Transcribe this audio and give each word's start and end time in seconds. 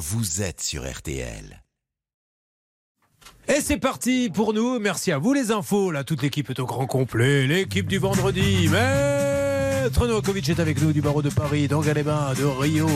vous 0.00 0.40
êtes 0.40 0.62
sur 0.62 0.90
RTL. 0.90 1.62
Et 3.48 3.60
c'est 3.60 3.76
parti 3.76 4.30
pour 4.32 4.54
nous. 4.54 4.78
Merci 4.78 5.12
à 5.12 5.18
vous 5.18 5.34
les 5.34 5.50
infos. 5.50 5.90
Là, 5.90 6.04
toute 6.04 6.22
l'équipe 6.22 6.48
est 6.48 6.58
au 6.58 6.64
grand 6.64 6.86
complet. 6.86 7.46
L'équipe 7.46 7.86
du 7.86 7.98
vendredi. 7.98 8.66
Maître 9.82 10.06
Novakovic 10.06 10.46
est 10.50 10.60
avec 10.60 10.82
nous 10.82 10.92
du 10.92 11.00
barreau 11.00 11.22
de 11.22 11.30
Paris, 11.30 11.66
d'Angaleba, 11.66 12.34
de 12.38 12.44
Rio, 12.44 12.86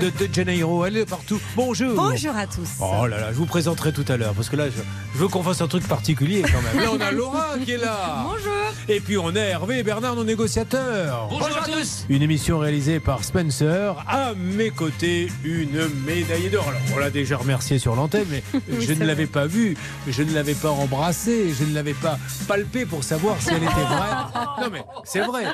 de, 0.00 0.10
de 0.10 0.34
Janeiro. 0.34 0.84
Elle 0.84 0.96
est 0.96 1.06
partout. 1.06 1.40
Bonjour. 1.54 1.94
Bonjour 1.94 2.34
à 2.36 2.48
tous. 2.48 2.68
Oh 2.80 3.06
là 3.06 3.20
là, 3.20 3.28
je 3.32 3.36
vous 3.36 3.46
présenterai 3.46 3.92
tout 3.92 4.04
à 4.08 4.16
l'heure 4.16 4.34
parce 4.34 4.48
que 4.48 4.56
là, 4.56 4.68
je, 4.68 4.82
je 5.14 5.18
veux 5.18 5.28
qu'on 5.28 5.44
fasse 5.44 5.60
un 5.60 5.68
truc 5.68 5.86
particulier 5.86 6.42
quand 6.42 6.60
même. 6.60 6.84
Là, 6.84 6.90
on 6.92 7.00
a 7.00 7.12
Laura 7.12 7.50
qui 7.64 7.70
est 7.72 7.76
là. 7.76 8.24
Bonjour. 8.24 8.52
Et 8.88 8.98
puis 8.98 9.16
on 9.18 9.28
a 9.36 9.38
Hervé 9.40 9.78
et 9.78 9.82
Bernard, 9.84 10.16
nos 10.16 10.24
négociateurs. 10.24 11.28
Bonjour 11.30 11.56
à 11.62 11.64
tous. 11.64 12.06
Une 12.08 12.22
émission 12.22 12.58
réalisée 12.58 12.98
par 12.98 13.22
Spencer. 13.22 13.94
À 14.08 14.32
mes 14.34 14.70
côtés, 14.70 15.30
une 15.44 15.86
médaille 16.04 16.50
d'or. 16.50 16.66
Alors, 16.68 16.80
on 16.96 16.98
l'a 16.98 17.10
déjà 17.10 17.36
remercié 17.36 17.78
sur 17.78 17.94
l'antenne, 17.94 18.26
mais 18.28 18.42
je 18.80 18.92
ne 18.94 19.04
l'avais 19.04 19.26
pas 19.26 19.46
vue, 19.46 19.76
je 20.08 20.22
ne 20.24 20.34
l'avais 20.34 20.54
pas 20.54 20.70
embrassée, 20.70 21.54
je 21.56 21.62
ne 21.64 21.72
l'avais 21.72 21.94
pas 21.94 22.18
palpée 22.48 22.84
pour 22.84 23.04
savoir 23.04 23.36
si 23.40 23.50
elle 23.50 23.62
était 23.62 23.72
vraie. 23.72 24.42
Non, 24.60 24.68
mais 24.70 24.84
c'est 25.04 25.22
vrai. 25.22 25.44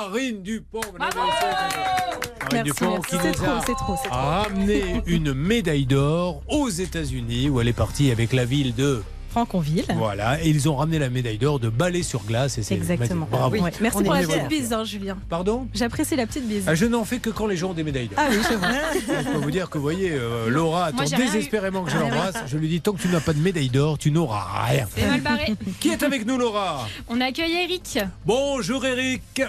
Marine 0.00 0.42
Dupont. 0.42 0.80
messieurs. 0.80 1.20
Marine 1.20 2.52
Merci, 2.52 2.62
Dupont 2.64 3.00
qui 3.02 3.16
C'est 3.20 3.28
nous 3.28 3.34
trop, 3.34 3.44
a 3.50 3.60
c'est 3.66 3.74
trop, 3.74 3.96
c'est 4.02 4.08
trop. 4.08 4.16
ramené 4.18 5.02
une 5.06 5.32
médaille 5.34 5.86
d'or 5.86 6.42
aux 6.48 6.68
États-Unis 6.68 7.48
où 7.50 7.60
elle 7.60 7.68
est 7.68 7.72
partie 7.74 8.10
avec 8.10 8.32
la 8.32 8.44
ville 8.44 8.74
de. 8.74 9.02
Franconville. 9.30 9.86
Voilà, 9.96 10.42
et 10.44 10.48
ils 10.50 10.68
ont 10.68 10.76
ramené 10.76 10.98
la 10.98 11.08
médaille 11.08 11.38
d'or 11.38 11.58
de 11.58 11.70
ballet 11.70 12.02
sur 12.02 12.22
glace. 12.24 12.58
Et 12.58 12.62
c'est 12.62 12.74
Exactement. 12.74 13.26
Bravo. 13.30 13.56
Ouais. 13.56 13.70
Merci 13.80 13.98
On 13.98 14.02
pour 14.02 14.12
la 14.12 14.20
petite 14.20 14.48
bise, 14.48 14.72
hein, 14.74 14.84
Julien. 14.84 15.16
Pardon? 15.30 15.66
J'apprécie 15.72 16.16
la 16.16 16.26
petite 16.26 16.46
bise. 16.46 16.64
Ah, 16.66 16.74
Je 16.74 16.84
n'en 16.84 17.04
fais 17.06 17.18
que 17.18 17.30
quand 17.30 17.46
les 17.46 17.56
gens 17.56 17.70
ont 17.70 17.74
des 17.74 17.82
médailles 17.84 18.08
d'or. 18.08 18.18
Ah 18.20 18.28
oui, 18.30 18.36
je 18.50 18.54
vois. 18.56 18.68
Je 19.22 19.28
peux 19.30 19.38
vous 19.38 19.50
dire 19.50 19.70
que, 19.70 19.78
vous 19.78 19.82
voyez, 19.84 20.10
euh, 20.12 20.50
Laura 20.50 20.86
attend 20.86 21.04
désespérément 21.04 21.82
que 21.82 21.90
je 21.90 21.96
l'embrasse. 21.96 22.42
Je 22.46 22.58
lui 22.58 22.68
dis 22.68 22.82
tant 22.82 22.92
que 22.92 23.00
tu 23.00 23.08
n'as 23.08 23.20
pas 23.20 23.32
de 23.32 23.40
médaille 23.40 23.70
d'or, 23.70 23.96
tu 23.96 24.10
n'auras 24.10 24.64
rien. 24.66 24.86
C'est 24.94 25.06
mal 25.06 25.20
barré. 25.22 25.54
Qui 25.80 25.88
est 25.88 26.02
avec 26.02 26.26
nous, 26.26 26.36
Laura? 26.36 26.86
On 27.08 27.18
accueille 27.22 27.54
Eric. 27.64 27.98
Bonjour, 28.26 28.84
Eric. 28.84 29.42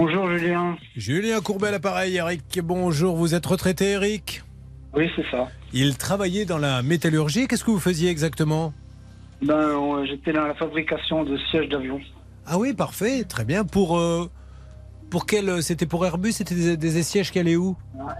Bonjour 0.00 0.30
Julien. 0.30 0.78
Julien 0.96 1.42
Courbet 1.42 1.70
l'appareil, 1.70 2.16
Eric. 2.16 2.58
Bonjour, 2.62 3.16
vous 3.16 3.34
êtes 3.34 3.44
retraité, 3.44 3.90
Eric 3.90 4.42
Oui, 4.94 5.10
c'est 5.14 5.30
ça. 5.30 5.48
Il 5.74 5.98
travaillait 5.98 6.46
dans 6.46 6.56
la 6.56 6.82
métallurgie. 6.82 7.46
Qu'est-ce 7.46 7.64
que 7.64 7.70
vous 7.70 7.78
faisiez 7.78 8.08
exactement 8.08 8.72
Ben, 9.42 10.06
j'étais 10.06 10.32
dans 10.32 10.46
la 10.46 10.54
fabrication 10.54 11.22
de 11.22 11.36
sièges 11.50 11.68
d'avion. 11.68 12.00
Ah 12.46 12.56
oui, 12.56 12.72
parfait, 12.72 13.24
très 13.24 13.44
bien. 13.44 13.62
Pour, 13.64 13.98
euh, 13.98 14.30
pour 15.10 15.26
quel. 15.26 15.62
C'était 15.62 15.86
pour 15.86 16.06
Airbus 16.06 16.32
C'était 16.32 16.54
des, 16.54 16.76
des 16.76 17.02
sièges 17.02 17.30
qui 17.32 17.38
allaient 17.38 17.56
où? 17.56 17.76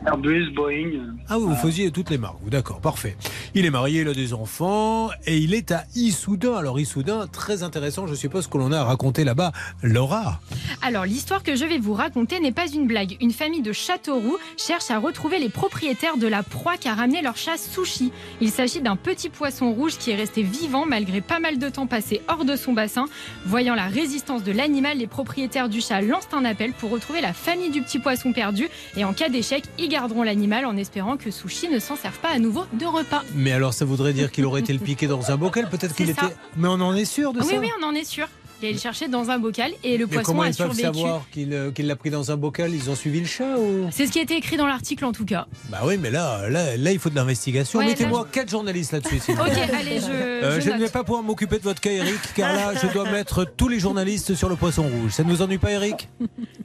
Airbus, 0.07 0.51
Boeing. 0.55 0.91
euh, 0.95 1.13
Ah, 1.29 1.39
vous, 1.39 1.49
vous 1.49 1.57
faisiez 1.57 1.91
toutes 1.91 2.11
les 2.11 2.19
marques, 2.19 2.37
vous, 2.43 2.51
d'accord, 2.51 2.81
parfait. 2.81 3.17
Il 3.55 3.65
est 3.65 3.71
marié, 3.71 4.03
il 4.03 4.09
a 4.09 4.13
des 4.13 4.35
enfants, 4.35 5.09
et 5.27 5.39
il 5.39 5.55
est 5.55 5.73
à 5.73 5.85
Issoudun. 5.95 6.55
Alors, 6.55 6.79
Issoudun, 6.79 7.27
très 7.27 7.63
intéressant, 7.63 8.07
je 8.07 8.15
suppose 8.15 8.47
que 8.47 8.59
l'on 8.59 8.73
a 8.73 8.81
à 8.81 8.85
raconter 8.85 9.25
là-bas. 9.25 9.53
Laura 9.83 10.41
Alors, 10.83 11.07
l'histoire 11.07 11.43
que 11.43 11.57
je 11.57 11.65
vais 11.65 11.79
vous 11.79 11.95
raconter 11.95 12.41
n'est 12.41 12.53
pas 12.53 12.67
une 12.69 12.87
blague. 12.87 13.17
Une 13.23 13.33
famille 13.33 13.63
de 13.63 13.73
Châteauroux 13.73 14.37
cherche 14.59 14.91
à 14.91 14.99
retrouver 14.99 15.39
les 15.39 15.49
propriétaires 15.49 16.19
de 16.19 16.27
la 16.27 16.43
proie 16.43 16.77
qu'a 16.77 16.95
ramené 16.95 17.23
leur 17.23 17.37
chat 17.39 17.57
Sushi. 17.57 18.13
Il 18.43 18.51
s'agit 18.51 18.83
d'un 18.83 18.97
petit 18.97 19.31
poisson 19.31 19.73
rouge 19.73 19.97
qui 19.99 20.11
est 20.11 20.17
resté 20.17 20.43
vivant 20.43 20.85
malgré 20.87 21.23
pas 21.23 21.41
mal 21.41 21.59
de 21.59 21.69
temps 21.71 21.87
passé 21.87 22.21
hors 22.29 22.45
de 22.45 22.55
son 22.57 22.75
bassin. 22.75 23.07
Voyant 23.47 23.75
la 23.75 23.87
résistance 23.87 24.43
de 24.45 24.53
l'animal, 24.53 24.99
les 24.99 25.07
propriétaires 25.07 25.69
du 25.71 25.81
chat 25.81 26.03
lancent 26.03 26.29
un 26.33 26.45
appel 26.45 26.73
pour 26.81 26.91
retrouver 26.91 27.21
la 27.21 27.33
famille 27.33 27.71
du 27.71 27.83
petit 27.83 27.99
poisson 27.99 28.33
perdu. 28.33 28.69
Et 28.97 29.05
en 29.05 29.13
cas 29.13 29.29
d'échec, 29.29 29.65
ils 29.79 29.89
garderont 29.89 30.23
l'animal 30.23 30.65
en 30.67 30.77
espérant 30.77 31.17
que 31.17 31.31
Sushi 31.31 31.69
ne 31.69 31.79
s'en 31.79 31.97
serve 31.97 32.19
pas 32.19 32.31
à 32.31 32.39
nouveau 32.39 32.65
de 32.73 32.87
repas. 32.87 33.23
Mais 33.35 33.53
alors, 33.53 33.75
ça 33.75 33.85
voudrait 33.85 34.13
dire 34.13 34.33
qu'il 34.33 34.45
aurait 34.47 34.61
été 34.61 34.73
le 34.73 34.79
piqué 34.79 35.07
dans 35.07 35.31
un 35.31 35.37
bocal? 35.37 35.69
Peut-être 35.69 35.95
qu'il 35.95 36.11
était. 36.11 36.23
Mais 36.57 36.69
on 36.69 36.81
en 36.81 36.95
est 36.95 37.05
sûr 37.05 37.33
de 37.33 37.41
Oui, 37.41 37.47
ça? 37.47 37.59
oui, 37.59 37.69
on 37.81 37.85
en 37.87 37.95
est 37.95 38.05
sûr. 38.05 38.27
Il 38.63 38.67
allé 38.67 38.75
le 38.75 38.79
chercher 38.81 39.09
dans 39.09 39.31
un 39.31 39.39
bocal 39.39 39.73
et 39.83 39.97
le 39.97 40.07
Mais 40.07 40.13
poisson 40.17 40.33
comment 40.33 40.43
a 40.43 40.49
ils 40.49 40.55
peuvent 40.55 40.75
survécu. 40.75 40.99
savoir 40.99 41.23
qu'il 41.33 41.53
euh, 41.55 41.71
qu'il 41.71 41.87
l'a 41.87 41.97
pris 41.97 42.11
dans 42.11 42.31
un 42.31 42.37
bocal? 42.37 42.75
Ils 42.75 42.91
ont 42.91 42.95
suivi 42.95 43.21
le 43.21 43.27
chat 43.27 43.57
ou? 43.59 43.89
C'est 43.91 44.07
ce 44.07 44.13
qui 44.13 44.19
a 44.19 44.23
été 44.23 44.37
écrit 44.37 44.57
dans 44.59 44.67
l'article 44.67 45.05
en 45.07 45.13
tout 45.13 45.25
cas. 45.25 45.47
Bah 45.71 45.79
oui, 45.87 45.97
mais 45.99 46.11
là, 46.11 46.49
là, 46.51 46.77
là 46.77 46.93
il 46.93 46.99
faut 46.99 47.09
de 47.11 47.15
l'investigation. 47.15 47.79
Ouais, 47.79 47.87
Mettez-moi 47.87 48.27
quatre 48.31 48.51
journalistes 48.51 48.93
là-dessus. 48.93 49.19
s'il 49.19 49.35
vous 49.35 49.41
Ok, 49.43 49.53
plaît. 49.53 49.71
allez, 49.79 50.01
je, 50.01 50.11
Euh, 50.11 50.55
je 50.57 50.61
je 50.61 50.67
ne 50.67 50.73
note. 50.73 50.83
vais 50.83 50.89
pas 50.91 51.05
pouvoir 51.05 51.23
m'occuper 51.23 51.57
de 51.59 51.63
votre 51.63 51.81
cas, 51.81 51.91
Eric, 51.91 52.19
car 52.35 52.53
là, 52.55 52.73
je 52.75 52.87
dois 52.93 53.11
mettre 53.11 53.45
tous 53.45 53.69
les 53.69 53.79
journalistes 53.81 54.35
sur 54.35 54.49
le 54.49 54.57
poisson 54.57 54.83
rouge. 54.83 55.13
Ça 55.13 55.25
ne 55.25 55.31
vous 55.31 55.41
ennuie 55.43 55.59
pas, 55.59 55.71
Eric? 55.73 56.09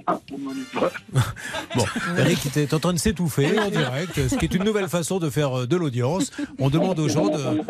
Ah, 0.07 0.19
on 0.33 0.37
m'en 0.37 0.51
est 0.51 0.79
pas. 0.79 0.91
Bon, 1.75 1.85
Eric 2.17 2.45
était 2.45 2.73
en 2.73 2.79
train 2.79 2.93
de 2.93 2.99
s'étouffer 2.99 3.57
en 3.59 3.69
direct, 3.69 4.27
ce 4.29 4.35
qui 4.35 4.45
est 4.45 4.53
une 4.53 4.63
nouvelle 4.63 4.87
façon 4.89 5.19
de 5.19 5.29
faire 5.29 5.59
euh, 5.61 5.65
de 5.67 5.75
l'audience. 5.75 6.31
On 6.59 6.69
demande 6.69 6.99
aux 6.99 7.07
gens 7.09 7.27
de. 7.29 7.61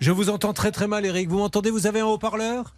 Je 0.00 0.10
vous 0.10 0.28
entends 0.30 0.52
très 0.52 0.70
très 0.70 0.86
mal, 0.88 1.04
Eric. 1.06 1.28
Vous 1.28 1.38
m'entendez? 1.38 1.70
Vous 1.70 1.86
avez 1.86 2.00
un 2.00 2.06
haut-parleur? 2.06 2.74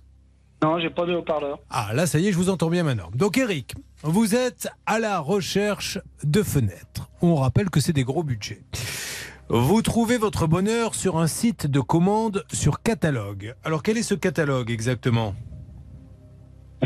Non, 0.62 0.78
j'ai 0.80 0.90
pas 0.90 1.04
de 1.04 1.14
haut-parleur. 1.14 1.58
Ah, 1.70 1.90
là, 1.92 2.06
ça 2.06 2.18
y 2.18 2.28
est, 2.28 2.32
je 2.32 2.36
vous 2.36 2.48
entends 2.48 2.70
bien 2.70 2.82
maintenant. 2.82 3.10
Donc, 3.14 3.36
Eric, 3.36 3.74
vous 4.02 4.34
êtes 4.34 4.68
à 4.86 4.98
la 4.98 5.18
recherche 5.18 5.98
de 6.24 6.42
fenêtres. 6.42 7.10
On 7.20 7.34
rappelle 7.36 7.68
que 7.68 7.80
c'est 7.80 7.92
des 7.92 8.04
gros 8.04 8.22
budgets. 8.22 8.62
Vous 9.48 9.82
trouvez 9.82 10.18
votre 10.18 10.46
bonheur 10.46 10.94
sur 10.94 11.18
un 11.18 11.26
site 11.26 11.66
de 11.66 11.80
commande 11.80 12.44
sur 12.52 12.82
catalogue. 12.82 13.54
Alors, 13.64 13.82
quel 13.82 13.96
est 13.96 14.02
ce 14.02 14.14
catalogue 14.14 14.70
exactement? 14.70 15.34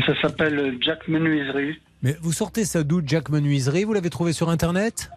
Ça 0.05 0.13
s'appelle 0.21 0.77
Jack 0.81 1.07
Menuiserie. 1.07 1.79
Mais 2.01 2.17
vous 2.21 2.33
sortez 2.33 2.65
ça 2.65 2.83
d'où, 2.83 3.01
Jack 3.05 3.29
Menuiserie? 3.29 3.83
Vous 3.83 3.93
l'avez 3.93 4.09
trouvé 4.09 4.33
sur 4.33 4.49
Internet? 4.49 5.09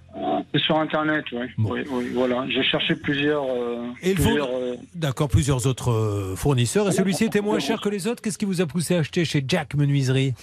Sur 0.57 0.79
Internet, 0.79 1.25
oui. 1.33 1.47
Bon. 1.59 1.73
Oui, 1.73 1.81
oui, 1.91 2.11
voilà. 2.15 2.47
J'ai 2.49 2.63
cherché 2.63 2.95
plusieurs. 2.95 3.45
euh, 3.45 3.87
Et 4.03 4.15
plusieurs, 4.15 4.49
euh, 4.55 4.75
D'accord, 4.95 5.29
plusieurs 5.29 5.67
autres 5.67 5.91
euh, 5.91 6.37
fournisseurs. 6.37 6.89
Et 6.89 6.93
celui-ci 6.93 7.25
était 7.25 7.41
moins 7.41 7.59
cher 7.59 7.81
que 7.81 7.89
les 7.89 8.07
autres 8.07 8.23
Qu'est-ce 8.23 8.39
qui 8.39 8.45
vous 8.45 8.61
a 8.61 8.67
poussé 8.67 8.95
à 8.97 9.01
acheter 9.01 9.25
chez 9.25 9.45
Jack 9.47 9.75
Menuiserie? 9.75 10.35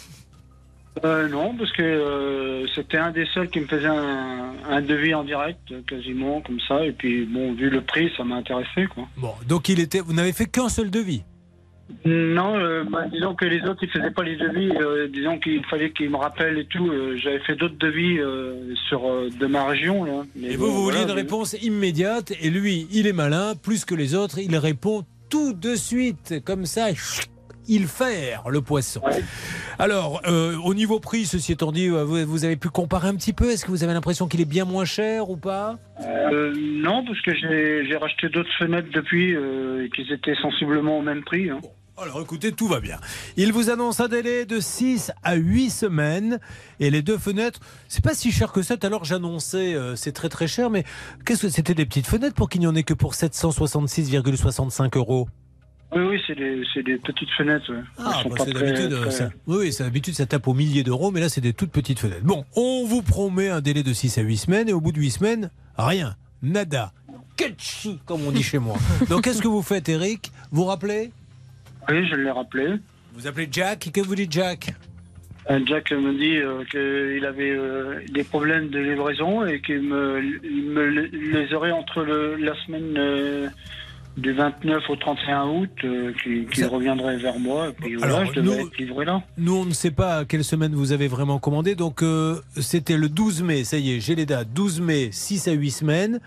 Euh, 1.05 1.29
non, 1.29 1.55
parce 1.57 1.71
que 1.71 1.81
euh, 1.81 2.67
c'était 2.75 2.97
un 2.97 3.11
des 3.11 3.25
seuls 3.33 3.49
qui 3.49 3.61
me 3.61 3.65
faisait 3.65 3.87
un, 3.87 4.51
un 4.69 4.81
devis 4.81 5.13
en 5.13 5.23
direct, 5.23 5.73
quasiment, 5.87 6.41
comme 6.41 6.59
ça. 6.67 6.85
Et 6.85 6.91
puis, 6.91 7.25
bon, 7.25 7.53
vu 7.53 7.69
le 7.69 7.79
prix, 7.79 8.11
ça 8.17 8.25
m'a 8.25 8.35
intéressé, 8.35 8.87
quoi. 8.93 9.07
Bon, 9.15 9.31
donc 9.47 9.69
il 9.69 9.79
était. 9.79 10.01
Vous 10.01 10.11
n'avez 10.11 10.33
fait 10.33 10.47
qu'un 10.47 10.67
seul 10.67 10.91
devis? 10.91 11.23
Non, 12.05 12.57
euh, 12.57 12.83
bah, 12.89 13.05
disons 13.11 13.35
que 13.35 13.45
les 13.45 13.61
autres, 13.63 13.79
ils 13.83 13.89
faisaient 13.89 14.11
pas 14.11 14.23
les 14.23 14.35
devis. 14.35 14.71
euh, 14.79 15.07
disons 15.07 15.37
qu'il 15.39 15.63
fallait 15.65 15.91
qu'ils 15.91 16.09
me 16.09 16.17
rappellent 16.17 16.57
et 16.59 16.65
tout. 16.65 16.89
euh, 16.91 17.15
J'avais 17.17 17.39
fait 17.39 17.55
d'autres 17.55 17.77
devis 17.77 18.19
sur 18.87 19.01
de 19.39 19.45
ma 19.47 19.65
région. 19.65 20.03
Là. 20.03 20.23
Mais 20.35 20.53
Et 20.53 20.57
bon, 20.57 20.65
vous, 20.65 20.71
vous 20.71 20.83
vouliez 20.83 20.97
voilà, 20.97 21.01
une 21.01 21.15
mais- 21.15 21.21
réponse 21.21 21.53
immédiate, 21.61 22.31
et 22.41 22.49
lui, 22.49 22.87
il 22.91 23.07
est 23.07 23.13
malin, 23.13 23.53
plus 23.61 23.85
que 23.85 23.95
les 23.95 24.15
autres, 24.15 24.39
il 24.39 24.55
répond 24.57 25.03
tout 25.29 25.53
de 25.53 25.75
suite, 25.75 26.43
comme 26.45 26.65
ça, 26.65 26.87
il 27.67 27.85
fait 27.85 28.33
le 28.49 28.59
poisson. 28.61 29.01
Ouais. 29.05 29.21
Alors, 29.79 30.21
au 30.65 30.73
niveau 30.73 30.99
prix, 30.99 31.25
ceci 31.25 31.53
étant 31.53 31.71
dit, 31.71 31.87
vous, 31.87 32.25
vous 32.25 32.45
avez 32.45 32.55
pu 32.57 32.69
comparer 32.69 33.07
un 33.07 33.15
petit 33.15 33.33
peu 33.33 33.49
Est-ce 33.51 33.65
que 33.65 33.71
vous 33.71 33.83
avez 33.83 33.93
l'impression 33.93 34.27
qu'il 34.27 34.41
est 34.41 34.45
bien 34.49 34.65
moins 34.65 34.85
cher 34.85 35.29
ou 35.29 35.37
pas? 35.37 35.77
Non, 36.55 37.05
parce 37.05 37.21
que 37.21 37.33
j'ai 37.35 37.95
racheté 37.95 38.29
d'autres 38.29 38.51
fenêtres 38.59 38.89
depuis 38.93 39.31
et 39.31 39.89
qu'ils 39.95 40.11
étaient 40.11 40.35
sensiblement 40.41 40.99
au 40.99 41.01
même 41.01 41.23
prix. 41.23 41.49
hein. 41.49 41.59
Alors 42.01 42.21
écoutez, 42.21 42.51
tout 42.51 42.67
va 42.67 42.79
bien. 42.79 42.97
Il 43.37 43.53
vous 43.53 43.69
annonce 43.69 43.99
un 43.99 44.07
délai 44.07 44.45
de 44.45 44.59
6 44.59 45.11
à 45.23 45.35
8 45.35 45.69
semaines 45.69 46.39
et 46.79 46.89
les 46.89 47.01
deux 47.03 47.17
fenêtres, 47.19 47.59
c'est 47.87 48.03
pas 48.03 48.15
si 48.15 48.31
cher 48.31 48.51
que 48.51 48.61
ça. 48.63 48.75
L'heure 48.89 49.03
j'annonçais 49.05 49.75
euh, 49.75 49.95
c'est 49.95 50.11
très 50.11 50.27
très 50.29 50.47
cher, 50.47 50.69
mais 50.71 50.83
qu'est-ce 51.25 51.43
que 51.43 51.49
c'était 51.49 51.75
des 51.75 51.85
petites 51.85 52.07
fenêtres 52.07 52.33
pour 52.35 52.49
qu'il 52.49 52.61
n'y 52.61 52.67
en 52.67 52.75
ait 52.75 52.83
que 52.83 52.95
pour 52.95 53.13
766,65 53.13 54.97
euros? 54.97 55.29
Oui, 55.93 56.01
oui, 56.09 56.21
c'est 56.25 56.35
des, 56.35 56.63
des 56.83 56.97
petites 56.97 57.29
fenêtres. 57.37 57.71
ouais. 57.71 57.81
Ah, 57.99 58.23
bah, 58.27 58.35
c'est 58.45 58.53
d'habitude, 58.53 58.93
euh, 58.93 59.05
très- 59.09 59.29
oui, 59.45 59.71
c'est 59.73 59.83
d'habitude, 59.83 60.15
ça 60.15 60.25
tape 60.25 60.47
aux 60.47 60.53
milliers 60.53 60.83
d'euros, 60.83 61.11
mais 61.11 61.19
là, 61.19 61.27
c'est 61.29 61.41
des 61.41 61.51
toutes 61.53 61.71
petites 61.71 61.99
fenêtres. 61.99 62.23
Bon, 62.23 62.45
on 62.55 62.85
vous 62.87 63.01
promet 63.01 63.49
un 63.49 63.59
délai 63.61 63.83
de 63.83 63.91
6 63.93 64.17
à 64.17 64.21
8 64.21 64.37
semaines, 64.37 64.69
et 64.69 64.73
au 64.73 64.79
bout 64.79 64.93
de 64.93 64.99
8 64.99 65.11
semaines, 65.11 65.51
rien, 65.77 66.15
nada. 66.41 66.93
Ketchi, 67.35 67.99
comme 68.05 68.25
on 68.25 68.31
dit 68.31 68.41
chez 68.43 68.57
moi. 68.59 68.77
Donc, 69.09 69.25
qu'est-ce 69.25 69.41
que 69.41 69.49
vous 69.49 69.61
faites, 69.61 69.89
Eric 69.89 70.31
Vous 70.51 70.63
rappelez? 70.63 71.11
Oui, 71.89 72.07
je 72.09 72.15
l'ai 72.15 72.31
rappelé. 72.31 72.75
Vous 73.13 73.27
appelez 73.27 73.47
Jack, 73.51 73.87
et 73.87 73.91
que 73.91 74.01
vous 74.01 74.15
dites 74.15 74.31
Jack 74.31 74.73
Euh, 75.49 75.59
Jack 75.65 75.91
me 75.91 76.13
dit 76.13 76.37
euh, 76.37 76.63
qu'il 76.69 77.25
avait 77.25 77.49
euh, 77.51 77.99
des 78.13 78.23
problèmes 78.23 78.69
de 78.69 78.79
livraison 78.79 79.45
et 79.45 79.59
qu'il 79.61 79.81
me, 79.81 80.19
les 80.19 81.53
aurait 81.53 81.71
entre 81.71 82.03
le, 82.03 82.35
la 82.37 82.53
semaine 82.65 82.93
euh, 82.97 83.47
du 84.17 84.31
29 84.33 84.83
au 84.89 84.95
31 84.95 85.47
août, 85.49 85.69
qu'il 86.23 86.65
reviendrait 86.65 87.17
vers 87.17 87.39
moi. 87.39 87.69
Et 87.69 87.73
puis 87.73 87.95
voilà, 87.95 88.17
Alors, 88.17 88.25
je 88.33 88.39
devais 88.39 88.55
nous- 88.61 88.67
être 88.67 88.77
livré 88.77 89.05
là. 89.05 89.21
Nous, 89.37 89.55
on 89.55 89.65
ne 89.65 89.73
sait 89.73 89.91
pas 89.91 90.17
à 90.19 90.25
quelle 90.25 90.43
semaine 90.43 90.73
vous 90.75 90.91
avez 90.91 91.07
vraiment 91.07 91.39
commandé, 91.39 91.75
donc 91.75 92.03
c'était 92.57 92.97
le 92.97 93.09
12 93.09 93.41
mai, 93.43 93.63
ça 93.63 93.77
y 93.77 93.93
est, 93.93 93.99
j'ai 93.99 94.15
les 94.15 94.25
dates. 94.27 94.53
12 94.53 94.79
mai, 94.81 95.09
6 95.11 95.47
à 95.47 95.53
8 95.53 95.71
semaines. 95.71 96.19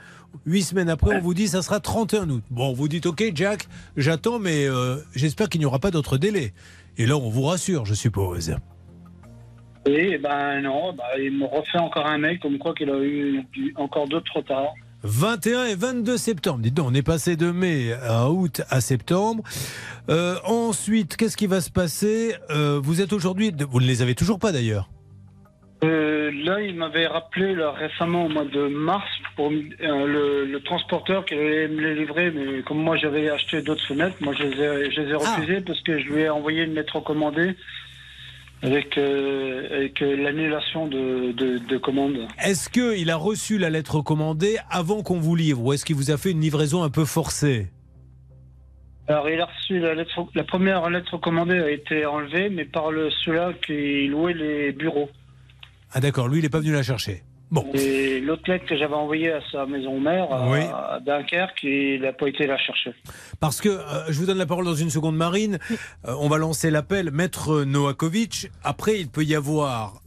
8 0.47 0.63
semaines 0.63 0.89
après, 0.89 1.17
on 1.17 1.21
vous 1.21 1.35
dit 1.35 1.49
ça 1.49 1.63
sera 1.63 1.81
31 1.81 2.29
août. 2.31 2.43
Bon, 2.51 2.73
vous 2.73 2.89
dites 2.89 3.07
ok, 3.07 3.25
Jack, 3.35 3.69
j'attends, 3.97 4.39
mais 4.39 4.67
euh, 4.67 4.97
j'espère 5.15 5.49
qu'il 5.49 5.61
n'y 5.61 5.67
aura 5.67 5.79
pas 5.79 5.91
d'autres 5.91 6.19
délais. 6.19 6.53
Et 6.97 7.07
là, 7.07 7.17
on 7.17 7.29
vous 7.29 7.43
rassure, 7.43 7.85
je 7.87 7.95
suppose. 7.95 8.57
Et 9.87 10.17
ben 10.19 10.63
non, 10.63 10.95
bah, 10.95 11.05
il 11.19 11.37
me 11.39 11.45
refait 11.45 11.79
encore 11.79 12.07
un 12.07 12.17
mail 12.19 12.39
comme 12.41 12.59
quoi 12.59 12.75
qu'il 12.75 12.89
a 12.91 12.99
eu 13.03 13.43
du- 13.53 13.75
encore 13.77 14.09
d'autres 14.09 14.33
retards. 14.37 14.73
21 15.03 15.67
et 15.67 15.75
22 15.75 16.17
septembre. 16.17 16.61
Dites 16.61 16.73
donc, 16.73 16.87
on 16.91 16.95
est 16.95 17.03
passé 17.03 17.37
de 17.37 17.51
mai 17.51 17.93
à 17.93 18.31
août 18.31 18.63
à 18.71 18.81
septembre. 18.81 19.43
Euh, 20.09 20.37
ensuite, 20.47 21.17
qu'est-ce 21.19 21.37
qui 21.37 21.47
va 21.47 21.61
se 21.61 21.71
passer? 21.71 22.35
Euh, 22.49 22.81
Vous 22.83 23.03
êtes 23.03 23.13
aujourd'hui, 23.13 23.53
vous 23.71 23.81
ne 23.81 23.87
les 23.87 24.01
avez 24.01 24.15
toujours 24.15 24.39
pas 24.39 24.51
d'ailleurs. 24.53 24.89
Euh, 25.85 26.31
là, 26.45 26.61
il 26.61 26.75
m'avait 26.77 27.07
rappelé 27.07 27.55
là, 27.55 27.73
récemment 27.73 28.27
au 28.27 28.29
mois 28.29 28.45
de 28.45 28.67
mars 28.69 29.09
pour 29.37 29.51
euh, 29.51 30.07
le, 30.07 30.45
le 30.47 30.61
transporteur 30.61 31.25
qui 31.25 31.35
allait 31.35 31.69
me 31.69 31.81
les 31.81 31.95
livrer, 31.95 32.31
mais 32.31 32.63
comme 32.63 32.79
moi 32.79 32.97
j'avais 32.97 33.29
acheté 33.29 33.61
d'autres 33.61 33.85
fenêtres, 33.87 34.17
moi 34.21 34.33
je 34.39 34.45
les 34.45 34.63
ai, 34.63 34.91
je 34.91 35.01
les 35.03 35.11
ai 35.11 35.15
Ah. 35.15 35.19
refusées 35.37 35.61
parce 35.61 35.81
que 35.83 35.99
je 35.99 36.05
lui 36.11 36.23
ai 36.23 36.29
envoyé 36.29 36.63
une 36.63 36.75
lettre 36.75 36.97
recommandée 36.97 37.55
avec, 38.63 38.97
euh, 38.97 39.77
avec 39.77 40.01
l'annulation 40.01 40.87
de, 40.87 41.33
de, 41.33 41.59
de 41.59 41.77
commande. 41.77 42.17
Est-ce 42.43 42.71
qu'il 42.71 43.11
a 43.11 43.17
reçu 43.17 43.59
la 43.59 43.69
lettre 43.69 44.01
commandée 44.01 44.57
avant 44.71 45.03
qu'on 45.03 45.21
vous 45.21 45.37
livre 45.37 45.61
ou 45.63 45.73
est-ce 45.73 45.85
qu'il 45.85 45.97
vous 45.97 46.11
a 46.11 46.17
fait 46.17 46.31
une 46.31 46.41
livraison 46.41 46.83
un 46.83 46.91
peu 46.91 47.05
forcée? 47.05 47.67
Alors 49.07 49.29
il 49.29 49.39
a 49.39 49.45
reçu 49.47 49.81
la 49.81 49.95
lettre, 49.95 50.27
la 50.35 50.45
première 50.45 50.89
lettre 50.89 51.13
recommandée 51.15 51.59
a 51.59 51.69
été 51.71 52.07
enlevée, 52.07 52.49
mais 52.49 52.65
par 52.65 52.91
le 52.91 53.11
ceux-là 53.11 53.53
qui 53.67 54.07
louait 54.07 54.33
les 54.33 54.73
bureaux. 54.73 55.11
Ah 55.95 56.01
d'accord, 56.01 56.29
lui 56.29 56.41
il 56.41 56.43
n'est 56.43 56.49
pas 56.51 56.59
venu 56.61 56.73
la 56.73 56.83
chercher. 56.83 57.23
Bon. 57.51 57.65
Et 57.75 58.21
l'autre 58.21 58.51
lettre 58.51 58.67
que 58.67 58.77
j'avais 58.77 58.95
envoyée 58.95 59.31
à 59.31 59.41
sa 59.53 59.65
maison 59.65 60.01
mère, 60.01 60.27
à, 60.33 60.51
Oui. 60.51 60.59
à 60.61 60.99
Dunkerque, 61.05 61.63
il 61.63 62.01
n'a 62.03 62.13
pas 62.13 62.27
été 62.27 62.47
la 62.47 62.59
chercher. 62.59 62.93
Parce 63.39 63.61
que, 63.61 63.69
euh, 63.69 64.07
je 64.09 64.19
vous 64.19 64.27
donne 64.27 64.39
la 64.39 64.47
parole 64.47 64.65
dans 64.65 64.75
une 64.75 64.91
seconde, 64.91 65.15
Marine. 65.17 65.59
Euh, 66.09 66.15
on 66.19 66.29
va 66.29 66.39
lancer 66.39 66.71
l'appel. 66.71 67.11
Maître 67.13 67.63
Noakovic, 67.63 68.51
après, 68.65 68.99
il 68.99 69.09
peut 69.09 69.23
y 69.23 69.37
avoir. 69.37 70.01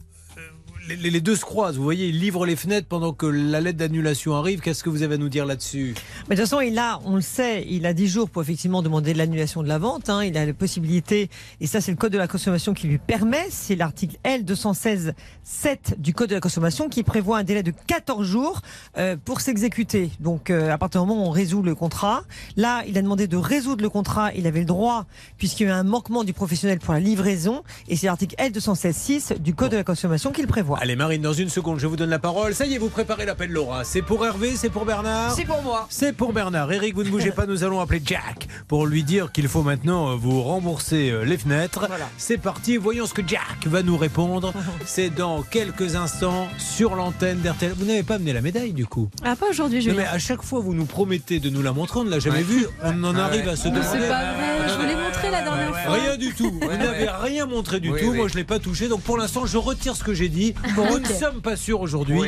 Les, 0.88 1.20
deux 1.20 1.36
se 1.36 1.44
croisent, 1.44 1.76
vous 1.76 1.82
voyez, 1.82 2.08
il 2.08 2.18
livre 2.18 2.46
les 2.46 2.56
fenêtres 2.56 2.86
pendant 2.88 3.12
que 3.12 3.26
la 3.26 3.60
lettre 3.60 3.76
d'annulation 3.76 4.34
arrive. 4.34 4.60
Qu'est-ce 4.60 4.82
que 4.82 4.88
vous 4.88 5.02
avez 5.02 5.16
à 5.16 5.18
nous 5.18 5.28
dire 5.28 5.44
là-dessus? 5.44 5.92
De 5.92 6.28
toute 6.28 6.38
façon, 6.38 6.62
il 6.62 6.78
a, 6.78 6.98
on 7.04 7.16
le 7.16 7.20
sait, 7.20 7.66
il 7.68 7.84
a 7.84 7.92
10 7.92 8.08
jours 8.08 8.30
pour 8.30 8.40
effectivement 8.40 8.80
demander 8.80 9.12
l'annulation 9.12 9.62
de 9.62 9.68
la 9.68 9.76
vente. 9.76 10.08
hein. 10.08 10.24
Il 10.24 10.38
a 10.38 10.46
la 10.46 10.54
possibilité, 10.54 11.28
et 11.60 11.66
ça 11.66 11.82
c'est 11.82 11.90
le 11.90 11.98
code 11.98 12.12
de 12.12 12.16
la 12.18 12.26
consommation 12.26 12.72
qui 12.72 12.86
lui 12.86 12.96
permet, 12.96 13.46
c'est 13.50 13.76
l'article 13.76 14.16
L 14.22 14.46
216 14.46 15.12
7 15.42 15.96
du 15.98 16.14
code 16.14 16.30
de 16.30 16.34
la 16.36 16.40
consommation 16.40 16.88
qui 16.88 17.02
prévoit 17.02 17.36
un 17.38 17.44
délai 17.44 17.62
de 17.62 17.72
14 17.86 18.26
jours 18.26 18.62
euh, 18.96 19.16
pour 19.22 19.42
s'exécuter. 19.42 20.10
Donc 20.20 20.48
euh, 20.48 20.72
à 20.72 20.78
partir 20.78 21.02
du 21.02 21.08
moment 21.08 21.24
où 21.24 21.26
on 21.26 21.30
résout 21.30 21.62
le 21.62 21.74
contrat, 21.74 22.24
là 22.56 22.82
il 22.88 22.96
a 22.96 23.02
demandé 23.02 23.26
de 23.26 23.36
résoudre 23.36 23.82
le 23.82 23.90
contrat, 23.90 24.32
il 24.34 24.46
avait 24.46 24.60
le 24.60 24.64
droit 24.64 25.04
puisqu'il 25.36 25.64
y 25.64 25.66
a 25.66 25.70
eu 25.70 25.72
un 25.74 25.82
manquement 25.82 26.24
du 26.24 26.32
professionnel 26.32 26.78
pour 26.78 26.94
la 26.94 27.00
livraison, 27.00 27.62
et 27.88 27.96
c'est 27.96 28.06
l'article 28.06 28.36
L 28.38 28.52
216 28.52 28.96
6 28.96 29.32
du 29.40 29.54
code 29.54 29.72
de 29.72 29.76
la 29.76 29.84
consommation 29.84 30.32
qui 30.32 30.40
le 30.40 30.46
prévoit. 30.48 30.77
Allez, 30.80 30.94
Marine, 30.94 31.22
dans 31.22 31.32
une 31.32 31.48
seconde, 31.48 31.80
je 31.80 31.88
vous 31.88 31.96
donne 31.96 32.10
la 32.10 32.20
parole. 32.20 32.54
Ça 32.54 32.64
y 32.64 32.74
est, 32.74 32.78
vous 32.78 32.88
préparez 32.88 33.24
l'appel, 33.26 33.50
Laura. 33.50 33.82
C'est 33.82 34.00
pour 34.00 34.24
Hervé, 34.24 34.52
c'est 34.54 34.70
pour 34.70 34.84
Bernard 34.84 35.32
C'est 35.34 35.44
pour 35.44 35.60
moi. 35.62 35.86
C'est 35.90 36.12
pour 36.12 36.32
Bernard. 36.32 36.70
Eric, 36.72 36.94
vous 36.94 37.02
ne 37.02 37.10
bougez 37.10 37.32
pas, 37.32 37.46
nous 37.46 37.64
allons 37.64 37.80
appeler 37.80 38.00
Jack 38.04 38.46
pour 38.68 38.86
lui 38.86 39.02
dire 39.02 39.32
qu'il 39.32 39.48
faut 39.48 39.62
maintenant 39.62 40.10
euh, 40.10 40.14
vous 40.14 40.40
rembourser 40.40 41.10
euh, 41.10 41.24
les 41.24 41.36
fenêtres. 41.36 41.86
Voilà. 41.88 42.08
C'est 42.16 42.38
parti, 42.38 42.76
voyons 42.76 43.06
ce 43.06 43.14
que 43.14 43.22
Jack 43.26 43.66
va 43.66 43.82
nous 43.82 43.96
répondre. 43.96 44.52
C'est 44.86 45.10
dans 45.10 45.42
quelques 45.42 45.96
instants 45.96 46.46
sur 46.58 46.94
l'antenne 46.94 47.40
d'RTL. 47.40 47.72
Vous 47.76 47.84
n'avez 47.84 48.04
pas 48.04 48.14
amené 48.14 48.32
la 48.32 48.40
médaille 48.40 48.72
du 48.72 48.86
coup 48.86 49.10
Ah, 49.24 49.34
pas 49.34 49.46
aujourd'hui, 49.50 49.80
Julien. 49.80 49.96
mais 49.98 50.06
à 50.06 50.18
chaque 50.20 50.42
fois, 50.42 50.60
vous 50.60 50.74
nous 50.74 50.86
promettez 50.86 51.40
de 51.40 51.50
nous 51.50 51.62
la 51.62 51.72
montrer, 51.72 51.98
on 52.00 52.04
ne 52.04 52.10
l'a 52.10 52.20
jamais 52.20 52.42
vue. 52.42 52.66
On 52.84 53.02
en 53.02 53.16
arrive 53.16 53.48
à 53.48 53.56
se 53.56 53.64
Mais 53.66 53.74
demander. 53.80 53.88
c'est 54.00 54.08
pas 54.08 54.32
vrai, 54.34 54.68
je 54.68 54.74
vous 54.74 54.86
l'ai 54.86 54.94
montré 54.96 55.30
la 55.32 55.42
dernière 55.42 55.76
fois. 55.76 55.92
Rien 55.94 56.16
du 56.16 56.32
tout. 56.34 56.52
Vous 56.62 56.68
n'avez 56.68 57.08
rien 57.08 57.46
montré 57.46 57.80
du 57.80 57.90
Oui, 57.90 58.00
tout. 58.00 58.10
oui. 58.10 58.16
Moi, 58.18 58.28
je 58.28 58.34
l'ai 58.36 58.44
pas 58.44 58.60
touché. 58.60 58.86
Donc, 58.86 59.00
pour 59.00 59.18
l'instant, 59.18 59.44
je 59.44 59.56
retire 59.58 59.96
ce 59.96 60.04
que 60.04 60.14
j'ai 60.14 60.28
dit. 60.28 60.54
Nous 60.76 60.98
ne 60.98 61.04
sommes 61.06 61.40
pas 61.40 61.56
sûrs 61.56 61.80
aujourd'hui 61.80 62.20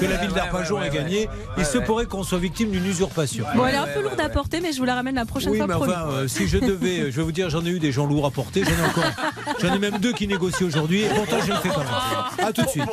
que 0.00 0.04
la 0.06 0.16
ville 0.16 0.30
Ouais, 0.30 0.34
d'Arpajon 0.34 0.76
ouais, 0.78 0.86
ait 0.86 0.90
ouais, 0.90 0.96
gagné. 0.96 1.18
ouais. 1.20 1.28
Il 1.58 1.66
se 1.66 1.78
pourrait 1.78 2.06
qu'on 2.06 2.22
soit 2.22 2.38
victime 2.38 2.70
d'une 2.70 2.86
usurpation. 2.86 3.44
Bon, 3.54 3.66
elle 3.66 3.74
est 3.74 3.78
un 3.78 3.86
peu 3.86 4.02
lourde 4.02 4.20
à 4.20 4.28
porter, 4.28 4.60
mais 4.60 4.72
je 4.72 4.78
vous 4.78 4.84
la 4.84 4.94
ramène 4.94 5.14
la 5.16 5.24
prochaine 5.26 5.50
Oui, 5.52 5.58
fois 5.58 5.66
mais 5.66 5.74
enfin, 5.74 6.06
euh, 6.10 6.28
si 6.28 6.48
je 6.48 6.58
devais, 6.58 7.00
euh, 7.00 7.10
je 7.10 7.16
vais 7.16 7.22
vous 7.22 7.32
dire, 7.32 7.50
j'en 7.50 7.64
ai 7.64 7.70
eu 7.70 7.78
des 7.78 7.92
gens 7.92 8.06
lourds 8.06 8.26
à 8.26 8.30
porter. 8.30 8.62
J'en 8.64 8.70
ai 8.70 8.86
encore. 8.88 9.04
J'en 9.60 9.74
ai 9.74 9.78
même 9.78 9.98
deux 9.98 10.12
qui 10.12 10.26
négocient 10.28 10.66
aujourd'hui. 10.66 11.02
Et 11.02 11.08
pourtant, 11.08 11.36
je 11.42 11.50
ne 11.50 11.56
le 11.56 11.60
fais 11.62 11.68
pas. 11.70 12.30
À 12.46 12.52
tout 12.52 12.62
de 12.62 12.68
suite. 12.68 12.84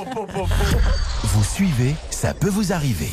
Vous 1.24 1.44
suivez, 1.44 1.96
ça 2.10 2.34
peut 2.34 2.50
vous 2.50 2.74
arriver. 2.74 3.10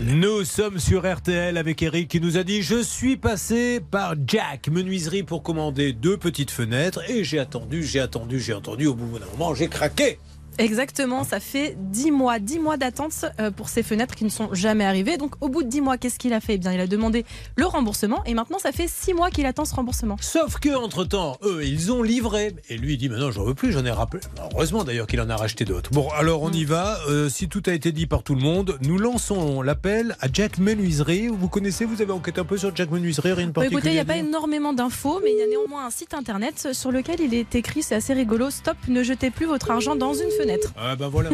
Nous 0.00 0.44
sommes 0.44 0.80
sur 0.80 1.06
RTL 1.06 1.56
avec 1.56 1.80
Eric 1.82 2.08
qui 2.08 2.20
nous 2.20 2.36
a 2.36 2.42
dit 2.42 2.62
Je 2.62 2.82
suis 2.82 3.16
passé 3.16 3.78
par 3.78 4.14
Jack 4.26 4.68
Menuiserie 4.68 5.22
pour 5.22 5.44
commander 5.44 5.92
deux 5.92 6.16
petites 6.16 6.50
fenêtres 6.50 7.08
et 7.08 7.22
j'ai 7.22 7.38
attendu, 7.38 7.84
j'ai 7.84 8.00
attendu, 8.00 8.40
j'ai 8.40 8.52
attendu. 8.52 8.86
Au 8.86 8.94
bout 8.94 9.18
d'un 9.18 9.26
moment, 9.26 9.54
j'ai 9.54 9.68
craqué. 9.68 10.18
Exactement, 10.58 11.24
ça 11.24 11.40
fait 11.40 11.76
10 11.78 12.10
mois, 12.10 12.38
10 12.38 12.58
mois 12.58 12.76
d'attente 12.76 13.24
euh, 13.40 13.50
pour 13.50 13.68
ces 13.68 13.82
fenêtres 13.82 14.14
qui 14.14 14.24
ne 14.24 14.30
sont 14.30 14.52
jamais 14.52 14.84
arrivées. 14.84 15.16
Donc 15.16 15.34
au 15.40 15.48
bout 15.48 15.62
de 15.62 15.68
10 15.68 15.80
mois, 15.80 15.98
qu'est-ce 15.98 16.18
qu'il 16.18 16.32
a 16.32 16.40
fait? 16.40 16.54
Eh 16.54 16.58
bien, 16.58 16.72
il 16.72 16.80
a 16.80 16.86
demandé 16.86 17.24
le 17.56 17.66
remboursement 17.66 18.22
et 18.24 18.34
maintenant 18.34 18.58
ça 18.58 18.72
fait 18.72 18.88
6 18.88 19.14
mois 19.14 19.30
qu'il 19.30 19.46
attend 19.46 19.64
ce 19.64 19.74
remboursement. 19.74 20.16
Sauf 20.20 20.58
que 20.58 20.74
entre 20.74 21.04
temps, 21.04 21.36
eux, 21.42 21.64
ils 21.64 21.92
ont 21.92 22.02
livré. 22.02 22.54
Et 22.68 22.76
lui, 22.76 22.94
il 22.94 22.98
dit 22.98 23.08
Maintenant, 23.08 23.30
j'en 23.30 23.44
veux 23.44 23.54
plus, 23.54 23.72
j'en 23.72 23.84
ai 23.84 23.90
rappelé. 23.90 24.22
Heureusement 24.52 24.84
d'ailleurs 24.84 25.06
qu'il 25.06 25.20
en 25.20 25.28
a 25.30 25.36
racheté 25.36 25.64
d'autres. 25.64 25.90
Bon, 25.92 26.08
alors 26.10 26.42
on 26.42 26.50
y 26.50 26.64
va. 26.64 26.98
Euh, 27.08 27.28
si 27.28 27.48
tout 27.48 27.62
a 27.66 27.72
été 27.72 27.92
dit 27.92 28.06
par 28.06 28.22
tout 28.22 28.34
le 28.34 28.40
monde, 28.40 28.78
nous 28.82 28.98
lançons 28.98 29.62
l'appel 29.62 30.16
à 30.20 30.28
Jack 30.32 30.58
Menuiserie. 30.58 31.28
Vous 31.28 31.48
connaissez, 31.48 31.84
vous 31.84 32.00
avez 32.02 32.12
enquêté 32.12 32.40
un 32.40 32.44
peu 32.44 32.56
sur 32.56 32.74
Jack 32.74 32.90
Menuiserie, 32.90 33.32
rien 33.32 33.46
de 33.46 33.52
particulier 33.52 33.78
écoutez, 33.78 33.90
il 33.90 33.94
n'y 33.94 34.00
a 34.00 34.04
pas 34.04 34.16
énormément 34.16 34.72
d'infos, 34.72 35.20
mais 35.22 35.32
il 35.32 35.38
y 35.38 35.42
a 35.42 35.46
néanmoins 35.46 35.86
un 35.86 35.90
site 35.90 36.14
internet 36.14 36.68
sur 36.72 36.92
lequel 36.92 37.20
il 37.20 37.34
est 37.34 37.54
écrit, 37.54 37.82
c'est 37.82 37.94
assez 37.94 38.14
rigolo, 38.14 38.50
Stop, 38.50 38.76
ne 38.88 39.02
jetez 39.02 39.30
plus 39.30 39.46
votre 39.46 39.70
argent 39.70 39.96
dans 39.96 40.14
une 40.14 40.30
fenêtre. 40.30 40.43
Ah 40.76 40.96
ben 40.96 41.08
voilà. 41.08 41.30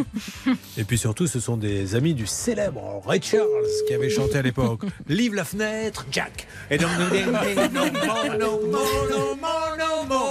Et 0.77 0.83
puis 0.83 0.97
surtout, 0.97 1.27
ce 1.27 1.39
sont 1.39 1.57
des 1.57 1.95
amis 1.95 2.13
du 2.13 2.27
célèbre 2.27 3.01
Ray 3.05 3.21
Charles 3.21 3.47
qui 3.87 3.93
avait 3.93 4.09
chanté 4.09 4.37
à 4.37 4.41
l'époque. 4.41 4.81
Livre 5.07 5.35
la 5.35 5.45
fenêtre, 5.45 6.05
Jack. 6.11 6.47
Et 6.69 6.77
donc. 6.77 6.89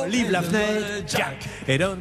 Livre 0.09 0.31
la 0.31 0.43
fenêtre, 0.43 1.05
Jack. 1.07 1.49
Et 1.69 1.79
donc, 1.79 1.99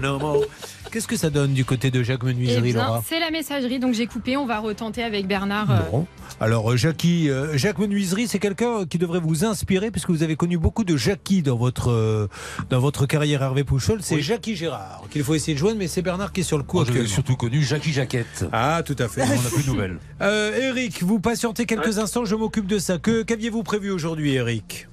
no 0.00 0.18
more. 0.18 0.44
Qu'est-ce 0.92 1.08
que 1.08 1.16
ça 1.16 1.30
donne 1.30 1.54
du 1.54 1.64
côté 1.64 1.90
de 1.90 2.02
Jacques 2.02 2.20
Eh 2.22 2.26
Menuiserie, 2.26 2.72
bien, 2.74 2.84
Laura 2.86 3.02
c'est 3.06 3.18
la 3.18 3.30
messagerie, 3.30 3.78
donc 3.78 3.94
j'ai 3.94 4.06
coupé. 4.06 4.36
On 4.36 4.44
va 4.46 4.58
retenter 4.60 5.02
avec 5.02 5.26
Bernard. 5.26 5.70
euh, 5.70 5.78
Bon. 5.90 6.06
Alors, 6.38 6.70
euh, 6.72 6.76
Jackie, 6.76 7.30
euh, 7.30 7.56
Jacques 7.56 7.78
Menuiserie, 7.78 8.28
c'est 8.28 8.38
quelqu'un 8.38 8.84
qui 8.84 8.98
devrait 8.98 9.20
vous 9.20 9.44
inspirer 9.46 9.90
puisque 9.90 10.10
vous 10.10 10.22
avez 10.22 10.36
connu 10.36 10.58
beaucoup 10.58 10.84
de 10.84 10.96
Jackie 10.96 11.42
dans 11.42 11.56
votre, 11.56 11.90
euh, 11.90 12.28
dans 12.68 12.78
votre 12.80 13.06
carrière 13.06 13.42
Hervé 13.42 13.64
Pouchol. 13.64 14.00
C'est 14.02 14.20
Jackie 14.20 14.54
Gérard 14.54 15.02
qu'il 15.10 15.24
faut 15.24 15.34
essayer 15.34 15.54
de 15.54 15.58
joindre, 15.58 15.78
mais 15.78 15.88
c'est 15.88 16.02
Bernard 16.02 16.32
qui 16.32 16.40
est 16.40 16.44
sur 16.44 16.58
le 16.58 16.64
coup 16.64 16.76
Moi, 16.76 16.84
j'avais 16.84 16.98
actuellement. 17.00 17.14
surtout 17.14 17.36
connu 17.36 17.62
Jackie 17.62 17.92
Jaquette. 17.92 18.44
Ah, 18.52 18.82
tout 18.84 18.96
à 18.98 19.08
fait. 19.08 19.22
On 19.22 19.26
n'a 19.42 19.50
plus 19.50 19.62
de 19.64 19.68
nouvelles. 19.70 19.98
Euh, 20.20 20.68
Eric, 20.70 21.02
vous 21.02 21.20
patientez 21.20 21.64
quelques 21.64 21.98
instants, 21.98 22.24
je 22.26 22.34
m'occupe 22.34 22.66
de 22.66 22.78
ça. 22.78 22.98
Que 22.98 23.22
qu'aviez-vous 23.22 23.62
prévu 23.62 23.90
aujourd'hui, 23.90 24.34
Eric 24.34 24.88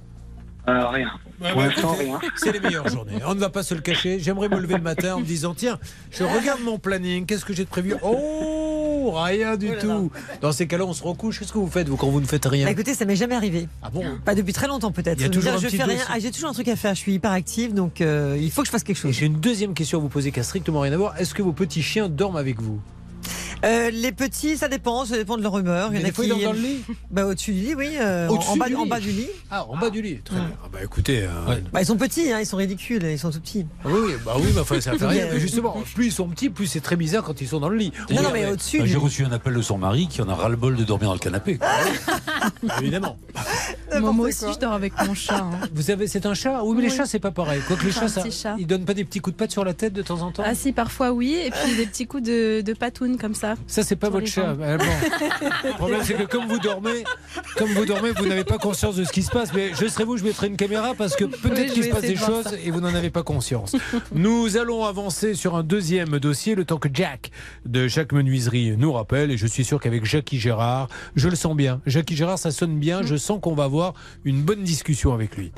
Euh, 0.68 0.86
rien. 0.88 1.08
Pour 1.52 1.60
l'instant, 1.62 1.94
rien. 1.98 2.20
C'est 2.36 2.52
les 2.52 2.60
meilleures 2.60 2.88
journées. 2.88 3.18
On 3.26 3.34
ne 3.34 3.40
va 3.40 3.48
pas 3.48 3.62
se 3.62 3.74
le 3.74 3.80
cacher. 3.80 4.18
J'aimerais 4.20 4.48
me 4.48 4.58
lever 4.60 4.74
le 4.74 4.82
matin 4.82 5.14
en 5.16 5.20
me 5.20 5.24
disant 5.24 5.54
tiens, 5.54 5.78
je 6.10 6.22
regarde 6.22 6.60
mon 6.62 6.78
planning. 6.78 7.24
Qu'est-ce 7.26 7.44
que 7.44 7.54
j'ai 7.54 7.64
de 7.64 7.68
prévu? 7.68 7.94
Oh, 8.02 9.12
rien 9.14 9.56
du 9.56 9.70
tout. 9.78 10.10
Dans 10.42 10.52
ces 10.52 10.66
cas-là, 10.66 10.84
on 10.84 10.92
se 10.92 11.02
recouche. 11.02 11.38
Qu'est-ce 11.40 11.52
que 11.52 11.58
vous 11.58 11.66
faites 11.70 11.88
vous 11.88 11.96
quand 11.96 12.08
vous 12.10 12.20
ne 12.20 12.26
faites 12.26 12.44
rien? 12.44 12.66
Bah, 12.66 12.72
écoutez, 12.72 12.94
ça 12.94 13.04
m'est 13.06 13.16
jamais 13.16 13.34
arrivé. 13.34 13.68
Ah 13.82 13.88
bon? 13.90 14.04
Pas 14.24 14.34
depuis 14.34 14.52
très 14.52 14.68
longtemps 14.68 14.92
peut-être. 14.92 15.18
Il 15.18 15.22
y 15.22 15.24
a 15.24 15.26
Je 15.26 15.28
veux 15.28 15.34
toujours 15.34 15.52
dire, 15.52 15.58
un 15.58 15.62
je 15.62 15.66
petit 15.66 15.76
fais 15.78 15.82
rien. 15.84 15.94
dossier. 15.94 16.08
Ah, 16.14 16.18
j'ai 16.18 16.30
toujours 16.30 16.50
un 16.50 16.54
truc 16.54 16.68
à 16.68 16.76
faire. 16.76 16.94
Je 16.94 17.00
suis 17.00 17.14
hyper 17.14 17.30
active, 17.32 17.72
donc 17.74 18.00
euh, 18.00 18.36
il 18.38 18.50
faut 18.50 18.60
que 18.60 18.66
je 18.66 18.72
fasse 18.72 18.84
quelque 18.84 18.98
Et 18.98 19.00
chose. 19.00 19.12
J'ai 19.12 19.26
une 19.26 19.40
deuxième 19.40 19.72
question 19.74 19.98
à 19.98 20.02
vous 20.02 20.08
poser 20.08 20.30
qui 20.30 20.40
a 20.40 20.42
strictement 20.42 20.80
rien 20.80 20.92
à 20.92 20.96
voir. 20.98 21.18
Est-ce 21.18 21.34
que 21.34 21.42
vos 21.42 21.52
petits 21.52 21.82
chiens 21.82 22.08
dorment 22.10 22.36
avec 22.36 22.60
vous? 22.60 22.80
Euh, 23.64 23.90
les 23.90 24.12
petits, 24.12 24.56
ça 24.56 24.68
dépend, 24.68 25.04
ça 25.04 25.16
dépend 25.16 25.36
de 25.36 25.42
leur 25.42 25.58
humeur. 25.58 25.90
Il 25.92 25.96
y 25.98 26.00
en 26.00 26.04
des 26.04 26.10
a 26.10 26.12
fois, 26.12 26.24
qui 26.24 26.30
dans 26.44 26.52
le 26.52 26.58
lit 26.58 26.82
bah, 27.10 27.26
au-dessus 27.26 27.52
du 27.52 27.60
lit, 27.60 27.74
oui. 27.74 27.90
euh, 28.00 28.28
en, 28.28 28.56
bas, 28.56 28.68
du 28.68 28.74
en 28.76 28.84
lit 28.84 28.88
bas 28.90 29.00
du 29.00 29.10
lit. 29.10 29.28
Ah, 29.50 29.66
en 29.68 29.76
bas 29.76 29.90
du 29.90 30.00
lit. 30.02 30.18
Très 30.24 30.36
bien. 30.36 30.50
Ah 30.64 30.68
bah 30.72 30.78
écoutez. 30.82 31.22
euh, 31.22 31.28
Ouais. 31.48 31.62
Bah, 31.72 31.82
ils 31.82 31.86
sont 31.86 31.96
petits, 31.96 32.32
hein, 32.32 32.40
ils 32.40 32.46
sont 32.46 32.56
ridicules, 32.56 33.02
ils 33.04 33.18
sont 33.18 33.30
tout 33.30 33.40
petits. 33.40 33.66
ah 33.84 33.88
Oui, 33.88 34.00
oui, 34.06 34.12
bah 34.24 34.34
oui, 34.38 34.46
mais 34.54 34.60
enfin, 34.60 34.80
ça 34.80 34.92
fait 34.96 35.06
rien. 35.06 35.26
Mais 35.32 35.40
justement, 35.40 35.76
plus 35.94 36.06
ils 36.06 36.12
sont 36.12 36.28
petits, 36.28 36.48
plus 36.50 36.66
c'est 36.66 36.80
très 36.80 36.96
bizarre 36.96 37.22
quand 37.22 37.40
ils 37.40 37.48
sont 37.48 37.60
dans 37.60 37.68
le 37.68 37.76
lit. 37.76 37.92
Non, 38.10 38.22
non, 38.22 38.30
mais 38.32 38.44
ouais, 38.46 38.52
au-dessus. 38.52 38.78
Bah, 38.78 38.86
J'ai 38.86 38.96
reçu 38.96 39.24
un 39.24 39.32
appel 39.32 39.52
de 39.54 39.62
son 39.62 39.76
mari 39.78 40.08
qui 40.08 40.22
en 40.22 40.28
a 40.28 40.34
ras-le-bol 40.34 40.76
de 40.76 40.84
dormir 40.84 41.08
dans 41.08 41.14
le 41.14 41.18
canapé. 41.20 41.58
Évidemment. 42.80 43.16
Moi, 44.00 44.12
moi 44.12 44.28
aussi, 44.28 44.44
je 44.54 44.58
dors 44.60 44.72
avec 44.72 44.92
mon 45.04 45.14
chat. 45.14 45.38
hein. 45.38 45.50
Vous 45.74 45.82
savez, 45.82 46.06
c'est 46.06 46.24
un 46.24 46.32
chat? 46.32 46.62
Oui, 46.62 46.76
mais 46.76 46.82
les 46.82 46.90
chats, 46.90 47.06
c'est 47.06 47.18
pas 47.18 47.32
pareil. 47.32 47.60
Quoique 47.66 47.84
les 47.84 47.90
C'est 47.90 47.98
chats, 47.98 48.04
un 48.04 48.08
ça, 48.08 48.22
petit 48.22 48.30
chat. 48.40 48.54
ils 48.56 48.66
donnent 48.66 48.84
pas 48.84 48.94
des 48.94 49.04
petits 49.04 49.18
coups 49.18 49.34
de 49.34 49.38
patte 49.38 49.50
sur 49.50 49.64
la 49.64 49.74
tête 49.74 49.92
de 49.92 50.00
temps 50.02 50.22
en 50.22 50.30
temps? 50.30 50.44
Ah 50.46 50.54
si, 50.54 50.70
parfois 50.70 51.10
oui, 51.10 51.34
et 51.44 51.50
puis 51.50 51.74
des 51.76 51.86
petits 51.86 52.06
coups 52.06 52.22
de, 52.22 52.60
de 52.60 52.72
patoune 52.72 53.18
comme 53.18 53.34
ça. 53.34 53.49
Ça, 53.66 53.82
c'est 53.82 53.96
pas 53.96 54.10
votre 54.10 54.26
chat. 54.26 54.54
Ah, 54.62 54.76
bon. 54.76 54.84
Le 55.64 55.72
problème, 55.76 56.00
c'est 56.04 56.14
que 56.14 56.24
comme 56.24 56.46
vous 56.46 56.58
dormez, 56.58 57.04
comme 57.56 57.70
vous 57.70 57.86
dormez, 57.86 58.10
vous 58.12 58.26
n'avez 58.26 58.44
pas 58.44 58.58
conscience 58.58 58.96
de 58.96 59.04
ce 59.04 59.12
qui 59.12 59.22
se 59.22 59.30
passe. 59.30 59.52
Mais 59.54 59.70
je 59.74 59.86
serai 59.88 60.04
vous, 60.04 60.16
je 60.18 60.24
mettrai 60.24 60.48
une 60.48 60.56
caméra 60.56 60.92
parce 60.96 61.16
que 61.16 61.24
peut-être 61.24 61.72
qu'il 61.72 61.84
se 61.84 61.88
passe 61.90 62.02
des 62.02 62.12
de 62.14 62.18
choses 62.18 62.44
ça. 62.44 62.56
et 62.62 62.70
vous 62.70 62.80
n'en 62.80 62.94
avez 62.94 63.10
pas 63.10 63.22
conscience. 63.22 63.74
Nous 64.12 64.56
allons 64.56 64.84
avancer 64.84 65.34
sur 65.34 65.54
un 65.56 65.62
deuxième 65.62 66.18
dossier, 66.18 66.54
le 66.54 66.64
temps 66.64 66.78
que 66.78 66.88
Jack 66.92 67.30
de 67.64 67.88
Jacques 67.88 68.12
Menuiserie 68.12 68.76
nous 68.76 68.92
rappelle. 68.92 69.30
Et 69.30 69.36
je 69.38 69.46
suis 69.46 69.64
sûr 69.64 69.80
qu'avec 69.80 70.04
Jackie 70.04 70.38
Gérard, 70.38 70.88
je 71.16 71.28
le 71.28 71.36
sens 71.36 71.56
bien. 71.56 71.80
Jackie 71.86 72.14
Gérard, 72.16 72.38
ça 72.38 72.50
sonne 72.50 72.78
bien. 72.78 73.02
Je 73.02 73.16
sens 73.16 73.38
qu'on 73.40 73.54
va 73.54 73.66
voir 73.66 73.70
avoir 73.70 73.94
une 74.24 74.42
bonne 74.42 74.64
discussion 74.64 75.14
avec 75.14 75.36
lui. 75.36 75.52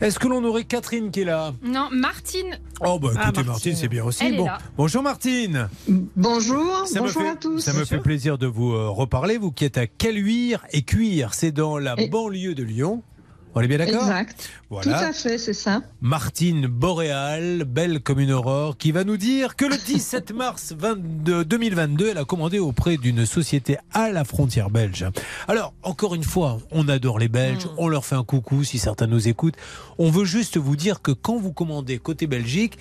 Est-ce 0.00 0.20
que 0.20 0.28
l'on 0.28 0.44
aurait 0.44 0.62
Catherine 0.62 1.10
qui 1.10 1.22
est 1.22 1.24
là? 1.24 1.52
Non, 1.64 1.88
Martine, 1.90 2.60
Oh 2.80 2.98
bah 3.00 3.08
écoutez 3.08 3.18
Ah, 3.20 3.24
Martine, 3.24 3.46
Martine. 3.46 3.74
c'est 3.76 3.88
bien 3.88 4.04
aussi. 4.04 4.24
Elle 4.24 4.34
est 4.34 4.36
bon. 4.36 4.44
là. 4.46 4.58
Bonjour 4.76 5.02
Martine. 5.02 5.68
Bonjour, 6.14 6.86
Ça 6.86 7.00
bonjour 7.00 7.22
fait, 7.22 7.28
à 7.28 7.35
tous. 7.36 7.60
Ça 7.60 7.72
me 7.72 7.84
fait 7.84 7.98
plaisir 7.98 8.38
de 8.38 8.46
vous 8.46 8.72
euh, 8.72 8.88
reparler, 8.88 9.38
vous 9.38 9.52
qui 9.52 9.64
êtes 9.64 9.78
à 9.78 9.86
Caluire 9.86 10.64
et 10.72 10.82
Cuire, 10.82 11.34
c'est 11.34 11.52
dans 11.52 11.78
la 11.78 11.94
Et- 11.98 12.08
banlieue 12.08 12.54
de 12.54 12.62
Lyon. 12.62 13.02
On 13.58 13.62
est 13.62 13.68
bien 13.68 13.78
d'accord 13.78 14.02
Exact. 14.02 14.36
Tout 14.36 14.50
Voilà. 14.68 14.98
à 14.98 15.12
fait, 15.14 15.38
c'est 15.38 15.54
ça. 15.54 15.80
Martine 16.02 16.66
Boréal, 16.66 17.64
belle 17.64 18.00
comme 18.00 18.20
une 18.20 18.30
aurore, 18.32 18.76
qui 18.76 18.92
va 18.92 19.02
nous 19.02 19.16
dire 19.16 19.56
que 19.56 19.64
le 19.64 19.76
17 19.78 20.32
mars 20.34 20.74
22 20.78 21.42
2022, 21.44 22.08
elle 22.10 22.18
a 22.18 22.26
commandé 22.26 22.58
auprès 22.58 22.98
d'une 22.98 23.24
société 23.24 23.78
à 23.94 24.10
la 24.10 24.24
frontière 24.24 24.68
belge. 24.68 25.06
Alors, 25.48 25.72
encore 25.82 26.14
une 26.14 26.22
fois, 26.22 26.58
on 26.70 26.86
adore 26.88 27.18
les 27.18 27.28
Belges, 27.28 27.64
Mm. 27.64 27.70
on 27.78 27.88
leur 27.88 28.04
fait 28.04 28.14
un 28.16 28.24
coucou 28.24 28.62
si 28.62 28.78
certains 28.78 29.06
nous 29.06 29.26
écoutent. 29.26 29.56
On 29.96 30.10
veut 30.10 30.26
juste 30.26 30.58
vous 30.58 30.76
dire 30.76 31.00
que 31.00 31.12
quand 31.12 31.38
vous 31.38 31.52
commandez 31.54 31.96
côté 31.98 32.26
Belgique, 32.26 32.76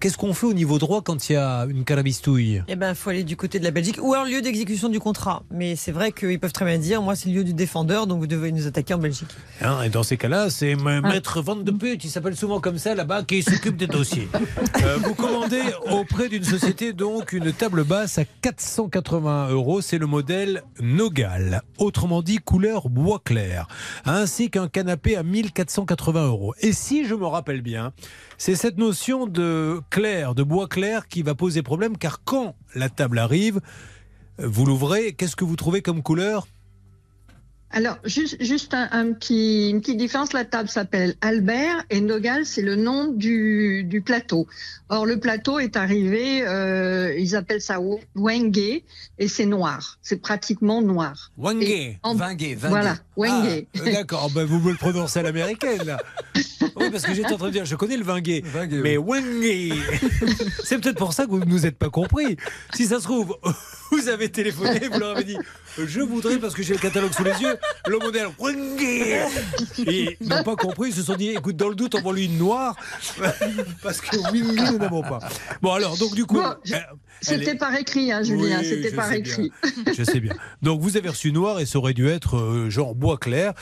qu'est-ce 0.00 0.16
qu'on 0.18 0.34
fait 0.34 0.46
au 0.46 0.52
niveau 0.54 0.78
droit 0.78 1.02
quand 1.02 1.28
il 1.28 1.32
y 1.34 1.36
a 1.36 1.64
une 1.68 1.84
carabistouille? 1.84 2.62
Eh 2.68 2.76
ben, 2.76 2.94
faut 2.94 3.10
aller 3.10 3.24
du 3.24 3.36
côté 3.36 3.58
de 3.58 3.64
la 3.64 3.70
Belgique 3.70 3.98
ou 4.02 4.12
alors 4.14 4.26
lieu 4.26 4.40
d'exécution 4.42 4.88
du 4.88 5.00
contrat. 5.00 5.42
Mais 5.50 5.76
c'est 5.76 5.92
vrai 5.92 6.12
qu'ils 6.12 6.38
peuvent 6.38 6.52
très 6.52 6.64
bien 6.64 6.78
dire, 6.78 7.02
moi, 7.02 7.16
c'est 7.16 7.28
le 7.28 7.36
lieu 7.36 7.44
du 7.44 7.54
défendeur, 7.54 8.06
donc 8.06 8.20
vous 8.20 8.26
devez 8.26 8.52
nous 8.52 8.66
attaquer 8.66 8.94
en 8.94 8.98
Belgique. 8.98 9.28
Hein, 9.62 9.82
et 9.82 9.88
dans 9.88 10.02
ces 10.02 10.16
cas-là, 10.16 10.50
c'est 10.50 10.70
M- 10.72 11.00
Maître 11.02 11.40
Van 11.42 11.56
de 11.56 11.70
Put, 11.70 11.98
qui 11.98 12.08
s'appelle 12.08 12.36
souvent 12.36 12.60
comme 12.60 12.78
ça 12.78 12.94
là-bas, 12.94 13.22
qui 13.24 13.42
s'occupe 13.42 13.76
des 13.76 13.86
dossiers. 13.86 14.28
Euh, 14.82 14.96
vous 15.04 15.14
commandez 15.14 15.60
auprès 15.90 16.28
d'une 16.30 16.44
société 16.44 16.92
donc 16.94 17.32
une 17.32 17.52
table 17.52 17.84
basse 17.84 18.16
à 18.18 18.24
480 18.24 19.48
euros. 19.50 19.80
C'est 19.82 19.98
le 19.98 20.06
modèle 20.06 20.62
Nogal, 20.80 21.62
autrement 21.78 22.22
dit 22.22 22.38
couleur 22.38 22.88
bois 22.88 23.20
clair, 23.22 23.68
ainsi 24.06 24.48
qu'un 24.50 24.68
canapé 24.68 25.16
à 25.16 25.22
1480 25.22 26.26
euros. 26.26 26.54
Et 26.60 26.72
si 26.72 27.04
je 27.06 27.14
me 27.14 27.26
rappelle 27.26 27.60
bien, 27.62 27.92
c'est 28.40 28.54
cette 28.54 28.78
notion 28.78 29.26
de 29.26 29.82
clair, 29.90 30.34
de 30.34 30.42
bois 30.42 30.66
clair, 30.66 31.08
qui 31.08 31.20
va 31.22 31.34
poser 31.34 31.62
problème, 31.62 31.98
car 31.98 32.24
quand 32.24 32.56
la 32.74 32.88
table 32.88 33.18
arrive, 33.18 33.60
vous 34.38 34.64
l'ouvrez, 34.64 35.12
qu'est-ce 35.12 35.36
que 35.36 35.44
vous 35.44 35.56
trouvez 35.56 35.82
comme 35.82 36.02
couleur? 36.02 36.48
Alors, 37.72 37.98
juste, 38.04 38.42
juste 38.42 38.74
un, 38.74 38.88
un 38.90 39.12
petit, 39.12 39.70
une 39.70 39.80
petite 39.80 39.98
différence. 39.98 40.32
La 40.32 40.44
table 40.44 40.68
s'appelle 40.68 41.14
Albert 41.20 41.84
et 41.90 42.00
Nogal, 42.00 42.44
c'est 42.44 42.62
le 42.62 42.74
nom 42.76 43.12
du, 43.12 43.84
du 43.84 44.00
plateau. 44.00 44.48
Or, 44.88 45.06
le 45.06 45.20
plateau 45.20 45.60
est 45.60 45.76
arrivé, 45.76 46.42
euh, 46.42 47.14
ils 47.16 47.36
appellent 47.36 47.60
ça 47.60 47.78
Wenge 48.16 48.58
et 49.18 49.28
c'est 49.28 49.46
noir. 49.46 49.98
C'est 50.02 50.20
pratiquement 50.20 50.82
noir. 50.82 51.30
Vingué, 51.36 52.00
vingué. 52.02 52.56
Voilà, 52.56 52.96
Wenge. 53.20 53.64
Ah, 53.76 53.80
euh, 53.86 53.92
D'accord, 53.92 54.30
ben 54.34 54.44
vous 54.44 54.58
me 54.60 54.70
le 54.72 54.76
prononcez 54.76 55.18
à 55.18 55.22
l'américaine 55.22 55.82
là. 55.84 55.98
Oui, 56.76 56.88
parce 56.90 57.04
que 57.04 57.12
j'étais 57.12 57.32
en 57.32 57.36
train 57.36 57.48
de 57.48 57.52
dire, 57.52 57.64
je 57.66 57.74
connais 57.76 57.96
le 57.96 58.04
Vingué, 58.04 58.42
mais 58.70 58.96
wangé. 58.96 59.72
C'est 60.64 60.78
peut-être 60.80 60.96
pour 60.98 61.12
ça 61.12 61.24
que 61.26 61.30
vous 61.30 61.40
ne 61.40 61.44
nous 61.44 61.66
êtes 61.66 61.76
pas 61.76 61.90
compris. 61.90 62.36
Si 62.74 62.86
ça 62.86 62.98
se 62.98 63.04
trouve, 63.04 63.36
vous 63.92 64.08
avez 64.08 64.30
téléphoné, 64.30 64.88
vous 64.90 64.98
leur 64.98 65.10
avez 65.16 65.24
dit, 65.24 65.36
je 65.78 66.00
voudrais 66.00 66.38
parce 66.38 66.54
que 66.54 66.62
j'ai 66.62 66.72
le 66.74 66.78
catalogue 66.78 67.12
sous 67.12 67.24
les 67.24 67.32
yeux, 67.42 67.56
le 67.86 67.98
modèle 67.98 68.28
wangé. 68.38 69.20
Et 69.86 70.16
ils 70.20 70.28
n'ont 70.28 70.42
pas 70.42 70.56
compris, 70.56 70.90
ils 70.90 70.94
se 70.94 71.02
sont 71.02 71.16
dit, 71.16 71.30
écoute, 71.30 71.56
dans 71.56 71.68
le 71.68 71.74
doute, 71.74 71.96
on 72.02 72.12
lui 72.12 72.26
une 72.26 72.38
noire 72.38 72.76
parce 73.82 74.00
que 74.00 74.16
wingé 74.32 74.70
nous 74.72 74.78
n'avons 74.78 75.02
pas. 75.02 75.18
Bon 75.62 75.72
alors, 75.72 75.96
donc 75.98 76.14
du 76.14 76.24
coup, 76.24 76.36
Bon, 76.40 76.54
je- 76.64 76.74
elle 76.74 76.86
C'était 77.40 77.50
est- 77.50 77.54
par 77.56 77.74
écrit, 77.74 78.12
hein, 78.12 78.22
Julien, 78.22 78.60
Oui, 78.60 78.66
c'était 78.66 78.90
je 78.90 78.96
par 78.96 79.08
sais 79.08 79.18
écrit. 79.18 79.52
Je 79.94 80.02
sais 80.04 80.20
bien. 80.20 80.32
Donc 80.62 80.80
vous 80.80 80.96
avez 80.96 81.10
reçu 81.10 81.32
noir 81.32 81.60
et 81.60 81.66
ça 81.66 81.78
aurait 81.78 81.92
dû 81.92 82.08
être 82.08 82.36
euh, 82.38 82.70
genre 82.70 82.94
bois 82.94 83.09
clair. 83.18 83.54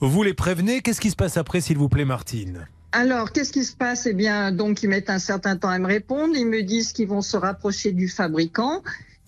Vous 0.00 0.22
les 0.22 0.34
prévenez. 0.34 0.80
Qu'est-ce 0.80 1.00
qui 1.00 1.10
se 1.10 1.16
passe 1.16 1.36
après, 1.36 1.60
s'il 1.60 1.78
vous 1.78 1.88
plaît, 1.88 2.04
Martine 2.04 2.66
Alors, 2.92 3.32
qu'est-ce 3.32 3.52
qui 3.52 3.64
se 3.64 3.74
passe? 3.76 4.06
Eh 4.06 4.12
bien, 4.12 4.52
donc, 4.52 4.82
ils 4.82 4.88
mettent 4.88 5.10
un 5.10 5.18
certain 5.18 5.56
temps 5.56 5.68
à 5.68 5.78
me 5.78 5.86
répondre. 5.86 6.34
Ils 6.36 6.46
me 6.46 6.62
disent 6.62 6.92
qu'ils 6.92 7.08
vont 7.08 7.22
se 7.22 7.36
rapprocher 7.36 7.92
du 7.92 8.08
fabricant. 8.08 8.82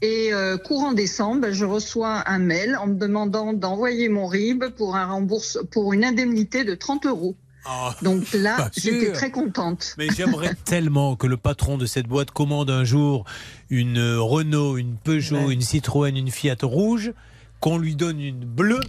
Et 0.04 0.30
euh, 0.34 0.56
courant 0.58 0.92
décembre, 0.92 1.52
je 1.52 1.64
reçois 1.64 2.28
un 2.28 2.40
mail 2.40 2.76
en 2.76 2.88
me 2.88 2.94
demandant 2.94 3.52
d'envoyer 3.52 4.08
mon 4.08 4.26
RIB 4.26 4.64
pour 4.76 4.96
un 4.96 5.06
rembourse, 5.06 5.58
pour 5.70 5.92
une 5.92 6.04
indemnité 6.04 6.64
de 6.64 6.74
30 6.74 7.06
euros. 7.06 7.36
Ah, 7.64 7.94
Donc 8.02 8.32
là, 8.32 8.68
j'étais 8.76 9.12
très 9.12 9.30
contente. 9.30 9.94
Mais 9.96 10.08
j'aimerais 10.16 10.54
tellement 10.64 11.14
que 11.14 11.28
le 11.28 11.36
patron 11.36 11.78
de 11.78 11.86
cette 11.86 12.08
boîte 12.08 12.32
commande 12.32 12.68
un 12.70 12.82
jour 12.82 13.24
une 13.70 14.16
Renault, 14.18 14.76
une 14.76 14.96
Peugeot, 14.96 15.36
Ouais. 15.46 15.54
une 15.54 15.60
Citroën, 15.60 16.16
une 16.16 16.32
Fiat 16.32 16.56
rouge, 16.62 17.12
qu'on 17.60 17.78
lui 17.78 17.94
donne 17.94 18.20
une 18.20 18.44
bleue 18.44 18.80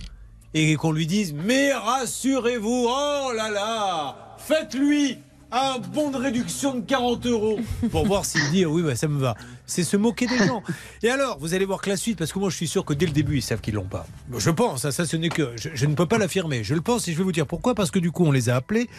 et 0.53 0.75
qu'on 0.75 0.91
lui 0.91 1.07
dise 1.07 1.33
Mais 1.33 1.73
rassurez-vous, 1.73 2.87
oh 2.89 3.31
là 3.35 3.49
là, 3.49 4.35
faites-lui 4.37 5.19
un 5.53 5.77
bon 5.77 6.09
de 6.09 6.17
réduction 6.17 6.75
de 6.75 6.81
40 6.81 7.25
euros 7.27 7.59
pour 7.91 8.05
voir 8.07 8.25
s'il 8.25 8.41
dit 8.51 8.65
oui 8.65 8.81
bah, 8.81 8.95
ça 8.95 9.07
me 9.07 9.19
va. 9.19 9.35
C'est 9.65 9.83
se 9.83 9.95
moquer 9.95 10.25
des 10.27 10.37
gens. 10.39 10.63
Et 11.03 11.09
alors, 11.09 11.37
vous 11.39 11.53
allez 11.53 11.65
voir 11.65 11.79
que 11.81 11.89
la 11.89 11.95
suite, 11.97 12.17
parce 12.17 12.33
que 12.33 12.39
moi 12.39 12.49
je 12.49 12.55
suis 12.57 12.67
sûr 12.67 12.83
que 12.83 12.93
dès 12.93 13.05
le 13.05 13.11
début 13.11 13.37
ils 13.37 13.41
savent 13.41 13.61
qu'ils 13.61 13.75
l'ont 13.75 13.83
pas. 13.83 14.05
Je 14.37 14.49
pense, 14.49 14.83
hein, 14.85 14.91
ça 14.91 15.05
ce 15.05 15.15
n'est 15.15 15.29
que 15.29 15.51
je, 15.55 15.69
je 15.73 15.85
ne 15.85 15.93
peux 15.95 16.07
pas 16.07 16.17
l'affirmer. 16.17 16.63
Je 16.63 16.73
le 16.73 16.81
pense 16.81 17.07
et 17.07 17.13
je 17.13 17.17
vais 17.17 17.23
vous 17.23 17.31
dire 17.31 17.45
pourquoi 17.47 17.75
parce 17.75 17.91
que 17.91 17.99
du 17.99 18.11
coup 18.11 18.25
on 18.25 18.31
les 18.31 18.49
a 18.49 18.55
appelés. 18.55 18.89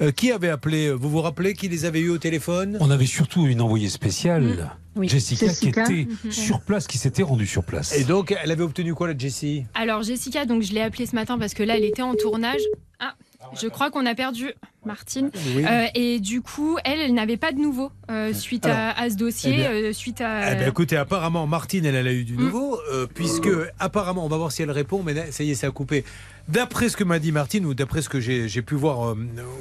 Euh, 0.00 0.12
qui 0.12 0.30
avait 0.30 0.48
appelé? 0.48 0.92
Vous 0.92 1.10
vous 1.10 1.20
rappelez 1.20 1.54
qui 1.54 1.68
les 1.68 1.84
avait 1.84 1.98
eu 1.98 2.10
au 2.10 2.18
téléphone? 2.18 2.76
On 2.80 2.88
avait 2.90 3.04
surtout 3.06 3.46
une 3.46 3.60
envoyée 3.60 3.88
spéciale, 3.88 4.70
Oui. 4.94 5.08
Jessica, 5.08 5.46
Jessica. 5.48 5.82
qui 5.84 6.00
était 6.02 6.30
sur 6.30 6.60
place, 6.60 6.86
qui 6.86 6.98
s'était 6.98 7.24
rendue 7.24 7.48
sur 7.48 7.64
place. 7.64 7.92
Et 7.96 8.04
donc 8.04 8.32
elle 8.42 8.50
avait 8.52 8.62
obtenu 8.62 8.94
quoi 8.94 9.08
la 9.08 9.18
Jessie? 9.18 9.64
Alors 9.74 10.02
Jessica, 10.04 10.46
donc 10.46 10.62
je 10.62 10.72
l'ai 10.72 10.82
appelée 10.82 11.04
ce 11.06 11.16
matin 11.16 11.36
parce 11.36 11.52
que 11.52 11.64
là 11.64 11.76
elle 11.76 11.84
était 11.84 12.02
en 12.02 12.14
tournage. 12.14 12.60
Ah, 13.00 13.14
je 13.60 13.68
crois 13.68 13.90
qu'on 13.90 14.04
a 14.06 14.14
perdu 14.14 14.52
Martine. 14.84 15.30
Oui. 15.54 15.64
Euh, 15.66 15.86
et 15.94 16.20
du 16.20 16.40
coup, 16.42 16.78
elle, 16.84 17.00
elle 17.00 17.14
n'avait 17.14 17.36
pas 17.36 17.52
de 17.52 17.58
nouveau 17.58 17.90
euh, 18.10 18.32
suite 18.32 18.66
à, 18.66 18.90
à 18.98 19.10
ce 19.10 19.16
dossier, 19.16 19.52
eh 19.52 19.56
bien- 19.56 19.70
euh, 19.70 19.92
suite 19.92 20.20
à. 20.20 20.52
Eh 20.52 20.56
ben, 20.56 20.68
écoutez, 20.68 20.96
apparemment, 20.96 21.46
Martine, 21.46 21.84
elle, 21.86 21.94
elle 21.94 22.06
a 22.08 22.12
eu 22.12 22.24
du 22.24 22.34
Mm. 22.36 22.40
nouveau, 22.40 22.78
euh, 22.92 23.06
puisque 23.12 23.48
apparemment, 23.78 24.24
on 24.24 24.28
va 24.28 24.36
voir 24.36 24.52
si 24.52 24.62
elle 24.62 24.70
répond, 24.70 25.02
mais 25.02 25.30
ça 25.32 25.44
y 25.44 25.50
est, 25.50 25.54
ça 25.54 25.68
a 25.68 25.70
coupé. 25.70 26.04
D'après 26.48 26.88
ce 26.88 26.96
que 26.96 27.04
m'a 27.04 27.18
dit 27.18 27.32
Martine, 27.32 27.66
ou 27.66 27.74
d'après 27.74 28.02
ce 28.02 28.08
que 28.08 28.20
j'ai 28.20 28.62
pu 28.62 28.74
voir 28.74 29.10
euh, 29.10 29.16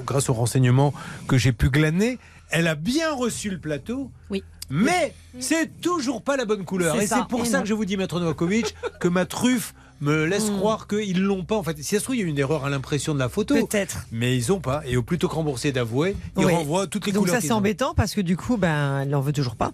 grâce 0.06 0.30
aux 0.30 0.34
renseignements 0.34 0.94
que 1.28 1.38
j'ai 1.38 1.52
pu 1.52 1.70
glaner, 1.70 2.18
elle 2.50 2.68
a 2.68 2.76
bien 2.76 3.12
reçu 3.14 3.50
le 3.50 3.60
plateau. 3.60 4.12
Oui. 4.30 4.44
Mais 4.70 5.14
c'est 5.40 5.80
toujours 5.82 6.22
pas 6.22 6.36
la 6.36 6.44
bonne 6.44 6.66
couleur. 6.66 6.96
C'est 6.98 7.04
Et 7.04 7.08
c'est 7.08 7.26
pour 7.30 7.44
Et 7.44 7.46
ça 7.46 7.58
non. 7.58 7.64
que 7.64 7.70
je 7.70 7.74
vous 7.74 7.86
dis, 7.86 7.96
Maître 7.96 8.20
Novakovic, 8.20 8.76
que 9.00 9.08
ma 9.08 9.26
truffe 9.26 9.74
me 10.02 10.26
laisse 10.26 10.50
Mm. 10.52 10.58
croire 10.58 10.88
qu'ils 10.88 11.22
l'ont 11.24 11.44
pas. 11.44 11.56
En 11.56 11.64
fait, 11.64 11.78
si 11.78 11.84
ça 11.84 12.00
se 12.00 12.04
trouve, 12.04 12.16
il 12.16 12.22
y 12.22 12.24
a 12.24 12.28
une 12.28 12.38
erreur 12.40 12.66
à 12.66 12.70
l'impression 12.70 13.14
de 13.14 13.20
la 13.20 13.30
photo. 13.30 13.56
Peut-être. 13.56 14.06
Mais 14.12 14.36
ils 14.38 14.52
ont 14.52 14.60
pas. 14.60 14.82
Et 14.86 14.96
au 14.98 15.04
plutôt 15.04 15.28
que 15.28 15.36
rembourser 15.36 15.72
d'avouer, 15.72 16.16
ils 16.38 16.46
Oui. 16.46 16.54
renvoient 16.54 16.88
toutes 16.88 17.06
les 17.06 17.12
Donc 17.12 17.24
couleurs. 17.24 17.36
ça, 17.36 17.42
qu'ils 17.42 17.48
c'est 17.50 17.54
embêtant 17.54 17.94
parce 17.96 18.14
que 18.14 18.22
du 18.22 18.38
coup, 18.38 18.58
ben, 18.58 19.02
elle 19.02 19.10
n'en 19.10 19.22
veut 19.22 19.34
toujours 19.34 19.56
pas. 19.56 19.72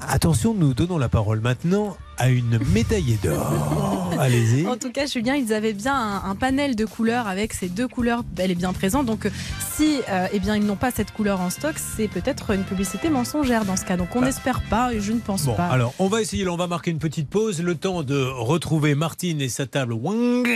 Attention, 0.00 0.54
nous 0.54 0.74
donnons 0.74 0.96
la 0.96 1.08
parole 1.08 1.40
maintenant 1.40 1.96
à 2.18 2.30
une 2.30 2.58
médaillée 2.72 3.18
d'or. 3.22 4.10
Allez-y. 4.18 4.66
En 4.66 4.76
tout 4.76 4.90
cas, 4.92 5.06
Julien, 5.06 5.34
ils 5.34 5.52
avaient 5.52 5.72
bien 5.72 5.94
un, 5.94 6.30
un 6.30 6.34
panel 6.36 6.76
de 6.76 6.84
couleurs 6.84 7.26
avec 7.26 7.52
ces 7.52 7.68
deux 7.68 7.88
couleurs 7.88 8.22
bel 8.22 8.50
et 8.50 8.54
bien 8.54 8.72
présentes. 8.72 9.06
Donc, 9.06 9.26
euh, 9.26 9.30
si 9.76 10.00
euh, 10.08 10.26
eh 10.32 10.38
bien, 10.38 10.56
ils 10.56 10.64
n'ont 10.64 10.76
pas 10.76 10.90
cette 10.92 11.12
couleur 11.12 11.40
en 11.40 11.50
stock, 11.50 11.74
c'est 11.78 12.06
peut-être 12.08 12.50
une 12.52 12.62
publicité 12.62 13.10
mensongère 13.10 13.64
dans 13.64 13.76
ce 13.76 13.84
cas. 13.84 13.96
Donc, 13.96 14.14
on 14.14 14.22
Ah. 14.22 14.26
n'espère 14.26 14.62
pas 14.62 14.92
et 14.94 15.00
je 15.00 15.12
ne 15.12 15.18
pense 15.20 15.44
Bon, 15.44 15.54
pas. 15.54 15.66
alors 15.66 15.92
on 15.98 16.06
va 16.08 16.20
essayer, 16.20 16.46
on 16.48 16.56
va 16.56 16.68
marquer 16.68 16.90
une 16.92 16.98
petite 16.98 17.28
pause, 17.28 17.60
le 17.60 17.74
temps 17.74 18.02
de 18.04 18.22
retrouver 18.22 18.94
Martine 18.94 19.40
et 19.40 19.48
sa 19.48 19.66
table 19.66 19.92
Wang. 19.94 20.46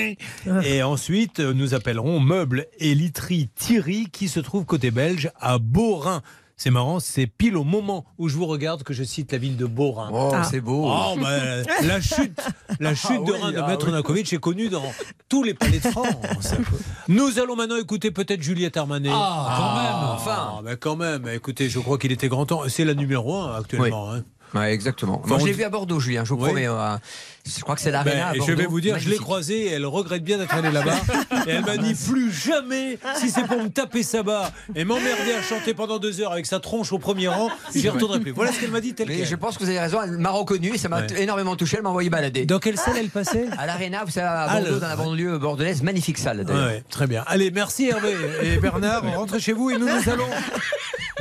Et 0.64 0.82
ensuite, 0.84 1.40
euh, 1.40 1.52
nous 1.52 1.74
appellerons 1.74 2.20
Meubles 2.20 2.66
et 2.78 2.94
Literie 2.94 3.48
Thierry 3.56 4.06
qui 4.10 4.28
se 4.28 4.38
trouve 4.40 4.64
côté 4.64 4.90
belge 4.92 5.30
à 5.40 5.58
Beaurain. 5.58 6.22
C'est 6.62 6.70
marrant, 6.70 7.00
c'est 7.00 7.26
pile 7.26 7.56
au 7.56 7.64
moment 7.64 8.04
où 8.18 8.28
je 8.28 8.36
vous 8.36 8.46
regarde 8.46 8.84
que 8.84 8.94
je 8.94 9.02
cite 9.02 9.32
la 9.32 9.38
ville 9.38 9.56
de 9.56 9.66
Beaurain. 9.66 10.10
Oh, 10.12 10.30
Ah. 10.32 10.44
c'est 10.44 10.60
beau. 10.60 10.84
Oh, 10.88 11.16
la 11.82 12.00
chute, 12.00 12.40
la 12.78 12.94
chute 12.94 13.10
Ah 13.10 13.24
de 13.26 13.32
oui, 13.32 13.38
Rhin 13.40 13.50
de 13.50 13.58
ah 13.58 13.66
Maître 13.66 13.86
oui. 13.86 13.92
Nakovic 13.92 14.32
est 14.32 14.38
connue 14.38 14.68
dans 14.68 14.84
tous 15.28 15.42
les 15.42 15.54
palais 15.54 15.80
de 15.80 15.88
France. 15.88 16.54
Nous 17.08 17.40
allons 17.40 17.56
maintenant 17.56 17.78
écouter 17.78 18.12
peut-être 18.12 18.40
Juliette 18.42 18.76
Armanet. 18.76 19.10
Ah, 19.12 19.56
quand 19.56 19.82
même, 19.82 20.10
enfin. 20.14 20.52
Ah, 20.58 20.60
ben 20.62 20.76
quand 20.76 20.94
même. 20.94 21.26
Écoutez, 21.34 21.68
je 21.68 21.80
crois 21.80 21.98
qu'il 21.98 22.12
était 22.12 22.28
grand 22.28 22.46
temps. 22.46 22.62
C'est 22.68 22.84
la 22.84 22.94
numéro 22.94 23.34
un 23.36 23.58
actuellement. 23.58 24.12
hein. 24.12 24.22
Ouais, 24.54 24.72
exactement. 24.72 25.18
Enfin, 25.18 25.28
Moi, 25.30 25.36
on 25.38 25.40
je 25.40 25.46
l'ai 25.46 25.52
vu 25.52 25.64
à 25.64 25.70
Bordeaux, 25.70 25.98
Julien, 25.98 26.24
je 26.24 26.34
vous 26.34 26.40
Oui. 26.42 26.50
promets. 26.50 26.68
euh, 26.68 26.96
je 27.44 27.60
crois 27.60 27.74
que 27.74 27.80
c'est 27.80 27.90
Ben, 27.90 28.04
l'Arena 28.04 28.26
Bordeaux. 28.36 28.44
je 28.46 28.52
vais 28.52 28.66
vous 28.66 28.80
dire, 28.80 28.98
je 28.98 29.08
l'ai 29.08 29.16
croisée, 29.16 29.66
elle 29.66 29.84
regrette 29.86 30.22
bien 30.22 30.38
d'être 30.38 30.54
allée 30.54 30.70
là-bas. 30.70 30.94
et 31.46 31.50
elle 31.50 31.64
m'a 31.64 31.76
dit 31.76 31.94
plus 31.94 32.30
jamais, 32.32 32.98
si 33.16 33.30
c'est 33.30 33.44
pour 33.46 33.60
me 33.62 33.68
taper 33.68 34.02
sa 34.02 34.22
bas 34.22 34.52
et 34.76 34.84
m'emmerder 34.84 35.32
à 35.32 35.42
chanter 35.42 35.74
pendant 35.74 35.98
deux 35.98 36.20
heures 36.20 36.32
avec 36.32 36.46
sa 36.46 36.60
tronche 36.60 36.92
au 36.92 36.98
premier 36.98 37.28
rang, 37.28 37.50
j'y 37.74 37.88
retournerai 37.88 38.20
plus. 38.20 38.30
Voilà 38.32 38.52
ce 38.52 38.60
qu'elle 38.60 38.70
m'a 38.70 38.80
dit 38.80 38.94
tel 38.94 39.08
Mais 39.08 39.18
quel. 39.18 39.26
je 39.26 39.34
pense 39.36 39.58
que 39.58 39.64
vous 39.64 39.70
avez 39.70 39.80
raison, 39.80 40.00
elle 40.02 40.18
m'a 40.18 40.30
reconnu 40.30 40.72
et 40.74 40.78
ça 40.78 40.88
m'a 40.88 41.00
Ouais. 41.02 41.22
énormément 41.22 41.56
touché, 41.56 41.76
elle 41.78 41.82
m'a 41.82 41.88
envoyé 41.90 42.10
balader. 42.10 42.46
Dans 42.46 42.58
quelle 42.60 42.78
salle 42.78 42.96
elle 42.96 43.10
passait? 43.10 43.46
À 43.58 43.66
l'Arena, 43.66 44.04
vous 44.04 44.10
savez, 44.12 44.26
à 44.28 44.46
Ah, 44.48 44.60
Bordeaux, 44.60 44.78
dans 44.78 44.88
la 44.88 44.96
banlieue 44.96 45.38
bordelaise, 45.38 45.82
magnifique 45.82 46.18
salle 46.18 46.44
d'ailleurs. 46.44 46.66
Ouais, 46.68 46.84
très 46.90 47.06
bien. 47.08 47.24
Allez, 47.26 47.50
merci 47.50 47.88
Hervé 47.88 48.14
et 48.42 48.56
Bernard. 48.58 49.02
Rentrez 49.16 49.40
chez 49.40 49.52
vous 49.52 49.70
et 49.70 49.78
nous, 49.78 49.86
nous 49.88 50.08
allons 50.10 50.28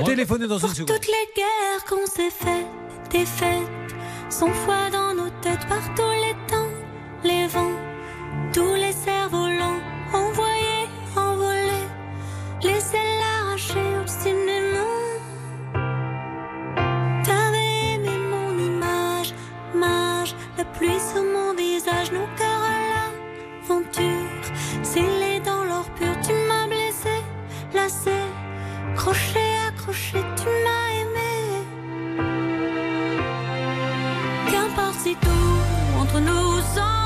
téléphoner 0.05 0.47
dans 0.47 0.59
une 0.59 0.67
seconde. 0.73 0.87
Toutes 0.95 1.07
les 1.07 1.33
guerres 1.35 1.85
qu'on 1.89 2.05
s'est 2.05 2.29
faites, 2.29 2.67
des 3.11 3.25
fêtes, 3.25 3.67
sont 4.29 4.51
foi 4.65 4.89
dans 4.91 5.10
tête 5.41 5.65
par 5.67 5.83
tous 5.95 6.15
les 6.23 6.35
temps, 6.47 6.71
les 7.23 7.47
vents, 7.47 7.77
tous 8.53 8.75
les 8.75 8.91
cerfs-volants, 8.91 9.81
envoyés, 10.13 10.87
envolés, 11.15 11.87
les 12.61 12.81
ailes 12.99 13.23
arrachées 13.39 13.97
obstinément. 13.99 14.97
T'avais 17.23 17.93
aimé 17.93 18.15
mon 18.33 18.51
image, 18.69 19.33
mage, 19.73 20.35
la 20.57 20.65
pluie 20.65 20.99
sur 20.99 21.23
mon 21.23 21.55
visage, 21.55 22.11
nos 22.11 22.29
cœurs 22.37 22.65
à 22.73 22.77
l'aventure, 22.91 24.43
scellés 24.83 25.39
dans 25.43 25.63
l'or 25.63 25.89
pur, 25.95 26.13
tu 26.25 26.33
m'as 26.47 26.67
blessé, 26.67 27.15
lassé, 27.73 28.19
crochet, 28.95 29.53
accroché, 29.67 30.19
tu 30.37 30.49
m'as. 30.63 30.80
Entre 35.99 36.19
nous 36.19 37.00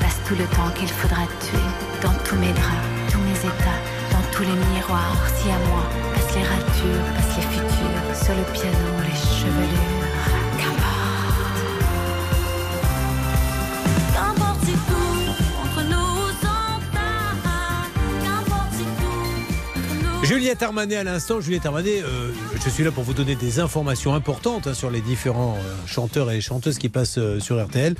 passe 0.00 0.18
tout 0.26 0.34
le 0.34 0.44
temps 0.56 0.70
qu'il 0.74 0.88
faudra 0.88 1.22
tuer. 1.40 1.58
Dans 2.02 2.14
tous 2.24 2.36
mes 2.36 2.52
draps, 2.52 3.12
tous 3.12 3.18
mes 3.18 3.38
états, 3.38 3.80
dans 4.10 4.24
tous 4.32 4.42
les 4.42 4.58
miroirs, 4.74 5.22
si 5.36 5.50
à 5.50 5.58
moi. 5.68 5.84
Passe 6.14 6.34
les 6.34 6.42
ratures, 6.42 7.06
passe 7.14 7.36
les 7.36 7.42
futurs, 7.42 8.24
sur 8.24 8.34
le 8.34 8.44
piano, 8.52 8.90
Juliette 20.30 20.62
Armanet 20.62 20.94
à 20.94 21.02
l'instant. 21.02 21.40
Juliette 21.40 21.66
Armanet, 21.66 22.04
euh, 22.04 22.30
je 22.64 22.70
suis 22.70 22.84
là 22.84 22.92
pour 22.92 23.02
vous 23.02 23.14
donner 23.14 23.34
des 23.34 23.58
informations 23.58 24.14
importantes 24.14 24.68
hein, 24.68 24.74
sur 24.74 24.88
les 24.88 25.00
différents 25.00 25.56
euh, 25.56 25.86
chanteurs 25.88 26.30
et 26.30 26.40
chanteuses 26.40 26.78
qui 26.78 26.88
passent 26.88 27.18
euh, 27.18 27.40
sur 27.40 27.60
RTL 27.60 27.96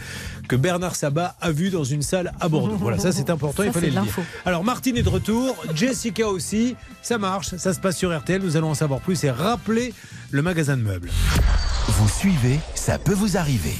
que 0.47 0.55
Bernard 0.55 0.95
Sabat 0.95 1.35
a 1.40 1.51
vu 1.51 1.71
dans 1.71 1.83
une 1.83 2.03
salle 2.03 2.33
à 2.38 2.49
Bordeaux. 2.49 2.77
Voilà, 2.77 3.01
ça 3.01 3.11
c'est 3.11 3.31
important, 3.31 3.64
Ça, 3.64 3.66
il 3.66 3.73
fallait 3.73 3.88
le 3.88 3.95
dire. 3.95 4.03
l'info. 4.03 4.23
Alors 4.47 4.62
Martine 4.62 4.97
est 4.97 5.03
de 5.03 5.09
retour, 5.09 5.57
Jessica 5.75 6.29
aussi, 6.29 6.77
ça 7.03 7.19
marche, 7.19 7.57
ça 7.57 7.75
se 7.75 7.81
passe 7.81 7.97
sur 7.97 8.16
RTL, 8.16 8.40
nous 8.40 8.57
allons 8.57 8.71
en 8.71 8.75
savoir 8.75 9.01
plus 9.01 9.25
et 9.25 9.31
rappeler 9.33 9.93
le 10.31 10.40
magasin 10.40 10.77
de 10.77 10.83
meubles. 10.83 11.11
Vous 11.88 12.09
suivez, 12.09 12.61
ça 12.77 13.01
peut 13.01 13.12
vous 13.12 13.38
arriver. 13.38 13.75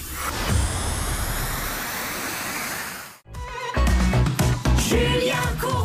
Julien 4.76 5.36
Courbet 5.60 5.79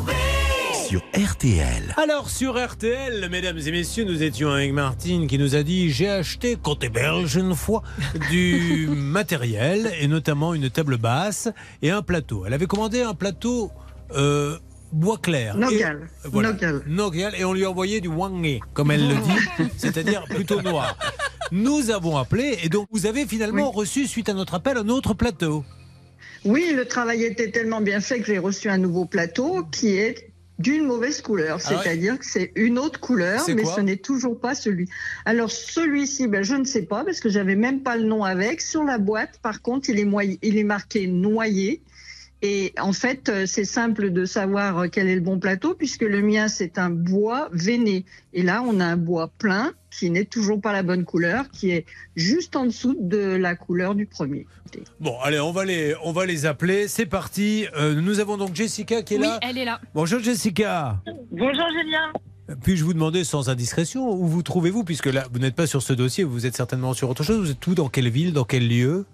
Sur 0.95 1.03
RTL. 1.29 1.93
Alors 1.97 2.29
sur 2.29 2.55
RTL, 2.55 3.27
mesdames 3.29 3.57
et 3.57 3.71
messieurs, 3.71 4.05
nous 4.05 4.23
étions 4.23 4.49
avec 4.49 4.71
Martine 4.71 5.27
qui 5.27 5.37
nous 5.37 5.53
a 5.53 5.61
dit 5.61 5.91
j'ai 5.91 6.07
acheté 6.07 6.55
côté 6.55 6.87
belge 6.87 7.35
une 7.35 7.53
fois 7.53 7.83
du 8.31 8.87
matériel 8.87 9.91
et 9.99 10.07
notamment 10.07 10.53
une 10.53 10.69
table 10.69 10.95
basse 10.95 11.49
et 11.81 11.91
un 11.91 12.01
plateau. 12.01 12.45
Elle 12.47 12.53
avait 12.53 12.65
commandé 12.65 13.01
un 13.01 13.13
plateau 13.13 13.71
euh, 14.15 14.57
bois 14.93 15.17
clair. 15.17 15.57
Nogal. 15.57 16.07
Et, 16.23 16.29
voilà, 16.29 16.53
Nogal. 16.53 16.81
Nogal, 16.87 17.35
et 17.37 17.43
on 17.43 17.51
lui 17.51 17.65
a 17.65 17.71
envoyé 17.71 17.99
du 17.99 18.07
wangé, 18.07 18.61
comme 18.73 18.89
elle 18.89 19.05
le 19.05 19.15
dit, 19.15 19.69
c'est-à-dire 19.77 20.23
plutôt 20.23 20.61
noir. 20.61 20.97
Nous 21.51 21.89
avons 21.89 22.15
appelé 22.15 22.57
et 22.63 22.69
donc 22.69 22.87
vous 22.91 23.05
avez 23.05 23.25
finalement 23.25 23.69
reçu 23.69 24.07
suite 24.07 24.29
à 24.29 24.33
notre 24.33 24.53
appel 24.53 24.77
un 24.77 24.87
autre 24.87 25.13
plateau. 25.13 25.65
Oui, 26.45 26.71
le 26.73 26.85
travail 26.85 27.25
était 27.25 27.51
tellement 27.51 27.81
bien 27.81 27.99
fait 27.99 28.19
que 28.19 28.27
j'ai 28.27 28.39
reçu 28.39 28.69
un 28.69 28.77
nouveau 28.77 29.03
plateau 29.03 29.65
qui 29.71 29.97
est 29.97 30.31
d'une 30.57 30.85
mauvaise 30.85 31.21
couleur, 31.21 31.59
Ah 31.65 31.67
c'est-à-dire 31.83 32.17
que 32.17 32.25
c'est 32.25 32.51
une 32.55 32.79
autre 32.79 32.99
couleur, 32.99 33.41
mais 33.53 33.63
ce 33.75 33.81
n'est 33.81 33.97
toujours 33.97 34.39
pas 34.39 34.55
celui. 34.55 34.87
Alors 35.25 35.51
celui-ci, 35.51 36.27
ben, 36.27 36.43
je 36.43 36.55
ne 36.55 36.63
sais 36.63 36.83
pas 36.83 37.03
parce 37.03 37.19
que 37.19 37.29
j'avais 37.29 37.55
même 37.55 37.81
pas 37.81 37.97
le 37.97 38.03
nom 38.03 38.23
avec. 38.23 38.61
Sur 38.61 38.83
la 38.83 38.97
boîte, 38.97 39.39
par 39.41 39.61
contre, 39.61 39.89
il 39.89 39.99
est, 39.99 40.05
moy- 40.05 40.39
il 40.41 40.57
est 40.57 40.63
marqué 40.63 41.07
noyer. 41.07 41.81
Et 42.47 42.73
en 42.79 42.93
fait, 42.93 43.27
euh, 43.29 43.47
c'est 43.47 43.65
simple 43.65 44.11
de 44.11 44.23
savoir 44.25 44.77
euh, 44.77 44.87
quel 44.87 45.07
est 45.07 45.15
le 45.15 45.21
bon 45.21 45.39
plateau 45.39 45.73
puisque 45.73 46.03
le 46.03 46.21
mien 46.21 46.47
c'est 46.47 46.77
un 46.77 46.91
bois 46.91 47.49
veiné. 47.51 48.05
Et 48.33 48.43
là, 48.43 48.61
on 48.63 48.79
a 48.79 48.85
un 48.85 48.97
bois 48.97 49.31
plein 49.39 49.73
qui 49.89 50.11
n'est 50.11 50.25
toujours 50.25 50.61
pas 50.61 50.71
la 50.71 50.83
bonne 50.83 51.05
couleur, 51.05 51.49
qui 51.49 51.71
est 51.71 51.85
juste 52.15 52.55
en 52.55 52.65
dessous 52.67 52.95
de 52.99 53.17
la 53.17 53.55
couleur 53.55 53.95
du 53.95 54.05
premier. 54.05 54.45
Bon, 54.99 55.15
allez, 55.23 55.39
on 55.39 55.51
va 55.51 55.65
les, 55.65 55.95
on 56.03 56.11
va 56.11 56.27
les 56.27 56.45
appeler. 56.45 56.87
C'est 56.87 57.07
parti. 57.07 57.65
Euh, 57.75 57.99
nous 57.99 58.19
avons 58.19 58.37
donc 58.37 58.53
Jessica 58.53 59.01
qui 59.01 59.15
est 59.15 59.17
Oui, 59.17 59.23
là. 59.23 59.39
elle 59.41 59.57
est 59.57 59.65
là. 59.65 59.81
Bonjour 59.95 60.19
Jessica. 60.19 61.01
Bonjour 61.31 61.65
Julien. 61.69 62.13
Puis-je 62.61 62.83
vous 62.83 62.93
demander 62.93 63.23
sans 63.23 63.49
indiscrétion 63.49 64.07
où 64.07 64.27
vous 64.27 64.43
trouvez-vous 64.43 64.83
Puisque 64.83 65.07
là, 65.07 65.25
vous 65.33 65.39
n'êtes 65.39 65.55
pas 65.55 65.65
sur 65.65 65.81
ce 65.81 65.93
dossier, 65.93 66.23
vous 66.23 66.45
êtes 66.45 66.55
certainement 66.55 66.93
sur 66.93 67.09
autre 67.09 67.23
chose. 67.23 67.39
Vous 67.39 67.49
êtes 67.51 67.65
où 67.65 67.73
Dans 67.73 67.89
quelle 67.89 68.09
ville 68.09 68.33
Dans 68.33 68.43
quel 68.43 68.67
lieu? 68.67 69.05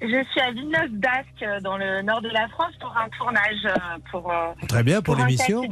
Je 0.00 0.24
suis 0.30 0.40
à 0.40 0.52
Villeneuve-d'Ascq, 0.52 1.42
euh, 1.42 1.60
dans 1.60 1.76
le 1.76 2.02
nord 2.02 2.20
de 2.22 2.28
la 2.28 2.46
France, 2.48 2.72
pour 2.80 2.96
un 2.96 3.08
tournage. 3.18 3.64
euh, 3.64 3.98
Pour, 4.10 4.30
euh, 4.30 4.52
Très 4.68 4.82
bien, 4.84 5.02
pour 5.02 5.16
l'émission. 5.16 5.62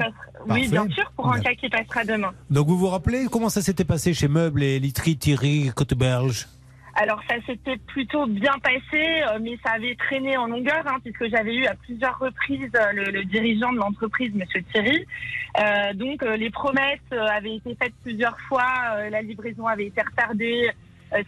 Oui, 0.49 0.69
bien 0.69 0.89
sûr, 0.91 1.11
pour 1.15 1.33
un 1.33 1.41
cas 1.41 1.55
qui 1.55 1.69
passera 1.69 2.05
demain. 2.05 2.33
Donc 2.51 2.67
vous 2.67 2.77
vous 2.77 2.89
rappelez 2.89 3.27
comment 3.31 3.49
ça 3.49 3.63
s'était 3.63 3.85
passé 3.85 4.15
chez 4.15 4.27
Meubles 4.29 4.63
et 4.65 4.79
Literie 4.81 5.17
Thierry 5.17 5.71
Côte-Belge 5.75 6.47
Alors 6.95 7.21
ça 7.29 7.37
s'était 7.47 7.77
plutôt 7.87 8.27
bien 8.27 8.55
passé, 8.63 9.23
mais 9.41 9.57
ça 9.65 9.73
avait 9.75 9.95
traîné 9.97 10.37
en 10.37 10.47
longueur, 10.47 10.83
hein, 10.87 10.97
puisque 11.05 11.29
j'avais 11.29 11.55
eu 11.55 11.67
à 11.67 11.75
plusieurs 11.75 12.19
reprises 12.19 12.71
le, 12.95 13.05
le 13.13 13.25
dirigeant 13.25 13.73
de 13.73 13.79
l'entreprise, 13.79 14.33
Monsieur 14.35 14.63
Thierry. 14.73 15.07
Euh, 15.61 15.93
donc 15.95 16.23
les 16.23 16.51
promesses 16.51 16.99
avaient 17.13 17.57
été 17.57 17.77
faites 17.81 17.95
plusieurs 18.03 18.39
fois, 18.49 19.09
la 19.11 19.23
livraison 19.23 19.67
avait 19.67 19.87
été 19.87 20.01
retardée 20.03 20.71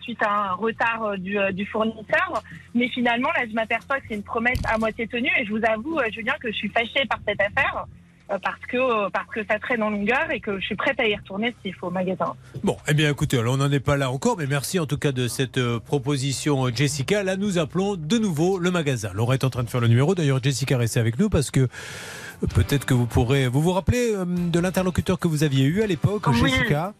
suite 0.02 0.22
à 0.22 0.50
un 0.50 0.52
retard 0.54 1.02
euh, 1.04 1.16
du, 1.16 1.38
euh, 1.38 1.52
du 1.52 1.64
fournisseur. 1.66 2.42
Mais 2.74 2.88
finalement, 2.88 3.28
là, 3.36 3.44
je 3.48 3.54
m'aperçois 3.54 3.98
que 4.00 4.06
c'est 4.08 4.14
une 4.16 4.22
promesse 4.22 4.60
à 4.64 4.78
moitié 4.78 5.06
tenue, 5.06 5.30
et 5.38 5.44
je 5.46 5.50
vous 5.50 5.64
avoue, 5.64 5.98
euh, 5.98 6.04
Julien, 6.12 6.34
que 6.40 6.50
je 6.50 6.56
suis 6.56 6.68
fâchée 6.68 7.04
par 7.08 7.18
cette 7.26 7.40
affaire. 7.40 7.84
euh, 8.30 8.38
Parce 8.42 8.60
que, 8.68 8.76
euh, 8.76 9.08
parce 9.10 9.28
que 9.28 9.40
ça 9.48 9.58
traîne 9.58 9.82
en 9.82 9.88
longueur 9.90 10.30
et 10.30 10.40
que 10.40 10.58
je 10.60 10.66
suis 10.66 10.74
prête 10.76 11.00
à 11.00 11.06
y 11.08 11.16
retourner 11.16 11.54
s'il 11.62 11.72
faut 11.74 11.86
au 11.86 11.90
magasin. 11.90 12.34
Bon, 12.62 12.76
eh 12.86 12.92
bien 12.92 13.08
écoutez, 13.10 13.38
alors 13.38 13.54
on 13.54 13.56
n'en 13.56 13.72
est 13.72 13.80
pas 13.80 13.96
là 13.96 14.10
encore, 14.10 14.36
mais 14.36 14.46
merci 14.46 14.78
en 14.78 14.84
tout 14.84 14.98
cas 14.98 15.12
de 15.12 15.28
cette 15.28 15.56
euh, 15.56 15.80
proposition, 15.80 16.66
euh, 16.66 16.70
Jessica. 16.74 17.22
Là, 17.22 17.36
nous 17.36 17.56
appelons 17.56 17.96
de 17.96 18.18
nouveau 18.18 18.58
le 18.58 18.70
magasin. 18.70 19.10
Laura 19.14 19.32
est 19.34 19.44
en 19.44 19.50
train 19.50 19.62
de 19.62 19.70
faire 19.70 19.80
le 19.80 19.88
numéro. 19.88 20.14
D'ailleurs, 20.14 20.42
Jessica, 20.42 20.76
restez 20.76 21.00
avec 21.00 21.18
nous 21.18 21.30
parce 21.30 21.50
que 21.50 21.60
euh, 21.60 22.46
peut-être 22.54 22.84
que 22.84 22.92
vous 22.92 23.06
pourrez. 23.06 23.48
Vous 23.48 23.62
vous 23.62 23.72
rappelez 23.72 24.12
euh, 24.14 24.26
de 24.26 24.60
l'interlocuteur 24.60 25.18
que 25.18 25.26
vous 25.28 25.42
aviez 25.42 25.64
eu 25.64 25.80
à 25.82 25.86
l'époque, 25.86 26.26
Oui. 26.26 26.50
Jessica? 26.50 26.92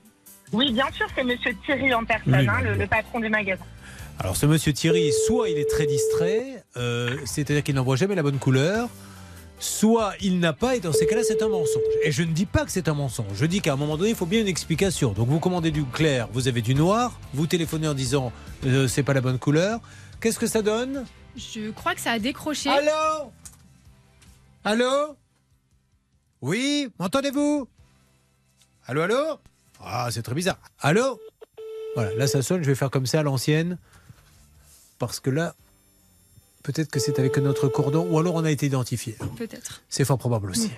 Oui, 0.53 0.73
bien 0.73 0.91
sûr, 0.93 1.07
c'est 1.15 1.25
Monsieur 1.25 1.55
Thierry 1.65 1.93
en 1.93 2.05
personne, 2.05 2.35
Oui, 2.35 2.47
hein, 2.49 2.61
le 2.63 2.87
patron 2.87 3.21
du 3.21 3.29
magasin. 3.29 3.65
Alors, 4.21 4.37
ce 4.37 4.47
monsieur 4.47 4.73
Thierry, 4.73 5.13
soit 5.27 5.49
il 5.49 5.59
est 5.59 5.71
très 5.71 5.87
distrait, 5.87 6.65
euh, 6.77 7.17
c'est-à-dire 7.25 7.63
qu'il 7.63 7.77
n'envoie 7.77 7.95
jamais 7.95 8.17
la 8.17 8.25
bonne 8.25 8.39
couleur, 8.41 8.89
soit 9.61 10.13
il 10.21 10.41
n'a 10.41 10.53
pas, 10.53 10.75
et 10.75 10.81
dans 10.81 10.93
ces 10.93 11.07
cas-là, 11.07 11.23
c'est 11.23 11.41
un 11.41 11.49
mensonge. 11.49 11.83
Et 12.03 12.11
je 12.11 12.25
ne 12.25 12.33
dis 12.33 12.47
pas 12.47 12.65
que 12.65 12.73
c'est 12.73 12.89
un 12.89 12.95
mensonge. 12.95 13.29
Je 13.35 13.47
dis 13.47 13.61
qu'à 13.61 13.75
un 13.75 13.77
moment 13.77 13.97
donné, 13.97 14.11
il 14.11 14.17
faut 14.17 14.27
bien 14.27 14.41
une 14.41 14.49
explication. 14.49 15.13
Donc, 15.13 15.29
vous 15.29 15.39
commandez 15.39 15.71
du 15.71 15.85
clair, 15.85 16.29
vous 16.33 16.49
avez 16.49 16.63
du 16.63 16.75
noir, 16.75 17.17
vous 17.33 17.47
téléphonez 17.47 17.87
en 17.87 17.95
disant 17.95 18.33
euh, 18.67 18.89
c'est 18.89 19.05
pas 19.05 19.13
la 19.15 19.21
bonne 19.21 19.39
couleur. 19.39 19.81
Qu'est-ce 20.21 20.41
que 20.41 20.49
ça 20.49 20.63
donne? 20.63 21.05
Je 21.37 21.71
crois 21.71 21.95
que 21.95 22.01
ça 22.01 22.11
a 22.11 22.19
décroché. 22.19 22.71
Allô? 22.71 23.31
Allô? 24.65 25.17
Oui, 26.41 26.89
m'entendez-vous? 26.99 27.69
Allô, 28.87 29.03
allô? 29.03 29.39
Ah, 29.81 30.09
c'est 30.11 30.23
très 30.23 30.35
bizarre. 30.35 30.59
Allô 30.81 31.21
Voilà, 31.95 32.15
là 32.15 32.27
ça 32.27 32.43
sonne, 32.43 32.63
je 32.63 32.69
vais 32.69 32.75
faire 32.75 32.91
comme 32.91 33.07
ça 33.07 33.21
à 33.21 33.23
l'ancienne. 33.23 33.79
Parce 34.99 35.21
que 35.21 35.31
là, 35.31 35.55
peut-être 36.63 36.91
que 36.91 36.99
c'est 36.99 37.19
avec 37.19 37.37
notre 37.39 37.69
cordon, 37.69 38.07
ou 38.11 38.19
alors 38.19 38.35
on 38.35 38.45
a 38.45 38.51
été 38.51 38.67
identifié. 38.67 39.17
Peut-être. 39.37 39.83
C'est 39.89 40.05
fort 40.05 40.19
probable 40.19 40.51
aussi. 40.51 40.71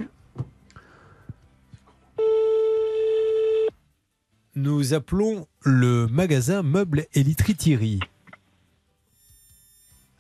Nous 4.57 4.95
appelons 4.95 5.47
le 5.63 6.07
magasin 6.09 6.63
Meubles 6.63 7.07
et 7.15 7.23
Literie 7.23 7.55
Thierry. 7.55 8.01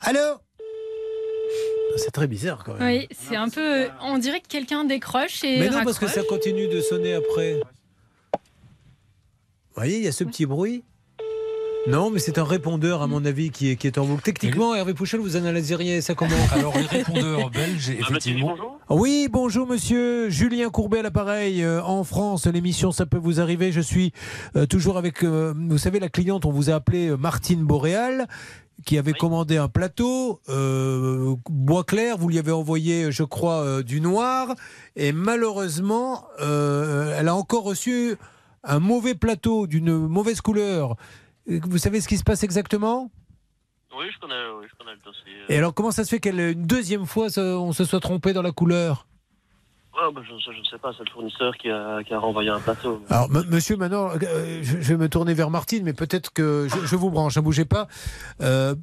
Allô 0.00 0.38
C'est 1.96 2.12
très 2.12 2.26
bizarre 2.26 2.64
quand 2.64 2.74
même. 2.74 2.86
Oui, 2.86 3.08
c'est 3.10 3.36
un 3.36 3.48
peu. 3.48 3.88
On 4.00 4.18
dirait 4.18 4.40
que 4.40 4.48
quelqu'un 4.48 4.84
décroche 4.84 5.44
et. 5.44 5.58
Mais 5.58 5.68
non, 5.68 5.84
parce 5.84 5.98
que 5.98 6.06
ça 6.06 6.22
continue 6.22 6.68
de 6.68 6.80
sonner 6.80 7.14
après. 7.14 7.60
Vous 9.80 9.86
voyez, 9.86 9.96
il 10.00 10.04
y 10.04 10.08
a 10.08 10.12
ce 10.12 10.24
petit 10.24 10.44
bruit. 10.44 10.84
Non, 11.86 12.10
mais 12.10 12.18
c'est 12.18 12.36
un 12.36 12.44
répondeur, 12.44 13.00
à 13.00 13.06
mon 13.06 13.24
avis, 13.24 13.48
qui 13.48 13.70
est, 13.70 13.76
qui 13.76 13.86
est 13.86 13.96
en 13.96 14.04
boucle. 14.04 14.20
Techniquement, 14.20 14.74
Hervé 14.74 14.92
Pouchel, 14.92 15.20
vous 15.20 15.36
analyseriez 15.36 16.02
ça 16.02 16.14
comment 16.14 16.36
Alors, 16.52 16.76
les 16.76 16.84
répondeurs 16.84 17.48
belges, 17.48 17.88
effectivement. 17.88 18.54
Oui, 18.90 19.28
bonjour 19.32 19.66
monsieur. 19.66 20.28
Julien 20.28 20.68
Courbet 20.68 20.98
à 20.98 21.02
l'appareil. 21.02 21.64
Euh, 21.64 21.82
en 21.82 22.04
France, 22.04 22.46
l'émission 22.46 22.92
Ça 22.92 23.06
peut 23.06 23.16
vous 23.16 23.40
arriver. 23.40 23.72
Je 23.72 23.80
suis 23.80 24.12
euh, 24.54 24.66
toujours 24.66 24.98
avec, 24.98 25.24
euh, 25.24 25.54
vous 25.56 25.78
savez, 25.78 25.98
la 25.98 26.10
cliente, 26.10 26.44
on 26.44 26.52
vous 26.52 26.68
a 26.68 26.74
appelé 26.74 27.16
Martine 27.16 27.64
Boréal 27.64 28.28
qui 28.84 28.98
avait 28.98 29.12
commandé 29.12 29.56
un 29.56 29.68
plateau 29.68 30.40
euh, 30.48 31.34
bois 31.48 31.84
clair, 31.84 32.16
vous 32.16 32.28
lui 32.28 32.38
avez 32.38 32.52
envoyé, 32.52 33.12
je 33.12 33.22
crois, 33.22 33.62
euh, 33.62 33.82
du 33.82 34.00
noir, 34.00 34.54
et 34.96 35.12
malheureusement, 35.12 36.24
euh, 36.40 37.16
elle 37.18 37.28
a 37.28 37.34
encore 37.34 37.64
reçu 37.64 38.16
un 38.64 38.78
mauvais 38.78 39.14
plateau 39.14 39.66
d'une 39.66 39.96
mauvaise 40.06 40.40
couleur. 40.40 40.96
Vous 41.46 41.78
savez 41.78 42.00
ce 42.00 42.08
qui 42.08 42.16
se 42.16 42.24
passe 42.24 42.42
exactement? 42.42 43.10
Oui, 43.98 44.06
je 44.14 44.20
connais, 44.20 44.34
oui, 44.58 44.66
je 44.70 44.76
connais 44.78 44.92
le 44.92 45.04
dossier. 45.04 45.32
Et 45.48 45.58
alors, 45.58 45.74
comment 45.74 45.90
ça 45.90 46.04
se 46.04 46.10
fait 46.10 46.20
qu'elle 46.20 46.38
une 46.38 46.66
deuxième 46.66 47.06
fois, 47.06 47.26
on 47.38 47.72
se 47.72 47.84
soit 47.84 48.00
trompé 48.00 48.32
dans 48.32 48.42
la 48.42 48.52
couleur? 48.52 49.06
Ah, 50.00 50.08
bah, 50.14 50.22
je, 50.24 50.52
je 50.52 50.58
ne 50.58 50.64
sais 50.64 50.78
pas, 50.78 50.92
c'est 50.96 51.04
le 51.04 51.10
fournisseur 51.10 51.56
qui 51.56 51.68
a, 51.68 52.02
qui 52.04 52.14
a 52.14 52.18
renvoyé 52.20 52.48
un 52.48 52.60
plateau. 52.60 53.02
Alors, 53.10 53.28
monsieur, 53.28 53.76
maintenant, 53.76 54.10
euh, 54.10 54.60
je 54.62 54.80
je 54.80 54.92
vais 54.92 54.96
me 54.96 55.08
tourner 55.08 55.34
vers 55.34 55.50
Martine, 55.50 55.82
mais 55.82 55.92
peut-être 55.92 56.32
que 56.32 56.68
je, 56.70 56.86
je 56.86 56.96
vous 56.96 57.10
branche, 57.10 57.36
ne 57.36 57.42
bougez 57.42 57.64
pas. 57.64 57.88
Euh, 58.40 58.76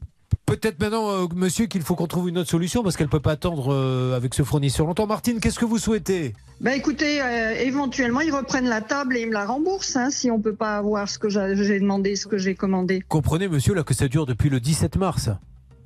peut-être 0.47 0.79
maintenant, 0.79 1.09
euh, 1.11 1.27
monsieur, 1.35 1.67
qu'il 1.67 1.81
faut 1.83 1.93
qu'on 1.95 2.07
trouve 2.07 2.27
une 2.29 2.39
autre 2.39 2.49
solution 2.49 2.81
parce 2.81 2.97
qu'elle 2.97 3.05
ne 3.07 3.11
peut 3.11 3.19
pas 3.19 3.33
attendre 3.33 3.71
euh, 3.71 4.15
avec 4.15 4.33
ce 4.33 4.41
fournisseur 4.41 4.87
longtemps. 4.87 5.05
Martine, 5.05 5.39
qu'est-ce 5.39 5.59
que 5.59 5.65
vous 5.65 5.77
souhaitez? 5.77 6.33
Ben 6.61 6.71
écoutez, 6.71 7.21
euh, 7.21 7.51
éventuellement 7.59 8.21
ils 8.21 8.33
reprennent 8.33 8.67
la 8.67 8.81
table 8.81 9.15
et 9.15 9.21
ils 9.21 9.27
me 9.27 9.33
la 9.33 9.45
remboursent 9.45 9.95
hein, 9.95 10.09
si 10.09 10.31
on 10.31 10.41
peut 10.41 10.55
pas 10.55 10.77
avoir 10.77 11.07
ce 11.07 11.19
que 11.19 11.29
j'a- 11.29 11.53
j'ai 11.53 11.79
demandé, 11.79 12.15
ce 12.15 12.25
que 12.27 12.39
j'ai 12.39 12.55
commandé. 12.55 13.03
Comprenez, 13.07 13.47
monsieur, 13.47 13.75
là, 13.75 13.83
que 13.83 13.93
ça 13.93 14.07
dure 14.07 14.25
depuis 14.25 14.49
le 14.49 14.59
17 14.59 14.95
mars 14.97 15.29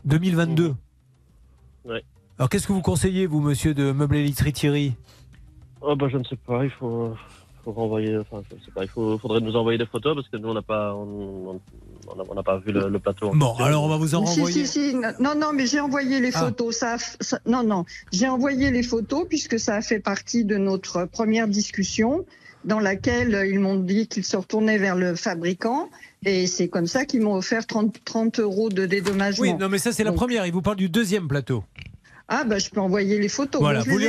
2022. 0.05 0.73
Ouais. 1.83 2.03
Alors, 2.39 2.47
qu'est-ce 2.49 2.67
que 2.67 2.73
vous 2.73 2.81
conseillez, 2.81 3.25
vous, 3.27 3.41
monsieur 3.41 3.73
de 3.73 3.91
Meubles 3.91 4.15
et 4.15 4.23
Literie 4.23 4.53
Thierry? 4.53 4.93
Oh, 5.81 5.95
bah, 5.95 6.07
je 6.09 6.17
ne 6.17 6.23
sais 6.23 6.35
pas, 6.37 6.63
il 6.63 6.69
faut, 6.71 7.13
faut 7.65 7.71
renvoyer, 7.71 8.17
enfin, 8.17 8.41
je 8.49 8.55
ne 8.55 8.61
sais 8.61 8.71
pas, 8.71 8.83
il 8.83 8.87
faut, 8.87 9.17
faudrait 9.17 9.41
nous 9.41 9.55
envoyer 9.55 9.77
des 9.77 9.85
photos 9.85 10.15
parce 10.15 10.29
que 10.29 10.37
nous, 10.37 10.49
on 10.49 10.53
n'a 10.53 10.61
pas, 10.61 10.93
on, 10.95 11.49
on 11.49 11.53
n'a- 11.53 11.59
on 12.29 12.33
n'a 12.35 12.43
pas 12.43 12.57
vu 12.59 12.71
le, 12.71 12.89
le 12.89 12.99
plateau. 12.99 13.31
Bon, 13.33 13.53
alors 13.55 13.83
on 13.83 13.87
va 13.89 13.97
vous 13.97 14.15
en 14.15 14.21
renvoyer. 14.21 14.65
si, 14.65 14.89
si, 14.91 14.95
non, 14.95 15.35
non, 15.35 15.53
mais 15.53 15.65
j'ai 15.65 15.79
envoyé 15.79 16.19
les 16.19 16.31
Ah. 16.33 16.39
photos. 16.45 16.77
Ça, 16.77 16.97
non, 17.45 17.63
non, 17.63 17.85
j'ai 18.11 18.27
envoyé 18.27 18.71
les 18.71 18.83
photos 18.83 19.25
puisque 19.27 19.59
ça 19.59 19.75
a 19.75 19.81
fait 19.81 19.99
partie 19.99 20.45
de 20.45 20.57
notre 20.57 21.05
première 21.05 21.47
discussion 21.47 22.25
dans 22.65 22.79
laquelle 22.79 23.33
euh, 23.33 23.47
ils 23.47 23.59
m'ont 23.59 23.75
dit 23.77 24.07
qu'ils 24.07 24.23
se 24.25 24.37
retournaient 24.37 24.77
vers 24.77 24.95
le 24.95 25.15
fabricant 25.15 25.89
et 26.25 26.45
c'est 26.45 26.67
comme 26.67 26.85
ça 26.85 27.05
qu'ils 27.05 27.21
m'ont 27.21 27.33
offert 27.35 27.65
30, 27.65 27.95
30 28.05 28.39
euros 28.39 28.69
de 28.69 28.85
dédommagement. 28.85 29.41
Oui, 29.41 29.53
non, 29.55 29.67
mais 29.69 29.79
ça, 29.79 29.91
c'est 29.91 30.03
la 30.03 30.11
première. 30.11 30.45
Il 30.45 30.53
vous 30.53 30.61
parle 30.61 30.75
du 30.77 30.87
deuxième 30.89 31.27
plateau. 31.27 31.63
Ah, 32.33 32.45
bah, 32.45 32.59
je 32.59 32.69
peux 32.69 32.79
envoyer 32.79 33.19
les 33.19 33.27
photos. 33.27 33.59
Voilà, 33.59 33.81
je 33.81 33.89
vous 33.89 33.97
les. 33.97 34.07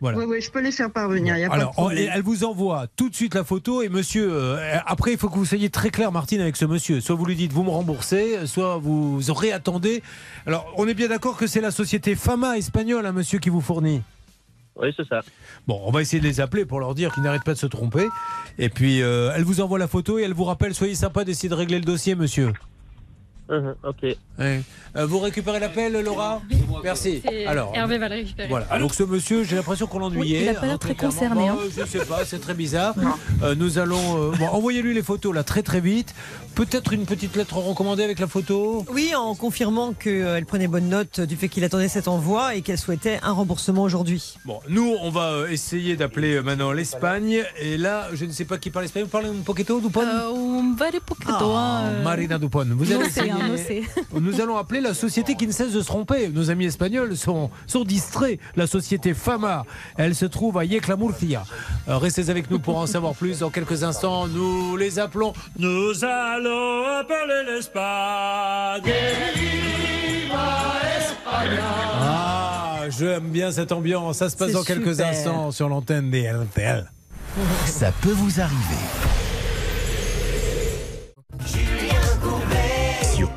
Voilà. 0.00 0.18
Oui, 0.18 0.24
oui, 0.26 0.40
je 0.40 0.50
peux 0.50 0.62
les 0.62 0.72
faire 0.72 0.90
parvenir. 0.90 1.36
il 1.36 1.42
y 1.42 1.44
a 1.44 1.52
Alors, 1.52 1.74
pas 1.74 1.94
de 1.94 1.98
elle 1.98 2.22
vous 2.22 2.42
envoie 2.42 2.86
tout 2.96 3.10
de 3.10 3.14
suite 3.14 3.34
la 3.34 3.44
photo 3.44 3.82
et 3.82 3.90
monsieur, 3.90 4.30
euh, 4.32 4.78
après, 4.86 5.12
il 5.12 5.18
faut 5.18 5.28
que 5.28 5.34
vous 5.34 5.44
soyez 5.44 5.68
très 5.68 5.90
clair, 5.90 6.10
Martine, 6.10 6.40
avec 6.40 6.56
ce 6.56 6.64
monsieur. 6.64 7.02
Soit 7.02 7.14
vous 7.16 7.26
lui 7.26 7.36
dites, 7.36 7.52
vous 7.52 7.62
me 7.62 7.68
remboursez, 7.68 8.46
soit 8.46 8.78
vous 8.78 9.20
réattendez. 9.28 10.02
Alors, 10.46 10.72
on 10.78 10.88
est 10.88 10.94
bien 10.94 11.08
d'accord 11.08 11.36
que 11.36 11.46
c'est 11.46 11.60
la 11.60 11.70
société 11.70 12.14
Fama 12.14 12.56
espagnole, 12.56 13.04
un 13.04 13.12
monsieur, 13.12 13.38
qui 13.38 13.50
vous 13.50 13.60
fournit 13.60 14.00
Oui, 14.76 14.94
c'est 14.96 15.06
ça. 15.06 15.20
Bon, 15.66 15.82
on 15.84 15.90
va 15.90 16.00
essayer 16.00 16.20
de 16.20 16.26
les 16.26 16.40
appeler 16.40 16.64
pour 16.64 16.80
leur 16.80 16.94
dire 16.94 17.12
qu'ils 17.12 17.24
n'arrêtent 17.24 17.44
pas 17.44 17.52
de 17.52 17.58
se 17.58 17.66
tromper. 17.66 18.06
Et 18.56 18.70
puis, 18.70 19.02
euh, 19.02 19.32
elle 19.36 19.44
vous 19.44 19.60
envoie 19.60 19.78
la 19.78 19.88
photo 19.88 20.18
et 20.18 20.22
elle 20.22 20.32
vous 20.32 20.44
rappelle, 20.44 20.74
soyez 20.74 20.94
sympa 20.94 21.24
d'essayer 21.24 21.50
de 21.50 21.54
régler 21.54 21.78
le 21.78 21.84
dossier, 21.84 22.14
monsieur. 22.14 22.54
Mhm, 23.48 23.74
ok. 23.84 24.16
Ouais. 24.38 24.62
Euh, 24.96 25.06
vous 25.06 25.18
récupérez 25.18 25.60
l'appel, 25.60 25.92
Laura? 26.02 26.40
Merci. 26.82 27.22
Alors, 27.46 27.72
Hervé 27.74 27.98
va 27.98 28.08
le 28.08 28.14
récupérer. 28.16 28.48
Voilà. 28.48 28.66
Donc 28.78 28.94
ce 28.94 29.02
monsieur, 29.02 29.44
j'ai 29.44 29.56
l'impression 29.56 29.86
qu'on 29.86 29.98
l'ennuyait. 29.98 30.38
Oui, 30.38 30.44
il 30.44 30.48
a 30.48 30.54
pas 30.54 30.66
l'air 30.66 30.74
hein, 30.74 30.78
très 30.78 30.94
concerné, 30.94 31.48
hein. 31.48 31.56
Bon, 31.60 31.70
je 31.76 31.84
sais 31.84 32.04
pas, 32.04 32.24
c'est 32.24 32.38
très 32.40 32.54
bizarre. 32.54 32.94
Euh, 33.42 33.54
nous 33.54 33.78
allons. 33.78 34.32
euh, 34.32 34.36
bon, 34.36 34.46
envoyez-lui 34.48 34.94
les 34.94 35.02
photos 35.02 35.34
là 35.34 35.42
très 35.44 35.62
très 35.62 35.80
vite. 35.80 36.14
Peut-être 36.54 36.92
une 36.92 37.04
petite 37.04 37.34
lettre 37.36 37.56
recommandée 37.58 38.04
avec 38.04 38.18
la 38.20 38.28
photo? 38.28 38.84
Oui, 38.92 39.12
en 39.16 39.34
confirmant 39.34 39.92
qu'elle 39.92 40.46
prenait 40.46 40.68
bonne 40.68 40.88
note 40.88 41.20
du 41.20 41.34
fait 41.36 41.48
qu'il 41.48 41.64
attendait 41.64 41.88
cet 41.88 42.06
envoi 42.08 42.54
et 42.54 42.62
qu'elle 42.62 42.78
souhaitait 42.78 43.18
un 43.24 43.32
remboursement 43.32 43.82
aujourd'hui. 43.82 44.36
Bon, 44.44 44.60
nous, 44.68 44.94
on 45.02 45.10
va 45.10 45.32
euh, 45.32 45.48
essayer 45.48 45.96
d'appeler 45.96 46.36
euh, 46.36 46.42
maintenant 46.42 46.72
l'Espagne. 46.72 47.42
Et 47.60 47.76
là, 47.76 48.06
je 48.14 48.24
ne 48.24 48.30
sais 48.30 48.44
pas 48.44 48.56
qui 48.58 48.70
parle 48.70 48.84
espagnol. 48.86 49.06
Vous 49.06 49.10
parlez 49.12 49.28
un 49.28 49.42
poquito, 49.44 49.80
Dupont? 49.80 50.00
Euh, 50.02 50.60
un 50.60 50.76
very 50.76 51.00
poquito, 51.04 51.32
Ah, 51.32 51.82
hein, 51.82 51.84
euh, 51.86 52.02
Marina 52.04 52.38
Dupont. 52.38 52.64
Vous 52.70 52.84
allez 52.92 53.02
hein, 53.02 53.06
essayer- 53.08 53.33
sé. 53.56 53.84
Nous 54.12 54.40
allons 54.40 54.56
appeler 54.56 54.80
la 54.80 54.94
société 54.94 55.34
qui 55.34 55.46
ne 55.46 55.52
cesse 55.52 55.72
de 55.72 55.80
se 55.80 55.86
tromper. 55.86 56.28
Nos 56.28 56.50
amis 56.50 56.66
espagnols 56.66 57.16
sont, 57.16 57.50
sont 57.66 57.84
distraits. 57.84 58.38
La 58.56 58.66
société 58.66 59.14
Fama, 59.14 59.64
elle 59.96 60.14
se 60.14 60.26
trouve 60.26 60.58
à 60.58 60.64
Yecla 60.64 60.96
Murcia. 60.96 61.44
Euh, 61.88 61.98
restez 61.98 62.30
avec 62.30 62.50
nous 62.50 62.58
pour 62.58 62.76
en 62.76 62.86
savoir 62.86 63.14
plus. 63.14 63.40
Dans 63.40 63.50
quelques 63.50 63.82
instants, 63.82 64.26
nous 64.26 64.76
les 64.76 64.98
appelons. 64.98 65.32
Nous 65.58 66.04
allons 66.04 66.84
appeler 67.00 67.54
l'Espagne. 67.54 68.92
Ah, 72.00 72.82
j'aime 72.90 73.28
bien 73.28 73.50
cette 73.50 73.72
ambiance. 73.72 74.18
Ça 74.18 74.30
se 74.30 74.36
passe 74.36 74.52
dans 74.52 74.62
quelques 74.62 74.90
super. 74.90 75.08
instants 75.08 75.50
sur 75.50 75.68
l'antenne 75.68 76.10
des 76.10 76.30
RTL. 76.30 76.90
Ça 77.66 77.92
peut 78.00 78.12
vous 78.12 78.40
arriver. 78.40 78.76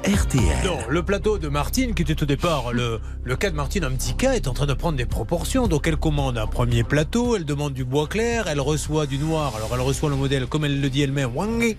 RTL. 0.08 0.41
Non, 0.63 0.78
le 0.88 1.04
plateau 1.04 1.38
de 1.38 1.50
Martine, 1.50 1.93
qui 1.93 2.02
était 2.02 2.24
au 2.24 2.26
départ 2.26 2.72
le, 2.72 3.02
le 3.26 3.36
cas 3.36 3.50
de 3.50 3.56
Martine, 3.58 3.84
un 3.84 3.91
petit 3.91 4.15
cas, 4.15 4.36
est 4.36 4.48
en 4.48 4.54
train 4.54 4.65
de 4.65 4.74
prendre 4.74 4.98
des 4.98 5.06
proportions. 5.06 5.67
Donc 5.67 5.86
elle 5.86 5.98
commande 5.98 6.38
un 6.38 6.48
premier 6.48 6.86
plateau, 6.86 7.36
elle 7.36 7.43
demande 7.43 7.74
du 7.74 7.84
bois 7.84 8.08
clair, 8.08 8.46
elle 8.48 8.62
reçoit 8.62 9.06
du 9.06 9.17
noir. 9.17 9.54
Alors 9.58 9.70
elle 9.74 9.82
reçoit 9.82 10.10
le 10.10 10.15
modèle, 10.15 10.48
comme 10.48 10.63
elle 10.63 10.80
le 10.80 10.89
dit 10.89 11.02
elle-même, 11.02 11.32
Wangé, 11.36 11.76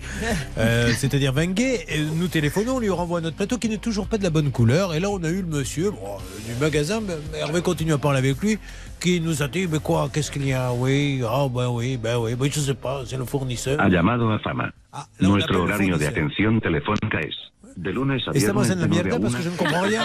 euh, 0.59 0.91
c'est-à-dire 0.95 1.33
Wangé. 1.33 1.85
Et 1.87 2.03
nous 2.03 2.27
téléphonons, 2.27 2.75
on 2.75 2.79
lui 2.79 2.91
renvoie 2.91 3.19
notre 3.19 3.35
plateau 3.35 3.57
qui 3.57 3.67
n'est 3.67 3.77
toujours 3.77 4.05
pas 4.05 4.19
de 4.19 4.23
la 4.23 4.29
bonne 4.29 4.51
couleur. 4.51 4.93
Et 4.93 4.99
là, 4.99 5.09
on 5.09 5.23
a 5.23 5.29
eu 5.29 5.41
le 5.41 5.47
monsieur 5.47 5.89
bon, 5.89 5.97
euh, 5.97 6.53
du 6.53 6.59
magasin, 6.59 7.01
Hervé 7.33 7.63
continue 7.63 7.93
à 7.93 7.97
parler 7.97 8.19
avec 8.19 8.39
lui, 8.43 8.59
qui 8.99 9.21
nous 9.21 9.41
a 9.41 9.47
dit 9.47 9.65
Mais 9.65 9.79
quoi, 9.79 10.07
qu'est-ce 10.13 10.29
qu'il 10.29 10.45
y 10.45 10.53
a? 10.53 10.71
Oui, 10.71 11.23
ah 11.27 11.47
ben 11.49 11.69
oui, 11.69 11.97
ben 11.97 12.17
oui, 12.17 12.35
ben, 12.35 12.47
je 12.51 12.59
sais 12.59 12.75
pas, 12.75 13.01
c'est 13.07 13.17
le 13.17 13.25
fournisseur. 13.25 13.81
Ha 13.81 13.89
llamado 13.89 14.29
a 14.29 14.37
Fama. 14.37 14.71
la 14.91 15.27
Nuestro 15.27 15.63
horario 15.63 15.97
de 15.97 16.07
atención 16.07 16.61
telefónica 16.61 17.19
es 17.21 17.35
de 17.79 17.89
lunes 17.91 18.11
a 18.11 18.31
Estamos 18.33 18.63
viernes 18.63 18.79
en 18.79 18.81
la 18.81 18.87
de 18.87 18.93
9 18.93 18.99
a 18.99 19.03
mierda 19.03 19.19
parce 19.19 19.33
1. 19.33 19.37
que 19.37 19.43
je 19.43 19.49
ne 19.49 19.55
comprends 19.55 19.81
rien. 19.81 20.01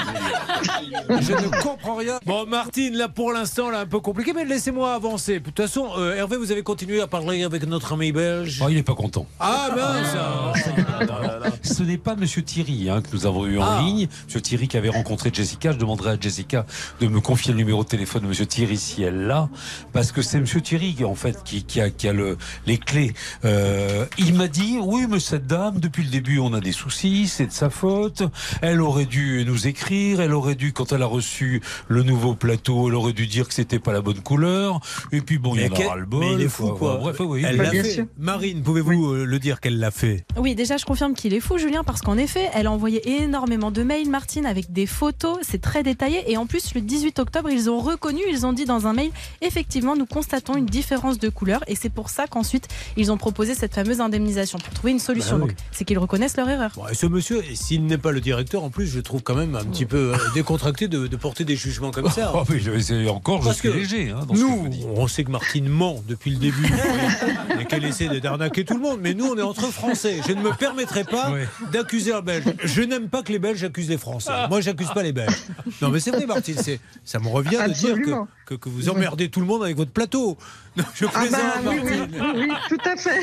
je 1.20 1.32
ne 1.32 1.62
comprends 1.62 1.96
rien. 1.96 2.18
Bon, 2.24 2.46
Martine, 2.46 2.94
là 2.96 3.08
pour 3.08 3.32
l'instant, 3.32 3.70
là 3.70 3.80
un 3.80 3.86
peu 3.86 4.00
compliqué, 4.00 4.32
mais 4.32 4.44
laissez-moi 4.44 4.94
avancer. 4.94 5.40
De 5.40 5.44
toute 5.44 5.56
façon, 5.56 5.88
euh, 5.98 6.14
Hervé, 6.14 6.36
vous 6.36 6.52
avez 6.52 6.62
continué 6.62 7.00
à 7.00 7.06
parler 7.06 7.42
avec 7.42 7.66
notre 7.66 7.92
ami 7.94 8.12
belge. 8.12 8.60
Oh, 8.64 8.66
il 8.68 8.76
n'est 8.76 8.82
pas 8.82 8.94
content. 8.94 9.26
Ah 9.40 9.70
ben 9.74 11.52
Ce 11.62 11.82
n'est 11.82 11.98
pas 11.98 12.14
Monsieur 12.16 12.42
Thierry 12.42 12.88
hein, 12.90 13.02
que 13.02 13.08
nous 13.14 13.26
avons 13.26 13.46
eu 13.46 13.58
en 13.58 13.62
Ah. 13.64 13.82
ligne. 13.84 14.08
Monsieur 14.26 14.40
Thierry 14.40 14.68
qui 14.68 14.76
avait 14.76 14.88
rencontré 14.88 15.30
Jessica. 15.32 15.72
Je 15.72 15.78
demanderai 15.78 16.10
à 16.12 16.16
Jessica 16.20 16.66
de 17.00 17.06
me 17.08 17.20
confier 17.20 17.52
le 17.52 17.58
numéro 17.58 17.82
de 17.82 17.88
téléphone 17.88 18.22
de 18.22 18.28
Monsieur 18.28 18.46
Thierry 18.46 18.76
si 18.76 19.02
elle 19.02 19.26
l'a, 19.26 19.48
parce 19.92 20.12
que 20.12 20.22
c'est 20.22 20.38
Monsieur 20.40 20.60
Thierry 20.60 20.96
en 21.04 21.14
fait 21.14 21.42
qui, 21.44 21.64
qui 21.64 21.80
a, 21.80 21.90
qui 21.90 22.08
a 22.08 22.12
le, 22.12 22.36
les 22.66 22.78
clés. 22.78 23.14
Euh, 23.44 24.06
il 24.18 24.34
m'a 24.34 24.48
dit 24.48 24.78
oui, 24.80 25.06
mais 25.08 25.18
cette 25.20 25.46
dame, 25.46 25.80
depuis 25.80 26.04
le 26.04 26.10
début, 26.10 26.38
on 26.38 26.52
a 26.54 26.60
des 26.60 26.72
soucis, 26.72 27.26
c'est 27.28 27.46
de 27.46 27.52
ça. 27.52 27.63
Sa 27.64 27.70
faute. 27.70 28.22
Elle 28.60 28.82
aurait 28.82 29.06
dû 29.06 29.42
nous 29.46 29.66
écrire. 29.66 30.20
Elle 30.20 30.34
aurait 30.34 30.54
dû, 30.54 30.72
quand 30.72 30.92
elle 30.92 31.02
a 31.02 31.06
reçu 31.06 31.62
le 31.88 32.02
nouveau 32.02 32.34
plateau, 32.34 32.88
elle 32.88 32.94
aurait 32.94 33.14
dû 33.14 33.26
dire 33.26 33.48
que 33.48 33.54
c'était 33.54 33.78
pas 33.78 33.92
la 33.92 34.02
bonne 34.02 34.20
couleur. 34.20 34.80
Et 35.12 35.22
puis 35.22 35.38
bon, 35.38 35.54
il 35.54 35.62
y 35.62 35.68
en 35.68 35.86
aura 35.86 35.96
le 35.96 36.04
bol. 36.04 36.20
mais 36.20 36.32
il 36.34 36.42
est 36.42 36.48
fou, 36.48 36.72
quoi. 36.72 36.96
Bref, 36.96 37.20
oui. 37.20 37.42
Elle 37.46 37.56
l'a 37.56 37.70
fait. 37.70 37.84
sûr. 37.84 38.04
Marine, 38.18 38.62
pouvez-vous 38.62 39.12
euh, 39.12 39.24
le 39.24 39.38
dire 39.38 39.60
qu'elle 39.60 39.78
l'a 39.78 39.90
fait? 39.90 40.24
Oui, 40.36 40.54
déjà, 40.54 40.76
je 40.76 40.84
confirme 40.84 41.14
qu'il 41.14 41.32
est 41.32 41.40
fou, 41.40 41.56
Julien, 41.56 41.84
parce 41.84 42.02
qu'en 42.02 42.18
effet, 42.18 42.50
elle 42.52 42.66
a 42.66 42.70
envoyé 42.70 43.22
énormément 43.22 43.70
de 43.70 43.82
mails, 43.82 44.10
Martine, 44.10 44.44
avec 44.44 44.70
des 44.70 44.86
photos. 44.86 45.38
C'est 45.42 45.60
très 45.60 45.82
détaillé. 45.82 46.30
Et 46.30 46.36
en 46.36 46.44
plus, 46.46 46.74
le 46.74 46.82
18 46.82 47.18
octobre, 47.18 47.48
ils 47.50 47.70
ont 47.70 47.78
reconnu, 47.78 48.20
ils 48.30 48.44
ont 48.44 48.52
dit 48.52 48.66
dans 48.66 48.86
un 48.86 48.92
mail, 48.92 49.10
effectivement, 49.40 49.96
nous 49.96 50.06
constatons 50.06 50.56
une 50.56 50.66
différence 50.66 51.18
de 51.18 51.30
couleur. 51.30 51.62
Et 51.66 51.76
c'est 51.76 51.90
pour 51.90 52.10
ça 52.10 52.26
qu'ensuite, 52.26 52.68
ils 52.98 53.10
ont 53.10 53.16
proposé 53.16 53.54
cette 53.54 53.74
fameuse 53.74 54.00
indemnisation 54.00 54.58
pour 54.58 54.74
trouver 54.74 54.92
une 54.92 54.98
solution. 54.98 55.38
Bah 55.38 55.44
oui. 55.44 55.50
Donc, 55.52 55.58
c'est 55.72 55.84
qu'ils 55.84 55.98
reconnaissent 55.98 56.36
leur 56.36 56.48
erreur. 56.48 56.72
Bon, 56.76 56.86
et 56.88 56.94
ce 56.94 57.06
monsieur, 57.06 57.42
et 57.50 57.54
s'il 57.56 57.84
n'est 57.86 57.98
pas 57.98 58.12
le 58.12 58.20
directeur, 58.20 58.62
en 58.64 58.70
plus, 58.70 58.86
je 58.86 59.00
trouve 59.00 59.22
quand 59.22 59.34
même 59.34 59.54
un 59.56 59.64
petit 59.64 59.86
peu 59.86 60.14
euh, 60.14 60.16
décontracté 60.34 60.88
de, 60.88 61.06
de 61.06 61.16
porter 61.16 61.44
des 61.44 61.56
jugements 61.56 61.90
comme 61.90 62.10
ça. 62.10 62.32
Oh, 62.34 62.42
mais 62.48 62.58
je- 62.60 62.78
c'est 62.78 63.08
encore, 63.08 63.40
je 63.42 63.46
Parce 63.46 63.58
suis 63.58 63.68
que 63.70 63.74
léger. 63.74 64.10
hein, 64.10 64.20
dans 64.26 64.34
ce 64.34 64.40
que 64.40 64.46
je 64.46 64.80
nous, 64.80 64.86
on 64.96 65.06
sait 65.08 65.24
que 65.24 65.30
Martine 65.30 65.68
ment 65.68 66.02
depuis 66.08 66.30
le 66.32 66.36
début 66.38 66.66
et 67.60 67.64
qu'elle 67.64 67.84
essaie 67.84 68.08
de- 68.08 68.18
d'arnaquer 68.18 68.64
tout 68.64 68.74
le 68.74 68.80
monde. 68.80 69.00
Mais 69.02 69.14
nous, 69.14 69.26
on 69.26 69.36
est 69.36 69.42
entre 69.42 69.66
Français. 69.72 70.20
Je 70.26 70.32
ne 70.32 70.42
me 70.42 70.52
permettrai 70.52 71.04
pas 71.04 71.32
d'accuser 71.72 72.12
un 72.12 72.20
Belge. 72.20 72.44
Je 72.62 72.82
n'aime 72.82 73.08
pas 73.08 73.22
que 73.22 73.32
les 73.32 73.38
Belges 73.38 73.62
accusent 73.64 73.88
les 73.88 73.98
Français. 73.98 74.30
Moi, 74.48 74.60
j'accuse 74.60 74.90
pas 74.94 75.02
les 75.02 75.12
Belges. 75.12 75.34
Non, 75.82 75.90
mais 75.90 76.00
c'est 76.00 76.10
vrai, 76.10 76.26
Martine. 76.26 76.56
c'est- 76.62 76.80
Ça 77.04 77.18
me 77.18 77.28
revient 77.28 77.58
de 77.68 77.72
dire 77.72 77.96
que, 77.96 78.10
que, 78.46 78.54
que 78.54 78.68
vous 78.68 78.88
emmerdez 78.88 79.28
tout 79.28 79.40
le 79.40 79.46
monde 79.46 79.62
avec 79.62 79.76
votre 79.76 79.90
plateau. 79.92 80.36
Non, 80.76 80.84
je 80.94 81.04
Ah 81.06 81.20
plaisante, 81.20 81.40
bah 81.64 81.70
oui, 81.70 81.78
oui, 81.84 81.96
Martine. 81.98 82.22
oui, 82.34 82.46
oui, 82.48 82.54
tout 82.68 82.88
à 82.88 82.96
fait. 82.96 83.20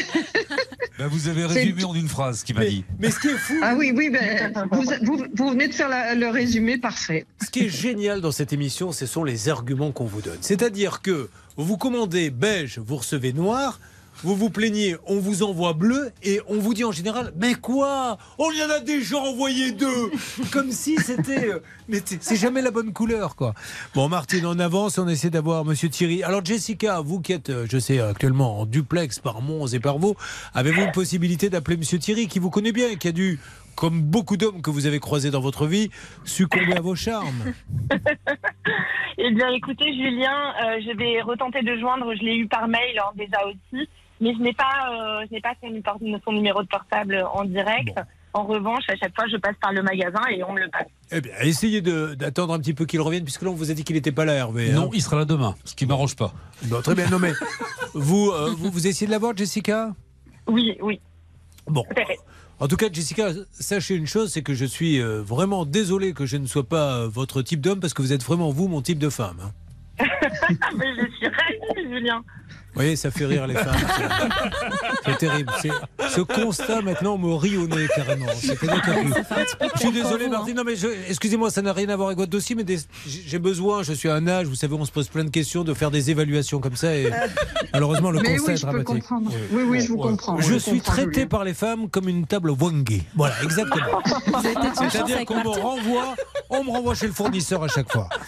Ben, 0.97 1.07
vous 1.07 1.27
avez 1.27 1.45
résumé 1.45 1.83
en 1.83 1.93
une 1.93 2.07
phrase 2.07 2.39
ce 2.39 2.45
qu'il 2.45 2.55
m'a 2.55 2.63
dit. 2.65 2.85
Mais 2.99 3.11
ce 3.11 3.19
qui 3.19 3.27
est 3.27 3.37
fou. 3.37 3.55
Ah 3.61 3.73
oui, 3.77 3.91
oui, 3.95 4.09
ben, 4.11 4.67
vous, 4.71 4.83
vous- 5.03 5.25
vous 5.35 5.49
venez 5.49 5.67
de 5.67 5.73
faire 5.73 5.89
le 6.15 6.27
résumé 6.29 6.77
parfait. 6.77 7.25
Ce 7.43 7.49
qui 7.49 7.65
est 7.65 7.69
génial 7.69 8.21
dans 8.21 8.31
cette 8.31 8.53
émission, 8.53 8.91
ce 8.91 9.05
sont 9.05 9.23
les 9.23 9.49
arguments 9.49 9.91
qu'on 9.91 10.05
vous 10.05 10.21
donne. 10.21 10.37
C'est-à-dire 10.41 11.01
que 11.01 11.29
vous 11.57 11.77
commandez 11.77 12.29
beige, 12.29 12.79
vous 12.79 12.97
recevez 12.97 13.33
noir. 13.33 13.79
Vous 14.23 14.35
vous 14.35 14.49
plaignez, 14.51 14.97
on 15.07 15.17
vous 15.19 15.41
envoie 15.41 15.73
bleu 15.73 16.11
et 16.21 16.41
on 16.47 16.59
vous 16.59 16.75
dit 16.75 16.83
en 16.83 16.91
général, 16.91 17.31
mais 17.39 17.55
quoi? 17.55 18.19
On 18.37 18.51
y 18.51 18.61
en 18.61 18.69
a 18.69 18.79
déjà 18.79 19.17
envoyé 19.17 19.71
deux 19.71 20.11
Comme 20.51 20.71
si 20.71 20.95
c'était... 20.97 21.47
euh, 21.47 21.59
Mais 21.87 22.01
c'est 22.05 22.21
c'est 22.21 22.35
jamais 22.35 22.61
la 22.61 22.69
bonne 22.69 22.93
couleur, 22.93 23.35
quoi. 23.35 23.55
Bon, 23.95 24.09
Martine, 24.09 24.45
on 24.45 24.59
avance, 24.59 24.99
on 24.99 25.07
essaie 25.07 25.31
d'avoir 25.31 25.65
Monsieur 25.65 25.89
Thierry. 25.89 26.21
Alors, 26.23 26.45
Jessica, 26.45 26.99
vous 26.99 27.19
qui 27.21 27.31
êtes, 27.33 27.49
euh, 27.49 27.65
je 27.71 27.79
sais, 27.79 27.99
actuellement 27.99 28.59
en 28.59 28.65
duplex 28.67 29.17
par 29.17 29.41
Mons 29.41 29.67
et 29.73 29.79
par 29.79 29.97
Vaux, 29.97 30.15
avez-vous 30.53 30.81
une 30.81 30.91
possibilité 30.91 31.49
d'appeler 31.49 31.77
Monsieur 31.77 31.97
Thierry, 31.97 32.27
qui 32.27 32.37
vous 32.37 32.51
connaît 32.51 32.73
bien 32.73 32.89
et 32.89 32.97
qui 32.97 33.07
a 33.07 33.13
dû, 33.13 33.39
comme 33.81 34.03
beaucoup 34.03 34.37
d'hommes 34.37 34.61
que 34.61 34.69
vous 34.69 34.85
avez 34.85 34.99
croisés 34.99 35.31
dans 35.31 35.41
votre 35.41 35.65
vie, 35.65 35.89
succomber 36.23 36.75
à 36.77 36.81
vos 36.81 36.93
charmes 36.93 37.51
Eh 39.17 39.31
bien, 39.31 39.49
écoutez, 39.49 39.91
Julien, 39.95 40.53
euh, 40.63 40.79
je 40.85 40.95
vais 40.95 41.19
retenter 41.21 41.63
de 41.63 41.75
joindre. 41.79 42.13
Je 42.13 42.23
l'ai 42.23 42.35
eu 42.35 42.47
par 42.47 42.67
mail 42.67 42.99
hein, 42.99 43.09
déjà 43.15 43.39
aussi, 43.47 43.89
mais 44.19 44.35
je 44.35 44.39
n'ai 44.39 44.53
pas, 44.53 44.65
euh, 44.91 45.25
je 45.27 45.33
n'ai 45.33 45.41
pas 45.41 45.55
son, 45.63 45.81
son 46.23 46.31
numéro 46.31 46.61
de 46.61 46.67
portable 46.67 47.25
en 47.33 47.43
direct. 47.43 47.99
En 48.33 48.43
revanche, 48.43 48.83
à 48.87 48.95
chaque 48.97 49.15
fois, 49.15 49.25
je 49.31 49.37
passe 49.37 49.55
par 49.59 49.73
le 49.73 49.81
magasin 49.81 50.21
et 50.29 50.43
on 50.43 50.53
me 50.53 50.59
le 50.61 50.69
passe. 50.69 50.85
Eh 51.11 51.19
bien, 51.19 51.33
essayez 51.41 51.81
d'attendre 51.81 52.53
un 52.53 52.59
petit 52.59 52.75
peu 52.75 52.85
qu'il 52.85 53.01
revienne, 53.01 53.23
puisque 53.23 53.41
là, 53.41 53.49
on 53.49 53.55
vous 53.55 53.71
a 53.71 53.73
dit 53.73 53.83
qu'il 53.83 53.95
n'était 53.95 54.11
pas 54.11 54.25
là, 54.25 54.33
Hervé. 54.33 54.69
hein. 54.69 54.75
Non, 54.75 54.89
il 54.93 55.01
sera 55.01 55.17
là 55.17 55.25
demain, 55.25 55.55
ce 55.65 55.73
qui 55.73 55.87
m'arrange 55.87 56.15
pas. 56.15 56.33
Très 56.83 56.93
bien, 56.93 57.09
non 57.09 57.17
mais 57.17 57.31
vous, 57.95 58.29
euh, 58.29 58.53
vous, 58.55 58.69
vous 58.69 58.85
essayez 58.85 59.07
de 59.07 59.11
l'avoir, 59.11 59.35
Jessica? 59.35 59.89
Oui, 60.45 60.77
oui. 60.81 61.01
Bon. 61.65 61.83
En 62.61 62.67
tout 62.67 62.77
cas, 62.77 62.89
Jessica, 62.93 63.31
sachez 63.49 63.95
une 63.95 64.05
chose, 64.05 64.31
c'est 64.31 64.43
que 64.43 64.53
je 64.53 64.65
suis 64.65 65.01
euh, 65.01 65.23
vraiment 65.23 65.65
désolé 65.65 66.13
que 66.13 66.27
je 66.27 66.37
ne 66.37 66.45
sois 66.45 66.63
pas 66.63 66.97
euh, 66.99 67.07
votre 67.07 67.41
type 67.41 67.59
d'homme, 67.59 67.79
parce 67.79 67.95
que 67.95 68.03
vous 68.03 68.13
êtes 68.13 68.21
vraiment, 68.23 68.51
vous, 68.51 68.67
mon 68.67 68.83
type 68.83 68.99
de 68.99 69.09
femme. 69.09 69.39
hein. 69.41 69.51
mais 70.77 70.93
je 70.95 71.11
suis 71.17 71.27
ravie, 71.27 71.89
Julien. 71.91 72.23
Vous 72.73 72.79
voyez, 72.79 72.95
ça 72.95 73.11
fait 73.11 73.25
rire 73.25 73.47
les 73.47 73.53
femmes. 73.55 73.75
C'est- 75.05 75.17
terrible. 75.17 75.51
C'est- 75.61 75.69
Ce 76.09 76.21
constat, 76.21 76.81
maintenant, 76.81 77.17
me 77.17 77.33
rit 77.35 77.57
au 77.57 77.67
nez 77.67 77.87
carrément. 77.95 78.25
Je 78.41 79.79
suis 79.79 79.91
désolé, 79.91 80.27
Martine. 80.29 80.55
Non, 80.55 80.63
mais 80.65 80.75
je- 80.75 80.87
excusez-moi, 81.09 81.49
ça 81.51 81.61
n'a 81.61 81.73
rien 81.73 81.89
à 81.89 81.95
voir 81.95 82.07
avec 82.09 82.17
votre 82.19 82.31
dossier, 82.31 82.55
mais 82.55 82.63
des- 82.63 82.79
j'ai 83.05 83.39
besoin, 83.39 83.83
je 83.83 83.93
suis 83.93 84.09
à 84.09 84.15
un 84.15 84.27
âge, 84.27 84.47
vous 84.47 84.55
savez, 84.55 84.73
on 84.75 84.85
se 84.85 84.91
pose 84.91 85.07
plein 85.09 85.23
de 85.23 85.29
questions, 85.29 85.63
de 85.63 85.73
faire 85.73 85.91
des 85.91 86.11
évaluations 86.11 86.59
comme 86.59 86.75
ça. 86.75 86.95
Et 86.95 87.09
malheureusement, 87.73 88.11
le 88.11 88.19
Mais 88.19 88.35
constat 88.37 88.47
oui, 88.47 88.53
est 88.53 88.57
je 88.57 88.61
peux 88.61 88.67
dramatique. 88.71 89.03
comprendre. 89.07 89.31
Oui, 89.51 89.63
oui, 89.67 89.81
je 89.81 89.87
vous 89.89 89.97
comprends. 89.97 90.39
Je 90.39 90.51
Je 90.53 90.57
suis 90.57 90.81
traité 90.81 91.11
Julien. 91.13 91.27
par 91.27 91.43
les 91.43 91.53
femmes 91.53 91.89
comme 91.89 92.07
une 92.09 92.25
table 92.27 92.51
Wangé. 92.51 93.03
Voilà, 93.15 93.35
exactement. 93.43 94.01
C'est-à-dire 94.91 95.25
qu'on 95.25 95.39
me 95.39 95.43
Martine. 95.43 95.63
renvoie, 95.63 96.15
on 96.49 96.63
me 96.63 96.69
renvoie 96.71 96.95
chez 96.95 97.07
le 97.07 97.13
fournisseur 97.13 97.63
à 97.63 97.67
chaque 97.67 97.91
fois. 97.91 98.07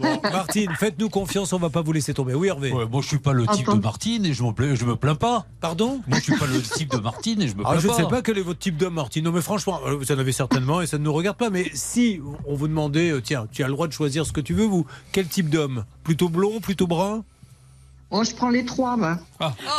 Bon, 0.00 0.20
Martine, 0.20 0.72
faites-nous 0.76 1.08
confiance, 1.08 1.52
on 1.52 1.58
va 1.60 1.70
pas 1.70 1.80
vous 1.80 1.92
laisser 1.92 2.12
tomber. 2.12 2.34
Oui, 2.34 2.48
Hervé. 2.48 2.72
Ouais, 2.72 2.86
moi, 2.90 3.00
je 3.02 3.06
suis 3.06 3.18
pas 3.18 3.32
le 3.32 3.46
type 3.46 3.68
de 3.76 3.82
Martine 3.82 4.26
et 4.26 4.32
je 4.34 4.42
me, 4.42 4.74
je 4.74 4.84
me 4.84 4.96
plains 4.96 5.14
pas. 5.14 5.46
Pardon 5.60 6.00
Moi, 6.06 6.18
je 6.18 6.24
suis 6.24 6.36
pas 6.36 6.46
le 6.46 6.60
type 6.60 6.90
de 6.90 6.98
Martine 6.98 7.40
et 7.42 7.48
je 7.48 7.54
me 7.54 7.62
plains 7.62 7.72
Ah, 7.74 7.78
je 7.78 7.86
ne 7.86 7.92
pas. 7.92 7.98
sais 7.98 8.08
pas 8.08 8.22
quel 8.22 8.38
est 8.38 8.42
votre 8.42 8.58
type 8.58 8.76
d'homme, 8.76 8.94
Martine. 8.94 9.24
Non, 9.24 9.32
mais 9.32 9.40
franchement, 9.42 9.80
euh, 9.86 9.94
vous 9.94 10.10
en 10.12 10.18
avez 10.18 10.32
certainement 10.32 10.80
et 10.82 10.86
ça 10.86 10.98
ne 10.98 11.04
nous 11.04 11.12
regarde 11.12 11.36
pas. 11.36 11.50
Mais 11.50 11.70
si 11.74 12.20
on 12.46 12.54
vous 12.54 12.68
demandait, 12.68 13.10
euh, 13.10 13.20
tiens, 13.20 13.46
tu 13.52 13.62
as 13.62 13.66
le 13.66 13.72
droit 13.72 13.86
de 13.86 13.92
choisir 13.92 14.26
ce 14.26 14.32
que 14.32 14.40
tu 14.40 14.54
veux, 14.54 14.64
vous, 14.66 14.86
quel 15.12 15.26
type 15.28 15.48
d'homme? 15.50 15.84
Plutôt 16.04 16.28
blond, 16.28 16.60
plutôt 16.60 16.86
brun? 16.86 17.24
Oh, 18.10 18.22
je 18.22 18.34
prends 18.34 18.50
les 18.50 18.64
trois. 18.64 18.96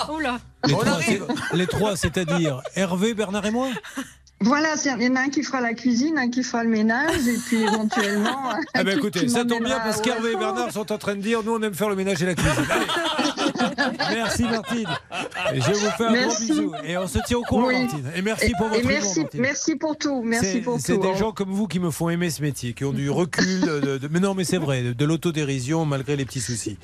Oh 0.10 0.20
là 0.20 0.40
les 0.66 0.74
trois, 0.74 1.02
c'est- 1.02 1.22
les 1.54 1.68
trois, 1.68 1.96
c'est-à-dire 1.96 2.62
Hervé, 2.76 3.14
Bernard 3.14 3.46
et 3.46 3.52
moi? 3.52 3.70
Voilà, 4.40 4.76
il 4.86 5.02
y 5.04 5.08
en 5.10 5.16
a 5.16 5.22
un 5.22 5.30
qui 5.30 5.42
fera 5.42 5.62
la 5.62 5.74
cuisine, 5.74 6.18
un 6.20 6.30
qui 6.30 6.44
fera 6.44 6.64
le 6.64 6.70
ménage, 6.70 7.28
et 7.28 7.38
puis 7.48 7.64
éventuellement. 7.64 8.52
Ah 8.74 8.84
ben 8.84 8.92
qui- 8.94 8.98
écoutez, 9.00 9.28
ça 9.28 9.44
tombe 9.46 9.64
bien 9.64 9.80
parce 9.80 10.00
qu'Hervé 10.02 10.34
et. 10.34 10.36
Bernard 10.36 10.72
sont 10.72 10.92
en 10.92 10.98
train 11.00 11.16
de 11.16 11.22
dire 11.22 11.42
nous 11.44 11.54
on 11.56 11.62
aime 11.64 11.74
faire 11.74 11.90
le 11.90 11.96
ménage 11.96 12.22
et 12.22 12.26
la 12.28 12.36
cuisine. 12.36 12.66
Allez. 12.70 12.86
Merci 14.16 14.44
Martine. 14.44 14.88
Et 15.54 15.62
je 15.62 15.72
vous 15.72 15.90
fais 15.98 16.06
un 16.06 16.12
Merci. 16.12 16.48
gros 16.48 16.56
bisou. 16.62 16.72
Et 16.86 16.98
on 16.98 17.08
se 17.08 17.18
tient 17.26 17.38
au 17.38 17.42
courant 17.42 17.68
Oui. 17.68 17.80
Martine. 17.82 18.12
Et 18.16 18.22
merci 18.22 18.46
Et- 18.48 18.52
pour 18.58 18.68
votre 18.68 18.80
et 18.80 18.84
merci, 18.88 19.06
humour, 19.16 19.24
Martine. 19.24 19.42
merci 19.42 19.76
pour 19.76 19.98
tout, 19.98 20.22
merci 20.24 20.52
C'est- 20.52 20.60
pour 20.62 20.76
tout. 20.76 20.82
C'est 20.86 20.98
des 20.98 21.08
hein. 21.10 21.16
gens 21.16 21.32
comme 21.32 21.50
vous 21.52 21.68
qui 21.68 21.80
me 21.80 21.90
font 21.90 22.10
aimer 22.10 22.30
ce 22.30 22.42
métier, 22.44 22.74
qui 22.74 22.86
ont 22.86 22.94
du 22.94 23.10
recul. 23.10 23.62
de- 23.62 23.98
de- 23.98 24.08
mais 24.12 24.20
non, 24.20 24.36
mais 24.36 24.44
c'est 24.44 24.58
vrai, 24.58 24.84
de, 24.94 25.06
l'autodérision 25.06 25.86
malgré 25.86 26.16
les 26.16 26.26
petits 26.26 26.42
soucis. 26.42 26.78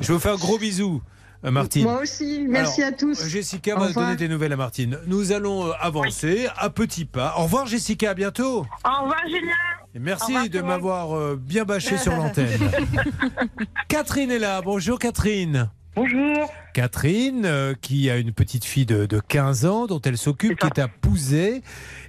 Je 0.00 0.12
vous 0.12 0.18
fais 0.18 0.30
un 0.30 0.36
gros 0.36 0.58
bisou, 0.58 1.02
Martine. 1.42 1.84
Moi 1.84 2.00
aussi, 2.02 2.44
merci 2.48 2.82
Alors, 2.82 2.94
à 2.94 2.96
tous. 2.96 3.26
Jessica 3.26 3.76
Au 3.76 3.80
va 3.80 3.92
donner 3.92 4.16
des 4.16 4.28
nouvelles 4.28 4.52
à 4.52 4.56
Martine. 4.56 4.98
Nous 5.06 5.32
allons 5.32 5.66
euh, 5.66 5.72
avancer 5.80 6.48
à 6.56 6.70
petits 6.70 7.04
pas. 7.04 7.34
Au 7.38 7.44
revoir 7.44 7.66
Jessica, 7.66 8.10
à 8.10 8.14
bientôt. 8.14 8.66
Au 8.84 9.02
revoir, 9.02 9.20
Julien. 9.26 9.52
Et 9.94 9.98
merci 9.98 10.26
revoir, 10.32 10.48
de 10.48 10.60
m'avoir 10.60 11.16
euh, 11.16 11.40
bien 11.40 11.64
bâché 11.64 11.96
sur 11.98 12.14
l'antenne. 12.14 12.58
Catherine 13.88 14.30
est 14.30 14.38
là. 14.38 14.60
Bonjour 14.62 14.98
Catherine. 14.98 15.70
Bonjour. 15.96 16.52
Catherine, 16.74 17.46
euh, 17.46 17.72
qui 17.80 18.10
a 18.10 18.18
une 18.18 18.32
petite 18.32 18.66
fille 18.66 18.84
de, 18.84 19.06
de 19.06 19.18
15 19.18 19.64
ans 19.64 19.86
dont 19.86 20.00
elle 20.02 20.18
s'occupe, 20.18 20.58
qui 20.58 20.66
est 20.66 20.78
à 20.78 20.88
Pouzet. 20.88 21.62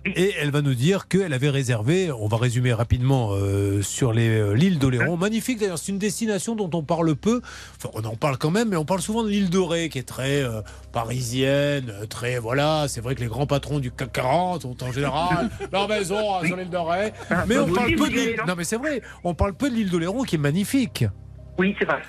Et 0.06 0.34
elle 0.42 0.52
va 0.52 0.62
nous 0.62 0.74
dire 0.74 1.08
qu'elle 1.08 1.32
avait 1.32 1.50
réservé, 1.50 2.12
on 2.12 2.28
va 2.28 2.36
résumer 2.36 2.74
rapidement 2.74 3.30
euh, 3.32 3.82
sur 3.82 4.12
euh, 4.16 4.54
l'île 4.56 4.78
d'Oléron. 4.78 5.16
Magnifique 5.16 5.60
d'ailleurs, 5.60 5.78
c'est 5.78 5.94
une 5.94 6.00
destination 6.00 6.54
dont 6.56 6.70
on 6.74 6.84
parle 6.84 7.16
peu. 7.16 7.42
Enfin, 7.78 7.90
on 7.94 8.04
en 8.04 8.18
parle 8.18 8.38
quand 8.38 8.52
même, 8.52 8.68
mais 8.68 8.76
on 8.76 8.84
parle 8.84 9.00
souvent 9.00 9.24
de 9.24 9.30
l'île 9.30 9.50
dorée, 9.50 9.88
qui 9.88 10.00
est 10.00 10.08
très 10.08 10.44
euh, 10.44 10.62
parisienne, 10.92 11.90
euh, 11.90 12.06
très. 12.06 12.40
Voilà, 12.40 12.88
c'est 12.90 13.00
vrai 13.00 13.16
que 13.16 13.22
les 13.22 13.28
grands 13.28 13.48
patrons 13.48 13.80
du 13.80 13.92
CAC 13.92 14.12
40 14.12 14.66
ont 14.66 14.76
en 14.82 14.92
général 14.92 15.50
leur 15.72 15.88
maison 15.88 16.36
hein, 16.36 16.46
sur 16.46 16.58
l'île 16.58 16.70
d'Orée. 16.70 17.14
Mais 17.48 17.56
bah, 17.56 17.66
on 17.66 17.74
parle 17.74 17.96
peu 17.96 18.10
de 18.10 18.16
l'île. 18.16 18.36
non 18.40 18.48
Non, 18.48 18.56
mais 18.58 18.66
c'est 18.66 18.78
vrai, 18.78 19.02
on 19.24 19.34
parle 19.34 19.54
peu 19.54 19.70
de 19.70 19.76
l'île 19.76 19.90
d'Oléron 19.90 20.24
qui 20.24 20.36
est 20.36 20.40
magnifique. 20.40 21.06
Oui, 21.58 21.74
c'est 21.80 21.86
vrai. 21.86 22.02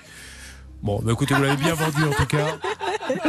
Bon, 0.82 1.00
bah 1.02 1.12
écoutez, 1.12 1.34
vous 1.34 1.42
l'avez 1.42 1.56
bien 1.56 1.74
vendu 1.74 2.02
en 2.04 2.10
tout 2.12 2.26
cas. 2.26 2.56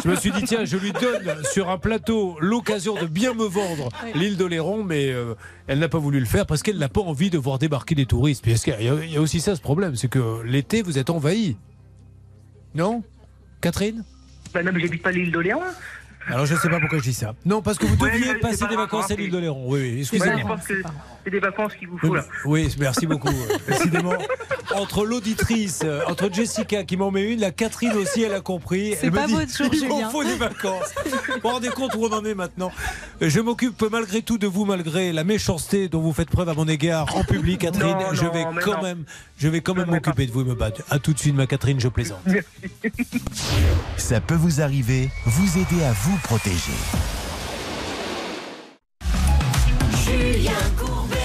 Je 0.04 0.08
me 0.10 0.16
suis 0.16 0.32
dit, 0.32 0.44
tiens, 0.44 0.66
je 0.66 0.78
lui 0.78 0.92
donne 0.92 1.44
sur 1.52 1.70
un 1.70 1.78
plateau 1.78 2.38
l'occasion 2.40 2.96
de 2.96 3.06
bien 3.08 3.34
me 3.34 3.46
vendre 3.46 3.90
l'île 4.14 4.38
d'Oléron, 4.38 4.84
mais 4.84 5.10
euh, 5.12 5.34
elle 5.68 5.80
n'a 5.80 5.90
pas 5.90 5.98
voulu 5.98 6.20
le 6.20 6.26
faire 6.26 6.46
parce 6.46 6.62
qu'elle 6.62 6.78
n'a 6.78 6.90
pas 6.90 7.02
envie 7.02 7.30
de 7.30 7.38
voir 7.38 7.58
débarquer 7.58 7.96
des 7.96 8.06
touristes. 8.06 8.44
Puis 8.44 8.52
est-ce 8.52 8.66
qu'il 8.66 8.74
y 8.84 8.90
a- 8.90 9.04
il 9.04 9.12
y, 9.12 9.18
a 9.18 9.22
aussi 9.22 9.40
ça 9.40 9.56
ce 9.56 9.62
problème, 9.62 9.96
c'est 9.96 10.10
que 10.10 10.42
l'été, 10.44 10.82
vous 10.84 10.98
êtes 11.00 11.10
envahi. 11.10 11.58
Non? 12.76 13.04
Catherine? 13.62 14.04
Bah 14.54 14.62
non, 14.64 14.72
mais 14.74 14.80
j'habite 14.80 15.02
pas 15.02 15.12
l'île 15.12 15.32
d'Oléron. 15.32 15.62
Alors 16.30 16.46
je 16.46 16.54
ne 16.54 16.60
sais 16.60 16.70
pas 16.70 16.80
pourquoi 16.80 17.00
je 17.00 17.04
dis 17.04 17.14
ça. 17.14 17.34
Non, 17.46 17.62
parce 17.62 17.78
que 17.78 17.86
vous 17.86 17.96
Ouais, 18.04 18.12
deviez 18.12 18.36
passer 18.36 18.58
pas 18.60 18.68
des 18.68 18.76
grave, 18.76 18.86
vacances 18.88 19.12
à 19.12 19.16
l'île 19.16 19.32
d'Oléron. 19.32 19.64
Oui, 19.68 19.80
oui, 19.82 19.94
je 19.96 20.00
excusez-moi. 20.16 20.56
pense 20.56 20.66
que 20.68 20.74
c'est 21.24 21.32
des 21.32 21.40
vacances 21.40 21.74
qu'il 21.76 21.88
vous 21.90 21.98
faut 21.98 22.14
là. 22.14 22.26
oui, 22.46 22.74
merci 22.80 23.06
beaucoup. 23.08 23.28
euh, 23.30 23.58
Décidément, 23.68 24.14
entre 24.76 25.06
l'auditrice, 25.06 25.82
euh, 25.84 26.02
entre 26.08 26.32
Jessica 26.32 26.84
qui 26.84 26.98
m'en 26.98 27.12
met 27.12 27.24
une, 27.34 27.40
la 27.40 27.52
Catherine 27.52 27.94
aussi, 27.94 28.22
elle 28.24 28.34
a 28.34 28.42
compris. 28.42 28.96
C'est 29.00 29.08
Elle 29.08 29.12
me 29.12 29.18
pas 29.18 29.28
dit, 29.28 29.34
votre 29.34 29.52
jour, 29.58 29.68
Il 29.74 29.88
m'en 29.90 30.10
faut 30.10 30.24
des 30.24 30.36
vacances. 30.36 30.94
Vous 31.06 31.12
vous 31.44 31.50
rendez 31.50 31.70
compte 31.70 31.96
où 31.96 32.06
on 32.06 32.14
en 32.14 32.24
est 32.26 32.36
maintenant? 32.36 32.72
Je 33.22 33.40
m'occupe 33.40 33.84
malgré 33.92 34.22
tout 34.22 34.38
de 34.38 34.48
vous, 34.48 34.66
malgré 34.66 35.12
la 35.12 35.24
méchanceté 35.24 35.90
dont 35.90 36.00
vous 36.02 36.14
faites 36.14 36.30
preuve 36.30 36.50
à 36.50 36.54
mon 36.54 36.68
égard 36.68 37.16
en 37.16 37.24
public, 37.24 37.62
Catherine. 37.62 37.98
Non, 37.98 38.14
je 38.14 38.26
non, 38.26 38.32
vais 38.32 38.46
quand 38.64 38.78
non. 38.78 38.84
même, 38.84 39.04
je 39.38 39.48
vais 39.48 39.62
quand 39.62 39.74
même 39.76 39.90
m'occuper 39.90 40.26
de 40.28 40.32
vous 40.32 40.42
et 40.42 40.46
me 40.46 40.56
battre. 40.56 40.82
À 40.90 41.00
tout 41.00 41.14
de 41.14 41.20
suite, 41.20 41.36
ma 41.36 41.48
Catherine, 41.48 41.80
je 41.80 41.88
plaisante. 41.88 42.22
Ça 43.98 44.22
peut 44.22 44.36
vous 44.36 44.62
arriver, 44.62 45.10
vous 45.26 45.58
aider 45.58 45.84
à 45.84 45.92
vous 45.92 46.19
protéger. 46.24 46.74
Julien 50.06 50.52
Courbet. 50.78 51.18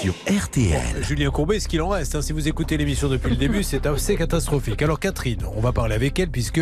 sur 0.00 0.14
RTL. 0.26 1.02
Julien 1.02 1.30
Courbet, 1.30 1.58
ce 1.58 1.68
qu'il 1.68 1.82
en 1.82 1.88
reste, 1.88 2.14
hein, 2.14 2.22
si 2.22 2.32
vous 2.32 2.48
écoutez 2.48 2.76
l'émission 2.76 3.08
depuis 3.08 3.30
le 3.30 3.36
début, 3.36 3.62
c'est 3.62 3.86
assez 3.86 4.16
catastrophique. 4.16 4.80
Alors 4.82 5.00
Catherine, 5.00 5.42
on 5.56 5.60
va 5.60 5.72
parler 5.72 5.94
avec 5.94 6.18
elle 6.18 6.30
puisque 6.30 6.60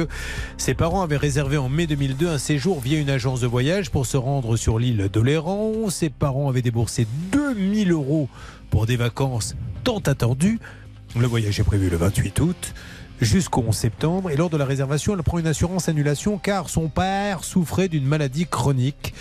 ses 0.57 0.75
parents 0.75 1.03
avaient 1.03 1.17
réservé 1.17 1.57
en 1.57 1.69
mai 1.69 1.87
2002 1.87 2.29
un 2.29 2.39
séjour 2.39 2.81
via 2.81 2.99
une 2.99 3.11
agence 3.11 3.41
de 3.41 3.47
voyage 3.47 3.91
pour 3.91 4.07
se 4.07 4.17
rendre 4.17 4.57
sur 4.57 4.79
l'île 4.79 5.09
d'Oléron. 5.13 5.91
Ses 5.91 6.11
parents 6.11 6.49
avaient 6.49 6.63
déboursé 6.63 7.07
2000 7.33 7.93
euros 7.93 8.29
pour 8.71 8.87
des 8.87 8.97
vacances 8.97 9.55
tant 9.83 9.99
attendues. 9.99 10.59
Le 11.19 11.27
voyage 11.27 11.61
est 11.61 11.65
prévu 11.65 11.91
le 11.91 11.97
28 11.97 12.41
août 12.41 12.75
jusqu'au 13.25 13.65
11 13.67 13.75
septembre 13.75 14.31
et 14.31 14.37
lors 14.37 14.51
de 14.51 14.57
la 14.57 14.65
réservation, 14.65 15.15
elle 15.15 15.23
prend 15.23 15.39
une 15.39 15.47
assurance 15.47 15.89
annulation 15.89 16.39
car 16.39 16.69
son 16.69 16.89
père 16.89 17.45
souffrait 17.45 17.89
d'une 17.89 18.05
maladie 18.05 18.47
chronique. 18.47 19.15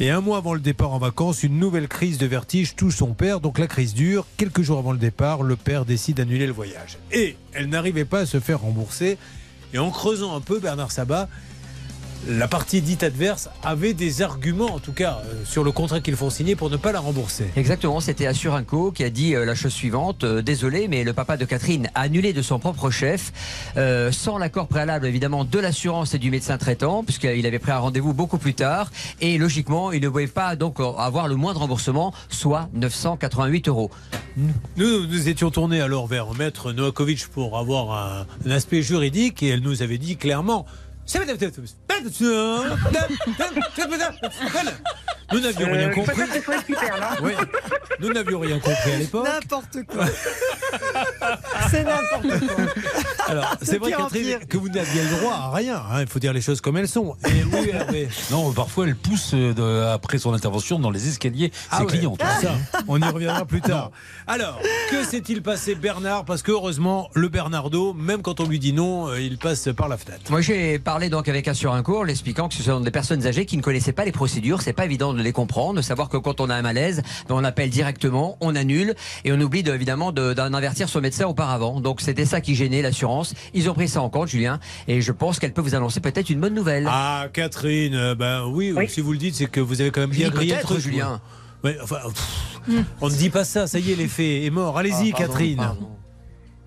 Et 0.00 0.10
un 0.10 0.20
mois 0.20 0.38
avant 0.38 0.54
le 0.54 0.60
départ 0.60 0.92
en 0.92 0.98
vacances, 0.98 1.42
une 1.42 1.58
nouvelle 1.58 1.88
crise 1.88 2.18
de 2.18 2.26
vertige 2.26 2.76
touche 2.76 2.96
son 2.96 3.14
père. 3.14 3.40
Donc 3.40 3.58
la 3.58 3.66
crise 3.66 3.94
dure. 3.94 4.26
Quelques 4.36 4.62
jours 4.62 4.78
avant 4.78 4.92
le 4.92 4.98
départ, 4.98 5.42
le 5.42 5.56
père 5.56 5.84
décide 5.84 6.18
d'annuler 6.18 6.46
le 6.46 6.52
voyage. 6.52 6.98
Et 7.10 7.36
elle 7.52 7.68
n'arrivait 7.68 8.04
pas 8.04 8.20
à 8.20 8.26
se 8.26 8.38
faire 8.38 8.60
rembourser. 8.60 9.18
Et 9.74 9.78
en 9.78 9.90
creusant 9.90 10.36
un 10.36 10.40
peu, 10.40 10.60
Bernard 10.60 10.92
Sabat, 10.92 11.28
la 12.26 12.48
partie 12.48 12.82
dite 12.82 13.02
adverse 13.02 13.48
avait 13.62 13.94
des 13.94 14.22
arguments, 14.22 14.74
en 14.74 14.78
tout 14.78 14.92
cas, 14.92 15.22
euh, 15.24 15.44
sur 15.44 15.62
le 15.62 15.72
contrat 15.72 16.00
qu'ils 16.00 16.16
font 16.16 16.30
signer 16.30 16.56
pour 16.56 16.70
ne 16.70 16.76
pas 16.76 16.92
la 16.92 17.00
rembourser. 17.00 17.46
Exactement, 17.56 18.00
c'était 18.00 18.26
Assurinco 18.26 18.92
qui 18.92 19.04
a 19.04 19.10
dit 19.10 19.34
euh, 19.34 19.44
la 19.44 19.54
chose 19.54 19.72
suivante 19.72 20.24
euh, 20.24 20.42
désolé, 20.42 20.88
mais 20.88 21.04
le 21.04 21.12
papa 21.12 21.36
de 21.36 21.44
Catherine 21.44 21.88
a 21.94 22.02
annulé 22.02 22.32
de 22.32 22.42
son 22.42 22.58
propre 22.58 22.90
chef, 22.90 23.32
sans 24.10 24.38
l'accord 24.38 24.66
préalable 24.66 25.06
évidemment 25.06 25.44
de 25.44 25.58
l'assurance 25.58 26.14
et 26.14 26.18
du 26.18 26.30
médecin 26.30 26.58
traitant, 26.58 27.04
puisqu'il 27.04 27.46
avait 27.46 27.58
pris 27.58 27.72
un 27.72 27.78
rendez-vous 27.78 28.14
beaucoup 28.14 28.38
plus 28.38 28.54
tard, 28.54 28.90
et 29.20 29.38
logiquement, 29.38 29.92
il 29.92 30.02
ne 30.02 30.08
pouvait 30.08 30.26
pas 30.26 30.56
donc 30.56 30.80
avoir 30.80 31.28
le 31.28 31.36
moindre 31.36 31.60
remboursement, 31.60 32.12
soit 32.28 32.68
988 32.74 33.68
euros. 33.68 33.90
Nous, 34.76 35.06
nous 35.06 35.28
étions 35.28 35.50
tournés 35.50 35.80
alors 35.80 36.06
vers 36.06 36.32
Maître 36.34 36.72
Novakovic 36.72 37.26
pour 37.28 37.58
avoir 37.58 37.92
un, 37.92 38.26
un 38.46 38.50
aspect 38.50 38.82
juridique 38.82 39.42
et 39.42 39.48
elle 39.48 39.60
nous 39.60 39.82
avait 39.82 39.98
dit 39.98 40.16
clairement. 40.16 40.66
Nous 45.30 45.40
n'avions 45.40 45.66
rien 45.70 45.88
Euh, 45.90 45.94
compris. 45.94 46.22
Oui. 47.22 47.32
Nous 48.00 48.12
n'avions 48.12 48.40
rien 48.40 48.58
compris 48.58 48.92
à 48.92 48.96
l'époque. 48.98 49.26
N'importe 49.26 49.78
quoi. 49.86 50.06
C'est 51.70 51.84
n'importe 51.84 52.46
quoi. 52.46 52.64
Alors, 53.26 53.56
c'est 53.60 53.76
vrai, 53.78 53.90
Catherine, 53.92 54.38
que 54.48 54.56
vous 54.56 54.68
n'aviez 54.70 55.02
le 55.02 55.10
droit 55.20 55.34
à 55.34 55.50
rien. 55.54 55.76
hein. 55.90 56.00
Il 56.00 56.06
faut 56.06 56.18
dire 56.18 56.32
les 56.32 56.40
choses 56.40 56.62
comme 56.62 56.78
elles 56.78 56.88
sont. 56.88 57.14
Et 57.26 57.44
oui, 57.52 57.68
Hervé. 57.72 58.08
Non, 58.30 58.52
parfois 58.52 58.86
elle 58.86 58.96
pousse 58.96 59.32
euh, 59.34 59.52
de- 59.52 59.82
après 59.92 60.16
son 60.16 60.32
intervention 60.32 60.78
dans 60.78 60.90
les 60.90 61.08
escaliers 61.08 61.50
ses 61.52 61.68
Ah 61.70 61.80
ouais, 61.82 61.86
clients. 61.88 62.16
tu 62.18 62.24
vois. 62.24 62.40
ça, 62.40 62.54
on 62.86 62.98
y 63.00 63.04
reviendra 63.04 63.44
plus 63.44 63.60
tard. 63.60 63.90
Alors, 64.26 64.58
que 64.90 65.04
s'est-il 65.04 65.42
passé, 65.42 65.74
Bernard? 65.74 66.24
Parce 66.24 66.42
que 66.42 66.52
heureusement, 66.52 67.10
le 67.14 67.28
Bernardo, 67.28 67.92
même 67.92 68.22
quand 68.22 68.40
on 68.40 68.46
lui 68.46 68.58
dit 68.58 68.72
non, 68.72 69.08
euh, 69.08 69.20
il 69.20 69.36
passe 69.36 69.68
par 69.76 69.88
la 69.88 69.98
fenêtre. 69.98 70.30
Moi, 70.30 70.40
j'ai 70.40 70.78
parlé 70.78 70.97
donc 71.08 71.28
avec 71.28 71.46
Assurinco, 71.46 72.02
l'expliquant 72.02 72.48
que 72.48 72.54
ce 72.54 72.64
sont 72.64 72.80
des 72.80 72.90
personnes 72.90 73.24
âgées 73.26 73.46
qui 73.46 73.56
ne 73.56 73.62
connaissaient 73.62 73.92
pas 73.92 74.04
les 74.04 74.10
procédures. 74.10 74.60
C'est 74.62 74.72
pas 74.72 74.84
évident 74.84 75.14
de 75.14 75.22
les 75.22 75.30
comprendre, 75.32 75.74
de 75.76 75.82
savoir 75.82 76.08
que 76.08 76.16
quand 76.16 76.40
on 76.40 76.50
a 76.50 76.56
un 76.56 76.62
malaise, 76.62 77.02
ben, 77.28 77.36
on 77.36 77.44
appelle 77.44 77.70
directement, 77.70 78.36
on 78.40 78.56
annule 78.56 78.94
et 79.24 79.32
on 79.32 79.40
oublie 79.40 79.62
de- 79.62 79.72
évidemment 79.72 80.10
de- 80.10 80.32
d'en 80.34 80.52
avertir 80.52 80.88
son 80.88 81.00
médecin 81.00 81.26
auparavant. 81.26 81.80
Donc 81.80 82.00
c'était 82.00 82.24
ça 82.24 82.40
qui 82.40 82.56
gênait 82.56 82.82
l'assurance. 82.82 83.34
Ils 83.54 83.70
ont 83.70 83.74
pris 83.74 83.86
ça 83.88 84.02
en 84.02 84.10
compte, 84.10 84.28
Julien, 84.28 84.58
et 84.88 85.00
je 85.00 85.12
pense 85.12 85.38
qu'elle 85.38 85.52
peut 85.52 85.62
vous 85.62 85.76
annoncer 85.76 86.00
peut-être 86.00 86.28
une 86.30 86.40
bonne 86.40 86.54
nouvelle. 86.54 86.86
Ah, 86.90 87.26
Catherine, 87.32 87.94
euh, 87.94 88.14
ben 88.16 88.44
oui, 88.46 88.74
si 88.88 89.00
vous 89.00 89.12
le 89.12 89.18
dites, 89.18 89.36
c'est 89.36 89.46
que 89.48 89.60
vous 89.60 89.80
avez 89.80 89.92
quand 89.92 90.00
même 90.00 90.10
bien 90.10 90.30
grillé 90.30 90.56
le. 90.68 90.78
Julien. 90.80 91.20
Ouais, 91.64 91.76
enfin, 91.82 91.98
pff, 92.04 92.84
on 93.00 93.08
ne 93.08 93.14
dit 93.14 93.30
pas 93.30 93.44
ça, 93.44 93.66
ça 93.66 93.78
y 93.78 93.92
est, 93.92 93.96
l'effet 93.96 94.44
est 94.44 94.50
mort. 94.50 94.78
Allez-y, 94.78 95.12
Ah, 95.14 95.18
Catherine. 95.18 95.56
pardon. 95.56 95.88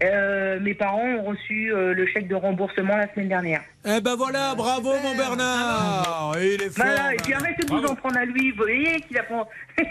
Euh, 0.03 0.59
mes 0.59 0.73
parents 0.73 0.99
ont 1.19 1.23
reçu 1.29 1.71
euh, 1.71 1.93
le 1.93 2.07
chèque 2.07 2.27
de 2.27 2.33
remboursement 2.35 2.97
la 2.97 3.11
semaine 3.13 3.29
dernière. 3.29 3.61
Eh 3.83 3.99
ben 3.99 4.15
voilà, 4.15 4.53
bravo 4.55 4.91
mon 5.03 5.15
Bernard 5.15 6.35
Il 6.39 6.61
est 6.61 6.69
fort. 6.69 6.85
Voilà, 6.85 7.13
et 7.13 7.17
puis 7.17 7.33
arrêtez 7.33 7.65
de 7.65 7.71
vous 7.73 7.83
en 7.83 7.95
prendre 7.95 8.17
à 8.17 8.25
lui. 8.25 8.51
Vous 8.51 8.57
voyez 8.57 9.01
qu'il 9.01 9.17
apprend. 9.17 9.47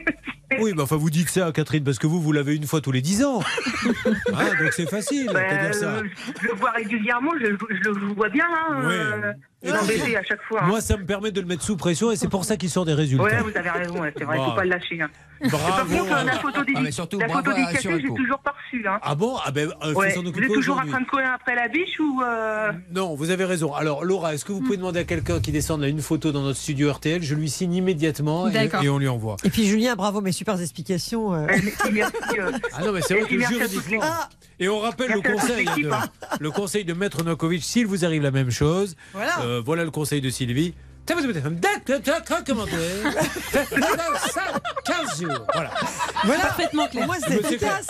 Oui, 0.58 0.72
mais 0.74 0.82
enfin, 0.82 0.96
vous 0.96 1.10
dites 1.10 1.28
ça, 1.28 1.52
Catherine, 1.52 1.84
parce 1.84 2.00
que 2.00 2.08
vous, 2.08 2.20
vous 2.20 2.32
l'avez 2.32 2.56
une 2.56 2.66
fois 2.66 2.80
tous 2.80 2.90
les 2.90 3.00
10 3.02 3.24
ans. 3.24 3.40
Ah, 4.34 4.46
donc 4.60 4.72
c'est 4.72 4.90
facile 4.90 5.28
de 5.28 5.32
Ben, 5.32 5.64
dire 5.66 5.74
ça. 5.74 5.86
euh, 5.86 6.02
je 6.42 6.48
le 6.48 6.54
vois 6.54 6.72
régulièrement, 6.72 7.30
je, 7.40 7.46
je 7.84 7.88
le 7.90 8.12
vois 8.14 8.28
bien. 8.30 8.46
Hein, 8.68 8.84
Ouais. 8.84 8.94
euh, 8.94 9.32
l'embêter 9.72 10.16
à 10.16 10.24
chaque 10.24 10.42
fois. 10.42 10.64
hein. 10.64 10.66
Moi, 10.66 10.80
ça 10.80 10.96
me 10.96 11.04
permet 11.06 11.30
de 11.30 11.40
le 11.40 11.46
mettre 11.46 11.62
sous 11.62 11.76
pression 11.76 12.10
et 12.10 12.16
c'est 12.16 12.28
pour 12.28 12.44
ça 12.44 12.56
qu'il 12.56 12.68
sort 12.68 12.84
des 12.84 12.94
résultats. 12.94 13.22
Ouais, 13.24 13.38
vous 13.42 13.56
avez 13.56 13.70
raison, 13.70 14.00
ouais, 14.00 14.12
c'est 14.18 14.24
vrai, 14.24 14.36
il 14.36 14.38
Bravo. 14.38 14.50
faut 14.50 14.56
pas 14.56 14.64
le 14.64 14.70
lâcher. 14.70 15.00
Hein. 15.00 15.08
Par 15.50 15.60
Bravo. 15.60 15.96
contre, 15.98 16.16
euh, 16.18 16.24
la 16.24 16.32
photo 16.32 16.60
Ah, 16.74 16.80
mais 16.82 16.90
surtout, 16.90 17.18
la 17.20 17.26
bravo 17.28 17.50
photo 17.52 17.62
à 17.66 17.98
j'ai 18.00 18.08
toujours 18.14 18.38
pas 18.40 18.54
reçu. 18.64 18.84
Hein. 18.88 18.98
Ah 19.02 19.14
bon? 19.14 19.36
Ah 19.44 19.50
ben, 19.52 19.70
euh, 19.84 19.94
Ouais. 19.94 20.10
faut 20.10 20.16
s'en 20.16 20.22
Vous 20.22 20.28
occuper 20.30 20.46
êtes 20.46 20.52
toujours 20.52 20.74
en 20.74 20.78
aujourd'hui. 20.78 20.92
train 20.92 21.00
de 21.02 21.06
courir 21.08 21.30
après 21.32 21.54
la 21.54 21.68
biche 21.68 22.00
ou 22.00 22.20
euh... 22.24 22.72
Non, 22.92 23.14
vous 23.14 23.30
avez 23.30 23.44
raison. 23.44 23.72
Alors, 23.80 24.04
Laura, 24.04 24.34
est-ce 24.34 24.44
que 24.44 24.52
vous 24.52 24.60
pouvez 24.60 24.76
demander 24.76 25.00
à 25.00 25.04
quelqu'un 25.04 25.40
qui 25.40 25.52
descende 25.52 25.80
là 25.80 25.88
une 25.88 26.02
photo 26.02 26.32
dans 26.32 26.42
notre 26.42 26.58
studio 26.58 26.92
RTL 26.92 27.22
Je 27.22 27.34
lui 27.34 27.48
signe 27.48 27.72
immédiatement 27.72 28.46
et, 28.46 28.90
on 28.90 28.98
lui 28.98 29.08
envoie. 29.08 29.38
Et 29.42 29.48
puis 29.48 29.64
Julien, 29.64 29.96
bravo, 29.96 30.20
mes 30.20 30.32
super 30.32 30.60
explications. 30.60 31.32
euh. 31.32 31.46
Ah 32.74 32.84
non, 32.84 32.92
mais 32.92 33.00
c'est 33.00 33.14
vrai 33.14 33.22
Et 33.22 33.38
que 33.38 33.42
à 33.42 33.48
juridiquement. 33.48 34.02
Et 34.58 34.68
on 34.68 34.80
rappelle 34.80 35.12
le 35.12 35.20
à 35.20 35.32
conseil, 35.32 35.64
de, 35.64 35.90
le 36.40 36.50
conseil 36.50 36.84
de 36.84 36.92
Maître 36.92 37.24
Novakovic, 37.24 37.64
s'il 37.64 37.86
vous 37.86 38.04
arrive 38.04 38.20
la 38.20 38.30
même 38.30 38.50
chose. 38.50 38.96
Voilà. 39.14 39.40
euh, 39.44 39.62
voilà 39.64 39.84
le 39.84 39.90
conseil 39.90 40.20
de 40.20 40.28
Sylvie. 40.28 40.74
15 44.84 45.20
jours. 45.20 45.46
Voilà. 45.52 45.70
Voilà. 46.24 46.42
Parfaitement 46.42 46.86
clair. 46.88 47.06
Moi, 47.06 47.16
Mais 47.20 47.26
c'est 47.36 47.40
efficace. 47.40 47.88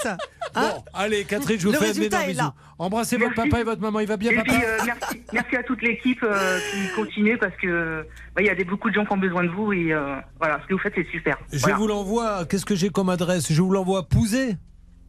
Bon, 0.54 0.60
Hein 0.62 0.72
allez, 0.94 1.24
Catherine, 1.24 1.60
je 1.60 1.66
vous 1.66 1.72
Le 1.72 1.78
fais 1.78 1.90
un 1.90 2.02
énorme 2.02 2.26
bisou. 2.26 2.44
Embrassez 2.78 3.16
votre 3.18 3.34
papa 3.34 3.60
et 3.60 3.64
votre 3.64 3.80
maman. 3.80 4.00
Il 4.00 4.06
va 4.08 4.16
bien, 4.16 4.30
Et 4.32 4.36
papa 4.36 4.50
puis, 4.52 4.64
euh, 4.64 4.78
merci, 4.84 5.22
merci 5.32 5.56
à 5.56 5.62
toute 5.62 5.82
l'équipe 5.82 6.22
euh, 6.22 6.58
qui 6.72 6.94
continue 6.94 7.36
parce 7.38 7.54
que 7.56 8.04
bah, 8.34 8.42
il 8.42 8.46
y 8.46 8.50
a 8.50 8.54
des, 8.54 8.64
beaucoup 8.64 8.88
de 8.90 8.94
gens 8.94 9.04
qui 9.04 9.12
ont 9.12 9.18
besoin 9.18 9.44
de 9.44 9.50
vous 9.50 9.72
et 9.72 9.92
euh, 9.92 10.16
voilà, 10.38 10.58
ce 10.62 10.66
que 10.66 10.74
vous 10.74 10.80
faites, 10.80 10.94
c'est 10.96 11.06
super. 11.10 11.36
Je 11.52 11.58
Voilà. 11.58 11.76
vous 11.76 11.86
l'envoie. 11.86 12.46
Qu'est-ce 12.46 12.64
que 12.66 12.74
j'ai 12.74 12.90
comme 12.90 13.10
adresse? 13.10 13.52
Je 13.52 13.62
vous 13.62 13.70
l'envoie 13.70 14.00
à 14.00 14.02
Pouzé. 14.02 14.56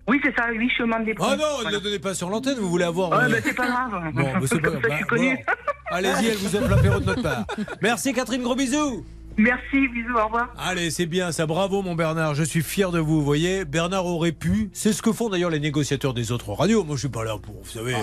Oui, 0.07 0.19
c'est 0.23 0.35
ça, 0.35 0.49
8 0.51 0.69
chemin 0.77 0.99
des 1.01 1.13
Oh 1.19 1.23
non, 1.37 1.69
ne 1.69 1.71
le 1.75 1.79
donnez 1.79 1.99
pas 1.99 2.13
sur 2.13 2.29
l'antenne. 2.29 2.57
Vous 2.57 2.69
voulez 2.69 2.83
avoir. 2.85 3.11
Ouais, 3.11 3.17
euh, 3.25 3.29
bah, 3.29 3.37
c'est 3.43 3.53
pas 3.55 3.67
grave. 3.67 3.91
Bon, 4.13 4.23
bah, 4.23 4.39
c'est 4.45 4.59
pas 4.61 4.69
grave. 4.69 4.81
ça, 4.81 4.89
je 4.89 4.95
suis 4.95 5.03
Bah, 5.03 5.09
connu. 5.09 5.35
bon. 5.35 5.53
Allez-y, 5.91 6.27
elle 6.27 6.37
vous 6.37 6.55
offre 6.55 6.69
l'apéro 6.69 6.99
de 6.99 7.05
notre 7.05 7.21
part. 7.21 7.45
Merci 7.81 8.13
Catherine, 8.13 8.41
gros 8.41 8.55
bisous. 8.55 9.05
Merci, 9.37 9.87
bisous, 9.87 10.13
au 10.17 10.25
revoir. 10.25 10.53
Allez, 10.57 10.89
c'est 10.91 11.05
bien 11.05 11.31
ça. 11.31 11.45
Bravo, 11.45 11.81
mon 11.81 11.95
Bernard. 11.95 12.35
Je 12.35 12.43
suis 12.43 12.61
fier 12.61 12.91
de 12.91 12.99
vous. 12.99 13.15
Vous 13.19 13.23
voyez, 13.25 13.63
Bernard 13.63 14.05
aurait 14.05 14.33
pu. 14.33 14.69
C'est 14.73 14.91
ce 14.91 15.01
que 15.01 15.13
font 15.13 15.29
d'ailleurs 15.29 15.49
les 15.49 15.59
négociateurs 15.61 16.13
des 16.13 16.31
autres 16.33 16.51
radios. 16.51 16.83
Moi, 16.83 16.95
je 16.95 17.01
suis 17.01 17.09
pas 17.09 17.23
là 17.23 17.37
pour, 17.41 17.55
vous 17.63 17.69
savez, 17.69 17.95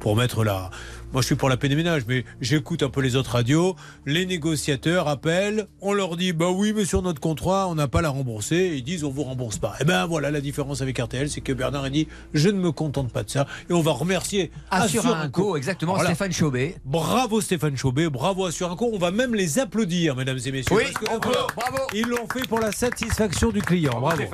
pour 0.00 0.14
mettre 0.16 0.44
la. 0.44 0.70
Moi, 1.14 1.22
je 1.22 1.26
suis 1.26 1.36
pour 1.36 1.48
la 1.48 1.56
paix 1.56 1.68
des 1.68 1.76
ménages, 1.76 2.02
mais 2.08 2.24
j'écoute 2.40 2.82
un 2.82 2.88
peu 2.88 3.00
les 3.00 3.14
autres 3.14 3.30
radios. 3.30 3.76
Les 4.04 4.26
négociateurs 4.26 5.06
appellent. 5.06 5.68
On 5.80 5.92
leur 5.92 6.16
dit, 6.16 6.32
bah 6.32 6.50
oui, 6.50 6.72
mais 6.74 6.84
sur 6.84 7.02
notre 7.02 7.20
contrat, 7.20 7.68
on 7.68 7.76
n'a 7.76 7.86
pas 7.86 8.02
la 8.02 8.08
rembourser. 8.08 8.72
Ils 8.74 8.82
disent, 8.82 9.04
on 9.04 9.10
vous 9.10 9.22
rembourse 9.22 9.58
pas. 9.58 9.76
Et 9.80 9.84
ben 9.84 10.06
voilà, 10.06 10.32
la 10.32 10.40
différence 10.40 10.82
avec 10.82 10.98
RTL, 10.98 11.30
c'est 11.30 11.40
que 11.40 11.52
Bernard 11.52 11.84
a 11.84 11.90
dit, 11.90 12.08
je 12.32 12.48
ne 12.48 12.58
me 12.58 12.72
contente 12.72 13.12
pas 13.12 13.22
de 13.22 13.30
ça. 13.30 13.46
Et 13.70 13.72
on 13.72 13.80
va 13.80 13.92
remercier 13.92 14.50
Assurinco, 14.72 15.56
exactement, 15.56 15.94
Voilà. 15.94 16.08
Stéphane 16.08 16.32
Chaubet. 16.32 16.74
Bravo 16.84 17.40
Stéphane 17.40 17.76
Chaubet, 17.76 18.10
bravo 18.10 18.46
Assurinco. 18.46 18.90
On 18.92 18.98
va 18.98 19.12
même 19.12 19.36
les 19.36 19.60
applaudir, 19.60 20.16
mesdames 20.16 20.40
et 20.44 20.50
messieurs. 20.50 20.74
Oui, 20.74 20.82
parce 20.92 21.06
que 21.06 21.14
on 21.14 21.20
peut. 21.20 21.30
d'abord, 21.30 21.52
Bravo. 21.54 21.78
Ils 21.94 22.08
l'ont 22.08 22.26
fait 22.26 22.48
pour 22.48 22.58
la 22.58 22.72
satisfaction 22.72 23.50
du 23.52 23.62
client. 23.62 24.00
Bravo. 24.00 24.24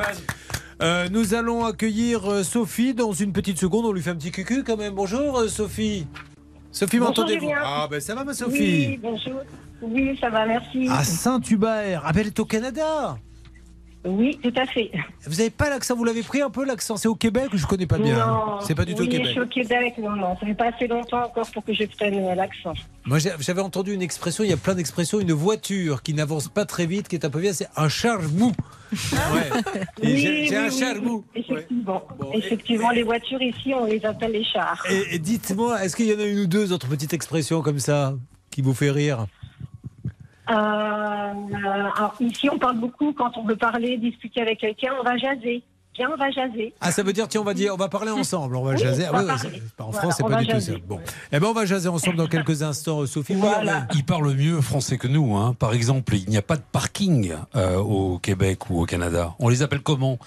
Euh, 0.81 1.11
nous 1.11 1.35
allons 1.35 1.67
accueillir 1.67 2.25
euh, 2.33 2.43
Sophie 2.43 2.95
dans 2.95 3.13
une 3.13 3.35
petite 3.35 3.59
seconde. 3.59 3.85
On 3.85 3.93
lui 3.93 4.01
fait 4.01 4.09
un 4.09 4.17
petit 4.17 4.31
cucu 4.31 4.65
quand 4.65 4.79
même. 4.79 4.95
Bonjour 4.95 5.41
euh, 5.41 5.49
Sophie. 5.49 6.07
Sophie, 6.73 6.99
m'entendez-vous. 6.99 7.51
Ah 7.63 7.89
ben 7.91 8.01
ça 8.01 8.15
va 8.15 8.25
ma 8.25 8.31
Oui, 8.31 8.37
Sophie 8.37 8.99
bonjour. 9.03 9.41
Oui, 9.83 10.17
ça 10.21 10.31
va, 10.31 10.47
merci. 10.47 10.89
À 10.89 11.03
Saint-Hubert. 11.05 12.03
Ah 12.05 12.13
ben 12.13 12.21
elle 12.21 12.27
est 12.29 12.41
au 12.41 12.45
Canada. 12.45 13.17
Oui, 14.05 14.39
tout 14.43 14.53
à 14.57 14.65
fait. 14.65 14.91
Vous 15.27 15.37
n'avez 15.37 15.51
pas 15.51 15.69
l'accent, 15.69 15.95
vous 15.95 16.05
l'avez 16.05 16.23
pris 16.23 16.41
un 16.41 16.49
peu 16.49 16.65
l'accent? 16.65 16.97
C'est 16.97 17.09
au 17.09 17.15
Québec 17.15 17.49
Je 17.53 17.67
connais 17.67 17.87
pas 17.87 17.99
bien? 17.99 18.17
Non, 18.27 18.59
C'est 18.61 18.75
pas 18.75 18.87
du 18.87 18.95
tout 18.95 19.03
oui, 19.03 19.09
au 19.09 19.11
Je 19.11 19.17
Québec. 19.17 19.31
suis 19.33 19.41
au 19.41 19.47
Québec, 19.47 19.95
non, 19.99 20.17
non. 20.17 20.37
Ça 20.41 20.47
fait 20.47 20.55
pas 20.55 20.69
assez 20.75 20.87
longtemps 20.87 21.25
encore 21.25 21.51
pour 21.51 21.63
que 21.65 21.75
je 21.75 21.85
prenne 21.85 22.35
l'accent. 22.35 22.73
Moi, 23.05 23.19
j'avais 23.19 23.61
entendu 23.61 23.93
une 23.93 24.01
expression, 24.01 24.43
il 24.43 24.51
y 24.51 24.53
a 24.55 24.57
plein 24.57 24.75
d'expressions, 24.75 25.21
une 25.21 25.33
voiture 25.33 26.03
qui 26.03 26.15
n'avance 26.15 26.49
pas 26.49 26.65
très 26.65 26.87
vite, 26.87 27.09
qui 27.09 27.17
est 27.17 27.25
un 27.27 27.31
peu 27.31 27.41
vieille, 27.41 27.53
c'est 27.55 27.69
un 27.77 27.91
charge 27.91 28.29
mou. 28.29 28.53
Ouais. 28.93 29.83
Et 30.03 30.47
j'ai 30.47 30.57
un 30.57 30.69
oui, 30.69 30.81
oui, 30.81 31.01
mou. 31.03 31.25
Effectivement. 31.35 32.03
Bon, 32.19 32.33
Effectivement, 32.33 32.91
les 32.91 33.03
voitures 33.03 33.43
ici, 33.43 33.75
on 33.75 33.85
les 33.85 34.03
appelle 34.07 34.33
les 34.33 34.45
chars. 34.45 34.83
Et, 34.91 35.17
et 35.17 35.19
dites-moi, 35.19 35.85
est-ce 35.85 35.95
qu'il 35.95 36.07
y 36.07 36.15
en 36.15 36.19
a 36.21 36.25
une 36.25 36.41
ou 36.41 36.47
deux 36.47 36.73
autres 36.73 36.89
petites 36.89 37.13
expressions 37.13 37.61
comme 37.61 37.79
ça 37.79 38.15
qui 38.51 38.63
vous 38.63 38.75
fait 38.75 38.91
rire? 38.91 39.27
Alors, 40.55 42.15
ici, 42.21 42.49
on 42.51 42.59
parle 42.59 42.79
beaucoup 42.79 43.13
quand 43.13 43.37
on 43.37 43.45
veut 43.45 43.57
parler, 43.57 43.97
discuter 43.99 44.41
avec 44.43 44.61
quelqu'un, 44.61 44.93
on 45.01 45.05
va 45.05 45.17
jaser. 45.17 45.63
Viens, 45.97 46.09
on 46.13 46.17
va 46.17 46.31
jaser. 46.31 46.73
Ah, 46.81 46.93
ça 46.93 47.03
veut 47.03 47.13
dire, 47.13 47.27
tiens, 47.29 47.41
on 47.41 47.45
va 47.45 47.53
dire, 47.53 47.75
on 47.75 47.77
va 47.77 47.89
parler 47.89 48.11
ensemble, 48.13 48.57
on 48.57 48.63
va 48.63 48.73
Oui, 48.73 48.79
jaser. 48.79 49.07
on 49.09 49.13
va 49.13 49.19
Ah, 49.19 49.23
ouais, 49.23 49.31
ouais, 49.33 49.37
parler. 49.37 49.51
c'est- 49.77 49.83
en 49.83 49.85
Voilà, 49.91 49.99
France, 50.01 50.15
c'est 50.17 50.23
pas 50.23 50.37
du 50.37 50.47
tout 50.47 50.53
jaser. 50.53 50.73
ça. 50.75 50.79
Bon, 50.87 51.01
eh 51.33 51.41
ben, 51.41 51.47
on 51.49 51.53
va 51.53 51.67
jaser 51.67 51.89
ensemble 51.89 52.17
dans 52.17 52.27
quelques 52.29 52.63
instants, 52.63 53.05
Sophie. 53.07 53.35
Il 53.95 54.05
parle 54.05 54.33
mieux 54.35 54.61
français 54.61 54.99
que 54.99 55.09
nous. 55.09 55.37
Hein. 55.37 55.55
Par 55.59 55.73
exemple, 55.75 56.15
il 56.15 56.29
n'y 56.29 56.37
a 56.37 56.43
pas 56.43 56.57
de 56.57 56.63
parking 56.73 57.35
euh, 57.57 57.77
au 57.79 58.19
Québec 58.19 58.71
ou 58.71 58.81
au 58.81 58.87
Canada. 58.87 59.35
On 59.41 59.49
les 59.49 59.63
appelle 59.63 59.81
comment 59.81 60.19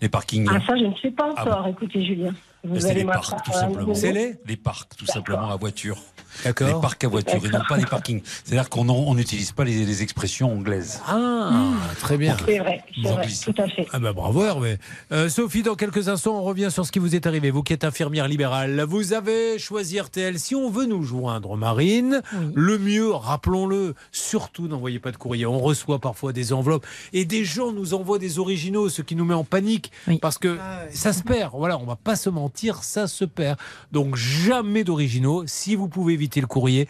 Les 0.00 0.08
parkings? 0.08 0.48
Ah, 0.50 0.58
ça, 0.66 0.74
je 0.76 0.84
ne 0.84 0.94
sais 1.02 1.10
pas 1.10 1.28
Ah 1.36 1.42
encore. 1.42 1.66
Écoutez, 1.68 2.02
Julien. 2.02 2.32
Vous 2.64 2.80
C'est 2.80 2.90
allez 2.90 3.00
les 3.00 3.06
parcs, 3.06 3.42
tout 3.44 3.52
simplement. 3.52 3.86
nouveau. 3.88 4.12
les 4.46 4.56
parcs, 4.56 4.96
tout 4.96 5.04
simplement, 5.06 5.50
à 5.50 5.56
voiture. 5.56 5.98
D'accord. 6.44 6.68
Les 6.68 6.80
parcs 6.80 7.04
à 7.04 7.08
voiture 7.08 7.44
et 7.44 7.48
non 7.48 7.60
pas 7.68 7.76
les 7.76 7.86
parkings. 7.86 8.22
C'est-à-dire 8.44 8.68
qu'on 8.68 9.14
n'utilise 9.14 9.52
pas 9.52 9.64
les, 9.64 9.84
les 9.84 10.02
expressions 10.02 10.52
anglaises. 10.52 11.00
Ah, 11.06 11.72
très 11.98 12.16
bien. 12.16 12.36
C'est 12.46 12.58
vrai, 12.58 12.82
c'est 13.28 13.52
tout 13.52 13.62
à 13.62 13.68
fait. 13.68 13.86
Ah 13.92 13.98
bah 13.98 14.12
bravo 14.12 14.44
Hervé. 14.44 14.78
Euh, 15.12 15.28
Sophie, 15.28 15.62
dans 15.62 15.74
quelques 15.74 16.08
instants, 16.08 16.38
on 16.38 16.42
revient 16.42 16.68
sur 16.70 16.86
ce 16.86 16.92
qui 16.92 16.98
vous 16.98 17.14
est 17.14 17.26
arrivé. 17.26 17.50
Vous 17.50 17.62
qui 17.62 17.72
êtes 17.72 17.84
infirmière 17.84 18.28
libérale, 18.28 18.82
vous 18.88 19.12
avez 19.12 19.58
choisi 19.58 20.00
RTL. 20.00 20.38
Si 20.38 20.54
on 20.54 20.70
veut 20.70 20.86
nous 20.86 21.02
joindre, 21.02 21.56
Marine, 21.56 22.22
le 22.54 22.78
mieux, 22.78 23.10
rappelons-le, 23.12 23.94
surtout 24.12 24.68
n'envoyez 24.68 24.98
pas 24.98 25.12
de 25.12 25.16
courrier. 25.16 25.46
On 25.46 25.58
reçoit 25.58 25.98
parfois 25.98 26.32
des 26.32 26.52
enveloppes 26.52 26.86
et 27.12 27.24
des 27.24 27.44
gens 27.44 27.72
nous 27.72 27.94
envoient 27.94 28.18
des 28.18 28.38
originaux, 28.38 28.88
ce 28.88 29.02
qui 29.02 29.16
nous 29.16 29.24
met 29.24 29.34
en 29.34 29.44
panique 29.44 29.90
parce 30.20 30.38
que 30.38 30.58
ça 30.92 31.12
se 31.12 31.22
perd. 31.22 31.52
Voilà, 31.54 31.78
on 31.78 31.84
va 31.84 31.96
pas 31.96 32.16
se 32.16 32.30
mentir, 32.30 32.82
ça 32.82 33.06
se 33.06 33.24
perd. 33.24 33.58
Donc 33.92 34.16
jamais 34.16 34.84
d'originaux. 34.84 35.44
Si 35.46 35.76
vous 35.76 35.88
pouvez 35.88 36.16
éviter 36.20 36.40
le 36.40 36.46
courrier. 36.46 36.86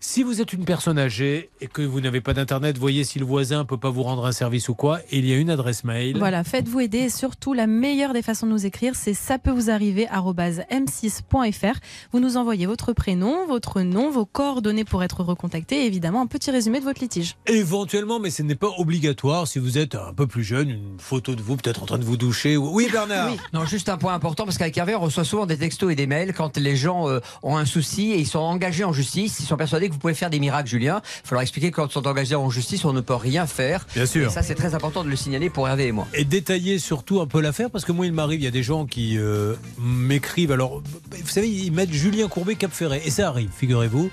Si 0.00 0.22
vous 0.22 0.40
êtes 0.40 0.52
une 0.52 0.64
personne 0.64 0.96
âgée 0.96 1.50
et 1.60 1.66
que 1.66 1.82
vous 1.82 2.00
n'avez 2.00 2.20
pas 2.20 2.32
d'internet, 2.32 2.78
voyez 2.78 3.02
si 3.02 3.18
le 3.18 3.24
voisin 3.24 3.64
peut 3.64 3.76
pas 3.78 3.90
vous 3.90 4.04
rendre 4.04 4.26
un 4.26 4.32
service 4.32 4.68
ou 4.68 4.74
quoi. 4.74 5.00
Et 5.10 5.18
il 5.18 5.26
y 5.26 5.32
a 5.32 5.36
une 5.36 5.50
adresse 5.50 5.82
mail. 5.82 6.16
Voilà, 6.18 6.44
faites-vous 6.44 6.78
aider 6.80 6.98
et 6.98 7.08
surtout 7.10 7.52
la 7.52 7.66
meilleure 7.66 8.12
des 8.12 8.22
façons 8.22 8.46
de 8.46 8.52
nous 8.52 8.64
écrire, 8.64 8.94
c'est 8.94 9.12
ça 9.12 9.38
peut 9.40 9.50
vous 9.50 9.70
arriver 9.70 10.06
m6.fr. 10.06 11.78
Vous 12.12 12.20
nous 12.20 12.36
envoyez 12.36 12.66
votre 12.66 12.92
prénom, 12.92 13.46
votre 13.46 13.80
nom, 13.82 14.10
vos 14.10 14.24
coordonnées 14.24 14.84
pour 14.84 15.02
être 15.02 15.24
recontacté 15.24 15.82
et 15.82 15.86
évidemment 15.86 16.22
un 16.22 16.26
petit 16.26 16.50
résumé 16.52 16.78
de 16.78 16.84
votre 16.84 17.00
litige. 17.00 17.36
Éventuellement, 17.46 18.20
mais 18.20 18.30
ce 18.30 18.42
n'est 18.42 18.54
pas 18.54 18.70
obligatoire 18.78 19.48
si 19.48 19.58
vous 19.58 19.78
êtes 19.78 19.96
un 19.96 20.12
peu 20.14 20.26
plus 20.28 20.44
jeune, 20.44 20.70
une 20.70 20.98
photo 21.00 21.34
de 21.34 21.42
vous 21.42 21.56
peut-être 21.56 21.82
en 21.82 21.86
train 21.86 21.98
de 21.98 22.04
vous 22.04 22.16
doucher. 22.16 22.56
ou- 22.56 22.70
Oui, 22.72 22.88
Bernard. 22.92 23.30
Non, 23.52 23.64
juste 23.64 23.88
un 23.88 23.96
point 23.98 24.14
important 24.14 24.44
parce 24.44 24.58
qu'avec 24.58 24.76
Hervé, 24.76 24.94
on 24.94 25.00
reçoit 25.00 25.24
souvent 25.24 25.46
des 25.46 25.56
textos 25.58 25.90
et 25.92 25.96
des 25.96 26.06
mails 26.06 26.32
quand 26.34 26.56
les 26.56 26.76
gens 26.76 27.08
euh, 27.08 27.18
ont 27.42 27.56
un 27.56 27.64
souci 27.64 28.12
et 28.12 28.18
ils 28.18 28.26
sont 28.28 28.38
engagés 28.38 28.84
en 28.84 28.92
justice. 28.92 29.40
Ils 29.40 29.44
sont 29.46 29.56
persuadés 29.56 29.87
que 29.88 29.94
vous 29.94 30.00
pouvez 30.00 30.14
faire 30.14 30.30
des 30.30 30.40
miracles, 30.40 30.68
Julien. 30.68 31.02
Il 31.24 31.28
faut 31.28 31.34
leur 31.34 31.42
expliquer 31.42 31.70
que 31.70 31.76
quand 31.76 31.86
ils 31.86 31.92
sont 31.92 32.06
engagés 32.06 32.34
en 32.34 32.50
justice, 32.50 32.84
on 32.84 32.92
ne 32.92 33.00
peut 33.00 33.14
rien 33.14 33.46
faire. 33.46 33.86
Bien 33.94 34.06
sûr. 34.06 34.28
Et 34.28 34.30
ça, 34.30 34.42
c'est 34.42 34.54
très 34.54 34.74
important 34.74 35.04
de 35.04 35.08
le 35.08 35.16
signaler 35.16 35.50
pour 35.50 35.68
Hervé 35.68 35.86
et 35.88 35.92
moi. 35.92 36.06
Et 36.14 36.24
détailler 36.24 36.78
surtout 36.78 37.20
un 37.20 37.26
peu 37.26 37.40
l'affaire, 37.40 37.70
parce 37.70 37.84
que 37.84 37.92
moi, 37.92 38.06
il 38.06 38.12
m'arrive, 38.12 38.40
il 38.40 38.44
y 38.44 38.48
a 38.48 38.52
des 38.52 38.62
gens 38.62 38.86
qui 38.86 39.18
euh, 39.18 39.54
m'écrivent. 39.78 40.52
Alors, 40.52 40.82
vous 41.10 41.28
savez, 41.28 41.48
ils 41.48 41.72
mettent 41.72 41.92
Julien 41.92 42.28
Courbet 42.28 42.54
Cap 42.54 42.72
Ferret. 42.72 43.02
Et 43.04 43.10
ça 43.10 43.28
arrive, 43.28 43.50
figurez-vous. 43.56 44.10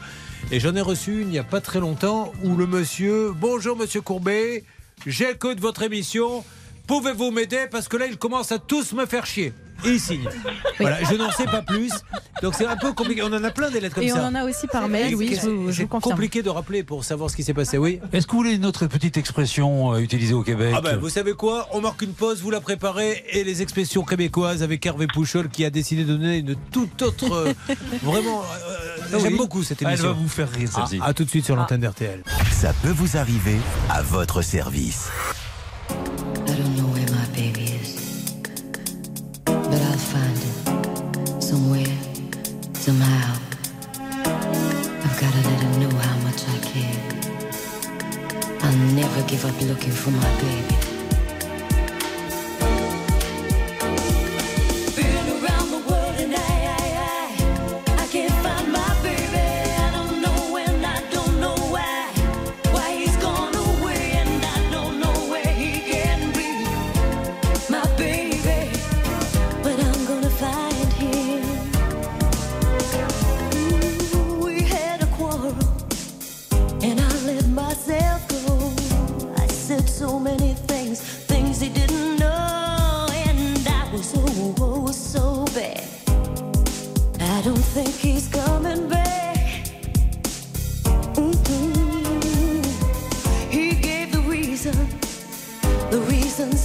Et 0.51 0.59
j'en 0.59 0.76
ai 0.76 0.82
reçu 0.82 1.21
une 1.21 1.30
il 1.30 1.32
n'y 1.32 1.39
a 1.39 1.43
pas 1.43 1.59
très 1.61 1.80
longtemps 1.80 2.32
où 2.43 2.55
le 2.55 2.67
monsieur 2.67 3.32
Bonjour, 3.36 3.76
monsieur 3.76 4.01
Courbet, 4.01 4.63
j'écoute 5.05 5.59
votre 5.59 5.82
émission. 5.82 6.43
Pouvez-vous 6.88 7.32
m'aider 7.32 7.65
Parce 7.71 7.88
que 7.88 7.97
là, 7.97 8.05
ils 8.05 8.17
commencent 8.17 8.51
à 8.51 8.59
tous 8.59 8.93
me 8.93 9.05
faire 9.05 9.26
chier. 9.26 9.53
Et 9.84 9.89
il 9.89 9.99
signe. 9.99 10.28
Voilà, 10.80 11.03
je 11.03 11.15
n'en 11.15 11.32
sais 11.32 11.45
pas 11.45 11.61
plus. 11.61 11.91
Donc 12.41 12.53
c'est 12.55 12.65
un 12.65 12.76
peu 12.78 12.93
compliqué. 12.93 13.21
On 13.23 13.28
en 13.34 13.43
a 13.43 13.51
plein 13.51 13.69
des 13.69 13.80
lettres 13.80 13.95
comme 13.95 14.03
Et 14.03 14.11
on 14.13 14.15
ça. 14.15 14.28
en 14.28 14.36
a 14.36 14.43
aussi 14.45 14.67
par 14.67 14.88
mail, 14.88 15.15
oui, 15.15 15.38
je 15.41 15.47
vous, 15.49 15.71
je 15.71 15.84
confirme. 15.84 16.13
compliqué 16.13 16.41
de 16.43 16.49
rappeler 16.49 16.84
pour 16.84 17.03
savoir 17.03 17.30
ce 17.30 17.36
qui 17.36 17.43
s'est 17.43 17.53
passé, 17.53 17.78
oui. 17.78 17.99
Est-ce 18.13 18.26
que 18.28 18.32
vous 18.32 18.38
voulez 18.39 18.53
une 18.55 18.65
autre 18.65 18.88
petite 18.88 19.17
expression 19.17 19.93
euh, 19.93 19.99
utilisée 19.99 20.34
au 20.34 20.43
Québec 20.43 20.73
Ah 20.78 20.82
ben, 20.82 20.97
vous 20.97 21.09
savez 21.09 21.34
quoi? 21.34 21.67
On 21.71 21.82
marque 21.82 22.01
une 22.01 22.13
pause, 22.13 22.41
vous 22.41 22.51
la 22.51 22.61
préparez 22.61 23.23
et 23.32 23.43
les 23.43 23.61
expressions 23.61 24.03
québécoises 24.03 24.63
avec 24.63 24.86
Hervé 24.86 25.07
Pouchol 25.07 25.49
qui 25.49 25.65
a 25.65 25.69
décidé 25.69 26.03
de 26.03 26.13
donner 26.15 26.38
une 26.38 26.55
toute 26.71 27.01
autre. 27.01 27.32
euh, 27.34 27.53
vraiment, 28.03 28.41
euh, 28.41 28.78
Ah 29.13 29.17
j'aime 29.19 29.34
oui. 29.34 29.38
beaucoup 29.38 29.63
cette 29.63 29.82
Elle 29.82 29.89
émission. 29.89 30.07
va 30.07 30.13
vous 30.13 30.28
faire 30.30 30.49
rire, 30.51 30.69
celle-ci. 30.73 30.99
Ah, 31.01 31.07
à 31.07 31.13
tout 31.13 31.23
de 31.26 31.30
suite 31.30 31.45
sur 31.45 31.55
l'antenne 31.55 31.82
d'RTL. 31.82 32.23
Ça 32.51 32.73
peut 32.82 32.91
vous 32.91 33.17
arriver 33.17 33.57
à 33.89 34.01
votre 34.01 34.41
service. 34.41 35.09
Never 49.06 49.28
give 49.28 49.45
up 49.45 49.62
looking 49.62 49.91
for 49.91 50.10
my 50.10 50.41
baby. 50.41 50.74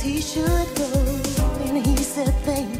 he 0.03 0.21
should 0.21 0.45
go. 0.77 1.21
And 1.67 1.87
he 1.87 1.97
said, 1.99 2.35
Thank 2.45 2.80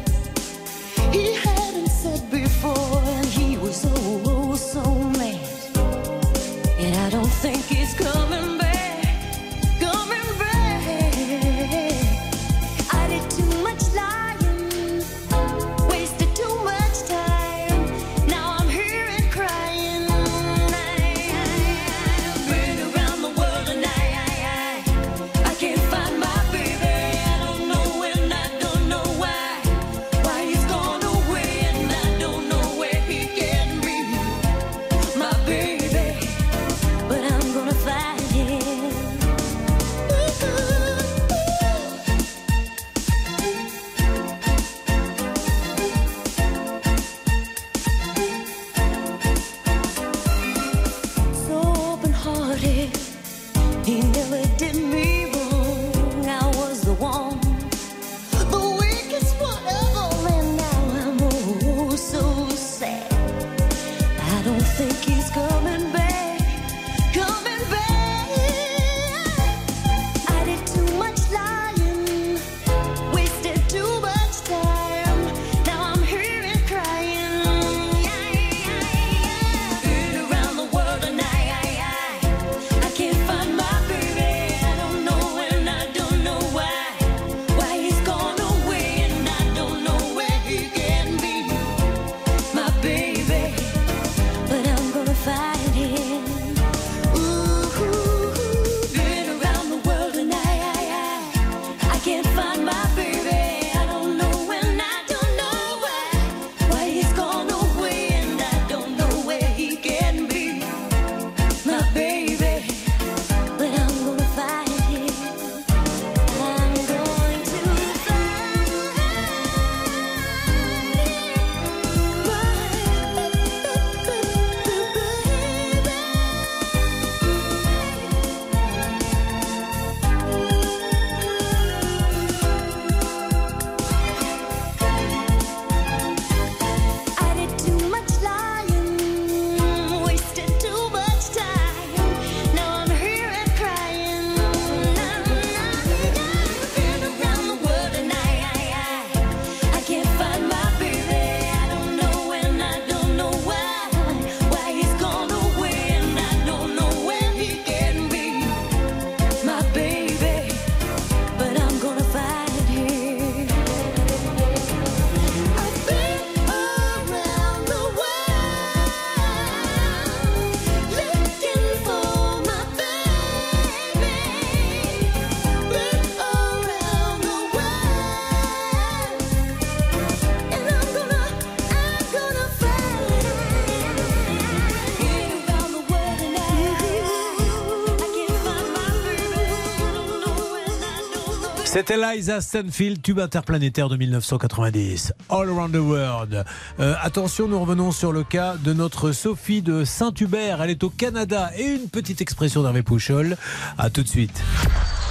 C'était 191.91 192.15
Liza 192.15 192.39
Stanfield, 192.39 193.01
tube 193.01 193.19
interplanétaire 193.19 193.89
de 193.89 193.97
1990. 193.97 195.11
All 195.29 195.49
Around 195.49 195.73
the 195.73 195.79
World. 195.79 196.45
Euh, 196.79 196.93
attention, 197.01 197.49
nous 197.49 197.59
revenons 197.59 197.91
sur 197.91 198.13
le 198.13 198.23
cas 198.23 198.55
de 198.55 198.71
notre 198.71 199.11
Sophie 199.11 199.61
de 199.61 199.83
Saint-Hubert. 199.83 200.61
Elle 200.61 200.69
est 200.69 200.85
au 200.85 200.89
Canada. 200.89 201.51
Et 201.57 201.65
une 201.65 201.89
petite 201.89 202.21
expression 202.21 202.63
d'Hervé 202.63 202.81
Pouchol. 202.81 203.35
À 203.77 203.89
tout 203.89 204.03
de 204.03 204.07
suite. 204.07 204.41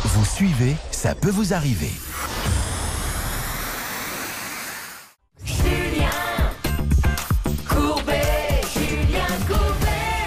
Vous 0.05 0.25
suivez, 0.25 0.75
ça 0.91 1.15
peut 1.15 1.29
vous 1.29 1.53
arriver. 1.53 1.91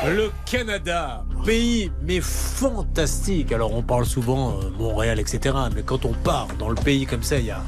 Le 0.05 0.31
Canada, 0.45 1.25
pays 1.45 1.91
mais 2.03 2.21
fantastique. 2.53 3.51
Alors 3.51 3.73
on 3.75 3.81
parle 3.81 4.05
souvent 4.05 4.51
euh, 4.59 4.69
Montréal, 4.77 5.19
etc. 5.19 5.55
Mais 5.75 5.81
quand 5.83 6.05
on 6.05 6.13
part 6.13 6.47
dans 6.59 6.69
le 6.69 6.75
pays 6.75 7.05
comme 7.05 7.23
ça, 7.23 7.37
il 7.39 7.45
y 7.45 7.51
a 7.51 7.61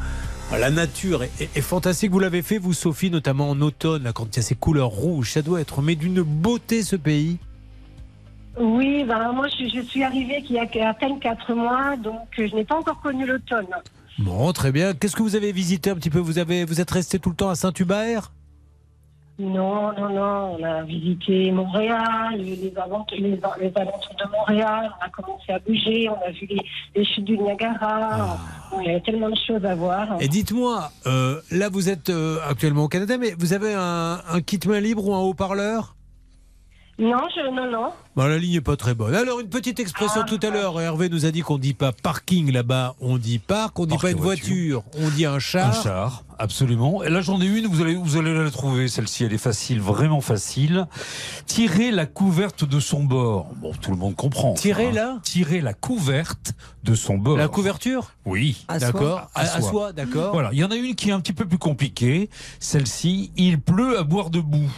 la 0.58 0.70
nature 0.70 1.24
est, 1.24 1.32
est- 1.42 1.58
est 1.58 1.62
fantastique. 1.62 2.12
Vous 2.12 2.20
l'avez 2.20 2.42
fait, 2.44 2.60
vous, 2.60 2.74
Sophie, 2.74 3.10
notamment 3.10 3.50
en 3.50 3.60
automne, 3.62 4.04
là, 4.04 4.14
quand 4.14 4.26
il 4.32 4.36
y 4.38 4.40
a 4.40 4.44
ces 4.44 4.56
couleurs 4.56 4.90
rouges. 4.90 5.32
Ça 5.32 5.42
doit 5.42 5.60
être 5.60 5.82
mais 5.82 5.96
d'une 5.96 6.22
beauté 6.22 6.84
ce 6.84 6.96
pays. 6.96 7.38
Oui, 8.60 9.04
ben, 9.04 9.34
moi 9.34 9.48
je, 9.50 9.68
je 9.68 9.82
suis 9.82 10.04
arrivée 10.04 10.42
qu'il 10.44 10.56
y 10.56 10.60
a 10.80 10.90
à 10.90 10.94
peine 10.94 11.20
quatre 11.20 11.54
mois, 11.54 11.98
donc 11.98 12.28
euh, 12.40 12.48
je 12.50 12.56
n'ai 12.56 12.64
pas 12.64 12.78
encore 12.78 13.02
connu 13.02 13.26
l'automne. 13.26 13.66
Bon, 14.20 14.54
très 14.54 14.72
bien. 14.72 14.94
Qu'est-ce 14.94 15.16
que 15.16 15.24
vous 15.24 15.36
avez 15.36 15.52
visité 15.52 15.90
un 15.90 15.96
petit 15.96 16.10
peu? 16.10 16.20
Vous 16.20 16.38
avez, 16.40 16.64
vous 16.64 16.80
êtes 16.80 16.92
resté 16.92 17.20
tout 17.20 17.32
le 17.32 17.36
temps 17.36 17.50
à 17.50 17.56
Saint-Hubert? 17.56 18.32
Non, 19.38 19.92
non, 19.92 20.10
non, 20.14 20.58
on 20.58 20.64
a 20.64 20.84
visité 20.84 21.52
Montréal, 21.52 22.38
les, 22.38 22.72
alentours, 22.78 23.18
les, 23.18 23.32
les 23.32 23.72
alentours 23.76 24.16
de 24.18 24.32
Montréal, 24.32 24.90
on 24.98 25.06
a 25.06 25.10
commencé 25.10 25.52
à 25.52 25.60
bouger, 25.60 26.08
on 26.08 26.26
a 26.26 26.32
vu 26.32 26.48
les, 26.50 26.62
les 26.96 27.06
chutes 27.06 27.26
du 27.26 27.38
Niagara, 27.38 28.38
Bon, 28.72 28.80
il 28.80 28.88
y 28.88 28.90
avait 28.92 29.02
tellement 29.02 29.30
de 29.30 29.38
choses 29.46 29.66
à 29.66 29.76
voir. 29.76 30.08
Et 30.22 30.30
dites-moi, 30.30 30.90
euh, 31.06 31.42
là 31.52 31.68
vous 31.68 31.90
êtes 31.90 32.10
euh, 32.10 32.40
actuellement 32.48 32.86
au 32.86 32.88
Canada, 32.88 33.18
mais 33.18 33.36
vous 33.38 33.52
avez 33.52 33.74
un, 33.74 34.22
un 34.26 34.42
kit 34.42 34.60
main 34.68 34.80
libre 34.80 35.06
ou 35.06 35.14
un 35.14 35.20
haut-parleur? 35.20 35.96
Non, 36.98 37.18
je, 37.36 37.54
non, 37.54 37.70
non. 37.70 37.90
Bon, 38.16 38.24
la 38.26 38.38
ligne 38.38 38.54
n'est 38.54 38.62
pas 38.62 38.78
très 38.78 38.94
bonne. 38.94 39.14
Alors, 39.14 39.42
une 39.42 39.50
petite 39.50 39.82
expression 39.82 40.24
tout 40.24 40.40
à 40.42 40.50
l'heure. 40.50 40.80
Hervé 40.80 41.10
nous 41.10 41.26
a 41.26 41.32
dit 41.32 41.42
qu'on 41.42 41.58
dit 41.58 41.74
pas 41.74 41.92
parking 41.92 42.54
là-bas, 42.54 42.96
on 43.02 43.18
dit 43.18 43.38
parc, 43.38 43.78
on 43.80 43.86
dit 43.86 43.98
pas 43.98 44.12
une 44.12 44.18
voiture, 44.18 44.84
on 44.98 45.10
dit 45.10 45.26
un 45.26 45.38
char. 45.38 45.78
Un 45.78 45.84
char, 45.84 46.24
absolument. 46.40 47.04
Et 47.04 47.10
là, 47.10 47.20
j'en 47.20 47.42
ai 47.42 47.46
une, 47.48 47.68
vous 47.68 47.82
allez, 47.82 47.96
vous 47.96 48.16
allez 48.16 48.34
la 48.34 48.50
trouver, 48.50 48.88
celle-ci, 48.88 49.26
elle 49.26 49.34
est 49.34 49.38
facile, 49.38 49.82
vraiment 49.82 50.22
facile. 50.22 50.88
Tirer 51.46 51.92
la 51.92 52.06
couverte 52.06 52.64
de 52.64 52.80
son 52.80 53.04
bord. 53.04 53.50
Bon, 53.58 53.74
tout 53.74 53.92
le 53.92 53.98
monde 53.98 54.16
comprend. 54.16 54.54
Tirer 54.54 54.94
là 54.94 55.20
Tirer 55.22 55.60
la 55.60 55.74
couverte 55.74 56.54
de 56.86 56.96
son 56.96 57.18
bord. 57.18 57.36
La 57.36 57.50
couverture? 57.50 58.12
Oui. 58.26 58.66
D'accord. 58.80 59.30
À- 59.36 59.42
à 59.42 59.62
soie, 59.62 59.92
d'accord. 59.92 60.32
Voilà. 60.32 60.52
Il 60.54 60.60
y 60.60 60.64
en 60.64 60.72
a 60.72 60.76
une 60.78 60.96
qui 60.96 61.10
est 61.10 61.14
un 61.14 61.20
petit 61.20 61.34
peu 61.34 61.46
plus 61.46 61.58
compliquée. 61.58 62.30
Celle-ci, 62.62 63.32
il 63.36 63.60
pleut 63.60 64.00
à 64.00 64.04
boire 64.04 64.30
debout. 64.30 64.72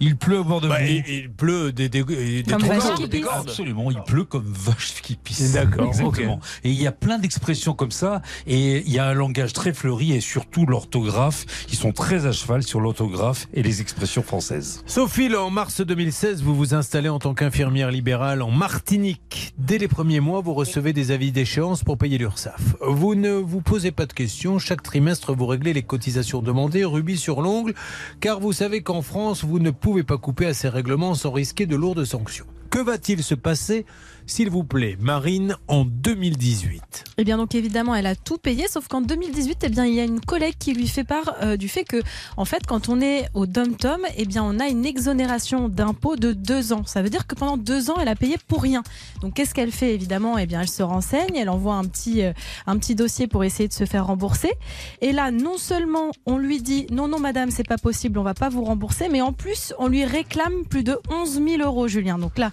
Il 0.00 0.16
pleut 0.16 0.38
à 0.38 0.42
boire 0.42 0.60
debout. 0.60 0.74
Bah, 0.74 0.82
il, 0.84 1.04
il 1.08 1.30
pleut 1.30 1.72
des, 1.72 1.88
des, 1.88 2.04
des 2.04 2.42
vache 2.42 2.82
cordes. 3.22 3.48
Absolument, 3.48 3.90
il 3.90 4.00
pleut 4.02 4.24
comme 4.24 4.44
vache 4.46 5.00
qui 5.02 5.16
pisse. 5.16 5.52
D'accord, 5.52 5.88
Exactement. 5.88 6.40
Et 6.64 6.70
il 6.70 6.80
y 6.80 6.86
a 6.86 6.92
plein 6.92 7.18
d'expressions 7.18 7.74
comme 7.74 7.90
ça, 7.90 8.22
et 8.46 8.78
il 8.78 8.92
y 8.92 8.98
a 8.98 9.06
un 9.06 9.14
langage 9.14 9.52
très 9.52 9.72
fleuri, 9.72 10.12
et 10.12 10.20
surtout 10.20 10.66
l'orthographe. 10.66 11.44
Ils 11.70 11.76
sont 11.76 11.92
très 11.92 12.26
à 12.26 12.32
cheval 12.32 12.62
sur 12.62 12.80
l'orthographe 12.80 13.48
et 13.52 13.62
les 13.62 13.80
expressions 13.80 14.22
françaises. 14.22 14.82
Sophie, 14.86 15.28
là, 15.28 15.42
en 15.42 15.50
mars 15.50 15.80
2016, 15.80 16.42
vous 16.42 16.54
vous 16.54 16.74
installez 16.74 17.08
en 17.08 17.18
tant 17.18 17.34
qu'infirmière 17.34 17.90
libérale 17.90 18.42
en 18.42 18.50
Martinique. 18.50 19.52
Dès 19.58 19.78
les 19.78 19.88
premiers 19.88 20.20
mois, 20.20 20.40
vous 20.40 20.54
recevez 20.54 20.92
des 20.92 21.10
avis 21.10 21.32
d'échéance 21.32 21.82
pour 21.82 21.98
payer 21.98 22.18
l'URSSAF. 22.18 22.60
Vous 22.80 23.14
ne 23.14 23.32
vous 23.32 23.60
posez 23.60 23.90
pas 23.90 24.06
de 24.06 24.12
questions. 24.12 24.58
Chaque 24.58 24.82
trimestre, 24.82 25.34
vous 25.34 25.46
réglez 25.46 25.72
les 25.72 25.82
cotisations 25.82 26.40
demandées, 26.42 26.84
rubis 26.84 27.18
sur 27.18 27.40
l'ongle, 27.42 27.74
car 28.20 28.38
vous 28.40 28.52
savez 28.52 28.82
qu'en 28.82 29.02
France, 29.02 29.44
vous 29.44 29.58
ne 29.58 29.70
pouvez 29.70 29.87
pas 30.04 30.18
couper 30.18 30.46
à 30.46 30.54
ces 30.54 30.68
règlements 30.68 31.14
sans 31.14 31.32
risquer 31.32 31.66
de 31.66 31.76
lourdes 31.76 32.04
sanctions. 32.04 32.46
Que 32.70 32.78
va-t-il 32.78 33.22
se 33.22 33.34
passer, 33.34 33.86
s'il 34.28 34.50
vous 34.50 34.62
plaît, 34.62 34.96
Marine, 35.00 35.56
en 35.68 35.84
2018 35.86 37.04
Eh 37.16 37.24
bien 37.24 37.38
donc 37.38 37.54
évidemment 37.54 37.94
elle 37.94 38.06
a 38.06 38.14
tout 38.14 38.36
payé 38.36 38.68
sauf 38.68 38.86
qu'en 38.86 39.00
2018 39.00 39.60
eh 39.62 39.68
bien 39.70 39.86
il 39.86 39.94
y 39.94 40.00
a 40.00 40.04
une 40.04 40.20
collègue 40.20 40.54
qui 40.58 40.74
lui 40.74 40.86
fait 40.86 41.02
part 41.02 41.34
euh, 41.42 41.56
du 41.56 41.68
fait 41.68 41.84
que 41.84 41.96
en 42.36 42.44
fait 42.44 42.66
quand 42.66 42.90
on 42.90 43.00
est 43.00 43.28
au 43.32 43.46
dom 43.46 43.74
tom 43.74 44.02
eh 44.16 44.26
bien 44.26 44.44
on 44.44 44.60
a 44.60 44.68
une 44.68 44.84
exonération 44.84 45.68
d'impôt 45.70 46.16
de 46.16 46.32
deux 46.34 46.74
ans. 46.74 46.82
Ça 46.84 47.00
veut 47.00 47.08
dire 47.08 47.26
que 47.26 47.34
pendant 47.34 47.56
deux 47.56 47.90
ans 47.90 47.96
elle 48.00 48.08
a 48.08 48.14
payé 48.16 48.36
pour 48.46 48.62
rien. 48.62 48.82
Donc 49.22 49.34
qu'est-ce 49.34 49.54
qu'elle 49.54 49.72
fait 49.72 49.94
évidemment? 49.94 50.36
Eh 50.36 50.44
bien 50.44 50.60
elle 50.60 50.68
se 50.68 50.82
renseigne, 50.82 51.34
elle 51.34 51.48
envoie 51.48 51.74
un 51.74 51.84
petit 51.84 52.22
euh, 52.22 52.32
un 52.66 52.76
petit 52.76 52.94
dossier 52.94 53.28
pour 53.28 53.44
essayer 53.44 53.68
de 53.68 53.72
se 53.72 53.86
faire 53.86 54.06
rembourser. 54.06 54.52
Et 55.00 55.12
là 55.12 55.30
non 55.30 55.56
seulement 55.56 56.10
on 56.26 56.36
lui 56.36 56.60
dit 56.60 56.86
non 56.90 57.08
non 57.08 57.18
madame 57.18 57.50
c'est 57.50 57.66
pas 57.66 57.78
possible 57.78 58.18
on 58.18 58.24
va 58.24 58.34
pas 58.34 58.50
vous 58.50 58.62
rembourser 58.64 59.08
mais 59.08 59.22
en 59.22 59.32
plus 59.32 59.72
on 59.78 59.88
lui 59.88 60.04
réclame 60.04 60.64
plus 60.68 60.84
de 60.84 60.98
11 61.10 61.42
000 61.42 61.62
euros 61.62 61.88
Julien. 61.88 62.18
Donc 62.18 62.36
là 62.36 62.50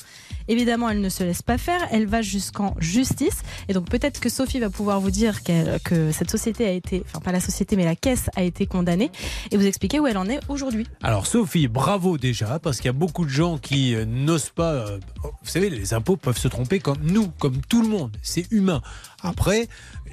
Évidemment, 0.47 0.89
elle 0.89 1.01
ne 1.01 1.09
se 1.09 1.23
laisse 1.23 1.41
pas 1.41 1.57
faire, 1.57 1.87
elle 1.91 2.05
va 2.05 2.21
jusqu'en 2.21 2.75
justice. 2.79 3.41
Et 3.67 3.73
donc 3.73 3.89
peut-être 3.89 4.19
que 4.19 4.29
Sophie 4.29 4.59
va 4.59 4.69
pouvoir 4.69 4.99
vous 4.99 5.11
dire 5.11 5.41
que 5.43 6.11
cette 6.11 6.31
société 6.31 6.65
a 6.65 6.71
été, 6.71 7.03
enfin 7.07 7.19
pas 7.19 7.31
la 7.31 7.39
société, 7.39 7.75
mais 7.75 7.85
la 7.85 7.95
caisse 7.95 8.29
a 8.35 8.43
été 8.43 8.65
condamnée, 8.65 9.11
et 9.51 9.57
vous 9.57 9.65
expliquer 9.65 9.99
où 9.99 10.07
elle 10.07 10.17
en 10.17 10.27
est 10.29 10.39
aujourd'hui. 10.49 10.87
Alors 11.01 11.27
Sophie, 11.27 11.67
bravo 11.67 12.17
déjà, 12.17 12.59
parce 12.59 12.77
qu'il 12.77 12.85
y 12.85 12.89
a 12.89 12.93
beaucoup 12.93 13.25
de 13.25 13.29
gens 13.29 13.57
qui 13.57 13.95
euh, 13.95 14.05
n'osent 14.05 14.49
pas... 14.49 14.73
euh, 14.73 14.99
vous 15.23 15.49
savez, 15.49 15.69
les 15.69 15.93
impôts 15.93 16.17
peuvent 16.17 16.37
se 16.37 16.47
tromper 16.47 16.79
comme 16.79 16.99
nous, 17.01 17.27
comme 17.39 17.61
tout 17.61 17.81
le 17.81 17.87
monde. 17.87 18.15
C'est 18.21 18.51
humain. 18.51 18.81
Après, 19.21 19.67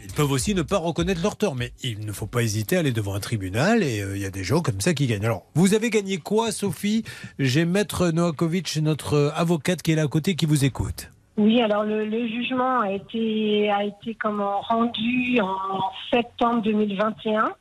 ils 0.04 0.12
peuvent 0.12 0.30
aussi 0.30 0.54
ne 0.54 0.62
pas 0.62 0.78
reconnaître 0.78 1.22
leur 1.22 1.36
tort, 1.36 1.54
mais 1.54 1.72
il 1.82 2.04
ne 2.04 2.12
faut 2.12 2.26
pas 2.26 2.42
hésiter 2.42 2.76
à 2.76 2.80
aller 2.80 2.92
devant 2.92 3.14
un 3.14 3.20
tribunal, 3.20 3.82
et 3.82 4.00
euh, 4.00 4.16
il 4.16 4.22
y 4.22 4.26
a 4.26 4.30
des 4.30 4.44
gens 4.44 4.60
comme 4.60 4.80
ça 4.80 4.94
qui 4.94 5.06
gagnent. 5.06 5.24
Alors, 5.24 5.44
vous 5.54 5.74
avez 5.74 5.90
gagné 5.90 6.18
quoi, 6.18 6.52
Sophie? 6.52 7.04
J'ai 7.38 7.64
Maître 7.64 8.10
Noakovic, 8.10 8.76
notre 8.82 9.32
avocate 9.36 9.82
qui 9.82 9.92
est 9.92 9.96
là 9.96 10.02
à 10.02 10.08
côté, 10.08 10.34
qui 10.34 10.46
vous 10.46 10.64
écoute. 10.64 11.10
Oui, 11.38 11.62
alors 11.62 11.84
le, 11.84 12.04
le 12.04 12.28
jugement 12.28 12.80
a 12.80 12.92
été, 12.92 13.70
a 13.70 13.84
été 13.84 14.14
comment, 14.14 14.60
rendu 14.60 15.40
en 15.40 15.80
septembre 16.12 16.62
2021, 16.62 17.52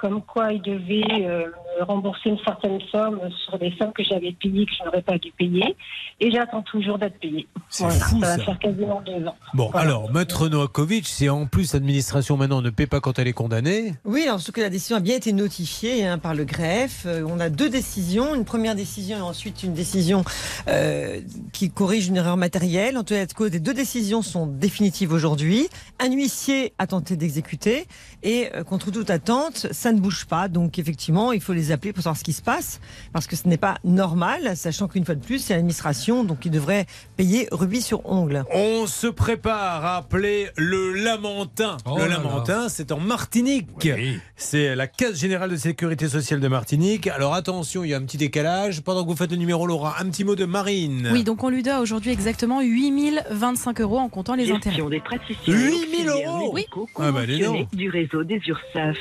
comme 0.00 0.22
quoi 0.22 0.52
il 0.52 0.62
devait 0.62 1.26
euh, 1.26 1.44
rembourser 1.82 2.30
une 2.30 2.38
certaine 2.38 2.80
somme 2.90 3.20
sur 3.44 3.58
des 3.58 3.70
sommes 3.78 3.92
que 3.92 4.02
j'avais 4.02 4.32
payées 4.32 4.64
que 4.64 4.72
je 4.78 4.84
n'aurais 4.84 5.02
pas 5.02 5.18
dû 5.18 5.30
payer. 5.36 5.76
Et 6.20 6.30
j'attends 6.30 6.62
toujours 6.62 6.98
d'être 6.98 7.18
payée. 7.18 7.46
Voilà, 7.78 7.94
fou, 7.94 8.20
ça 8.20 8.26
va 8.26 8.36
ça. 8.38 8.44
faire 8.44 8.58
quasiment 8.58 9.02
deux 9.02 9.26
ans. 9.26 9.36
Bon, 9.52 9.70
alors, 9.72 10.10
Maître 10.10 10.48
Noakovic, 10.48 11.06
si 11.06 11.28
en 11.28 11.46
plus 11.46 11.74
l'administration 11.74 12.38
maintenant 12.38 12.62
ne 12.62 12.70
paie 12.70 12.86
pas 12.86 13.00
quand 13.00 13.18
elle 13.18 13.28
est 13.28 13.34
condamnée, 13.34 13.92
Oui, 14.06 14.22
alors 14.22 14.40
surtout 14.40 14.52
que 14.52 14.60
la 14.62 14.70
décision 14.70 14.96
a 14.96 15.00
bien 15.00 15.16
été 15.16 15.34
notifiée 15.34 16.06
hein, 16.06 16.18
par 16.18 16.34
le 16.34 16.44
greffe. 16.44 17.04
Euh, 17.06 17.22
on 17.28 17.38
a 17.38 17.50
deux 17.50 17.68
décisions, 17.68 18.34
une 18.34 18.46
première 18.46 18.74
décision 18.74 19.18
et 19.18 19.22
ensuite 19.22 19.62
une 19.62 19.74
décision 19.74 20.24
euh, 20.68 21.20
qui 21.52 21.70
corrige 21.70 22.08
une 22.08 22.16
erreur 22.16 22.38
matérielle. 22.38 22.96
En 22.96 23.04
tout 23.04 23.14
cas, 23.14 23.26
les 23.50 23.60
deux 23.60 23.74
décisions 23.74 24.22
sont 24.22 24.46
définitives 24.46 25.12
aujourd'hui. 25.12 25.68
Un 25.98 26.10
huissier 26.10 26.72
a 26.78 26.86
tenté 26.86 27.16
d'exécuter 27.16 27.86
et 28.22 28.48
euh, 28.54 28.64
contre 28.64 28.90
toute 28.90 29.10
attente, 29.10 29.66
ça 29.70 29.89
ne 29.92 30.00
bouge 30.00 30.26
pas. 30.26 30.48
Donc 30.48 30.78
effectivement, 30.78 31.32
il 31.32 31.40
faut 31.40 31.52
les 31.52 31.72
appeler 31.72 31.92
pour 31.92 32.02
savoir 32.02 32.16
ce 32.16 32.24
qui 32.24 32.32
se 32.32 32.42
passe 32.42 32.80
parce 33.12 33.26
que 33.26 33.36
ce 33.36 33.48
n'est 33.48 33.56
pas 33.56 33.78
normal, 33.84 34.56
sachant 34.56 34.88
qu'une 34.88 35.04
fois 35.04 35.14
de 35.14 35.24
plus, 35.24 35.38
c'est 35.38 35.54
l'administration 35.54 36.24
donc 36.24 36.40
qui 36.40 36.50
devrait 36.50 36.86
payer 37.16 37.48
rubis 37.52 37.82
sur 37.82 38.04
ongle. 38.10 38.44
On 38.52 38.86
se 38.86 39.06
prépare 39.06 39.84
à 39.84 39.96
appeler 39.98 40.48
le 40.56 40.92
Lamentin. 40.92 41.76
Oh 41.84 41.98
le 41.98 42.06
Lamentin, 42.06 42.68
c'est 42.68 42.92
en 42.92 43.00
Martinique. 43.00 43.88
C'est 44.36 44.74
la 44.74 44.86
Caisse 44.86 45.18
Générale 45.18 45.50
de 45.50 45.56
Sécurité 45.56 46.08
Sociale 46.08 46.40
de 46.40 46.48
Martinique. 46.48 47.06
Alors 47.08 47.34
attention, 47.34 47.84
il 47.84 47.90
y 47.90 47.94
a 47.94 47.96
un 47.96 48.02
petit 48.02 48.18
décalage. 48.18 48.82
Pendant 48.82 49.04
que 49.04 49.08
vous 49.08 49.16
faites 49.16 49.30
le 49.30 49.36
numéro, 49.36 49.66
Laura, 49.66 49.96
un 50.00 50.08
petit 50.08 50.24
mot 50.24 50.36
de 50.36 50.44
Marine. 50.44 51.10
Oui, 51.12 51.24
donc 51.24 51.44
on 51.44 51.48
lui 51.48 51.62
doit 51.62 51.80
aujourd'hui 51.80 52.10
exactement 52.10 52.60
8025 52.60 53.80
euros 53.80 53.98
en 53.98 54.08
comptant 54.08 54.34
les 54.34 54.50
intérêts. 54.50 54.82
Des 54.90 55.00
praticiens 55.00 55.54
8 55.54 56.04
000 56.04 56.18
euros 56.26 56.50
Oui. 56.54 56.66
Ah 56.96 57.12
bah, 57.12 57.26
du 57.26 57.90
réseau 57.90 58.24
des 58.24 58.40
URSAF. 58.46 58.96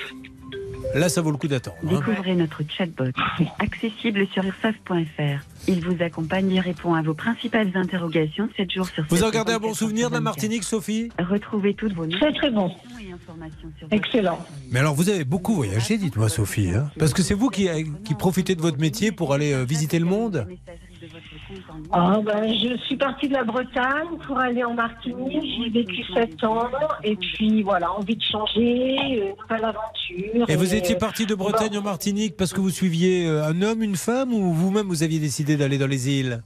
Là, 0.96 1.08
ça 1.10 1.22
vaut 1.22 1.32
le 1.32 1.38
coup 1.38 1.48
d'attendre. 1.48 1.78
hein. 1.84 1.88
Découvrez 1.90 2.36
notre 2.36 2.62
chatbot 2.68 3.04
accessible 3.60 4.26
sur 4.34 4.44
ursaf.fr. 4.44 5.44
Il 5.68 5.86
vous 5.86 6.02
accompagne 6.02 6.52
et 6.52 6.60
répond 6.60 6.94
à 6.96 7.02
vos 7.02 7.14
principales 7.14 7.70
interrogations 7.76 8.50
7 8.58 8.72
jours 8.72 8.88
sur 8.88 9.04
7. 9.04 9.06
Vous 9.10 9.24
en 9.24 9.30
gardez 9.30 9.54
un 9.54 9.60
bon 9.60 9.74
souvenir 9.74 10.10
de 10.10 10.16
la 10.16 10.22
Martinique, 10.22 10.64
Sophie? 10.64 11.10
Retrouvez 11.20 11.74
toutes 11.76 11.94
vos 11.94 12.08
Très 12.08 12.34
très 12.34 12.50
bon. 12.50 12.72
et 13.02 13.12
informations 13.14 13.70
sur 13.78 13.88
Excellent. 13.92 14.40
Mais 14.72 14.80
alors, 14.80 14.96
vous 14.96 15.10
avez 15.10 15.26
beaucoup 15.26 15.54
voyagé, 15.54 15.98
dites-moi, 15.98 16.30
Sophie. 16.30 16.72
hein 16.72 16.90
Parce 16.98 17.14
que 17.14 17.22
c'est 17.22 17.34
vous 17.36 17.50
qui, 17.50 17.68
qui 18.04 18.16
profitez 18.16 18.56
de 18.56 18.62
votre 18.62 18.80
métier 18.80 19.12
pour 19.12 19.34
aller 19.34 19.54
euh, 19.54 19.64
visiter 19.64 20.00
le 20.00 20.06
monde 20.06 20.48
Ah, 21.92 22.20
ben, 22.24 22.54
je 22.54 22.78
suis 22.86 22.96
partie 22.98 23.28
de 23.28 23.34
la 23.34 23.44
Bretagne 23.44 24.18
pour 24.26 24.38
aller 24.38 24.64
en 24.64 24.74
Martinique. 24.74 25.42
J'y 25.42 25.64
ai 25.66 25.70
vécu 25.70 26.04
sept 26.14 26.44
ans. 26.44 26.68
Et 27.04 27.16
puis 27.16 27.64
voilà, 27.64 27.92
envie 27.92 28.16
de 28.16 28.22
changer, 28.24 28.96
euh, 29.22 29.32
nouvelle 29.42 29.66
aventure. 29.66 30.50
Et 30.50 30.56
vous 30.56 30.76
étiez 30.76 30.96
euh, 30.96 31.00
parti 31.00 31.26
de 31.26 31.36
Bretagne 31.36 31.78
en 31.78 31.82
Martinique 31.82 32.36
parce 32.38 32.54
que 32.54 32.62
vous 32.62 32.70
suiviez 32.70 33.28
euh, 33.28 33.46
un 33.46 33.62
homme, 33.62 33.82
une 33.84 33.96
femme 33.96 34.34
ou 34.34 34.54
vous-même 34.54 34.88
vous 34.88 35.04
aviez 35.04 35.20
décidé 35.20 35.58
d'aller 35.58 35.78
dans 35.78 35.88
les 35.88 36.10
îles? 36.10 36.42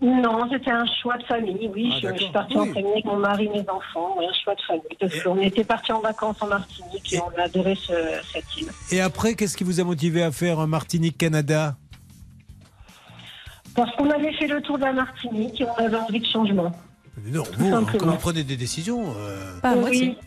Non, 0.00 0.48
c'était 0.50 0.72
un 0.72 0.84
choix 1.00 1.16
de 1.16 1.22
famille, 1.24 1.70
oui. 1.72 1.92
Ah, 1.92 1.98
je, 2.02 2.22
suis 2.24 2.32
partie 2.32 2.56
en 2.58 2.66
famille 2.66 2.90
avec 2.90 3.04
mon 3.04 3.18
mari, 3.18 3.48
mes 3.48 3.60
enfants, 3.60 4.16
oui, 4.18 4.24
un 4.28 4.32
choix 4.42 4.54
de 4.56 4.60
famille. 4.62 4.82
Parce 4.98 5.22
qu'on 5.22 5.38
était 5.38 5.62
partis 5.62 5.92
en 5.92 6.00
vacances 6.00 6.42
en 6.42 6.48
Martinique 6.48 7.12
et 7.12 7.20
on 7.20 7.38
a 7.40 7.44
adoré 7.44 7.76
ce- 7.76 7.92
cette 8.32 8.44
île. 8.58 8.66
Et 8.90 9.00
après, 9.00 9.34
qu'est-ce 9.34 9.56
qui 9.56 9.62
vous 9.62 9.80
a 9.80 9.84
motivé 9.84 10.24
à 10.24 10.32
faire 10.32 10.58
un 10.58 10.66
Martinique-Canada? 10.66 11.76
Parce 13.74 13.94
qu'on 13.96 14.10
avait 14.10 14.32
fait 14.34 14.46
le 14.46 14.60
tour 14.60 14.78
de 14.78 14.84
la 14.84 14.92
Martinique 14.92 15.60
et 15.60 15.64
on 15.64 15.74
avait 15.84 15.96
envie 15.96 16.20
de 16.20 16.26
changement. 16.26 16.72
Non, 17.26 17.42
Tout 17.42 17.52
vous, 17.58 17.74
hein, 17.74 17.84
quand 17.98 18.06
vous 18.06 18.16
prenez 18.16 18.42
des 18.42 18.56
décisions, 18.56 19.14
euh, 19.18 19.60
Pas 19.60 19.74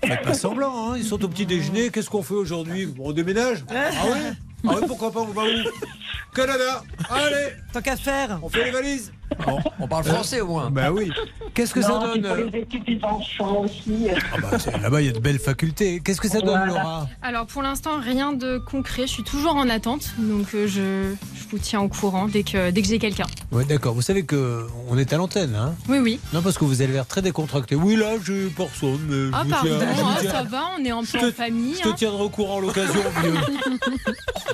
faites 0.03 0.21
pas 0.21 0.33
semblant. 0.33 0.91
Hein. 0.91 0.97
Ils 0.97 1.03
sont 1.03 1.23
au 1.23 1.27
petit 1.27 1.45
déjeuner. 1.45 1.89
Qu'est-ce 1.89 2.09
qu'on 2.09 2.21
fait 2.21 2.35
aujourd'hui? 2.35 2.93
On 2.99 3.11
déménage? 3.11 3.65
Ah 3.69 3.89
oui 4.05 4.19
Ah 4.67 4.73
oui, 4.79 4.87
pourquoi 4.87 5.11
pas 5.11 5.21
On 5.21 5.25
va 5.25 5.43
où? 5.43 5.45
Canada 6.35 6.83
Allez 7.09 7.53
Tant 7.73 7.81
qu'à 7.81 7.95
faire. 7.95 8.39
On 8.43 8.49
fait 8.49 8.65
les 8.65 8.71
valises 8.71 9.11
Bon. 9.45 9.59
On 9.79 9.87
parle 9.87 10.03
français 10.05 10.41
au 10.41 10.47
moins. 10.47 10.69
Bah 10.71 10.91
oui. 10.91 11.11
Qu'est-ce 11.53 11.73
que 11.73 11.81
ça 11.81 11.89
Non, 11.89 11.99
donne 12.01 12.21
pour 12.21 12.31
euh, 12.31 12.49
les 12.51 12.59
études 12.59 12.85
des 12.85 12.99
enfants 13.03 13.61
aussi. 13.63 14.07
Ah 14.33 14.37
bah, 14.41 14.59
c'est- 14.59 14.77
Là-bas, 14.81 15.01
il 15.01 15.07
y 15.07 15.09
a 15.09 15.13
de 15.13 15.19
belles 15.19 15.39
facultés. 15.39 16.01
Qu'est-ce 16.03 16.21
que 16.21 16.27
ça 16.29 16.41
donne. 16.41 16.65
Laura? 16.67 17.07
Alors 17.21 17.45
pour 17.45 17.61
l'instant, 17.61 17.99
rien 17.99 18.33
de 18.33 18.57
concret. 18.57 19.03
Je 19.03 19.11
suis 19.13 19.23
toujours 19.23 19.55
en 19.55 19.67
attente, 19.69 20.13
donc 20.17 20.47
euh, 20.53 20.67
je, 20.67 21.13
je 21.37 21.49
vous 21.49 21.57
tiens 21.57 21.81
au 21.81 21.87
courant 21.87 22.27
dès 22.27 22.43
que, 22.43 22.71
dès 22.71 22.81
que 22.81 22.87
j'ai 22.87 22.99
quelqu'un. 22.99 23.25
Oui, 23.51 23.65
d'accord. 23.65 23.93
Vous 23.93 24.01
savez 24.01 24.23
que 24.25 24.67
on 24.89 24.97
est 24.97 25.11
à 25.13 25.17
l'antenne, 25.17 25.55
hein? 25.55 25.75
Oui, 25.89 25.99
oui. 25.99 26.19
Non, 26.33 26.41
parce 26.41 26.57
que 26.57 26.65
vous 26.65 26.81
avez 26.81 26.93
l'air 26.93 27.05
très 27.07 27.21
décontracté. 27.21 27.75
Oui, 27.75 27.95
là, 27.95 28.13
j'ai 28.25 28.47
personne, 28.47 28.99
mais 29.07 29.29
Ah 29.33 29.41
je 29.43 29.47
vous 29.47 29.53
pardon, 29.53 29.69
tiens- 29.79 30.15
tiens- 30.21 30.31
ça 30.31 30.43
va, 30.43 30.61
on 30.79 30.83
est 30.85 30.91
en 30.91 31.03
famille. 31.03 31.75
Je 31.75 31.81
te 31.83 31.89
hein. 31.89 31.93
tiendrai 31.97 32.23
au 32.23 32.29
courant 32.29 32.57
à 32.59 32.61
l'occasion. 32.61 33.01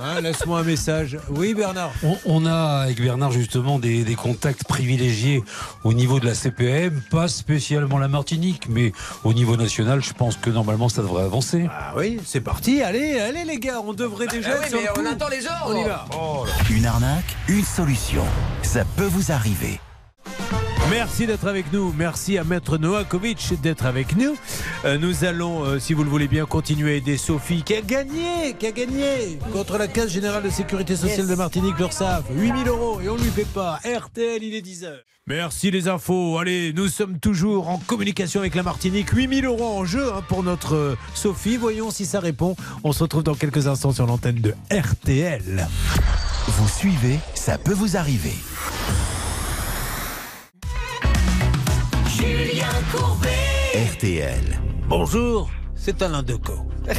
Hein, 0.03 0.21
Laisse-moi 0.21 0.59
un 0.59 0.63
message. 0.63 1.17
Oui, 1.29 1.53
Bernard. 1.53 1.91
On, 2.03 2.17
on 2.25 2.45
a 2.47 2.81
avec 2.85 2.99
Bernard 2.99 3.31
justement 3.31 3.77
des, 3.77 4.03
des 4.03 4.15
contacts 4.15 4.60
privilégiés 4.63 5.43
au 5.83 5.93
niveau 5.93 6.19
de 6.19 6.25
la 6.25 6.35
CPM, 6.35 7.01
pas 7.09 7.27
spécialement 7.27 7.97
la 7.97 8.07
Martinique, 8.07 8.67
mais 8.69 8.91
au 9.23 9.33
niveau 9.33 9.57
national, 9.57 10.01
je 10.03 10.13
pense 10.13 10.37
que 10.37 10.49
normalement 10.49 10.89
ça 10.89 11.01
devrait 11.01 11.23
avancer. 11.23 11.67
Ah 11.71 11.93
oui, 11.97 12.19
c'est 12.25 12.41
parti. 12.41 12.81
Allez, 12.81 13.19
allez 13.19 13.43
les 13.45 13.59
gars, 13.59 13.81
on 13.85 13.93
devrait 13.93 14.27
déjà. 14.27 14.51
Ah 14.53 14.57
oui, 14.59 14.63
être 14.65 14.69
sur 14.69 14.79
mais 14.81 14.89
on 14.89 14.93
coup. 15.03 15.09
attend 15.09 15.29
les 15.29 15.45
ordres. 15.45 15.75
On 15.75 15.81
y 15.81 15.83
va. 15.83 16.05
Une 16.69 16.85
arnaque, 16.85 17.35
une 17.47 17.65
solution. 17.65 18.23
Ça 18.63 18.83
peut 18.95 19.05
vous 19.05 19.31
arriver. 19.31 19.79
Merci 20.91 21.25
d'être 21.25 21.47
avec 21.47 21.71
nous. 21.71 21.93
Merci 21.97 22.37
à 22.37 22.43
Maître 22.43 22.77
Noakovic 22.77 23.53
d'être 23.61 23.85
avec 23.85 24.17
nous. 24.17 24.35
Euh, 24.83 24.97
nous 24.97 25.23
allons, 25.23 25.63
euh, 25.63 25.79
si 25.79 25.93
vous 25.93 26.03
le 26.03 26.09
voulez 26.09 26.27
bien, 26.27 26.45
continuer 26.45 26.91
à 26.91 26.95
aider 26.95 27.15
Sophie 27.15 27.63
qui 27.63 27.75
a 27.75 27.81
gagné, 27.81 28.55
qui 28.59 28.67
a 28.67 28.71
gagné 28.71 29.39
contre 29.53 29.77
la 29.77 29.87
Caisse 29.87 30.09
Générale 30.09 30.43
de 30.43 30.49
Sécurité 30.49 30.97
Sociale 30.97 31.27
de 31.27 31.35
Martinique, 31.35 31.77
l'URSSAF. 31.79 32.25
8000 32.31 32.67
euros 32.67 32.99
et 32.99 33.07
on 33.07 33.15
ne 33.15 33.21
lui 33.21 33.29
fait 33.29 33.45
pas. 33.45 33.79
RTL, 33.85 34.43
il 34.43 34.53
est 34.53 34.67
10h. 34.67 34.91
Merci 35.27 35.71
les 35.71 35.87
infos. 35.87 36.37
Allez, 36.37 36.73
nous 36.73 36.89
sommes 36.89 37.19
toujours 37.19 37.69
en 37.69 37.77
communication 37.77 38.41
avec 38.41 38.53
la 38.53 38.63
Martinique. 38.63 39.11
8000 39.11 39.45
euros 39.45 39.79
en 39.79 39.85
jeu 39.85 40.11
hein, 40.11 40.21
pour 40.27 40.43
notre 40.43 40.75
euh, 40.75 40.97
Sophie. 41.13 41.55
Voyons 41.55 41.89
si 41.89 42.05
ça 42.05 42.19
répond. 42.19 42.57
On 42.83 42.91
se 42.91 43.01
retrouve 43.03 43.23
dans 43.23 43.35
quelques 43.35 43.67
instants 43.67 43.93
sur 43.93 44.07
l'antenne 44.07 44.41
de 44.41 44.53
RTL. 44.69 45.69
Vous 46.47 46.67
suivez, 46.67 47.17
ça 47.33 47.57
peut 47.57 47.73
vous 47.73 47.95
arriver. 47.95 48.33
Julien 52.61 52.83
Courbet. 52.91 53.93
RTL. 53.93 54.59
Bonjour, 54.87 55.49
c'est 55.75 56.01
Alain 56.01 56.21
Decaux. 56.21 56.67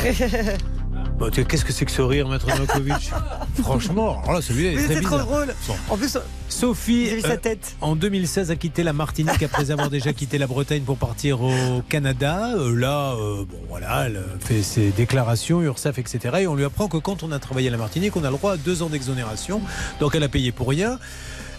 Bon, 1.19 1.31
Qu'est-ce 1.31 1.65
que 1.65 1.73
c'est 1.73 1.85
que 1.85 1.93
ce 1.93 2.03
rire, 2.03 2.27
Maître 2.27 2.49
Novakovic? 2.49 3.13
Franchement, 3.63 4.21
alors 4.23 4.33
là, 4.33 4.43
celui-là 4.43 4.73
est 4.73 4.75
Mais 4.75 4.85
très 4.87 4.95
c'est 4.95 5.01
trop 5.03 5.19
drôle. 5.19 5.55
En 5.89 5.97
plus, 5.97 6.19
Sophie, 6.49 7.21
sa 7.21 7.33
euh, 7.33 7.37
tête. 7.37 7.77
en 7.81 7.95
2016, 7.95 8.51
a 8.51 8.57
quitté 8.57 8.83
la 8.83 8.93
Martinique 8.93 9.43
après 9.43 9.71
avoir 9.71 9.89
déjà 9.89 10.13
quitté 10.13 10.39
la 10.39 10.49
Bretagne 10.49 10.83
pour 10.83 10.97
partir 10.97 11.43
au 11.43 11.83
Canada. 11.89 12.55
Euh, 12.57 12.75
là, 12.75 13.13
euh, 13.13 13.45
bon, 13.45 13.59
voilà, 13.69 14.07
elle 14.07 14.25
fait 14.41 14.63
ses 14.63 14.91
déclarations, 14.91 15.61
URSAF, 15.61 15.99
etc. 15.99 16.39
Et 16.41 16.47
on 16.49 16.57
lui 16.57 16.65
apprend 16.65 16.89
que 16.89 16.97
quand 16.97 17.23
on 17.23 17.31
a 17.31 17.39
travaillé 17.39 17.69
à 17.69 17.73
la 17.73 17.79
Martinique, 17.79 18.17
on 18.17 18.25
a 18.25 18.31
le 18.31 18.37
droit 18.37 18.55
à 18.55 18.57
deux 18.57 18.83
ans 18.83 18.89
d'exonération. 18.89 19.61
Donc 20.01 20.17
elle 20.17 20.25
a 20.25 20.29
payé 20.29 20.51
pour 20.51 20.69
rien. 20.69 20.99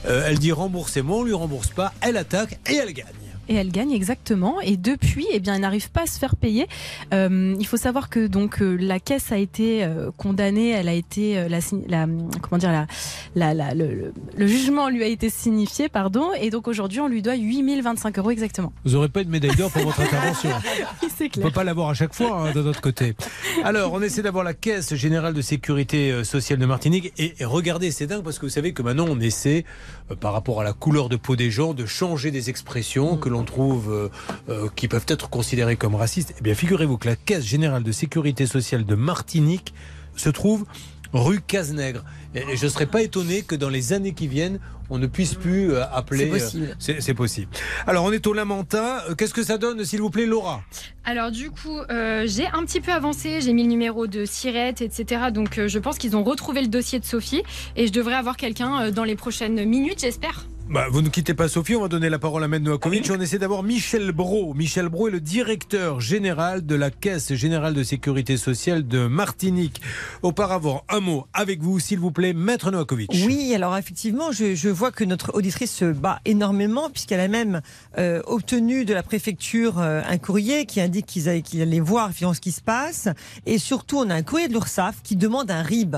Euh, 0.06 0.26
elle 0.28 0.40
dit 0.40 0.52
remboursez-moi, 0.52 1.18
on 1.20 1.24
lui 1.24 1.34
rembourse 1.34 1.70
pas. 1.70 1.94
Elle 2.02 2.18
attaque 2.18 2.60
et 2.70 2.76
elle 2.76 2.92
gagne. 2.92 3.06
Et 3.50 3.56
elle 3.56 3.72
gagne 3.72 3.92
exactement. 3.92 4.62
Et 4.62 4.78
depuis, 4.78 5.26
eh 5.32 5.40
bien, 5.40 5.56
elle 5.56 5.62
n'arrive 5.62 5.92
pas 5.92 6.04
à 6.04 6.06
se 6.06 6.18
faire 6.20 6.36
payer. 6.36 6.68
Euh, 7.14 7.56
il 7.60 7.68
faut 7.68 7.78
savoir 7.78 8.10
que 8.10 8.28
donc 8.28 8.62
euh, 8.62 8.76
la 8.80 9.00
caisse 9.00 9.32
a 9.32 9.38
été 9.38 9.84
euh, 9.84 10.12
condamnée. 10.18 10.70
Elle 10.72 10.88
a 10.88 10.94
été 10.94 11.48
la, 11.50 12.08
comment 12.42 12.58
dire 12.58 12.72
la, 12.72 12.88
la, 13.36 13.54
la- 13.54 13.74
le, 13.74 13.88
le- 13.94 14.14
le 14.38 14.48
jugement 14.48 14.90
lui 14.90 15.04
a 15.04 15.08
été 15.08 15.30
signifié, 15.30 15.90
pardon. 15.90 16.30
Et 16.40 16.50
donc 16.50 16.68
aujourd'hui, 16.68 17.00
on 17.00 17.08
lui 17.08 17.22
doit 17.22 17.36
8025 17.36 18.18
euros 18.20 18.32
exactement. 18.32 18.72
Vous 18.86 18.92
n'aurez 18.92 19.10
pas 19.10 19.22
une 19.22 19.30
médaille 19.30 19.56
d'or 19.56 19.72
pour 19.72 19.84
votre 19.84 20.00
intervention. 20.02 20.50
On 21.04 21.30
clair. 21.30 21.46
peut 21.48 21.52
pas 21.54 21.64
l'avoir 21.64 21.90
à 21.90 21.94
chaque 21.94 22.14
fois 22.14 22.48
hein, 22.50 22.52
de 22.54 22.62
notre 22.62 22.82
côté. 22.82 23.14
Alors, 23.64 23.94
on 23.94 24.02
essaie 24.02 24.22
d'avoir 24.22 24.44
la 24.44 24.54
Caisse 24.54 24.94
générale 24.96 25.34
de 25.34 25.42
sécurité 25.42 26.24
sociale 26.24 26.60
de 26.60 26.66
Martinique. 26.66 27.14
Et, 27.18 27.34
et 27.40 27.46
regardez, 27.46 27.92
c'est 27.92 28.08
dingue 28.08 28.24
parce 28.24 28.40
que 28.40 28.46
vous 28.46 28.52
savez 28.52 28.74
que 28.74 28.82
maintenant, 28.82 29.06
on 29.08 29.20
essaie, 29.22 29.64
euh, 30.12 30.16
par 30.16 30.34
rapport 30.34 30.60
à 30.60 30.64
la 30.66 30.74
couleur 30.74 31.08
de 31.10 31.16
peau 31.16 31.36
des 31.38 31.50
gens, 31.50 31.74
de 31.74 31.86
changer 31.86 32.30
des 32.32 32.50
expressions 32.50 33.16
que 33.18 33.30
l'on 33.34 33.44
trouve 33.44 33.92
euh, 33.92 34.10
euh, 34.50 34.70
qui 34.76 34.88
peuvent 34.88 35.06
être 35.08 35.30
considérées 35.30 35.76
comme 35.76 35.96
racistes. 35.96 36.34
Eh 36.40 36.42
bien, 36.42 36.56
figurez-vous 36.56 36.98
que 36.98 37.08
la 37.08 37.16
Caisse 37.18 37.46
générale 37.46 37.84
de 37.84 37.92
sécurité 37.92 38.46
sociale 38.48 38.86
de 38.86 38.96
Martinique 38.96 39.74
se 40.16 40.30
trouve 40.30 40.66
rue 41.12 41.42
Cazenègre. 41.42 42.04
Et 42.36 42.40
et 42.54 42.58
je 42.58 42.66
ne 42.66 42.70
serais 42.70 42.88
pas 42.88 43.04
étonné 43.04 43.44
que 43.44 43.54
dans 43.56 43.70
les 43.70 43.94
années 43.94 44.14
qui 44.14 44.28
viennent, 44.28 44.60
on 44.90 44.98
ne 44.98 45.06
puisse 45.08 45.36
plus 45.36 45.72
euh, 45.72 45.84
appeler. 45.92 46.26
C'est 46.26 46.30
possible. 46.40 46.66
euh, 46.72 46.76
C'est 46.80 47.02
c'est 47.02 47.14
possible. 47.14 47.48
Alors, 47.86 48.04
on 48.06 48.12
est 48.12 48.26
au 48.26 48.34
Lamentin. 48.34 48.98
Qu'est-ce 49.18 49.34
que 49.34 49.44
ça 49.44 49.58
donne, 49.60 49.86
s'il 49.86 50.02
vous 50.02 50.10
plaît, 50.10 50.26
Laura? 50.26 50.64
Alors 51.06 51.30
du 51.32 51.52
coup, 51.52 51.78
euh, 51.92 52.24
j'ai 52.26 52.48
un 52.48 52.64
petit 52.66 52.82
peu 52.82 52.92
avancé, 52.92 53.42
j'ai 53.42 53.54
mis 53.54 53.64
le 53.64 53.70
numéro 53.70 54.08
de 54.08 54.26
Sirette, 54.26 54.82
etc. 54.82 55.26
Donc 55.32 55.58
euh, 55.60 55.68
je 55.68 55.78
pense 55.80 55.98
qu'ils 56.00 56.16
ont 56.16 56.24
retrouvé 56.24 56.62
le 56.62 56.68
dossier 56.70 57.00
de 57.00 57.06
Sophie 57.06 57.44
et 57.76 57.86
je 57.88 57.92
devrais 57.92 58.16
avoir 58.16 58.36
quelqu'un 58.38 58.82
euh, 58.82 58.92
dans 58.92 59.04
les 59.04 59.16
prochaines 59.16 59.64
minutes, 59.66 60.00
j'espère. 60.02 60.46
Bah, 60.70 60.88
vous 60.90 61.02
ne 61.02 61.10
quittez 61.10 61.34
pas 61.34 61.50
Sophie, 61.50 61.76
on 61.76 61.82
va 61.82 61.88
donner 61.90 62.10
la 62.10 62.20
parole 62.20 62.44
à 62.44 62.48
Med 62.48 62.64
Novakovic. 62.64 63.12
On 63.12 63.20
essaie 63.20 63.38
d'avoir 63.38 63.64
Michel 63.64 64.12
Bro. 64.14 64.54
Michel 64.54 64.88
Bro 64.88 65.10
est 65.10 65.12
le 65.12 65.20
directeur 65.20 66.00
général 66.00 66.66
de 66.66 66.74
la 66.74 66.90
Caisse 66.90 67.34
générale 67.34 67.74
de 67.74 67.84
sécurité 67.84 68.38
sociale 68.38 68.88
de 68.88 69.06
Martinique. 69.08 69.82
Auparavant, 70.22 70.84
un 70.90 71.02
mot 71.02 71.28
avec 71.34 71.62
vous, 71.62 71.80
s'il 71.80 72.00
vous 72.00 72.12
plaît, 72.12 72.34
Maître 72.34 72.72
Novakovic. 72.72 73.12
Oui, 73.26 73.54
alors 73.54 73.78
effectivement, 73.78 74.32
je, 74.32 74.70
vois 74.70 74.92
que 74.92 75.04
notre 75.04 75.36
auditrice 75.36 75.72
se 75.72 75.86
bat 75.86 76.22
énormément 76.24 76.90
puisqu'elle 76.90 77.20
a 77.20 77.28
même 77.28 77.62
euh, 77.98 78.22
obtenu 78.26 78.86
de 78.86 78.94
la 78.94 79.04
préfecture 79.04 79.80
euh, 79.80 80.02
un 80.08 80.18
courrier 80.18 80.66
qui 80.66 80.80
indique 80.80 81.06
qu'ils 81.06 81.44
qu'ils 81.44 81.62
allaient 81.62 81.80
voir 81.82 82.12
ce 82.14 82.40
qui 82.40 82.54
se 82.54 82.62
passe. 82.62 83.10
Et 83.46 83.58
surtout, 83.58 83.98
on 83.98 84.10
a 84.10 84.16
un 84.16 84.24
courrier 84.24 84.48
de 84.48 84.54
l'URSSAF 84.54 85.02
qui 85.04 85.18
demande 85.18 85.52
un 85.52 85.62
RIB. 85.62 85.98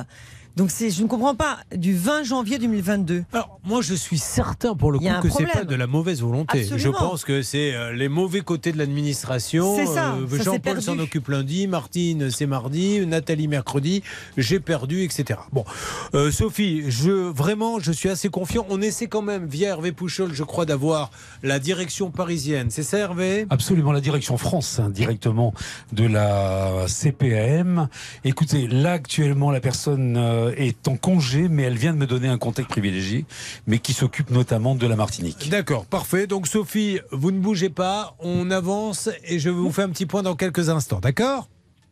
Donc 0.55 0.71
c'est, 0.71 0.89
je 0.89 1.03
ne 1.03 1.07
comprends 1.07 1.35
pas, 1.35 1.57
du 1.75 1.95
20 1.95 2.23
janvier 2.23 2.57
2022. 2.57 3.25
Alors, 3.33 3.59
moi, 3.65 3.81
je 3.81 3.93
suis 3.93 4.17
certain 4.17 4.73
pour 4.75 4.91
le 4.91 4.99
coup 4.99 5.05
que 5.21 5.29
c'est 5.29 5.45
pas 5.45 5.63
de 5.65 5.75
la 5.75 5.87
mauvaise 5.87 6.21
volonté. 6.21 6.65
Je 6.75 6.89
pense 6.89 7.25
que 7.25 7.41
c'est 7.41 7.73
euh, 7.73 7.93
les 7.93 8.07
mauvais 8.07 8.41
côtés 8.41 8.71
de 8.71 8.77
l'administration. 8.77 9.75
C'est 9.75 9.85
ça, 9.85 10.15
ça 10.29 10.37
s'est 10.37 10.43
Jean-Paul 10.43 10.81
s'en 10.81 10.99
occupe 10.99 11.27
lundi, 11.27 11.67
Martine 11.67 12.29
c'est 12.29 12.45
mardi, 12.45 13.05
Nathalie 13.05 13.47
mercredi, 13.47 14.03
j'ai 14.37 14.59
perdu, 14.59 15.03
etc. 15.03 15.39
Bon, 15.51 15.65
Euh, 16.13 16.31
Sophie, 16.31 16.83
je 16.89 17.11
vraiment, 17.11 17.79
je 17.79 17.91
suis 17.91 18.09
assez 18.09 18.29
confiant. 18.29 18.65
On 18.69 18.81
essaie 18.81 19.07
quand 19.07 19.21
même 19.21 19.45
via 19.45 19.69
Hervé 19.69 19.91
Pouchol, 19.91 20.33
je 20.33 20.43
crois, 20.43 20.65
d'avoir 20.65 21.11
la 21.43 21.59
direction 21.59 22.11
parisienne. 22.11 22.69
C'est 22.69 22.83
ça, 22.83 22.97
Hervé? 22.99 23.45
Absolument, 23.49 23.91
la 23.91 24.01
direction 24.01 24.37
France, 24.37 24.79
hein, 24.79 24.89
directement 24.89 25.53
de 25.91 26.05
la 26.05 26.85
CPAM. 26.87 27.89
Écoutez, 28.23 28.67
là 28.67 28.93
actuellement, 28.93 29.51
la 29.51 29.59
personne 29.59 30.17
euh, 30.45 30.55
est 30.57 30.87
en 30.87 30.97
congé, 30.97 31.47
mais 31.49 31.63
elle 31.63 31.77
vient 31.77 31.93
de 31.93 31.97
me 31.97 32.07
donner 32.07 32.27
un 32.27 32.37
contact 32.37 32.69
privilégié, 32.69 33.25
mais 33.67 33.79
qui 33.79 33.93
s'occupe 33.93 34.29
notamment 34.29 34.75
de 34.75 34.87
la 34.87 34.95
Martinique. 34.95 35.49
D'accord, 35.49 35.85
parfait. 35.85 36.27
Donc 36.27 36.47
Sophie, 36.47 36.99
vous 37.11 37.31
ne 37.31 37.39
bougez 37.39 37.69
pas, 37.69 38.15
on 38.19 38.51
avance 38.51 39.09
et 39.25 39.39
je 39.39 39.49
vous 39.49 39.71
fais 39.71 39.83
un 39.83 39.89
petit 39.89 40.05
point 40.05 40.23
dans 40.23 40.35
quelques 40.35 40.69
instants, 40.69 40.99
d'accord? 40.99 41.47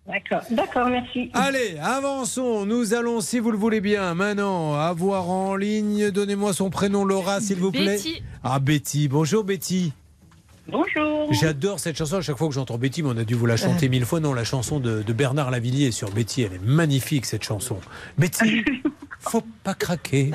D'accord, 0.06 0.41
d'accord, 0.51 0.88
merci. 0.89 1.30
Allez, 1.34 1.78
avançons. 1.82 2.66
Nous 2.66 2.93
allons, 2.93 3.22
si 3.22 3.39
vous 3.39 3.51
le 3.51 3.58
voulez 3.58 3.80
bien, 3.80 4.14
maintenant 4.14 4.74
avoir 4.74 5.30
en 5.30 5.56
ligne. 5.56 6.12
Donnez-moi 6.12 6.51
son 6.51 6.70
prénom, 6.70 7.06
Laura, 7.06 7.39
s'il 7.39 7.60
vous 7.60 7.72
plaît. 7.72 7.95
Betty. 7.95 8.22
Ah, 8.43 8.60
Betty. 8.60 9.08
Bonjour, 9.08 9.45
Betty. 9.45 9.93
Bonjour. 10.68 11.32
J'adore 11.34 11.80
cette 11.80 11.97
chanson. 11.97 12.18
À 12.18 12.22
chaque 12.22 12.38
fois 12.38 12.47
que 12.47 12.53
j'entends 12.53 12.78
Betty, 12.78 13.03
mais 13.03 13.09
on 13.14 13.18
a 13.18 13.24
dû 13.26 13.34
vous 13.36 13.45
la 13.45 13.57
chanter 13.57 13.89
mille 13.89 14.05
fois. 14.05 14.20
Non, 14.22 14.34
la 14.34 14.45
chanson 14.45 14.80
de, 14.80 15.01
de 15.03 15.14
Bernard 15.14 15.51
Lavillier 15.51 15.91
sur 15.91 16.09
Betty, 16.11 16.43
elle 16.43 16.53
est 16.53 16.64
magnifique, 16.64 17.26
cette 17.26 17.43
chanson. 17.43 17.80
Betty, 18.18 18.64
faut 19.20 19.43
pas 19.64 19.74
craquer. 19.74 20.32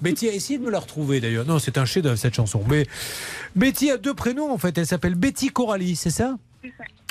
Betty 0.00 0.28
a 0.28 0.32
essayé 0.32 0.58
de 0.58 0.64
me 0.64 0.70
la 0.70 0.78
retrouver 0.78 1.20
d'ailleurs. 1.20 1.44
Non, 1.44 1.58
c'est 1.58 1.76
un 1.76 1.84
chef-d'œuvre 1.84 2.16
cette 2.16 2.34
chanson. 2.34 2.62
Mais 2.68 2.86
Betty 3.54 3.90
a 3.90 3.98
deux 3.98 4.14
prénoms 4.14 4.50
en 4.52 4.58
fait. 4.58 4.76
Elle 4.78 4.86
s'appelle 4.86 5.14
Betty 5.14 5.48
Coralie, 5.48 5.96
c'est 5.96 6.10
ça? 6.10 6.36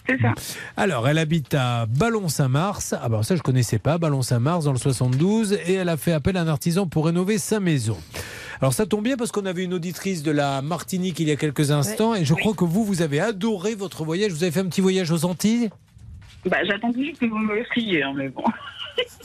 C'est 0.07 0.19
ça. 0.21 0.33
alors, 0.77 1.07
elle 1.07 1.17
habite 1.17 1.53
à 1.55 1.87
Ballon-Saint-Mars. 1.87 2.93
Ah 3.01 3.09
ben 3.09 3.23
ça, 3.23 3.35
je 3.35 3.41
connaissais 3.41 3.79
pas. 3.79 3.97
Ballon-Saint-Mars, 3.97 4.65
dans 4.65 4.71
le 4.71 4.77
72. 4.77 5.53
Et 5.65 5.73
elle 5.73 5.89
a 5.89 5.97
fait 5.97 6.11
appel 6.13 6.37
à 6.37 6.41
un 6.41 6.47
artisan 6.47 6.85
pour 6.87 7.05
rénover 7.07 7.37
sa 7.39 7.59
maison. 7.59 7.97
Alors 8.61 8.73
ça 8.73 8.85
tombe 8.85 9.03
bien 9.03 9.17
parce 9.17 9.31
qu'on 9.31 9.45
avait 9.45 9.63
une 9.63 9.73
auditrice 9.73 10.23
de 10.23 10.31
la 10.31 10.61
Martinique 10.61 11.19
il 11.19 11.27
y 11.27 11.31
a 11.31 11.35
quelques 11.35 11.71
instants 11.71 12.15
et 12.15 12.23
je 12.25 12.33
crois 12.33 12.53
que 12.53 12.63
vous, 12.63 12.83
vous 12.85 13.01
avez 13.01 13.19
adoré 13.19 13.75
votre 13.75 14.03
voyage. 14.03 14.31
Vous 14.31 14.43
avez 14.43 14.51
fait 14.51 14.61
un 14.61 14.67
petit 14.67 14.81
voyage 14.81 15.11
aux 15.11 15.25
Antilles? 15.25 15.69
Bah, 16.45 16.57
j'attends 16.63 16.91
toujours 16.93 17.17
que 17.19 17.25
vous 17.25 17.37
me 17.37 17.55
l'offriez, 17.55 18.03
hein, 18.03 18.13
mais 18.15 18.29
bon. 18.29 18.43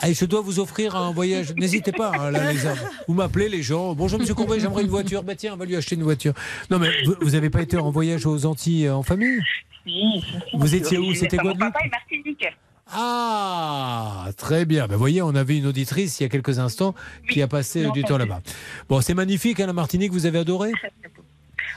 Allez, 0.01 0.15
je 0.15 0.25
dois 0.25 0.41
vous 0.41 0.59
offrir 0.59 0.97
un 0.97 1.13
voyage. 1.13 1.55
N'hésitez 1.55 1.93
pas, 1.93 2.11
hein, 2.19 2.31
là, 2.33 2.51
les 2.53 2.67
hommes. 2.67 2.79
Vous 3.07 3.15
m'appelez, 3.15 3.49
les 3.49 3.63
gens. 3.63 3.95
Bonjour, 3.95 4.19
monsieur 4.19 4.35
Courbet, 4.35 4.59
j'aimerais 4.59 4.83
une 4.83 4.89
voiture. 4.89 5.23
Bah 5.23 5.35
tiens, 5.37 5.53
on 5.55 5.57
va 5.57 5.65
lui 5.65 5.77
acheter 5.77 5.95
une 5.95 6.03
voiture. 6.03 6.33
Non, 6.71 6.79
mais 6.79 6.89
vous- 7.05 7.31
n'avez 7.31 7.51
pas 7.51 7.63
été 7.63 7.77
en 7.77 7.91
voyage 7.91 8.27
aux 8.27 8.47
Antilles 8.47 8.87
euh, 8.87 8.95
en 8.97 9.03
famille? 9.03 9.41
Si. 9.87 10.25
Vous 10.55 10.75
étiez 10.75 10.99
où? 10.99 11.15
C'était 11.15 11.37
Guadeloupe? 11.37 11.73
Martinique. 11.93 12.47
Ah, 12.93 14.29
très 14.37 14.65
bien. 14.65 14.87
Ben, 14.87 14.97
voyez, 14.97 15.23
on 15.23 15.35
avait 15.35 15.59
une 15.59 15.67
auditrice 15.67 16.21
il 16.21 16.25
y 16.25 16.27
a 16.27 16.29
quelques 16.29 16.59
instants 16.59 16.95
qui 17.31 17.43
a 17.43 17.49
passé 17.49 17.85
non, 17.85 17.93
du 17.93 18.03
temps 18.05 18.19
là-bas. 18.19 18.41
Bon, 18.89 19.01
c'est 19.01 19.15
magnifique, 19.15 19.61
hein, 19.61 19.67
la 19.67 19.73
Martinique, 19.73 20.13
vous 20.13 20.27
avez 20.27 20.39
adoré? 20.39 20.73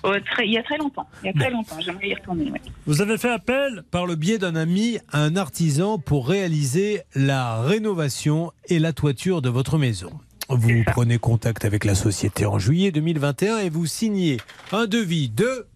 Oh, 0.06 0.12
très- 0.34 0.46
il 0.48 0.52
y 0.54 0.58
a 0.58 0.64
très 0.64 0.78
longtemps. 0.78 1.08
Il 1.24 1.28
y 1.28 1.30
a 1.30 1.34
très 1.34 1.50
longtemps. 1.50 1.78
J'aimerais 1.80 2.10
y 2.10 2.14
retourner. 2.16 2.52
ouais. 2.52 2.62
Vous 2.86 3.02
avez 3.02 3.18
fait 3.18 3.30
appel 3.32 3.84
par 3.90 4.06
le 4.06 4.16
biais 4.16 4.38
d'un 4.38 4.56
ami 4.56 4.98
à 5.12 5.22
un 5.22 5.36
artisan 5.38 5.98
pour 5.98 6.28
réaliser 6.28 7.02
la 7.16 7.62
rénovation 7.62 8.52
et 8.68 8.80
la 8.80 8.92
toiture 8.92 9.42
de 9.42 9.50
votre 9.50 9.78
maison. 9.78 10.12
Vous 10.50 10.84
prenez 10.88 11.20
contact 11.20 11.64
avec 11.64 11.86
la 11.86 11.96
société 11.96 12.46
en 12.46 12.60
juillet 12.60 12.92
2021 12.92 13.60
et 13.60 13.70
vous 13.70 13.86
signez 13.86 14.38
un 14.74 14.88
devis 14.88 15.30
de 15.30 15.68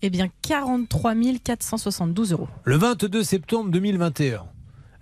Eh 0.00 0.10
bien, 0.10 0.28
43 0.42 1.14
472 1.42 2.32
euros. 2.32 2.48
le 2.64 2.76
22 2.76 3.24
septembre 3.24 3.70
2021. 3.72 4.44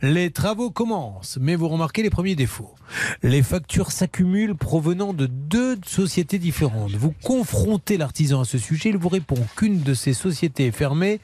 Les 0.02 0.30
travaux 0.30 0.70
commencent, 0.70 1.36
mais 1.40 1.56
vous 1.56 1.68
remarquez 1.68 2.02
les 2.02 2.08
premiers 2.08 2.34
défauts. 2.34 2.74
Les 3.22 3.42
factures 3.42 3.92
s'accumulent 3.92 4.56
provenant 4.56 5.12
de 5.12 5.26
deux 5.26 5.78
sociétés 5.86 6.38
différentes. 6.38 6.92
Vous 6.92 7.12
confrontez 7.22 7.98
l'artisan 7.98 8.40
à 8.40 8.44
ce 8.46 8.56
sujet, 8.56 8.88
il 8.88 8.96
vous 8.96 9.10
répond 9.10 9.36
qu'une 9.56 9.82
de 9.82 9.92
ces 9.92 10.14
sociétés 10.14 10.68
est 10.68 10.72
fermée 10.72 11.20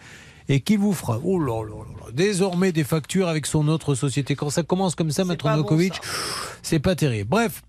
et 0.51 0.61
qu'il 0.61 0.79
vous 0.79 0.93
fera 0.93 1.19
oh 1.25 1.39
là 1.39 1.63
là 1.63 1.71
là 1.71 2.07
là, 2.07 2.13
désormais 2.13 2.71
des 2.71 2.85
factures 2.85 3.29
avec 3.29 3.47
son 3.47 3.67
autre 3.69 3.95
société. 3.95 4.37
Quand 4.37 4.51
ça 4.51 4.63
commence 4.63 4.95
comme 4.95 5.11
ça, 5.11 5.25
Maître 5.25 5.49
Novakovic, 5.49 5.95
c'est 6.63 6.79
pas 6.79 6.95
terrible. 6.95 7.31
Bref, 7.31 7.63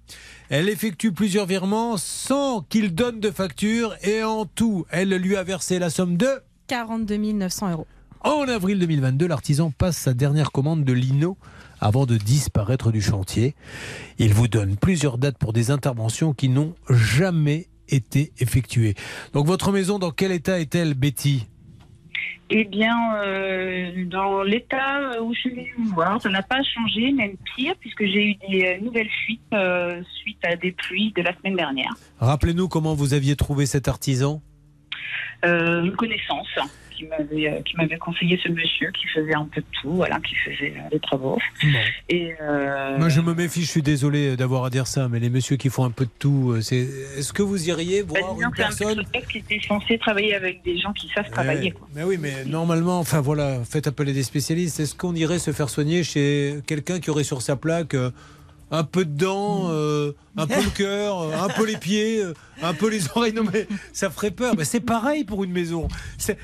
elle 0.49 0.67
effectue 0.67 1.13
plusieurs 1.13 1.45
virements 1.45 1.95
sans 1.95 2.61
qu'il 2.63 2.93
donne 2.93 3.21
de 3.21 3.31
facture 3.31 3.95
et 4.03 4.23
en 4.23 4.45
tout, 4.45 4.85
elle 4.91 5.15
lui 5.15 5.37
a 5.37 5.43
versé 5.43 5.79
la 5.79 5.89
somme 5.89 6.17
de 6.17 6.27
42 6.67 7.17
900 7.17 7.71
euros. 7.71 7.87
En 8.35 8.47
avril 8.47 8.79
2022, 8.79 9.27
l'artisan 9.27 9.71
passe 9.71 9.97
sa 9.97 10.13
dernière 10.13 10.51
commande 10.51 10.83
de 10.83 10.93
lino 10.93 11.37
avant 11.79 12.05
de 12.05 12.17
disparaître 12.17 12.91
du 12.91 13.01
chantier. 13.01 13.55
Il 14.17 14.33
vous 14.33 14.47
donne 14.47 14.75
plusieurs 14.75 15.17
dates 15.17 15.37
pour 15.37 15.53
des 15.53 15.71
interventions 15.71 16.33
qui 16.33 16.49
n'ont 16.49 16.75
jamais 16.89 17.67
été 17.89 18.31
effectuées. 18.39 18.95
Donc 19.33 19.45
votre 19.45 19.71
maison, 19.71 19.99
dans 19.99 20.11
quel 20.11 20.31
état 20.31 20.59
est-elle, 20.59 20.93
Betty? 20.93 21.47
Eh 22.49 22.63
bien, 22.63 22.95
euh, 23.23 24.05
dans 24.05 24.41
l'état 24.41 25.21
où 25.21 25.33
je 25.33 25.39
suis 25.39 25.49
venue 25.49 25.73
vous 25.77 25.93
voir, 25.93 26.21
ça 26.21 26.29
n'a 26.29 26.41
pas 26.41 26.61
changé, 26.63 27.11
même 27.11 27.35
pire, 27.55 27.75
puisque 27.79 28.05
j'ai 28.05 28.29
eu 28.29 28.35
des 28.49 28.65
euh, 28.65 28.85
nouvelles 28.85 29.09
fuites 29.25 29.41
euh, 29.53 30.01
suite 30.21 30.39
à 30.45 30.55
des 30.55 30.71
pluies 30.71 31.11
de 31.15 31.21
la 31.21 31.35
semaine 31.37 31.55
dernière. 31.55 31.93
Rappelez-nous 32.19 32.69
comment 32.69 32.93
vous 32.93 33.13
aviez 33.13 33.35
trouvé 33.35 33.65
cet 33.65 33.89
artisan? 33.89 34.41
Euh, 35.45 35.83
une 35.83 35.95
connaissance 35.95 36.47
qui 36.97 37.05
m'avait 37.05 37.49
euh, 37.49 37.61
qui 37.61 37.75
m'avait 37.77 37.97
conseillé 37.97 38.39
ce 38.43 38.49
monsieur 38.49 38.91
qui 38.91 39.07
faisait 39.07 39.35
un 39.35 39.45
peu 39.45 39.61
de 39.61 39.67
tout, 39.81 39.93
voilà, 39.93 40.19
qui 40.19 40.35
faisait 40.35 40.73
euh, 40.77 40.89
des 40.91 40.99
travaux. 40.99 41.37
Et 42.09 42.33
euh, 42.41 42.97
Moi, 42.97 43.09
je 43.09 43.21
me 43.21 43.33
méfie, 43.33 43.61
je 43.61 43.69
suis 43.69 43.81
désolé 43.81 44.35
d'avoir 44.35 44.65
à 44.65 44.69
dire 44.69 44.87
ça, 44.87 45.07
mais 45.07 45.19
les 45.19 45.29
messieurs 45.29 45.57
qui 45.57 45.69
font 45.69 45.83
un 45.83 45.91
peu 45.91 46.05
de 46.05 46.11
tout, 46.19 46.57
c'est... 46.61 46.87
est-ce 47.17 47.33
que 47.33 47.43
vous 47.43 47.69
iriez 47.69 48.03
bah, 48.03 48.19
voir 48.19 48.33
disons 48.33 48.39
une 48.39 48.45
un 48.45 48.51
personne 48.51 49.03
qui 49.29 49.39
était 49.39 49.59
censé 49.67 49.97
travailler 49.97 50.35
avec 50.35 50.63
des 50.63 50.79
gens 50.79 50.93
qui 50.93 51.09
savent 51.13 51.29
travailler. 51.29 51.71
Quoi. 51.71 51.87
Mais 51.95 52.03
oui, 52.03 52.17
mais 52.19 52.45
normalement, 52.45 52.99
enfin 52.99 53.21
voilà, 53.21 53.63
faites 53.63 53.87
appeler 53.87 54.13
des 54.13 54.23
spécialistes. 54.23 54.79
Est-ce 54.79 54.95
qu'on 54.95 55.15
irait 55.15 55.39
se 55.39 55.51
faire 55.51 55.69
soigner 55.69 56.03
chez 56.03 56.59
quelqu'un 56.65 56.99
qui 56.99 57.09
aurait 57.09 57.23
sur 57.23 57.41
sa 57.41 57.55
plaque 57.55 57.93
euh, 57.93 58.11
un 58.71 58.83
peu 58.83 59.05
de 59.05 59.17
dents, 59.17 59.69
euh, 59.69 60.11
un 60.35 60.45
peu 60.45 60.61
le 60.61 60.69
cœur, 60.69 61.21
euh, 61.21 61.31
un 61.41 61.47
peu 61.47 61.65
les 61.65 61.77
pieds, 61.77 62.21
euh, 62.21 62.33
un 62.61 62.73
peu 62.73 62.89
les 62.89 63.07
oreilles 63.15 63.33
Non 63.33 63.43
mais 63.51 63.67
ça 63.93 64.09
ferait 64.09 64.31
peur. 64.31 64.55
Mais 64.57 64.65
c'est 64.65 64.81
pareil 64.81 65.23
pour 65.23 65.43
une 65.43 65.51
maison. 65.51 65.87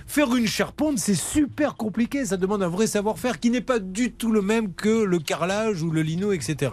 Faire 0.08 0.34
une 0.36 0.48
charpente, 0.48 1.00
c'est 1.00 1.16
super 1.16 1.76
compliqué. 1.76 2.26
Ça 2.26 2.38
demande 2.38 2.64
un 2.64 2.70
vrai 2.70 2.88
savoir-faire 2.88 3.40
qui 3.40 3.50
n'est 3.50 3.62
pas 3.62 3.80
du 3.80 4.12
tout 4.12 4.32
le 4.32 4.42
même 4.42 4.74
que 4.74 5.04
le 5.04 5.20
carrelage 5.20 5.82
ou 5.82 5.92
le 5.92 6.02
lino, 6.02 6.32
etc. 6.32 6.72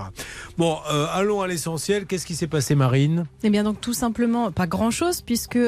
Bon, 0.56 0.78
allons 1.12 1.40
à 1.40 1.48
l'essentiel. 1.48 2.06
Qu'est-ce 2.06 2.26
qui 2.26 2.36
s'est 2.36 2.46
passé, 2.46 2.74
Marine? 2.74 3.26
Eh 3.42 3.50
bien 3.50 3.64
donc 3.64 3.80
tout 3.80 3.94
simplement 3.94 4.52
pas 4.52 4.66
grand 4.66 4.90
chose 4.90 5.22
puisque 5.22 5.58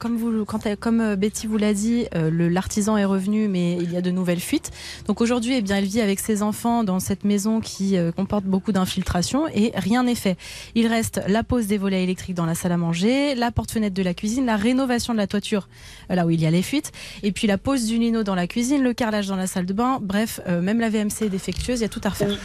comme 0.00 0.16
vous 0.16 0.44
quand 0.44 0.60
comme 0.78 1.14
Betty 1.14 1.46
vous 1.46 1.56
l'a 1.56 1.74
dit 1.74 2.06
l'artisan 2.12 2.96
est 2.96 3.04
revenu 3.04 3.48
mais 3.48 3.76
il 3.76 3.90
y 3.92 3.96
a 3.96 4.02
de 4.02 4.10
nouvelles 4.10 4.40
fuites 4.40 4.70
donc 5.06 5.20
aujourd'hui 5.20 5.54
eh 5.54 5.62
bien 5.62 5.76
elle 5.76 5.84
vit 5.84 6.00
avec 6.00 6.20
ses 6.20 6.42
enfants 6.42 6.84
dans 6.84 7.00
cette 7.00 7.24
maison 7.24 7.60
qui 7.60 7.96
comporte 8.16 8.44
beaucoup 8.44 8.72
d'infiltration 8.72 9.29
et 9.54 9.72
rien 9.74 10.04
n'est 10.04 10.14
fait 10.14 10.36
il 10.74 10.86
reste 10.86 11.20
la 11.26 11.42
pose 11.44 11.66
des 11.66 11.78
volets 11.78 12.02
électriques 12.02 12.36
dans 12.36 12.46
la 12.46 12.54
salle 12.54 12.72
à 12.72 12.76
manger 12.76 13.34
la 13.34 13.50
porte-fenêtre 13.50 13.94
de 13.94 14.02
la 14.02 14.14
cuisine 14.14 14.46
la 14.46 14.56
rénovation 14.56 15.12
de 15.12 15.18
la 15.18 15.26
toiture 15.26 15.68
euh, 16.10 16.14
là 16.14 16.26
où 16.26 16.30
il 16.30 16.40
y 16.40 16.46
a 16.46 16.50
les 16.50 16.62
fuites 16.62 16.92
et 17.22 17.32
puis 17.32 17.46
la 17.46 17.58
pose 17.58 17.86
du 17.86 17.98
lino 17.98 18.22
dans 18.22 18.34
la 18.34 18.46
cuisine 18.46 18.82
le 18.82 18.92
carrelage 18.92 19.26
dans 19.26 19.36
la 19.36 19.46
salle 19.46 19.66
de 19.66 19.72
bain 19.72 19.98
bref 20.00 20.40
euh, 20.48 20.60
même 20.60 20.80
la 20.80 20.90
VMC 20.90 21.22
est 21.22 21.28
défectueuse 21.28 21.80
il 21.80 21.82
y 21.82 21.86
a 21.86 21.88
tout 21.88 22.00
à 22.04 22.10
refaire 22.10 22.36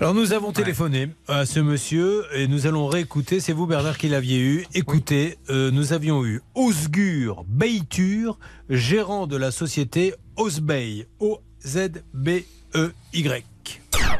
Alors 0.00 0.14
nous 0.14 0.32
avons 0.32 0.52
téléphoné 0.52 1.08
à 1.26 1.44
ce 1.44 1.58
monsieur 1.58 2.24
et 2.32 2.46
nous 2.46 2.68
allons 2.68 2.86
réécouter. 2.86 3.40
C'est 3.40 3.52
vous 3.52 3.66
Bernard 3.66 3.98
qui 3.98 4.08
l'aviez 4.08 4.38
eu. 4.38 4.64
Écoutez, 4.72 5.38
euh, 5.50 5.72
nous 5.72 5.92
avions 5.92 6.24
eu 6.24 6.40
Osgur 6.54 7.44
Beitur, 7.48 8.38
gérant 8.70 9.26
de 9.26 9.36
la 9.36 9.50
société 9.50 10.14
Osbey, 10.36 11.08
O-Z-B-E-Y. 11.18 12.44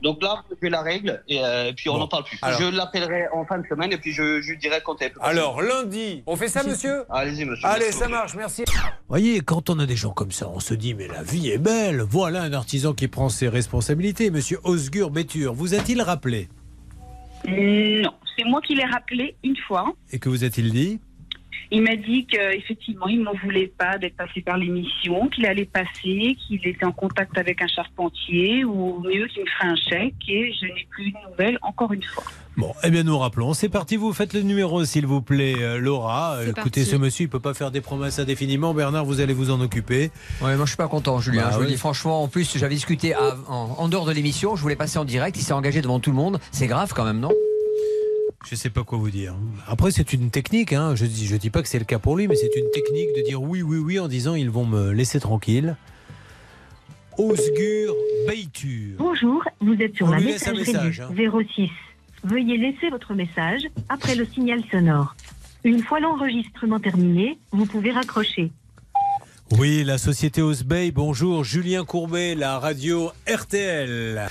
Donc 0.03 0.22
là, 0.22 0.42
je 0.51 0.55
fais 0.61 0.68
la 0.70 0.82
règle 0.82 1.22
et 1.28 1.40
euh, 1.42 1.72
puis 1.76 1.88
on 1.88 1.99
n'en 1.99 2.09
parle 2.09 2.24
plus. 2.24 2.38
alors. 2.42 2.61
Je 2.61 2.66
l'appellerai 2.66 3.26
en 3.32 3.44
fin 3.44 3.59
de 3.59 3.66
semaine 3.66 3.92
et 3.92 3.99
puis 3.99 4.12
je, 4.12 4.40
je 4.42 4.51
lui 4.51 4.59
dirai 4.59 4.80
quand 4.84 4.96
elle 5.01 5.12
peut. 5.12 5.20
Alors 5.22 5.61
lundi, 5.62 6.22
on 6.26 6.36
fait 6.36 6.49
ça 6.49 6.62
monsieur 6.62 7.05
Allez-y 7.11 7.44
monsieur. 7.44 7.66
Allez, 7.66 7.84
Merci. 7.86 7.99
ça 7.99 8.09
marche, 8.09 8.34
merci. 8.34 8.64
voyez, 9.09 9.40
quand 9.40 9.70
on 9.70 9.78
a 9.78 9.86
des 9.86 9.96
gens 9.96 10.11
comme 10.12 10.30
ça, 10.32 10.49
on 10.49 10.61
se 10.61 10.74
dit 10.74 10.94
mais 10.94 11.09
la 11.09 11.22
vie 11.22 11.51
est 11.51 11.59
belle. 11.59 12.01
Voilà 12.03 12.42
un 12.42 12.53
artisan 12.53 12.92
qui 12.92 13.09
prend 13.09 13.28
ses 13.28 13.49
responsabilités. 13.49 14.30
Monsieur 14.30 14.59
Osgur 14.64 15.11
Beitur, 15.11 15.53
vous 15.55 15.74
a-t-il 15.74 16.03
rappelé? 16.03 16.49
Non, 17.46 18.11
c'est 18.36 18.44
moi 18.44 18.61
qui 18.62 18.74
l'ai 18.74 18.84
rappelé 18.84 19.36
une 19.44 19.57
fois. 19.66 19.92
Et 20.12 20.18
que 20.18 20.28
vous 20.28 20.44
a-t-il 20.44 20.72
dit? 20.72 21.01
Il 21.70 21.82
m'a 21.82 21.96
dit 21.96 22.26
qu'effectivement, 22.26 23.06
il 23.09 23.22
n'en 23.22 23.34
voulait 23.44 23.66
pas 23.66 23.98
d'être 23.98 24.16
passé 24.16 24.40
par 24.40 24.56
l'émission, 24.56 25.28
qu'il 25.28 25.44
allait 25.46 25.64
passer, 25.66 26.36
qu'il 26.46 26.61
était 26.66 26.84
en 26.84 26.92
contact 26.92 27.36
avec 27.38 27.61
un 27.62 27.66
charpentier 27.68 28.64
ou 28.64 29.00
mieux 29.00 29.26
qu'il 29.26 29.42
me 29.42 29.48
ferait 29.48 29.68
un 29.68 29.76
chèque 29.76 30.14
et 30.28 30.52
je 30.61 30.66
n'ai 30.66 30.86
plus 30.90 31.11
de 31.12 31.16
nouvelles 31.30 31.59
encore 31.62 31.92
une 31.92 32.02
fois. 32.02 32.24
Bon, 32.56 32.72
eh 32.82 32.90
bien 32.90 33.04
nous 33.04 33.16
rappelons. 33.18 33.54
C'est 33.54 33.68
parti, 33.68 33.96
vous 33.96 34.12
faites 34.12 34.32
le 34.32 34.40
numéro 34.42 34.84
s'il 34.84 35.06
vous 35.06 35.20
plaît, 35.22 35.54
euh, 35.61 35.78
Laura. 35.78 36.38
C'est 36.40 36.50
Écoutez, 36.50 36.80
parti. 36.80 36.84
ce 36.86 36.96
monsieur, 36.96 37.24
il 37.26 37.28
peut 37.28 37.38
pas 37.38 37.54
faire 37.54 37.70
des 37.70 37.80
promesses 37.80 38.18
indéfiniment. 38.18 38.74
Bernard, 38.74 39.04
vous 39.04 39.20
allez 39.20 39.32
vous 39.34 39.50
en 39.50 39.61
occuper. 39.61 40.11
Ouais, 40.42 40.56
moi 40.56 40.64
je 40.64 40.70
suis 40.70 40.76
pas 40.76 40.88
content, 40.88 41.20
Julien. 41.20 41.42
Bah 41.44 41.48
je 41.52 41.56
vous 41.59 41.62
oui. 41.64 41.68
dis 41.68 41.76
franchement, 41.76 42.22
en 42.22 42.28
plus, 42.28 42.59
j'avais 42.59 42.74
discuté 42.74 43.14
à- 43.14 43.36
en, 43.48 43.76
en 43.78 43.88
dehors 43.88 44.06
de 44.06 44.12
l'émission, 44.12 44.56
je 44.56 44.62
voulais 44.62 44.74
passer 44.76 44.98
en 44.98 45.04
direct, 45.04 45.36
il 45.36 45.42
s'est 45.42 45.52
engagé 45.52 45.82
devant 45.82 46.00
tout 46.00 46.11
le 46.11 46.16
monde. 46.16 46.40
C'est 46.50 46.66
grave 46.66 46.92
quand 46.96 47.04
même, 47.04 47.20
non? 47.20 47.30
Je 48.47 48.55
sais 48.55 48.70
pas 48.70 48.84
quoi 48.84 48.99
vous 48.99 49.11
dire. 49.11 49.34
Après, 49.66 49.91
c'est 49.91 50.12
une 50.12 50.30
technique. 50.30 50.72
Hein. 50.72 50.95
Je 50.95 51.07
dis, 51.07 51.26
je 51.26 51.36
dis 51.36 51.51
pas 51.51 51.62
que 51.62 51.68
c'est 51.68 51.78
le 51.78 51.84
cas 51.84 51.99
pour 51.99 52.16
lui, 52.16 52.28
mais 52.28 52.36
c'est 52.36 52.55
une 52.57 52.70
technique 52.70 53.09
de 53.16 53.22
dire 53.22 53.43
oui, 53.43 53.62
oui, 53.62 53.78
oui 53.78 53.99
en 53.99 54.09
disant 54.09 54.34
ils 54.34 54.51
vont 54.51 54.64
me 54.64 54.93
laisser 54.93 55.20
tranquille. 55.20 55.76
Osgur 57.18 57.95
Beitur. 58.28 58.95
Bonjour, 58.99 59.43
vous 59.61 59.74
êtes 59.74 59.97
sur 59.97 60.07
On 60.07 60.11
la 60.11 60.20
messagerie 60.20 60.72
message, 60.72 61.03
du 61.11 61.30
06. 61.57 61.70
Veuillez 62.22 62.57
laisser 62.57 62.91
votre 62.91 63.12
message 63.14 63.62
après 63.89 64.14
le 64.14 64.24
signal 64.24 64.62
sonore. 64.70 65.16
Une 65.64 65.82
fois 65.82 65.99
l'enregistrement 65.99 66.78
terminé, 66.78 67.39
vous 67.51 67.66
pouvez 67.66 67.91
raccrocher. 67.91 68.53
Oui, 69.59 69.82
la 69.82 69.99
société 69.99 70.43
Osbey. 70.43 70.91
Bonjour, 70.93 71.43
Julien 71.43 71.84
Courbet, 71.84 72.34
la 72.34 72.59
radio 72.59 73.11
RTL. 73.26 74.28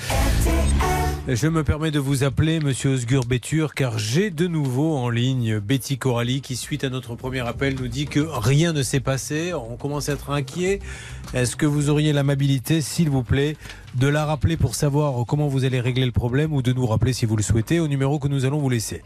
Je 1.30 1.47
me 1.47 1.61
permets 1.65 1.91
de 1.91 1.99
vous 1.99 2.23
appeler 2.23 2.61
Monsieur 2.61 2.91
Osgur 2.91 3.25
Bétur 3.25 3.73
car 3.73 3.99
j'ai 3.99 4.30
de 4.30 4.47
nouveau 4.47 4.95
en 4.95 5.09
ligne 5.09 5.59
Betty 5.59 5.97
Coralie 5.97 6.39
qui, 6.39 6.55
suite 6.55 6.86
à 6.86 6.89
notre 6.89 7.15
premier 7.15 7.41
appel, 7.45 7.75
nous 7.75 7.89
dit 7.89 8.05
que 8.05 8.21
rien 8.21 8.71
ne 8.71 8.82
s'est 8.82 9.01
passé. 9.01 9.53
On 9.53 9.75
commence 9.75 10.07
à 10.07 10.13
être 10.13 10.30
inquiet. 10.30 10.80
Est-ce 11.34 11.55
que 11.55 11.65
vous 11.65 11.89
auriez 11.89 12.13
l'amabilité, 12.13 12.82
s'il 12.82 13.09
vous 13.09 13.23
plaît, 13.23 13.57
de 13.95 14.07
la 14.07 14.25
rappeler 14.25 14.57
pour 14.57 14.75
savoir 14.75 15.25
comment 15.25 15.47
vous 15.47 15.65
allez 15.65 15.80
régler 15.80 16.05
le 16.05 16.11
problème 16.11 16.53
ou 16.53 16.61
de 16.61 16.71
nous 16.71 16.86
rappeler 16.86 17.13
si 17.13 17.25
vous 17.25 17.36
le 17.36 17.41
souhaitez 17.43 17.80
au 17.80 17.88
numéro 17.88 18.19
que 18.19 18.28
nous 18.28 18.45
allons 18.45 18.59
vous 18.59 18.69
laisser. 18.69 19.01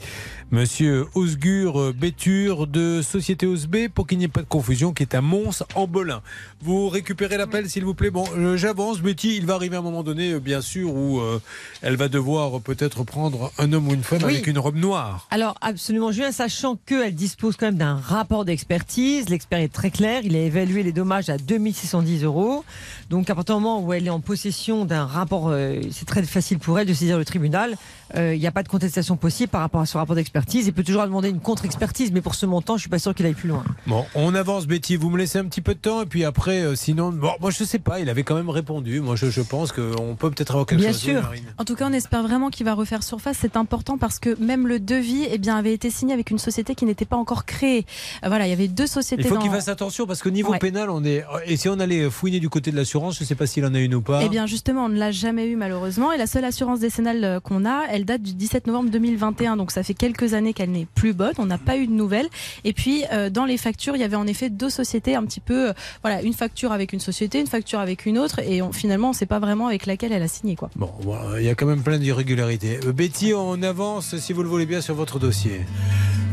Monsieur 0.51 1.05
Osgur 1.15 1.93
Bétur 1.93 2.67
de 2.67 3.01
Société 3.01 3.47
Osb, 3.47 3.87
pour 3.93 4.05
qu'il 4.05 4.17
n'y 4.17 4.25
ait 4.25 4.29
pas 4.29 4.41
de 4.41 4.47
confusion, 4.47 4.93
qui 4.93 5.03
est 5.03 5.15
à 5.15 5.21
Mons 5.21 5.63
en 5.75 5.87
Belin. 5.87 6.21
Vous 6.61 6.89
récupérez 6.89 7.37
l'appel 7.37 7.69
s'il 7.69 7.85
vous 7.85 7.93
plaît. 7.93 8.11
Bon, 8.11 8.25
euh, 8.37 8.57
j'avance, 8.57 8.99
Betty, 9.01 9.37
il 9.37 9.45
va 9.45 9.55
arriver 9.55 9.77
un 9.77 9.81
moment 9.81 10.03
donné, 10.03 10.33
euh, 10.33 10.39
bien 10.39 10.61
sûr, 10.61 10.93
où 10.93 11.19
euh, 11.21 11.39
elle 11.81 11.95
va 11.95 12.07
devoir 12.09 12.59
peut-être 12.61 13.03
prendre 13.03 13.51
un 13.57 13.71
homme 13.73 13.87
ou 13.87 13.93
une 13.93 14.03
femme 14.03 14.19
Oui. 14.25 14.33
avec 14.35 14.47
une 14.47 14.59
robe 14.59 14.75
noire. 14.75 15.27
Alors 15.31 15.55
absolument 15.61 16.11
Julien, 16.11 16.31
sachant 16.31 16.75
qu'elle 16.85 17.15
dispose 17.15 17.55
quand 17.55 17.67
même 17.67 17.77
d'un 17.77 17.95
rapport 17.95 18.45
d'expertise, 18.45 19.29
l'expert 19.29 19.59
est 19.59 19.71
très 19.73 19.89
clair, 19.89 20.21
il 20.23 20.35
a 20.35 20.39
évalué 20.39 20.83
les 20.83 20.91
dommages 20.91 21.29
à 21.29 21.37
2610 21.37 22.10
euros. 22.19 22.63
Donc 23.09 23.29
à 23.29 23.35
partir 23.35 23.55
du 23.57 23.61
moment 23.63 23.81
où 23.81 23.93
elle 23.93 24.07
est 24.07 24.09
en 24.11 24.19
possession 24.19 24.85
d'un 24.85 25.05
rapport, 25.05 25.49
euh, 25.49 25.81
c'est 25.91 26.05
très 26.05 26.23
facile 26.23 26.59
pour 26.59 26.79
elle 26.79 26.87
de 26.87 26.93
saisir 26.93 27.17
le 27.17 27.25
tribunal. 27.25 27.75
Euh, 28.15 28.33
Il 28.35 28.39
n'y 28.39 28.47
a 28.47 28.51
pas 28.51 28.63
de 28.63 28.67
contestation 28.67 29.15
possible 29.17 29.49
par 29.49 29.61
rapport 29.61 29.81
à 29.81 29.85
ce 29.85 29.97
rapport 29.97 30.15
d'expertise. 30.15 30.67
Il 30.67 30.73
peut 30.73 30.83
toujours 30.83 31.03
demander 31.03 31.29
une 31.29 31.39
contre-expertise, 31.39 32.11
mais 32.11 32.21
pour 32.21 32.35
ce 32.35 32.45
montant, 32.45 32.75
je 32.77 32.81
suis 32.81 32.89
pas 32.89 32.99
sûr 32.99 33.13
qu'il 33.15 33.25
aille 33.25 33.33
plus 33.33 33.49
loin. 33.49 33.63
Bon, 33.87 34.05
on 34.15 34.35
avance, 34.35 34.67
Betty. 34.67 34.95
Vous 34.97 35.09
me 35.09 35.17
laissez 35.17 35.39
un 35.39 35.45
petit 35.45 35.61
peu 35.61 35.73
de 35.73 35.79
temps 35.79 36.01
et 36.01 36.05
puis 36.05 36.23
après, 36.25 36.61
euh, 36.61 36.75
sinon, 36.75 37.11
bon, 37.11 37.31
moi 37.39 37.51
je 37.51 37.63
sais 37.63 37.79
pas. 37.79 37.99
Il 37.99 38.09
avait 38.09 38.23
quand 38.23 38.35
même 38.35 38.49
répondu. 38.49 38.99
Moi, 39.01 39.15
je, 39.15 39.29
je 39.29 39.41
pense 39.41 39.71
qu'on 39.71 40.15
peut 40.17 40.29
peut-être 40.31 40.51
avoir 40.51 40.65
quelque 40.65 40.79
Bien 40.81 40.91
chose. 40.91 41.01
sûr. 41.01 41.15
Oui, 41.15 41.21
Marine. 41.21 41.43
En 41.57 41.65
tout 41.65 41.75
cas, 41.75 41.87
on 41.89 41.93
espère 41.93 42.23
vraiment 42.23 42.49
qu'il 42.49 42.65
va 42.65 42.73
refaire 42.73 43.03
surface. 43.03 43.37
C'est 43.39 43.55
important 43.57 43.97
parce 43.97 44.19
que 44.19 44.37
même 44.43 44.67
le 44.67 44.79
devis 44.79 45.25
eh 45.29 45.37
bien, 45.37 45.55
avait 45.57 45.73
été 45.73 45.89
signé 45.89 46.13
avec 46.13 46.31
une 46.31 46.39
société 46.39 46.75
qui 46.75 46.85
n'était 46.85 47.05
pas 47.05 47.17
encore 47.17 47.45
créée. 47.45 47.85
Euh, 48.23 48.27
Voilà, 48.27 48.47
il 48.47 48.49
y 48.49 48.53
avait 48.53 48.67
deux 48.67 48.87
sociétés. 48.87 49.23
Il 49.23 49.27
faut 49.29 49.35
dans- 49.35 49.41
qu'il 49.41 49.51
fasse 49.51 49.67
attention 49.67 50.05
parce 50.07 50.21
que 50.21 50.29
niveau 50.29 50.51
Ouais. 50.51 50.59
pénal, 50.59 50.89
on 50.89 51.03
est. 51.03 51.23
Et 51.45 51.55
si 51.57 51.69
on 51.69 51.79
allait 51.79 52.00
fouiner 52.09 52.39
du 52.39 52.49
côté 52.49 52.71
de 52.71 52.75
l'assurance, 52.75 53.19
je 53.19 53.23
sais 53.23 53.35
pas 53.35 53.45
s'il 53.45 53.65
en 53.65 53.73
a 53.73 53.79
une 53.79 53.93
ou 53.95 54.01
pas. 54.01 54.21
Eh 54.23 54.29
bien, 54.29 54.45
justement, 54.45 54.85
on 54.85 54.89
ne 54.89 54.97
l'a 54.97 55.11
jamais 55.11 55.47
eu 55.47 55.55
malheureusement. 55.55 56.11
Et 56.11 56.17
la 56.17 56.27
seule 56.27 56.45
assurance 56.45 56.79
décennale 56.79 57.23
euh, 57.23 57.39
qu'on 57.39 57.65
a, 57.65 57.83
elle 57.89 58.05
date 58.05 58.21
du 58.21 58.33
17 58.33 58.67
novembre 58.67 58.89
2021. 58.89 59.57
Donc, 59.57 59.71
ça 59.71 59.83
fait 59.83 59.93
quelques 59.93 60.33
années 60.33 60.53
qu'elle 60.53 60.71
n'est 60.71 60.87
plus 60.95 61.13
bonne. 61.13 61.33
On 61.37 61.45
n'a 61.45 61.57
pas 61.57 61.77
eu 61.77 61.87
de 61.87 61.91
nouvelles. 61.91 62.27
Et 62.63 62.73
puis, 62.73 63.03
euh, 63.13 63.29
dans 63.29 63.45
les 63.45 63.57
factures, 63.57 63.95
il 63.95 63.99
y 63.99 64.03
avait 64.03 64.15
en 64.15 64.27
effet 64.27 64.49
deux 64.49 64.69
sociétés 64.69 65.15
un 65.15 65.23
petit 65.25 65.39
peu. 65.39 65.69
euh, 65.69 65.73
voilà, 66.03 66.21
une 66.21 66.33
facture 66.33 66.71
avec 66.71 66.93
une 66.93 66.99
société, 66.99 67.39
une 67.39 67.47
facture 67.47 67.79
avec 67.79 68.05
une 68.05 68.17
autre. 68.17 68.39
Et 68.39 68.61
on- 68.61 68.71
finalement, 68.71 69.07
on 69.07 69.11
ne 69.11 69.15
sait 69.15 69.25
pas 69.25 69.39
vraiment 69.39 69.67
avec 69.67 69.85
laquelle 69.85 70.11
elle 70.11 70.23
a 70.23 70.27
signé. 70.27 70.55
Quoi. 70.55 70.69
Bon, 70.75 70.91
voilà, 71.01 71.39
il 71.39 71.45
y 71.45 71.49
a 71.49 71.55
quand 71.55 71.65
même 71.65 71.83
plein 71.83 71.97
d'irrégularités. 71.99 72.79
Euh, 72.85 72.91
Betty, 72.93 73.33
on 73.33 73.61
avance, 73.63 74.17
si 74.17 74.33
vous 74.33 74.43
le 74.43 74.49
voulez 74.49 74.65
bien, 74.65 74.81
sur 74.81 74.95
votre 74.95 75.19
dossier. 75.19 75.61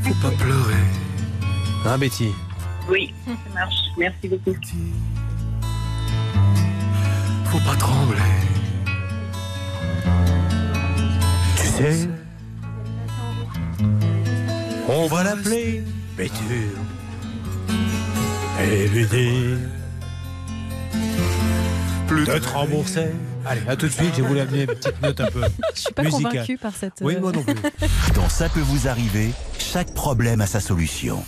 Faut 0.02 0.14
pas 0.22 0.30
pleurer. 0.36 0.74
Hein, 1.84 1.98
Betty? 1.98 2.28
Oui, 2.90 3.12
ça 3.26 3.32
marche. 3.54 3.74
Merci 3.98 4.28
beaucoup. 4.28 4.54
Faut 7.50 7.58
pas 7.60 7.76
trembler. 7.76 8.18
Tu 11.56 11.66
sais, 11.66 12.08
on 14.88 15.06
va 15.06 15.24
l'appeler 15.24 15.82
Bétur 16.16 16.46
et 18.60 18.88
lui 18.88 19.06
dire 19.06 19.58
d'être 22.26 22.52
remboursé. 22.54 23.06
Allez, 23.46 23.60
à 23.68 23.76
tout 23.76 23.86
de 23.86 23.92
suite, 23.92 24.14
j'ai 24.16 24.22
voulu 24.22 24.40
amener 24.40 24.62
une 24.62 24.66
petite 24.66 25.00
note 25.00 25.20
un 25.20 25.30
peu 25.30 25.42
Je 25.74 25.80
suis 25.80 25.92
pas 25.92 26.02
musicale. 26.02 26.32
convaincue 26.32 26.58
par 26.58 26.74
cette. 26.74 26.94
Oui, 27.00 27.14
euh, 27.16 27.20
moi 27.20 27.32
non 27.32 27.42
plus. 27.42 27.54
Dans 28.14 28.28
Ça 28.28 28.48
peut 28.48 28.60
vous 28.60 28.88
arriver, 28.88 29.30
chaque 29.58 29.94
problème 29.94 30.40
a 30.40 30.46
sa 30.46 30.60
solution. 30.60 31.24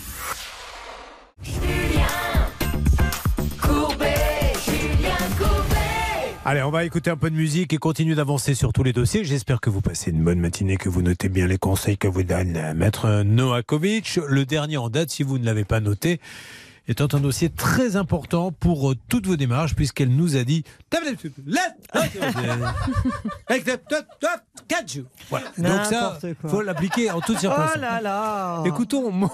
Allez, 6.42 6.62
on 6.62 6.70
va 6.70 6.86
écouter 6.86 7.10
un 7.10 7.18
peu 7.18 7.28
de 7.28 7.36
musique 7.36 7.74
et 7.74 7.76
continuer 7.76 8.14
d'avancer 8.14 8.54
sur 8.54 8.72
tous 8.72 8.82
les 8.82 8.94
dossiers. 8.94 9.24
J'espère 9.24 9.60
que 9.60 9.68
vous 9.68 9.82
passez 9.82 10.10
une 10.10 10.24
bonne 10.24 10.40
matinée, 10.40 10.78
que 10.78 10.88
vous 10.88 11.02
notez 11.02 11.28
bien 11.28 11.46
les 11.46 11.58
conseils 11.58 11.98
que 11.98 12.08
vous 12.08 12.22
donne 12.22 12.56
euh, 12.56 12.72
Maître 12.72 13.22
Noakovic. 13.24 14.18
Le 14.26 14.46
dernier 14.46 14.78
en 14.78 14.88
date, 14.88 15.10
si 15.10 15.22
vous 15.22 15.36
ne 15.36 15.44
l'avez 15.44 15.64
pas 15.64 15.80
noté, 15.80 16.18
étant 16.90 17.08
un 17.16 17.20
dossier 17.20 17.48
très 17.48 17.96
important 17.96 18.50
pour 18.52 18.90
euh, 18.90 18.96
toutes 19.08 19.26
vos 19.26 19.36
démarches, 19.36 19.74
puisqu'elle 19.74 20.08
nous 20.14 20.36
a 20.36 20.42
dit... 20.44 20.64
Voilà. 25.30 25.46
Donc 25.58 25.84
ça, 25.86 26.18
quoi. 26.40 26.50
faut 26.50 26.60
l'appliquer 26.62 27.10
en 27.10 27.20
toutes 27.20 27.38
circonstances. 27.38 27.72
Oh 27.76 27.80
là 27.80 28.00
là 28.00 28.62
Écoutons 28.66 29.10
Mo- 29.10 29.30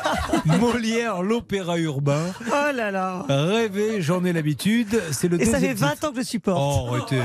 Molière, 0.44 1.22
l'opéra 1.22 1.76
urbain. 1.78 2.22
Oh 2.46 2.72
là 2.74 2.90
là 2.90 3.24
Rêver, 3.28 4.00
j'en 4.02 4.24
ai 4.24 4.32
l'habitude. 4.32 5.00
C'est 5.10 5.28
le 5.28 5.40
Et 5.40 5.44
ça 5.44 5.58
fait 5.58 5.74
20 5.74 5.90
titre. 5.92 6.08
ans 6.08 6.12
que 6.12 6.18
je 6.22 6.26
supporte. 6.26 6.88
Oh. 6.92 7.16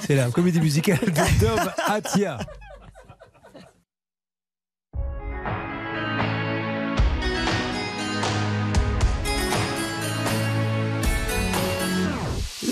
C'est 0.00 0.14
la 0.14 0.30
comédie 0.30 0.60
musicale 0.60 0.98
de 1.00 1.44
Dom 1.44 1.70
Atia. 1.86 2.38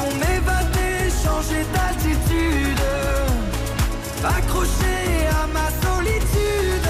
Pour 0.00 0.14
m'évader, 0.14 1.10
changer 1.22 1.62
d'altitude. 1.74 2.80
Accroché 4.24 5.28
à 5.28 5.46
ma 5.46 5.68
solitude. 5.82 6.89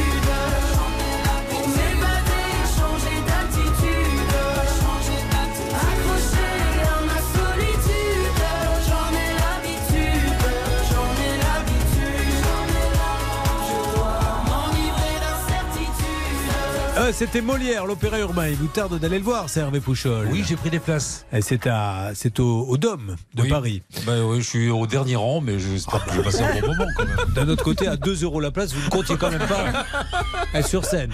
Ah, 17.03 17.11
C'était 17.11 17.41
Molière, 17.41 17.87
l'opéra 17.87 18.19
urbain. 18.19 18.47
Il 18.47 18.55
vous 18.57 18.67
tarde 18.67 18.99
d'aller 18.99 19.17
le 19.17 19.23
voir, 19.23 19.49
c'est 19.49 19.59
Hervé 19.59 19.79
Pouchol. 19.79 20.27
Oui, 20.31 20.43
j'ai 20.47 20.55
pris 20.55 20.69
des 20.69 20.77
places. 20.77 21.25
Et 21.33 21.41
c'est 21.41 21.65
à, 21.65 22.11
c'est 22.13 22.39
au, 22.39 22.61
au 22.67 22.77
Dôme 22.77 23.15
de 23.33 23.41
Oui. 23.41 23.49
Paris. 23.49 23.81
Bah 24.05 24.13
oui, 24.23 24.39
je 24.39 24.47
suis 24.47 24.69
au 24.69 24.85
dernier 24.85 25.15
rang, 25.15 25.41
mais 25.41 25.57
j'espère 25.57 26.05
que 26.05 26.11
je 26.11 26.17
vais 26.17 26.23
passer 26.23 26.43
un 26.43 26.61
bon 26.61 26.67
moment 26.67 26.85
quand 26.95 27.05
même. 27.05 27.17
D'un 27.35 27.49
autre 27.49 27.63
côté, 27.63 27.87
à 27.87 27.97
2 27.97 28.23
euros 28.23 28.39
la 28.39 28.51
place, 28.51 28.71
vous 28.73 28.85
ne 28.85 28.89
comptiez 28.91 29.17
quand 29.17 29.31
même 29.31 29.47
pas 29.47 29.85
être 30.53 30.67
sur 30.67 30.85
scène. 30.85 31.09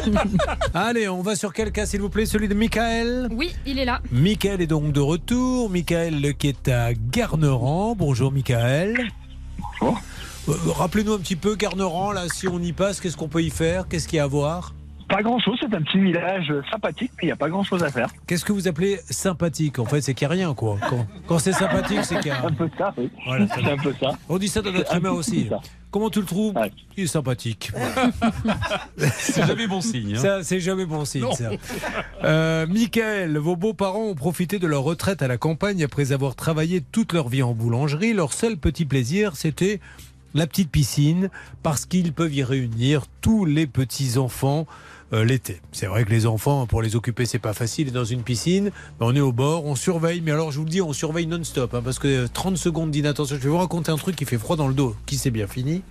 Allez, 0.74 1.10
on 1.10 1.20
va 1.20 1.36
sur 1.36 1.52
quel 1.52 1.72
cas, 1.72 1.84
s'il 1.84 2.00
vous 2.00 2.08
plaît 2.08 2.24
Celui 2.24 2.48
de 2.48 2.54
Michael 2.54 3.28
Oui, 3.32 3.54
il 3.66 3.78
est 3.78 3.84
là. 3.84 4.00
Michael 4.10 4.62
est 4.62 4.66
donc 4.66 4.92
de 4.92 5.00
retour. 5.00 5.68
Michael 5.68 6.34
qui 6.38 6.48
est 6.48 6.68
à 6.68 6.94
Garnerand. 6.94 7.94
Bonjour 7.98 8.32
Michael. 8.32 9.10
Euh, 9.82 9.90
Rappelez-nous 10.48 11.12
un 11.12 11.18
petit 11.18 11.36
peu 11.36 11.54
Garnerand, 11.54 12.12
là, 12.12 12.22
si 12.32 12.48
on 12.48 12.58
y 12.60 12.72
passe, 12.72 13.00
qu'est-ce 13.00 13.16
qu'on 13.16 13.28
peut 13.28 13.42
y 13.42 13.50
faire? 13.50 13.86
Qu'est-ce 13.88 14.08
qu'il 14.08 14.16
y 14.16 14.20
a 14.20 14.24
à 14.24 14.26
voir? 14.26 14.74
Pas 15.08 15.22
grand 15.22 15.40
chose, 15.40 15.58
c'est 15.60 15.74
un 15.74 15.82
petit 15.82 15.98
village 15.98 16.52
sympathique, 16.70 17.10
mais 17.16 17.24
il 17.24 17.26
n'y 17.26 17.32
a 17.32 17.36
pas 17.36 17.48
grand 17.48 17.64
chose 17.64 17.82
à 17.82 17.90
faire. 17.90 18.08
Qu'est-ce 18.28 18.44
que 18.44 18.52
vous 18.52 18.68
appelez 18.68 19.00
sympathique 19.10 19.80
En 19.80 19.84
fait, 19.84 20.00
c'est 20.02 20.14
qu'il 20.14 20.28
n'y 20.28 20.32
a 20.32 20.36
rien, 20.36 20.54
quoi. 20.54 20.78
Quand, 20.88 21.04
quand 21.26 21.38
c'est 21.40 21.52
sympathique, 21.52 22.04
c'est 22.04 22.16
qu'il 22.20 22.28
y 22.28 22.30
a 22.30 22.44
un 22.46 22.52
peu 22.52 22.70
ça, 22.78 22.94
oui. 22.96 23.10
Voilà, 23.26 23.46
c'est 23.48 23.64
un 23.68 23.76
peu 23.76 23.92
ça. 24.00 24.12
On 24.28 24.38
dit 24.38 24.46
ça 24.46 24.62
dans 24.62 24.70
notre 24.70 24.94
humain 24.96 25.10
aussi. 25.10 25.48
ça. 25.48 25.60
Comment 25.90 26.10
tu 26.10 26.20
le 26.20 26.26
trouves? 26.26 26.54
Il 26.96 27.02
est 27.02 27.06
sympathique. 27.08 27.72
C'est 29.10 29.44
jamais 29.44 29.66
bon 29.66 29.80
signe. 29.80 30.14
hein. 30.14 30.20
Ça, 30.20 30.44
c'est 30.44 30.60
jamais 30.60 30.86
bon 30.86 31.04
signe, 31.04 31.26
ça. 31.32 31.50
Euh, 32.22 32.64
Michael, 32.68 33.36
vos 33.38 33.56
beaux-parents 33.56 34.04
ont 34.04 34.14
profité 34.14 34.60
de 34.60 34.68
leur 34.68 34.82
retraite 34.84 35.20
à 35.22 35.26
la 35.26 35.36
campagne 35.36 35.82
après 35.82 36.12
avoir 36.12 36.36
travaillé 36.36 36.80
toute 36.80 37.12
leur 37.12 37.28
vie 37.28 37.42
en 37.42 37.54
boulangerie. 37.54 38.12
Leur 38.12 38.32
seul 38.32 38.56
petit 38.56 38.84
plaisir, 38.84 39.34
c'était 39.34 39.80
la 40.34 40.46
petite 40.46 40.70
piscine, 40.70 41.30
parce 41.62 41.86
qu'ils 41.86 42.12
peuvent 42.12 42.34
y 42.34 42.42
réunir 42.42 43.04
tous 43.20 43.44
les 43.44 43.66
petits-enfants 43.66 44.66
euh, 45.12 45.24
l'été. 45.24 45.60
C'est 45.72 45.86
vrai 45.86 46.04
que 46.04 46.10
les 46.10 46.26
enfants, 46.26 46.66
pour 46.66 46.82
les 46.82 46.94
occuper, 46.94 47.26
c'est 47.26 47.40
pas 47.40 47.52
facile. 47.52 47.92
Dans 47.92 48.04
une 48.04 48.22
piscine, 48.22 48.70
on 49.00 49.14
est 49.16 49.20
au 49.20 49.32
bord, 49.32 49.64
on 49.66 49.74
surveille. 49.74 50.20
Mais 50.20 50.30
alors, 50.30 50.52
je 50.52 50.58
vous 50.58 50.64
le 50.64 50.70
dis, 50.70 50.80
on 50.80 50.92
surveille 50.92 51.26
non-stop, 51.26 51.74
hein, 51.74 51.82
parce 51.84 51.98
que 51.98 52.24
euh, 52.24 52.28
30 52.32 52.56
secondes 52.56 52.90
d'inattention. 52.90 53.36
Je 53.36 53.42
vais 53.42 53.48
vous 53.48 53.58
raconter 53.58 53.90
un 53.90 53.96
truc 53.96 54.14
qui 54.14 54.24
fait 54.24 54.38
froid 54.38 54.56
dans 54.56 54.68
le 54.68 54.74
dos, 54.74 54.94
qui 55.06 55.16
s'est 55.16 55.32
bien 55.32 55.48
fini. 55.48 55.82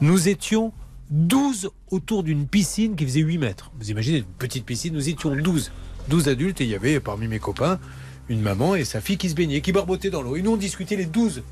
Nous 0.00 0.28
étions 0.28 0.72
12 1.10 1.70
autour 1.90 2.22
d'une 2.22 2.46
piscine 2.46 2.96
qui 2.96 3.04
faisait 3.04 3.20
8 3.20 3.38
mètres. 3.38 3.70
Vous 3.78 3.90
imaginez, 3.90 4.18
une 4.18 4.24
petite 4.24 4.64
piscine, 4.64 4.94
nous 4.94 5.08
étions 5.08 5.36
12. 5.36 5.70
12 6.08 6.28
adultes 6.28 6.60
et 6.60 6.64
il 6.64 6.70
y 6.70 6.74
avait 6.74 6.98
parmi 6.98 7.28
mes 7.28 7.38
copains 7.38 7.78
une 8.28 8.40
maman 8.40 8.74
et 8.74 8.84
sa 8.84 9.00
fille 9.00 9.18
qui 9.18 9.28
se 9.28 9.34
baignaient, 9.34 9.60
qui 9.60 9.72
barbotaient 9.72 10.10
dans 10.10 10.22
l'eau. 10.22 10.36
Et 10.36 10.42
nous, 10.42 10.52
on 10.52 10.56
discutait 10.56 10.96
les 10.96 11.04
12. 11.04 11.42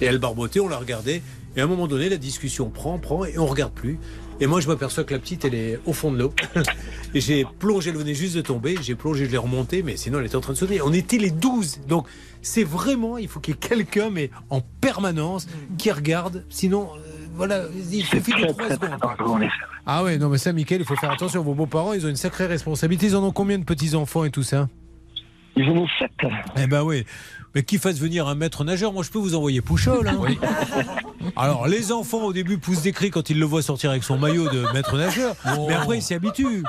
Et 0.00 0.06
elle 0.06 0.18
barbotait, 0.18 0.60
on 0.60 0.68
la 0.68 0.78
regardait. 0.78 1.22
Et 1.58 1.60
à 1.60 1.64
un 1.64 1.66
moment 1.66 1.88
donné, 1.88 2.08
la 2.08 2.18
discussion 2.18 2.70
prend, 2.70 3.00
prend, 3.00 3.24
et 3.24 3.36
on 3.36 3.44
regarde 3.44 3.72
plus. 3.72 3.98
Et 4.38 4.46
moi, 4.46 4.60
je 4.60 4.68
m'aperçois 4.68 5.02
que 5.02 5.12
la 5.12 5.18
petite, 5.18 5.44
elle 5.44 5.56
est 5.56 5.80
au 5.86 5.92
fond 5.92 6.12
de 6.12 6.16
l'eau. 6.16 6.32
et 7.14 7.20
j'ai 7.20 7.44
plongé, 7.58 7.90
elle 7.90 7.96
venait 7.96 8.14
juste 8.14 8.36
de 8.36 8.42
tomber. 8.42 8.76
J'ai 8.80 8.94
plongé, 8.94 9.24
je 9.24 9.30
l'ai 9.32 9.38
remontée, 9.38 9.82
mais 9.82 9.96
sinon, 9.96 10.20
elle 10.20 10.26
était 10.26 10.36
en 10.36 10.40
train 10.40 10.52
de 10.52 10.58
sauter. 10.58 10.80
On 10.82 10.92
était 10.92 11.18
les 11.18 11.32
12. 11.32 11.80
Donc, 11.88 12.06
c'est 12.42 12.62
vraiment, 12.62 13.18
il 13.18 13.26
faut 13.26 13.40
qu'il 13.40 13.54
y 13.54 13.56
ait 13.56 13.68
quelqu'un, 13.68 14.08
mais 14.08 14.30
en 14.50 14.60
permanence, 14.60 15.48
qui 15.78 15.90
regarde. 15.90 16.44
Sinon, 16.48 16.90
euh, 16.94 17.26
voilà, 17.34 17.64
il 17.90 18.04
suffit 18.04 18.40
de 18.40 18.52
3 18.52 18.68
secondes. 18.76 19.48
Ah 19.84 20.04
ouais, 20.04 20.16
non, 20.16 20.28
mais 20.28 20.38
ça, 20.38 20.52
Mickaël, 20.52 20.82
il 20.82 20.86
faut 20.86 20.94
faire 20.94 21.10
attention. 21.10 21.42
Vos 21.42 21.54
beaux-parents, 21.54 21.92
ils 21.92 22.06
ont 22.06 22.08
une 22.08 22.14
sacrée 22.14 22.46
responsabilité. 22.46 23.06
Ils 23.06 23.16
en 23.16 23.24
ont 23.24 23.32
combien 23.32 23.58
de 23.58 23.64
petits-enfants 23.64 24.22
et 24.22 24.30
tout 24.30 24.44
ça? 24.44 24.68
Ils 25.56 25.68
en 25.68 25.78
ont 25.78 25.88
7. 25.98 26.08
Eh 26.56 26.68
ben 26.68 26.84
oui. 26.84 27.04
Mais 27.54 27.62
qui 27.62 27.78
fasse 27.78 27.98
venir 27.98 28.28
un 28.28 28.34
maître 28.34 28.62
nageur, 28.64 28.92
moi 28.92 29.02
je 29.02 29.10
peux 29.10 29.18
vous 29.18 29.34
envoyer 29.34 29.60
Pouchol. 29.60 30.06
hein. 30.08 30.18
Alors 31.36 31.66
les 31.66 31.92
enfants 31.92 32.22
au 32.24 32.32
début 32.32 32.58
poussent 32.58 32.82
des 32.82 32.92
cris 32.92 33.10
quand 33.10 33.30
ils 33.30 33.38
le 33.38 33.46
voient 33.46 33.62
sortir 33.62 33.90
avec 33.90 34.04
son 34.04 34.18
maillot 34.18 34.48
de 34.48 34.64
maître 34.72 34.96
nageur, 34.96 35.34
mais 35.66 35.74
après 35.74 35.98
ils 35.98 36.02
s'y 36.02 36.14
habituent. 36.14 36.62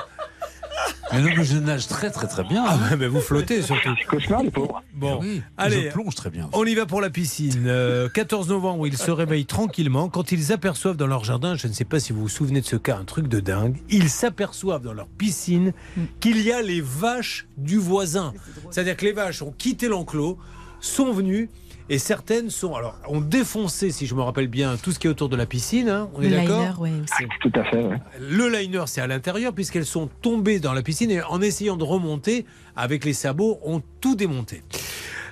Mais 1.12 1.20
non, 1.22 1.28
mais 1.36 1.44
je 1.44 1.58
nage 1.58 1.88
très 1.88 2.10
très 2.10 2.28
très 2.28 2.44
bien. 2.44 2.64
Ah 2.66 2.96
mais 2.96 3.08
vous 3.08 3.20
flottez 3.20 3.62
surtout. 3.62 3.90
Cauchemar, 4.08 4.42
les 4.44 4.50
pauvres. 4.50 4.80
Bon, 4.94 5.18
Oui, 5.20 5.42
allez, 5.58 5.84
je 5.84 5.88
plonge 5.88 6.14
très 6.14 6.30
bien. 6.30 6.48
on 6.52 6.64
y 6.64 6.74
va 6.76 6.86
pour 6.86 7.00
la 7.00 7.10
piscine. 7.10 7.64
Euh, 7.66 8.08
14 8.08 8.48
novembre, 8.48 8.86
ils 8.86 8.96
se 8.96 9.10
réveillent 9.10 9.44
tranquillement 9.46 10.08
quand 10.08 10.30
ils 10.30 10.52
aperçoivent 10.52 10.96
dans 10.96 11.08
leur 11.08 11.24
jardin, 11.24 11.56
je 11.56 11.66
ne 11.66 11.72
sais 11.72 11.84
pas 11.84 11.98
si 12.00 12.12
vous 12.12 12.20
vous 12.22 12.28
souvenez 12.28 12.60
de 12.60 12.66
ce 12.66 12.76
cas, 12.76 12.96
un 12.96 13.04
truc 13.04 13.26
de 13.26 13.40
dingue, 13.40 13.76
ils 13.90 14.08
s'aperçoivent 14.08 14.82
dans 14.82 14.92
leur 14.94 15.08
piscine 15.08 15.72
qu'il 16.20 16.40
y 16.40 16.52
a 16.52 16.62
les 16.62 16.80
vaches 16.80 17.46
du 17.58 17.76
voisin. 17.78 18.32
C'est-à-dire 18.70 18.96
que 18.96 19.04
les 19.04 19.12
vaches 19.12 19.42
ont 19.42 19.52
quitté 19.56 19.88
l'enclos, 19.88 20.38
sont 20.80 21.12
venues 21.12 21.48
et 21.88 21.98
certaines 21.98 22.50
sont 22.50 22.74
alors 22.74 22.96
ont 23.08 23.20
défoncé, 23.20 23.90
si 23.90 24.06
je 24.06 24.14
me 24.14 24.22
rappelle 24.22 24.46
bien, 24.46 24.76
tout 24.76 24.92
ce 24.92 24.98
qui 25.00 25.08
est 25.08 25.10
autour 25.10 25.28
de 25.28 25.36
la 25.36 25.46
piscine. 25.46 25.88
hein, 25.88 26.08
on 26.14 26.22
est 26.22 26.28
Le 26.28 26.36
d'accord 26.36 26.60
liner, 26.60 26.74
ouais, 26.78 26.92
aussi. 27.02 27.24
Tout 27.40 27.52
à 27.58 27.64
fait, 27.64 27.82
ouais. 27.82 27.96
le 28.20 28.48
liner, 28.48 28.84
c'est 28.86 29.00
à 29.00 29.06
l'intérieur, 29.08 29.52
puisqu'elles 29.52 29.86
sont 29.86 30.08
tombées 30.22 30.60
dans 30.60 30.72
la 30.72 30.82
piscine 30.82 31.10
et 31.10 31.22
en 31.22 31.40
essayant 31.40 31.76
de 31.76 31.84
remonter 31.84 32.46
avec 32.76 33.04
les 33.04 33.12
sabots, 33.12 33.58
ont 33.64 33.82
tout 34.00 34.14
démonté. 34.14 34.62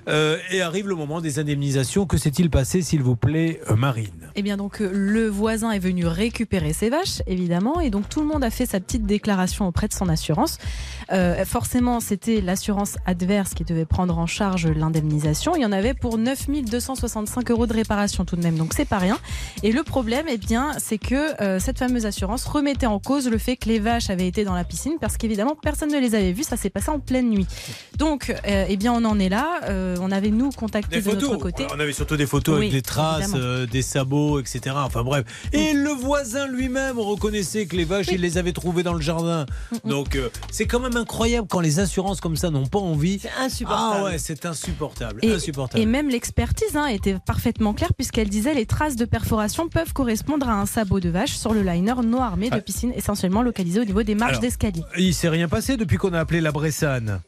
Euh, 0.07 0.39
et 0.51 0.63
arrive 0.63 0.89
le 0.89 0.95
moment 0.95 1.21
des 1.21 1.39
indemnisations. 1.39 2.07
Que 2.07 2.17
s'est-il 2.17 2.51
passé, 2.51 2.83
s'il 2.83 3.03
vous 3.03 3.17
plaît, 3.17 3.61
euh, 3.71 3.77
Marine? 3.77 4.31
Eh 4.37 4.43
bien 4.43 4.57
donc 4.57 4.81
euh, 4.81 4.91
le 4.93 5.29
voisin 5.29 5.73
est 5.73 5.79
venu 5.79 6.07
récupérer 6.07 6.73
ses 6.73 6.91
vaches 6.91 7.23
évidemment 7.27 7.81
et 7.81 7.91
donc 7.91 8.09
tout 8.09 8.21
le 8.21 8.27
monde 8.27 8.45
a 8.45 8.51
fait 8.51 8.67
sa 8.67 8.79
petite 8.81 9.05
déclaration 9.05 9.67
auprès 9.67 9.89
de 9.89 9.93
son 9.93 10.09
assurance. 10.09 10.59
Forcément 11.47 12.01
c'était 12.01 12.41
l'assurance 12.41 12.97
adverse 13.07 13.55
qui 13.55 13.65
devait 13.65 13.87
prendre 13.87 14.19
en 14.19 14.27
charge 14.27 14.67
l'indemnisation. 14.67 15.57
Il 15.57 15.63
y 15.63 15.67
en 15.67 15.73
avait 15.73 15.95
pour 15.95 16.19
9265 16.19 17.51
euros 17.51 17.67
de 17.67 17.73
réparation 17.73 18.25
tout 18.25 18.37
de 18.37 18.43
même 18.43 18.57
donc 18.57 18.75
c'est 18.75 18.85
pas 18.85 18.99
rien. 18.99 19.19
Et 19.63 19.73
le 19.73 19.83
problème 19.83 20.27
eh 20.29 20.37
bien 20.37 20.73
c'est 20.79 20.99
que 20.99 21.59
cette 21.59 21.79
fameuse 21.79 22.07
assurance 22.07 22.45
remettait 22.45 22.87
en 22.87 22.99
cause 22.99 23.29
le 23.29 23.39
fait 23.39 23.57
que 23.57 23.69
les 23.69 23.79
vaches 23.79 24.11
avaient 24.11 24.29
été 24.29 24.45
dans 24.45 24.55
la 24.55 24.65
piscine 24.65 24.95
parce 25.01 25.17
qu'évidemment 25.17 25.57
personne 25.61 25.91
ne 25.91 25.99
les 25.99 26.15
avait 26.15 26.33
vues. 26.33 26.45
Ça 26.45 26.57
s'est 26.57 26.71
passé 26.71 26.91
en 26.91 27.01
pleine 27.01 27.31
nuit. 27.31 27.47
Donc 27.97 28.35
eh 28.45 28.77
bien 28.77 28.93
on 28.93 29.05
en 29.05 29.19
est 29.19 29.31
là. 29.31 29.61
On 30.01 30.11
avait 30.11 30.31
nous 30.31 30.51
contacté 30.51 31.01
Des 31.01 31.11
de 31.11 31.15
notre 31.21 31.37
côté. 31.37 31.67
On 31.75 31.81
avait 31.81 31.93
surtout 31.93 32.17
des 32.17 32.27
photos 32.27 32.55
Oui, 32.57 32.67
avec 32.67 32.73
des 32.73 32.83
traces, 32.83 33.33
euh, 33.35 33.67
des 33.67 33.83
sabots, 33.83 34.41
etc. 34.41 34.77
Enfin 34.79 35.03
bref. 35.03 35.25
Et 35.53 35.73
le 35.73 35.91
voisin 35.91 36.47
lui-même 36.47 36.99
reconnaissait 36.99 37.67
que 37.67 37.77
les 37.77 37.85
vaches, 37.85 38.09
il 38.13 38.21
les 38.21 38.39
avait 38.39 38.53
trouvées 38.53 38.83
dans 38.83 38.95
le 38.95 39.01
jardin. 39.01 39.47
Donc 39.85 40.17
euh, 40.17 40.29
c'est 40.51 40.67
quand 40.67 40.81
même 40.81 40.97
incroyable 40.97 41.47
quand 41.49 41.61
les 41.61 41.81
assurances 41.81 42.21
comme 42.21 42.37
ça 42.37 42.51
n'ont 42.51 42.67
pas 42.67 42.79
envie. 42.79 43.19
C'est 43.21 43.31
insupportable. 43.39 43.95
Ah 44.01 44.05
ouais, 44.05 44.19
c'est 44.19 44.47
insupportable. 44.47 45.21
Et, 45.23 45.33
insupportable. 45.33 45.83
et 45.83 45.87
même 45.87 46.09
l'expertise 46.09 46.77
hein, 46.77 46.87
était 46.87 47.17
parfaitement 47.25 47.75
claire 47.75 47.95
puisqu'elle 47.95 48.29
disait 48.29 48.55
les 48.55 48.67
traces 48.67 48.97
de 48.97 49.05
perforation 49.05 49.69
peuvent 49.69 49.93
correspondre 49.93 50.49
à 50.49 50.55
un 50.55 50.67
sabot 50.67 51.01
de 51.01 51.09
vache 51.09 51.37
sur 51.37 51.53
le 51.55 51.63
liner 51.63 51.95
non 52.05 52.23
armé 52.23 52.51
de 52.51 52.57
Ah. 52.57 52.61
piscine 52.61 52.93
essentiellement 52.95 53.43
localisé 53.43 53.81
au 53.81 53.85
niveau 53.85 54.03
des 54.03 54.15
marches 54.15 54.41
d'escalier. 54.41 54.83
Il 54.99 55.15
s'est 55.15 55.29
rien 55.29 55.49
passé 55.49 55.77
depuis 55.77 55.97
qu'on 55.97 56.13
a 56.13 56.21
appelé 56.21 56.41
la 56.41 56.53
Bressane. 56.53 57.21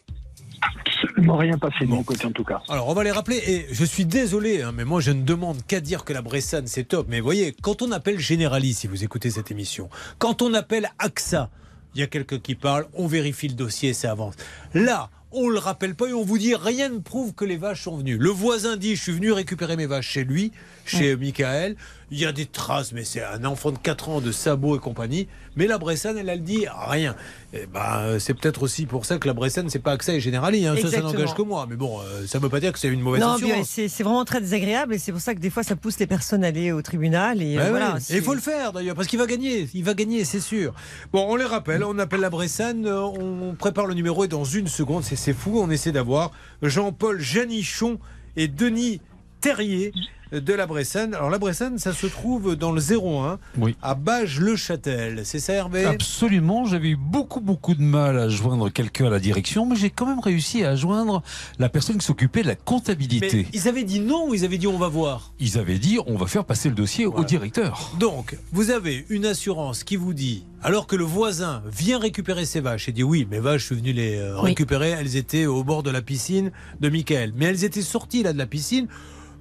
Absolument 0.63 1.37
rien 1.37 1.57
passé 1.59 1.87
de 1.87 1.91
mon 1.91 2.03
côté, 2.03 2.27
en 2.27 2.33
tout 2.33 2.45
cas. 2.45 2.63
Alors 2.69 2.89
on 2.89 2.95
va 2.95 3.05
les 3.05 3.11
rappeler 3.11 3.37
et 3.47 3.67
je 3.71 3.85
suis 3.85 4.05
désolé, 4.05 4.63
hein, 4.63 4.73
mais 4.75 4.85
moi 4.85 5.01
je 5.01 5.11
ne 5.11 5.23
demande 5.23 5.65
qu'à 5.67 5.81
dire 5.81 6.05
que 6.05 6.13
la 6.13 6.23
Bressane 6.23 6.67
c'est 6.67 6.85
top. 6.85 7.07
Mais 7.09 7.21
voyez, 7.21 7.55
quand 7.63 7.83
on 7.83 7.91
appelle 7.93 8.19
Generali, 8.19 8.75
si 8.75 8.87
vous 8.87 9.03
écoutez 9.03 9.31
cette 9.31 9.51
émission, 9.51 9.89
quand 10.19 10.43
on 10.43 10.53
appelle 10.53 10.91
AXA, 10.99 11.49
il 11.95 12.01
y 12.01 12.05
a 12.05 12.07
quelqu'un 12.07 12.39
qui 12.39 12.55
parle, 12.55 12.87
on 12.95 13.07
vérifie 13.07 13.49
le 13.49 13.55
dossier 13.55 13.91
et 13.91 13.95
ça 13.95 14.11
avance. 14.11 14.35
Là, 14.75 15.11
on 15.33 15.49
le 15.49 15.59
rappelle 15.59 15.95
pas 15.95 16.09
et 16.09 16.13
on 16.13 16.25
vous 16.25 16.39
dit 16.39 16.55
rien 16.55 16.89
ne 16.89 16.99
prouve 16.99 17.35
que 17.35 17.45
les 17.45 17.57
vaches 17.57 17.85
sont 17.85 17.97
venues. 17.97 18.19
Le 18.19 18.31
voisin 18.31 18.77
dit 18.77 18.97
je 18.97 19.03
suis 19.03 19.13
venu 19.13 19.33
récupérer 19.33 19.77
mes 19.77 19.87
vaches 19.87 20.09
chez 20.09 20.25
lui, 20.25 20.53
chez 20.85 21.17
Michael. 21.17 21.77
Il 22.13 22.19
y 22.19 22.27
a 22.27 22.33
des 22.33 22.47
traces, 22.47 22.93
mais 22.93 23.05
c'est 23.05 23.23
un 23.23 23.45
enfant 23.45 23.71
de 23.71 23.79
4 23.79 24.09
ans 24.09 24.21
de 24.21 24.33
sabots 24.33 24.77
et 24.77 24.81
compagnie. 24.81 25.29
Mais 25.57 25.67
la 25.67 25.79
Bressane, 25.79 26.19
elle, 26.19 26.29
elle 26.29 26.43
dit 26.43 26.67
rien. 26.89 27.15
Et 27.53 27.67
ben, 27.67 28.19
c'est 28.19 28.35
peut-être 28.35 28.63
aussi 28.63 28.87
pour 28.87 29.05
ça 29.05 29.19
que 29.19 29.27
la 29.29 29.35
Bressane, 29.35 29.71
c'est 29.71 29.79
pas 29.79 29.93
AXA 29.93 30.15
et 30.15 30.21
Generali. 30.21 30.67
Hein. 30.67 30.75
Ça, 30.77 31.01
n'engage 31.01 31.35
que 31.35 31.43
moi. 31.43 31.67
Mais 31.69 31.77
bon, 31.77 32.01
euh, 32.01 32.27
ça 32.27 32.39
ne 32.39 32.43
veut 32.43 32.49
pas 32.49 32.61
dire 32.61 32.73
que 32.73 32.79
c'est 32.79 32.89
une 32.89 33.01
mauvaise 33.01 33.21
Non, 33.21 33.37
c'est 33.65 33.89
c'est 33.89 34.03
vraiment 34.03 34.25
très 34.25 34.41
désagréable 34.41 34.95
et 34.95 34.99
c'est 34.99 35.13
pour 35.13 35.21
ça 35.21 35.35
que 35.35 35.41
des 35.41 35.51
fois 35.51 35.63
ça 35.63 35.77
pousse 35.77 35.99
les 35.99 36.07
personnes 36.07 36.45
à 36.45 36.49
aller 36.49 36.73
au 36.73 36.83
tribunal 36.83 37.43
et 37.43 37.59
euh, 37.59 37.73
Ben 37.73 37.95
oui. 37.95 38.03
il 38.11 38.23
faut 38.23 38.35
le 38.35 38.41
faire 38.41 38.73
d'ailleurs, 38.73 38.95
parce 38.95 39.07
qu'il 39.09 39.19
va 39.19 39.27
gagner. 39.27 39.69
Il 39.75 39.85
va 39.85 39.95
gagner, 39.95 40.25
c'est 40.25 40.41
sûr. 40.41 40.75
Bon, 41.13 41.27
on 41.29 41.37
les 41.37 41.45
rappelle, 41.45 41.85
on 41.85 41.99
appelle 41.99 42.21
la 42.21 42.31
Bressane, 42.31 42.87
euh, 42.87 43.03
on 43.03 43.55
prépare 43.55 43.87
le 43.87 43.95
numéro 43.95 44.25
et 44.25 44.29
dans 44.29 44.45
une 44.45 44.69
seconde, 44.69 45.05
c'est 45.05 45.17
c'est 45.17 45.33
fou, 45.33 45.61
on 45.61 45.71
essaie 45.71 45.93
d'avoir 45.93 46.33
Jean-Paul 46.63 47.21
Janichon 47.21 47.99
et 48.37 48.49
Denis 48.49 49.01
Terrier. 49.41 49.93
De 50.33 50.53
la 50.55 50.67
Bressane. 50.67 51.15
Alors 51.15 51.31
la 51.31 51.39
Bressane, 51.39 51.79
ça 51.79 51.93
se 51.93 52.07
trouve 52.07 52.57
dans 52.57 52.73
le 52.73 52.81
01, 52.81 53.39
Oui. 53.59 53.77
à 53.83 53.95
Bage-le-Châtel. 53.95 55.23
C'est 55.25 55.39
ça 55.39 55.53
Hervé? 55.55 55.85
Absolument, 55.85 56.65
j'avais 56.67 56.91
eu 56.91 56.97
beaucoup 56.97 57.41
beaucoup 57.41 57.75
de 57.75 57.83
mal 57.83 58.19
à 58.19 58.29
joindre 58.29 58.71
quelqu'un 58.71 59.07
à 59.07 59.11
la 59.11 59.19
direction, 59.21 59.67
mais 59.67 59.77
j'ai 59.77 59.91
quand 59.91 60.07
même 60.07 60.21
réussi 60.21 60.65
à 60.65 60.77
joindre 60.77 61.23
la 61.59 61.69
personne 61.69 61.99
qui 61.99 62.07
s'occupait 62.07 62.43
de 62.43 62.49
la 62.49 62.55
comptabilité. 62.57 63.29
Mais 63.33 63.47
ils 63.53 63.69
avaient 63.69 63.85
dit 63.85 64.01
non 64.01 64.29
ou 64.29 64.35
ils 64.35 64.45
avaient 64.45 64.59
dit 64.59 64.67
on 64.67 64.79
va 64.79 64.89
voir? 64.89 65.33
Ils 65.41 65.59
avaient 65.59 65.79
dit 65.79 65.99
on 66.07 66.17
va 66.17 66.27
faire 66.27 66.45
passer 66.45 66.69
le 66.69 66.75
dossier 66.75 67.07
au 67.07 67.25
directeur. 67.25 67.93
Donc, 67.99 68.37
vous 68.53 68.71
avez 68.71 69.05
une 69.09 69.27
assurance 69.27 69.85
qui 69.85 69.97
vous 69.97 70.15
dit, 70.15 70.45
alors 70.63 70.87
que 70.87 70.97
le 70.97 71.05
voisin 71.05 71.63
vient 71.71 71.99
récupérer 71.99 72.45
ses 72.45 72.61
vaches, 72.61 72.89
et 72.89 72.93
dit 72.93 73.03
oui, 73.03 73.27
mes 73.31 73.41
vaches, 73.41 73.63
je 73.63 73.67
suis 73.67 73.75
venu 73.77 73.93
les 73.93 74.17
euh, 74.17 74.37
Oui. 74.41 74.51
récupérer, 74.51 74.91
elles 74.91 75.17
étaient 75.17 75.47
au 75.47 75.65
bord 75.65 75.83
de 75.83 75.91
la 75.91 76.03
piscine 76.03 76.51
de 76.81 76.89
Michael. 76.89 77.33
Mais 77.37 77.47
elles 77.47 77.65
étaient 77.65 77.83
sorties 77.83 78.23
là 78.23 78.33
de 78.33 78.39
la 78.39 78.47
piscine. 78.47 78.87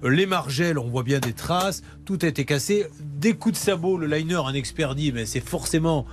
Les 0.04 0.26
margelles, 0.26 0.78
on 0.80 0.88
voit 0.88 1.04
bien 1.04 1.20
des 1.20 1.34
traces, 1.34 1.82
tout 2.06 2.18
a 2.22 2.28
été 2.28 2.46
cassé. 2.46 2.86
Des 3.02 3.34
coups 3.34 3.56
de 3.56 3.60
sabot, 3.64 3.98
le 3.98 4.08
liner, 4.08 4.36
un 4.46 4.54
expert 4.54 4.96
dit, 4.96 5.12
mais 5.12 5.26
c'est 5.26 5.42
forcément 5.46 6.06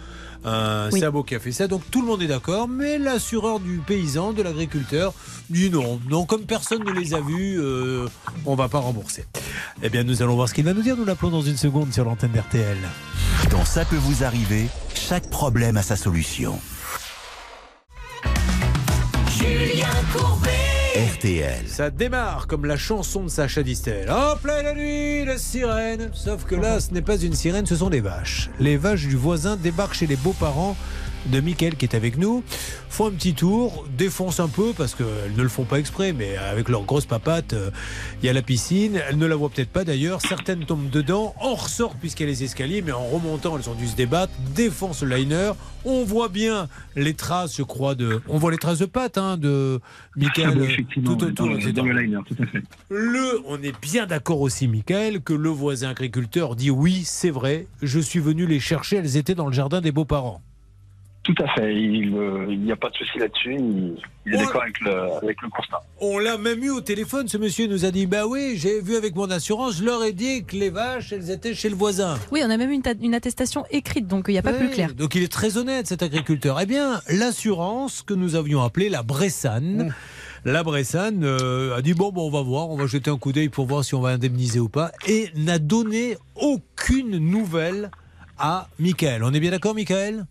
un 0.45 0.91
Oui. 0.91 1.01
sabot 1.01 1.22
qui 1.22 1.34
a 1.37 1.41
fait 1.41 1.53
ça. 1.53 1.68
Donc 1.68 1.82
tout 1.91 2.01
le 2.03 2.09
monde 2.09 2.20
est 2.22 2.26
d'accord, 2.26 2.66
mais 2.68 2.99
l'assureur 2.99 3.61
du 3.61 3.78
paysan, 3.78 4.32
de 4.32 4.43
l'agriculteur, 4.43 5.14
dit 5.51 5.70
non. 5.70 6.01
Non, 6.11 6.26
comme 6.26 6.43
personne 6.47 6.82
ne 6.84 6.91
les 6.93 7.14
a 7.14 7.20
vus, 7.20 7.61
euh, 7.61 8.09
on 8.45 8.57
va 8.57 8.68
pas 8.68 8.80
rembourser. 8.80 9.24
Eh 9.82 9.89
bien, 9.89 10.03
nous 10.03 10.20
allons 10.22 10.34
voir 10.34 10.49
ce 10.49 10.55
qu'il 10.55 10.64
va 10.64 10.74
nous 10.74 10.82
dire. 10.82 10.97
Nous 10.97 11.05
l'appelons 11.05 11.30
dans 11.30 11.43
une 11.43 11.57
seconde 11.57 11.93
sur 11.93 12.05
l'antenne 12.05 12.32
d'RTL. 12.32 12.76
Dans 13.51 13.64
Ça 13.64 13.84
peut 13.84 13.97
vous 13.97 14.24
arriver, 14.24 14.66
chaque 14.95 15.30
problème 15.30 15.76
a 15.76 15.82
sa 15.82 15.95
solution. 15.97 16.59
Julien 19.39 19.87
Courbet. 20.12 20.55
RTL. 20.97 21.66
Ça 21.66 21.90
démarre 21.90 22.47
comme 22.47 22.64
la 22.64 22.78
chanson 22.78 23.24
de 23.24 23.28
Sacha 23.28 23.62
Distel. 23.62 24.11
En 24.11 24.34
pleine 24.34 24.74
nuit, 24.74 25.26
la 25.26 25.36
sirène. 25.36 26.09
Sauf 26.14 26.44
que 26.47 26.55
là, 26.55 26.80
ce 26.80 26.90
n'est 26.92 27.03
pas 27.03 27.18
une 27.18 27.34
sirène, 27.34 27.66
ce 27.66 27.76
sont 27.76 27.90
des 27.90 28.01
vaches. 28.01 28.49
Les 28.61 28.78
vaches 28.78 29.07
du 29.07 29.16
voisin 29.16 29.57
débarquent 29.57 29.92
chez 29.92 30.07
les 30.07 30.16
beaux-parents 30.16 30.74
de 31.31 31.41
Mickaël 31.41 31.77
qui 31.77 31.85
est 31.85 31.95
avec 31.95 32.18
nous, 32.18 32.43
font 32.89 33.09
un 33.09 33.11
petit 33.11 33.35
tour, 33.35 33.87
défoncent 33.97 34.41
un 34.41 34.49
peu 34.49 34.72
parce 34.77 34.95
qu'elles 34.95 35.35
ne 35.37 35.43
le 35.43 35.49
font 35.49 35.64
pas 35.64 35.79
exprès, 35.79 36.12
mais 36.12 36.37
avec 36.37 36.68
leurs 36.68 36.85
grosses 36.85 37.07
papates, 37.07 37.53
euh, 37.53 37.70
il 38.22 38.27
y 38.27 38.29
a 38.29 38.33
la 38.33 38.43
piscine, 38.43 39.01
elles 39.09 39.18
ne 39.18 39.27
la 39.27 39.37
voient 39.37 39.51
peut-être 39.51 39.70
pas 39.70 39.85
d'ailleurs, 39.85 40.20
certaines 40.20 40.64
tombent 40.64 40.91
dedans, 40.91 41.35
en 41.41 41.55
ressortent 41.55 41.99
puisqu'il 41.99 42.24
y 42.24 42.27
a 42.27 42.33
les 42.33 42.45
escaliers, 42.45 42.83
mais 42.83 42.93
en 42.93 43.05
remontant, 43.07 43.59
elles 43.59 43.68
ont 43.68 43.74
dû 43.74 43.87
se 43.87 43.97
débattre, 43.97 44.33
défoncent 44.55 45.03
le 45.03 45.16
liner, 45.16 45.53
on 45.85 46.05
voit 46.05 46.29
bien 46.29 46.68
les 46.97 47.14
traces, 47.14 47.57
je 47.57 47.62
crois, 47.62 47.95
de... 47.95 48.20
On 48.29 48.39
voit 48.39 48.51
les 48.51 48.59
traces 48.59 48.79
de 48.79 48.87
pattes 48.87 49.18
hein, 49.18 49.37
de 49.37 49.81
Mickaël 50.16 50.59
Ah 50.59 51.01
tout 51.05 51.22
autour, 51.22 51.49
dans, 51.49 51.72
dans 51.72 51.85
le 51.85 52.03
liner, 52.03 52.18
tout 52.27 52.43
à 52.43 52.47
fait. 52.47 52.62
Le, 52.89 53.41
on 53.47 53.62
est 53.62 53.79
bien 53.81 54.07
d'accord 54.07 54.41
aussi, 54.41 54.68
Michael, 54.68 55.20
que 55.20 55.33
le 55.33 55.51
voisin 55.51 55.91
agriculteur 55.91 56.57
dit 56.57 56.70
oui, 56.70 57.03
c'est 57.05 57.31
vrai, 57.31 57.66
je 57.83 58.01
suis 58.01 58.20
venu 58.20 58.47
les 58.47 58.61
chercher, 58.61 58.97
elles 58.97 59.16
étaient 59.16 59.35
dans 59.35 59.47
le 59.47 59.53
jardin 59.53 59.81
des 59.81 59.93
beaux-parents. 59.93 60.43
Tout 61.27 61.35
à 61.43 61.49
fait. 61.55 61.74
Il 61.74 62.14
euh, 62.14 62.47
il 62.49 62.61
n'y 62.61 62.70
a 62.70 62.77
pas 62.77 62.89
de 62.89 62.95
souci 62.95 63.18
là-dessus. 63.18 63.57
Il, 63.59 63.97
il 64.27 64.35
est 64.35 64.37
Ouais. 64.37 64.45
d'accord 64.45 64.62
avec 64.62 64.79
le, 64.81 64.93
avec 65.20 65.43
le 65.43 65.49
constat. 65.49 65.81
On 66.01 66.18
l'a 66.18 66.39
même 66.39 66.62
eu 66.62 66.70
au 66.70 66.81
téléphone, 66.81 67.27
ce 67.27 67.37
monsieur 67.37 67.66
nous 67.66 67.85
a 67.85 67.91
dit 67.91 68.07
Bah 68.07 68.27
oui, 68.29 68.53
j'ai 68.57 68.81
vu 68.81 68.95
avec 68.95 69.16
mon 69.16 69.29
assurance, 69.31 69.77
je 69.79 69.85
leur 69.85 70.05
ai 70.05 70.12
dit 70.12 70.45
que 70.45 70.55
les 70.55 70.70
vaches, 70.70 71.12
elles 71.12 71.31
étaient 71.33 71.53
chez 71.55 71.68
le 71.68 71.74
voisin. 71.74 72.16
Oui, 72.31 72.43
on 72.45 72.51
a 72.51 72.57
même 72.57 72.70
une, 72.70 72.83
ta- 72.83 72.93
une 73.03 73.12
attestation 73.14 73.64
écrite, 73.72 74.07
donc 74.07 74.27
il 74.29 74.33
n'y 74.33 74.39
a 74.39 74.43
pas 74.43 74.53
Ouais, 74.53 74.59
plus 74.59 74.70
clair. 74.70 74.95
Donc 74.95 75.16
il 75.16 75.24
est 75.24 75.33
très 75.33 75.57
honnête, 75.57 75.89
cet 75.89 76.05
agriculteur. 76.05 76.61
Eh 76.61 76.66
bien, 76.66 77.01
l'assurance 77.09 78.03
que 78.03 78.14
nous 78.14 78.37
avions 78.37 78.62
appelée 78.62 78.89
la 78.89 79.03
Bressane. 79.03 79.93
La 80.45 80.62
Bressane 80.62 81.24
euh, 81.24 81.74
a 81.77 81.83
dit 81.83 81.95
bon, 81.95 82.12
bon, 82.12 82.29
on 82.29 82.31
va 82.31 82.43
voir, 82.43 82.70
on 82.70 82.77
va 82.77 82.87
jeter 82.87 83.11
un 83.11 83.18
coup 83.18 83.33
d'œil 83.33 83.49
pour 83.49 83.66
voir 83.66 83.85
si 83.85 83.97
on 83.97 84.01
va 84.01 84.11
indemniser 84.11 84.61
ou 84.61 84.68
pas, 84.68 84.93
et 85.09 85.29
n'a 85.35 85.59
donné 85.59 86.16
aucune 86.37 87.18
nouvelle 87.18 87.91
à 88.39 88.68
Michael. 88.79 89.24
On 89.24 89.35
est 89.35 89.41
bien 89.41 89.51
d'accord, 89.51 89.74
Michael? 89.74 90.24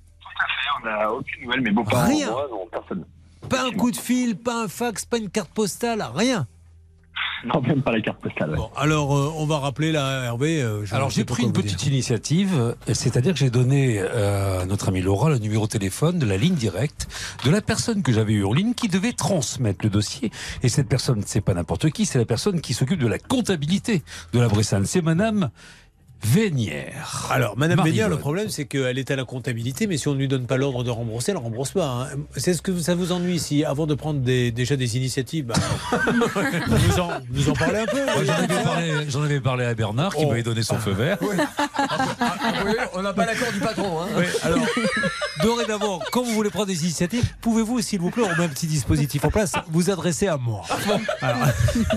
On 0.82 0.86
n'a 0.86 1.12
aucune 1.12 1.44
nouvelle, 1.44 1.62
mais 1.62 1.72
beaux-parents, 1.72 2.08
Rien. 2.08 2.32
moi, 2.32 2.48
non, 2.52 2.68
personne. 2.72 3.06
Pas 3.50 3.64
un 3.66 3.72
coup 3.72 3.92
de 3.92 3.98
fil, 3.98 4.36
pas 4.38 4.64
un 4.64 4.68
fax, 4.68 5.06
pas 5.06 5.18
une 5.18 5.30
carte 5.30 5.50
postale, 5.52 6.04
rien. 6.16 6.48
Non, 7.46 7.62
même 7.62 7.82
pas 7.84 7.92
la 7.92 8.02
carte 8.02 8.20
postale. 8.20 8.50
ouais. 8.52 8.58
Bon, 8.58 8.70
alors 8.76 9.16
euh, 9.16 9.32
on 9.38 9.46
va 9.46 9.60
rappeler 9.60 9.92
là, 9.92 10.24
Hervé. 10.24 10.62
euh, 10.64 10.84
je 10.84 10.96
Alors 10.96 11.12
j'ai 11.12 11.24
pris 11.26 11.44
une 11.44 11.54
petite 11.54 11.78
dire. 11.78 11.90
initiative, 11.94 12.56
euh, 12.60 12.74
c'est-à-dire 12.92 13.34
que 13.34 13.40
j'ai 13.40 13.52
donné 13.52 14.00
euh, 14.00 14.62
à 14.62 14.66
notre 14.66 14.90
amie 14.90 15.02
Laura 15.02 15.30
le 15.30 15.38
numéro 15.38 15.66
de 15.68 15.72
téléphone 15.72 16.18
de 16.18 16.26
la 16.26 16.38
ligne 16.38 16.56
directe 16.56 17.08
de 17.46 17.52
la 17.52 17.62
personne 17.62 18.02
que 18.02 18.12
j'avais 18.12 18.34
eue 18.34 18.44
en 18.46 18.52
ligne 18.52 18.74
qui 18.74 18.88
devait 18.88 19.14
transmettre 19.14 19.80
le 19.86 19.92
dossier. 19.92 20.32
Et 20.64 20.70
cette 20.70 20.90
personne, 20.90 21.22
c'est 21.26 21.42
pas 21.42 21.54
n'importe 21.54 21.92
qui, 21.92 22.06
c'est 22.08 22.18
la 22.18 22.26
personne 22.26 22.62
qui 22.62 22.74
s'occupe 22.74 23.00
de 23.00 23.08
la 23.08 23.20
comptabilité 23.20 24.02
de 24.34 24.40
la 24.40 24.48
Bressane. 24.48 24.86
C'est 24.86 25.04
Madame 25.04 25.52
Vénière. 26.24 27.28
Alors, 27.32 27.58
Madame 27.58 27.78
Marie 27.78 27.92
Bénière, 27.92 28.10
le 28.10 28.18
problème, 28.18 28.50
c'est 28.50 28.66
qu'elle 28.66 28.98
est 28.98 29.12
à 29.12 29.16
la 29.16 29.26
comptabilité, 29.26 29.86
mais 29.86 29.98
si 29.98 30.08
on 30.08 30.14
ne 30.14 30.20
lui 30.20 30.28
donne 30.28 30.48
pas 30.48 30.58
l'ordre 30.58 30.84
de 30.84 30.90
rembourser, 30.90 31.32
elle 31.32 31.38
ne 31.38 31.44
rembourse 31.44 31.72
pas. 31.72 31.86
hein. 31.86 32.08
C'est 32.36 32.54
ce 32.54 32.62
que 32.62 32.76
ça 32.80 32.96
vous 32.96 33.12
ennuie 33.12 33.38
si, 33.40 33.64
avant 33.64 33.86
de 33.86 33.94
prendre 33.94 34.20
des- 34.22 34.52
déjà 34.52 34.76
des 34.76 34.98
initiatives, 34.98 35.46
bah, 35.46 35.54
vous, 36.68 37.00
en, 37.00 37.10
vous 37.30 37.50
en 37.50 37.54
parlez 37.54 37.80
un 37.80 37.86
peu 37.86 38.00
J'en 38.26 38.34
avais, 38.34 38.64
parlé, 38.64 38.92
j'en 39.10 39.22
avais 39.24 39.40
parlé 39.40 39.66
à 39.66 39.74
Bernard 39.76 40.16
qui 40.16 40.24
Oh. 40.26 40.30
m'avait 40.30 40.44
donné 40.44 40.64
son 40.64 40.78
feu 40.78 40.92
vert. 40.92 41.18
on 42.94 43.02
n'a 43.02 43.14
pas 43.14 43.26
l'accord 43.26 43.52
du 43.52 43.60
patron. 43.60 44.02
Hein. 44.02 44.08
Oui, 44.18 44.24
alors, 44.44 44.60
dorénavant, 45.44 46.00
quand 46.12 46.24
vous 46.24 46.32
voulez 46.34 46.50
prendre 46.50 46.68
des 46.68 46.84
initiatives, 46.84 47.26
pouvez-vous, 47.42 47.82
s'il 47.82 48.00
vous 48.00 48.10
plaît, 48.10 48.24
on 48.24 48.36
met 48.40 48.46
un 48.46 48.50
petit 48.50 48.68
dispositif 48.68 49.24
en 49.26 49.30
place, 49.30 49.52
vous 49.70 49.90
adresser 49.90 50.28
à 50.28 50.38
moi. 50.38 50.64
Alors, 51.22 51.48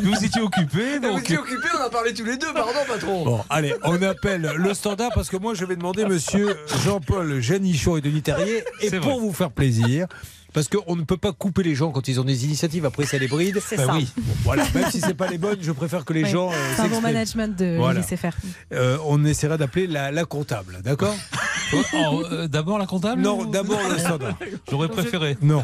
vous 0.02 0.24
étiez 0.24 0.42
occupé, 0.42 0.98
Vous 0.98 1.08
donc. 1.08 1.20
étiez 1.20 1.38
occupé, 1.38 1.66
on 1.78 1.86
a 1.86 1.90
parlé 1.90 2.12
tous 2.12 2.24
les 2.24 2.36
deux, 2.36 2.52
pardon 2.52 2.72
patron. 2.86 3.24
Bon, 3.24 3.40
allez, 3.48 3.74
on 3.84 4.00
appelle 4.08 4.50
le 4.56 4.74
standard 4.74 5.10
parce 5.14 5.28
que 5.28 5.36
moi, 5.36 5.54
je 5.54 5.64
vais 5.64 5.76
demander 5.76 6.04
monsieur 6.04 6.56
Jean-Paul 6.84 7.40
Janichon 7.40 7.96
et 7.96 8.00
Denis 8.00 8.22
Terrier. 8.22 8.64
Et 8.80 8.90
pour 8.90 9.12
vrai. 9.12 9.18
vous 9.20 9.32
faire 9.32 9.50
plaisir, 9.50 10.06
parce 10.52 10.68
qu'on 10.68 10.96
ne 10.96 11.02
peut 11.02 11.16
pas 11.16 11.32
couper 11.32 11.62
les 11.62 11.74
gens 11.74 11.90
quand 11.92 12.08
ils 12.08 12.18
ont 12.20 12.24
des 12.24 12.44
initiatives, 12.46 12.84
après 12.86 13.04
ça 13.06 13.18
les 13.18 13.28
bride. 13.28 13.60
C'est 13.64 13.76
Bah 13.76 13.86
ça. 13.86 13.94
oui. 13.94 14.08
Bon, 14.16 14.32
voilà, 14.44 14.64
même 14.74 14.90
si 14.90 15.00
c'est 15.00 15.14
pas 15.14 15.28
les 15.28 15.38
bonnes, 15.38 15.58
je 15.60 15.72
préfère 15.72 16.04
que 16.04 16.12
les 16.12 16.24
Oui. 16.24 16.30
gens. 16.30 16.50
euh, 16.50 16.54
C'est 16.76 16.82
un 16.82 16.88
bon 16.88 17.00
management 17.00 17.56
de 17.56 17.76
Voilà. 17.76 18.00
laisser 18.00 18.16
faire. 18.16 18.36
Euh, 18.72 18.96
on 19.06 19.24
essaiera 19.24 19.56
d'appeler 19.56 19.86
la, 19.86 20.10
la 20.10 20.24
comptable, 20.24 20.78
d'accord? 20.82 21.14
Oh, 21.74 22.22
euh, 22.32 22.48
D'abord 22.48 22.78
la 22.78 22.86
comptable 22.86 23.20
Non, 23.20 23.44
d'abord 23.44 23.78
le 23.92 23.98
standard. 23.98 24.38
J'aurais 24.70 24.88
préféré. 24.88 25.36
Non. 25.42 25.62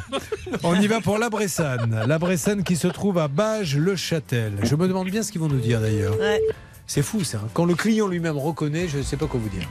On 0.62 0.74
y 0.78 0.86
va 0.86 1.00
pour 1.00 1.16
la 1.16 1.30
Bressane. 1.30 2.04
La 2.06 2.18
Bressane 2.18 2.62
qui 2.62 2.76
se 2.76 2.88
trouve 2.88 3.16
à 3.18 3.26
Bage-le-Châtel. 3.28 4.52
Je 4.62 4.74
me 4.76 4.86
demande 4.86 5.08
bien 5.08 5.22
ce 5.22 5.32
qu'ils 5.32 5.40
vont 5.40 5.48
nous 5.48 5.60
dire 5.60 5.80
d'ailleurs. 5.80 6.18
Ouais. 6.20 6.42
C'est 6.86 7.02
fou 7.02 7.24
ça. 7.24 7.40
Quand 7.54 7.64
le 7.64 7.74
client 7.74 8.08
lui-même 8.08 8.36
reconnaît, 8.36 8.88
je 8.88 8.98
ne 8.98 9.02
sais 9.02 9.16
pas 9.16 9.26
quoi 9.26 9.40
vous 9.40 9.48
dire. 9.48 9.68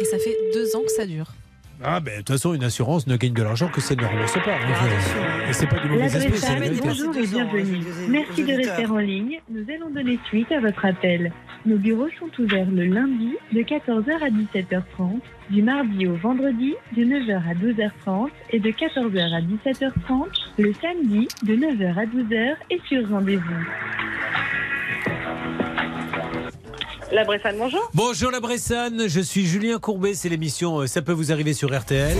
Et 0.00 0.04
ça 0.04 0.18
fait 0.18 0.36
deux 0.54 0.76
ans 0.76 0.82
que 0.82 0.90
ça 0.92 1.06
dure. 1.06 1.26
Ah 1.84 2.00
ben 2.00 2.12
de 2.12 2.16
toute 2.18 2.30
façon 2.30 2.54
une 2.54 2.64
assurance 2.64 3.06
ne 3.06 3.16
gagne 3.18 3.34
de 3.34 3.42
l'argent 3.42 3.68
que 3.68 3.82
si 3.82 3.92
elle 3.92 4.00
ne 4.00 4.06
rembourse 4.06 4.32
pas. 4.32 4.40
Ah, 4.46 5.50
Et 5.50 5.52
c'est 5.52 5.66
pas 5.66 5.78
du 5.78 5.88
mauvais 5.90 6.08
c'est 6.08 6.18
la 6.48 6.54
vérité. 6.58 6.80
bonjour 6.88 7.14
et 7.16 7.26
bienvenue. 7.26 7.76
hein, 7.76 8.06
Merci 8.08 8.44
de 8.44 8.52
rester 8.54 8.86
en 8.86 8.96
ligne. 8.96 9.40
Nous 9.50 9.62
allons 9.74 9.90
donner 9.90 10.18
suite 10.26 10.50
à 10.52 10.60
votre 10.60 10.82
appel. 10.86 11.32
Nos 11.66 11.76
bureaux 11.76 12.08
sont 12.18 12.30
ouverts 12.42 12.70
le 12.70 12.84
lundi 12.84 13.32
de 13.52 13.60
14h 13.60 14.10
à 14.22 14.30
17h30, 14.30 15.20
du 15.50 15.62
mardi 15.62 16.06
au 16.06 16.14
vendredi 16.14 16.74
de 16.96 17.04
9h 17.04 17.42
à 17.46 17.54
12h30 17.54 18.28
et 18.52 18.58
de 18.60 18.70
14h 18.70 19.34
à 19.34 19.40
17h30 19.42 20.28
le 20.58 20.72
samedi 20.80 21.28
de 21.42 21.56
9h 21.56 21.98
à 21.98 22.06
12h 22.06 22.54
et 22.70 22.80
sur 22.88 23.06
rendez-vous. 23.10 23.42
La 27.12 27.24
Bressane, 27.24 27.56
bonjour. 27.56 27.88
Bonjour 27.94 28.30
la 28.32 28.40
Bressane, 28.40 29.08
je 29.08 29.20
suis 29.20 29.46
Julien 29.46 29.78
Courbet, 29.78 30.14
c'est 30.14 30.28
l'émission 30.28 30.80
euh, 30.80 30.86
Ça 30.86 31.02
peut 31.02 31.12
vous 31.12 31.30
arriver 31.30 31.52
sur 31.52 31.76
RTL. 31.76 32.16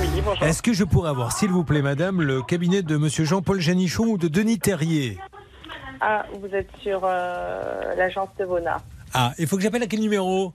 Oui, 0.00 0.08
bonjour. 0.24 0.42
Est-ce 0.42 0.62
que 0.62 0.72
je 0.72 0.84
pourrais 0.84 1.10
avoir, 1.10 1.32
s'il 1.32 1.50
vous 1.50 1.64
plaît 1.64 1.82
madame, 1.82 2.22
le 2.22 2.42
cabinet 2.42 2.82
de 2.82 2.96
monsieur 2.96 3.24
Jean-Paul 3.24 3.60
Janichon 3.60 4.04
ou 4.04 4.18
de 4.18 4.28
Denis 4.28 4.58
Terrier? 4.58 5.18
Ah, 6.00 6.24
vous 6.40 6.48
êtes 6.54 6.70
sur 6.82 7.02
euh, 7.04 7.94
l'agence 7.96 8.30
de 8.38 8.44
Vona. 8.44 8.80
Ah, 9.12 9.32
il 9.38 9.46
faut 9.46 9.56
que 9.56 9.62
j'appelle 9.62 9.82
à 9.82 9.86
quel 9.86 10.00
numéro? 10.00 10.54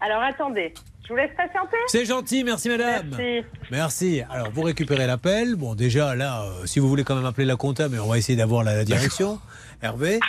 Alors 0.00 0.22
attendez, 0.22 0.74
je 1.04 1.08
vous 1.08 1.16
laisse 1.16 1.34
patienter. 1.36 1.76
C'est 1.88 2.04
gentil, 2.04 2.44
merci 2.44 2.68
madame. 2.68 3.08
Merci. 3.10 3.46
Merci. 3.70 4.22
Alors, 4.30 4.50
vous 4.52 4.62
récupérez 4.62 5.06
l'appel. 5.06 5.56
Bon, 5.56 5.74
déjà, 5.74 6.14
là, 6.14 6.42
euh, 6.42 6.66
si 6.66 6.78
vous 6.78 6.88
voulez 6.88 7.04
quand 7.04 7.16
même 7.16 7.24
appeler 7.26 7.46
la 7.46 7.56
compta, 7.56 7.88
mais 7.88 7.98
on 7.98 8.08
va 8.08 8.18
essayer 8.18 8.36
d'avoir 8.36 8.62
la, 8.62 8.76
la 8.76 8.84
direction. 8.84 9.40
Hervé, 9.82 10.20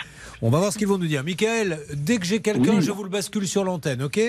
on 0.42 0.50
va 0.50 0.58
voir 0.58 0.72
ce 0.72 0.78
qu'ils 0.78 0.88
vont 0.88 0.98
nous 0.98 1.06
dire. 1.06 1.24
Michael, 1.24 1.78
dès 1.94 2.18
que 2.18 2.26
j'ai 2.26 2.40
quelqu'un, 2.40 2.80
je 2.80 2.90
vous 2.90 3.04
le 3.04 3.08
bascule 3.10 3.48
sur 3.48 3.64
l'antenne, 3.64 4.02
ok? 4.02 4.20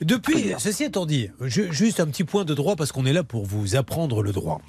Depuis, 0.00 0.54
ceci 0.58 0.84
étant 0.84 1.04
dit, 1.04 1.28
ju- 1.42 1.68
juste 1.72 2.00
un 2.00 2.06
petit 2.06 2.24
point 2.24 2.44
de 2.46 2.54
droit, 2.54 2.74
parce 2.74 2.90
qu'on 2.90 3.04
est 3.04 3.12
là 3.12 3.22
pour 3.22 3.44
vous 3.44 3.76
apprendre 3.76 4.22
le 4.22 4.32
droit. 4.32 4.62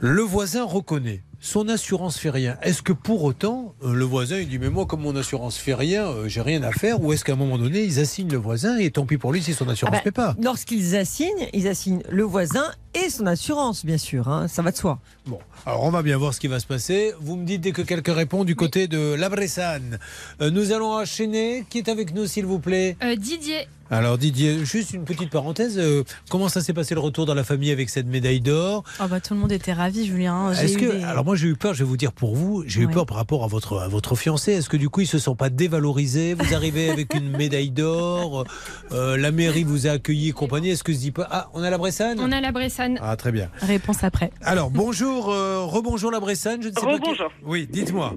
Le 0.00 0.22
voisin 0.22 0.64
reconnaît 0.64 1.22
son 1.40 1.68
assurance 1.68 2.18
fait 2.18 2.30
rien. 2.30 2.56
Est-ce 2.62 2.82
que 2.82 2.92
pour 2.92 3.22
autant, 3.22 3.74
euh, 3.84 3.92
le 3.94 4.04
voisin, 4.04 4.38
il 4.38 4.48
dit, 4.48 4.58
mais 4.58 4.70
moi, 4.70 4.86
comme 4.86 5.02
mon 5.02 5.14
assurance 5.14 5.56
fait 5.56 5.74
rien, 5.74 6.06
euh, 6.08 6.28
j'ai 6.28 6.40
rien 6.40 6.62
à 6.64 6.72
faire, 6.72 7.00
ou 7.00 7.12
est-ce 7.12 7.24
qu'à 7.24 7.34
un 7.34 7.36
moment 7.36 7.58
donné, 7.58 7.84
ils 7.84 8.00
assignent 8.00 8.30
le 8.30 8.38
voisin 8.38 8.76
et 8.78 8.90
tant 8.90 9.06
pis 9.06 9.18
pour 9.18 9.32
lui 9.32 9.40
si 9.40 9.54
son 9.54 9.68
assurance 9.68 9.94
Ah 9.94 9.98
ne 9.98 10.00
bah, 10.00 10.02
fait 10.02 10.10
pas? 10.10 10.34
Lorsqu'ils 10.42 10.96
assignent, 10.96 11.48
ils 11.52 11.68
assignent 11.68 12.02
le 12.10 12.24
voisin 12.24 12.64
et 12.94 13.08
son 13.08 13.26
assurance, 13.26 13.84
bien 13.84 13.98
sûr. 13.98 14.26
hein, 14.28 14.48
ça 14.48 14.62
va 14.62 14.72
de 14.72 14.76
soi. 14.76 14.98
Bon, 15.26 15.38
alors 15.64 15.84
on 15.84 15.90
va 15.90 16.02
bien 16.02 16.16
voir 16.16 16.34
ce 16.34 16.40
qui 16.40 16.48
va 16.48 16.58
se 16.58 16.66
passer. 16.66 17.12
Vous 17.20 17.36
me 17.36 17.44
dites 17.44 17.60
dès 17.60 17.72
que 17.72 17.82
quelqu'un 17.82 18.14
répond 18.14 18.42
du 18.42 18.56
côté 18.56 18.88
de 18.88 19.14
la 19.14 19.28
Bressane. 19.28 19.98
Euh, 20.40 20.50
nous 20.50 20.72
allons 20.72 20.92
enchaîner. 20.92 21.64
Qui 21.70 21.78
est 21.78 21.88
avec 21.88 22.14
nous, 22.14 22.26
s'il 22.26 22.46
vous 22.46 22.58
plaît? 22.58 22.96
Euh, 23.04 23.14
Didier, 23.14 23.68
Alors 23.90 24.18
Didier, 24.18 24.64
juste 24.64 24.92
une 24.92 25.04
petite 25.04 25.30
parenthèse. 25.30 25.78
euh, 25.78 26.04
comment 26.30 26.48
ça 26.48 26.60
s'est 26.60 26.74
passé 26.74 26.94
le 26.94 27.00
retour 27.00 27.24
dans 27.24 27.34
la 27.34 27.44
famille 27.44 27.70
avec 27.72 27.88
cette 27.88 28.06
médaille 28.06 28.40
d'or? 28.40 28.84
Oh 29.02 29.04
bah, 29.08 29.18
tout 29.20 29.32
le 29.34 29.40
monde 29.40 29.50
était 29.52 29.72
ravi, 29.72 30.06
Julien. 30.06 30.52
J'ai 30.52 30.66
Est-ce 30.66 30.78
que 30.78 30.92
des- 30.98 31.04
alors 31.04 31.24
moi 31.24 31.36
j'ai 31.36 31.48
eu 31.48 31.56
peur, 31.56 31.72
je 31.72 31.84
vais 31.84 31.88
vous 31.88 31.96
dire 31.96 32.12
pour 32.12 32.36
vous, 32.36 32.64
j'ai 32.66 32.82
eu 32.82 32.88
peur 32.88 33.06
par 33.06 33.16
rapport 33.16 33.44
à 33.44 33.46
votre 33.46 33.78
à 33.78 33.88
votre 33.88 34.14
fiancé. 34.14 34.52
Est-ce 34.52 34.68
que 34.68 34.76
du 34.76 34.90
coup 34.90 35.00
ils 35.00 35.06
se 35.06 35.18
sont 35.18 35.34
pas 35.34 35.48
dévalorisés? 35.48 36.34
Vous 36.34 36.54
arrivez 36.54 36.90
avec 36.90 37.14
une 37.14 37.30
médaille 37.30 37.70
d'or, 37.70 38.44
euh, 38.92 39.16
la 39.16 39.30
mairie 39.30 39.64
vous 39.64 39.86
a 39.86 39.92
accueilli 39.92 40.28
et 40.28 40.32
compagnie. 40.32 40.70
Est-ce 40.70 40.84
que 40.84 40.92
se 40.92 40.98
dit 40.98 41.10
pas 41.12 41.26
ah 41.30 41.48
on 41.54 41.62
a 41.62 41.70
la 41.70 41.78
Bressane? 41.78 42.18
On 42.20 42.30
a 42.30 42.40
la 42.42 42.52
Bressane. 42.52 42.98
Ah 43.00 43.16
très 43.16 43.32
bien. 43.32 43.48
Réponse 43.62 44.04
après. 44.04 44.30
Alors 44.42 44.70
bonjour, 44.70 45.30
euh, 45.30 45.62
rebonjour 45.64 46.10
la 46.10 46.20
Bressane. 46.20 46.62
Je 46.62 46.68
ne 46.68 46.74
sais 46.74 46.80
pas. 46.80 46.92
Rebonjour. 46.92 47.28
qui- 47.28 47.44
Oui, 47.46 47.66
dites-moi. 47.70 48.14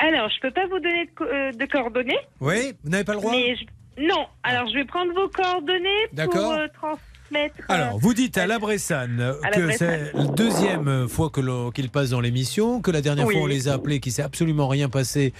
Alors, 0.00 0.28
je 0.28 0.40
peux 0.42 0.50
pas 0.52 0.66
vous 0.66 0.80
donner 0.80 1.06
de, 1.06 1.10
co- 1.16 1.24
euh, 1.24 1.52
de 1.52 1.64
coordonnées. 1.70 2.18
Oui, 2.40 2.72
vous 2.82 2.90
n'avez 2.90 3.04
pas 3.04 3.14
le 3.14 3.20
droit? 3.20 3.30
Mais 3.32 3.54
je- 3.56 3.64
Non, 3.98 4.26
alors 4.42 4.68
je 4.68 4.74
vais 4.74 4.84
prendre 4.84 5.12
vos 5.14 5.28
coordonnées 5.28 6.08
pour 6.16 6.36
euh, 6.52 6.66
transmettre. 6.74 7.54
euh, 7.60 7.64
Alors, 7.68 7.98
vous 7.98 8.12
dites 8.14 8.36
à 8.38 8.46
la 8.46 8.58
Bressane 8.58 9.34
que 9.52 9.70
c'est 9.72 10.12
la 10.12 10.24
deuxième 10.26 11.08
fois 11.08 11.30
que 11.30 11.40
l'on- 11.40 11.70
qu'il 11.70 11.88
passe 11.90 12.10
dans 12.10 12.20
l'émission, 12.20 12.80
que 12.80 12.90
la 12.90 13.00
dernière 13.00 13.26
Oui. 13.26 13.34
fois 13.34 13.42
on 13.44 13.46
les 13.46 13.68
a 13.68 13.74
appelés, 13.74 14.00
qu'il 14.00 14.12
s'est 14.12 14.22
absolument 14.22 14.68
rien 14.68 14.88
passé 14.88 15.32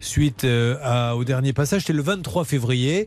suite 0.00 0.44
euh, 0.44 0.76
à- 0.82 1.14
au 1.16 1.24
dernier 1.24 1.52
passage, 1.52 1.82
c'était 1.82 1.92
le 1.92 2.02
23 2.02 2.44
février. 2.44 3.06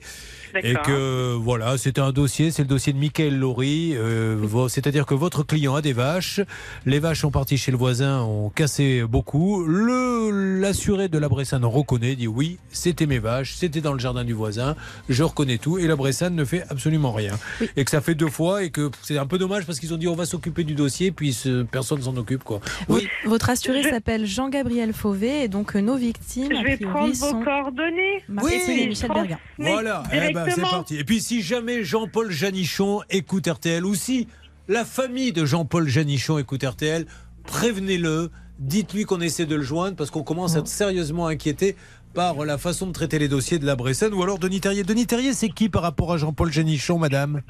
Et 0.61 0.73
que 0.85 1.33
voilà, 1.35 1.77
c'était 1.77 2.01
un 2.01 2.11
dossier, 2.11 2.51
c'est 2.51 2.61
le 2.63 2.67
dossier 2.67 2.93
de 2.93 2.97
Michael 2.99 3.37
Laurie. 3.37 3.93
euh, 3.95 4.37
C'est-à-dire 4.69 5.05
que 5.05 5.13
votre 5.13 5.43
client 5.43 5.75
a 5.75 5.81
des 5.81 5.93
vaches, 5.93 6.41
les 6.85 6.99
vaches 6.99 7.21
sont 7.21 7.31
parties 7.31 7.57
chez 7.57 7.71
le 7.71 7.77
voisin, 7.77 8.21
ont 8.21 8.49
cassé 8.49 9.03
beaucoup. 9.03 9.63
Le 9.65 10.59
l'assuré 10.61 11.09
de 11.09 11.17
la 11.17 11.29
Bressane 11.29 11.65
reconnaît, 11.65 12.15
dit 12.15 12.27
oui, 12.27 12.57
c'était 12.69 13.05
mes 13.05 13.19
vaches, 13.19 13.53
c'était 13.55 13.81
dans 13.81 13.93
le 13.93 13.99
jardin 13.99 14.23
du 14.23 14.33
voisin, 14.33 14.75
je 15.09 15.23
reconnais 15.23 15.57
tout. 15.57 15.77
Et 15.77 15.87
la 15.87 15.95
Bressane 15.95 16.35
ne 16.35 16.45
fait 16.45 16.63
absolument 16.69 17.11
rien. 17.11 17.33
Et 17.75 17.83
que 17.83 17.91
ça 17.91 18.01
fait 18.01 18.15
deux 18.15 18.29
fois 18.29 18.63
et 18.63 18.69
que 18.69 18.89
c'est 19.01 19.17
un 19.17 19.25
peu 19.25 19.37
dommage 19.37 19.65
parce 19.65 19.79
qu'ils 19.79 19.93
ont 19.93 19.97
dit 19.97 20.07
on 20.07 20.15
va 20.15 20.25
s'occuper 20.25 20.63
du 20.63 20.75
dossier, 20.75 21.11
puis 21.11 21.33
ce- 21.33 21.63
personne 21.63 22.01
s'en 22.01 22.15
occupe 22.17 22.43
quoi. 22.43 22.59
Oui. 22.89 23.07
Votre 23.25 23.49
assuré 23.49 23.83
s'appelle 23.83 24.25
Jean-Gabriel 24.25 24.93
Fauvé 24.93 25.43
et 25.43 25.47
donc 25.47 25.75
euh, 25.75 25.81
nos 25.81 25.95
victimes. 25.95 26.49
Je 26.51 26.63
vais 26.63 26.75
priori, 26.77 26.93
prendre 26.93 27.13
vos 27.13 27.29
sont 27.29 27.41
coordonnées. 27.43 28.23
Martine 28.29 28.59
et 28.69 28.87
Michel 28.87 29.09
Berga. 29.13 29.39
Voilà, 29.57 30.03
eh 30.13 30.33
ben, 30.33 30.42
c'est 30.49 30.61
parti. 30.61 30.97
Et 30.97 31.03
puis 31.03 31.21
si 31.21 31.41
jamais 31.41 31.83
Jean-Paul 31.83 32.31
Janichon 32.31 33.01
écoute 33.09 33.47
RTL 33.47 33.85
ou 33.85 33.95
si 33.95 34.27
la 34.67 34.85
famille 34.85 35.31
de 35.31 35.45
Jean-Paul 35.45 35.87
Janichon 35.87 36.37
écoute 36.37 36.63
RTL, 36.63 37.05
prévenez-le, 37.43 38.31
dites-lui 38.59 39.05
qu'on 39.05 39.21
essaie 39.21 39.45
de 39.45 39.55
le 39.55 39.61
joindre 39.61 39.95
parce 39.97 40.09
qu'on 40.09 40.23
commence 40.23 40.55
à 40.55 40.59
être 40.59 40.67
sérieusement 40.67 41.27
inquiété 41.27 41.75
par 42.13 42.45
la 42.45 42.57
façon 42.57 42.87
de 42.87 42.91
traiter 42.91 43.19
les 43.19 43.27
dossiers 43.27 43.59
de 43.59 43.65
la 43.65 43.75
Bressane 43.75 44.13
ou 44.13 44.23
alors 44.23 44.39
Denis 44.39 44.61
Terrier. 44.61 44.83
Denis 44.83 45.07
Terrier, 45.07 45.33
c'est 45.33 45.49
qui 45.49 45.69
par 45.69 45.81
rapport 45.81 46.13
à 46.13 46.17
Jean-Paul 46.17 46.51
Janichon, 46.51 46.97
madame? 46.99 47.41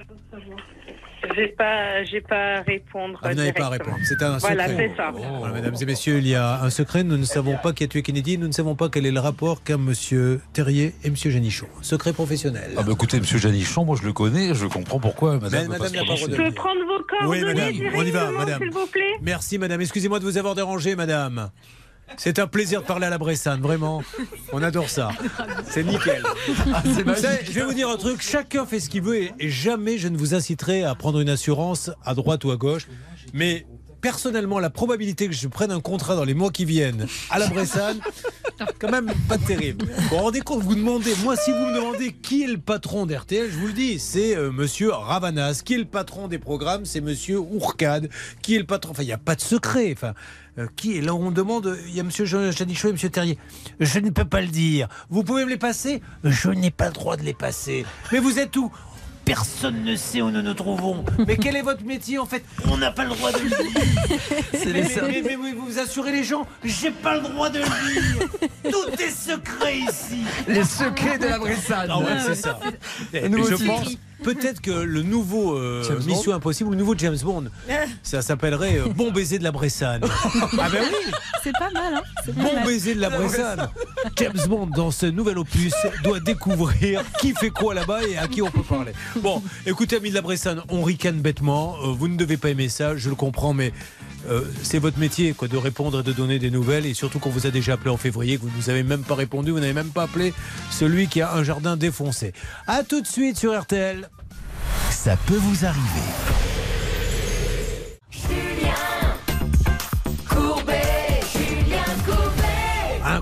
J'ai 1.36 1.48
pas, 1.48 2.04
j'ai 2.04 2.22
pas 2.22 2.58
à 2.58 2.62
répondre. 2.62 3.20
Ah, 3.24 3.30
Vous 3.30 3.36
n'avez 3.36 3.54
pas 3.54 3.66
à 3.66 3.70
répondre. 3.70 3.98
C'est 4.04 4.22
un 4.22 4.40
secret. 4.40 4.56
Voilà, 4.56 4.76
c'est 4.76 4.92
ça. 4.98 5.12
Voilà, 5.12 5.54
mesdames 5.54 5.76
et 5.80 5.86
messieurs, 5.86 6.18
il 6.18 6.28
y 6.28 6.36
a 6.36 6.62
un 6.62 6.70
secret. 6.70 7.04
Nous 7.04 7.18
ne 7.18 7.24
savons 7.26 7.58
pas 7.58 7.72
qui 7.74 7.84
a 7.84 7.88
tué 7.88 8.02
Kennedy. 8.02 8.38
Nous 8.38 8.48
ne 8.48 8.52
savons 8.52 8.76
pas 8.76 8.90
quel 8.90 9.06
est 9.06 9.12
le 9.12 9.20
rapport 9.20 9.64
qu'a 9.64 9.78
monsieur 9.78 10.42
Terrier 10.54 10.94
et 11.04 11.10
monsieur 11.10 11.32
Janichon. 11.32 11.68
Secret 11.82 12.14
professionnel. 12.14 12.72
Ah 12.78 12.84
bah 12.84 12.92
écoutez, 12.92 13.20
Monsieur 13.20 13.38
Janichon, 13.38 13.86
moi 13.86 13.96
je 14.00 14.06
le 14.06 14.14
connais, 14.14 14.54
je 14.54 14.66
comprends 14.66 15.00
pourquoi 15.00 15.40
Madame. 15.40 15.64
Mais 15.70 15.78
madame 15.80 16.06
pas 16.06 16.16
Je 16.16 16.26
peux 16.26 16.52
prendre 16.52 16.82
vos 16.86 17.30
Oui, 17.30 17.40
coordonnées 17.42 17.80
madame, 17.80 17.94
on 17.96 18.04
y 18.04 18.12
va, 18.12 18.32
madame. 18.32 18.60
s'il 18.62 18.72
vous 18.72 18.88
plaît? 18.88 19.14
Merci, 19.22 19.58
madame. 19.58 19.82
Excusez-moi 19.82 20.20
de 20.20 20.26
vous 20.26 20.38
avoir 20.38 20.56
dérangé, 20.56 20.96
madame. 20.96 21.50
C'est 22.18 22.40
un 22.40 22.48
plaisir 22.48 22.82
de 22.82 22.86
parler 22.86 23.08
à 23.08 23.10
la 23.10 23.18
Bressane, 23.18 23.62
vraiment. 23.62 24.04
On 24.52 24.62
adore 24.62 24.90
ça. 24.90 25.10
C'est 25.68 25.84
nickel. 25.84 26.24
Ah, 26.74 26.82
je 26.86 27.52
vais 27.52 27.64
vous 27.64 27.74
dire 27.74 27.90
un 27.90 27.98
truc, 27.98 28.22
chacun 28.22 28.66
fait 28.66 28.80
ce 28.80 28.90
qu'il 28.90 29.02
veut 29.02 29.18
et, 29.18 29.34
et 29.40 29.50
jamais 29.50 29.98
je 29.98 30.08
ne 30.08 30.18
vous 30.18 30.34
inciterai 30.34 30.84
à 30.84 30.96
prendre 30.96 31.20
une 31.20 31.30
assurance 31.30 31.92
à 32.04 32.14
droite 32.16 32.44
ou 32.46 32.52
à 32.52 32.56
gauche. 32.58 32.88
Mais 33.34 33.66
personnellement, 34.02 34.60
la 34.60 34.70
probabilité 34.70 35.28
que 35.28 35.34
je 35.34 35.48
prenne 35.48 35.72
un 35.72 35.80
contrat 35.80 36.16
dans 36.16 36.26
les 36.26 36.34
mois 36.34 36.52
qui 36.52 36.66
viennent 36.66 37.08
à 37.30 37.40
la 37.40 37.48
Bressane, 37.48 38.00
quand 38.80 38.92
même 38.92 39.12
pas 39.28 39.38
terrible. 39.38 39.86
Vous 40.10 40.18
rendez 40.18 40.42
compte, 40.42 40.62
vous 40.64 40.76
demandez, 40.76 41.14
moi 41.24 41.36
si 41.36 41.52
vous 41.52 41.66
me 41.66 41.76
demandez 41.76 42.12
qui 42.12 42.44
est 42.44 42.48
le 42.48 42.58
patron 42.58 43.06
d'RTL, 43.06 43.50
je 43.52 43.58
vous 43.58 43.68
le 43.68 43.74
dis, 43.74 44.00
c'est 44.00 44.36
euh, 44.36 44.52
monsieur 44.52 44.92
Ravanas. 44.92 45.62
Qui 45.64 45.76
est 45.76 45.80
le 45.80 45.86
patron 45.86 46.28
des 46.28 46.40
programmes, 46.40 46.86
c'est 46.86 47.02
monsieur 47.02 47.40
Ourcade. 47.40 48.10
Qui 48.42 48.56
est 48.56 48.60
le 48.60 48.66
patron? 48.66 48.92
Enfin, 48.92 49.04
il 49.04 49.08
n'y 49.08 49.14
a 49.14 49.18
pas 49.18 49.36
de 49.36 49.42
secret. 49.42 49.94
Enfin, 49.96 50.14
euh, 50.58 50.68
qui 50.76 50.98
est 50.98 51.02
là? 51.02 51.16
On 51.16 51.32
demande, 51.32 51.78
il 51.88 51.96
y 51.96 52.00
a 52.00 52.04
monsieur 52.04 52.26
Janichon 52.26 52.90
et 52.90 52.94
monsieur 52.94 53.10
Terrier. 53.10 53.38
Je 53.80 54.00
ne 54.00 54.10
peux 54.10 54.26
pas 54.26 54.42
le 54.42 54.48
dire. 54.48 54.88
Vous 55.10 55.24
pouvez 55.24 55.46
me 55.46 55.50
les 55.50 55.58
passer? 55.58 56.02
Je 56.24 56.50
n'ai 56.50 56.72
pas 56.72 56.88
le 56.88 56.94
droit 56.94 57.18
de 57.18 57.24
les 57.24 57.34
passer. 57.34 57.86
Mais 58.12 58.20
vous 58.20 58.40
êtes 58.40 58.56
où? 58.58 58.72
Personne 59.26 59.84
ne 59.86 59.96
sait 59.96 60.22
où 60.22 60.30
nous 60.32 60.42
nous 60.42 60.54
trouvons. 60.54 61.06
Mais 61.28 61.38
quel 61.38 61.56
est 61.56 61.62
votre 61.62 61.84
métier 61.86 62.20
en 62.20 62.26
fait? 62.26 62.44
On 62.70 62.78
n'a 62.78 62.92
pas 62.92 63.04
le 63.06 63.12
droit 63.12 63.32
de 63.32 63.40
le 63.40 63.50
dire. 63.50 63.58
C'est 64.54 64.66
mais, 64.66 64.74
les 64.74 64.82
mais- 64.82 65.22
mais- 65.22 65.22
mais 65.22 65.36
vous, 65.54 65.66
vous 65.66 65.80
assurez 65.80 66.12
les 66.12 66.24
gens 66.26 66.46
J'ai 66.64 66.92
pas 66.92 67.16
le 67.16 67.22
droit 67.22 67.50
de 67.50 67.60
le 67.60 67.66
dire. 67.66 68.28
Tout 68.72 69.02
est 69.02 69.10
secret 69.10 69.78
ici. 69.78 70.24
Les 70.48 70.64
secrets 70.66 71.18
de 71.18 71.26
la 71.26 71.40
Bressane. 71.40 71.88
Ah 71.90 72.00
ouais, 72.00 72.18
c'est 72.26 72.36
ça. 72.36 72.60
Et 73.14 73.30
nouveau 73.30 73.50
je 73.50 73.56
titre. 73.56 73.68
pense 73.74 73.96
peut-être 74.24 74.62
que 74.62 74.72
le 74.72 75.02
nouveau 75.04 75.56
euh, 75.58 75.84
James 75.84 75.98
Bond 76.00 76.06
Mission 76.06 76.34
Impossible, 76.34 76.70
le 76.72 76.78
nouveau 76.78 76.96
James 76.98 77.18
Bond, 77.24 77.46
ça 78.04 78.22
s'appellerait 78.22 78.80
euh, 78.80 78.88
Bon 78.96 79.12
baiser 79.12 79.38
de 79.40 79.44
la 79.44 79.52
Bressane. 79.52 80.02
ah 80.60 80.70
ben 80.72 80.82
oui, 80.82 81.12
C'est 81.44 81.52
pas 81.54 81.70
mal, 81.72 81.96
hein 81.96 82.02
pas 82.26 82.32
Bon 82.32 82.54
mal. 82.56 82.66
baiser 82.66 82.96
de 82.96 83.02
la 83.02 83.10
Bressane. 83.10 83.70
James 84.18 84.48
Bond 84.48 84.68
dans 84.68 84.92
ce 84.92 85.06
nouvel 85.06 85.38
opus 85.38 85.74
doit 86.04 86.20
découvrir 86.20 87.04
qui 87.20 87.34
fait 87.34 87.50
quoi 87.50 87.74
là-bas 87.74 88.04
et 88.08 88.18
à 88.18 88.28
qui 88.28 88.42
on 88.42 88.50
peut 88.50 88.64
parler. 88.64 88.94
Bon, 89.18 89.44
écoutez 89.66 89.98
amis 89.98 90.10
de 90.10 90.16
la 90.16 90.22
Bressane, 90.22 90.62
on 90.70 90.84
ricane 90.84 91.20
bêtement. 91.22 91.76
Euh, 91.84 91.88
vous 91.92 92.08
ne 92.08 92.18
devez 92.18 92.38
pas 92.38 92.50
aimer 92.50 92.70
ça, 92.70 92.96
je 92.98 93.10
le 93.10 93.16
comprends, 93.16 93.54
mais 93.54 93.74
euh, 94.30 94.42
c'est 94.62 94.80
votre 94.80 95.00
métier 95.00 95.34
quoi, 95.34 95.48
de 95.48 95.58
répondre 95.58 96.00
et 96.00 96.04
de 96.04 96.12
donner 96.12 96.40
des 96.40 96.52
nouvelles. 96.52 96.86
Et 96.86 96.94
surtout 96.94 97.20
qu'on 97.20 97.30
vous 97.30 97.48
a 97.48 97.52
déjà 97.52 97.74
appelé 97.74 97.90
en 97.90 97.98
février, 97.98 98.38
que 98.38 98.44
vous 98.44 98.50
ne 98.50 98.56
nous 98.58 98.70
avez 98.70 98.84
même 98.84 99.04
pas 99.04 99.16
répondu, 99.16 99.52
vous 99.52 99.60
n'avez 99.60 99.74
même 99.74 99.90
pas 99.90 100.04
appelé 100.04 100.34
celui 100.72 101.08
qui 101.08 101.22
a 101.22 101.34
un 101.34 101.44
jardin 101.44 101.78
défoncé. 101.78 102.34
A 102.68 102.84
tout 102.84 103.02
de 103.02 103.08
suite 103.08 103.38
sur 103.38 103.60
RTL. 103.60 104.10
Ça 104.90 105.18
peut 105.26 105.36
vous 105.38 105.66
arriver. 105.66 106.04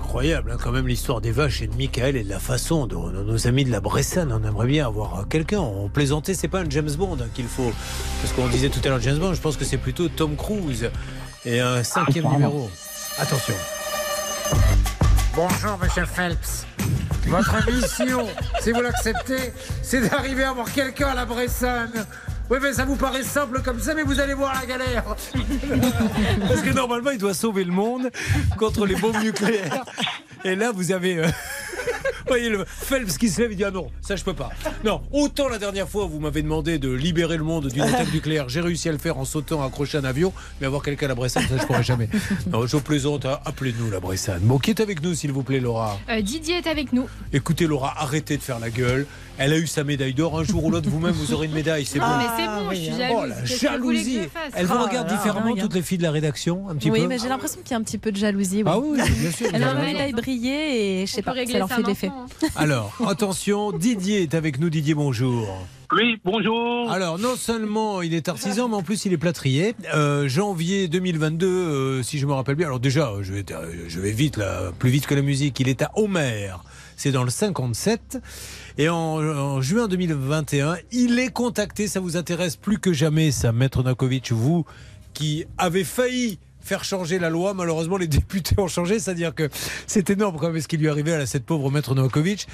Incroyable, 0.02 0.50
hein, 0.50 0.56
quand 0.60 0.72
même, 0.72 0.88
l'histoire 0.88 1.20
des 1.20 1.30
vaches 1.30 1.62
et 1.62 1.68
de 1.68 1.76
Michael 1.76 2.16
et 2.16 2.24
de 2.24 2.28
la 2.28 2.40
façon 2.40 2.88
dont 2.88 3.10
nos 3.10 3.46
amis 3.46 3.64
de 3.64 3.70
la 3.70 3.80
Bressane, 3.80 4.32
on 4.32 4.46
aimerait 4.46 4.66
bien 4.66 4.84
avoir 4.84 5.20
euh, 5.20 5.22
quelqu'un. 5.22 5.60
On 5.60 5.88
plaisantait, 5.88 6.34
c'est 6.34 6.48
pas 6.48 6.58
un 6.58 6.68
James 6.68 6.90
Bond 6.98 7.18
hein, 7.20 7.28
qu'il 7.32 7.46
faut. 7.46 7.72
Parce 8.20 8.32
qu'on 8.34 8.48
disait 8.48 8.68
tout 8.68 8.80
à 8.84 8.88
l'heure 8.88 9.00
James 9.00 9.18
Bond, 9.18 9.32
je 9.32 9.40
pense 9.40 9.56
que 9.56 9.64
c'est 9.64 9.78
plutôt 9.78 10.08
Tom 10.08 10.34
Cruise. 10.34 10.90
Et 11.44 11.60
un 11.60 11.84
cinquième 11.84 12.28
numéro. 12.28 12.68
Attention. 13.16 13.54
Bonjour, 15.36 15.78
monsieur 15.80 16.04
Phelps. 16.04 16.66
Votre 17.28 17.70
mission, 17.70 18.26
si 18.60 18.72
vous 18.72 18.80
l'acceptez, 18.80 19.52
c'est 19.82 20.08
d'arriver 20.08 20.42
à 20.42 20.50
avoir 20.50 20.70
quelqu'un 20.72 21.08
à 21.10 21.14
la 21.14 21.26
Bressane. 21.26 22.06
Oui, 22.52 22.58
mais 22.60 22.74
ça 22.74 22.84
vous 22.84 22.96
paraît 22.96 23.22
simple 23.22 23.62
comme 23.62 23.80
ça, 23.80 23.94
mais 23.94 24.02
vous 24.02 24.20
allez 24.20 24.34
voir 24.34 24.52
la 24.60 24.66
galère. 24.66 25.04
Parce 26.46 26.60
que 26.60 26.68
normalement, 26.68 27.08
il 27.10 27.16
doit 27.16 27.32
sauver 27.32 27.64
le 27.64 27.72
monde 27.72 28.10
contre 28.58 28.84
les 28.84 28.94
bombes 28.94 29.16
nucléaires. 29.22 29.86
Et 30.44 30.54
là, 30.54 30.70
vous 30.70 30.92
avez. 30.92 31.16
euh, 31.16 31.28
voyez 32.26 32.48
le 32.48 32.64
Phelps 32.66 33.16
qui 33.18 33.28
se 33.28 33.40
lève, 33.40 33.52
il 33.52 33.56
dit 33.56 33.64
Ah 33.64 33.70
non, 33.70 33.88
ça 34.00 34.16
je 34.16 34.24
peux 34.24 34.34
pas. 34.34 34.50
Non, 34.84 35.02
autant 35.12 35.48
la 35.48 35.58
dernière 35.58 35.88
fois, 35.88 36.06
vous 36.06 36.20
m'avez 36.20 36.42
demandé 36.42 36.78
de 36.78 36.90
libérer 36.90 37.36
le 37.36 37.44
monde 37.44 37.68
d'une 37.68 37.82
attaque 37.82 38.12
nucléaire. 38.14 38.48
J'ai 38.48 38.60
réussi 38.60 38.88
à 38.88 38.92
le 38.92 38.98
faire 38.98 39.18
en 39.18 39.24
sautant, 39.24 39.62
accroché 39.64 39.98
un 39.98 40.04
avion, 40.04 40.32
mais 40.60 40.66
avoir 40.66 40.82
quelqu'un 40.82 41.06
à 41.06 41.08
la 41.10 41.14
Bressane, 41.14 41.44
ça 41.48 41.56
je 41.58 41.64
pourrais 41.66 41.82
jamais. 41.82 42.08
Non, 42.50 42.66
je 42.66 42.76
plaisante, 42.76 43.24
hein. 43.26 43.38
appelez-nous 43.44 43.90
la 43.90 44.00
Bressane. 44.00 44.40
Bon, 44.42 44.58
qui 44.58 44.70
est 44.70 44.80
avec 44.80 45.02
nous, 45.02 45.14
s'il 45.14 45.32
vous 45.32 45.42
plaît, 45.42 45.60
Laura? 45.60 45.98
Euh, 46.10 46.20
Didier 46.20 46.56
est 46.58 46.66
avec 46.66 46.92
nous. 46.92 47.06
Écoutez, 47.32 47.66
Laura, 47.66 47.94
arrêtez 47.98 48.36
de 48.36 48.42
faire 48.42 48.58
la 48.58 48.70
gueule. 48.70 49.06
Elle 49.38 49.52
a 49.54 49.58
eu 49.58 49.66
sa 49.66 49.82
médaille 49.82 50.12
d'or. 50.12 50.38
Un 50.38 50.44
jour 50.44 50.64
ou 50.64 50.70
l'autre, 50.70 50.88
vous-même, 50.90 51.12
vous 51.12 51.32
aurez 51.32 51.46
une 51.46 51.52
médaille. 51.54 51.86
C'est 51.86 51.98
Ah, 52.00 52.06
bon. 52.06 52.18
mais 52.18 52.44
c'est 52.44 52.46
bon, 52.46 52.70
je 52.70 52.76
suis 52.76 52.92
Oh, 52.92 52.98
jalouse. 52.98 53.28
la 53.62 53.78
vous 53.78 53.82
voulez 53.84 53.98
que 53.98 54.04
jalousie. 54.04 54.28
Elle 54.54 54.66
vous 54.66 54.74
Ah 54.76 54.82
regarde 54.86 55.10
là, 55.10 55.16
différemment, 55.16 55.56
toutes 55.56 55.74
les 55.74 55.82
filles 55.82 55.98
de 55.98 56.02
la 56.02 56.10
rédaction, 56.10 56.68
un 56.68 56.74
petit 56.76 56.90
oui, 56.90 57.00
peu 57.00 57.06
mais 57.06 57.18
j'ai 57.18 57.28
l'impression 57.28 57.60
qu'il 57.62 57.70
y 57.70 57.74
a 57.74 57.78
un 57.78 57.82
petit 57.82 57.98
peu 57.98 58.12
de 58.12 58.16
jalousie. 58.16 58.58
oui. 58.58 58.62
Ah 58.66 58.78
oui, 58.78 58.88
oui, 59.00 59.10
bien 59.20 59.30
sûr. 59.30 59.48
Elle 59.52 59.62
vous 59.62 59.66
a 59.66 59.70
avez 59.70 59.78
un 59.78 59.80
raison. 59.84 59.92
médaille 59.92 60.12
briller 60.12 61.00
et 61.02 61.06
je 61.06 61.12
sais 61.12 61.22
pas, 61.22 61.34
leur 61.34 61.68
ça 61.68 61.71
fait 61.76 61.82
de 61.82 61.86
l'effet. 61.88 62.08
maintenant, 62.08 62.26
Alors, 62.56 62.92
attention, 63.08 63.72
Didier 63.72 64.22
est 64.22 64.34
avec 64.34 64.58
nous. 64.60 64.70
Didier, 64.70 64.94
bonjour. 64.94 65.46
Oui, 65.94 66.18
bonjour. 66.24 66.90
Alors, 66.90 67.18
non 67.18 67.36
seulement 67.36 68.00
il 68.00 68.14
est 68.14 68.28
artisan, 68.28 68.68
mais 68.68 68.76
en 68.76 68.82
plus 68.82 69.04
il 69.04 69.12
est 69.12 69.18
plâtrier. 69.18 69.74
Euh, 69.94 70.26
janvier 70.26 70.88
2022, 70.88 71.46
euh, 71.46 72.02
si 72.02 72.18
je 72.18 72.26
me 72.26 72.32
rappelle 72.32 72.54
bien. 72.54 72.66
Alors 72.66 72.80
déjà, 72.80 73.12
je 73.20 73.34
vais, 73.34 73.44
euh, 73.50 73.70
je 73.88 74.00
vais 74.00 74.12
vite, 74.12 74.38
là, 74.38 74.72
plus 74.78 74.88
vite 74.88 75.06
que 75.06 75.14
la 75.14 75.20
musique. 75.20 75.60
Il 75.60 75.68
est 75.68 75.82
à 75.82 75.90
Homer. 75.96 76.54
C'est 76.96 77.12
dans 77.12 77.24
le 77.24 77.30
57. 77.30 78.18
Et 78.78 78.88
en, 78.88 78.96
en 78.96 79.60
juin 79.60 79.86
2021, 79.86 80.76
il 80.92 81.18
est 81.18 81.30
contacté. 81.30 81.88
Ça 81.88 82.00
vous 82.00 82.16
intéresse 82.16 82.56
plus 82.56 82.78
que 82.78 82.94
jamais, 82.94 83.30
ça, 83.30 83.52
Maître 83.52 83.82
Nakovic, 83.82 84.32
vous 84.32 84.64
qui 85.12 85.44
avez 85.58 85.84
failli 85.84 86.38
faire 86.62 86.84
changer 86.84 87.18
la 87.18 87.30
loi. 87.30 87.54
Malheureusement, 87.54 87.96
les 87.96 88.06
députés 88.08 88.54
ont 88.58 88.68
changé, 88.68 88.98
c'est-à-dire 88.98 89.34
que 89.34 89.48
c'est 89.86 90.10
énorme 90.10 90.36
quand 90.38 90.50
même 90.50 90.60
ce 90.60 90.68
qui 90.68 90.76
lui 90.76 90.86
est 90.86 90.90
arrivé 90.90 91.12
à 91.12 91.26
cette 91.26 91.44
pauvre 91.44 91.70
maître 91.70 91.94
Novakovic. 91.94 92.46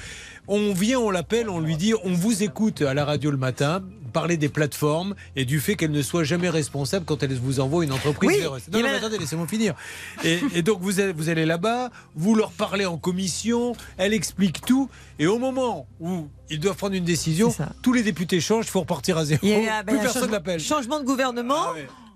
On 0.47 0.73
vient, 0.73 0.99
on 0.99 1.11
l'appelle, 1.11 1.49
on 1.49 1.59
lui 1.59 1.77
dit, 1.77 1.93
on 2.03 2.13
vous 2.13 2.43
écoute 2.43 2.81
à 2.81 2.93
la 2.93 3.05
radio 3.05 3.29
le 3.31 3.37
matin 3.37 3.83
parler 4.11 4.37
des 4.37 4.49
plateformes 4.49 5.13
et 5.35 5.45
du 5.45 5.59
fait 5.59 5.75
qu'elles 5.75 5.91
ne 5.91 6.01
soient 6.01 6.23
jamais 6.23 6.49
responsables 6.49 7.05
quand 7.05 7.21
elles 7.21 7.35
vous 7.35 7.59
envoient 7.59 7.83
une 7.83 7.91
entreprise. 7.91 8.27
Oui, 8.31 8.39
vers- 8.39 8.53
non, 8.53 8.79
non, 8.79 8.81
mais 8.81 8.95
attendez, 8.95 9.19
laissez-moi 9.19 9.45
finir. 9.45 9.75
Et, 10.23 10.39
et 10.55 10.61
donc 10.63 10.79
vous 10.81 10.99
allez, 10.99 11.13
vous 11.13 11.29
allez 11.29 11.45
là-bas, 11.45 11.91
vous 12.15 12.33
leur 12.33 12.49
parlez 12.51 12.87
en 12.87 12.97
commission, 12.97 13.75
elle 13.97 14.15
explique 14.15 14.61
tout, 14.65 14.89
et 15.19 15.27
au 15.27 15.37
moment 15.37 15.85
où 15.99 16.27
ils 16.49 16.59
doivent 16.59 16.75
prendre 16.77 16.95
une 16.95 17.03
décision, 17.05 17.53
tous 17.83 17.93
les 17.93 18.01
députés 18.01 18.41
changent, 18.41 18.65
il 18.65 18.71
faut 18.71 18.79
repartir 18.79 19.15
à 19.19 19.25
zéro. 19.25 19.41
Ben, 19.45 19.83
Plus 19.85 19.97
un 19.97 20.01
personne 20.01 20.31
n'appelle. 20.31 20.59
Changement 20.59 20.99
de 20.99 21.05
gouvernement. 21.05 21.67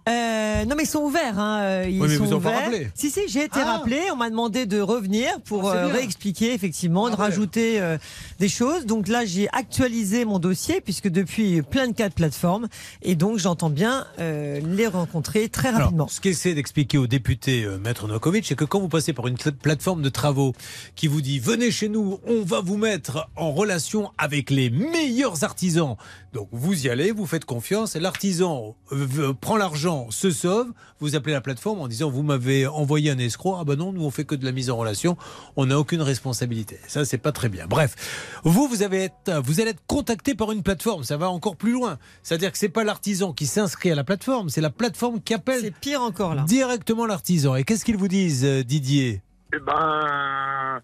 Euh, 0.09 0.65
non 0.65 0.75
mais 0.75 0.83
ils 0.83 0.87
sont 0.89 0.99
ouverts. 1.03 1.39
Hein. 1.39 1.59
euh, 1.61 1.85
Ils 1.89 2.01
Oui, 2.01 2.07
mais 2.09 2.17
sont 2.17 2.23
vous 2.25 2.29
pas 2.31 2.35
ouverts. 2.49 2.63
rappelé. 2.65 2.87
Si 2.93 3.09
si, 3.09 3.21
j'ai 3.29 3.45
été 3.45 3.59
Ah. 3.61 3.77
rappelé. 3.77 4.01
On 4.11 4.17
m'a 4.17 4.29
demandé 4.29 4.65
de 4.65 4.81
revenir 4.81 5.39
pour 5.45 5.69
Ah, 5.69 5.75
euh, 5.75 5.87
réexpliquer 5.87 6.53
effectivement, 6.53 7.07
de 7.09 7.15
Ah 7.15 7.19
ouais. 7.19 7.23
rajouter 7.25 7.79
euh, 7.79 7.97
des 8.39 8.49
choses. 8.49 8.85
Donc 8.85 9.07
là, 9.07 9.23
j'ai 9.25 9.47
actualisé 9.53 10.25
mon 10.25 10.39
dossier 10.39 10.81
puisque 10.81 11.07
depuis 11.07 11.61
plein 11.61 11.87
de 11.87 11.93
cas 11.93 12.09
de 12.09 12.13
plateforme 12.13 12.67
et 13.01 13.15
donc 13.15 13.37
j'entends 13.39 13.69
bien 13.69 14.05
euh, 14.19 14.59
les 14.65 14.87
rencontrer 14.87 15.47
très 15.47 15.69
Alors, 15.69 15.81
rapidement. 15.83 16.07
ce 16.09 16.19
qu'essaie 16.19 16.53
d'expliquer 16.53 16.97
au 16.97 17.07
député 17.07 17.63
euh, 17.63 17.77
Maître 17.77 18.07
Novakovic, 18.07 18.45
c'est 18.45 18.55
que 18.55 18.65
quand 18.65 18.81
vous 18.81 18.89
passez 18.89 19.13
par 19.13 19.27
une 19.27 19.37
pla- 19.37 19.51
plateforme 19.53 20.01
de 20.01 20.09
travaux 20.09 20.53
qui 20.95 21.07
vous 21.07 21.21
dit 21.21 21.39
venez 21.39 21.71
chez 21.71 21.87
nous, 21.87 22.19
on 22.27 22.41
va 22.43 22.59
vous 22.59 22.75
mettre 22.77 23.29
en 23.37 23.51
relation 23.53 24.11
avec 24.17 24.49
les 24.49 24.69
meilleurs 24.69 25.45
artisans. 25.45 25.95
Donc 26.33 26.49
vous 26.51 26.87
y 26.87 26.89
allez, 26.89 27.11
vous 27.11 27.27
faites 27.27 27.45
confiance, 27.45 27.95
l'artisan 27.95 28.75
euh, 28.91 29.33
prend 29.39 29.55
l'argent, 29.55 30.07
se 30.09 30.31
sauve, 30.31 30.67
vous 30.99 31.15
appelez 31.15 31.33
la 31.33 31.41
plateforme 31.41 31.79
en 31.79 31.87
disant 31.87 32.09
vous 32.09 32.23
m'avez 32.23 32.65
envoyé 32.65 33.11
un 33.11 33.19
escroc, 33.19 33.57
ah 33.59 33.63
ben 33.63 33.75
non, 33.75 33.93
nous 33.93 34.03
on 34.03 34.09
fait 34.09 34.25
que 34.25 34.33
de 34.33 34.43
la 34.43 34.51
mise 34.51 34.71
en 34.71 34.77
relation, 34.77 35.15
on 35.57 35.67
n'a 35.67 35.77
aucune 35.77 36.01
responsabilité. 36.01 36.79
Ça 36.87 37.05
c'est 37.05 37.19
pas 37.19 37.31
très 37.31 37.49
bien. 37.49 37.67
Bref, 37.67 37.95
vous 38.43 38.67
vous 38.67 38.81
avez 38.81 39.03
être, 39.03 39.41
vous 39.43 39.61
allez 39.61 39.69
être 39.71 39.83
contacté 39.85 40.33
par 40.33 40.51
une 40.51 40.63
plateforme, 40.63 41.03
ça 41.03 41.17
va 41.17 41.29
encore 41.29 41.55
plus 41.55 41.71
loin. 41.71 41.99
C'est-à-dire 42.23 42.51
que 42.51 42.57
c'est 42.57 42.67
pas 42.69 42.83
l'artisan 42.83 43.31
qui 43.31 43.45
s'inscrit 43.45 43.91
à 43.91 43.95
la 43.95 44.03
plateforme, 44.03 44.49
c'est 44.49 44.61
la 44.61 44.71
plateforme 44.71 45.21
qui 45.21 45.35
appelle 45.35 45.61
C'est 45.61 45.75
pire 45.75 46.01
encore 46.01 46.33
là. 46.33 46.43
directement 46.47 47.05
l'artisan. 47.05 47.55
Et 47.55 47.63
qu'est-ce 47.63 47.85
qu'ils 47.85 47.97
vous 47.97 48.07
disent, 48.07 48.43
euh, 48.43 48.63
Didier? 48.63 49.21
Eh 49.55 49.59
ben, 49.59 50.81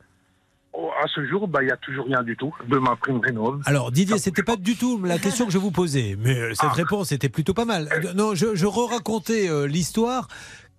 à 0.73 1.07
ce 1.13 1.25
jour, 1.27 1.47
bah, 1.47 1.61
il 1.61 1.65
n'y 1.65 1.71
a 1.71 1.77
toujours 1.77 2.05
rien 2.05 2.23
du 2.23 2.35
tout 2.37 2.53
de 2.67 2.77
ma 2.77 2.95
prime 2.95 3.19
rénov. 3.19 3.61
Alors 3.65 3.91
Didier, 3.91 4.17
c'était 4.17 4.43
pas 4.43 4.55
du 4.55 4.75
tout 4.75 5.01
la 5.03 5.17
question 5.25 5.45
que 5.45 5.51
je 5.51 5.57
vous 5.57 5.71
posais, 5.71 6.15
mais 6.19 6.37
euh, 6.37 6.53
cette 6.53 6.71
réponse 6.71 7.11
était 7.11 7.29
plutôt 7.29 7.53
pas 7.53 7.65
mal. 7.65 7.89
Euh, 7.91 8.13
Non, 8.13 8.35
je, 8.35 8.55
je 8.55 8.65
re-racontais 8.65 9.49
euh, 9.49 9.65
l'histoire. 9.67 10.27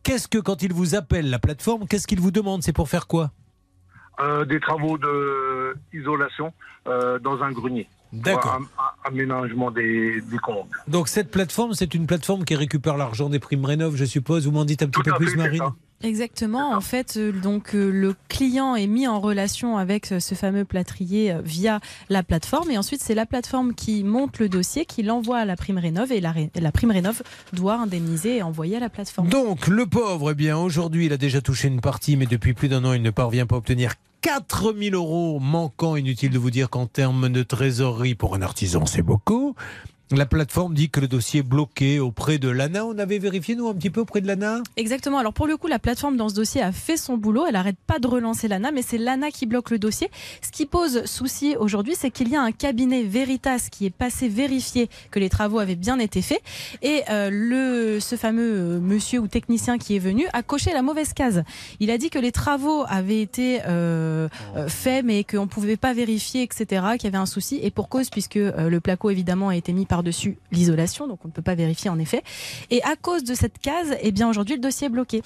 Qu'est-ce 0.02 0.28
que 0.28 0.38
quand 0.38 0.62
ils 0.62 0.72
vous 0.72 0.94
appellent 0.94 1.28
la 1.28 1.38
plateforme, 1.38 1.86
qu'est-ce 1.86 2.06
qu'ils 2.06 2.20
vous 2.20 2.30
demandent 2.30 2.62
C'est 2.62 2.72
pour 2.72 2.88
faire 2.88 3.06
quoi? 3.06 3.32
Euh, 4.20 4.44
des 4.44 4.60
travaux 4.60 4.96
de 4.98 5.74
isolation 5.92 6.52
euh, 6.86 7.18
dans 7.18 7.42
un 7.42 7.50
grenier. 7.52 7.86
D'accord. 8.12 8.52
Am- 8.54 8.66
am- 8.78 9.12
aménagement 9.12 9.70
des, 9.70 10.20
des 10.20 10.38
combles. 10.38 10.76
Donc 10.88 11.08
cette 11.08 11.30
plateforme, 11.30 11.74
c'est 11.74 11.94
une 11.94 12.06
plateforme 12.06 12.44
qui 12.44 12.54
récupère 12.54 12.96
l'argent 12.96 13.28
des 13.28 13.38
primes 13.38 13.64
rénov, 13.64 13.96
je 13.96 14.04
suppose. 14.04 14.46
Vous 14.46 14.52
m'en 14.52 14.64
dites 14.64 14.82
un 14.82 14.88
petit 14.88 15.02
peu 15.02 15.12
plus, 15.12 15.30
fait, 15.30 15.36
Marine? 15.36 15.62
Exactement. 16.02 16.74
En 16.74 16.80
fait, 16.80 17.18
euh, 17.18 17.30
donc 17.30 17.74
euh, 17.74 17.90
le 17.90 18.14
client 18.28 18.74
est 18.74 18.86
mis 18.86 19.06
en 19.06 19.20
relation 19.20 19.76
avec 19.76 20.12
euh, 20.12 20.20
ce 20.20 20.34
fameux 20.34 20.64
plâtrier 20.64 21.34
via 21.44 21.80
la 22.08 22.22
plateforme, 22.22 22.70
et 22.70 22.78
ensuite 22.78 23.02
c'est 23.02 23.14
la 23.14 23.26
plateforme 23.26 23.74
qui 23.74 24.02
monte 24.02 24.38
le 24.38 24.48
dossier, 24.48 24.86
qui 24.86 25.02
l'envoie 25.02 25.38
à 25.38 25.44
la 25.44 25.56
prime 25.56 25.76
rénov, 25.78 26.10
et 26.10 26.20
la 26.20 26.72
prime 26.72 26.90
rénov 26.90 27.22
doit 27.52 27.74
indemniser 27.74 28.38
et 28.38 28.42
envoyer 28.42 28.76
à 28.76 28.80
la 28.80 28.88
plateforme. 28.88 29.28
Donc, 29.28 29.66
le 29.66 29.84
pauvre, 29.84 30.30
eh 30.30 30.34
bien, 30.34 30.56
aujourd'hui, 30.56 31.06
il 31.06 31.12
a 31.12 31.18
déjà 31.18 31.40
touché 31.40 31.68
une 31.68 31.80
partie, 31.80 32.16
mais 32.16 32.26
depuis 32.26 32.54
plus 32.54 32.68
d'un 32.68 32.84
an, 32.84 32.94
il 32.94 33.02
ne 33.02 33.10
parvient 33.10 33.46
pas 33.46 33.56
à 33.56 33.58
obtenir 33.58 33.94
4000 34.22 34.94
euros 34.94 35.38
manquants. 35.40 35.96
Inutile 35.96 36.30
de 36.30 36.38
vous 36.38 36.50
dire 36.50 36.70
qu'en 36.70 36.86
termes 36.86 37.28
de 37.28 37.42
trésorerie, 37.42 38.14
pour 38.14 38.34
un 38.34 38.42
artisan, 38.42 38.86
c'est 38.86 39.02
beaucoup. 39.02 39.54
La 40.12 40.26
plateforme 40.26 40.74
dit 40.74 40.90
que 40.90 40.98
le 40.98 41.06
dossier 41.06 41.38
est 41.38 41.44
bloqué 41.44 42.00
auprès 42.00 42.38
de 42.38 42.48
l'ANA. 42.48 42.84
On 42.84 42.98
avait 42.98 43.20
vérifié, 43.20 43.54
nous, 43.54 43.68
un 43.68 43.74
petit 43.74 43.90
peu 43.90 44.00
auprès 44.00 44.20
de 44.20 44.26
l'ANA? 44.26 44.60
Exactement. 44.76 45.18
Alors 45.18 45.32
pour 45.32 45.46
le 45.46 45.56
coup, 45.56 45.68
la 45.68 45.78
plateforme 45.78 46.16
dans 46.16 46.28
ce 46.28 46.34
dossier 46.34 46.60
a 46.60 46.72
fait 46.72 46.96
son 46.96 47.16
boulot. 47.16 47.46
Elle 47.48 47.54
arrête 47.54 47.76
pas 47.86 48.00
de 48.00 48.08
relancer 48.08 48.48
l'ANA, 48.48 48.72
mais 48.72 48.82
c'est 48.82 48.98
l'ANA 48.98 49.30
qui 49.30 49.46
bloque 49.46 49.70
le 49.70 49.78
dossier. 49.78 50.10
Ce 50.42 50.50
qui 50.50 50.66
pose 50.66 51.04
souci 51.04 51.54
aujourd'hui, 51.56 51.94
c'est 51.96 52.10
qu'il 52.10 52.28
y 52.28 52.34
a 52.34 52.42
un 52.42 52.50
cabinet 52.50 53.04
Veritas 53.04 53.68
qui 53.70 53.86
est 53.86 53.94
passé 53.94 54.28
vérifier 54.28 54.90
que 55.12 55.20
les 55.20 55.28
travaux 55.28 55.60
avaient 55.60 55.76
bien 55.76 56.00
été 56.00 56.22
faits. 56.22 56.42
Et 56.82 57.02
euh, 57.08 57.30
le, 57.30 58.00
ce 58.00 58.16
fameux 58.16 58.52
euh, 58.52 58.80
monsieur 58.80 59.20
ou 59.20 59.28
technicien 59.28 59.78
qui 59.78 59.94
est 59.94 60.00
venu 60.00 60.26
a 60.32 60.42
coché 60.42 60.72
la 60.72 60.82
mauvaise 60.82 61.12
case. 61.12 61.44
Il 61.78 61.88
a 61.92 61.98
dit 61.98 62.10
que 62.10 62.18
les 62.18 62.32
travaux 62.32 62.84
avaient 62.88 63.20
été 63.20 63.60
euh, 63.68 64.28
euh, 64.56 64.66
faits, 64.66 65.04
mais 65.04 65.22
qu'on 65.22 65.42
ne 65.42 65.46
pouvait 65.46 65.76
pas 65.76 65.92
vérifier, 65.92 66.42
etc., 66.42 66.64
qu'il 66.98 67.04
y 67.04 67.06
avait 67.06 67.16
un 67.16 67.26
souci. 67.26 67.60
Et 67.62 67.70
pour 67.70 67.88
cause, 67.88 68.10
puisque 68.10 68.38
euh, 68.38 68.68
le 68.68 68.80
placo, 68.80 69.08
évidemment, 69.10 69.50
a 69.50 69.56
été 69.56 69.72
mis 69.72 69.86
par-dessus 70.00 70.38
l'isolation, 70.50 71.06
donc 71.06 71.18
on 71.24 71.28
ne 71.28 71.32
peut 71.32 71.42
pas 71.42 71.54
vérifier 71.54 71.90
en 71.90 71.98
effet. 71.98 72.22
Et 72.70 72.82
à 72.84 72.96
cause 72.96 73.22
de 73.22 73.34
cette 73.34 73.58
case, 73.58 73.96
eh 74.00 74.12
bien 74.12 74.28
aujourd'hui, 74.30 74.54
le 74.54 74.60
dossier 74.62 74.86
est 74.86 74.90
bloqué. 74.90 75.22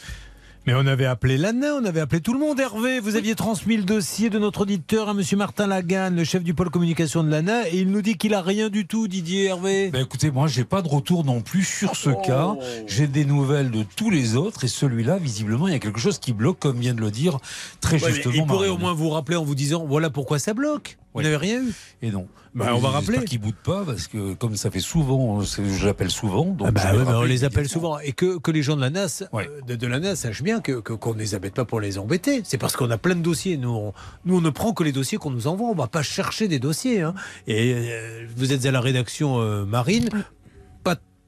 Mais 0.66 0.72
on 0.74 0.86
avait 0.86 1.04
appelé 1.04 1.36
l'ANA, 1.36 1.74
on 1.74 1.84
avait 1.84 2.00
appelé 2.00 2.22
tout 2.22 2.32
le 2.32 2.38
monde. 2.40 2.58
Hervé, 2.58 2.98
vous 2.98 3.16
aviez 3.16 3.34
transmis 3.34 3.76
le 3.76 3.82
dossier 3.84 4.30
de 4.30 4.38
notre 4.38 4.62
auditeur 4.62 5.10
à 5.10 5.14
Monsieur 5.14 5.36
Martin 5.36 5.66
Laganne, 5.66 6.16
le 6.16 6.24
chef 6.24 6.42
du 6.42 6.54
pôle 6.54 6.70
communication 6.70 7.22
de 7.22 7.28
l'ANA, 7.30 7.68
et 7.68 7.76
il 7.80 7.90
nous 7.90 8.00
dit 8.00 8.16
qu'il 8.16 8.32
a 8.34 8.40
rien 8.40 8.70
du 8.70 8.86
tout, 8.86 9.06
Didier 9.06 9.44
Hervé. 9.44 9.90
Ben 9.90 10.00
écoutez, 10.02 10.30
moi, 10.30 10.48
j'ai 10.48 10.64
pas 10.64 10.80
de 10.82 10.88
retour 10.88 11.22
non 11.22 11.42
plus 11.42 11.64
sur 11.64 11.94
ce 11.94 12.10
cas. 12.26 12.56
J'ai 12.86 13.06
des 13.06 13.26
nouvelles 13.26 13.70
de 13.70 13.84
tous 13.94 14.08
les 14.10 14.34
autres 14.36 14.64
et 14.64 14.68
celui-là, 14.68 15.18
visiblement, 15.18 15.68
il 15.68 15.72
y 15.74 15.76
a 15.76 15.80
quelque 15.80 16.00
chose 16.00 16.18
qui 16.18 16.32
bloque, 16.32 16.58
comme 16.58 16.80
vient 16.80 16.94
de 16.94 17.00
le 17.02 17.10
dire 17.10 17.38
très 17.82 18.02
Ouais, 18.02 18.12
justement. 18.12 18.34
il 18.34 18.46
pourrait 18.46 18.68
au 18.70 18.78
moins 18.78 18.94
vous 18.94 19.10
rappeler 19.10 19.36
en 19.36 19.44
vous 19.44 19.54
disant 19.54 19.84
voilà 19.86 20.08
pourquoi 20.10 20.38
ça 20.38 20.54
bloque. 20.54 20.96
Vous 21.14 21.22
n'avez 21.22 21.36
rien 21.36 21.62
eu. 21.62 21.72
Et 22.02 22.10
non. 22.10 22.26
Bah, 22.54 22.72
on 22.74 22.78
va 22.78 22.90
rappeler. 22.90 23.24
qu'ils 23.24 23.40
boutent 23.40 23.54
pas 23.64 23.84
parce 23.84 24.06
que 24.08 24.34
comme 24.34 24.56
ça 24.56 24.70
fait 24.70 24.80
souvent, 24.80 25.40
l'appelle 25.84 26.10
souvent. 26.10 26.44
Donc 26.46 26.66
Ah 26.68 26.70
bah 26.72 26.94
ouais, 26.96 27.02
on 27.06 27.22
les 27.22 27.44
appelle 27.44 27.68
souvent. 27.68 27.98
Et 28.00 28.12
que, 28.12 28.38
que 28.38 28.50
les 28.50 28.62
gens 28.62 28.76
de 28.76 28.80
la 28.80 28.90
NAS, 28.90 29.24
euh, 29.34 29.44
de, 29.66 29.74
de 29.76 29.86
la 29.86 29.98
NAS 30.00 30.16
sachent 30.16 30.42
bien 30.42 30.60
que 30.60 30.80
que- 30.80 30.92
qu'on 30.92 31.14
ne 31.14 31.18
les 31.20 31.34
embête 31.34 31.54
pas 31.54 31.64
pour 31.64 31.80
les 31.80 31.98
embêter. 31.98 32.42
C'est 32.44 32.58
parce 32.58 32.76
qu'on 32.76 32.90
a 32.90 32.98
plein 32.98 33.14
de 33.16 33.22
dossiers. 33.22 33.56
Nous 33.56 33.70
on, 33.70 33.92
nous, 34.24 34.36
on 34.38 34.40
ne 34.40 34.50
prend 34.50 34.72
que 34.72 34.84
les 34.84 34.92
dossiers 34.92 35.18
qu'on 35.18 35.30
nous 35.30 35.46
envoie. 35.46 35.68
On 35.68 35.72
ne 35.74 35.78
va 35.78 35.86
pas 35.88 36.02
chercher 36.02 36.46
des 36.48 36.58
dossiers. 36.58 37.00
hein. 37.02 37.14
Et 37.46 37.74
euh, 37.74 38.26
vous 38.36 38.52
êtes 38.52 38.66
à 38.66 38.70
la 38.70 38.80
rédaction, 38.80 39.40
euh, 39.40 39.64
Marine. 39.64 40.08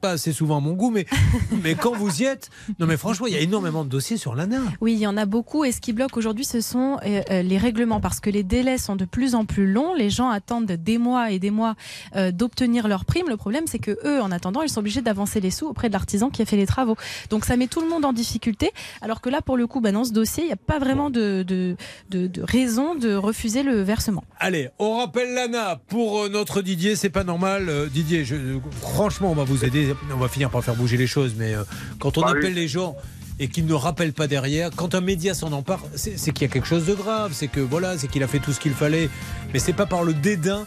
Pas, 0.01 0.11
assez 0.11 0.31
souvent 0.31 0.57
à 0.57 0.59
mon 0.59 0.73
goût, 0.73 0.91
mais, 0.91 1.05
mais 1.63 1.73
quand 1.75 1.93
vous 1.95 2.21
y 2.21 2.25
êtes, 2.25 2.49
non 2.79 2.85
mais 2.85 2.97
franchement, 2.97 3.25
il 3.27 3.33
y 3.33 3.37
a 3.37 3.39
énormément 3.39 3.83
de 3.83 3.89
dossiers 3.89 4.17
sur 4.17 4.35
l'ANA. 4.35 4.59
Oui, 4.81 4.93
il 4.93 4.99
y 4.99 5.07
en 5.07 5.17
a 5.17 5.25
beaucoup. 5.25 5.63
Et 5.65 5.71
ce 5.71 5.81
qui 5.81 5.91
bloque 5.93 6.15
aujourd'hui, 6.17 6.45
ce 6.45 6.61
sont 6.61 6.97
euh, 7.05 7.21
euh, 7.31 7.41
les 7.41 7.57
règlements, 7.57 7.99
parce 7.99 8.19
que 8.19 8.29
les 8.29 8.43
délais 8.43 8.77
sont 8.77 8.95
de 8.95 9.05
plus 9.05 9.33
en 9.33 9.45
plus 9.45 9.65
longs. 9.71 9.93
Les 9.95 10.09
gens 10.09 10.29
attendent 10.29 10.65
des 10.71 10.97
mois 10.99 11.31
et 11.31 11.39
des 11.39 11.49
mois 11.51 11.75
euh, 12.15 12.31
d'obtenir 12.31 12.87
leur 12.87 13.05
prime. 13.05 13.27
Le 13.27 13.37
problème, 13.37 13.63
c'est 13.67 13.79
que 13.79 13.97
eux, 14.05 14.21
en 14.21 14.31
attendant, 14.31 14.61
ils 14.61 14.69
sont 14.69 14.79
obligés 14.81 15.01
d'avancer 15.01 15.39
les 15.39 15.51
sous 15.51 15.65
auprès 15.67 15.87
de 15.87 15.93
l'artisan 15.93 16.29
qui 16.29 16.41
a 16.41 16.45
fait 16.45 16.57
les 16.57 16.67
travaux. 16.67 16.95
Donc 17.29 17.45
ça 17.45 17.57
met 17.57 17.67
tout 17.67 17.81
le 17.81 17.89
monde 17.89 18.05
en 18.05 18.13
difficulté. 18.13 18.71
Alors 19.01 19.19
que 19.21 19.29
là, 19.29 19.41
pour 19.41 19.57
le 19.57 19.65
coup, 19.67 19.81
bah, 19.81 19.91
dans 19.91 20.03
ce 20.03 20.11
dossier, 20.13 20.43
il 20.43 20.47
n'y 20.47 20.53
a 20.53 20.57
pas 20.57 20.77
vraiment 20.79 21.09
de, 21.09 21.43
de, 21.43 21.75
de, 22.11 22.27
de 22.27 22.41
raison 22.43 22.93
de 22.95 23.15
refuser 23.15 23.63
le 23.63 23.81
versement. 23.81 24.23
Allez, 24.39 24.69
on 24.77 24.97
rappelle 24.97 25.33
l'ANA 25.33 25.79
pour 25.87 26.29
notre 26.29 26.61
Didier, 26.61 26.95
c'est 26.95 27.09
pas 27.09 27.23
normal. 27.23 27.89
Didier, 27.91 28.25
je- 28.25 28.59
franchement, 28.81 29.31
on 29.31 29.35
va 29.35 29.43
vous 29.43 29.65
aider. 29.65 29.86
On 30.13 30.17
va 30.17 30.27
finir 30.27 30.49
par 30.49 30.63
faire 30.63 30.75
bouger 30.75 30.97
les 30.97 31.07
choses, 31.07 31.33
mais 31.37 31.53
euh, 31.53 31.63
quand 31.99 32.17
on 32.17 32.21
Bah 32.21 32.31
oui. 32.33 32.39
appelle 32.39 32.53
les 32.53 32.67
gens 32.67 32.95
et 33.39 33.47
qu'ils 33.49 33.65
ne 33.67 33.73
rappellent 33.73 34.13
pas 34.13 34.27
derrière, 34.27 34.71
quand 34.75 34.95
un 34.95 35.01
média 35.01 35.33
s'en 35.35 35.51
empare, 35.51 35.81
c'est 35.95 36.17
c'est 36.17 36.31
qu'il 36.31 36.47
y 36.47 36.49
a 36.49 36.53
quelque 36.53 36.67
chose 36.67 36.85
de 36.85 36.93
grave. 36.95 37.31
C'est 37.33 37.47
que 37.47 37.59
voilà, 37.59 37.97
c'est 37.97 38.07
qu'il 38.07 38.23
a 38.23 38.27
fait 38.27 38.39
tout 38.39 38.51
ce 38.53 38.59
qu'il 38.59 38.73
fallait, 38.73 39.09
mais 39.53 39.59
c'est 39.59 39.73
pas 39.73 39.85
par 39.85 40.03
le 40.03 40.13
dédain 40.13 40.65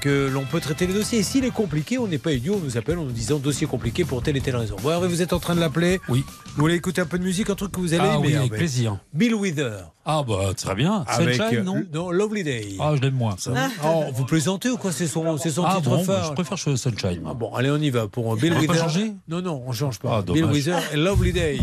que 0.00 0.28
l'on 0.32 0.44
peut 0.44 0.60
traiter 0.60 0.86
les 0.86 0.94
dossiers. 0.94 1.18
Et 1.18 1.22
s'il 1.22 1.44
est 1.44 1.50
compliqué, 1.50 1.98
on 1.98 2.06
n'est 2.08 2.18
pas 2.18 2.32
idiot, 2.32 2.58
on 2.60 2.64
nous 2.64 2.76
appelle 2.76 2.98
en 2.98 3.04
nous 3.04 3.10
disant 3.12 3.38
dossier 3.38 3.66
compliqué 3.66 4.04
pour 4.04 4.22
telle 4.22 4.36
et 4.36 4.40
telle 4.40 4.56
raison. 4.56 4.76
Bon, 4.82 4.90
Hervé, 4.90 5.08
vous 5.08 5.22
êtes 5.22 5.32
en 5.32 5.38
train 5.38 5.54
de 5.54 5.60
l'appeler 5.60 6.00
Oui. 6.08 6.24
Vous 6.54 6.62
voulez 6.62 6.74
écouter 6.74 7.00
un 7.00 7.06
peu 7.06 7.18
de 7.18 7.24
musique, 7.24 7.50
un 7.50 7.54
truc 7.54 7.72
que 7.72 7.80
vous 7.80 7.94
allez 7.94 8.02
Ah 8.04 8.14
aimer 8.16 8.28
oui, 8.28 8.34
avec 8.34 8.46
Hervé 8.46 8.58
plaisir. 8.58 8.98
Bill 9.12 9.34
Wither. 9.34 9.72
Ah 10.10 10.22
bah 10.26 10.52
très 10.56 10.74
bien. 10.74 11.04
Avec, 11.06 11.34
Sunshine, 11.34 11.58
euh, 11.58 11.62
non 11.62 11.84
non, 11.92 12.10
Lovely 12.10 12.42
Day. 12.42 12.68
Ah, 12.80 12.94
je 12.96 13.02
l'aime 13.02 13.14
moins 13.14 13.36
ça. 13.38 13.52
Oh, 13.84 14.04
vous 14.14 14.24
plaisantez 14.24 14.70
ou 14.70 14.76
quoi? 14.78 14.90
C'est 14.90 15.06
son, 15.06 15.36
c'est 15.36 15.50
son 15.50 15.64
Ah 15.64 15.76
titre 15.76 15.90
bon, 15.90 16.02
phare. 16.04 16.24
je 16.24 16.32
préfère 16.32 16.58
Sunshine. 16.58 17.22
Ah 17.26 17.34
bon, 17.34 17.54
allez, 17.54 17.70
on 17.70 17.76
y 17.76 17.90
va 17.90 18.08
pour 18.08 18.34
Bill 18.36 18.52
On 18.52 18.56
pas 18.56 18.60
Wither. 18.72 18.78
changer? 18.78 19.12
Non, 19.28 19.42
non, 19.42 19.62
on 19.66 19.72
change 19.72 19.98
pas. 19.98 20.18
Ah, 20.26 20.32
Bill. 20.32 20.44
Wither 20.46 20.78
et 20.94 20.96
Lovely 20.96 21.32
Day. 21.32 21.58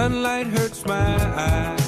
Sunlight 0.00 0.46
hurts 0.46 0.86
my 0.86 0.96
eyes. 1.36 1.79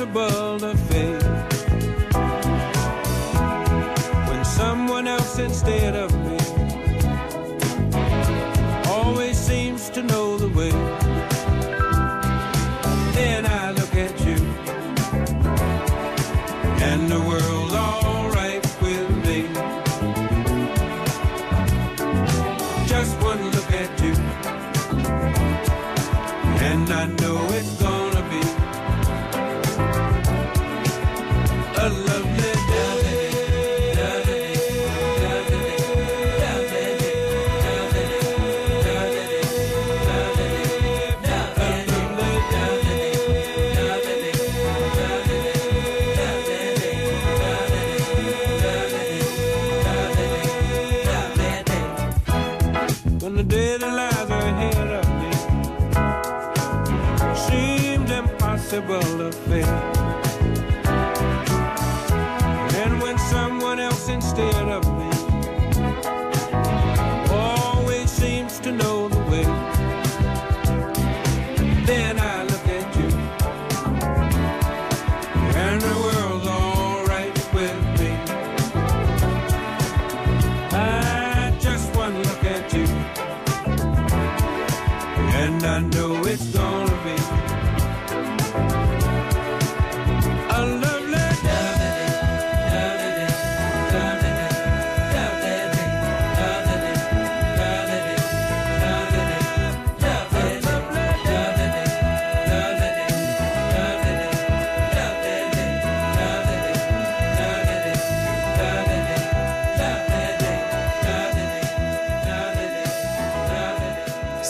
Impossible 0.00 0.58
to 0.60 0.76
face. 0.76 1.27
Impossible 58.78 59.17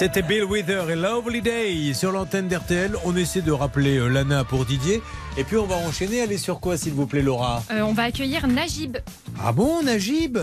C'était 0.08 0.22
Bill 0.22 0.44
Wither 0.44 0.88
et 0.88 0.96
Lovely 0.96 1.42
Day 1.42 1.92
sur 1.92 2.12
l'antenne 2.12 2.48
d'RTL. 2.48 2.96
On 3.04 3.14
essaie 3.14 3.42
de 3.42 3.52
rappeler 3.52 3.98
euh, 3.98 4.08
Lana 4.08 4.42
pour 4.42 4.64
Didier. 4.64 5.02
Et 5.36 5.44
puis 5.44 5.58
on 5.58 5.66
va 5.66 5.76
enchaîner. 5.76 6.22
Allez 6.22 6.38
sur 6.38 6.60
quoi, 6.60 6.78
s'il 6.78 6.94
vous 6.94 7.06
plaît, 7.06 7.20
Laura? 7.20 7.62
Euh, 7.70 7.82
on 7.82 7.92
va 7.92 8.04
accueillir 8.04 8.46
Najib. 8.46 8.96
Ah 9.38 9.52
bon, 9.52 9.82
Najib? 9.82 10.38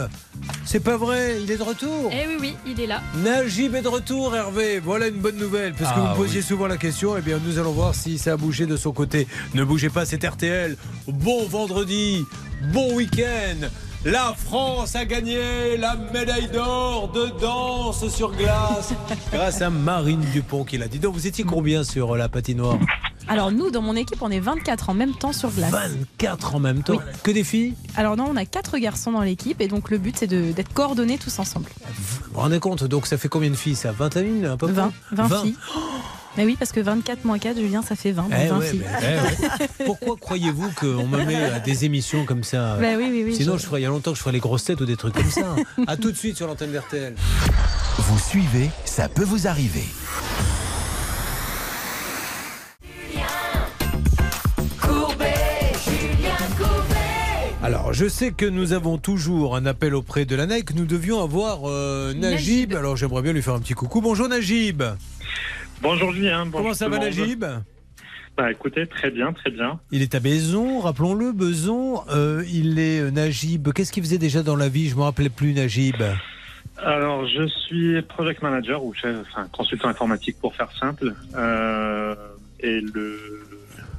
C'est 0.68 0.80
pas 0.80 0.98
vrai, 0.98 1.38
il 1.44 1.52
est 1.52 1.58
de 1.58 1.64
retour 1.64 2.12
Eh 2.12 2.28
oui, 2.28 2.38
oui, 2.40 2.56
il 2.66 2.80
est 2.82 2.88
là. 2.88 3.02
Najib 3.24 3.76
est 3.76 3.84
de 3.84 3.88
retour, 3.88 4.36
Hervé. 4.36 4.80
Voilà 4.80 5.08
une 5.08 5.20
bonne 5.20 5.38
nouvelle, 5.38 5.74
parce 5.74 5.92
que 5.94 6.00
Ah, 6.00 6.02
vous 6.02 6.10
me 6.10 6.16
posiez 6.16 6.42
souvent 6.42 6.66
la 6.68 6.78
question. 6.78 7.16
Eh 7.18 7.22
bien, 7.22 7.40
nous 7.46 7.60
allons 7.60 7.72
voir 7.72 7.94
si 7.94 8.18
ça 8.18 8.34
a 8.34 8.38
bougé 8.38 8.66
de 8.66 8.76
son 8.76 8.92
côté. 8.92 9.28
Ne 9.54 9.64
bougez 9.64 9.90
pas, 9.90 10.06
c'est 10.06 10.24
RTL. 10.26 10.76
Bon 11.08 11.46
vendredi, 11.48 12.26
bon 12.74 12.96
week-end. 12.96 13.68
La 14.06 14.34
France 14.38 14.96
a 14.96 15.06
gagné 15.06 15.78
la 15.78 15.96
médaille 16.14 16.48
d'or 16.50 17.12
de 17.12 17.28
danse 17.40 18.08
sur 18.10 18.32
glace 18.32 18.94
grâce 19.34 19.62
à 19.62 19.70
Marine 19.70 20.22
Dupont 20.34 20.64
qui 20.64 20.78
l'a 20.78 20.88
dit. 20.88 21.00
Donc, 21.00 21.14
vous 21.14 21.26
étiez 21.28 21.44
combien 21.44 21.84
sur 21.84 22.14
euh, 22.14 22.18
la 22.18 22.28
patinoire? 22.30 22.78
Alors 23.28 23.52
nous, 23.52 23.72
dans 23.72 23.82
mon 23.82 23.96
équipe, 23.96 24.22
on 24.22 24.30
est 24.32 24.40
24 24.40 24.90
en 24.90 24.94
même 24.94 25.14
temps 25.14 25.34
sur 25.34 25.50
glace. 25.50 25.72
24 25.72 26.56
en 26.56 26.60
même 26.60 26.84
temps. 26.84 27.00
Que 27.24 27.32
des 27.32 27.44
filles 27.44 27.74
Alors 27.96 28.16
non, 28.18 28.28
on 28.30 28.36
a 28.36 28.46
quatre 28.46 28.78
garçons 28.78 29.12
dans 29.12 29.22
l'équipe 29.22 29.62
et 29.62 29.68
donc 29.68 29.90
le 29.90 29.98
but 29.98 30.16
c'est 30.18 30.28
de- 30.28 30.52
d'être 30.52 30.74
coordonnés 30.74 31.18
tous 31.18 31.40
ensemble. 31.40 31.70
Vous 31.98 32.20
vous 32.34 32.40
rendez 32.40 32.60
compte 32.60 32.84
Donc, 32.84 33.08
ça 33.08 33.18
fait 33.18 33.28
combien 33.30 33.50
de 33.50 33.56
filles 33.56 33.76
ça? 33.76 33.92
21 33.92 34.52
à 34.52 34.58
peu 34.58 34.68
près? 34.68 34.74
20, 34.76 34.92
20, 35.12 35.42
filles. 35.42 35.56
Mais 36.38 36.44
oui, 36.46 36.56
parce 36.60 36.72
que 36.74 36.82
24 36.82 37.24
moins 37.24 37.40
4, 37.40 37.58
Julien, 37.58 37.82
ça 37.82 37.96
fait 37.96 38.12
20. 38.12 38.24
donc 38.24 38.32
Eh 38.38 38.48
20 38.48 38.60
ouais, 38.60 38.68
filles. 38.70 38.82
mais- 39.02 39.08
eh 39.60 39.62
ouais. 39.64 39.70
Pourquoi 39.86 40.16
croyez-vous 40.20 40.70
qu'on 40.80 41.08
me 41.08 41.24
met 41.24 41.36
à 41.46 41.60
des 41.60 41.86
émissions 41.86 42.26
comme 42.26 42.44
ça? 42.44 42.76
Bah 42.76 42.88
oui, 42.98 43.08
oui, 43.10 43.24
oui, 43.26 43.36
Sinon, 43.36 43.54
je- 43.58 43.62
je 43.64 43.68
ferais, 43.68 43.80
il 43.80 43.84
y 43.84 43.88
a 43.88 43.90
longtemps 43.90 44.12
que 44.12 44.18
je 44.18 44.22
ferais 44.22 44.34
les 44.34 44.40
grosses 44.40 44.66
têtes 44.66 44.82
ou 44.82 44.86
des 44.86 44.98
trucs 44.98 45.14
comme 45.16 45.32
ça. 45.32 45.56
à 45.88 45.96
tout 45.98 46.12
de 46.12 46.18
suite 46.18 46.36
sur 46.36 46.46
l'antenne 46.48 46.72
d'RTL. 46.74 47.16
Vous 47.98 48.20
suivez, 48.20 48.70
ça 48.84 49.08
peut 49.08 49.24
vous 49.24 49.48
arriver. 49.48 49.86
Alors, 57.66 57.94
je 57.94 58.08
sais 58.08 58.32
que 58.32 58.46
nous 58.46 58.74
avons 58.74 59.00
toujours 59.00 59.56
un 59.56 59.66
appel 59.66 59.96
auprès 59.96 60.26
de 60.26 60.36
et 60.56 60.62
que 60.62 60.74
nous 60.74 60.86
devions 60.86 61.24
avoir 61.24 61.62
euh, 61.68 62.14
Najib. 62.14 62.76
Alors, 62.76 62.96
j'aimerais 62.96 63.24
bien 63.24 63.34
lui 63.34 63.42
faire 63.42 63.56
un 63.56 63.60
petit 63.60 63.74
coucou. 63.74 64.02
Bonjour 64.02 64.30
Najib. 64.30 64.84
Bonjour 65.82 66.12
Julien. 66.12 66.46
bonjour 66.46 66.60
Comment 66.62 66.74
ça 66.76 66.90
va. 66.90 67.00
Najib? 67.00 67.44
Bah 68.38 68.52
écoutez, 68.52 68.86
très 68.86 69.10
bien, 69.10 69.34
très 69.34 69.50
bien. 69.50 69.80
Il 69.90 70.04
est 70.04 70.14
à 70.14 70.20
Maison, 70.20 70.80
rappelons-le, 70.80 71.32
Beson. 71.32 72.04
Euh, 72.12 72.44
il 72.54 72.78
est 72.78 73.00
euh, 73.00 73.10
Najib. 73.10 73.74
Qu'est-ce 73.74 73.92
qu'il 73.92 74.04
faisait 74.04 74.20
déjà 74.20 74.44
dans 74.44 74.56
la 74.56 74.70
vie? 74.70 74.88
Je 74.88 74.96
me 74.96 75.02
rappelais 75.02 75.30
plus 75.30 75.54
Najib. 75.54 76.04
Alors 76.78 77.26
je 77.28 77.48
suis 77.48 78.00
project 78.04 78.44
manager 78.44 78.84
ou 78.84 78.94
chef, 78.94 79.18
enfin 79.22 79.48
consultant 79.52 79.88
informatique 79.88 80.38
pour 80.40 80.54
faire 80.54 80.70
simple. 80.80 81.16
Euh, 81.34 82.14
et 82.60 82.82
le 82.82 83.45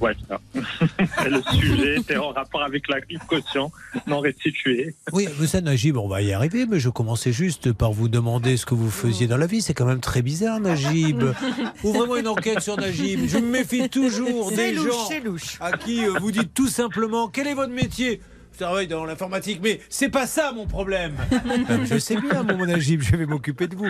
ouais, 0.01 0.13
ça. 0.27 0.39
Le 1.29 1.41
sujet 1.51 1.97
était 1.97 2.17
en 2.17 2.29
rapport 2.29 2.63
avec 2.63 2.87
la 2.87 2.99
caution 3.27 3.71
non 4.05 4.19
restituée. 4.19 4.95
Oui, 5.11 5.27
mais 5.39 5.47
ça, 5.47 5.61
Najib, 5.61 5.97
on 5.97 6.07
va 6.07 6.21
y 6.21 6.33
arriver, 6.33 6.65
mais 6.65 6.79
je 6.79 6.89
commençais 6.89 7.31
juste 7.31 7.73
par 7.73 7.91
vous 7.91 8.07
demander 8.09 8.57
ce 8.57 8.65
que 8.65 8.75
vous 8.75 8.89
faisiez 8.89 9.27
dans 9.27 9.37
la 9.37 9.47
vie. 9.47 9.61
C'est 9.61 9.73
quand 9.73 9.85
même 9.85 9.99
très 10.01 10.21
bizarre, 10.21 10.59
Najib. 10.59 11.23
Ouvrez-moi 11.83 12.19
une 12.19 12.27
enquête 12.27 12.61
sur 12.61 12.77
Najib. 12.77 13.21
Je 13.27 13.37
me 13.37 13.49
méfie 13.51 13.89
toujours 13.89 14.51
des 14.51 14.73
louche, 14.73 14.87
gens 14.87 15.05
c'est 15.07 15.19
louche. 15.19 15.57
à 15.59 15.71
qui 15.77 16.05
euh, 16.05 16.13
vous 16.19 16.31
dites 16.31 16.53
tout 16.53 16.67
simplement 16.67 17.27
quel 17.27 17.47
est 17.47 17.53
votre 17.53 17.73
métier? 17.73 18.21
Travaille 18.57 18.87
dans 18.87 19.05
l'informatique, 19.05 19.59
mais 19.63 19.79
c'est 19.89 20.09
pas 20.09 20.27
ça 20.27 20.51
mon 20.53 20.65
problème. 20.67 21.13
Je 21.89 21.97
sais 21.97 22.19
bien, 22.19 22.43
mon 22.43 22.65
Najib, 22.65 23.01
je 23.01 23.15
vais 23.15 23.25
m'occuper 23.25 23.67
de 23.67 23.75
vous. 23.75 23.89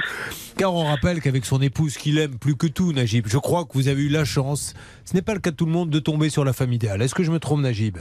Car 0.58 0.74
on 0.74 0.86
rappelle 0.86 1.22
qu'avec 1.22 1.46
son 1.46 1.62
épouse 1.62 1.98
qu'il 1.98 2.18
aime 2.20 2.38
plus 2.38 2.56
que 2.56 2.68
tout, 2.68 2.94
Najib, 2.94 3.28
je 3.28 3.38
crois 3.38 3.66
que 3.66 3.74
vous 3.74 3.88
avez 3.88 4.04
eu 4.04 4.10
la 4.10 4.26
chance, 4.26 4.74
ce 5.06 5.14
n'est 5.14 5.22
pas 5.22 5.34
le 5.34 5.40
cas 5.40 5.52
de 5.52 5.56
tout 5.56 5.66
le 5.66 5.72
monde, 5.72 5.90
de 5.90 6.00
tomber 6.00 6.30
sur 6.30 6.46
la 6.46 6.54
femme 6.54 6.74
idéale. 6.74 7.02
Est-ce 7.02 7.16
que 7.16 7.24
je 7.24 7.32
me 7.32 7.40
trompe, 7.40 7.62
Najib? 7.62 7.98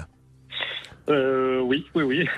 Euh, 1.08 1.60
oui, 1.60 1.86
oui, 1.94 2.02
oui. 2.02 2.28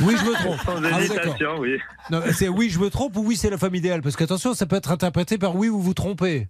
Oui, 0.00 0.14
je 0.16 0.24
me 0.24 0.34
trompe. 0.34 0.60
Sans 0.64 1.46
Ah, 1.46 1.58
oui. 1.58 1.78
Non, 2.10 2.22
c'est 2.32 2.48
oui, 2.48 2.70
je 2.70 2.78
me 2.78 2.88
trompe 2.90 3.16
ou 3.16 3.24
oui, 3.26 3.36
c'est 3.36 3.50
la 3.50 3.58
femme 3.58 3.74
idéale? 3.74 4.02
Parce 4.02 4.16
qu'attention, 4.16 4.54
ça 4.54 4.66
peut 4.66 4.76
être 4.76 4.92
interprété 4.92 5.36
par 5.36 5.56
oui, 5.56 5.68
vous 5.68 5.80
vous 5.82 5.94
trompez. 5.94 6.48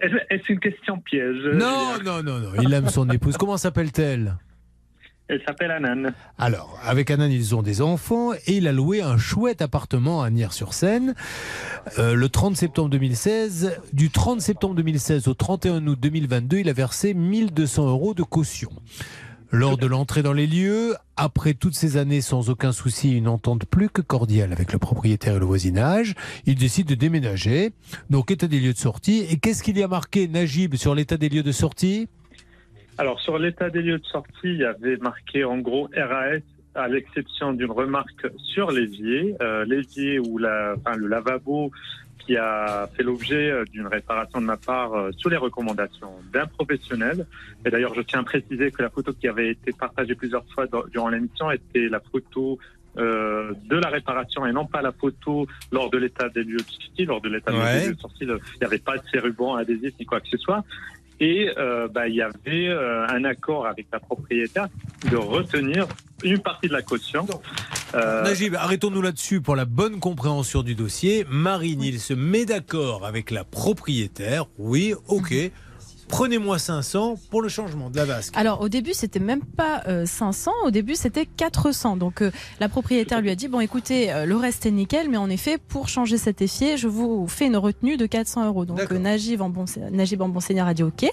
Est-ce 0.00 0.14
est-ce 0.30 0.52
une 0.52 0.60
question 0.60 0.98
piège? 1.00 1.44
Non, 1.54 1.98
non, 2.04 2.22
non, 2.22 2.38
non. 2.38 2.50
Il 2.62 2.72
aime 2.72 2.88
son 2.88 3.08
épouse. 3.10 3.36
Comment 3.36 3.56
s'appelle-t-elle? 3.56 4.36
Elle 5.28 5.42
s'appelle 5.46 5.70
Anan. 5.70 6.10
Alors, 6.38 6.78
avec 6.82 7.10
Anan, 7.10 7.30
ils 7.30 7.54
ont 7.54 7.62
des 7.62 7.82
enfants 7.82 8.32
et 8.32 8.56
il 8.56 8.66
a 8.66 8.72
loué 8.72 9.02
un 9.02 9.18
chouette 9.18 9.60
appartement 9.60 10.22
à 10.22 10.30
Nières-sur-Seine 10.30 11.14
euh, 11.98 12.14
le 12.14 12.28
30 12.30 12.56
septembre 12.56 12.88
2016. 12.88 13.78
Du 13.92 14.10
30 14.10 14.40
septembre 14.40 14.74
2016 14.76 15.28
au 15.28 15.34
31 15.34 15.86
août 15.86 15.98
2022, 16.00 16.58
il 16.58 16.68
a 16.70 16.72
versé 16.72 17.12
1200 17.12 17.88
euros 17.88 18.14
de 18.14 18.22
caution. 18.22 18.70
Lors 19.50 19.78
de 19.78 19.86
l'entrée 19.86 20.22
dans 20.22 20.34
les 20.34 20.46
lieux, 20.46 20.94
après 21.16 21.54
toutes 21.54 21.74
ces 21.74 21.96
années 21.96 22.20
sans 22.20 22.50
aucun 22.50 22.72
souci, 22.72 23.12
une 23.12 23.28
entente 23.28 23.64
plus 23.64 23.88
que 23.88 24.02
cordiale 24.02 24.52
avec 24.52 24.72
le 24.72 24.78
propriétaire 24.78 25.36
et 25.36 25.38
le 25.38 25.46
voisinage, 25.46 26.14
il 26.44 26.56
décide 26.56 26.86
de 26.86 26.94
déménager. 26.94 27.72
Donc, 28.10 28.30
état 28.30 28.46
des 28.46 28.60
lieux 28.60 28.74
de 28.74 28.78
sortie. 28.78 29.26
Et 29.30 29.38
qu'est-ce 29.38 29.62
qu'il 29.62 29.78
y 29.78 29.82
a 29.82 29.88
marqué, 29.88 30.28
Najib, 30.28 30.74
sur 30.74 30.94
l'état 30.94 31.16
des 31.16 31.30
lieux 31.30 31.42
de 31.42 31.52
sortie? 31.52 32.08
Alors, 32.98 33.20
sur 33.20 33.38
l'état 33.38 33.70
des 33.70 33.80
lieux 33.82 33.98
de 33.98 34.04
sortie, 34.06 34.32
il 34.44 34.56
y 34.58 34.64
avait 34.64 34.96
marqué 34.96 35.44
en 35.44 35.58
gros 35.58 35.88
RAS, 35.96 36.40
à 36.74 36.88
l'exception 36.88 37.52
d'une 37.52 37.70
remarque 37.70 38.26
sur 38.36 38.70
l'évier. 38.70 39.34
Euh, 39.40 39.64
l'évier 39.64 40.18
ou 40.18 40.38
la, 40.38 40.74
enfin, 40.76 40.96
le 40.96 41.06
lavabo 41.06 41.70
qui 42.18 42.36
a 42.36 42.88
fait 42.94 43.02
l'objet 43.02 43.50
euh, 43.50 43.64
d'une 43.72 43.86
réparation 43.86 44.40
de 44.40 44.46
ma 44.46 44.56
part 44.56 44.92
euh, 44.94 45.10
sous 45.16 45.28
les 45.28 45.36
recommandations 45.36 46.10
d'un 46.32 46.46
professionnel. 46.46 47.26
Et 47.64 47.70
d'ailleurs, 47.70 47.94
je 47.94 48.02
tiens 48.02 48.20
à 48.20 48.24
préciser 48.24 48.70
que 48.70 48.82
la 48.82 48.90
photo 48.90 49.12
qui 49.12 49.28
avait 49.28 49.50
été 49.50 49.72
partagée 49.72 50.14
plusieurs 50.14 50.44
fois 50.52 50.66
dans- 50.66 50.84
durant 50.92 51.08
l'émission 51.08 51.50
était 51.50 51.88
la 51.88 52.00
photo 52.00 52.58
euh, 52.98 53.52
de 53.66 53.76
la 53.76 53.88
réparation 53.88 54.44
et 54.44 54.52
non 54.52 54.66
pas 54.66 54.82
la 54.82 54.92
photo 54.92 55.46
lors 55.72 55.88
de 55.88 55.98
l'état 55.98 56.28
des 56.28 56.42
lieux 56.42 56.56
de 56.58 56.62
sortie. 56.62 57.04
Lors 57.06 57.20
de 57.20 57.28
l'état 57.28 57.52
Ouais. 57.52 57.80
des 57.80 57.86
lieux 57.88 57.94
de 57.94 58.00
sortie, 58.00 58.24
il 58.24 58.28
n'y 58.60 58.66
avait 58.66 58.78
pas 58.78 58.96
de 58.98 59.02
ces 59.10 59.20
rubans 59.20 59.54
adhésifs 59.54 59.94
ni 59.98 60.04
quoi 60.04 60.20
que 60.20 60.28
ce 60.28 60.36
soit. 60.36 60.64
Et 61.20 61.50
euh, 61.56 61.88
bah, 61.88 62.06
il 62.08 62.14
y 62.14 62.22
avait 62.22 62.68
euh, 62.68 63.06
un 63.08 63.24
accord 63.24 63.66
avec 63.66 63.86
la 63.92 63.98
propriétaire 63.98 64.68
de 65.10 65.16
retenir 65.16 65.86
une 66.22 66.38
partie 66.38 66.68
de 66.68 66.72
la 66.72 66.82
caution. 66.82 67.26
Euh, 67.94 68.22
Najib, 68.22 68.54
arrêtons-nous 68.54 69.02
là-dessus 69.02 69.40
pour 69.40 69.56
la 69.56 69.64
bonne 69.64 69.98
compréhension 69.98 70.62
du 70.62 70.74
dossier. 70.74 71.26
Marine, 71.28 71.82
il 71.82 72.00
se 72.00 72.14
met 72.14 72.44
d'accord 72.44 73.06
avec 73.06 73.30
la 73.30 73.44
propriétaire. 73.44 74.46
Oui, 74.58 74.94
ok. 75.08 75.34
Prenez-moi 76.08 76.58
500 76.58 77.16
pour 77.30 77.42
le 77.42 77.48
changement 77.48 77.90
de 77.90 77.96
la 77.96 78.04
vasque. 78.04 78.34
Alors 78.36 78.60
au 78.60 78.68
début 78.68 78.94
c'était 78.94 79.18
même 79.20 79.42
pas 79.42 79.82
euh, 79.86 80.06
500, 80.06 80.50
au 80.64 80.70
début 80.70 80.94
c'était 80.94 81.26
400. 81.26 81.96
Donc 81.96 82.22
euh, 82.22 82.30
la 82.60 82.68
propriétaire 82.68 83.20
lui 83.20 83.30
a 83.30 83.34
dit 83.34 83.48
bon 83.48 83.60
écoutez 83.60 84.12
euh, 84.12 84.26
le 84.26 84.36
reste 84.36 84.66
est 84.66 84.70
nickel, 84.70 85.08
mais 85.08 85.16
en 85.16 85.30
effet 85.30 85.58
pour 85.58 85.88
changer 85.88 86.18
cet 86.18 86.42
effier 86.42 86.76
je 86.76 86.88
vous 86.88 87.26
fais 87.28 87.46
une 87.46 87.56
retenue 87.56 87.96
de 87.96 88.06
400 88.06 88.46
euros. 88.46 88.64
Donc 88.64 88.80
euh, 88.90 88.98
Najib 88.98 89.40
en 89.40 89.48
bon 89.48 89.64
Najib 89.90 90.22
en 90.22 90.28
bon 90.28 90.40
seigneur 90.40 90.66
a 90.66 90.74
dit 90.74 90.82
ok. 90.82 91.10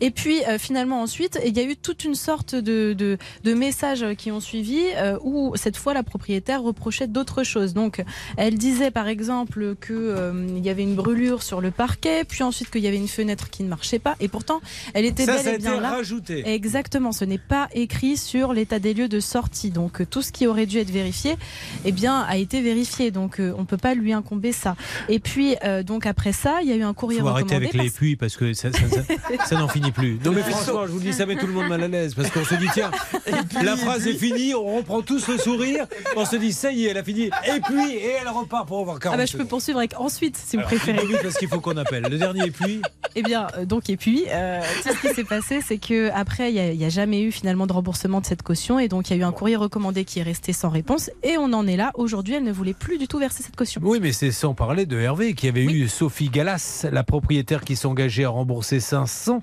Et 0.00 0.10
puis 0.10 0.44
euh, 0.44 0.58
finalement 0.58 1.02
ensuite 1.02 1.38
il 1.44 1.56
y 1.56 1.60
a 1.60 1.64
eu 1.64 1.76
toute 1.76 2.04
une 2.04 2.14
sorte 2.14 2.54
de, 2.54 2.92
de, 2.92 3.18
de 3.44 3.54
messages 3.54 4.04
qui 4.18 4.30
ont 4.32 4.40
suivi 4.40 4.80
euh, 4.96 5.18
où 5.22 5.52
cette 5.56 5.76
fois 5.76 5.94
la 5.94 6.02
propriétaire 6.02 6.62
reprochait 6.62 7.06
d'autres 7.06 7.42
choses. 7.44 7.74
Donc 7.74 8.02
elle 8.36 8.56
disait 8.56 8.90
par 8.90 9.08
exemple 9.08 9.74
que 9.80 9.92
euh, 9.92 10.46
il 10.56 10.64
y 10.64 10.70
avait 10.70 10.82
une 10.82 10.94
brûlure 10.94 11.42
sur 11.42 11.60
le 11.60 11.70
parquet, 11.70 12.24
puis 12.24 12.42
ensuite 12.42 12.70
qu'il 12.70 12.82
y 12.82 12.88
avait 12.88 12.96
une 12.96 13.08
fenêtre 13.08 13.50
qui 13.50 13.62
ne 13.62 13.68
marchait 13.68 13.98
pas. 13.98 14.16
Et 14.20 14.28
pourtant 14.32 14.60
elle 14.94 15.04
était 15.04 15.24
Ça, 15.24 15.34
bel 15.34 15.42
ça 15.44 15.50
a 15.50 15.54
et 15.54 15.58
bien 15.58 15.80
là. 15.80 15.90
rajouté. 15.90 16.42
Exactement, 16.48 17.12
ce 17.12 17.24
n'est 17.24 17.38
pas 17.38 17.68
écrit 17.74 18.16
sur 18.16 18.52
l'état 18.52 18.78
des 18.80 18.94
lieux 18.94 19.08
de 19.08 19.20
sortie. 19.20 19.70
Donc 19.70 20.00
euh, 20.00 20.06
tout 20.06 20.22
ce 20.22 20.32
qui 20.32 20.46
aurait 20.48 20.66
dû 20.66 20.78
être 20.78 20.90
vérifié, 20.90 21.36
eh 21.84 21.92
bien, 21.92 22.20
a 22.22 22.36
été 22.38 22.60
vérifié. 22.62 23.10
Donc 23.12 23.38
euh, 23.38 23.52
on 23.56 23.64
peut 23.64 23.76
pas 23.76 23.94
lui 23.94 24.12
incomber 24.12 24.50
ça. 24.52 24.74
Et 25.08 25.20
puis 25.20 25.54
euh, 25.64 25.82
donc 25.84 26.06
après 26.06 26.32
ça, 26.32 26.58
il 26.62 26.68
y 26.68 26.72
a 26.72 26.76
eu 26.76 26.82
un 26.82 26.94
courrier 26.94 27.20
faut 27.20 27.28
arrêter 27.28 27.54
recommandé. 27.54 27.78
avec 27.78 27.82
les 27.84 27.90
puits 27.90 28.16
parce 28.16 28.36
que 28.36 28.52
ça, 28.54 28.72
ça- 28.72 28.88
ça- 28.88 29.46
ça 29.46 29.56
n'en 29.56 29.68
finit 29.68 29.92
plus. 29.92 30.18
Non 30.24 30.32
mais 30.32 30.42
franchement, 30.42 30.86
je 30.86 30.92
vous 30.92 30.98
le 30.98 31.04
dis, 31.04 31.12
ça 31.12 31.26
met 31.26 31.36
tout 31.36 31.46
le 31.46 31.52
monde 31.52 31.68
mal 31.68 31.82
à 31.82 31.88
l'aise 31.88 32.14
parce 32.14 32.30
qu'on 32.30 32.44
se 32.44 32.54
dit 32.54 32.68
tiens, 32.72 32.90
la 33.62 33.76
phrase 33.76 34.06
est 34.06 34.14
finie, 34.14 34.54
on 34.54 34.76
reprend 34.78 35.02
tous 35.02 35.28
le 35.28 35.38
sourire, 35.38 35.86
on 36.16 36.24
se 36.24 36.36
dit 36.36 36.52
ça 36.52 36.72
y 36.72 36.86
est, 36.86 36.90
elle 36.90 36.98
a 36.98 37.04
fini. 37.04 37.24
Et 37.26 37.60
puis 37.60 37.90
et 37.92 38.14
elle 38.20 38.28
repart 38.28 38.66
pour 38.66 38.80
avoir 38.80 38.98
40 38.98 39.14
Ah 39.14 39.18
bah 39.18 39.26
je 39.26 39.36
peux 39.36 39.44
poursuivre 39.44 39.78
avec 39.78 39.98
ensuite 39.98 40.36
si 40.36 40.56
vous 40.56 40.62
préférez. 40.62 41.06
vite, 41.06 41.18
parce 41.22 41.36
qu'il 41.36 41.48
faut 41.48 41.60
qu'on 41.60 41.76
appelle. 41.76 42.04
Le 42.10 42.18
dernier 42.18 42.50
puits. 42.50 42.80
Eh 43.14 43.22
bien, 43.22 43.46
euh, 43.58 43.66
donc, 43.66 43.90
et 43.90 43.96
puis, 43.98 44.21
euh, 44.30 44.60
tout 44.82 44.90
ce 44.94 45.08
qui 45.08 45.14
s'est 45.14 45.24
passé, 45.24 45.60
c'est 45.60 45.78
que 45.78 46.10
après, 46.12 46.52
il 46.52 46.76
n'y 46.78 46.84
a, 46.84 46.88
jamais 46.88 47.22
eu 47.22 47.32
finalement 47.32 47.66
de 47.66 47.72
remboursement 47.72 48.20
de 48.20 48.26
cette 48.26 48.42
caution. 48.42 48.78
Et 48.78 48.88
donc, 48.88 49.10
il 49.10 49.16
y 49.16 49.18
a 49.18 49.22
eu 49.22 49.24
un 49.24 49.32
courrier 49.32 49.56
recommandé 49.56 50.04
qui 50.04 50.18
est 50.20 50.22
resté 50.22 50.52
sans 50.52 50.68
réponse. 50.68 51.10
Et 51.22 51.36
on 51.38 51.52
en 51.52 51.66
est 51.66 51.76
là. 51.76 51.90
Aujourd'hui, 51.94 52.34
elle 52.34 52.44
ne 52.44 52.52
voulait 52.52 52.74
plus 52.74 52.98
du 52.98 53.08
tout 53.08 53.18
verser 53.18 53.42
cette 53.42 53.56
caution. 53.56 53.80
Oui, 53.84 53.98
mais 54.00 54.12
c'est 54.12 54.32
sans 54.32 54.54
parler 54.54 54.86
de 54.86 54.98
Hervé 54.98 55.34
qui 55.34 55.48
avait 55.48 55.64
eu 55.64 55.88
Sophie 55.88 56.28
Gallas, 56.28 56.86
la 56.90 57.04
propriétaire 57.04 57.64
qui 57.64 57.76
s'engageait 57.76 58.24
à 58.24 58.30
rembourser 58.30 58.80
500 58.80 59.42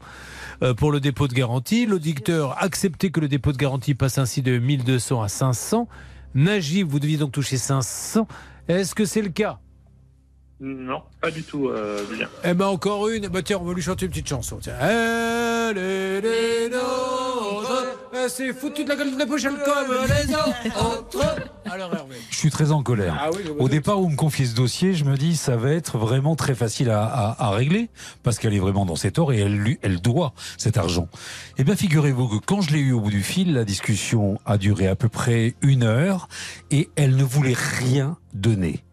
euh, 0.61 0.73
pour 0.73 0.91
le 0.91 0.99
dépôt 0.99 1.27
de 1.27 1.33
garantie. 1.33 1.85
L'auditeur 1.85 2.61
acceptait 2.61 3.09
que 3.09 3.19
le 3.19 3.27
dépôt 3.27 3.51
de 3.51 3.57
garantie 3.57 3.95
passe 3.95 4.17
ainsi 4.17 4.41
de 4.41 4.57
1200 4.57 5.21
à 5.21 5.27
500. 5.27 5.87
Najib, 6.35 6.87
vous 6.87 6.99
deviez 6.99 7.17
donc 7.17 7.31
toucher 7.31 7.57
500. 7.57 8.27
Est-ce 8.67 8.93
que 8.93 9.05
c'est 9.05 9.21
le 9.21 9.29
cas? 9.29 9.59
Non, 10.61 11.01
pas 11.21 11.31
du 11.31 11.43
tout, 11.43 11.69
euh, 11.69 12.05
Julien. 12.09 12.27
Eh 12.43 12.53
ben 12.53 12.65
encore 12.67 13.07
une. 13.07 13.27
Bah 13.29 13.41
tiens, 13.41 13.59
on 13.61 13.65
va 13.65 13.73
lui 13.73 13.81
chanter 13.81 14.05
une 14.05 14.11
petite 14.11 14.27
chanson. 14.27 14.57
Tiens. 14.61 14.73
Elle 14.81 15.77
est 15.77 16.21
des 16.21 16.69
nôtres. 16.69 17.85
Elle 18.13 18.29
s'est 18.29 18.51
foutue 18.51 18.83
de 18.83 18.89
la 18.89 18.95
gueule 18.97 19.13
de 19.13 19.19
la 19.19 19.25
pochette 19.25 19.53
comme 19.63 19.95
les 20.05 20.35
autres. 20.35 21.37
Alors 21.65 21.93
Hervé. 21.93 22.15
Je 22.29 22.35
suis 22.35 22.49
très 22.49 22.71
en 22.71 22.83
colère. 22.83 23.17
Ah 23.21 23.29
oui, 23.33 23.43
Au 23.59 23.69
départ 23.69 24.01
où 24.01 24.07
on 24.07 24.09
me 24.09 24.15
confie 24.17 24.47
ce 24.47 24.55
dossier, 24.55 24.93
je 24.93 25.05
me 25.05 25.15
dis 25.15 25.37
ça 25.37 25.55
va 25.55 25.71
être 25.71 25.97
vraiment 25.97 26.35
très 26.35 26.55
facile 26.55 26.89
à, 26.89 27.03
à- 27.05 27.45
à 27.45 27.49
régler 27.51 27.89
parce 28.23 28.37
qu'elle 28.39 28.53
est 28.53 28.59
vraiment 28.59 28.85
dans 28.85 28.95
ses 28.97 29.11
torts 29.11 29.31
et 29.31 29.39
elle, 29.39 29.55
lui- 29.55 29.79
elle 29.81 30.01
doit 30.01 30.33
cet 30.57 30.75
argent. 30.77 31.07
Eh 31.57 31.63
bien, 31.63 31.75
figurez-vous 31.77 32.27
que 32.27 32.45
quand 32.45 32.59
je 32.61 32.71
l'ai 32.73 32.79
eu 32.79 32.91
au 32.91 32.99
bout 32.99 33.11
du 33.11 33.23
fil, 33.23 33.53
la 33.53 33.63
discussion 33.63 34.39
a 34.45 34.57
duré 34.57 34.87
à 34.87 34.95
peu 34.95 35.07
près 35.07 35.55
une 35.61 35.83
heure 35.83 36.27
et 36.71 36.89
elle 36.97 37.15
ne 37.15 37.23
voulait 37.23 37.55
rien 37.55 38.17
donner. 38.33 38.83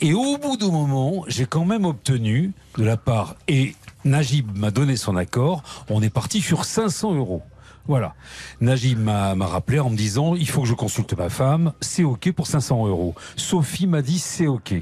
Et 0.00 0.14
au 0.14 0.38
bout 0.38 0.56
d'un 0.56 0.70
moment, 0.70 1.24
j'ai 1.28 1.46
quand 1.46 1.64
même 1.64 1.84
obtenu 1.84 2.52
de 2.78 2.84
la 2.84 2.96
part 2.96 3.36
et 3.48 3.74
Najib 4.04 4.56
m'a 4.56 4.70
donné 4.70 4.96
son 4.96 5.16
accord. 5.16 5.62
On 5.88 6.02
est 6.02 6.10
parti 6.10 6.40
sur 6.40 6.64
500 6.64 7.14
euros. 7.14 7.42
Voilà. 7.88 8.14
Najib 8.60 8.98
m'a 8.98 9.34
m'a 9.34 9.46
rappelé 9.46 9.80
en 9.80 9.90
me 9.90 9.96
disant 9.96 10.34
il 10.36 10.48
faut 10.48 10.62
que 10.62 10.68
je 10.68 10.74
consulte 10.74 11.16
ma 11.16 11.28
femme, 11.28 11.72
c'est 11.80 12.04
OK 12.04 12.30
pour 12.32 12.46
500 12.46 12.86
euros. 12.86 13.14
Sophie 13.36 13.86
m'a 13.86 14.02
dit 14.02 14.18
c'est 14.18 14.46
OK. 14.46 14.74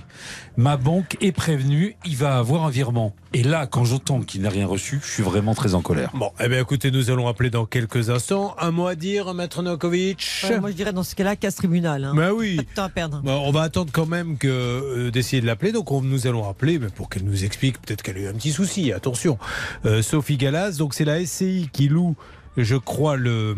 Ma 0.57 0.77
banque 0.77 1.17
est 1.23 1.33
prévenue, 1.33 1.97
il 2.05 2.17
va 2.17 2.37
avoir 2.37 2.65
un 2.67 2.71
virement. 2.71 3.15
Et 3.33 3.43
là, 3.43 3.67
quand 3.67 3.85
j'entends 3.85 4.21
qu'il 4.21 4.43
n'a 4.43 4.51
rien 4.51 4.67
reçu, 4.67 5.01
je 5.03 5.09
suis 5.11 5.23
vraiment 5.23 5.55
très 5.55 5.75
en 5.75 5.81
colère. 5.83 6.11
Bon, 6.15 6.33
eh 6.41 6.49
bien 6.49 6.61
écoutez, 6.61 6.91
nous 6.91 7.11
allons 7.11 7.29
appeler 7.29 7.49
dans 7.49 7.65
quelques 7.65 8.11
instants. 8.11 8.55
Un 8.59 8.71
mot 8.73 8.87
à 8.89 8.97
dire, 8.97 9.33
Maître 9.33 9.63
Novakovic 9.63 10.27
Ouais, 10.51 10.59
moi, 10.61 10.71
je 10.71 10.75
dirais 10.77 10.93
dans 10.93 11.05
ce 11.05 11.15
cas-là, 11.15 11.37
casse 11.37 11.55
tribunal. 11.55 12.05
Hein. 12.05 12.13
Bah 12.15 12.33
oui. 12.35 12.57
Pas 12.57 12.63
de 12.63 12.69
temps 12.75 12.85
à 12.85 12.89
perdre. 12.89 13.21
Bon, 13.23 13.41
on 13.47 13.53
va 13.53 13.63
attendre 13.63 13.91
quand 13.93 14.07
même 14.07 14.37
que 14.37 14.49
euh, 14.49 15.11
d'essayer 15.11 15.41
de 15.41 15.47
l'appeler. 15.47 15.73
Donc 15.73 15.91
on- 15.93 16.03
nous 16.03 16.27
allons 16.27 16.49
appeler 16.49 16.79
mais 16.79 16.89
pour 16.89 17.09
qu'elle 17.09 17.25
nous 17.25 17.45
explique. 17.45 17.81
Peut-être 17.81 18.03
qu'elle 18.03 18.17
a 18.17 18.21
eu 18.21 18.29
un 18.29 18.35
petit 18.35 18.51
souci. 18.53 18.93
Attention. 18.93 19.39
Euh, 19.87 20.03
Sophie 20.03 20.37
Gallas, 20.37 20.73
donc 20.73 20.93
c'est 20.95 21.05
la 21.05 21.25
SCI 21.25 21.69
qui 21.73 21.89
loue, 21.89 22.17
je 22.57 22.77
crois, 22.77 23.17
le. 23.17 23.55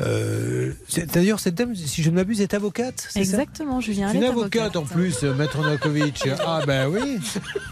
euh, 0.00 0.72
D'ailleurs, 1.12 1.40
cette 1.40 1.54
dame, 1.54 1.74
si 1.74 2.02
je 2.02 2.10
ne 2.10 2.16
m'abuse, 2.16 2.40
est 2.40 2.54
avocate. 2.54 3.08
ça? 3.10 3.20
Exactement, 3.20 3.80
Julien. 3.80 4.08
Elle 4.10 4.16
une 4.16 4.22
est 4.24 4.28
avocate 4.28 4.76
en 4.76 4.84
plus, 4.84 5.22
euh, 5.24 5.34
Maître 5.34 5.58
Novakovic. 5.58 6.28
Ah 6.46 6.60
ben 6.66 6.88
oui. 6.88 7.18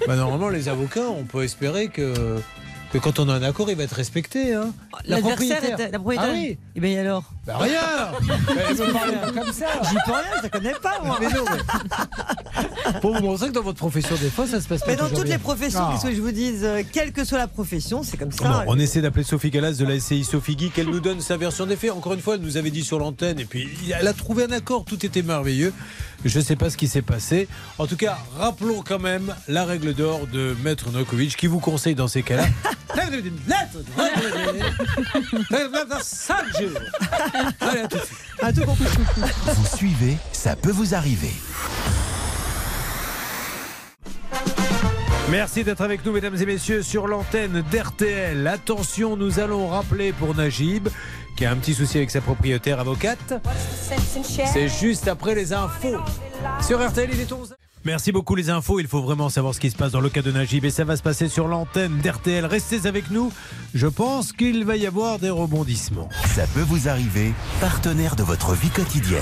Bah, 0.06 0.16
normalement, 0.16 0.48
les 0.48 0.68
avocats, 0.68 1.08
on 1.08 1.24
peut 1.24 1.42
espérer 1.44 1.88
que, 1.88 2.36
que 2.94 2.98
quand 2.98 3.18
on 3.18 3.28
a 3.28 3.34
un 3.34 3.42
accord, 3.42 3.68
il 3.70 3.76
va 3.76 3.82
être 3.82 3.92
respecté. 3.96 4.54
Hein. 4.54 4.72
La 5.06 5.16
L'adversaire 5.16 5.58
propriétaire. 5.58 5.90
la 5.92 5.98
propriétaire. 5.98 6.28
Ah 6.30 6.32
oui. 6.32 6.58
Et 6.76 6.80
bien 6.80 7.00
alors 7.00 7.24
Bah 7.44 7.56
rien 7.58 7.80
Elle 8.68 8.76
me 8.76 8.92
parle 8.92 9.32
comme 9.34 9.52
ça 9.52 9.66
J'y 9.88 9.94
peux 10.06 10.12
rien, 10.12 10.22
je 10.38 10.42
la 10.44 10.48
connais 10.48 10.74
pas 10.80 11.00
moi. 11.04 11.18
Mais 11.20 11.28
non, 11.28 11.44
mais- 11.50 13.00
Pour 13.00 13.14
vous 13.16 13.22
montrer 13.22 13.48
que 13.48 13.52
dans 13.52 13.62
votre 13.62 13.78
profession, 13.78 14.14
des 14.20 14.30
fois, 14.30 14.46
ça 14.46 14.60
se 14.60 14.68
passe 14.68 14.80
pas 14.82 14.86
Mais 14.92 14.96
dans 14.96 15.08
toutes 15.08 15.24
bien. 15.24 15.34
les 15.34 15.38
professions, 15.38 15.90
qu'est-ce 15.92 16.06
que 16.06 16.14
je 16.14 16.20
vous 16.20 16.30
dise 16.30 16.60
euh, 16.64 16.82
Quelle 16.92 17.12
que 17.12 17.24
soit 17.24 17.38
la 17.38 17.48
profession, 17.48 18.02
c'est 18.04 18.16
comme 18.16 18.30
ça. 18.32 18.64
On 18.68 18.78
essaie 18.78 19.00
d'appeler 19.00 19.24
Sophie 19.24 19.50
Gallas 19.50 19.72
de 19.72 19.84
la 19.84 19.98
SCI 19.98 20.22
Sophie 20.24 20.54
Guy, 20.56 20.70
qu'elle 20.70 20.86
nous 20.88 21.00
donne 21.00 21.20
sa 21.20 21.36
version 21.36 21.66
des 21.66 21.76
faits. 21.76 21.90
Encore 21.90 22.14
une 22.14 22.20
fois, 22.20 22.36
elle 22.36 22.42
nous 22.42 22.56
avait 22.56 22.70
dit 22.70 22.84
sur 22.84 22.98
l'antenne, 23.00 23.40
et 23.40 23.44
puis 23.44 23.68
elle 23.98 24.06
a 24.06 24.12
trouvé 24.12 24.44
un 24.44 24.52
accord, 24.52 24.84
tout 24.84 25.04
était 25.04 25.22
merveilleux. 25.22 25.72
Je 26.24 26.38
ne 26.38 26.44
sais 26.44 26.56
pas 26.56 26.70
ce 26.70 26.76
qui 26.76 26.88
s'est 26.88 27.02
passé. 27.02 27.48
En 27.78 27.86
tout 27.86 27.96
cas, 27.96 28.18
rappelons 28.38 28.82
quand 28.82 28.98
même 28.98 29.34
la 29.48 29.64
règle 29.64 29.94
d'or 29.94 30.26
de 30.26 30.56
Maître 30.62 30.90
Novakovic, 30.90 31.36
qui 31.36 31.46
vous 31.46 31.60
conseille 31.60 31.94
dans 31.94 32.08
ces 32.08 32.22
cas-là. 32.22 32.46
Allez, 37.60 37.80
à 37.80 37.88
tout. 37.88 37.98
À 38.40 38.52
tout. 38.52 38.62
Vous 39.46 39.76
suivez, 39.76 40.16
ça 40.32 40.56
peut 40.56 40.70
vous 40.70 40.94
arriver. 40.94 41.32
Merci 45.30 45.64
d'être 45.64 45.80
avec 45.80 46.04
nous, 46.04 46.12
mesdames 46.12 46.36
et 46.40 46.46
messieurs, 46.46 46.82
sur 46.82 47.08
l'antenne 47.08 47.64
d'RTL. 47.70 48.46
Attention, 48.46 49.16
nous 49.16 49.40
allons 49.40 49.68
rappeler 49.68 50.12
pour 50.12 50.34
Najib, 50.34 50.88
qui 51.36 51.44
a 51.44 51.50
un 51.50 51.56
petit 51.56 51.74
souci 51.74 51.98
avec 51.98 52.10
sa 52.10 52.20
propriétaire 52.20 52.80
avocate. 52.80 53.34
C'est 54.52 54.68
juste 54.68 55.08
après 55.08 55.34
les 55.34 55.52
infos. 55.52 55.96
Sur 56.60 56.86
RTL, 56.86 57.10
il 57.12 57.20
est 57.20 57.32
11. 57.32 57.54
Merci 57.84 58.12
beaucoup 58.12 58.34
les 58.34 58.48
infos, 58.48 58.80
il 58.80 58.86
faut 58.86 59.02
vraiment 59.02 59.28
savoir 59.28 59.54
ce 59.54 59.60
qui 59.60 59.70
se 59.70 59.76
passe 59.76 59.92
dans 59.92 60.00
le 60.00 60.08
cas 60.08 60.22
de 60.22 60.32
Najib 60.32 60.64
et 60.64 60.70
ça 60.70 60.84
va 60.84 60.96
se 60.96 61.02
passer 61.02 61.28
sur 61.28 61.48
l'antenne 61.48 61.98
d'RTL. 61.98 62.46
Restez 62.46 62.86
avec 62.86 63.10
nous, 63.10 63.30
je 63.74 63.86
pense 63.86 64.32
qu'il 64.32 64.64
va 64.64 64.76
y 64.76 64.86
avoir 64.86 65.18
des 65.18 65.28
rebondissements. 65.28 66.08
Ça 66.34 66.46
peut 66.54 66.62
vous 66.62 66.88
arriver, 66.88 67.34
partenaire 67.60 68.16
de 68.16 68.22
votre 68.22 68.54
vie 68.54 68.70
quotidienne. 68.70 69.20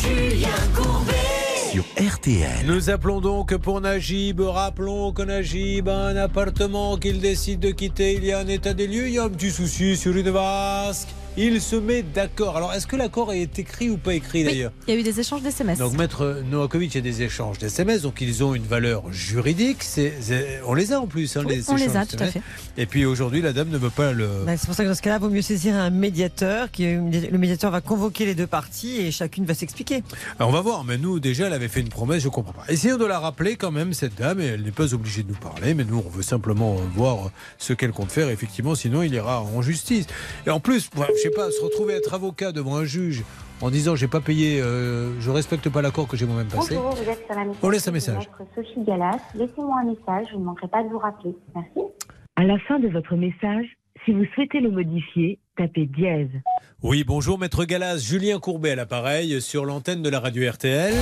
Julien 0.00 0.48
Courbet. 0.76 1.09
Nous 2.66 2.90
appelons 2.90 3.20
donc 3.20 3.56
pour 3.56 3.80
Najib. 3.80 4.40
Rappelons 4.40 5.12
que 5.12 5.22
Najib 5.22 5.88
a 5.88 6.06
un 6.06 6.16
appartement 6.16 6.96
qu'il 6.96 7.20
décide 7.20 7.60
de 7.60 7.70
quitter. 7.70 8.14
Il 8.14 8.24
y 8.24 8.32
a 8.32 8.40
un 8.40 8.48
état 8.48 8.74
des 8.74 8.88
lieux, 8.88 9.06
il 9.06 9.14
y 9.14 9.18
a 9.18 9.24
un 9.24 9.28
petit 9.28 9.50
souci 9.50 9.96
sur 9.96 10.16
une 10.16 10.30
vasque. 10.30 11.08
Il 11.36 11.60
se 11.60 11.76
met 11.76 12.02
d'accord. 12.02 12.56
Alors, 12.56 12.72
est-ce 12.72 12.88
que 12.88 12.96
l'accord 12.96 13.32
est 13.32 13.58
écrit 13.58 13.88
ou 13.88 13.96
pas 13.96 14.14
écrit 14.14 14.42
d'ailleurs 14.42 14.72
Il 14.88 14.94
y 14.94 14.96
a 14.96 15.00
eu 15.00 15.02
des 15.04 15.20
échanges 15.20 15.42
d'SMS. 15.42 15.76
Donc, 15.78 15.96
Maître 15.96 16.42
Novakovic, 16.50 16.94
il 16.94 16.98
y 16.98 17.00
a 17.00 17.02
des 17.02 17.22
échanges 17.22 17.58
d'SMS, 17.58 18.00
donc 18.02 18.20
ils 18.20 18.42
ont 18.42 18.54
une 18.54 18.64
valeur 18.64 19.12
juridique. 19.12 19.84
On 20.66 20.74
les 20.74 20.92
a 20.92 21.00
en 21.00 21.06
plus, 21.06 21.36
hein, 21.36 21.44
Oui, 21.46 21.56
les 21.56 21.70
on 21.70 21.76
les 21.76 21.96
a, 21.96 22.04
tout 22.04 22.16
à 22.18 22.26
fait. 22.26 22.42
Et 22.76 22.86
puis 22.86 23.04
aujourd'hui, 23.04 23.42
la 23.42 23.52
dame 23.52 23.68
ne 23.68 23.78
veut 23.78 23.90
pas 23.90 24.12
le. 24.12 24.28
Bah, 24.44 24.56
c'est 24.56 24.66
pour 24.66 24.74
ça 24.74 24.82
que 24.82 24.88
dans 24.88 24.94
ce 24.94 25.02
cas-là, 25.02 25.16
il 25.16 25.22
vaut 25.22 25.30
mieux 25.30 25.42
saisir 25.42 25.76
un 25.76 25.90
médiateur. 25.90 26.70
Qui, 26.70 26.84
le 26.84 27.38
médiateur 27.38 27.70
va 27.70 27.80
convoquer 27.80 28.26
les 28.26 28.34
deux 28.34 28.48
parties 28.48 28.96
et 28.98 29.12
chacune 29.12 29.44
va 29.44 29.54
s'expliquer. 29.54 30.02
Alors, 30.38 30.48
on 30.48 30.52
va 30.52 30.60
voir, 30.60 30.84
mais 30.84 30.98
nous, 30.98 31.20
déjà, 31.20 31.46
elle 31.46 31.52
avait 31.52 31.68
fait 31.68 31.80
une 31.80 31.90
promesse, 31.90 32.22
je 32.24 32.28
comprends 32.28 32.52
pas. 32.52 32.64
Essayons 32.68 32.96
de 32.96 33.06
la 33.06 33.20
rappeler 33.20 33.54
quand 33.56 33.70
même, 33.70 33.94
cette 33.94 34.16
dame, 34.16 34.40
et 34.40 34.46
elle 34.46 34.62
n'est 34.62 34.72
pas 34.72 34.94
obligée 34.94 35.22
de 35.22 35.28
nous 35.28 35.38
parler, 35.38 35.74
mais 35.74 35.84
nous, 35.84 36.02
on 36.04 36.10
veut 36.10 36.22
simplement 36.22 36.74
euh, 36.74 36.82
voir 36.96 37.30
ce 37.58 37.72
qu'elle 37.72 37.92
compte 37.92 38.10
faire, 38.10 38.28
effectivement, 38.30 38.74
sinon 38.74 39.02
il 39.02 39.14
ira 39.14 39.42
en 39.42 39.62
justice. 39.62 40.06
Et 40.46 40.50
en 40.50 40.58
plus, 40.58 40.90
je 41.20 41.28
sais 41.28 41.34
pas, 41.34 41.50
se 41.50 41.62
retrouver 41.62 41.94
à 41.94 41.96
être 41.98 42.14
avocat 42.14 42.50
devant 42.50 42.76
un 42.76 42.84
juge 42.84 43.24
en 43.60 43.70
disant 43.70 43.94
j'ai 43.94 44.08
pas 44.08 44.20
payé, 44.20 44.60
euh, 44.60 45.20
je 45.20 45.30
respecte 45.30 45.68
pas 45.68 45.82
l'accord 45.82 46.08
que 46.08 46.16
j'ai 46.16 46.24
moi-même 46.24 46.46
passé. 46.46 46.76
Bonjour, 46.76 46.94
vous 46.94 47.10
êtes 47.10 47.26
sur 47.26 47.34
la 47.34 47.44
On 47.62 47.68
laisse 47.68 47.86
un 47.88 47.92
message. 47.92 48.28
Sophie 48.54 48.82
Gallas. 48.86 49.18
Laissez-moi 49.34 49.80
un 49.82 49.84
message, 49.84 50.28
je 50.32 50.36
ne 50.36 50.44
manquerai 50.44 50.68
pas 50.68 50.82
de 50.82 50.88
vous 50.88 50.98
rappeler. 50.98 51.34
Merci. 51.54 51.92
À 52.36 52.44
la 52.44 52.58
fin 52.60 52.78
de 52.78 52.88
votre 52.88 53.16
message, 53.16 53.66
si 54.04 54.12
vous 54.12 54.24
souhaitez 54.34 54.60
le 54.60 54.70
modifier, 54.70 55.38
tapez 55.58 55.84
dièse. 55.86 56.30
Oui, 56.82 57.04
bonjour 57.04 57.38
Maître 57.38 57.66
Galas, 57.66 57.98
Julien 57.98 58.38
Courbet 58.38 58.70
à 58.70 58.74
l'appareil 58.74 59.42
sur 59.42 59.66
l'antenne 59.66 60.02
de 60.02 60.08
la 60.08 60.18
radio 60.18 60.50
RTL. 60.50 60.94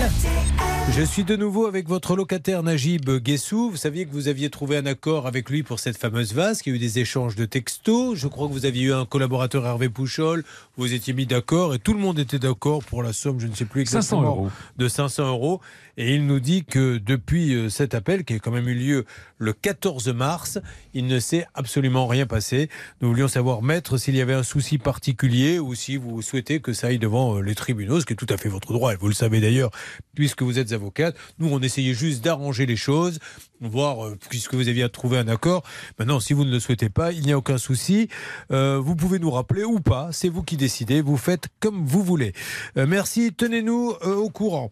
Je 0.90 1.02
suis 1.02 1.22
de 1.22 1.36
nouveau 1.36 1.66
avec 1.66 1.86
votre 1.86 2.16
locataire 2.16 2.62
Najib 2.62 3.08
Guessou. 3.08 3.70
Vous 3.70 3.76
saviez 3.76 4.06
que 4.06 4.10
vous 4.10 4.26
aviez 4.26 4.48
trouvé 4.48 4.78
un 4.78 4.86
accord 4.86 5.26
avec 5.26 5.50
lui 5.50 5.62
pour 5.62 5.78
cette 5.78 5.98
fameuse 5.98 6.32
vase, 6.32 6.62
qu'il 6.62 6.72
y 6.72 6.74
a 6.74 6.76
eu 6.76 6.80
des 6.80 6.98
échanges 6.98 7.36
de 7.36 7.44
textos. 7.44 8.16
Je 8.16 8.26
crois 8.26 8.48
que 8.48 8.52
vous 8.52 8.64
aviez 8.64 8.86
eu 8.86 8.92
un 8.92 9.04
collaborateur 9.04 9.66
Hervé 9.66 9.88
Pouchol. 9.90 10.44
Vous 10.76 10.94
étiez 10.94 11.12
mis 11.12 11.26
d'accord 11.26 11.74
et 11.74 11.78
tout 11.78 11.92
le 11.92 12.00
monde 12.00 12.18
était 12.18 12.38
d'accord 12.38 12.82
pour 12.82 13.02
la 13.02 13.12
somme, 13.12 13.38
je 13.38 13.46
ne 13.46 13.54
sais 13.54 13.66
plus 13.66 13.84
500 13.84 13.98
exactement, 13.98 14.22
euros. 14.22 14.50
de 14.78 14.88
500 14.88 15.28
euros. 15.28 15.60
Et 15.98 16.14
il 16.14 16.26
nous 16.26 16.40
dit 16.40 16.64
que 16.64 16.96
depuis 16.96 17.54
euh, 17.54 17.68
cet 17.68 17.92
appel, 17.94 18.24
qui 18.24 18.34
a 18.34 18.38
quand 18.38 18.52
même 18.52 18.68
eu 18.68 18.74
lieu 18.74 19.04
le 19.36 19.52
14 19.52 20.08
mars, 20.08 20.58
il 20.94 21.06
ne 21.06 21.18
s'est 21.18 21.44
absolument 21.54 22.06
rien 22.06 22.24
passé. 22.24 22.70
Nous 23.00 23.08
voulions 23.08 23.28
savoir, 23.28 23.62
maître, 23.62 23.98
s'il 23.98 24.16
y 24.16 24.20
avait 24.20 24.34
un 24.34 24.44
souci 24.44 24.78
particulier 24.78 25.58
ou 25.68 25.74
si 25.74 25.98
vous 25.98 26.22
souhaitez 26.22 26.60
que 26.60 26.72
ça 26.72 26.86
aille 26.86 26.98
devant 26.98 27.36
euh, 27.36 27.40
les 27.42 27.54
tribunaux, 27.54 28.00
ce 28.00 28.06
qui 28.06 28.14
est 28.14 28.16
tout 28.16 28.26
à 28.30 28.38
fait 28.38 28.48
votre 28.48 28.72
droit, 28.72 28.94
et 28.94 28.96
vous 28.96 29.08
le 29.08 29.14
savez 29.14 29.40
d'ailleurs, 29.40 29.70
puisque 30.14 30.42
vous 30.42 30.58
êtes 30.58 30.72
avocate. 30.72 31.14
Nous, 31.38 31.48
on 31.50 31.60
essayait 31.60 31.92
juste 31.92 32.24
d'arranger 32.24 32.64
les 32.64 32.76
choses, 32.76 33.18
voir, 33.60 34.04
euh, 34.04 34.16
puisque 34.28 34.54
vous 34.54 34.68
aviez 34.68 34.88
trouvé 34.88 35.18
un 35.18 35.28
accord. 35.28 35.62
Maintenant, 35.98 36.20
si 36.20 36.32
vous 36.32 36.44
ne 36.44 36.50
le 36.50 36.60
souhaitez 36.60 36.88
pas, 36.88 37.12
il 37.12 37.22
n'y 37.22 37.32
a 37.32 37.38
aucun 37.38 37.58
souci. 37.58 38.08
Euh, 38.50 38.78
vous 38.78 38.96
pouvez 38.96 39.18
nous 39.18 39.30
rappeler 39.30 39.64
ou 39.64 39.80
pas, 39.80 40.10
c'est 40.12 40.28
vous 40.28 40.42
qui 40.42 40.56
décidez, 40.56 41.00
vous 41.00 41.16
faites 41.16 41.48
comme 41.60 41.84
vous 41.84 42.02
voulez. 42.02 42.32
Euh, 42.76 42.86
merci, 42.88 43.32
tenez-nous 43.32 43.94
au 44.04 44.30
courant. 44.30 44.70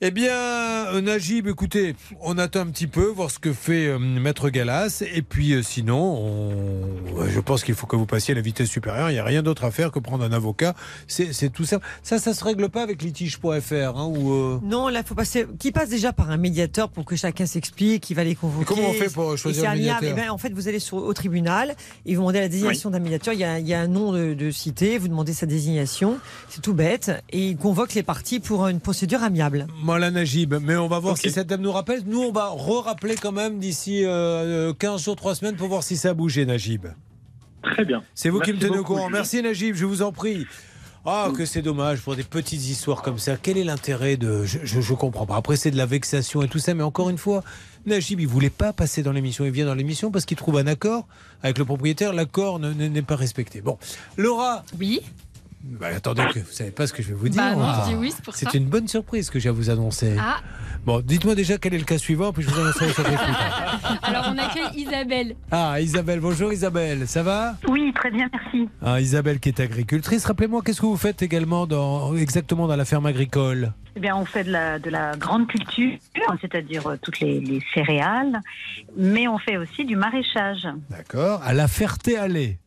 Eh 0.00 0.10
bien, 0.10 1.00
Najib, 1.00 1.46
écoutez, 1.46 1.94
on 2.20 2.38
attend 2.38 2.60
un 2.60 2.66
petit 2.66 2.86
peu, 2.86 3.04
voir 3.06 3.30
ce 3.30 3.38
que 3.38 3.52
fait 3.52 3.98
Maître 3.98 4.48
Galas, 4.48 5.02
et 5.12 5.22
puis 5.22 5.62
sinon, 5.62 6.82
je 7.28 7.40
pense 7.40 7.64
qu'il 7.64 7.74
faut 7.74 7.86
que 7.86 7.96
vous 7.96 8.06
passiez 8.06 8.32
à 8.32 8.34
la 8.34 8.40
vitesse 8.40 8.68
supérieure, 8.70 9.10
il 9.10 9.14
n'y 9.14 9.18
a 9.18 9.24
rien 9.24 9.42
d'autre 9.42 9.64
à 9.64 9.70
faire 9.70 9.90
que 9.90 9.98
prendre 9.98 10.24
un 10.24 10.32
avocat, 10.32 10.74
c'est 11.06 11.52
tout 11.52 11.64
ça. 11.64 11.80
Ça, 12.02 12.18
ça 12.18 12.32
se 12.32 12.42
règle 12.44 12.68
pas 12.68 12.82
avec 12.82 13.02
litige.fr, 13.02 13.98
hein, 13.98 14.06
ou... 14.06 14.60
Non, 14.62 14.88
là, 14.88 15.02
faut 15.02 15.14
passer. 15.14 15.46
Qui 15.58 15.72
passe 15.72 15.90
déjà 15.90 16.12
par 16.12 16.30
un 16.30 16.36
médiateur 16.36 16.88
pour 16.88 17.04
que 17.04 17.16
chacun 17.16 17.46
s'explique, 17.46 18.10
comment 18.66 18.88
on 18.88 18.92
fait 18.92 19.12
pour 19.12 19.36
choisir 19.36 19.70
un 19.70 19.74
médiateur 19.74 20.14
ben, 20.14 20.30
En 20.30 20.38
fait, 20.38 20.52
vous 20.52 20.68
allez 20.68 20.78
sur, 20.78 20.96
au 20.96 21.12
tribunal 21.14 21.74
et 22.06 22.14
vous 22.14 22.20
demandez 22.20 22.40
la 22.40 22.48
désignation 22.48 22.90
d'un 22.90 22.98
médiateur. 22.98 23.34
Il 23.34 23.40
y, 23.40 23.44
a, 23.44 23.58
il 23.58 23.66
y 23.66 23.74
a 23.74 23.80
un 23.80 23.88
nom 23.88 24.12
de, 24.12 24.34
de 24.34 24.50
cité, 24.50 24.98
vous 24.98 25.08
demandez 25.08 25.32
sa 25.32 25.46
désignation. 25.46 26.18
C'est 26.48 26.62
tout 26.62 26.74
bête. 26.74 27.10
Et 27.30 27.48
il 27.48 27.56
convoque 27.56 27.94
les 27.94 28.02
parties 28.02 28.40
pour 28.40 28.66
une 28.68 28.80
procédure 28.80 29.22
amiable. 29.22 29.66
Voilà 29.84 30.10
Najib, 30.10 30.54
mais 30.62 30.76
on 30.76 30.88
va 30.88 30.98
voir 30.98 31.16
si 31.16 31.30
cette 31.30 31.46
dame 31.46 31.62
nous 31.62 31.72
rappelle. 31.72 32.02
Nous, 32.06 32.20
on 32.20 32.32
va 32.32 32.48
re-rappeler 32.48 33.16
quand 33.16 33.32
même 33.32 33.58
d'ici 33.58 34.04
euh, 34.04 34.72
15 34.74 35.04
jours, 35.04 35.16
3 35.16 35.34
semaines 35.34 35.56
pour 35.56 35.68
voir 35.68 35.82
si 35.82 35.96
ça 35.96 36.10
a 36.10 36.14
bougé, 36.14 36.46
Najib. 36.46 36.86
Très 37.62 37.84
bien. 37.84 38.02
C'est 38.14 38.30
vous 38.30 38.40
qui 38.40 38.52
me 38.52 38.58
tenez 38.58 38.78
au 38.78 38.84
courant. 38.84 39.10
Merci 39.10 39.42
Najib, 39.42 39.74
je 39.74 39.84
vous 39.84 40.02
en 40.02 40.12
prie. 40.12 40.46
Ah, 41.06 41.30
que 41.34 41.46
c'est 41.46 41.62
dommage 41.62 42.02
pour 42.02 42.14
des 42.14 42.22
petites 42.22 42.68
histoires 42.68 43.00
comme 43.00 43.18
ça. 43.18 43.36
Quel 43.40 43.56
est 43.56 43.64
l'intérêt 43.64 44.18
de. 44.18 44.44
Je, 44.44 44.58
je, 44.64 44.80
je 44.82 44.94
comprends 44.94 45.24
pas. 45.24 45.36
Après, 45.36 45.56
c'est 45.56 45.70
de 45.70 45.76
la 45.78 45.86
vexation 45.86 46.42
et 46.42 46.48
tout 46.48 46.58
ça, 46.58 46.74
mais 46.74 46.82
encore 46.82 47.08
une 47.08 47.16
fois, 47.16 47.42
Najib, 47.86 48.20
il 48.20 48.26
voulait 48.28 48.50
pas 48.50 48.72
passer 48.72 49.02
dans 49.02 49.12
l'émission. 49.12 49.44
Il 49.44 49.50
vient 49.52 49.66
dans 49.66 49.74
l'émission 49.74 50.10
parce 50.10 50.24
qu'il 50.24 50.36
trouve 50.36 50.58
un 50.58 50.66
accord 50.66 51.06
avec 51.42 51.58
le 51.58 51.64
propriétaire. 51.64 52.12
L'accord 52.12 52.58
ne- 52.58 52.72
ne- 52.72 52.88
n'est 52.88 53.02
pas 53.02 53.16
respecté. 53.16 53.60
Bon. 53.60 53.78
Laura 54.16 54.64
Oui. 54.78 55.00
Bah, 55.62 55.88
attendez, 55.94 56.22
que 56.32 56.38
vous 56.38 56.50
savez 56.50 56.70
pas 56.70 56.86
ce 56.86 56.92
que 56.94 57.02
je 57.02 57.08
vais 57.08 57.14
vous 57.14 57.28
dire. 57.28 57.42
Bah 57.42 57.54
non, 57.54 57.62
Ah. 57.64 57.82
je 57.84 57.90
dis 57.90 57.96
oui, 57.96 58.14
c'est 58.32 58.54
une 58.54 58.64
bonne 58.66 58.88
surprise 58.88 59.28
que 59.28 59.38
j'ai 59.38 59.50
à 59.50 59.52
vous 59.52 59.68
annoncer. 59.68 60.16
Ah, 60.18 60.38
Bon, 60.86 61.00
dites-moi 61.04 61.34
déjà 61.34 61.58
quel 61.58 61.74
est 61.74 61.78
le 61.78 61.84
cas 61.84 61.98
suivant, 61.98 62.32
puis 62.32 62.42
je 62.42 62.48
vous 62.48 62.58
annoncerai 62.58 62.86
le 62.86 62.92
surprise 62.94 63.18
plus 63.18 63.32
tard. 63.34 63.80
alors 64.02 64.24
on 64.34 64.38
accueille 64.38 64.80
Isabelle. 64.80 65.36
Ah, 65.50 65.78
Isabelle, 65.78 66.20
bonjour 66.20 66.50
Isabelle, 66.50 67.06
ça 67.06 67.22
va? 67.22 67.56
Oui, 67.68 67.92
très 67.94 68.10
bien, 68.10 68.30
merci. 68.32 68.66
ah, 68.82 68.98
Isabelle 68.98 69.38
qui 69.40 69.50
est 69.50 69.60
agricultrice. 69.60 70.24
Rappelez-moi, 70.24 70.62
qu'est-ce 70.64 70.80
que 70.80 70.86
vous 70.86 70.96
faites 70.96 71.20
également 71.20 71.66
dans, 71.66 72.16
exactement 72.16 72.66
dans 72.66 72.76
la 72.76 72.86
ferme 72.86 73.04
agricole? 73.04 73.74
Eh 73.96 74.00
bien, 74.00 74.16
on 74.16 74.24
fait 74.24 74.44
de 74.44 74.52
la, 74.52 74.78
de 74.78 74.88
la 74.88 75.14
grande 75.18 75.46
culture, 75.48 75.98
c'est-à-dire 76.40 76.86
euh, 76.86 76.96
toutes 77.02 77.20
les, 77.20 77.38
les 77.40 77.60
céréales, 77.74 78.40
mais 78.96 79.28
on 79.28 79.36
fait 79.36 79.58
aussi 79.58 79.84
du 79.84 79.96
maraîchage. 79.96 80.66
D'accord. 80.88 81.42
À 81.44 81.52
la 81.52 81.68
Ferté-Alais. 81.68 82.58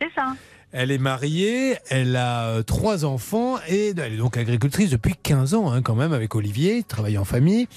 C'est 0.00 0.12
ça. 0.14 0.34
Elle 0.72 0.90
est 0.90 0.98
mariée, 0.98 1.76
elle 1.88 2.16
a 2.16 2.48
euh, 2.48 2.62
trois 2.62 3.04
enfants 3.04 3.56
et 3.68 3.94
elle 3.96 4.12
est 4.12 4.16
donc 4.16 4.36
agricultrice 4.36 4.90
depuis 4.90 5.14
15 5.22 5.54
ans 5.54 5.72
hein, 5.72 5.80
quand 5.80 5.94
même 5.94 6.12
avec 6.12 6.34
Olivier, 6.34 6.82
travaille 6.82 7.18
en 7.18 7.24
famille. 7.24 7.68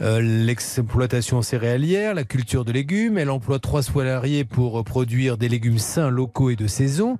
Euh, 0.00 0.20
L'exploitation 0.20 1.42
céréalière, 1.42 2.14
la 2.14 2.24
culture 2.24 2.64
de 2.64 2.72
légumes. 2.72 3.18
Elle 3.18 3.30
emploie 3.30 3.58
trois 3.58 3.82
salariés 3.82 4.44
pour 4.44 4.78
euh, 4.78 4.82
produire 4.82 5.36
des 5.36 5.48
légumes 5.48 5.78
sains, 5.78 6.08
locaux 6.08 6.50
et 6.50 6.56
de 6.56 6.66
saison. 6.66 7.18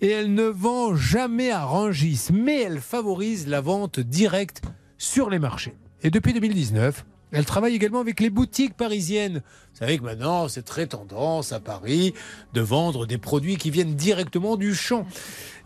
Et 0.00 0.08
elle 0.08 0.34
ne 0.34 0.44
vend 0.44 0.94
jamais 0.94 1.50
à 1.50 1.64
Rangis, 1.64 2.28
mais 2.32 2.62
elle 2.62 2.80
favorise 2.80 3.48
la 3.48 3.60
vente 3.60 3.98
directe 3.98 4.62
sur 4.98 5.30
les 5.30 5.38
marchés. 5.38 5.74
Et 6.02 6.10
depuis 6.10 6.32
2019, 6.32 7.04
elle 7.32 7.44
travaille 7.44 7.74
également 7.74 8.00
avec 8.00 8.20
les 8.20 8.30
boutiques 8.30 8.74
parisiennes. 8.74 9.42
Vous 9.72 9.78
savez 9.78 9.98
que 9.98 10.04
maintenant, 10.04 10.48
c'est 10.48 10.64
très 10.64 10.86
tendance 10.86 11.52
à 11.52 11.60
Paris 11.60 12.14
de 12.54 12.60
vendre 12.60 13.06
des 13.06 13.18
produits 13.18 13.56
qui 13.56 13.70
viennent 13.70 13.94
directement 13.94 14.56
du 14.56 14.74
champ. 14.74 15.06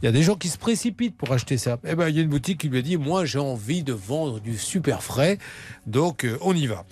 Il 0.03 0.07
y 0.07 0.09
a 0.09 0.13
des 0.13 0.23
gens 0.23 0.35
qui 0.35 0.49
se 0.49 0.59
précipitent 0.59 1.17
pour 1.17 1.33
acheter 1.33 1.59
ça. 1.59 1.79
Eh 1.87 1.95
ben, 1.95 2.09
il 2.09 2.17
y 2.17 2.19
a 2.19 2.23
une 2.23 2.29
boutique 2.29 2.59
qui 2.59 2.69
lui 2.69 2.79
a 2.79 2.83
dit 2.83 2.97
Moi, 2.97 3.25
j'ai 3.25 3.39
envie 3.39 3.83
de 3.83 3.93
vendre 3.93 4.41
du 4.41 4.59
super 4.59 5.03
frais, 5.03 5.39
donc 5.87 6.25
euh, 6.25 6.37
on 6.41 6.55
y 6.55 6.67
va. 6.67 6.85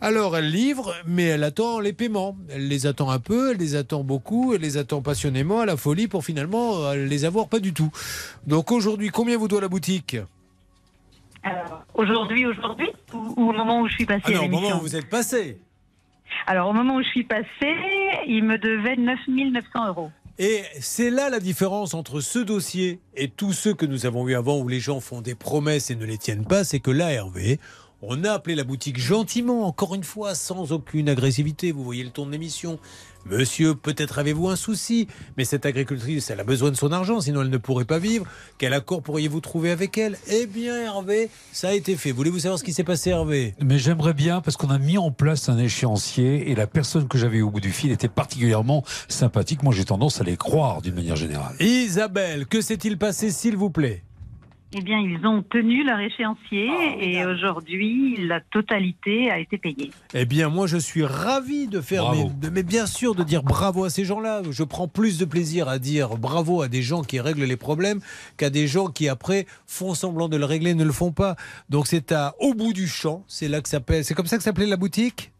Alors, 0.00 0.36
elle 0.36 0.50
livre, 0.50 0.94
mais 1.06 1.24
elle 1.24 1.42
attend 1.42 1.80
les 1.80 1.92
paiements. 1.92 2.36
Elle 2.50 2.68
les 2.68 2.86
attend 2.86 3.10
un 3.10 3.18
peu, 3.18 3.52
elle 3.52 3.58
les 3.58 3.74
attend 3.74 4.04
beaucoup, 4.04 4.54
elle 4.54 4.60
les 4.60 4.76
attend 4.76 5.02
passionnément, 5.02 5.60
à 5.60 5.66
la 5.66 5.76
folie, 5.76 6.06
pour 6.06 6.24
finalement 6.24 6.84
euh, 6.84 6.94
les 6.94 7.24
avoir 7.24 7.48
pas 7.48 7.58
du 7.58 7.72
tout. 7.72 7.90
Donc 8.46 8.70
aujourd'hui, 8.70 9.08
combien 9.08 9.36
vous 9.36 9.48
doit 9.48 9.60
la 9.60 9.68
boutique? 9.68 10.16
Alors, 11.48 11.84
aujourd'hui, 11.94 12.46
aujourd'hui, 12.46 12.88
ou, 13.14 13.34
ou 13.36 13.50
au 13.50 13.52
moment 13.52 13.80
où 13.80 13.88
je 13.88 13.94
suis 13.94 14.06
passée 14.06 14.22
Ah 14.26 14.32
non, 14.32 14.42
à 14.42 14.44
au 14.44 14.48
moment 14.48 14.76
où 14.76 14.80
vous 14.80 14.96
êtes 14.96 15.08
passé. 15.08 15.58
Alors, 16.46 16.68
au 16.68 16.72
moment 16.72 16.96
où 16.96 17.02
je 17.02 17.08
suis 17.08 17.24
passée, 17.24 17.76
il 18.26 18.44
me 18.44 18.58
devait 18.58 18.96
9 18.96 19.18
900 19.28 19.88
euros. 19.88 20.10
Et 20.38 20.62
c'est 20.78 21.10
là 21.10 21.30
la 21.30 21.40
différence 21.40 21.94
entre 21.94 22.20
ce 22.20 22.38
dossier 22.38 23.00
et 23.16 23.28
tous 23.28 23.52
ceux 23.52 23.74
que 23.74 23.86
nous 23.86 24.06
avons 24.06 24.28
eu 24.28 24.36
avant 24.36 24.58
où 24.58 24.68
les 24.68 24.78
gens 24.78 25.00
font 25.00 25.20
des 25.20 25.34
promesses 25.34 25.90
et 25.90 25.96
ne 25.96 26.04
les 26.04 26.18
tiennent 26.18 26.46
pas, 26.46 26.62
c'est 26.62 26.78
que 26.78 26.92
là, 26.92 27.10
Hervé, 27.10 27.58
On 28.00 28.22
a 28.22 28.30
appelé 28.30 28.54
la 28.54 28.62
boutique 28.62 28.98
gentiment, 28.98 29.66
encore 29.66 29.96
une 29.96 30.04
fois, 30.04 30.36
sans 30.36 30.70
aucune 30.70 31.08
agressivité. 31.08 31.72
Vous 31.72 31.82
voyez 31.82 32.04
le 32.04 32.10
ton 32.10 32.26
de 32.26 32.30
l'émission. 32.30 32.78
Monsieur, 33.26 33.74
peut-être 33.74 34.18
avez-vous 34.18 34.48
un 34.48 34.56
souci, 34.56 35.06
mais 35.36 35.44
cette 35.44 35.66
agricultrice, 35.66 36.30
elle 36.30 36.40
a 36.40 36.44
besoin 36.44 36.70
de 36.70 36.76
son 36.76 36.92
argent, 36.92 37.20
sinon 37.20 37.42
elle 37.42 37.50
ne 37.50 37.58
pourrait 37.58 37.84
pas 37.84 37.98
vivre. 37.98 38.26
Quel 38.56 38.72
accord 38.72 39.02
pourriez-vous 39.02 39.40
trouver 39.40 39.70
avec 39.70 39.98
elle? 39.98 40.16
Eh 40.30 40.46
bien, 40.46 40.80
Hervé, 40.80 41.28
ça 41.52 41.68
a 41.68 41.72
été 41.74 41.96
fait. 41.96 42.10
Voulez-vous 42.10 42.40
savoir 42.40 42.58
ce 42.58 42.64
qui 42.64 42.72
s'est 42.72 42.84
passé, 42.84 43.10
Hervé? 43.10 43.54
Mais 43.60 43.78
j'aimerais 43.78 44.14
bien, 44.14 44.40
parce 44.40 44.56
qu'on 44.56 44.70
a 44.70 44.78
mis 44.78 44.96
en 44.96 45.10
place 45.10 45.48
un 45.48 45.58
échéancier 45.58 46.50
et 46.50 46.54
la 46.54 46.66
personne 46.66 47.06
que 47.06 47.18
j'avais 47.18 47.42
au 47.42 47.50
bout 47.50 47.60
du 47.60 47.72
fil 47.72 47.92
était 47.92 48.08
particulièrement 48.08 48.82
sympathique. 49.08 49.62
Moi, 49.62 49.74
j'ai 49.74 49.84
tendance 49.84 50.20
à 50.20 50.24
les 50.24 50.36
croire 50.36 50.80
d'une 50.80 50.94
manière 50.94 51.16
générale. 51.16 51.54
Isabelle, 51.60 52.46
que 52.46 52.60
s'est-il 52.60 52.98
passé, 52.98 53.30
s'il 53.30 53.56
vous 53.56 53.70
plaît? 53.70 54.04
Eh 54.74 54.82
bien, 54.82 54.98
ils 54.98 55.26
ont 55.26 55.42
tenu 55.42 55.82
leur 55.82 55.98
échéancier 55.98 56.68
Ah, 56.70 56.96
et 57.02 57.24
aujourd'hui, 57.24 58.16
la 58.26 58.40
totalité 58.40 59.30
a 59.30 59.38
été 59.38 59.56
payée. 59.56 59.90
Eh 60.12 60.26
bien, 60.26 60.50
moi, 60.50 60.66
je 60.66 60.76
suis 60.76 61.04
ravi 61.04 61.68
de 61.68 61.80
faire, 61.80 62.10
mais, 62.10 62.16
Bravo. 62.18 62.32
de- 62.38 62.50
mais 62.50 62.62
bien 62.62 62.84
sûr, 62.86 63.14
de 63.14 63.22
dire 63.24 63.42
bravo 63.42 63.84
à 63.84 63.90
ces 63.90 64.04
gens-là. 64.04 64.42
Je 64.50 64.62
prends 64.64 64.86
plus 64.86 65.16
de 65.16 65.24
plaisir 65.24 65.68
à 65.68 65.78
dire 65.78 66.18
bravo 66.18 66.60
à 66.60 66.68
des 66.68 66.82
gens 66.82 67.02
qui 67.02 67.18
règlent 67.18 67.44
les 67.44 67.56
problèmes 67.56 68.00
qu'à 68.36 68.50
des 68.50 68.66
gens 68.66 68.88
qui, 68.88 69.08
après, 69.08 69.46
font 69.66 69.94
semblant 69.94 70.28
de 70.28 70.36
le 70.36 70.44
régler 70.44 70.70
et 70.72 70.74
ne 70.74 70.84
le 70.84 70.92
font 70.92 71.12
pas. 71.12 71.36
Donc, 71.70 71.86
c'est 71.86 72.12
à 72.12 72.34
Au 72.38 72.52
bout 72.52 72.74
du 72.74 72.86
champ. 72.88 73.24
C'est 73.26 73.48
là 73.48 73.62
que 73.62 73.68
s'appelle. 73.70 74.04
C'est 74.04 74.12
comme 74.14 74.26
ça 74.26 74.36
que 74.36 74.42
s'appelait 74.42 74.66
la 74.66 74.76
boutique? 74.76 75.32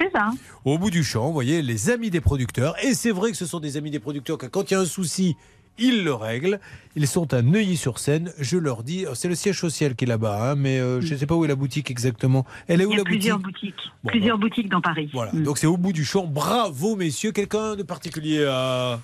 C'est 0.00 0.10
ça. 0.12 0.30
Au 0.64 0.78
bout 0.78 0.90
du 0.90 1.02
champ, 1.04 1.26
vous 1.26 1.32
voyez, 1.32 1.62
les 1.62 1.90
amis 1.90 2.10
des 2.10 2.20
producteurs. 2.20 2.74
Et 2.84 2.92
c'est 2.94 3.12
vrai 3.12 3.30
que 3.30 3.36
ce 3.36 3.46
sont 3.46 3.60
des 3.60 3.76
amis 3.76 3.90
des 3.90 4.00
producteurs, 4.00 4.36
que 4.38 4.46
quand 4.46 4.68
il 4.70 4.74
y 4.74 4.76
a 4.76 4.80
un 4.80 4.84
souci, 4.84 5.36
ils 5.78 6.04
le 6.04 6.14
règlent. 6.14 6.60
Ils 6.96 7.06
sont 7.06 7.32
à 7.34 7.42
Neuilly-sur-Seine. 7.42 8.32
Je 8.38 8.56
leur 8.56 8.82
dis, 8.82 9.04
c'est 9.14 9.28
le 9.28 9.34
siège 9.34 9.60
social 9.60 9.94
qui 9.94 10.04
est 10.04 10.08
là-bas, 10.08 10.50
hein, 10.50 10.54
mais 10.56 10.78
euh, 10.78 11.00
je 11.00 11.12
ne 11.12 11.18
sais 11.18 11.26
pas 11.26 11.34
où 11.34 11.44
est 11.44 11.48
la 11.48 11.54
boutique 11.56 11.90
exactement. 11.90 12.44
Elle 12.68 12.80
est 12.80 12.84
où 12.86 12.90
Il 12.92 12.92
y 12.92 12.94
a 12.94 12.98
la 12.98 13.04
plusieurs 13.04 13.38
boutique 13.38 13.74
boutiques, 13.74 13.92
Bon, 14.04 14.10
plusieurs 14.10 14.38
boutiques 14.38 14.68
dans 14.70 14.80
Paris. 14.80 15.10
Voilà, 15.12 15.32
Mm. 15.32 15.42
donc 15.42 15.58
c'est 15.58 15.66
au 15.66 15.76
bout 15.76 15.92
du 15.92 16.04
champ. 16.04 16.26
Bravo, 16.26 16.96
messieurs. 16.96 17.32
Quelqu'un 17.32 17.76
de 17.76 17.82
particulier 17.82 18.44
à. 18.48 19.00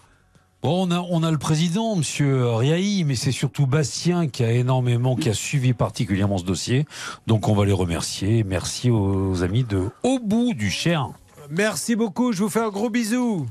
Bon, 0.62 0.86
on 0.86 0.90
a, 0.92 1.00
on 1.10 1.24
a 1.24 1.30
le 1.32 1.38
président, 1.38 1.96
Monsieur 1.96 2.46
Riahi, 2.54 3.02
mais 3.04 3.16
c'est 3.16 3.32
surtout 3.32 3.66
Bastien 3.66 4.28
qui 4.28 4.44
a 4.44 4.52
énormément, 4.52 5.16
qui 5.16 5.28
a 5.28 5.34
suivi 5.34 5.72
particulièrement 5.72 6.38
ce 6.38 6.44
dossier. 6.44 6.86
Donc, 7.26 7.48
on 7.48 7.54
va 7.54 7.64
les 7.66 7.72
remercier. 7.72 8.44
Merci 8.44 8.88
aux 8.88 9.42
amis 9.42 9.64
de 9.64 9.88
Au 10.04 10.20
bout 10.20 10.54
du 10.54 10.70
Cher. 10.70 11.08
Merci 11.50 11.96
beaucoup. 11.96 12.32
Je 12.32 12.44
vous 12.44 12.48
fais 12.48 12.60
un 12.60 12.68
gros 12.70 12.90
bisou. 12.90 13.46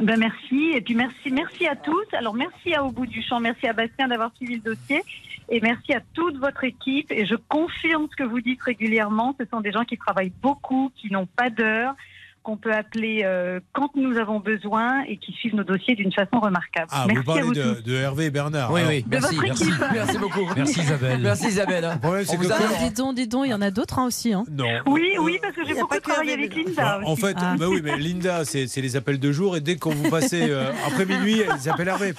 Ben 0.00 0.18
merci. 0.18 0.72
Et 0.74 0.80
puis 0.80 0.94
merci 0.94 1.30
merci 1.30 1.66
à 1.66 1.76
tous. 1.76 2.06
Alors 2.12 2.34
merci 2.34 2.74
à 2.74 2.84
Au 2.84 2.90
bout 2.90 3.06
du 3.06 3.22
champ, 3.22 3.40
merci 3.40 3.66
à 3.66 3.72
Bastien 3.72 4.08
d'avoir 4.08 4.34
suivi 4.36 4.54
le 4.56 4.60
dossier. 4.60 5.02
Et 5.48 5.60
merci 5.60 5.92
à 5.92 6.00
toute 6.14 6.38
votre 6.38 6.64
équipe. 6.64 7.10
Et 7.10 7.26
je 7.26 7.34
confirme 7.34 8.06
ce 8.10 8.16
que 8.16 8.22
vous 8.22 8.40
dites 8.40 8.62
régulièrement, 8.62 9.34
ce 9.38 9.44
sont 9.46 9.60
des 9.60 9.72
gens 9.72 9.84
qui 9.84 9.98
travaillent 9.98 10.32
beaucoup, 10.42 10.90
qui 10.96 11.12
n'ont 11.12 11.26
pas 11.26 11.50
d'heure, 11.50 11.94
qu'on 12.42 12.56
peut 12.56 12.72
appeler 12.72 13.22
euh, 13.24 13.60
quand 13.72 13.90
nous 13.94 14.16
avons 14.18 14.40
besoin 14.40 15.02
et 15.08 15.16
qui 15.16 15.32
suivent 15.32 15.54
nos 15.54 15.64
dossiers 15.64 15.94
d'une 15.94 16.12
façon 16.12 16.40
remarquable. 16.40 16.88
Ah, 16.90 17.04
merci 17.06 17.14
vous 17.24 17.30
à 17.30 17.34
parlez 17.34 17.42
vous 17.42 17.82
de, 17.82 17.92
Hervé 17.94 18.24
et 18.26 18.30
Bernard. 18.30 18.72
Oui, 18.72 18.80
Alors, 18.80 18.92
oui, 18.92 19.02
De 19.02 19.08
merci, 19.10 19.34
votre 19.36 19.46
merci, 19.46 19.62
équipe. 19.64 19.84
merci 19.92 20.18
beaucoup. 20.18 20.40
Merci 20.56 20.80
Isabelle. 20.80 21.20
Merci 21.20 21.46
Isabelle. 21.48 21.84
hein. 21.84 22.00
C'est 22.02 22.08
On 22.08 22.38
que 22.38 22.44
vous 22.46 22.52
a- 22.52 22.90
donc, 22.90 23.14
dis 23.14 23.26
donc, 23.28 23.46
il 23.46 23.50
y 23.50 23.54
en 23.54 23.62
a 23.62 23.70
d'autres 23.70 23.98
hein, 23.98 24.06
aussi. 24.06 24.32
Hein. 24.32 24.44
Non. 24.50 24.64
Oui, 24.86 25.12
oui, 25.20 25.38
parce 25.40 25.54
que 25.54 25.64
j'ai 25.66 25.74
beaucoup 25.74 25.98
travaillé 26.00 26.32
avec 26.34 26.54
Linda. 26.54 27.00
En 27.04 27.12
aussi. 27.12 27.22
fait, 27.22 27.36
Ah. 27.40 27.54
bah 27.58 27.66
oui, 27.68 27.80
mais 27.82 27.96
Linda, 27.96 28.44
c'est 28.44 28.66
c'est 28.66 28.80
les 28.80 28.96
appels 28.96 29.18
de 29.20 29.32
jour 29.32 29.56
et 29.56 29.60
dès 29.60 29.76
qu'on 29.76 29.90
vous 29.90 30.10
passez 30.10 30.50
euh, 30.50 30.70
après 30.86 31.06
minuit, 31.06 31.42
ils 31.62 31.68
appellent 31.70 31.88
Hervé. 31.88 32.12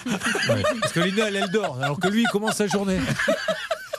Parce 0.81 0.93
que 0.93 0.99
Linda, 0.99 1.27
elle, 1.27 1.35
elle 1.35 1.49
dort, 1.51 1.77
alors 1.81 1.99
que 1.99 2.07
lui, 2.07 2.21
il 2.21 2.27
commence 2.29 2.55
sa 2.55 2.67
journée. 2.67 2.97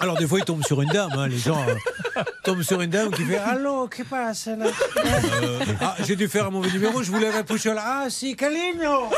Alors 0.00 0.16
des 0.16 0.26
fois, 0.26 0.38
il 0.40 0.44
tombe 0.44 0.64
sur 0.64 0.80
une 0.82 0.88
dame, 0.90 1.10
hein, 1.16 1.28
les 1.28 1.38
gens 1.38 1.58
euh, 1.68 2.22
tombent 2.42 2.62
sur 2.62 2.80
une 2.80 2.90
dame 2.90 3.10
qui 3.12 3.24
fait 3.24 3.36
Allô, 3.38 3.86
que 3.88 4.02
passe 4.02 4.46
là? 4.46 4.66
Euh, 4.66 5.58
Ah, 5.80 5.94
j'ai 6.04 6.16
dû 6.16 6.28
faire 6.28 6.46
un 6.46 6.50
mauvais 6.50 6.70
numéro, 6.70 7.02
je 7.02 7.10
voulais 7.10 7.30
répousser 7.30 7.72
là. 7.72 7.82
Ah, 7.84 8.10
si, 8.10 8.34
Caligno 8.36 9.08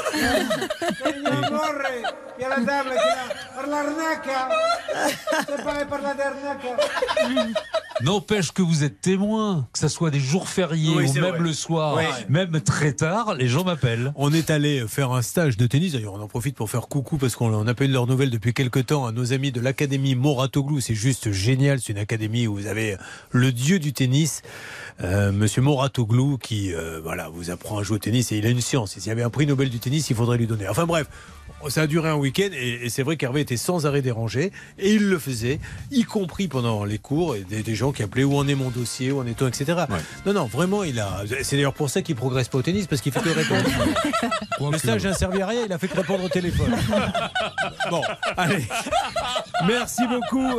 Caligno, 1.03 1.31
amore 1.44 1.73
Il 2.39 2.43
y 2.43 2.44
a 2.44 2.48
la 2.51 2.57
dame 2.61 2.86
qui 2.86 2.93
est 2.93 2.94
là. 2.94 3.16
Par 3.55 3.66
l'arnaca 3.66 4.48
C'est 5.48 5.65
pas 5.65 5.85
par 5.86 6.03
la 6.03 6.15
dernière 6.15 6.57
N'empêche 8.03 8.53
que 8.53 8.61
vous 8.61 8.85
êtes 8.85 9.01
témoin, 9.01 9.66
que 9.73 9.78
ce 9.78 9.89
soit 9.89 10.11
des 10.11 10.20
jours 10.20 10.51
fériés 10.51 10.93
Oui, 10.94 11.09
ou 11.09 11.12
même 11.15 11.31
vrai. 11.31 11.39
le 11.39 11.53
soir, 11.55 11.94
Oui. 11.97 12.05
même 12.28 12.61
très 12.61 12.93
tard, 12.93 13.35
les 13.35 13.48
gens 13.48 13.65
m'appellent. 13.65 14.12
On 14.16 14.35
est 14.35 14.51
allé 14.51 14.85
faire 14.86 15.12
un 15.12 15.23
stage 15.23 15.57
de 15.57 15.66
tennis. 15.66 15.94
D'ailleurs, 15.94 16.12
on 16.12 16.20
en 16.20 16.28
profite 16.28 16.55
pour 16.57 16.69
faire 16.69 16.89
coucou 16.89 17.16
parce 17.16 17.35
qu'on 17.36 17.65
n'a 17.65 17.73
pas 17.74 17.85
eu 17.85 17.89
de 17.89 17.94
leurs 17.94 18.07
nouvelles 18.07 18.28
depuis 18.28 18.53
quelques 18.53 18.85
temps 18.85 19.07
à 19.07 19.12
nos 19.12 19.32
amis 19.32 19.51
de 19.51 19.62
l'Académie 19.62 20.15
C'est 20.81 20.95
juste 20.95 21.33
génial. 21.33 21.81
C'est 21.81 21.93
une 21.93 21.99
académie 21.99 22.47
où 22.47 22.55
vous 22.55 22.67
avez 22.67 22.97
le 23.31 23.53
dieu 23.53 23.79
du 23.79 23.93
tennis, 23.93 24.43
euh, 25.03 25.33
Monsieur 25.33 25.63
Moratoglou, 25.63 26.39
qui 26.39 26.75
euh, 26.75 27.01
voilà, 27.03 27.29
vous 27.29 27.51
apprend 27.51 27.79
à 27.79 27.83
jouer 27.83 27.97
au 27.97 27.99
tennis 27.99 28.33
et 28.33 28.39
il 28.39 28.47
a 28.47 28.51
une 28.51 28.61
science. 28.61 28.93
S'il 28.93 29.07
y 29.07 29.11
avait 29.11 29.23
un 29.23 29.31
prix 29.31 29.47
Nobel 29.47 29.71
du 29.71 29.79
tennis, 29.79 30.11
il 30.11 30.17
faudrait 30.17 30.39
lui 30.39 30.47
donner. 30.47 30.69
Enfin 30.69 30.87
bref. 30.87 31.07
Ça 31.69 31.83
a 31.83 31.87
duré 31.87 32.09
un 32.09 32.17
week-end 32.17 32.51
et, 32.53 32.89
c'est 32.91 33.03
vrai 33.03 33.17
qu'Hervé 33.17 33.41
était 33.41 33.57
sans 33.57 33.87
arrêt 33.87 34.03
dérangé 34.03 34.53
et 34.79 34.95
il 34.95 35.09
le 35.09 35.19
faisait, 35.19 35.59
y 35.91 36.05
compris 36.05 36.49
pendant 36.49 36.85
les 36.85 36.99
cours, 36.99 37.35
et 37.35 37.41
des, 37.41 37.63
des 37.63 37.75
gens 37.75 37.93
qui 37.93 38.03
appelaient 38.03 38.25
où 38.25 38.37
en 38.37 38.47
est 38.47 38.55
mon 38.55 38.71
dossier, 38.71 39.11
où 39.11 39.21
en 39.21 39.27
est-on, 39.27 39.49
etc. 39.49 39.85
Non, 40.27 40.33
non, 40.33 40.45
vraiment, 40.45 40.85
il 40.85 41.01
a. 41.01 41.23
C'est 41.43 41.57
d'ailleurs 41.57 41.73
pour 41.73 41.91
ça 41.91 42.03
qu'il 42.03 42.15
progresse 42.15 42.49
pas 42.49 42.59
au 42.59 42.63
tennis 42.63 42.87
parce 42.87 43.01
qu'il 43.01 43.13
fait 43.13 43.21
que 43.21 43.31
répondre. 43.31 43.69
Le 44.71 44.79
stage 44.79 45.05
n'a 45.05 45.15
servi 45.15 45.43
à 45.43 45.47
rien, 45.47 45.63
il 45.67 45.73
a 45.73 45.79
fait 45.79 45.89
que 45.89 45.97
répondre 45.97 46.25
au 46.25 46.29
téléphone. 46.29 46.75
Bon, 47.91 48.03
allez. 48.37 48.65
Merci 49.67 50.03
beaucoup. 50.09 50.56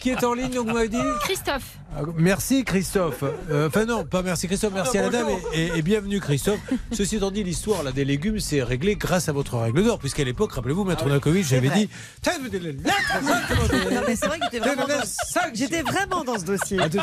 Qui 0.00 0.10
est 0.10 0.24
en 0.24 0.34
ligne, 0.34 0.50
donc 0.52 0.68
vous 0.68 0.74
m'avez 0.74 0.88
dit 0.88 0.96
Christophe. 1.20 1.62
Ah, 1.96 2.00
Merci 2.16 2.64
Christophe. 2.64 3.22
Euh, 3.50 3.68
Enfin 3.68 3.84
non, 3.84 4.04
pas 4.04 4.22
merci 4.22 4.46
Christophe, 4.48 4.72
merci 4.74 4.98
à 4.98 5.02
la 5.02 5.08
dame 5.10 5.26
et, 5.52 5.60
et- 5.66 5.78
et 5.78 5.82
bienvenue 5.82 6.20
Christophe. 6.20 6.58
Ceci 6.92 7.16
étant 7.16 7.30
dit, 7.30 7.44
l'histoire 7.44 7.82
là, 7.82 7.92
des 7.92 8.04
légumes, 8.04 8.40
c'est 8.40 8.62
réglé 8.62 8.96
grâce 8.96 9.28
à 9.28 9.32
votre 9.32 9.56
règle 9.58 9.84
d'or, 9.84 9.98
puisqu'à 9.98 10.24
l'époque, 10.24 10.52
rappelez-vous, 10.52 10.84
Maître 10.84 11.06
Nakovic, 11.08 11.46
j'avais 11.46 11.68
dit... 11.70 11.88
Non, 12.26 14.00
mais 14.06 14.16
c'est 14.16 14.26
vrai 14.26 14.38
que 14.38 14.44
j'étais 14.50 14.58
vraiment, 14.58 14.86
dans... 14.86 15.54
j'étais 15.54 15.82
vraiment 15.82 16.24
dans 16.24 16.38
ce 16.38 16.44
dossier. 16.44 16.78
De 16.88 16.98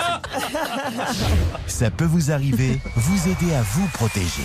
Ça 1.67 1.89
peut 1.91 2.05
vous 2.05 2.31
arriver, 2.31 2.79
vous 2.95 3.29
aider 3.29 3.53
à 3.53 3.61
vous 3.61 3.87
protéger. 3.93 4.43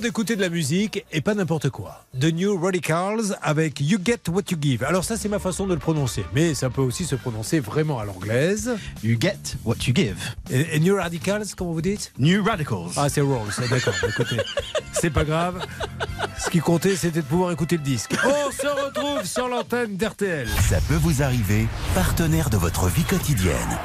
D'écouter 0.00 0.36
de 0.36 0.40
la 0.40 0.48
musique 0.48 1.04
et 1.12 1.20
pas 1.20 1.34
n'importe 1.34 1.70
quoi. 1.70 2.04
The 2.18 2.32
New 2.32 2.58
Radicals 2.60 3.36
avec 3.42 3.80
You 3.80 3.98
Get 4.04 4.20
What 4.28 4.42
You 4.50 4.58
Give. 4.60 4.84
Alors 4.84 5.04
ça 5.04 5.16
c'est 5.16 5.28
ma 5.28 5.38
façon 5.38 5.66
de 5.66 5.74
le 5.74 5.80
prononcer, 5.80 6.24
mais 6.34 6.54
ça 6.54 6.70
peut 6.70 6.80
aussi 6.82 7.04
se 7.04 7.14
prononcer 7.14 7.60
vraiment 7.60 7.98
à 7.98 8.04
l'anglaise. 8.04 8.76
You 9.02 9.16
get 9.20 9.38
what 9.64 9.76
you 9.86 9.94
give. 9.94 10.16
Et, 10.50 10.76
et 10.76 10.80
New 10.80 10.96
Radicals, 10.96 11.46
comment 11.56 11.72
vous 11.72 11.82
dites? 11.82 12.12
New 12.18 12.44
Radicals. 12.44 12.92
Ah 12.96 13.08
c'est 13.08 13.20
Rolls, 13.20 13.52
d'accord. 13.70 13.94
Écoutez, 14.08 14.36
c'est 14.92 15.10
pas 15.10 15.24
grave. 15.24 15.64
Ce 16.38 16.50
qui 16.50 16.58
comptait 16.60 16.96
c'était 16.96 17.22
de 17.22 17.26
pouvoir 17.26 17.52
écouter 17.52 17.76
le 17.76 17.82
disque. 17.82 18.14
On 18.24 18.50
se 18.50 18.66
retrouve 18.66 19.24
sur 19.24 19.48
l'antenne 19.48 19.96
d'RTL. 19.96 20.48
Ça 20.68 20.80
peut 20.88 20.96
vous 20.96 21.22
arriver, 21.22 21.66
partenaire 21.94 22.50
de 22.50 22.56
votre 22.56 22.86
vie 22.88 23.04
quotidienne. 23.04 23.78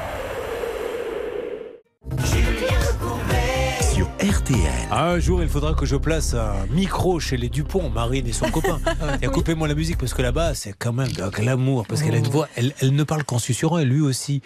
RTL. 4.22 4.88
Un 4.92 5.18
jour, 5.18 5.42
il 5.42 5.48
faudra 5.48 5.74
que 5.74 5.84
je 5.84 5.96
place 5.96 6.34
un 6.34 6.66
micro 6.70 7.18
chez 7.18 7.36
les 7.36 7.48
Dupont, 7.48 7.90
Marine 7.90 8.24
et 8.28 8.32
son 8.32 8.48
copain. 8.52 8.78
Et 9.20 9.26
coupez-moi 9.26 9.66
la 9.66 9.74
musique 9.74 9.98
parce 9.98 10.14
que 10.14 10.22
là-bas, 10.22 10.54
c'est 10.54 10.72
quand 10.78 10.92
même 10.92 11.10
de 11.10 11.28
glamour. 11.28 11.86
Parce 11.88 12.02
qu'elle 12.02 12.14
a 12.14 12.18
une 12.18 12.28
voix, 12.28 12.48
elle, 12.54 12.72
elle 12.80 12.94
ne 12.94 13.02
parle 13.02 13.24
qu'en 13.24 13.40
susurrant 13.40 13.78
et 13.78 13.84
lui 13.84 14.00
aussi. 14.00 14.40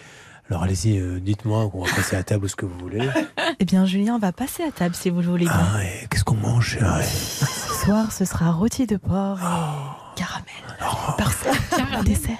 Alors 0.49 0.63
allez-y, 0.63 0.97
euh, 0.97 1.19
dites-moi 1.19 1.69
qu'on 1.69 1.83
va 1.83 1.93
passer 1.93 2.15
à 2.15 2.23
table 2.23 2.49
ce 2.49 2.55
que 2.55 2.65
vous 2.65 2.77
voulez. 2.79 3.07
Eh 3.59 3.65
bien, 3.65 3.85
Julien, 3.85 4.15
on 4.15 4.19
va 4.19 4.31
passer 4.31 4.61
à 4.61 4.71
table 4.71 4.93
si 4.93 5.09
vous 5.09 5.21
le 5.21 5.27
voulez 5.27 5.45
bien. 5.45 5.53
Ah, 5.55 5.83
et 5.83 6.07
qu'est-ce 6.09 6.23
qu'on 6.23 6.35
mange 6.35 6.77
chérie 6.77 7.03
Ce 7.05 7.85
soir, 7.85 8.11
ce 8.11 8.23
sera 8.23 8.51
rôti 8.51 8.85
de 8.85 8.97
porc 8.97 9.39
et 9.39 9.96
caramel. 10.17 11.17
Parfait. 11.17 11.49
Un 11.93 12.03
dessert. 12.03 12.37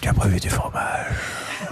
Tu 0.00 0.08
as 0.08 0.14
prévu 0.14 0.38
du 0.40 0.48
fromage 0.48 1.06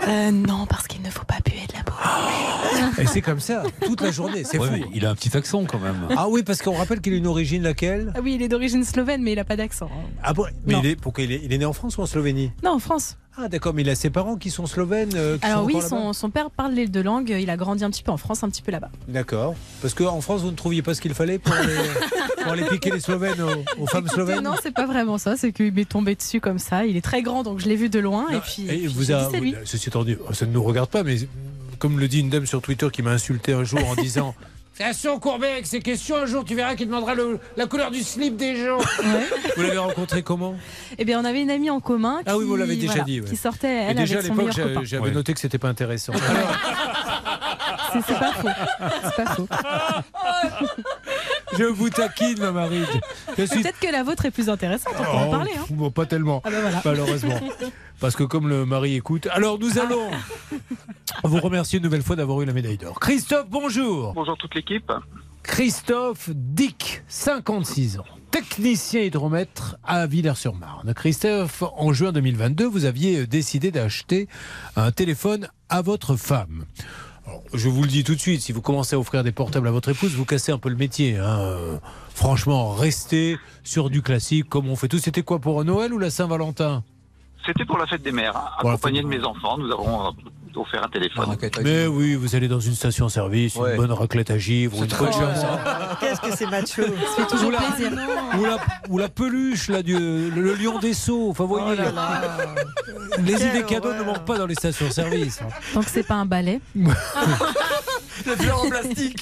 Euh, 0.09 0.31
non, 0.31 0.67
parce 0.67 0.87
qu'il 0.87 1.01
ne 1.03 1.11
faut 1.11 1.25
pas 1.25 1.39
puer 1.45 1.61
de 1.69 1.73
la 1.75 1.83
boue. 1.83 3.01
Et 3.01 3.07
c'est 3.07 3.23
comme 3.23 3.41
ça, 3.41 3.63
toute 3.85 4.01
la 4.01 4.11
journée, 4.11 4.45
c'est 4.45 4.59
Ouais, 4.59 4.83
fou. 4.83 4.89
il 4.95 5.07
a 5.07 5.11
un 5.11 5.15
petit 5.15 5.35
accent 5.37 5.65
quand 5.65 5.79
même. 5.79 6.09
Ah 6.17 6.29
oui, 6.29 6.43
parce 6.43 6.61
qu'on 6.63 6.75
rappelle 6.75 7.01
qu'il 7.01 7.13
a 7.15 7.17
une 7.17 7.27
origine 7.27 7.63
laquelle? 7.63 8.13
Ah 8.17 8.21
oui, 8.23 8.35
il 8.35 8.43
est 8.43 8.49
d'origine 8.49 8.85
slovène, 8.85 9.23
mais 9.23 9.33
il 9.33 9.37
n'a 9.37 9.45
pas 9.45 9.57
d'accent. 9.57 9.87
hein. 9.93 10.09
Ah 10.23 10.33
bon? 10.35 10.47
Mais 10.67 10.75
Non. 10.75 10.81
il 10.83 10.87
est, 10.91 10.97
pourquoi 10.97 11.25
il 11.25 11.33
est, 11.33 11.41
il 11.45 11.53
est 11.53 11.59
né 11.59 11.65
en 11.65 11.73
France 11.73 11.97
ou 11.99 12.03
en 12.03 12.07
Slovénie? 12.07 12.53
Non, 12.63 12.73
en 12.73 12.79
France. 12.79 13.17
Ah 13.39 13.49
d'accord, 13.49 13.75
mais 13.75 13.83
il 13.83 13.91
a 13.91 13.95
ses 13.95 14.09
parents 14.09 14.37
qui 14.37 14.51
sont 14.51 14.67
slovènes 14.67 15.13
euh, 15.15 15.37
qui 15.37 15.45
Alors 15.45 15.61
sont 15.61 15.67
oui, 15.67 15.83
son, 15.87 16.13
son 16.15 16.31
père 16.31 16.51
parle 16.51 16.73
les 16.73 16.87
deux 16.87 17.03
langues. 17.03 17.37
Il 17.39 17.51
a 17.51 17.57
grandi 17.57 17.85
un 17.85 17.91
petit 17.91 18.03
peu 18.03 18.11
en 18.11 18.17
France, 18.17 18.43
un 18.43 18.49
petit 18.49 18.63
peu 18.63 18.73
là-bas. 18.73 18.91
D'accord. 19.09 19.55
Parce 19.83 19.93
qu'en 19.93 20.21
France, 20.23 20.41
vous 20.41 20.51
ne 20.51 20.57
trouviez 20.57 20.81
pas 20.83 20.95
ce 20.95 21.01
qu'il 21.03 21.13
fallait 21.13 21.39
pour 21.39 21.53
aller, 21.53 21.75
pour 22.43 22.53
aller 22.53 22.65
piquer 22.65 22.91
les 22.91 23.01
Slovènes 23.01 23.41
aux, 23.43 23.83
aux 23.83 23.87
femmes 23.87 24.09
slovènes 24.09 24.41
Non, 24.43 24.55
c'est 24.63 24.73
pas 24.73 24.87
vraiment 24.87 25.19
ça. 25.19 25.37
C'est 25.37 25.53
qu'il 25.53 25.73
m'est 25.73 25.85
tombé 25.89 26.15
dessus 26.15 26.41
comme 26.41 26.59
ça. 26.59 26.87
Il 26.87 26.97
est 26.97 27.03
très 27.05 27.23
grand, 27.23 27.43
donc 27.43 27.61
je 27.61 27.69
l'ai 27.69 27.77
vu 27.77 27.91
de 27.91 27.99
loin. 27.99 28.27
et 28.31 28.41
puis, 28.41 28.63
Et 28.65 28.79
puis 28.79 28.87
vous 28.87 29.13
a, 29.13 29.25
dit, 29.25 29.29
c'est 29.33 29.41
lui. 29.41 29.55
ceci 29.65 29.89
étant 29.91 30.03
dit, 30.05 30.17
ça 30.33 30.47
ne 30.47 30.53
nous 30.53 30.63
regarde 30.63 30.89
pas, 30.89 31.03
mais 31.03 31.17
comme 31.79 31.99
le 32.01 32.09
dit 32.09 32.21
une 32.21 32.31
dame 32.31 32.47
sur 32.47 32.63
Twitter 32.63 32.89
qui 32.91 33.03
m'a 33.03 33.11
insulté 33.11 33.53
un 33.53 33.65
jour 33.65 33.81
en 33.87 33.95
disant 34.03 34.35
Attention, 34.79 35.19
Courbet, 35.19 35.51
avec 35.53 35.67
ces 35.67 35.81
questions, 35.81 36.17
un 36.17 36.27
jour 36.27 36.45
tu 36.45 36.55
verras 36.55 36.75
qu'il 36.75 36.87
demandera 36.87 37.15
le- 37.15 37.39
la 37.57 37.67
couleur 37.67 37.91
du 37.91 38.03
slip 38.03 38.37
des 38.37 38.57
gens. 38.63 38.77
Vous 39.57 39.63
l'avez 39.63 39.79
rencontré 39.79 40.23
comment 40.23 40.55
Eh 40.99 41.05
bien, 41.07 41.19
on 41.21 41.25
avait 41.25 41.41
une 41.41 41.51
amie 41.51 41.71
en 41.71 41.81
commun. 41.81 42.21
Ah 42.27 42.37
oui, 42.37 42.45
vous 42.45 42.55
qui- 42.55 42.61
l'avez 42.61 42.77
déjà 42.77 42.89
voilà, 42.89 43.05
dit, 43.05 43.21
ouais. 43.23 43.27
Qui 43.29 43.37
sortait, 43.37 43.91
Et 43.91 43.95
déjà 43.95 44.17
à 44.17 44.19
avec 44.19 44.33
son 44.33 44.37
l'époque, 44.37 44.85
j'avais 44.85 45.03
Ouais. 45.05 45.11
noté 45.13 45.33
que 45.33 45.41
c'était 45.41 45.59
pas 45.59 45.69
intéressant. 45.69 46.13
C'est 47.93 48.01
c'est 48.07 48.19
pas 48.19 48.33
faux. 48.33 48.49
C'est 49.05 49.25
pas 49.25 49.35
faux. 49.35 49.49
Je 51.59 51.65
vous 51.65 51.91
taquine, 51.91 52.39
ma 52.39 52.51
Marie. 52.53 52.83
Je 53.39 53.45
suis 53.45 53.63
Peut-être 53.63 53.79
que 53.79 53.91
la 53.93 54.03
vôtre 54.03 54.25
est 54.27 54.31
plus 54.31 54.49
intéressante. 54.49 54.95
On 54.99 55.03
peut 55.03 55.09
en 55.11 55.29
Oh, 55.29 55.31
parler. 55.31 55.51
Hein. 55.59 55.65
bon, 55.71 55.91
pas 55.91 56.07
tellement, 56.07 56.43
Ah 56.45 56.51
ben 56.51 56.61
voilà. 56.61 56.83
malheureusement. 56.85 57.41
Parce 58.01 58.15
que 58.17 58.25
comme 58.25 58.49
le 58.49 58.67
mari 58.67 58.95
écoute. 58.95 59.27
Alors 59.33 59.59
nous 59.59 59.79
allons 59.79 60.11
vous 61.25 61.39
remercier 61.41 61.79
une 61.79 61.85
nouvelle 61.85 62.03
fois 62.03 62.17
d'avoir 62.17 62.43
eu 62.43 62.45
la 62.45 62.53
médaille 62.53 62.77
d'or. 62.79 63.01
Christophe, 63.01 63.47
bonjour. 63.49 64.13
Bonjour 64.15 64.37
toute 64.37 64.55
l'équipe. 64.55 64.93
Christophe 65.43 66.31
Dick, 66.35 67.03
56 67.09 68.01
ans, 68.01 68.05
technicien 68.33 69.03
hydromètre 69.03 69.77
à 69.85 70.07
Villers-sur-Marne. 70.07 70.93
Christophe, 70.93 71.63
en 71.77 71.93
juin 71.93 72.11
2022, 72.13 72.67
vous 72.67 72.85
aviez 72.85 73.27
décidé 73.29 73.71
d'acheter 73.71 74.29
un 74.75 74.91
téléphone 74.91 75.49
à 75.69 75.83
votre 75.83 76.17
femme. 76.17 76.65
Alors, 77.27 77.43
je 77.53 77.69
vous 77.69 77.83
le 77.83 77.89
dis 77.89 78.05
tout 78.05 78.15
de 78.15 78.21
suite, 78.21 78.41
si 78.41 78.53
vous 78.53 78.61
commencez 78.63 78.95
à 78.95 78.99
offrir 78.99 79.25
des 79.25 79.33
portables 79.33 79.67
à 79.67 79.71
votre 79.73 79.89
épouse, 79.89 80.15
vous 80.15 80.25
cassez 80.25 80.53
un 80.53 80.59
peu 80.59 80.69
le 80.69 80.77
métier. 80.77 81.17
hein. 81.19 81.39
Euh, 81.41 81.79
Franchement, 82.15 82.71
restez 82.73 83.37
sur 83.65 83.91
du 83.91 84.01
classique 84.01 84.49
comme 84.49 84.69
on 84.69 84.77
fait 84.77 84.89
tous. 84.89 84.99
C'était 84.99 85.23
quoi 85.23 85.39
pour 85.39 85.63
Noël 85.65 85.93
ou 85.93 85.99
la 85.99 86.09
Saint-Valentin? 86.11 86.83
C'était 87.45 87.65
pour 87.65 87.79
la 87.79 87.87
fête 87.87 88.03
des 88.03 88.13
mères. 88.13 88.37
Accompagné 88.59 89.01
fête 89.03 89.11
de 89.11 89.17
mes 89.19 89.25
enfants, 89.25 89.59
nous 89.59 89.71
avons 89.71 90.07
euh, 90.07 90.11
offert 90.57 90.85
un 90.85 90.89
téléphone. 90.89 91.37
Mais 91.63 91.87
oui, 91.87 92.15
vous 92.15 92.35
allez 92.35 92.49
dans 92.49 92.61
une 92.61 92.75
station-service, 92.75 93.57
une 93.57 93.77
bonne 93.77 93.93
raclette 93.93 94.31
à 94.31 94.39
givre, 94.39 94.83
une 94.83 94.89
bonne 94.89 95.13
chanson. 95.13 95.47
Qu'est-ce 96.01 96.21
que 96.21 96.37
c'est 96.37 96.51
macho 96.51 96.83
Ça 97.17 97.25
toujours 97.25 97.49
Ou 97.49 97.51
la- 97.51 97.59
plaisir. 97.59 97.93
ou 98.39 98.45
la, 98.45 98.57
ou 98.91 98.99
la 98.99 99.09
peluche 99.09 99.69
là, 99.69 99.83
du, 99.83 99.95
le, 99.95 100.29
le 100.31 100.55
lion 100.55 100.79
des 100.79 100.95
sceaux. 100.95 101.29
Enfin, 101.31 101.45
vous 101.45 101.57
voyez, 101.59 101.77
les 103.25 103.33
Quelle 103.35 103.49
idées 103.49 103.63
cadeaux 103.65 103.93
ne 103.95 104.03
manquent 104.03 104.25
pas 104.25 104.39
dans 104.39 104.47
les 104.47 104.55
stations-service. 104.55 105.41
hein. 105.43 105.49
Tant 105.75 105.81
que 105.83 105.91
c'est 105.91 106.03
pas 106.07 106.15
un 106.15 106.27
balai. 106.27 106.61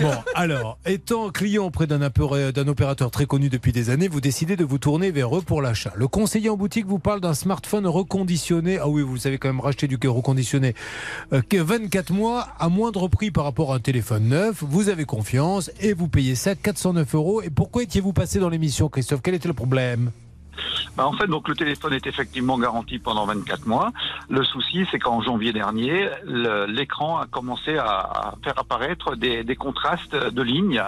Bon, 0.00 0.10
alors, 0.34 0.78
étant 0.86 1.30
client 1.30 1.64
auprès 1.66 1.86
d'un 1.86 2.00
appareil- 2.00 2.52
d'un 2.52 2.68
opérateur 2.68 3.10
très 3.10 3.26
connu 3.26 3.48
depuis 3.48 3.72
des 3.72 3.90
années, 3.90 4.08
vous 4.08 4.20
décidez 4.20 4.56
de 4.56 4.64
vous 4.64 4.78
tourner 4.78 5.10
vers 5.10 5.36
eux 5.36 5.42
pour 5.42 5.60
l'achat. 5.60 5.92
Le 5.96 6.06
conseiller 6.08 6.48
en 6.48 6.56
boutique 6.56 6.86
vous 6.86 6.98
parle 7.00 7.20
d'un 7.20 7.34
smartphone 7.34 7.86
reconditionné. 7.86 8.78
Ah 8.78 8.88
oui, 8.88 9.02
vous 9.02 9.26
avez 9.26 9.38
quand 9.38 9.48
même 9.48 9.60
racheté 9.60 9.88
du 9.88 9.98
reconditionné. 10.06 10.74
Euh, 11.32 11.42
que 11.42 11.56
24 11.56 12.12
mois 12.12 12.48
à 12.58 12.68
moindre 12.68 13.08
prix 13.08 13.30
par 13.30 13.44
rapport 13.44 13.72
à 13.72 13.76
un 13.76 13.80
téléphone 13.80 14.28
neuf. 14.28 14.62
Vous 14.62 14.88
avez 14.88 15.04
confiance 15.04 15.70
et 15.80 15.92
vous 15.92 16.08
payez 16.08 16.34
ça 16.34 16.54
409 16.54 17.14
euros. 17.14 17.42
Et 17.42 17.50
pourquoi 17.50 17.82
étiez-vous 17.82 18.12
passé 18.12 18.38
dans 18.38 18.48
l'émission, 18.48 18.88
Christophe? 18.88 19.20
Quel 19.22 19.34
était 19.34 19.48
le 19.48 19.54
problème? 19.54 20.10
Bah, 20.96 21.06
en 21.06 21.12
fait, 21.12 21.26
donc 21.26 21.48
le 21.48 21.54
téléphone 21.54 21.92
est 21.92 22.06
effectivement 22.06 22.58
garanti 22.58 22.98
pendant 22.98 23.26
24 23.26 23.66
mois. 23.66 23.92
Le 24.28 24.44
souci, 24.44 24.86
c'est 24.90 24.98
qu'en 24.98 25.20
janvier 25.22 25.52
dernier, 25.52 26.08
l'écran 26.68 27.18
a 27.18 27.26
commencé 27.26 27.76
à, 27.76 28.34
faire 28.44 28.58
apparaître 28.58 29.16
des, 29.16 29.42
des 29.42 29.56
contrastes 29.56 30.14
de 30.14 30.42
lignes 30.42 30.82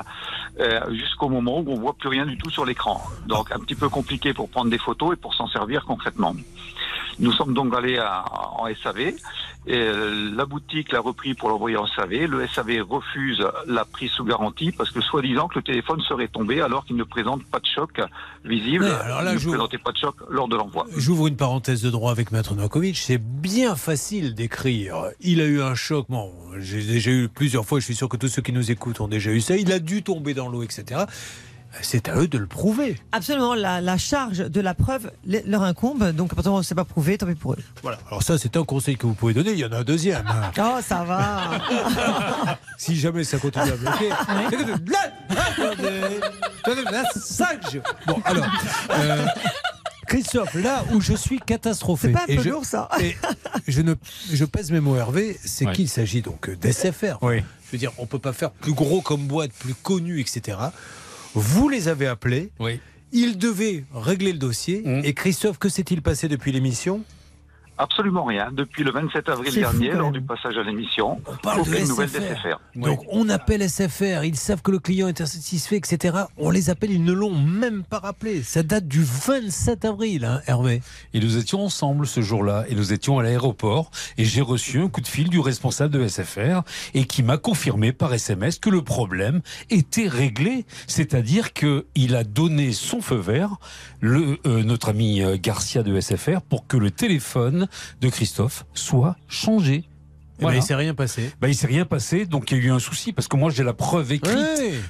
euh, 0.61 0.81
jusqu'au 0.95 1.29
moment 1.29 1.59
où 1.59 1.71
on 1.71 1.79
voit 1.81 1.95
plus 1.95 2.09
rien 2.09 2.25
du 2.25 2.39
tout 2.39 2.51
sur 2.51 2.65
l'écran. 2.65 3.03
Donc 3.27 3.51
un 3.53 3.59
petit 3.59 3.75
peu 3.75 3.89
compliqué 3.89 4.33
pour 4.33 4.49
prendre 4.49 4.71
des 4.71 4.79
photos 4.79 5.15
et 5.15 5.17
pour 5.17 5.35
s'en 5.35 5.49
servir 5.49 5.85
concrètement. 5.85 6.35
Nous 7.19 7.33
sommes 7.33 7.55
donc 7.55 7.75
allés 7.75 7.99
à- 7.99 8.25
en 8.59 8.67
SAV. 8.83 9.15
Et 9.69 9.75
euh, 9.75 10.31
la 10.37 10.45
boutique 10.45 10.93
l'a 10.93 11.01
repris 11.01 11.35
pour 11.35 11.49
l'envoyer 11.49 11.77
en 11.77 11.87
SAV. 11.89 12.27
Le 12.27 12.47
SAV 12.47 12.83
refuse 12.89 13.45
la 13.67 13.85
prise 13.85 14.11
sous 14.13 14.25
garantie 14.25 14.71
parce 14.71 14.91
que 14.93 15.01
soi-disant 15.01 15.49
que 15.49 15.57
le 15.57 15.63
téléphone 15.63 16.01
serait 16.03 16.29
tombé 16.29 16.61
alors 16.61 16.85
qu'il 16.85 16.95
ne 16.95 17.03
présente 17.03 17.43
pas 17.47 17.59
de 17.59 17.67
choc 17.67 18.01
visible. 18.45 18.85
Ouais, 18.85 18.91
alors 18.91 19.23
là, 19.23 19.33
il 19.33 19.43
ne 19.45 19.49
présentait 19.49 19.79
pas 19.79 19.91
de 19.91 19.97
choc 19.99 20.15
lors 20.31 20.47
de 20.47 20.55
l'envoi. 20.57 20.87
J'ouvre 20.97 21.27
une 21.27 21.37
parenthèse 21.37 21.83
de 21.83 21.91
droit 21.91 22.13
avec 22.13 22.31
Maître 22.31 22.55
Novakovic. 22.55 22.97
C'est 22.97 23.19
bien 23.21 23.75
facile 23.75 24.35
d'écrire. 24.35 25.07
Il 25.21 25.41
a 25.41 25.47
eu 25.47 25.61
un 25.61 25.75
choc. 25.75 26.07
Bon, 26.09 26.31
j'ai 26.59 26.83
déjà 26.85 27.11
eu 27.11 27.29
plusieurs 27.29 27.65
fois. 27.65 27.81
Je 27.81 27.87
suis 27.87 27.97
sûr 27.97 28.09
que 28.09 28.17
tous 28.17 28.29
ceux 28.29 28.43
qui 28.43 28.53
nous 28.53 28.71
écoutent 28.71 29.01
ont 29.01 29.09
déjà 29.09 29.33
eu 29.33 29.41
ça. 29.41 29.57
Il 29.57 29.73
a 29.73 29.81
dû 29.81 30.05
tomber 30.05 30.33
dans 30.33 30.49
l'eau, 30.49 30.63
etc. 30.63 31.07
C'est 31.83 32.09
à 32.09 32.17
eux 32.17 32.27
de 32.29 32.39
le 32.39 32.47
prouver. 32.47 32.97
Absolument, 33.13 33.55
la, 33.55 33.81
la 33.81 33.99
charge 33.99 34.39
de 34.39 34.61
la 34.61 34.75
preuve 34.75 35.11
le- 35.27 35.43
leur 35.47 35.63
incombe, 35.63 36.11
donc 36.13 36.33
à 36.33 36.35
partir 36.35 36.45
du 36.45 36.49
moment 36.51 36.61
où 36.61 36.63
c'est 36.63 36.75
pas 36.75 36.85
prouvé, 36.85 37.19
tant 37.19 37.27
pis 37.27 37.35
pour 37.35 37.53
eux. 37.53 37.59
Voilà. 37.83 37.99
Alors 38.09 38.23
ça, 38.23 38.39
c'est 38.39 38.57
un 38.57 38.65
conseil 38.65 38.97
que 38.97 39.07
vous 39.07 39.15
pouvez 39.15 39.35
donner. 39.35 39.53
Il 39.53 39.59
y 39.59 39.65
en 39.65 39.73
a 39.73 39.79
un 39.79 39.85
deuxième. 39.85 40.27
hein. 40.27 40.51
Oh, 40.59 40.81
ça 40.83 41.05
va 41.05 42.59
si 42.79 42.97
jamais 42.97 43.25
ça 43.25 43.39
continue 43.39 43.71
à 43.71 43.77
bloquer. 43.77 44.11
Cinq 47.15 47.71
jeux. 47.71 47.83
Bon, 48.07 48.21
alors. 48.25 48.47
euh, 48.91 49.27
Christophe, 50.07 50.55
là 50.55 50.85
où 50.93 51.01
je 51.01 51.15
suis 51.15 51.41
catastrophé. 51.41 52.09
C'est 52.09 52.13
pas 52.13 52.23
un 52.23 52.27
et 52.29 52.37
peu 52.37 52.43
je, 52.43 52.49
lourd, 52.51 52.65
ça 52.65 52.89
et 53.01 53.17
je, 53.67 53.81
ne, 53.83 53.95
je 54.33 54.45
pèse 54.45 54.71
mes 54.71 54.79
mots, 54.81 54.97
Hervé, 54.97 55.37
c'est 55.45 55.67
Ouais. 55.67 55.73
qu'il 55.73 55.89
s'agit 55.89 56.23
donc 56.23 56.49
d'SFR. 56.61 57.19
Oui. 57.23 57.39
Je 57.67 57.73
veux 57.73 57.79
dire, 57.79 57.91
on 57.99 58.07
peut 58.07 58.21
pas 58.21 58.33
faire 58.33 58.51
plus 58.53 58.73
gros 58.73 59.01
comme 59.01 59.27
boîte, 59.27 59.51
plus 59.59 59.75
connu, 59.75 60.21
etc. 60.21 60.59
Vous 61.37 61.69
les 61.69 61.89
avez 61.89 62.07
appelés. 62.07 62.51
Oui. 62.59 62.81
Ils 63.13 63.39
devaient 63.39 63.85
régler 63.95 64.33
le 64.33 64.39
dossier. 64.39 64.83
Mmh. 64.85 65.03
Et 65.05 65.13
Christophe, 65.13 65.59
que 65.59 65.69
s'est-il 65.69 66.03
passé 66.03 66.29
depuis 66.29 66.51
l'émission? 66.51 67.03
Absolument 67.79 68.25
rien. 68.25 68.51
Depuis 68.53 68.85
le 68.85 68.91
27 68.91 69.29
avril 69.29 69.55
dernier, 69.55 69.93
lors 69.93 70.13
du 70.13 70.21
passage 70.21 70.57
à 70.57 70.63
l'émission, 70.63 71.21
parle 71.43 71.65
de 71.65 71.71
aucune 71.71 71.89
nouvelle 71.89 72.09
SFR. 72.09 72.21
d'SFR. 72.21 72.59
Donc 72.77 73.01
on 73.11 73.29
appelle 73.29 73.69
SFR, 73.69 74.25
ils 74.25 74.37
savent 74.37 74.63
que 74.63 74.71
le 74.71 74.79
client 74.79 75.09
est 75.09 75.21
insatisfait, 75.21 75.77
etc. 75.77 76.17
On 76.37 76.51
les 76.51 76.71
appelle, 76.71 76.91
ils 76.91 77.05
ne 77.05 77.13
l'ont 77.13 77.39
même 77.39 77.83
pas 77.85 77.99
rappelé. 77.99 78.43
Ça 78.43 78.63
date 78.63 78.89
du 78.89 79.03
27 79.03 79.85
avril, 79.85 80.25
hein, 80.25 80.41
Hervé. 80.47 80.83
Et 81.13 81.21
nous 81.21 81.37
étions 81.37 81.65
ensemble 81.65 82.07
ce 82.07 82.21
jour-là, 82.21 82.65
et 82.69 82.75
nous 82.75 82.93
étions 82.93 83.19
à 83.19 83.23
l'aéroport, 83.23 83.91
et 84.17 84.25
j'ai 84.25 84.43
reçu 84.43 84.81
un 84.81 84.89
coup 84.89 85.01
de 85.01 85.09
fil 85.09 85.29
du 85.29 85.41
responsable 85.41 85.93
de 85.93 86.07
SFR, 86.07 86.63
et 86.95 87.05
qui 87.05 87.23
m'a 87.23 87.37
confirmé 87.37 87.93
par 87.93 88.13
SMS 88.15 88.59
que 88.59 88.71
le 88.71 88.83
problème 88.83 89.43
était 89.71 90.09
réglé, 90.09 90.65
c'est-à-dire 90.87 91.53
qu'il 91.53 92.17
a 92.17 92.25
donné 92.25 92.73
son 92.73 93.01
feu 93.01 93.17
vert, 93.17 93.57
le, 94.07 94.39
euh, 94.47 94.63
notre 94.63 94.89
ami 94.89 95.23
euh, 95.23 95.37
Garcia 95.41 95.83
de 95.83 96.01
SFR, 96.01 96.41
pour 96.49 96.67
que 96.67 96.77
le 96.77 96.91
téléphone 96.91 97.69
de 98.01 98.09
Christophe 98.09 98.65
soit 98.73 99.17
changé. 99.29 99.85
Eh 100.41 100.45
ben, 100.45 100.53
il 100.55 100.63
s'est 100.63 100.75
rien 100.75 100.95
passé. 100.95 101.31
Bah, 101.41 101.49
il 101.49 101.55
s'est 101.55 101.67
rien 101.67 101.85
passé, 101.85 102.27
donc 102.27 102.51
il 102.51 102.59
y 102.59 102.61
a 102.61 102.65
eu 102.65 102.71
un 102.71 102.79
souci 102.79 103.13
parce 103.13 103.29
que 103.29 103.37
moi 103.37 103.51
j'ai 103.51 103.63
la 103.65 103.73
preuve 103.73 104.13
écrite 104.13 104.37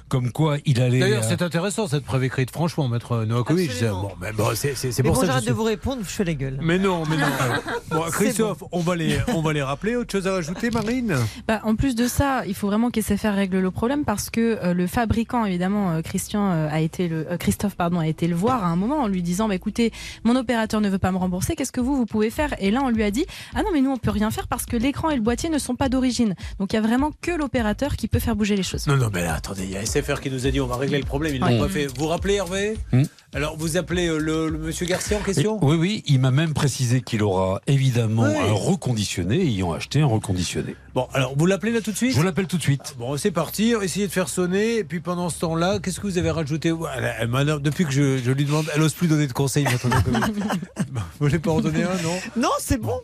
comme 0.09 0.33
quoi 0.33 0.57
il 0.65 0.81
allait. 0.81 1.01
D'ailleurs, 1.01 1.23
euh, 1.25 1.27
c'est 1.29 1.43
intéressant 1.43 1.87
cette 1.87 2.05
preuve 2.05 2.25
écrite. 2.25 2.51
Franchement, 2.51 2.89
maître 2.89 3.25
Novakovic. 3.25 3.71
c'est- 3.73 3.89
Bon, 3.89 4.11
mais 4.21 4.33
bon, 4.33 4.49
c'est 4.55 4.75
c'est- 4.75 4.93
c'est 4.93 5.03
Mais 5.03 5.09
pour 5.09 5.15
bon, 5.17 5.21
ça 5.21 5.27
j'arrête 5.29 5.43
suis- 5.45 5.51
de 5.51 5.57
vous 5.57 5.63
répondre, 5.65 6.03
je 6.03 6.09
fais 6.09 6.25
la 6.25 6.35
gueule. 6.35 6.59
Mais 6.63 6.79
non, 6.79 7.05
mais 7.09 7.17
non. 7.17 7.27
bon, 7.91 8.03
C'est 8.07 8.13
Christophe, 8.13 8.65
on 8.73 8.81
va 8.81 8.97
les, 8.97 9.19
on 9.29 9.41
va 9.43 9.53
les 9.53 9.63
rappeler. 9.63 9.97
Autre 9.97 10.13
chose 10.13 10.27
à 10.27 10.33
rajouter, 10.33 10.71
Marine? 10.71 11.15
Bah, 11.47 11.61
en 11.65 11.77
plus 11.77 11.95
de 11.95 12.07
ça, 12.09 12.45
il 12.47 12.55
faut 12.55 12.67
vraiment 12.67 12.91
qu'SFR 12.91 13.29
règle 13.35 13.59
le 13.61 13.71
problème 13.71 14.05
parce 14.05 14.31
que 14.31 14.59
euh, 14.63 14.75
le 14.75 14.87
fabricant, 14.87 15.45
évidemment, 15.45 15.91
euh, 15.93 16.03
Christian 16.03 16.51
euh, 16.53 16.69
a 16.71 16.81
été 16.81 17.09
le, 17.09 17.31
euh, 17.31 17.37
Christophe 17.37 17.77
pardon, 17.77 17.99
a 18.01 18.07
été 18.09 18.27
le 18.27 18.35
voir 18.35 18.65
à 18.65 18.69
un 18.69 18.77
moment 18.77 19.03
en 19.03 19.07
lui 19.09 19.23
disant, 19.23 19.49
bah, 19.49 19.55
écoutez, 19.55 19.93
mon 20.25 20.35
opérateur 20.37 20.81
ne 20.81 20.89
veut 20.89 20.99
pas 20.99 21.13
me 21.13 21.19
rembourser, 21.19 21.55
qu'est-ce 21.55 21.73
que 21.73 21.81
vous 21.81 21.97
vous 21.97 22.07
pouvez 22.07 22.31
faire? 22.31 22.55
Et 22.61 22.71
là, 22.71 22.81
on 22.83 22.91
lui 22.91 23.03
a 23.05 23.11
dit, 23.11 23.27
ah 23.55 23.63
non, 23.63 23.69
mais 23.73 23.81
nous 23.81 23.91
on 23.91 23.97
peut 23.97 24.11
rien 24.11 24.31
faire 24.31 24.49
parce 24.49 24.67
que 24.67 24.77
l'écran 24.77 25.11
et 25.11 25.15
le 25.17 25.21
boîtier 25.23 25.36
ne 25.45 25.59
sont 25.59 25.75
pas 25.77 25.89
d'origine. 25.89 26.35
Donc 26.59 26.73
il 26.73 26.77
y 26.77 26.79
a 26.79 26.83
vraiment 26.83 27.11
que 27.21 27.31
l'opérateur 27.31 27.97
qui 27.97 28.09
peut 28.09 28.19
faire 28.19 28.35
bouger 28.37 28.57
les 28.57 28.63
choses. 28.63 28.87
Non, 28.87 28.97
non, 28.97 29.11
mais 29.13 29.23
là, 29.23 29.35
attendez, 29.35 29.65
il 29.65 29.71
y 29.71 29.77
a 29.77 29.85
SFR 29.85 30.21
qui 30.21 30.31
nous 30.31 30.47
a 30.47 30.51
dit 30.51 30.61
on 30.61 30.67
va 30.67 30.77
régler 30.77 30.99
le 30.99 31.05
problème. 31.07 31.35
Ils 31.35 31.41
l'ont 31.41 31.47
Ouais. 31.47 31.59
pas 31.59 31.69
fait. 31.69 31.87
Vous 31.87 31.95
vous 31.99 32.07
rappelez, 32.09 32.35
Hervé 32.35 32.77
Hmm. 32.93 33.03
Alors, 33.35 33.57
vous 33.59 33.77
appelez 33.77 34.07
euh, 34.09 34.17
le, 34.19 34.49
le 34.49 34.57
monsieur 34.59 34.87
Garcia 34.87 35.19
en 35.19 35.21
question 35.21 35.59
Oui, 35.63 35.77
oui, 35.77 36.03
il 36.07 36.21
m'a 36.21 36.31
même 36.31 36.55
précisé 36.55 37.03
qu'il 37.03 37.23
aura 37.23 37.61
évidemment 37.67 38.23
Oui. 38.23 38.35
un 38.49 38.53
reconditionné, 38.53 39.41
ayant 39.43 39.73
acheté 39.73 40.01
un 40.01 40.07
reconditionné. 40.07 40.75
Bon, 40.95 41.07
alors, 41.13 41.35
vous 41.37 41.45
l'appelez 41.45 41.73
là 41.73 41.81
tout 41.83 41.91
de 41.93 41.97
suite 41.97 42.15
Je 42.17 42.23
l'appelle 42.23 42.47
tout 42.47 42.57
de 42.57 42.63
suite. 42.63 42.95
Bon, 42.99 43.17
c'est 43.19 43.31
parti. 43.33 43.75
Essayez 43.83 44.07
de 44.07 44.13
faire 44.13 44.29
sonner. 44.31 44.79
Et 44.79 44.85
puis 44.85 45.01
pendant 45.01 45.29
ce 45.29 45.39
temps-là, 45.41 45.81
qu'est-ce 45.81 46.01
que 46.01 46.07
vous 46.07 46.17
avez 46.19 46.31
rajouté 46.31 46.73
Elle- 46.97 47.15
elle 47.21 47.29
m'a- 47.29 47.45
Depuis 47.45 47.85
que 47.85 47.91
je, 47.93 48.17
je 48.19 48.31
lui 48.31 48.45
demande, 48.47 48.67
elle 48.75 48.81
ose 48.81 48.95
plus 48.95 49.09
donner 49.09 49.27
de 49.27 49.33
conseils. 49.35 49.65
Bon, 49.65 49.89
vous 50.97 51.03
voulez 51.21 51.39
pas 51.39 51.51
en 51.51 51.61
donner 51.61 51.83
un, 51.83 52.03
non 52.03 52.17
Non, 52.37 52.51
c'est 52.59 52.81
bon. 52.81 53.01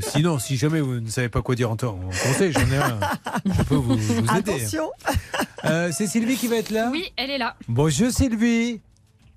Sinon, 0.00 0.38
si 0.38 0.56
jamais 0.56 0.80
vous 0.80 1.00
ne 1.00 1.08
savez 1.08 1.28
pas 1.28 1.42
quoi 1.42 1.54
dire 1.54 1.70
en, 1.70 1.76
temps- 1.76 1.98
en 2.02 2.08
conseil, 2.08 2.52
j'en 2.52 2.60
ai 2.70 2.76
un. 2.78 2.98
Je 3.44 3.62
peux 3.64 3.74
vous, 3.74 3.96
vous 3.96 4.18
aider. 4.36 4.52
Attention. 4.52 4.90
Euh, 5.64 5.90
c'est 5.92 6.06
Sylvie 6.06 6.36
qui 6.36 6.48
va 6.48 6.56
être 6.56 6.70
là 6.70 6.88
Oui, 6.90 7.12
elle 7.16 7.30
est 7.30 7.38
là. 7.38 7.56
Bonjour 7.68 8.10
Sylvie. 8.10 8.80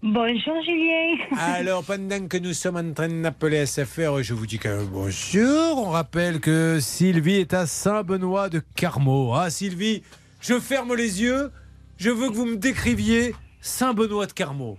Bonjour 0.01 0.53
Julien. 0.63 1.15
Alors, 1.39 1.83
pendant 1.83 2.27
que 2.27 2.37
nous 2.37 2.53
sommes 2.53 2.77
en 2.77 2.93
train 2.93 3.07
d'appeler 3.09 3.65
SFR, 3.65 4.21
je 4.21 4.33
vous 4.33 4.45
dis 4.45 4.59
que 4.59 4.83
bonjour. 4.85 5.77
On 5.87 5.89
rappelle 5.89 6.39
que 6.39 6.79
Sylvie 6.79 7.35
est 7.37 7.53
à 7.53 7.65
Saint-Benoît 7.65 8.49
de 8.49 8.61
Carmaux. 8.75 9.33
Ah, 9.33 9.49
Sylvie, 9.49 10.03
je 10.41 10.59
ferme 10.59 10.93
les 10.95 11.21
yeux. 11.21 11.51
Je 11.97 12.09
veux 12.11 12.29
que 12.29 12.35
vous 12.35 12.45
me 12.45 12.57
décriviez 12.57 13.33
Saint-Benoît 13.61 14.27
de 14.27 14.33
Carmaux. 14.33 14.77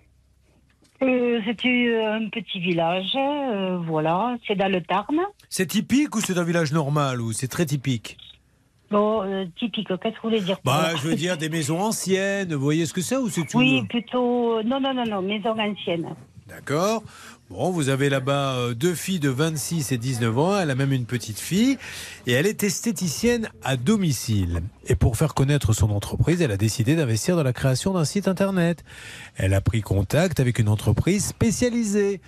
Euh, 1.02 1.40
c'est 1.44 1.66
euh, 1.66 2.14
un 2.14 2.28
petit 2.28 2.59
village, 2.59 3.12
euh, 3.14 3.78
voilà, 3.86 4.36
c'est 4.47 4.55
dans 4.55 4.70
le 4.70 4.81
Tarn. 4.81 5.20
C'est 5.51 5.66
typique 5.66 6.14
ou 6.16 6.20
c'est 6.20 6.39
un 6.39 6.44
village 6.44 6.73
normal 6.73 7.20
ou 7.20 7.32
c'est 7.32 7.48
très 7.48 7.66
typique? 7.66 8.16
Bon, 8.90 9.23
euh, 9.23 9.44
typique, 9.59 9.89
qu'est-ce 9.89 10.14
que 10.14 10.23
vous 10.23 10.28
voulez 10.28 10.40
dire 10.40 10.59
Bah, 10.64 10.93
je 10.97 11.09
veux 11.09 11.16
dire 11.16 11.36
des 11.36 11.48
maisons 11.48 11.81
anciennes. 11.81 12.55
Vous 12.55 12.62
voyez 12.62 12.86
ce 12.86 12.94
que 12.94 13.01
c'est 13.01 13.16
ou 13.16 13.28
c'est 13.28 13.44
tout 13.44 13.59
Oui, 13.59 13.82
plutôt. 13.89 14.62
Non, 14.62 14.81
non, 14.81 14.94
non, 14.94 15.05
non, 15.05 15.23
maison 15.23 15.59
ancienne. 15.59 16.14
D'accord. 16.47 17.02
Bon, 17.48 17.70
vous 17.70 17.90
avez 17.90 18.09
là-bas 18.09 18.56
euh, 18.56 18.74
deux 18.74 18.94
filles 18.94 19.20
de 19.20 19.28
26 19.28 19.93
et 19.93 19.98
19 19.98 20.36
ans. 20.36 20.59
Elle 20.59 20.68
a 20.68 20.74
même 20.74 20.93
une 20.93 21.06
petite 21.06 21.39
fille. 21.39 21.78
Et 22.27 22.32
elle 22.32 22.44
est 22.44 22.64
esthéticienne 22.64 23.48
à 23.62 23.77
domicile. 23.77 24.62
Et 24.89 24.97
pour 24.97 25.16
faire 25.16 25.32
connaître 25.32 25.73
son 25.73 25.90
entreprise, 25.90 26.43
elle 26.43 26.51
a 26.51 26.56
décidé 26.56 26.97
d'investir 26.97 27.36
dans 27.36 27.44
la 27.44 27.52
création 27.52 27.93
d'un 27.93 28.05
site 28.05 28.27
internet. 28.27 28.82
Elle 29.36 29.55
a 29.55 29.60
pris 29.60 29.81
contact 29.81 30.40
avec 30.40 30.59
une 30.59 30.68
entreprise 30.68 31.24
spécialisée 31.24 32.20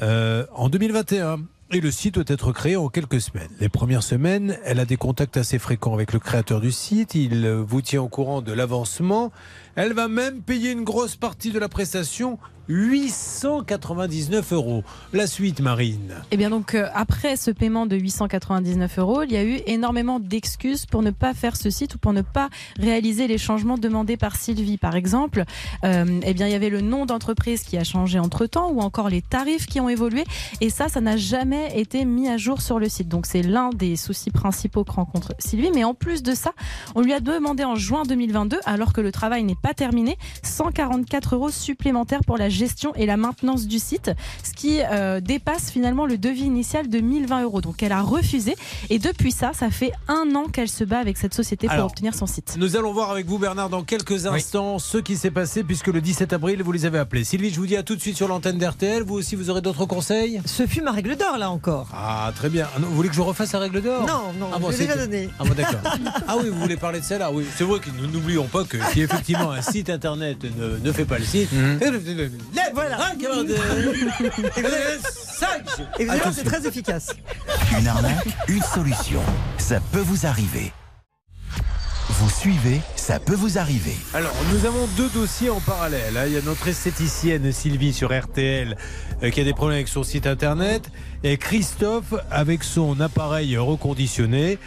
euh, 0.00 0.46
en 0.54 0.68
2021. 0.68 1.40
Et 1.74 1.80
le 1.80 1.90
site 1.90 2.14
doit 2.14 2.24
être 2.28 2.52
créé 2.52 2.76
en 2.76 2.88
quelques 2.88 3.20
semaines. 3.20 3.48
Les 3.58 3.70
premières 3.70 4.02
semaines, 4.02 4.58
elle 4.64 4.78
a 4.78 4.84
des 4.84 4.98
contacts 4.98 5.38
assez 5.38 5.58
fréquents 5.58 5.94
avec 5.94 6.12
le 6.12 6.20
créateur 6.20 6.60
du 6.60 6.70
site. 6.70 7.16
Il 7.16 7.46
euh, 7.46 7.64
vous 7.66 7.80
tient 7.80 8.02
au 8.02 8.08
courant 8.08 8.42
de 8.42 8.52
l'avancement. 8.52 9.32
Elle 9.74 9.94
va 9.94 10.06
même 10.06 10.42
payer 10.42 10.70
une 10.70 10.84
grosse 10.84 11.16
partie 11.16 11.50
de 11.50 11.58
la 11.58 11.68
prestation, 11.68 12.38
899 12.68 14.52
euros. 14.52 14.84
La 15.12 15.26
suite, 15.26 15.60
Marine. 15.60 16.14
Et 16.30 16.36
bien 16.36 16.50
donc 16.50 16.74
euh, 16.74 16.88
après 16.94 17.36
ce 17.36 17.50
paiement 17.50 17.86
de 17.86 17.96
899 17.96 18.98
euros, 18.98 19.22
il 19.22 19.32
y 19.32 19.36
a 19.36 19.44
eu 19.44 19.60
énormément 19.66 20.20
d'excuses 20.20 20.86
pour 20.86 21.02
ne 21.02 21.10
pas 21.10 21.34
faire 21.34 21.56
ce 21.56 21.70
site 21.70 21.96
ou 21.96 21.98
pour 21.98 22.12
ne 22.12 22.22
pas 22.22 22.48
réaliser 22.78 23.26
les 23.26 23.38
changements 23.38 23.78
demandés 23.78 24.16
par 24.16 24.36
Sylvie. 24.36 24.78
Par 24.78 24.94
exemple, 24.94 25.44
euh, 25.84 26.20
eh 26.24 26.34
bien 26.34 26.46
il 26.46 26.52
y 26.52 26.56
avait 26.56 26.70
le 26.70 26.80
nom 26.80 27.04
d'entreprise 27.04 27.62
qui 27.62 27.76
a 27.78 27.84
changé 27.84 28.18
entre 28.18 28.46
temps 28.46 28.70
ou 28.70 28.80
encore 28.80 29.08
les 29.08 29.22
tarifs 29.22 29.66
qui 29.66 29.80
ont 29.80 29.88
évolué 29.88 30.24
et 30.60 30.70
ça, 30.70 30.88
ça 30.88 31.00
n'a 31.00 31.16
jamais 31.16 31.78
été 31.78 32.04
mis 32.04 32.28
à 32.28 32.36
jour 32.36 32.60
sur 32.62 32.78
le 32.78 32.88
site. 32.88 33.08
Donc 33.08 33.26
c'est 33.26 33.42
l'un 33.42 33.70
des 33.70 33.96
soucis 33.96 34.30
principaux 34.30 34.84
que 34.84 34.92
rencontre 34.92 35.34
Sylvie. 35.38 35.70
Mais 35.74 35.84
en 35.84 35.94
plus 35.94 36.22
de 36.22 36.34
ça, 36.34 36.52
on 36.94 37.00
lui 37.00 37.12
a 37.12 37.20
demandé 37.20 37.64
en 37.64 37.74
juin 37.74 38.04
2022, 38.04 38.60
alors 38.64 38.92
que 38.92 39.00
le 39.00 39.10
travail 39.10 39.42
n'est 39.42 39.56
pas 39.62 39.74
terminé, 39.74 40.18
144 40.42 41.34
euros 41.36 41.50
supplémentaires 41.50 42.20
pour 42.26 42.36
la 42.36 42.48
gestion 42.48 42.94
et 42.94 43.06
la 43.06 43.16
maintenance 43.16 43.66
du 43.66 43.78
site, 43.78 44.10
ce 44.44 44.52
qui 44.52 44.80
euh, 44.82 45.20
dépasse 45.20 45.70
finalement 45.70 46.06
le 46.06 46.18
devis 46.18 46.44
initial 46.44 46.88
de 46.88 46.98
1020 46.98 47.42
euros. 47.44 47.60
Donc 47.60 47.82
elle 47.82 47.92
a 47.92 48.02
refusé 48.02 48.54
et 48.90 48.98
depuis 48.98 49.32
ça, 49.32 49.52
ça 49.54 49.70
fait 49.70 49.92
un 50.08 50.34
an 50.34 50.44
qu'elle 50.52 50.68
se 50.68 50.84
bat 50.84 50.98
avec 50.98 51.16
cette 51.16 51.34
société 51.34 51.66
pour 51.66 51.74
Alors, 51.74 51.86
obtenir 51.86 52.14
son 52.14 52.26
site. 52.26 52.56
Nous 52.58 52.76
allons 52.76 52.92
voir 52.92 53.10
avec 53.10 53.26
vous, 53.26 53.38
Bernard, 53.38 53.68
dans 53.70 53.82
quelques 53.82 54.26
instants 54.26 54.78
ce 54.78 54.98
qui 54.98 55.16
s'est 55.16 55.30
passé, 55.30 55.62
puisque 55.64 55.86
le 55.88 56.00
17 56.00 56.32
avril, 56.32 56.62
vous 56.62 56.72
les 56.72 56.84
avez 56.86 56.98
appelés. 56.98 57.24
Sylvie, 57.24 57.50
je 57.50 57.58
vous 57.60 57.66
dis 57.66 57.76
à 57.76 57.82
tout 57.82 57.96
de 57.96 58.00
suite 58.00 58.16
sur 58.16 58.28
l'antenne 58.28 58.58
d'RTL. 58.58 59.02
Vous 59.02 59.14
aussi, 59.14 59.36
vous 59.36 59.50
aurez 59.50 59.60
d'autres 59.62 59.86
conseils? 59.86 60.40
Ce 60.44 60.66
fut 60.66 60.82
ma 60.82 60.90
règle 60.92 61.16
d'or, 61.16 61.38
là 61.38 61.50
encore. 61.50 61.88
Ah, 61.94 62.30
très 62.34 62.48
bien. 62.48 62.66
Ah 62.74 62.78
vous 62.80 62.94
voulez 62.94 63.08
que 63.08 63.14
je 63.14 63.20
refasse 63.20 63.52
la 63.52 63.60
règle 63.60 63.80
d'or? 63.82 64.06
Non, 64.06 64.32
non, 64.38 64.48
ah, 64.54 64.58
bon, 64.58 64.66
je 64.70 64.72
l'ai 64.72 64.76
c'est 64.78 64.82
déjà 64.86 64.94
que- 64.94 65.00
donné. 65.04 65.28
Ah, 65.38 65.44
bon, 65.44 65.54
d'accord. 65.54 65.80
ah 66.28 66.36
oui, 66.42 66.48
vous 66.48 66.58
voulez 66.60 66.76
parler 66.76 67.00
de 67.00 67.04
celle-là 67.04 67.30
Oui, 67.32 67.44
c'est 67.56 67.64
vrai 67.64 67.78
que 67.80 67.90
nous 67.90 68.06
n'oublions 68.06 68.44
pas 68.44 68.64
que 68.64 68.78
si 68.92 69.00
effectivement 69.02 69.51
un 69.52 69.62
site 69.62 69.90
internet 69.90 70.38
ne, 70.44 70.78
ne 70.78 70.92
fait 70.92 71.04
pas 71.04 71.18
le 71.18 71.24
site, 71.24 71.50
Voilà. 72.74 72.96
Et 75.98 76.06
c'est 76.32 76.44
très 76.44 76.66
efficace. 76.66 77.08
Une 77.78 77.86
arnaque, 77.86 78.26
une 78.48 78.62
solution. 78.62 79.20
Ça 79.58 79.78
peut 79.92 80.00
vous 80.00 80.26
arriver. 80.26 80.72
Vous 82.08 82.28
suivez, 82.30 82.80
ça 82.94 83.18
peut 83.18 83.34
vous 83.34 83.58
arriver. 83.58 83.96
Alors, 84.14 84.34
nous 84.52 84.66
avons 84.66 84.86
deux 84.96 85.08
dossiers 85.08 85.50
en 85.50 85.60
parallèle. 85.60 86.16
hein. 86.16 86.24
Il 86.26 86.32
y 86.32 86.36
a 86.36 86.42
notre 86.42 86.68
esthéticienne 86.68 87.50
Sylvie 87.52 87.92
sur 87.92 88.12
RTL 88.16 88.76
euh, 89.22 89.30
qui 89.30 89.40
a 89.40 89.44
des 89.44 89.54
problèmes 89.54 89.76
avec 89.76 89.88
son 89.88 90.02
site 90.02 90.26
internet 90.26 90.90
et 91.24 91.36
Christophe 91.38 92.14
avec 92.30 92.64
son 92.64 93.00
appareil 93.00 93.56
reconditionné 93.56 94.58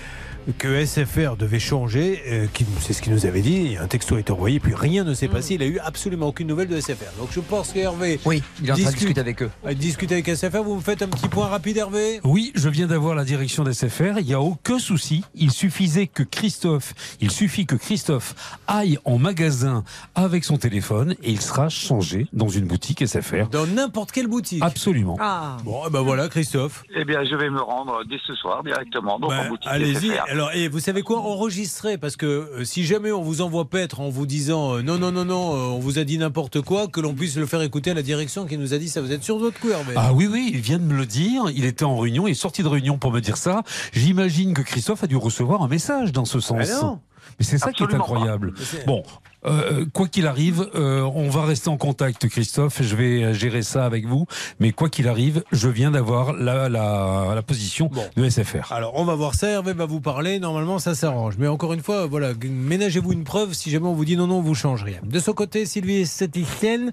que 0.57 0.67
SFR 0.85 1.35
devait 1.37 1.59
changer, 1.59 2.21
euh, 2.27 2.45
qui- 2.53 2.65
c'est 2.81 2.93
ce 2.93 3.01
qu'il 3.01 3.13
nous 3.13 3.25
avait 3.25 3.41
dit. 3.41 3.75
Un 3.79 3.87
texto 3.87 4.15
a 4.15 4.19
été 4.19 4.31
envoyé, 4.31 4.59
puis 4.59 4.73
rien 4.75 5.03
ne 5.03 5.13
s'est 5.13 5.27
passé. 5.27 5.55
Il 5.55 5.63
a 5.63 5.65
eu 5.65 5.79
absolument 5.79 6.27
aucune 6.27 6.47
nouvelle 6.47 6.67
de 6.67 6.77
SFR. 6.79 7.11
Donc 7.17 7.29
je 7.31 7.39
pense 7.39 7.71
qu'Hervé. 7.73 8.19
Oui, 8.25 8.43
il 8.61 8.69
est 8.69 8.71
en 8.71 8.75
train 8.75 8.85
de 8.85 8.95
discuter 8.95 9.19
avec 9.21 9.41
eux. 9.41 9.49
euh, 9.65 9.73
Discute 9.73 10.11
avec 10.11 10.27
SFR. 10.27 10.61
Vous 10.63 10.75
me 10.75 10.81
faites 10.81 11.01
un 11.01 11.07
petit 11.07 11.27
point 11.27 11.47
rapide, 11.47 11.77
Hervé? 11.77 12.19
Oui, 12.23 12.51
je 12.55 12.69
viens 12.69 12.87
d'avoir 12.87 13.15
la 13.15 13.23
direction 13.23 13.63
d'SFR. 13.63 14.19
Il 14.19 14.25
n'y 14.25 14.33
a 14.33 14.41
aucun 14.41 14.79
souci. 14.79 15.23
Il 15.35 15.51
suffisait 15.51 16.07
que 16.07 16.23
Christophe, 16.23 16.93
il 17.21 17.31
suffit 17.31 17.65
que 17.65 17.75
Christophe 17.75 18.35
aille 18.67 18.97
en 19.05 19.17
magasin 19.17 19.83
avec 20.15 20.43
son 20.43 20.57
téléphone 20.57 21.15
et 21.23 21.31
il 21.31 21.41
sera 21.41 21.69
changé 21.69 22.27
dans 22.33 22.49
une 22.49 22.65
boutique 22.65 23.01
SFR. 23.01 23.47
Dans 23.51 23.65
n'importe 23.65 24.11
quelle 24.11 24.27
boutique. 24.27 24.63
Absolument. 24.63 25.17
Ah. 25.19 25.57
Bon, 25.63 25.81
eh 25.87 25.89
ben 25.89 26.01
voilà, 26.01 26.27
Christophe. 26.29 26.83
Eh 26.95 27.03
bien, 27.05 27.23
je 27.23 27.35
vais 27.35 27.49
me 27.49 27.61
rendre 27.61 28.03
dès 28.09 28.17
ce 28.25 28.33
soir 28.35 28.63
directement 28.63 29.19
donc 29.19 29.31
Ben, 29.31 29.45
en 29.45 29.49
boutique 29.49 29.69
Allez-y. 29.71 30.11
Alors, 30.35 30.51
et 30.51 30.67
vous 30.67 30.81
savez 30.81 31.01
quoi? 31.01 31.19
Enregistrez 31.21 31.97
parce 31.97 32.17
que 32.17 32.25
euh, 32.25 32.65
si 32.65 32.83
jamais 32.83 33.13
on 33.13 33.21
vous 33.21 33.39
envoie 33.39 33.69
paître 33.69 34.01
en 34.01 34.09
vous 34.09 34.25
disant 34.25 34.75
euh, 34.75 34.81
non, 34.81 34.97
non, 34.97 35.13
non, 35.13 35.23
non, 35.23 35.53
euh, 35.55 35.75
on 35.75 35.79
vous 35.79 35.97
a 35.97 36.03
dit 36.03 36.17
n'importe 36.17 36.59
quoi, 36.59 36.87
que 36.89 36.99
l'on 36.99 37.13
puisse 37.13 37.37
le 37.37 37.45
faire 37.45 37.61
écouter 37.61 37.91
à 37.91 37.93
la 37.93 38.01
direction 38.01 38.45
qui 38.45 38.57
nous 38.57 38.73
a 38.73 38.77
dit 38.77 38.89
ça. 38.89 38.99
Vous 38.99 39.13
êtes 39.13 39.23
sur 39.23 39.37
votre 39.37 39.57
coup, 39.61 39.69
Hervé 39.69 39.93
Ah 39.95 40.11
oui, 40.11 40.27
oui, 40.29 40.51
il 40.53 40.59
vient 40.59 40.77
de 40.77 40.83
me 40.83 40.97
le 40.97 41.05
dire. 41.05 41.43
Il 41.55 41.63
était 41.63 41.85
en 41.85 41.97
réunion, 41.97 42.27
il 42.27 42.31
est 42.31 42.33
sorti 42.33 42.63
de 42.63 42.67
réunion 42.67 42.97
pour 42.97 43.13
me 43.13 43.21
dire 43.21 43.37
ça. 43.37 43.63
J'imagine 43.93 44.53
que 44.53 44.61
Christophe 44.61 45.05
a 45.05 45.07
dû 45.07 45.15
recevoir 45.15 45.61
un 45.63 45.69
message 45.69 46.11
dans 46.11 46.25
ce 46.25 46.41
sens. 46.41 46.67
Ah 46.69 46.81
non. 46.83 46.99
Mais 47.39 47.45
c'est 47.45 47.57
ça 47.57 47.71
qui 47.71 47.83
est 47.83 47.93
incroyable. 47.93 48.51
pas. 48.53 48.59
C'est- 48.61 48.85
Bon, 48.85 49.03
euh, 49.45 49.85
quoi 49.93 50.07
qu'il 50.07 50.27
arrive, 50.27 50.67
euh, 50.75 51.01
on 51.01 51.29
va 51.29 51.45
rester 51.45 51.69
en 51.69 51.77
contact, 51.77 52.27
Christophe. 52.27 52.81
Je 52.81 52.95
vais 52.95 53.23
euh, 53.23 53.33
gérer 53.33 53.61
ça 53.61 53.85
avec 53.85 54.05
vous. 54.05 54.25
Mais 54.59 54.71
quoi 54.71 54.89
qu'il 54.89 55.07
arrive, 55.07 55.43
je 55.51 55.67
viens 55.69 55.91
d'avoir 55.91 56.33
la, 56.33 56.69
la, 56.69 57.31
la 57.35 57.41
position 57.41 57.89
Bon. 57.93 58.03
de 58.15 58.29
SFR. 58.29 58.71
Alors, 58.71 58.93
on 58.95 59.05
va 59.05 59.15
voir 59.15 59.35
ça. 59.35 59.47
Hervé 59.49 59.73
va 59.73 59.85
vous 59.85 60.01
parler. 60.01 60.39
Normalement, 60.39 60.79
ça 60.79 60.95
s'arrange. 60.95 61.35
Mais 61.37 61.47
encore 61.47 61.73
une 61.73 61.81
fois, 61.83 62.05
voilà, 62.07 62.31
ménagez-vous 62.43 63.13
une 63.13 63.23
preuve 63.23 63.53
si 63.53 63.69
jamais 63.69 63.87
on 63.87 63.93
vous 63.93 64.05
dit 64.05 64.17
non, 64.17 64.27
non, 64.27 64.41
vous 64.41 64.55
change 64.55 64.83
rien. 64.83 64.99
De 65.03 65.19
son 65.19 65.33
côté, 65.33 65.65
Sylvie 65.65 65.95
est 65.97 66.01
esthéticienne 66.01 66.91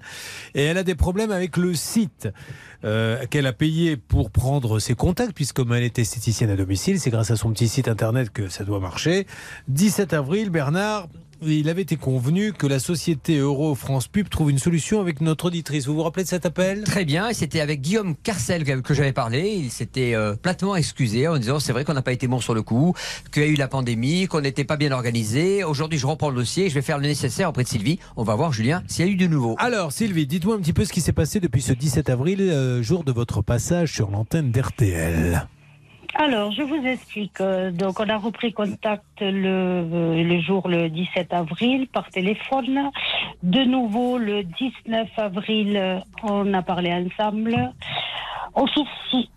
et 0.55 0.63
elle 0.63 0.77
a 0.77 0.83
des 0.83 0.95
problèmes 0.95 1.31
avec 1.31 1.57
le 1.57 1.73
site. 1.73 2.29
euh, 2.85 3.25
qu'elle 3.27 3.47
a 3.47 3.53
payé 3.53 3.95
pour 3.95 4.29
prendre 4.29 4.77
ses 4.79 4.93
contacts, 4.93 5.31
puisque 5.33 5.55
comme 5.55 5.71
elle 5.73 5.83
est 5.83 5.97
esthéticienne 5.99 6.49
à 6.49 6.57
domicile, 6.57 6.99
c'est 6.99 7.11
grâce 7.11 7.31
à 7.31 7.37
son 7.37 7.51
petit 7.53 7.69
site 7.69 7.87
internet 7.87 8.29
que 8.29 8.49
ça 8.49 8.65
doit 8.65 8.81
marcher. 8.81 9.25
17 9.69 10.11
avril, 10.13 10.49
Bernard, 10.49 11.07
il 11.47 11.69
avait 11.69 11.81
été 11.81 11.95
convenu 11.95 12.53
que 12.53 12.67
la 12.67 12.79
société 12.79 13.37
Euro 13.37 13.75
France 13.75 14.07
Pub 14.07 14.29
trouve 14.29 14.51
une 14.51 14.59
solution 14.59 15.01
avec 15.01 15.21
notre 15.21 15.45
auditrice. 15.45 15.87
Vous 15.87 15.95
vous 15.95 16.03
rappelez 16.03 16.23
de 16.23 16.29
cet 16.29 16.45
appel? 16.45 16.83
Très 16.83 17.05
bien, 17.05 17.29
et 17.29 17.33
c'était 17.33 17.59
avec 17.59 17.81
Guillaume 17.81 18.15
Carcel 18.15 18.63
que, 18.81 18.93
j'avais 18.93 19.13
parlé. 19.13 19.49
Il 19.49 19.71
s'était 19.71 20.15
euh, 20.15 20.35
platement 20.35 20.75
excusé 20.75 21.27
en 21.27 21.37
disant 21.37 21.59
c'est 21.59 21.73
vrai 21.73 21.85
qu'on 21.85 21.93
n'a 21.93 22.01
pas 22.01 22.13
été 22.13 22.27
bon 22.27 22.39
sur 22.39 22.53
le 22.53 22.61
coup, 22.61 22.93
qu'il 23.31 23.43
y 23.43 23.45
a 23.45 23.49
eu 23.49 23.55
la 23.55 23.67
pandémie, 23.67 24.27
qu'on 24.27 24.41
n'était 24.41 24.63
pas 24.63 24.77
bien 24.77 24.91
organisé. 24.91 25.63
Aujourd'hui, 25.63 25.99
je 25.99 26.07
reprends 26.07 26.29
le 26.29 26.35
dossier, 26.35 26.69
je 26.69 26.75
vais 26.75 26.81
faire 26.81 26.97
le 26.97 27.07
nécessaire 27.07 27.49
auprès 27.49 27.63
de 27.63 27.69
Sylvie. 27.69 27.99
On 28.15 28.23
va 28.23 28.35
voir, 28.35 28.51
Julien, 28.51 28.83
s'il 28.87 29.05
y 29.05 29.09
a 29.09 29.11
eu 29.11 29.15
du 29.15 29.29
nouveau. 29.29 29.55
Alors 29.59 29.91
Sylvie, 29.91 30.27
dites-moi 30.27 30.55
un 30.55 30.59
petit 30.59 30.73
peu 30.73 30.85
ce 30.85 30.93
qui 30.93 31.01
s'est 31.01 31.13
passé 31.13 31.39
depuis 31.39 31.61
ce 31.61 31.73
17 31.73 32.09
avril, 32.09 32.41
euh, 32.41 32.81
jour 32.81 33.03
de 33.03 33.11
votre 33.11 33.41
passage 33.41 33.93
sur 33.93 34.09
l'antenne 34.09 34.51
d'RTL. 34.51 35.47
Alors, 36.15 36.51
je 36.51 36.61
vous 36.61 36.85
explique. 36.85 37.41
Euh, 37.41 37.71
Donc, 37.71 37.99
on 37.99 38.07
a 38.07 38.17
repris 38.17 38.53
contact 38.53 39.03
le, 39.21 39.45
euh, 39.47 40.23
le 40.23 40.41
jour 40.41 40.67
le 40.67 40.89
17 40.89 41.33
avril 41.33 41.87
par 41.87 42.09
téléphone. 42.09 42.91
De 43.41 43.63
nouveau, 43.63 44.17
le 44.19 44.43
19 44.43 45.09
avril, 45.17 45.75
euh, 45.75 45.99
on 46.23 46.53
a 46.53 46.61
parlé 46.61 46.93
ensemble. 46.93 47.73
Offici- 48.55 49.29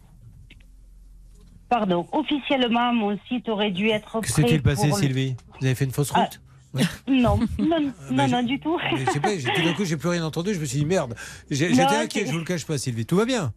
Pardon, 1.69 2.07
officiellement, 2.13 2.93
mon 2.93 3.19
site 3.27 3.49
aurait 3.49 3.71
dû 3.73 3.89
être 3.89 4.21
Que 4.21 4.31
prêt 4.33 4.43
s'est-il 4.43 4.63
passé, 4.63 4.87
le- 4.89 4.93
Sylvie? 4.93 5.35
Vous 5.59 5.67
avez 5.67 5.75
fait 5.75 5.85
une 5.87 5.91
fausse 5.91 6.13
Ah, 6.15 6.21
route 6.25 6.41
Non, 7.09 7.41
non, 7.59 7.93
non, 8.13 8.29
non, 8.29 8.43
du 8.43 8.61
tout. 8.61 8.79
Je 8.97 9.11
sais 9.11 9.19
pas, 9.21 9.31
j'ai- 9.37 9.53
tout 9.53 9.63
d'un 9.63 9.73
coup, 9.73 9.85
j'ai 9.85 9.97
plus 9.97 10.11
rien 10.11 10.25
entendu. 10.25 10.55
Je 10.55 10.61
me 10.61 10.65
suis 10.67 10.79
dit 10.81 10.85
merde. 10.85 11.15
J'étais 11.51 11.83
inquiet, 11.83 12.21
c'est- 12.21 12.27
je 12.27 12.33
vous 12.33 12.39
le 12.39 12.45
cache 12.45 12.67
pas, 12.67 12.77
Sylvie. 12.79 13.07
Tout 13.07 13.17
va 13.17 13.25
bien? 13.25 13.53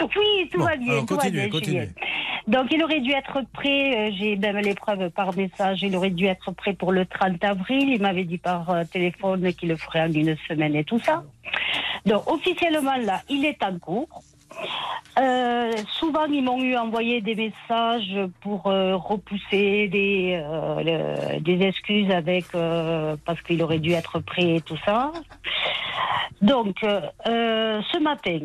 Oui, 0.00 0.48
tout 0.50 0.58
Bon, 0.58 0.64
va 0.64 0.76
bien. 0.76 0.92
alors 0.92 1.06
tout 1.06 1.16
va 1.16 1.30
bien, 1.30 1.48
continuez. 1.48 1.88
Donc, 2.48 2.66
il 2.72 2.82
aurait 2.82 3.00
dû 3.00 3.12
être 3.12 3.40
prêt, 3.52 4.08
euh, 4.08 4.10
j'ai 4.18 4.34
même 4.36 4.56
l'épreuve 4.58 5.10
par 5.10 5.34
message, 5.36 5.82
il 5.82 5.94
aurait 5.96 6.10
dû 6.10 6.26
être 6.26 6.50
prêt 6.52 6.72
pour 6.74 6.90
le 6.92 7.06
30 7.06 7.42
avril. 7.44 7.88
Il 7.90 8.02
m'avait 8.02 8.24
dit 8.24 8.38
par 8.38 8.68
euh, 8.70 8.84
téléphone 8.84 9.52
qu'il 9.54 9.68
le 9.68 9.76
ferait 9.76 10.00
en 10.02 10.12
une 10.12 10.36
semaine 10.48 10.74
et 10.74 10.82
tout 10.84 10.98
ça. 11.06 11.22
Donc, 12.04 12.28
officiellement, 12.28 12.96
là, 12.96 13.22
il 13.28 13.44
est 13.44 13.62
en 13.62 13.78
cours. 13.78 14.24
Euh, 15.18 15.82
souvent, 15.98 16.24
ils 16.26 16.42
m'ont 16.42 16.60
eu 16.62 16.76
envoyé 16.76 17.20
des 17.20 17.34
messages 17.34 18.16
pour 18.40 18.66
euh, 18.66 18.96
repousser 18.96 19.88
des, 19.88 20.40
euh, 20.42 20.82
le- 21.36 21.40
des 21.40 21.62
excuses 21.64 22.10
avec 22.10 22.46
euh, 22.54 23.16
parce 23.24 23.40
qu'il 23.42 23.62
aurait 23.62 23.78
dû 23.78 23.92
être 23.92 24.18
prêt 24.20 24.56
et 24.56 24.60
tout 24.62 24.78
ça. 24.84 25.12
Donc, 26.40 26.76
ce 26.82 27.98
matin, 28.02 28.38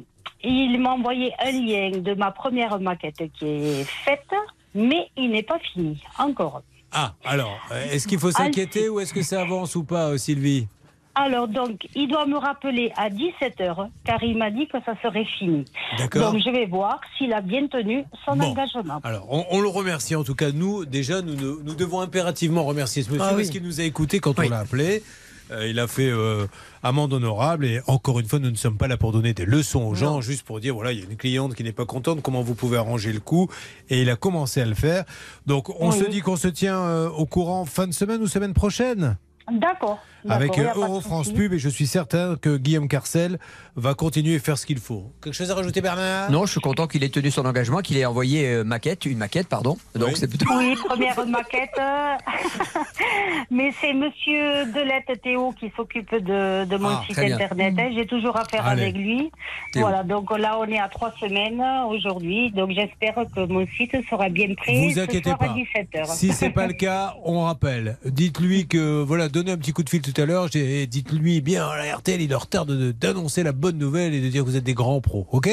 il 0.49 0.79
m'a 0.79 0.91
envoyé 0.91 1.33
un 1.39 1.51
lien 1.51 1.91
de 1.99 2.13
ma 2.13 2.31
première 2.31 2.79
maquette 2.79 3.23
qui 3.37 3.45
est 3.45 3.83
faite, 3.83 4.25
mais 4.73 5.09
il 5.17 5.31
n'est 5.31 5.43
pas 5.43 5.59
fini 5.73 6.01
encore. 6.17 6.61
Ah, 6.91 7.13
alors, 7.25 7.59
euh, 7.71 7.91
est-ce 7.91 8.07
qu'il 8.07 8.19
faut 8.19 8.31
s'inquiéter 8.31 8.87
ou 8.89 8.99
est-ce 8.99 9.13
que 9.13 9.21
ça 9.21 9.41
avance 9.41 9.75
ou 9.75 9.83
pas, 9.83 10.07
euh, 10.11 10.17
Sylvie 10.17 10.67
Alors, 11.15 11.47
donc, 11.49 11.85
il 11.95 12.07
doit 12.07 12.25
me 12.25 12.37
rappeler 12.37 12.93
à 12.95 13.09
17h, 13.09 13.89
car 14.05 14.23
il 14.23 14.37
m'a 14.37 14.49
dit 14.51 14.67
que 14.67 14.77
ça 14.85 14.93
serait 15.03 15.25
fini. 15.37 15.65
D'accord. 15.97 16.31
Donc, 16.31 16.41
je 16.41 16.49
vais 16.49 16.65
voir 16.65 17.01
s'il 17.17 17.33
a 17.33 17.41
bien 17.41 17.67
tenu 17.67 18.05
son 18.23 18.37
Bon. 18.37 18.45
engagement. 18.51 19.01
Alors, 19.03 19.27
on, 19.29 19.45
on 19.51 19.59
le 19.59 19.67
remercie 19.67 20.15
en 20.15 20.23
tout 20.23 20.35
cas. 20.35 20.51
Nous, 20.51 20.85
déjà, 20.85 21.21
nous, 21.21 21.35
nous, 21.35 21.75
devons 21.75 21.99
impérativement 21.99 22.63
remercier 22.63 23.03
ce 23.03 23.09
monsieur 23.09 23.25
Ah 23.25 23.31
oui. 23.31 23.37
parce 23.43 23.49
qu'il 23.49 23.63
nous 23.63 23.81
a 23.81 23.83
écoutés 23.83 24.19
quand 24.19 24.39
on 24.39 24.47
l'a 24.49 24.59
appelé. 24.59 25.03
Euh, 25.51 25.67
il 25.67 25.79
a 25.79 25.87
fait 25.87 26.09
euh, 26.09 26.45
amende 26.87 27.13
honorable 27.13 27.65
et 27.65 27.81
encore 27.87 28.19
une 28.19 28.25
fois, 28.27 28.39
nous 28.39 28.49
ne 28.51 28.55
sommes 28.55 28.77
pas 28.77 28.87
là 28.87 28.97
pour 28.97 29.11
donner 29.11 29.33
des 29.33 29.45
leçons 29.45 29.83
aux 29.83 29.95
gens, 29.95 30.21
juste 30.21 30.43
pour 30.45 30.59
dire 30.59 30.73
voilà, 30.73 30.91
il 30.91 30.99
y 30.99 31.01
a 31.01 31.05
une 31.05 31.17
cliente 31.17 31.53
qui 31.55 31.63
n'est 31.63 31.71
pas 31.71 31.85
contente, 31.85 32.21
comment 32.21 32.41
vous 32.41 32.55
pouvez 32.55 32.77
arranger 32.77 33.11
le 33.13 33.19
coup? 33.19 33.47
Et 33.89 34.01
il 34.01 34.09
a 34.09 34.15
commencé 34.15 34.61
à 34.61 34.65
le 34.65 34.75
faire. 34.75 35.03
Donc, 35.45 35.69
on 35.81 35.91
Oui. 35.91 35.99
se 35.99 36.05
dit 36.05 36.21
qu'on 36.21 36.35
se 36.37 36.47
tient 36.47 36.79
euh, 36.79 37.09
au 37.09 37.25
courant 37.25 37.65
fin 37.65 37.87
de 37.87 37.93
semaine 37.93 38.21
ou 38.21 38.27
semaine 38.27 38.53
prochaine? 38.53 39.17
D'accord. 39.51 39.99
Avec 40.29 40.57
Eurofrance 40.59 41.25
souci. 41.27 41.35
Pub 41.37 41.53
et 41.53 41.59
je 41.59 41.69
suis 41.69 41.87
certain 41.87 42.35
que 42.35 42.57
Guillaume 42.57 42.87
Carcel 42.87 43.39
va 43.75 43.93
continuer 43.93 44.35
à 44.35 44.39
faire 44.39 44.57
ce 44.57 44.65
qu'il 44.65 44.79
faut. 44.79 45.11
Quelque 45.23 45.33
chose 45.33 45.51
à 45.51 45.55
rajouter, 45.55 45.81
Bernard? 45.81 46.31
Non, 46.31 46.45
je 46.45 46.51
suis 46.51 46.61
content 46.61 46.87
qu'il 46.87 47.03
ait 47.03 47.09
tenu 47.09 47.31
son 47.31 47.45
engagement, 47.45 47.79
qu'il 47.79 47.97
ait 47.97 48.05
envoyé 48.05 48.47
euh, 48.47 48.63
maquette, 48.63 49.05
une 49.05 49.17
maquette, 49.17 49.47
pardon. 49.47 49.77
Donc 49.95 50.17
c'est 50.17 50.27
plutôt. 50.27 50.45
Oui, 50.57 50.75
première 50.75 51.25
maquette. 51.27 51.69
euh, 51.79 52.15
Mais 53.51 53.71
c'est 53.79 53.93
monsieur 53.93 54.65
Delette 54.73 55.21
Théo 55.21 55.53
qui 55.59 55.71
s'occupe 55.75 56.11
de, 56.13 56.65
de 56.65 56.77
mon 56.77 56.89
Ah, 56.89 57.03
site 57.07 57.17
internet. 57.19 57.75
hein. 57.79 57.89
J'ai 57.95 58.05
toujours 58.05 58.35
affaire 58.37 58.65
Allez. 58.65 58.83
avec 58.83 58.95
lui. 58.95 59.31
Théo. 59.73 59.83
Voilà, 59.83 60.03
donc 60.03 60.35
là, 60.37 60.57
on 60.59 60.65
est 60.65 60.79
à 60.79 60.87
trois 60.89 61.13
semaines 61.19 61.61
aujourd'hui. 61.89 62.51
Donc 62.51 62.71
j'espère 62.71 63.15
que 63.35 63.45
mon 63.45 63.65
site 63.77 63.95
sera 64.09 64.29
bien 64.29 64.53
prêt 64.55 64.73
Vous 64.87 64.91
ce 64.95 64.99
inquiétez 65.01 65.29
soir 65.29 65.37
pas. 65.39 65.45
à 65.45 65.55
17h. 65.55 66.05
Si 66.15 66.31
c'est 66.33 66.49
pas 66.49 66.67
le 66.67 66.73
cas, 66.85 67.15
on 67.23 67.41
rappelle. 67.43 67.97
Dites-lui 68.05 68.67
que 68.67 69.01
voilà, 69.01 69.29
donnez 69.29 69.51
un 69.51 69.57
petit 69.57 69.73
coup 69.73 69.83
de 69.83 69.89
fil 69.89 70.01
tout 70.01 70.16
à 70.19 70.25
l'heure. 70.25 70.49
Dites-lui 70.49 71.41
bien, 71.41 71.67
la 71.75 71.95
RTL, 71.97 72.21
il 72.21 72.29
leur 72.29 72.47
tarde 72.47 72.71
de- 72.71 72.91
d'annoncer 72.91 73.43
la 73.43 73.51
bonne 73.51 73.77
nouvelle 73.77 74.13
et 74.13 74.21
de 74.21 74.27
dire 74.29 74.43
que 74.43 74.49
vous 74.49 74.55
êtes 74.57 74.63
des 74.63 74.73
grands 74.73 75.01
pros, 75.01 75.27
ok? 75.31 75.49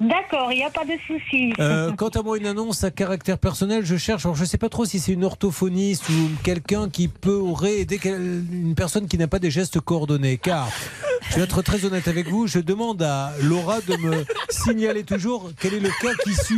D'accord, 0.00 0.50
il 0.50 0.56
n'y 0.56 0.64
a 0.64 0.70
pas 0.70 0.86
de 0.86 0.94
souci. 1.06 1.52
Euh, 1.60 1.92
Quant 1.96 2.08
à 2.08 2.22
moi, 2.22 2.38
une 2.38 2.46
annonce 2.46 2.84
à 2.84 2.90
caractère 2.90 3.36
personnel, 3.38 3.84
je 3.84 3.96
cherche. 3.98 4.24
Alors, 4.24 4.34
je 4.34 4.46
sais 4.46 4.56
pas 4.56 4.70
trop 4.70 4.86
si 4.86 4.98
c'est 4.98 5.12
une 5.12 5.24
orthophoniste 5.24 6.08
ou 6.08 6.30
quelqu'un 6.42 6.88
qui 6.88 7.08
peut 7.08 7.34
aurait 7.34 7.80
aider 7.80 7.98
quel- 7.98 8.42
une 8.50 8.74
personne 8.74 9.06
qui 9.08 9.18
n'a 9.18 9.28
pas 9.28 9.38
des 9.38 9.50
gestes 9.50 9.78
coordonnés. 9.80 10.38
Car, 10.38 10.70
je 11.28 11.36
vais 11.36 11.42
être 11.42 11.60
très 11.60 11.84
honnête 11.84 12.08
avec 12.08 12.28
vous, 12.28 12.46
je 12.46 12.60
demande 12.60 13.02
à 13.02 13.32
Laura 13.42 13.80
de 13.82 13.94
me 13.98 14.24
signaler 14.48 15.04
toujours 15.04 15.50
quel 15.60 15.74
est 15.74 15.80
le 15.80 15.90
cas 16.00 16.14
qui 16.24 16.32
suit. 16.34 16.56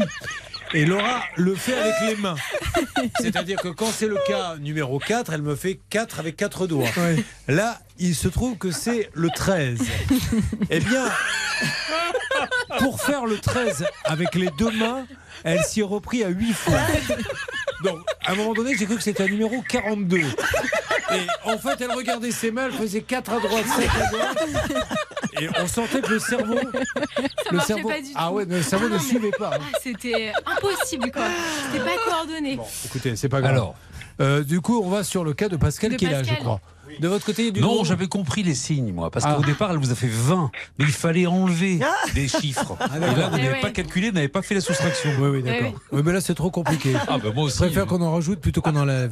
Et 0.74 0.84
Laura 0.86 1.22
le 1.36 1.54
fait 1.54 1.74
avec 1.74 1.94
les 2.06 2.16
mains. 2.16 2.36
C'est-à-dire 3.20 3.60
que 3.60 3.68
quand 3.68 3.90
c'est 3.90 4.06
le 4.06 4.18
cas 4.26 4.56
numéro 4.56 4.98
4, 4.98 5.32
elle 5.32 5.42
me 5.42 5.54
fait 5.54 5.80
4 5.90 6.20
avec 6.20 6.36
4 6.36 6.66
doigts. 6.66 6.88
Là, 7.48 7.78
il 7.98 8.14
se 8.14 8.28
trouve 8.28 8.56
que 8.56 8.70
c'est 8.70 9.10
le 9.12 9.28
13. 9.28 9.80
Eh 10.70 10.80
bien, 10.80 11.04
pour 12.78 13.00
faire 13.00 13.26
le 13.26 13.38
13 13.38 13.84
avec 14.04 14.34
les 14.34 14.48
deux 14.58 14.70
mains, 14.70 15.06
elle 15.44 15.62
s'y 15.64 15.80
est 15.80 15.84
repris 15.84 16.22
à 16.24 16.28
8 16.28 16.52
fois. 16.52 16.78
Donc, 17.84 17.98
à 18.24 18.32
un 18.32 18.34
moment 18.36 18.52
donné, 18.54 18.76
j'ai 18.76 18.86
cru 18.86 18.96
que 18.96 19.02
c'était 19.02 19.24
un 19.24 19.28
numéro 19.28 19.62
42. 19.68 20.18
Et 20.18 20.24
en 21.44 21.58
fait, 21.58 21.80
elle 21.80 21.90
regardait 21.92 22.30
ses 22.30 22.50
mains, 22.50 22.66
elle 22.66 22.72
faisait 22.72 23.02
4 23.02 23.32
à 23.32 23.40
droite, 23.40 23.64
5 23.66 23.84
à 23.84 24.06
droite. 24.10 24.48
Et 25.40 25.48
on 25.60 25.66
sentait 25.66 26.00
que 26.00 26.10
le 26.10 26.18
cerveau. 26.18 26.58
Ça 26.58 26.70
le 27.50 27.56
marchait 27.56 27.74
cerveau, 27.74 27.88
pas 27.88 27.96
du 28.00 28.04
tout. 28.08 28.12
Ah 28.14 28.30
ouais, 28.32 28.44
mais 28.46 28.56
le 28.58 28.62
cerveau 28.62 28.86
Ah 28.88 28.92
ne 28.94 28.98
mais- 28.98 29.04
suivait 29.04 29.30
pas. 29.36 29.50
hein. 29.54 29.58
Ah, 29.74 29.78
C'était 29.82 30.32
impossible, 30.46 31.10
quoi. 31.10 31.24
C'était 31.72 31.84
pas 31.84 31.96
coordonné. 32.08 32.58
Écoutez, 32.86 33.16
c'est 33.16 33.28
pas 33.28 33.40
grave. 33.40 33.52
Alors. 33.52 33.74
Euh, 34.20 34.44
du 34.44 34.60
coup, 34.60 34.80
on 34.84 34.88
va 34.90 35.02
sur 35.04 35.24
le 35.24 35.32
cas 35.32 35.48
de 35.48 35.56
Pascal 35.56 35.92
De 35.92 35.96
qui 35.96 36.04
est 36.04 36.10
là, 36.10 36.18
je 36.22 36.28
Pascal. 36.28 36.44
crois. 36.44 36.60
De 37.00 37.08
votre 37.08 37.24
côté, 37.26 37.42
il 37.42 37.46
y 37.46 37.48
a 37.48 37.52
du 37.52 37.60
Non, 37.60 37.84
j'avais 37.84 38.06
compris 38.08 38.42
les 38.42 38.54
signes, 38.54 38.92
moi. 38.92 39.10
Parce 39.10 39.24
Ah. 39.26 39.34
qu'au 39.34 39.42
départ, 39.42 39.70
elle 39.70 39.78
vous 39.78 39.90
a 39.92 39.94
fait 39.94 40.08
20. 40.08 40.50
Mais 40.78 40.84
il 40.84 40.92
fallait 40.92 41.26
enlever 41.26 41.80
des 42.14 42.28
chiffres. 42.28 42.76
Ah, 42.80 42.88
Et 42.96 43.00
d'accord. 43.00 43.16
là, 43.16 43.28
vous 43.28 43.36
Eh 43.38 43.42
n'avez 43.42 43.54
ouais. 43.54 43.60
pas 43.60 43.70
calculé, 43.70 44.08
vous 44.10 44.14
n'avez 44.14 44.28
pas 44.28 44.42
fait 44.42 44.54
la 44.54 44.60
soustraction. 44.60 45.10
Oui, 45.20 45.28
oui, 45.28 45.42
d'accord. 45.42 45.72
Eh 45.92 45.96
Oui, 45.96 46.02
mais 46.04 46.12
là, 46.12 46.20
c'est 46.20 46.34
trop 46.34 46.50
compliqué. 46.50 46.94
Ah, 47.08 47.18
bah 47.18 47.30
moi 47.34 47.44
aussi. 47.44 47.58
Je 47.58 47.64
préfère 47.64 47.86
qu'on 47.86 48.00
en 48.02 48.12
rajoute 48.12 48.40
plutôt 48.40 48.60
qu'on 48.62 48.76
enlève. 48.76 49.10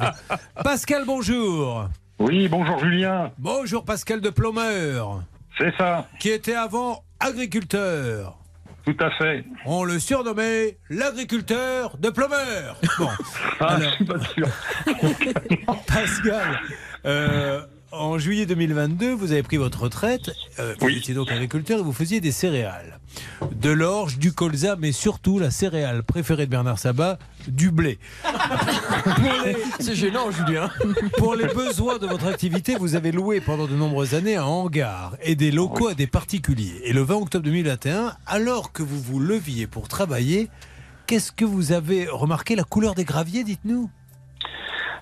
Pascal, 0.63 1.03
bonjour. 1.05 1.89
Oui, 2.19 2.47
bonjour 2.47 2.79
Julien. 2.79 3.31
Bonjour, 3.39 3.83
Pascal 3.83 4.21
de 4.21 4.29
Plomeur, 4.29 5.23
C'est 5.57 5.75
ça, 5.77 6.07
qui 6.19 6.29
était 6.29 6.53
avant 6.55 7.03
agriculteur. 7.19 8.37
tout 8.85 8.95
à 8.99 9.09
fait. 9.11 9.43
On 9.65 9.83
le 9.83 9.99
surnommait 9.99 10.77
l'agriculteur 10.89 11.97
de 11.97 12.09
Plomeur. 12.09 12.77
Bon, 12.99 13.07
Ah, 13.59 13.65
Alors. 13.73 13.89
je 13.89 13.95
suis 13.95 14.05
pas 14.05 14.19
sûr. 14.19 14.47
Pascal, 15.87 16.59
euh, 17.05 17.61
en 17.91 18.17
juillet 18.17 18.45
2022, 18.45 19.11
vous 19.13 19.31
avez 19.31 19.43
pris 19.43 19.57
votre 19.57 19.81
retraite. 19.81 20.31
Euh, 20.59 20.75
vous 20.79 20.87
Oui. 20.87 20.97
étiez 20.97 21.13
donc 21.13 21.29
agriculteur 21.31 21.79
et 21.79 21.83
vous 21.83 21.91
faisiez 21.93 22.21
des 22.21 22.31
céréales. 22.31 22.99
De 23.51 23.69
l'orge, 23.69 24.17
du 24.17 24.31
colza, 24.31 24.77
mais 24.79 24.93
surtout 24.93 25.37
la 25.39 25.51
céréale 25.51 26.01
préférée 26.03 26.45
de 26.45 26.51
Bernard 26.51 26.79
Sabat, 26.79 27.19
du 27.47 27.69
blé. 27.69 27.99
Les- 29.45 29.57
C'est 29.81 29.95
gênant, 29.95 30.31
Julien. 30.31 30.69
Pour 31.17 31.35
les 31.35 31.47
besoins 31.47 31.97
de 31.97 32.07
votre 32.07 32.27
activité, 32.27 32.75
vous 32.75 32.95
avez 32.95 33.11
loué 33.11 33.41
pendant 33.41 33.67
de 33.67 33.75
nombreuses 33.75 34.13
années 34.15 34.37
un 34.37 34.43
hangar 34.45 35.17
et 35.21 35.35
des 35.35 35.51
locaux 35.51 35.89
à 35.89 35.93
des 35.93 36.07
particuliers. 36.07 36.81
Et 36.85 36.93
le 36.93 37.01
20 37.01 37.15
octobre 37.15 37.43
2021, 37.43 38.15
alors 38.25 38.71
que 38.71 38.83
vous 38.83 39.01
vous 39.01 39.19
leviez 39.19 39.67
pour 39.67 39.89
travailler, 39.89 40.49
qu'est-ce 41.07 41.33
que 41.33 41.43
vous 41.45 41.73
avez 41.73 42.07
remarqué 42.07 42.55
La 42.55 42.63
couleur 42.63 42.95
des 42.95 43.03
graviers, 43.03 43.43
dites-nous? 43.43 43.89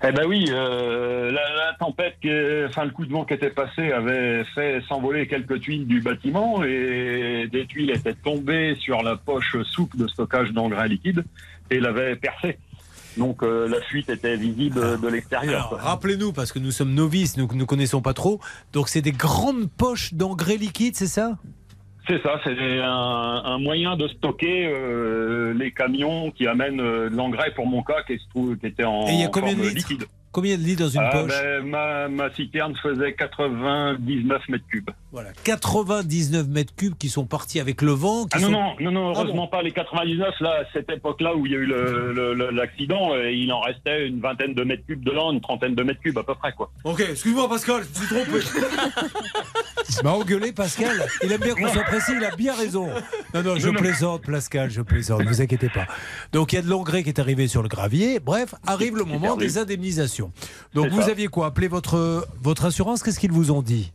Eh 0.02 0.12
ben 0.14 0.26
oui, 0.28 0.46
euh, 0.50 1.30
la, 1.30 1.42
la 1.56 1.74
tempête, 1.78 2.16
qui 2.22 2.30
est- 2.30 2.66
enfin 2.66 2.86
le 2.86 2.92
coup 2.92 3.06
de 3.06 3.12
vent 3.12 3.26
qui 3.26 3.34
était 3.34 3.50
passé 3.50 3.92
avait 3.92 4.46
fait 4.56 4.82
s'envoler 4.88 5.28
quelques 5.28 5.60
tuiles 5.60 5.86
du 5.88 6.00
bâtiment 6.00 6.64
et 6.64 7.50
des 7.52 7.66
tuiles 7.66 7.90
étaient 7.92 8.14
tombées 8.14 8.76
sur 8.80 9.04
la 9.04 9.18
poche 9.18 9.58
souple 9.64 9.98
de 9.98 10.08
stockage 10.08 10.52
d'engrais 10.52 10.88
liquide 10.88 11.26
et 11.70 11.82
l'avaient 11.82 12.16
percé. 12.16 12.58
Donc 13.18 13.44
euh, 13.44 13.68
la 13.68 13.82
fuite 13.82 14.10
était 14.10 14.38
visible 14.38 15.02
de 15.02 15.08
l'extérieur. 15.10 15.70
Rappelez-nous, 15.82 16.32
parce 16.32 16.54
que 16.54 16.60
nous 16.60 16.72
sommes 16.72 16.94
novices, 16.94 17.36
nous 17.36 17.50
ne 17.54 17.66
connaissons 17.66 18.02
pas 18.02 18.14
trop. 18.14 18.40
Donc, 18.72 18.88
c'est 18.88 19.02
des 19.02 19.12
grandes 19.12 19.70
poches 19.70 20.14
d'engrais 20.14 20.56
liquide, 20.56 20.96
c'est 20.96 21.08
ça? 21.08 21.38
C'est 22.10 22.22
ça, 22.24 22.40
c'est 22.44 22.80
un, 22.82 22.90
un 23.46 23.60
moyen 23.60 23.96
de 23.96 24.08
stocker 24.08 24.66
euh, 24.66 25.54
les 25.54 25.72
camions 25.72 26.32
qui 26.32 26.48
amènent 26.48 26.82
euh, 26.82 27.08
de 27.08 27.16
l'engrais 27.16 27.54
pour 27.54 27.68
mon 27.68 27.84
cas 27.84 28.02
qui, 28.08 28.18
se 28.18 28.28
trouve, 28.30 28.58
qui 28.58 28.66
était 28.66 28.84
en 28.84 29.06
Et 29.06 29.12
il 29.14 29.22
y 29.22 29.24
a 29.24 29.28
combien 29.28 29.54
de 29.54 29.58
forme 29.62 29.70
litres? 29.76 29.90
liquide. 29.92 30.08
Combien 30.32 30.58
de 30.58 30.62
litres 30.64 30.84
dans 30.84 30.90
une 30.90 31.02
Ah, 31.02 31.10
poche 31.12 31.32
ben, 31.32 31.66
ma, 31.66 32.08
ma 32.08 32.32
citerne 32.36 32.76
faisait 32.84 33.14
99 33.14 34.42
mètres 34.50 34.64
cubes. 34.70 34.90
Voilà, 35.12 35.30
99 35.44 36.48
mètres 36.48 36.76
cubes 36.76 36.96
qui 36.98 37.10
sont 37.10 37.26
partis 37.26 37.60
avec 37.60 37.82
le 37.82 37.92
vent. 37.94 38.26
qui 38.26 38.30
Ah 38.34 38.40
non, 38.42 38.48
sont- 38.48 38.52
non, 38.52 38.76
non, 38.80 38.92
non, 38.92 39.14
Ah 39.16 39.20
heureusement 39.22 39.48
pas 39.48 39.64
les 39.64 39.72
99, 39.72 40.36
là, 40.42 40.52
à 40.62 40.72
cette 40.72 40.90
époque-là 40.92 41.36
où 41.36 41.48
il 41.48 41.52
y 41.52 41.56
a 41.56 41.58
eu 41.58 41.66
l'accident, 42.54 43.14
euh, 43.16 43.32
il 43.32 43.52
en 43.52 43.60
restait 43.62 44.08
une 44.08 44.20
vingtaine 44.22 44.54
de 44.54 44.64
mètres 44.64 44.86
cubes 44.86 45.04
dedans, 45.04 45.32
une 45.32 45.42
trentaine 45.42 45.74
de 45.74 45.82
mètres 45.82 46.02
cubes 46.02 46.18
à 46.20 46.24
peu 46.24 46.36
près, 46.36 46.54
quoi. 46.54 46.72
Ok, 46.84 47.00
excuse-moi 47.10 47.50
Pascal, 47.50 47.82
je 47.84 48.00
me 48.02 48.06
suis 48.06 48.16
trompé. 48.16 49.10
Il 50.00 50.04
m'a 50.04 50.12
engueulé 50.12 50.52
Pascal. 50.52 51.04
Il 51.24 51.32
aime 51.32 51.42
bien 51.42 51.56
qu'on 51.56 51.68
soit 51.68 51.84
précis, 51.84 52.12
il 52.16 52.24
a 52.24 52.36
bien 52.36 52.54
raison. 52.54 52.90
Non, 53.34 53.42
non, 53.42 53.56
je 53.58 53.68
Non, 53.68 53.74
non. 53.74 53.80
plaisante 53.80 54.22
Pascal, 54.26 54.70
je 54.70 54.82
plaisante, 54.82 55.22
ne 55.22 55.26
vous 55.28 55.42
inquiétez 55.42 55.70
pas. 55.70 55.88
Donc 56.32 56.54
il 56.54 56.58
y 56.58 56.60
a 56.60 56.62
de 56.62 56.70
l'engrais 56.70 57.02
qui 57.02 57.10
est 57.10 57.20
arrivé 57.20 57.48
sur 57.48 57.64
le 57.64 57.70
gravier. 57.70 58.20
Bref, 58.20 58.54
arrive 58.68 58.96
le 58.96 59.04
moment 59.04 59.36
des 59.36 59.58
indemnisations. 59.58 60.19
Donc 60.74 60.88
vous 60.88 61.02
ça. 61.04 61.12
aviez 61.12 61.28
quoi 61.28 61.48
Appelé 61.48 61.68
votre, 61.68 62.28
votre 62.42 62.66
assurance 62.66 63.04
Qu'est-ce 63.04 63.20
qu'ils 63.20 63.32
vous 63.32 63.52
ont 63.52 63.62
dit? 63.62 63.92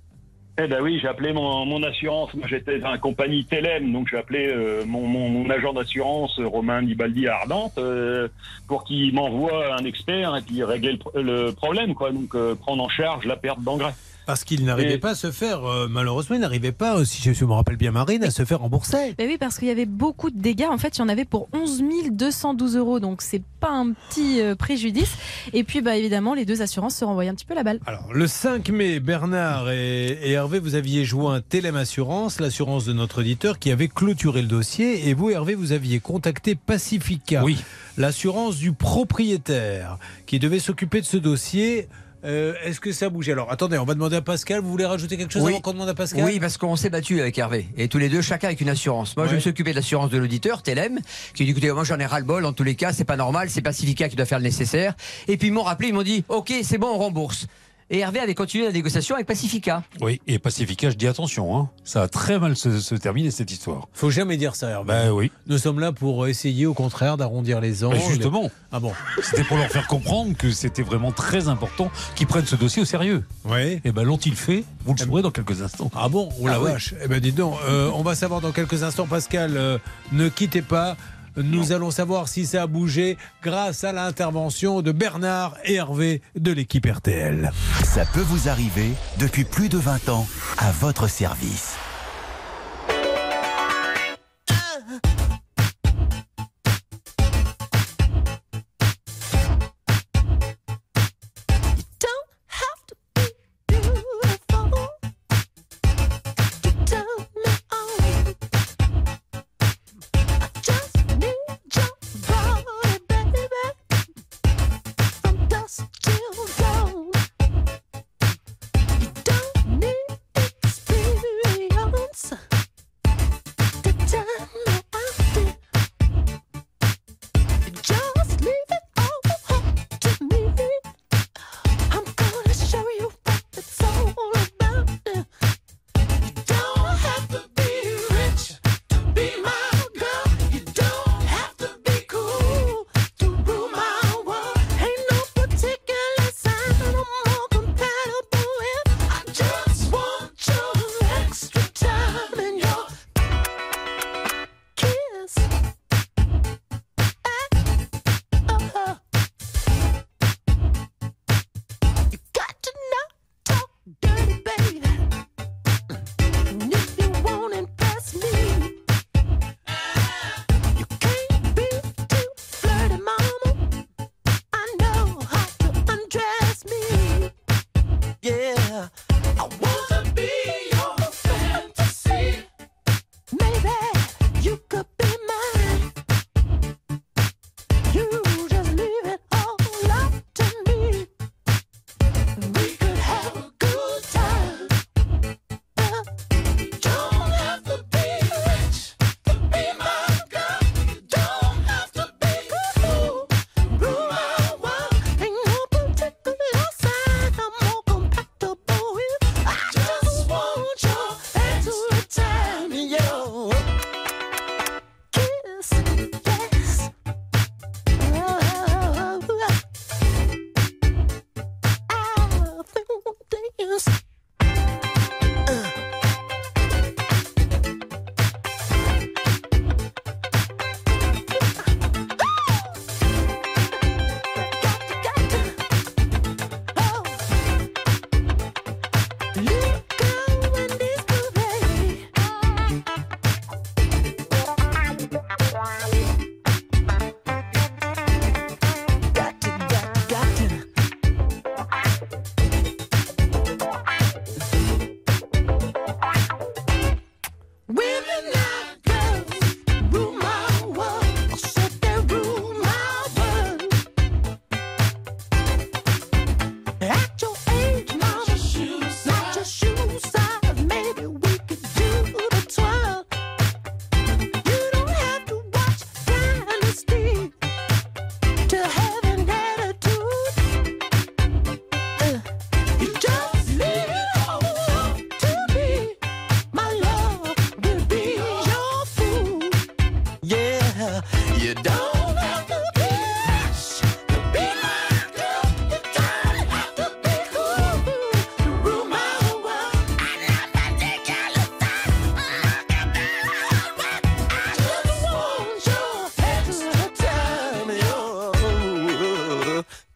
Eh 0.57 0.69
ben 0.69 0.81
oui, 0.83 1.01
j'ai 1.03 1.09
appelé 1.09 1.33
mon, 1.33 1.67
mon 1.67 1.83
assurance. 1.83 2.33
Moi, 2.35 2.47
j'étais 2.49 2.79
dans 2.79 2.93
la 2.93 2.99
compagnie 2.99 3.45
Telem, 3.45 3.93
donc 3.93 4.07
j'ai 4.09 4.17
appelé 4.19 4.47
euh, 4.47 4.85
mon, 4.87 5.05
mon- 5.05 5.29
mon 5.29 5.51
agent 5.51 5.73
d'assurance, 5.73 6.39
Romain 6.39 6.81
Nibaldi 6.83 7.27
à 7.27 7.39
Ardentes, 7.41 7.77
euh, 7.79 8.29
pour 8.69 8.85
qu'il 8.85 9.13
m'envoie 9.15 9.75
un 9.75 9.85
expert 9.85 10.37
et 10.37 10.43
puis 10.43 10.63
régler 10.63 10.97
le 11.17 11.51
problème, 11.51 11.95
quoi. 11.97 12.13
Donc 12.13 12.37
euh, 12.37 12.55
prendre 12.55 12.85
en 12.85 12.89
charge 12.89 13.25
la 13.27 13.35
perte 13.35 13.63
d'engrais. 13.63 13.95
Parce 14.27 14.45
qu'il 14.45 14.65
n'arrivait 14.65 14.95
Et- 14.95 14.99
pas 14.99 15.11
à 15.11 15.15
se 15.15 15.31
faire, 15.31 15.65
euh, 15.65 15.87
malheureusement, 15.89 16.37
il 16.37 16.41
n'arrivait 16.41 16.73
pas, 16.73 17.05
si 17.05 17.33
je 17.35 17.45
me 17.45 17.53
rappelle 17.53 17.77
bien 17.77 17.91
Marine, 17.91 18.25
à 18.25 18.31
se 18.31 18.45
faire 18.45 18.61
rembourser. 18.61 19.15
Ben 19.19 19.29
oui, 19.29 19.37
parce 19.39 19.59
qu'il 19.59 19.69
y 19.69 19.71
avait 19.71 19.85
beaucoup 19.87 20.31
de 20.31 20.39
dégâts. 20.41 20.67
En 20.71 20.79
fait, 20.79 20.97
il 20.97 21.01
y 21.01 21.03
en 21.03 21.09
avait 21.09 21.25
pour 21.27 21.49
11 21.53 21.83
212 22.11 22.77
euros. 22.77 23.01
Donc, 23.01 23.21
c'est 23.23 23.43
pas 23.61 23.71
un 23.71 23.93
petit 23.93 24.41
euh, 24.41 24.55
préjudice. 24.55 25.13
Et 25.53 25.63
puis, 25.65 25.83
bah, 25.83 25.97
évidemment, 25.97 26.35
les 26.35 26.45
deux 26.47 26.63
assurances 26.63 26.97
se 26.97 27.05
renvoyaient 27.05 27.31
un 27.31 27.35
petit 27.35 27.45
peu 27.45 27.55
la 27.55 27.63
balle. 27.65 27.81
Alors, 27.87 28.13
le 28.15 28.27
5 28.27 28.69
mai, 28.71 28.99
Bernard 29.01 29.71
et, 29.71 30.07
et 30.23 30.33
Hervé, 30.33 30.59
vous 30.59 30.75
aviez 30.75 31.05
joint 31.05 31.41
Télém 31.41 31.77
Assurance, 31.77 32.41
l'assurance 32.41 32.85
de 32.87 32.93
notre 32.93 33.21
auditeur, 33.21 33.59
qui 33.59 33.71
avait 33.71 33.89
clôturé 33.89 34.41
le 34.43 34.49
dossier. 34.49 35.09
Et 35.09 35.15
vous, 35.15 35.31
Hervé, 35.31 35.55
vous 35.55 35.73
aviez 35.73 36.01
contacté 36.01 36.55
Pacifica, 36.55 37.45
Oui. 37.45 37.59
l'assurance 37.99 38.57
du 38.57 38.73
propriétaire, 38.73 39.99
qui 40.27 40.39
devait 40.39 40.59
s'occuper 40.59 41.01
de 41.01 41.07
ce 41.07 41.17
dossier. 41.17 41.89
Euh, 42.25 42.55
Est-ce 42.65 42.81
que 42.81 42.91
ça 42.93 43.07
a 43.07 43.09
bougé 43.11 43.33
Alors, 43.33 43.51
attendez, 43.53 43.77
on 43.79 43.85
va 43.85 43.95
demander 43.95 44.17
à 44.17 44.23
Pascal. 44.23 44.61
Vous 44.61 44.71
voulez 44.71 44.87
rajouter 44.87 45.17
quelque 45.17 45.33
chose 45.33 45.43
Oui. 45.43 45.53
avant 45.53 45.61
qu'on 45.61 45.73
demande 45.73 45.89
à 45.91 45.95
Pascal 45.95 46.25
Oui, 46.25 46.41
parce 46.41 46.57
qu'on 46.57 46.75
s'est 46.77 46.89
battu 46.91 47.21
avec 47.21 47.37
Hervé. 47.37 47.67
Et 47.77 47.89
tous 47.89 47.99
les 47.99 48.09
deux, 48.09 48.23
chacun 48.23 48.49
avec 48.49 48.61
une 48.61 48.69
assurance. 48.71 49.17
Moi, 49.17 49.27
je 49.27 49.35
me 49.35 49.41
suis 49.41 49.51
occupé 49.51 49.71
de 49.73 49.77
l'assurance 49.77 50.11
de 50.11 50.17
l'auditeur, 50.19 50.63
Telem, 50.63 51.01
qui 51.35 51.45
dit 51.45 51.51
écoutez, 51.51 51.71
moi 51.71 51.85
j'en 51.85 51.99
ai 51.99 52.07
ras-le-bol, 52.07 52.47
en 52.47 52.53
tous 52.53 52.65
les 52.65 52.77
cas, 52.77 52.93
c'est 52.93 53.05
pas 53.05 53.17
normal, 53.17 53.51
c'est 53.51 53.61
Pacifica 53.63 54.09
qui 54.09 54.17
doit 54.17 54.25
faire 54.27 54.39
le 54.39 54.45
nécessaire. 54.45 54.95
Et 55.29 55.37
puis 55.37 55.49
ils 55.49 55.53
m'ont 55.53 55.63
rappelé, 55.65 55.89
ils 55.89 55.95
m'ont 55.95 56.03
dit 56.03 56.25
ok, 56.29 56.53
c'est 56.63 56.79
bon, 56.79 56.89
on 56.95 56.99
rembourse. 56.99 57.47
Et 57.91 57.99
Hervé 57.99 58.19
avait 58.19 58.35
continué 58.35 58.65
la 58.65 58.73
négociation 58.73 59.15
avec 59.15 59.27
Pacifica. 59.27 59.83
Oui, 60.01 60.21
et 60.27 60.39
Pacifica, 60.39 60.89
je 60.89 60.97
dis 60.97 61.07
attention, 61.07 61.57
hein, 61.57 61.69
ça 61.85 62.03
a 62.03 62.09
très 62.09 62.39
mal 62.39 62.57
se, 62.57 62.81
se 62.81 62.95
terminer 62.95 63.31
cette 63.31 63.51
histoire. 63.51 63.89
Faut 63.93 64.11
jamais 64.11 64.37
dire 64.39 64.57
ça, 64.57 64.71
Hervé. 64.71 64.89
Ben 64.89 65.11
oui. 65.11 65.31
Nous 65.47 65.59
sommes 65.59 65.79
là 65.81 65.93
pour 65.93 66.27
essayer, 66.27 66.65
au 66.65 66.73
contraire, 66.75 67.17
d'arrondir 67.19 67.61
les 67.61 67.85
angles. 67.85 67.97
Ben 67.99 68.09
justement. 68.09 68.51
Ah 68.73 68.81
bon 68.81 68.93
C'était 69.23 69.45
pour 69.45 69.59
leur 69.59 69.69
faire 69.69 69.87
comprendre 69.87 70.35
que 70.37 70.51
c'était 70.51 70.83
vraiment 70.83 71.13
très 71.13 71.49
important 71.49 71.91
qu'ils 72.17 72.27
prennent 72.27 72.47
ce 72.47 72.57
dossier 72.57 72.81
au 72.83 72.87
sérieux. 72.87 73.23
Oui. 73.45 73.81
Et 73.85 73.93
ben 73.93 74.03
l'ont-ils 74.03 74.35
fait? 74.35 74.65
Vous 74.87 74.95
le 74.95 74.99
saurez 74.99 75.23
dans 75.23 75.31
quelques 75.31 75.61
instants. 75.63 75.91
Ah 75.95 76.09
bon? 76.09 76.31
Oh 76.41 76.47
la 76.49 76.55
Ah 76.55 76.61
oui. 76.63 76.71
vache 76.73 76.95
Eh 77.05 77.09
ben 77.09 77.21
dis 77.21 77.33
donc, 77.33 77.55
euh, 77.69 77.91
on 77.95 78.03
va 78.03 78.15
savoir 78.15 78.41
dans 78.41 78.53
quelques 78.53 78.83
instants, 78.83 79.07
Pascal, 79.07 79.57
euh, 79.57 79.79
ne 80.13 80.29
quittez 80.31 80.63
pas. 80.63 80.97
Nous 81.37 81.73
allons 81.73 81.91
savoir 81.91 82.29
si 82.29 82.47
ça 82.47 82.63
a 82.63 82.67
bougé 82.67 83.17
grâce 83.43 83.85
à 83.85 83.93
l'intervention 83.93 84.83
de 84.83 84.93
Bernard 84.93 85.57
et 85.65 85.75
Hervé 85.75 86.23
de 86.37 86.53
l'équipe 86.53 86.87
RTL. 86.87 87.51
Ça 87.83 88.05
peut 88.07 88.21
vous 88.21 88.49
arriver 88.49 88.93
depuis 89.19 89.45
plus 89.45 89.69
de 89.69 89.79
20 89.79 90.09
ans 90.09 90.27
à 90.59 90.71
votre 90.71 91.09
service. 91.09 91.77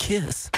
Kiss. 0.09 0.51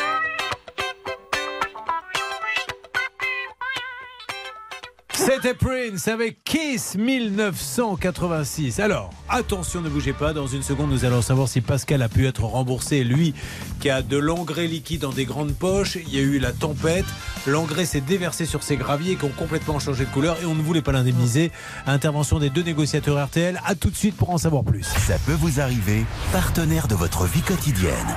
C'était 5.13 5.55
Prince 5.55 6.07
avec 6.07 6.45
Kiss 6.45 6.95
1986. 6.95 8.79
Alors, 8.79 9.11
attention, 9.29 9.81
ne 9.81 9.89
bougez 9.89 10.13
pas. 10.13 10.33
Dans 10.33 10.47
une 10.47 10.63
seconde, 10.63 10.91
nous 10.91 11.05
allons 11.05 11.21
savoir 11.21 11.49
si 11.49 11.61
Pascal 11.61 12.01
a 12.03 12.09
pu 12.09 12.29
être 12.29 12.45
remboursé. 12.45 13.03
Lui, 13.03 13.35
qui 13.81 13.91
a 13.91 14.03
de 14.03 14.17
l'engrais 14.17 14.69
liquide 14.69 15.01
dans 15.01 15.11
des 15.13 15.25
grandes 15.25 15.57
poches, 15.57 15.97
il 15.97 16.15
y 16.15 16.19
a 16.19 16.23
eu 16.23 16.39
la 16.39 16.53
tempête. 16.53 17.07
L'engrais 17.49 17.87
s'est 17.87 18.01
déversé 18.01 18.47
sur 18.47 18.63
ses 18.63 18.77
graviers 18.77 19.17
qui 19.17 19.25
ont 19.25 19.33
complètement 19.37 19.81
changé 19.81 20.05
de 20.05 20.11
couleur 20.11 20.37
et 20.41 20.47
on 20.47 20.55
ne 20.55 20.63
voulait 20.63 20.81
pas 20.81 20.93
l'indemniser. 20.93 21.51
Intervention 21.89 22.39
des 22.39 22.51
deux 22.51 22.63
négociateurs 22.63 23.27
RTL. 23.27 23.61
À 23.67 23.75
tout 23.75 23.91
de 23.91 23.97
suite 23.97 24.17
pour 24.17 24.31
en 24.31 24.39
savoir 24.39 24.63
plus. 24.63 24.85
Ça 24.85 25.19
peut 25.27 25.33
vous 25.33 25.59
arriver, 25.59 26.05
partenaire 26.31 26.87
de 26.87 26.95
votre 26.95 27.25
vie 27.25 27.43
quotidienne. 27.43 28.17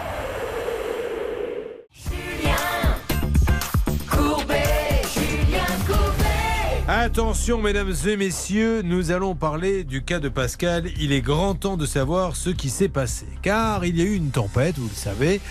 Attention, 6.96 7.60
mesdames 7.60 7.92
et 8.08 8.18
messieurs, 8.18 8.84
nous 8.84 9.10
allons 9.10 9.34
parler 9.34 9.84
du 9.84 10.04
cas 10.04 10.20
de 10.20 10.30
Pascal. 10.30 10.86
Il 11.00 11.12
est 11.12 11.22
grand 11.22 11.56
temps 11.56 11.76
de 11.76 11.88
savoir 11.88 12.36
ce 12.36 12.52
qui 12.52 12.70
s'est 12.70 12.88
passé. 12.88 13.26
Car 13.42 13.84
il 13.84 13.98
y 13.98 14.02
a 14.02 14.06
eu 14.06 14.14
une 14.14 14.30
tempête, 14.30 14.78
vous 14.78 14.90
le 14.90 14.94
savez. 14.94 15.42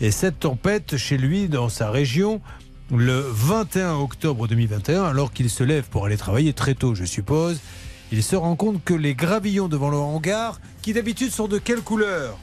Et 0.00 0.10
cette 0.10 0.40
tempête, 0.40 0.96
chez 0.96 1.18
lui, 1.18 1.48
dans 1.48 1.68
sa 1.68 1.90
région, 1.90 2.40
le 2.90 3.20
21 3.20 3.96
octobre 3.96 4.48
2021, 4.48 5.04
alors 5.04 5.34
qu'il 5.34 5.50
se 5.50 5.62
lève 5.62 5.84
pour 5.90 6.06
aller 6.06 6.16
travailler 6.16 6.54
très 6.54 6.74
tôt, 6.74 6.94
je 6.94 7.04
suppose, 7.04 7.60
il 8.10 8.22
se 8.22 8.34
rend 8.34 8.56
compte 8.56 8.82
que 8.82 8.94
les 8.94 9.14
gravillons 9.14 9.68
devant 9.68 9.90
le 9.90 9.98
hangar, 9.98 10.62
qui 10.80 10.94
d'habitude 10.94 11.30
sont 11.30 11.46
de 11.46 11.58
quelle 11.58 11.82
couleur? 11.82 12.38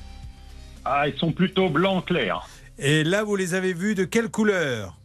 Ah, 0.86 1.08
ils 1.08 1.18
sont 1.18 1.32
plutôt 1.32 1.72
blanc 1.72 2.04
clair. 2.04 2.48
Et 2.78 3.04
là, 3.04 3.24
vous 3.24 3.36
les 3.36 3.56
avez 3.56 3.74
vus 3.74 3.96
de 3.96 4.04
quelle 4.04 4.30
couleur? 4.30 4.96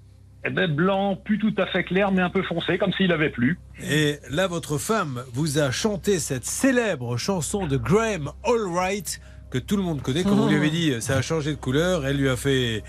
Eh 0.44 0.50
ben 0.50 0.72
blanc, 0.72 1.16
plus 1.16 1.38
tout 1.38 1.54
à 1.58 1.66
fait 1.66 1.82
clair, 1.84 2.12
mais 2.12 2.22
un 2.22 2.30
peu 2.30 2.42
foncé, 2.42 2.78
comme 2.78 2.92
s'il 2.92 3.12
avait 3.12 3.30
plu. 3.30 3.58
Et 3.82 4.18
là, 4.30 4.46
votre 4.46 4.78
femme 4.78 5.22
vous 5.32 5.58
a 5.58 5.70
chanté 5.70 6.18
cette 6.18 6.44
célèbre 6.44 7.16
chanson 7.16 7.66
de 7.66 7.76
Graham 7.76 8.30
Allwright 8.44 9.20
que 9.50 9.58
tout 9.58 9.76
le 9.76 9.82
monde 9.82 10.00
connaît. 10.00 10.22
Quand 10.22 10.36
vous 10.36 10.48
lui 10.48 10.56
avez 10.56 10.70
dit 10.70 10.92
ça 11.00 11.16
a 11.16 11.22
changé 11.22 11.50
de 11.50 11.56
couleur, 11.56 12.06
elle 12.06 12.18
lui 12.18 12.28
a 12.28 12.36
fait 12.36 12.82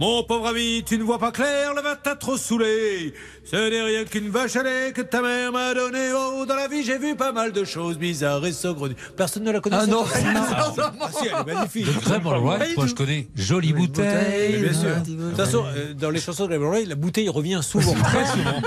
Mon 0.00 0.24
pauvre 0.24 0.48
ami, 0.48 0.82
tu 0.84 0.98
ne 0.98 1.04
vois 1.04 1.18
pas 1.20 1.30
clair, 1.30 1.72
le 1.72 1.80
vin 1.80 1.94
t'a 1.94 2.16
trop 2.16 2.36
saoulé. 2.36 3.14
Ce 3.44 3.54
n'est 3.54 3.82
rien 3.82 4.04
qu'une 4.04 4.28
vache 4.28 4.56
à 4.56 4.62
lait 4.64 4.92
que 4.92 5.02
ta 5.02 5.22
mère 5.22 5.52
m'a 5.52 5.72
donné. 5.72 6.10
Oh, 6.16 6.44
dans 6.46 6.56
la 6.56 6.66
vie, 6.66 6.82
j'ai 6.82 6.98
vu 6.98 7.14
pas 7.14 7.30
mal 7.30 7.52
de 7.52 7.62
choses 7.64 7.96
bizarres 7.96 8.44
et 8.44 8.52
saugrenues. 8.52 8.96
Personne 9.16 9.44
ne 9.44 9.52
la 9.52 9.60
connaît 9.60 9.76
Ah 9.78 9.86
non. 9.86 10.04
cette 10.04 10.24
chanson 10.24 10.82
Ah, 11.00 11.08
si, 11.12 11.28
elle 11.28 11.48
est 11.48 11.54
magnifique. 11.54 11.86
De 11.86 12.00
Graham 12.00 12.26
Allwright, 12.26 12.76
moi 12.76 12.86
je 12.88 12.94
connais. 12.94 13.28
Jolie 13.36 13.72
bouteille. 13.72 14.62
Bien 14.62 14.72
sûr. 14.72 14.96
De 15.06 15.28
toute 15.28 15.36
façon, 15.36 15.64
euh, 15.76 15.94
dans 15.94 16.10
les 16.10 16.20
chansons 16.20 16.44
de 16.44 16.48
Graham 16.48 16.62
Allwright, 16.64 16.88
la 16.88 16.94
bouteille 16.96 17.28
revient 17.28 17.60
souvent, 17.62 17.92
très 18.02 18.26
souvent. 18.26 18.62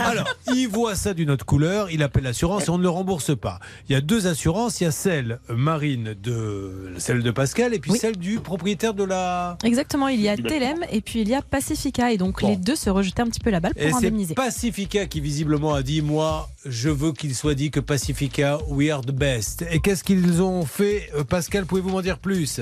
Alors, 0.04 0.28
il 0.54 0.68
voit 0.68 0.94
ça 0.94 1.14
d'une 1.14 1.30
autre 1.30 1.46
couleur, 1.46 1.90
il 1.90 2.02
appelle 2.04 2.24
l'assurance 2.24 2.66
et 2.68 2.70
on 2.70 2.78
ne 2.78 2.82
le 2.84 2.90
rembourse 2.90 3.36
pas. 3.36 3.58
Il 3.88 3.92
y 3.92 3.96
a 3.96 4.00
deux 4.00 4.28
assurances, 4.28 4.80
il 4.80 4.84
y 4.84 4.86
a 4.86 4.92
celle 4.92 5.40
marine 5.48 6.14
de 6.22 6.92
celle 6.98 7.22
de 7.24 7.30
Pascal 7.32 7.74
et 7.74 7.80
puis 7.80 7.92
celle 7.92 8.16
du 8.18 8.38
propriétaire 8.38 8.94
de 8.94 9.02
la. 9.04 9.56
Exactement, 9.64 10.06
il 10.08 10.20
y 10.20 10.27
a 10.27 10.27
Telem 10.36 10.84
et 10.92 11.00
puis 11.00 11.20
il 11.22 11.28
y 11.28 11.34
a 11.34 11.42
Pacifica. 11.42 12.12
Et 12.12 12.18
donc 12.18 12.40
Bon. 12.42 12.48
les 12.48 12.56
deux 12.56 12.76
se 12.76 12.90
rejetaient 12.90 13.22
un 13.22 13.26
petit 13.28 13.40
peu 13.40 13.50
la 13.50 13.60
balle 13.60 13.72
Et 13.76 13.88
pour 13.90 13.98
c'est 14.00 14.06
indemniser. 14.06 14.34
Pacifica 14.34 15.06
qui 15.06 15.20
visiblement 15.20 15.74
a 15.74 15.82
dit 15.82 16.02
moi 16.02 16.48
je 16.66 16.88
veux 16.90 17.12
qu'il 17.12 17.34
soit 17.34 17.54
dit 17.54 17.70
que 17.70 17.80
Pacifica 17.80 18.58
we 18.68 18.90
are 18.90 19.00
the 19.02 19.12
best. 19.12 19.64
Et 19.70 19.80
qu'est-ce 19.80 20.04
qu'ils 20.04 20.42
ont 20.42 20.64
fait 20.64 21.08
euh, 21.16 21.24
Pascal, 21.24 21.66
pouvez-vous 21.66 21.90
m'en 21.90 22.02
dire 22.02 22.18
plus? 22.18 22.60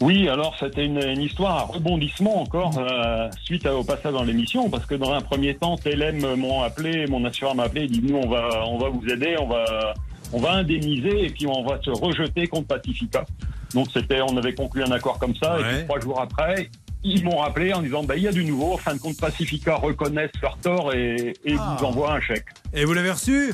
Oui, 0.00 0.28
alors 0.28 0.54
c'était 0.58 0.84
une, 0.84 1.02
une 1.02 1.20
histoire 1.22 1.56
à 1.56 1.62
rebondissement 1.62 2.42
encore 2.42 2.76
euh, 2.78 3.28
suite 3.44 3.64
à- 3.64 3.74
au 3.76 3.84
passage 3.84 4.12
dans 4.12 4.24
l'émission, 4.24 4.68
parce 4.68 4.84
que 4.86 4.96
dans 4.96 5.12
un 5.12 5.20
premier 5.20 5.54
temps, 5.54 5.76
TLM 5.76 6.34
m'ont 6.34 6.62
appelé, 6.62 7.06
mon 7.06 7.24
assureur 7.24 7.54
m'a 7.54 7.64
appelé, 7.64 7.84
il 7.84 7.90
dit 7.90 8.02
nous 8.12 8.16
on 8.18 8.28
va 8.28 8.64
on 8.66 8.76
va 8.76 8.88
vous 8.88 9.06
aider, 9.08 9.36
on 9.40 9.46
va 9.46 9.94
on 10.34 10.40
va 10.40 10.52
indemniser 10.54 11.26
et 11.26 11.30
puis 11.30 11.46
on 11.46 11.64
va 11.64 11.80
se 11.82 11.90
rejeter 11.90 12.46
contre 12.48 12.66
Pacifica. 12.68 13.24
Donc 13.72 13.86
c'était 13.92 14.20
on 14.20 14.36
avait 14.36 14.54
conclu 14.54 14.82
un 14.82 14.90
accord 14.92 15.18
comme 15.18 15.34
ça 15.36 15.58
et 15.60 15.62
puis 15.62 15.84
trois 15.84 16.00
jours 16.00 16.20
après. 16.20 16.70
Ils 17.06 17.22
m'ont 17.24 17.36
rappelé 17.38 17.72
en 17.74 17.82
disant 17.82 18.02
bah, 18.02 18.16
il 18.16 18.22
y 18.22 18.28
a 18.28 18.32
du 18.32 18.44
nouveau. 18.44 18.72
En 18.74 18.76
fin 18.78 18.94
de 18.94 18.98
compte, 19.00 19.18
Pacifica 19.18 19.76
reconnaissent 19.76 20.30
leur 20.42 20.56
tort 20.58 20.92
et, 20.94 21.34
et 21.44 21.54
Ah. 21.58 21.76
vous 21.78 21.84
envoient 21.84 22.12
un 22.14 22.20
chèque. 22.20 22.46
Et 22.72 22.84
vous 22.84 22.94
l'avez 22.94 23.10
reçu? 23.10 23.52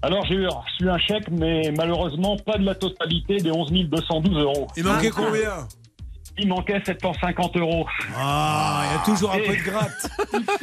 Alors 0.00 0.24
j'ai 0.26 0.46
reçu 0.46 0.88
un 0.88 0.98
chèque, 0.98 1.28
mais 1.30 1.72
malheureusement 1.76 2.36
pas 2.36 2.56
de 2.56 2.64
la 2.64 2.74
totalité 2.74 3.38
des 3.38 3.50
11 3.50 3.70
212 3.88 4.38
euros. 4.38 4.66
Il 4.76 4.84
manquait 4.84 5.10
combien? 5.10 5.66
Il 6.40 6.48
manquait 6.48 6.80
750 6.84 7.56
euros. 7.56 7.86
Ah, 8.16 8.82
il 8.84 8.92
y 8.92 9.00
a 9.00 9.04
toujours 9.04 9.32
un 9.32 9.38
peu 9.38 9.56
de 9.56 9.62
gratte. 9.62 10.10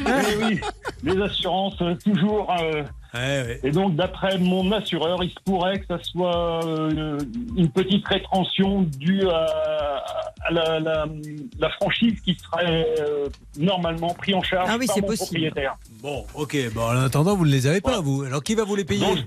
Eh 0.00 0.44
oui, 0.44 0.60
les 1.02 1.20
assurances, 1.22 1.80
euh, 1.82 1.94
toujours. 2.02 2.52
euh, 2.60 3.56
Et 3.62 3.70
donc, 3.70 3.94
d'après 3.96 4.38
mon 4.38 4.70
assureur, 4.72 5.22
il 5.22 5.30
se 5.30 5.36
pourrait 5.44 5.78
que 5.80 5.86
ça 5.86 5.98
soit 6.02 6.64
euh, 6.64 7.18
une 7.56 7.68
petite 7.70 8.06
rétention 8.06 8.82
due 8.82 9.28
à, 9.28 9.46
à 10.46 10.50
la, 10.50 10.80
la- 10.80 11.06
la 11.58 11.70
franchise 11.70 12.14
qui 12.24 12.36
serait 12.36 12.86
euh, 13.00 13.28
normalement 13.58 14.14
pris 14.14 14.34
en 14.34 14.42
charge 14.42 14.68
Ah 14.70 14.76
oui, 14.78 14.86
par 14.86 14.94
c'est 14.96 15.00
mon 15.02 15.06
possible. 15.08 15.26
propriétaire. 15.50 15.76
Bon, 16.02 16.24
ok. 16.34 16.56
Bon, 16.74 16.82
en 16.82 17.04
attendant, 17.04 17.36
vous 17.36 17.44
ne 17.46 17.50
les 17.50 17.66
avez 17.66 17.80
pas, 17.80 18.00
vous. 18.00 18.22
Alors, 18.22 18.42
qui 18.42 18.54
va 18.54 18.64
vous 18.64 18.76
les 18.76 18.84
payer? 18.84 19.06
Donc, 19.06 19.18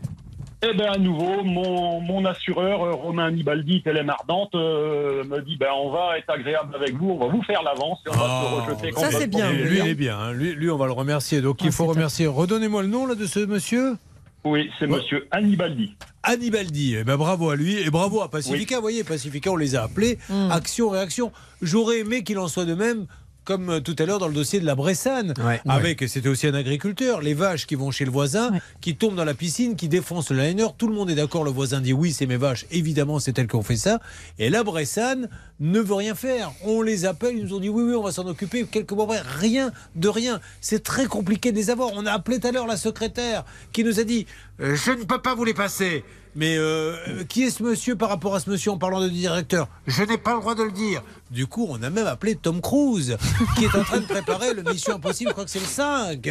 Eh 0.61 0.73
bien, 0.73 0.91
à 0.91 0.97
nouveau, 0.97 1.41
mon, 1.45 2.01
mon 2.01 2.25
assureur, 2.25 2.83
euh, 2.83 2.91
Romain 2.91 3.31
Nibaldi, 3.31 3.81
Télém 3.81 4.09
Ardente, 4.09 4.53
euh, 4.55 5.23
me 5.23 5.39
dit 5.41 5.55
ben, 5.55 5.69
on 5.73 5.89
va 5.89 6.17
être 6.17 6.29
agréable 6.29 6.75
avec 6.75 6.93
vous, 6.97 7.11
on 7.11 7.17
va 7.17 7.27
vous 7.27 7.41
faire 7.43 7.63
l'avance 7.63 7.99
et 8.05 8.09
on 8.09 8.13
va 8.13 8.19
se 8.65 8.71
rejeter 8.71 8.91
complètement. 8.91 9.39
Et 9.49 9.53
Lui, 9.53 9.79
il 9.79 9.87
est 9.87 9.95
bien. 9.95 10.19
hein. 10.19 10.33
Lui, 10.33 10.53
lui, 10.55 10.69
on 10.69 10.75
va 10.77 10.87
le 10.87 10.91
remercier. 10.91 11.39
Donc, 11.41 11.61
il 11.63 11.71
faut 11.71 11.85
remercier. 11.85 12.27
Redonnez-moi 12.27 12.81
le 12.81 12.89
nom 12.89 13.05
là, 13.05 13.15
de 13.15 13.25
ce 13.25 13.39
monsieur 13.45 13.95
Oui, 14.43 14.69
c'est 14.79 14.87
monsieur 14.87 15.27
Annibaldi. 15.31 15.95
Annibaldi. 16.23 16.95
Eh 16.99 17.03
ben, 17.05 17.15
bravo 17.15 17.49
à 17.51 17.55
lui 17.55 17.77
et 17.79 17.89
bravo 17.89 18.19
à 18.21 18.29
Pacifica. 18.29 18.75
Vous 18.75 18.81
voyez, 18.81 19.05
Pacifica, 19.05 19.51
on 19.51 19.55
les 19.55 19.77
a 19.77 19.83
appelés. 19.83 20.19
Action, 20.51 20.89
réaction. 20.89 21.31
J'aurais 21.61 21.99
aimé 21.99 22.23
qu'il 22.23 22.37
en 22.37 22.49
soit 22.49 22.65
de 22.65 22.73
même. 22.75 23.05
Comme 23.49 23.69
euh, 23.71 23.79
tout 23.79 23.95
à 23.97 24.05
l'heure 24.05 24.19
dans 24.19 24.27
le 24.27 24.33
dossier 24.35 24.59
de 24.59 24.65
la 24.67 24.75
Bressane, 24.75 25.33
avec 25.67 26.07
c'était 26.07 26.29
aussi 26.29 26.45
un 26.45 26.53
agriculteur, 26.53 27.19
les 27.19 27.33
vaches 27.33 27.65
qui 27.65 27.73
vont 27.73 27.89
chez 27.89 28.05
le 28.05 28.11
voisin, 28.11 28.51
qui 28.79 28.95
tombent 28.95 29.15
dans 29.15 29.25
la 29.25 29.33
piscine, 29.33 29.75
qui 29.75 29.87
défoncent 29.87 30.29
le 30.29 30.39
liner, 30.39 30.67
tout 30.77 30.87
le 30.87 30.93
monde 30.93 31.09
est 31.09 31.15
d'accord, 31.15 31.43
le 31.43 31.49
voisin 31.49 31.81
dit 31.81 31.91
oui 31.91 32.13
c'est 32.13 32.27
mes 32.27 32.37
vaches, 32.37 32.67
évidemment 32.69 33.17
c'est 33.17 33.39
elles 33.39 33.47
qui 33.47 33.55
ont 33.55 33.63
fait 33.63 33.75
ça, 33.75 34.01
et 34.37 34.51
la 34.51 34.63
Bressane 34.63 35.29
ne 35.59 35.79
veut 35.79 35.95
rien 35.95 36.13
faire. 36.13 36.51
On 36.63 36.83
les 36.83 37.05
appelle, 37.05 37.39
ils 37.39 37.45
nous 37.45 37.55
ont 37.55 37.59
dit 37.59 37.69
oui 37.69 37.81
oui 37.81 37.95
on 37.95 38.03
va 38.03 38.11
s'en 38.11 38.27
occuper, 38.27 38.65
quelques 38.65 38.91
mois 38.91 39.05
après, 39.05 39.21
rien 39.25 39.71
de 39.95 40.09
rien. 40.09 40.39
C'est 40.61 40.83
très 40.83 41.07
compliqué 41.07 41.51
de 41.51 41.57
les 41.57 41.71
avoir. 41.71 41.89
On 41.93 42.05
a 42.05 42.11
appelé 42.11 42.39
tout 42.39 42.45
à 42.49 42.51
l'heure 42.51 42.67
la 42.67 42.77
secrétaire 42.77 43.45
qui 43.73 43.83
nous 43.83 43.99
a 43.99 44.03
dit 44.03 44.27
euh, 44.61 44.75
je 44.75 44.91
ne 44.91 45.05
peux 45.05 45.23
pas 45.23 45.33
vous 45.33 45.43
les 45.43 45.55
passer. 45.55 46.03
Mais 46.35 46.57
euh, 46.57 47.23
qui 47.27 47.43
est 47.43 47.49
ce 47.49 47.63
monsieur 47.63 47.95
par 47.95 48.09
rapport 48.09 48.35
à 48.35 48.39
ce 48.39 48.49
monsieur 48.49 48.71
en 48.71 48.77
parlant 48.77 49.01
de 49.01 49.09
directeur? 49.09 49.67
Je 49.87 50.03
n'ai 50.03 50.17
pas 50.17 50.33
le 50.33 50.39
droit 50.39 50.55
de 50.55 50.63
le 50.63 50.71
dire. 50.71 51.01
Du 51.31 51.47
coup, 51.47 51.67
on 51.69 51.81
a 51.81 51.89
même 51.89 52.07
appelé 52.07 52.35
Tom 52.35 52.61
Cruise, 52.61 53.17
qui 53.57 53.65
est 53.65 53.75
en 53.75 53.83
train 53.83 53.99
de 53.99 54.05
préparer 54.05 54.53
le 54.53 54.63
Mission 54.63 54.95
Impossible, 54.95 55.29
je 55.29 55.33
crois 55.33 55.45
que 55.45 55.51
c'est 55.51 55.59
le 55.59 55.65
5. 55.65 56.29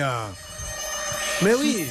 Mais 1.43 1.55
oui 1.55 1.85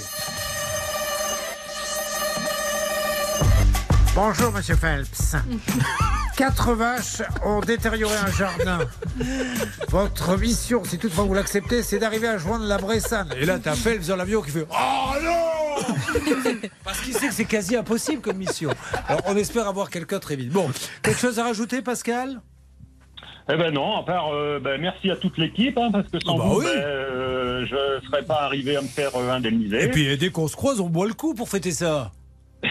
Bonjour, 4.16 4.52
monsieur 4.52 4.76
Phelps. 4.76 5.36
Quatre 6.38 6.74
vaches 6.76 7.24
ont 7.44 7.62
détérioré 7.62 8.16
un 8.16 8.32
jardin. 8.32 8.78
Votre 9.90 10.38
mission, 10.38 10.84
si 10.84 11.00
toutefois 11.00 11.24
vous 11.24 11.34
l'acceptez, 11.34 11.82
c'est 11.82 11.98
d'arriver 11.98 12.28
à 12.28 12.38
joindre 12.38 12.66
la 12.66 12.78
Bressane. 12.78 13.30
Et 13.42 13.46
là, 13.46 13.58
t'as 13.58 13.74
Phelps 13.74 14.06
dans 14.06 14.16
l'avion 14.16 14.44
qui 14.44 14.52
fait 14.52 14.68
Oh 14.70 15.14
non 15.24 16.60
Parce 16.84 17.02
qu'il 17.02 17.14
sait 17.16 17.30
que 17.30 17.34
c'est 17.34 17.46
quasi 17.46 17.76
impossible 17.76 18.22
comme 18.22 18.38
mission. 18.38 18.70
Alors, 19.08 19.24
on 19.26 19.36
espère 19.36 19.68
avoir 19.68 19.90
quelqu'un 19.90 20.20
très 20.20 20.36
vite. 20.36 20.52
Bon, 20.52 20.70
quelque 21.02 21.20
chose 21.20 21.40
à 21.40 21.44
rajouter, 21.44 21.82
Pascal? 21.82 22.40
Eh 23.52 23.56
ben 23.56 23.74
non, 23.74 23.98
à 23.98 24.04
part 24.04 24.32
euh, 24.32 24.60
ben, 24.60 24.80
merci 24.80 25.10
à 25.10 25.16
toute 25.16 25.40
l'équipe, 25.40 25.76
hein, 25.80 25.90
parce 25.92 26.08
que 26.08 26.20
sans 26.20 26.36
Ah 26.36 26.38
bah 26.38 26.44
vous, 26.50 26.60
oui. 26.60 26.66
ben, 26.66 26.82
euh, 26.84 27.66
je 27.66 27.96
ne 27.96 28.12
serais 28.12 28.24
pas 28.24 28.44
arrivé 28.44 28.76
à 28.76 28.82
me 28.84 28.88
faire 28.88 29.16
euh, 29.16 29.32
indemniser. 29.32 29.86
Et 29.86 29.90
puis, 29.90 30.16
dès 30.18 30.30
qu'on 30.30 30.48
se 30.48 30.56
croise, 30.56 30.80
on 30.82 30.90
boit 30.90 31.08
le 31.08 31.14
coup 31.16 31.34
pour 31.34 31.50
fêter 31.50 31.72
ça. 31.72 32.12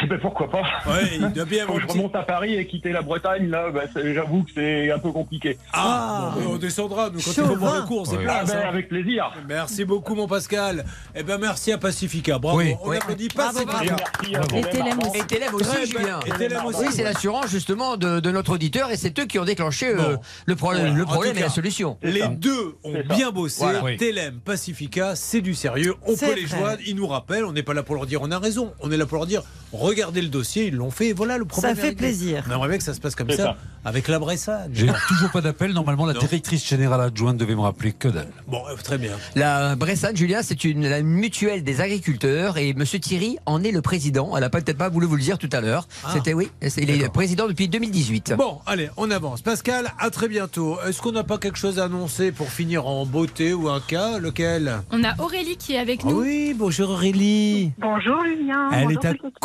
Ben, 0.09 0.19
pourquoi 0.21 0.51
pas 0.51 0.63
Ouais, 0.87 1.03
il 1.15 1.33
doit 1.33 1.45
bien 1.45 1.67
Quand 1.69 1.79
je 1.79 1.87
remonte 1.87 2.15
à 2.17 2.23
Paris 2.23 2.55
et 2.55 2.67
quitter 2.67 2.93
la 2.93 3.03
Bretagne, 3.03 3.49
là, 3.49 3.71
ben, 3.71 3.89
j'avoue 4.15 4.43
que 4.45 4.51
c'est 4.55 4.91
un 4.91 4.99
peu 4.99 5.13
compliqué. 5.13 5.59
Ah, 5.73 6.33
bon, 6.37 6.55
on 6.55 6.57
descendra, 6.57 7.11
nous, 7.11 7.21
quand 7.21 7.31
il 7.37 7.45
faut 7.45 7.57
voir 7.57 7.81
le 7.81 7.87
cours, 7.87 8.07
c'est 8.07 8.17
Ouais. 8.17 8.25
place. 8.25 8.49
Ah 8.51 8.55
ben, 8.55 8.63
hein. 8.65 8.69
avec 8.69 8.89
plaisir. 8.89 9.33
Merci 9.49 9.85
beaucoup, 9.85 10.15
mon 10.15 10.27
Pascal. 10.27 10.85
Eh 11.15 11.23
ben, 11.23 11.39
merci 11.39 11.73
à 11.73 11.79
Pacifica. 11.79 12.39
Bravo. 12.39 12.59
Oui. 12.59 12.75
On 12.83 12.91
Oui. 12.91 12.97
applaudit 12.97 13.29
Bravo, 13.35 13.65
Pacifica. 13.65 13.97
bravo. 13.97 14.57
Et 14.57 14.63
Télém 14.63 14.99
aussi. 14.99 15.19
Et 15.19 15.55
aussi, 15.55 15.87
Julien. 15.91 16.21
Et. 16.27 16.31
Oui, 16.77 16.87
c'est 16.91 17.03
l'assurance 17.03 17.49
justement 17.49 17.97
de, 17.97 18.21
de 18.21 18.31
notre 18.31 18.53
auditeur 18.55 18.91
et 18.91 18.97
c'est 18.97 19.19
eux 19.19 19.27
qui 19.27 19.39
ont 19.39 19.45
déclenché 19.45 19.87
euh, 19.89 20.17
le 20.47 20.57
problème, 20.57 20.83
Voilà. 20.87 20.99
le 20.99 21.05
problème 21.05 21.33
tout 21.33 21.39
et 21.39 21.43
la 21.43 21.47
cas, 21.49 21.53
solution. 21.53 21.99
Les 22.03 22.27
deux 22.29 22.77
ont 22.85 22.95
bien 23.15 23.31
bossé. 23.31 23.63
Voilà. 23.63 23.83
Oui. 23.83 23.97
Telem, 23.97 24.41
Pacifica, 24.45 25.15
c'est 25.17 25.41
du 25.41 25.55
sérieux. 25.55 25.95
On 26.07 26.17
peut 26.17 26.35
les 26.35 26.47
joindre. 26.47 26.79
Ils 26.87 26.97
nous 26.97 27.07
rappellent. 27.07 27.45
On 27.45 27.53
n'est 27.53 27.63
pas 27.63 27.75
là 27.75 27.83
pour 27.83 27.95
leur 27.95 28.07
dire 28.07 28.21
on 28.23 28.31
a 28.31 28.39
raison. 28.39 28.73
On 28.81 28.91
est 28.91 28.97
là 28.97 29.07
pour 29.07 29.19
leur 29.19 29.27
dire 29.27 29.43
regardez 29.73 29.96
le 30.05 30.29
dossier. 30.29 30.67
Ils 30.67 30.75
l'ont 30.75 30.91
fait. 30.91 31.09
Et 31.09 31.13
voilà 31.13 31.39
le 31.39 31.45
problème. 31.45 31.75
Ça 31.75 31.81
fait 31.81 31.89
réglé. 31.89 31.97
plaisir. 32.09 32.45
On 32.49 32.53
aimerait 32.55 32.69
bien 32.69 32.79
que 32.79 32.85
ça 32.85 32.95
se 32.95 33.01
passe 33.01 33.15
comme 33.15 33.31
ça, 33.31 33.37
ça. 33.37 33.57
avec 33.85 34.09
la 34.09 34.19
Bressane. 34.19 34.71
J'ai 34.73 34.87
toujours 35.09 35.31
pas 35.31 35.41
d'appel. 35.41 35.73
Normalement, 35.73 36.07
la 36.07 36.15
directrice 36.15 36.67
générale 36.67 37.01
adjointe 37.01 37.37
devait 37.37 37.55
me 37.55 37.61
rappeler 37.61 37.93
que 37.93 38.09
dalle. 38.09 38.29
Bon, 38.47 38.63
euh, 38.71 38.77
très 38.83 38.99
bien. 38.99 39.13
La 39.35 39.77
Bressane, 39.77 40.17
Julien, 40.17 40.41
c'est 40.43 40.65
une 40.65 40.87
la 40.89 41.03
mutuelle 41.03 41.65
des 41.65 41.81
agriculteurs 41.81 42.59
et 42.59 42.75
Monsieur 42.75 42.99
Thierry 42.99 43.39
en 43.47 43.63
est 43.63 43.73
le 43.73 43.83
président. 43.83 44.33
Elle 44.37 44.43
n'a 44.43 44.51
peut-être 44.51 44.79
pas 44.79 44.89
voulu 44.89 45.07
vous 45.07 45.17
le 45.17 45.23
dire 45.23 45.39
tout 45.39 45.51
à 45.53 45.61
l'heure. 45.61 45.87
Ah. 46.05 46.11
C'était 46.13 46.35
oui, 46.35 46.49
c'est- 46.63 46.83
il 46.83 46.91
est 46.91 47.09
président 47.13 47.47
depuis 47.49 47.69
2018. 47.69 48.35
Bon, 48.37 48.59
allez, 48.67 48.91
on 48.97 49.11
avance. 49.11 49.43
Pascal, 49.43 49.93
à 49.99 50.11
très 50.11 50.29
bientôt. 50.29 50.79
Est-ce 50.87 51.01
qu'on 51.03 51.13
n'a 51.13 51.25
pas 51.25 51.39
quelque 51.39 51.59
chose 51.59 51.79
à 51.79 51.85
annoncer 51.85 52.33
pour 52.33 52.49
finir 52.51 52.87
en 52.87 53.07
beauté 53.07 53.55
ou 53.55 53.69
un 53.69 53.81
cas? 53.81 54.19
Lequel? 54.19 54.81
On 54.91 55.03
a 55.05 55.15
Aurélie 55.21 55.57
qui 55.57 55.75
est 55.75 55.79
avec 55.79 56.01
Ah 56.05 56.09
nous. 56.09 56.21
oui, 56.23 56.55
bonjour 56.57 56.91
Aurélie. 56.91 57.73
Bonjour 57.79 58.25
Julien. 58.25 58.69
Elle 58.73 58.85
Bonjour 58.85 59.05
est 59.05 59.09
à 59.09 59.15
toute 59.15 59.39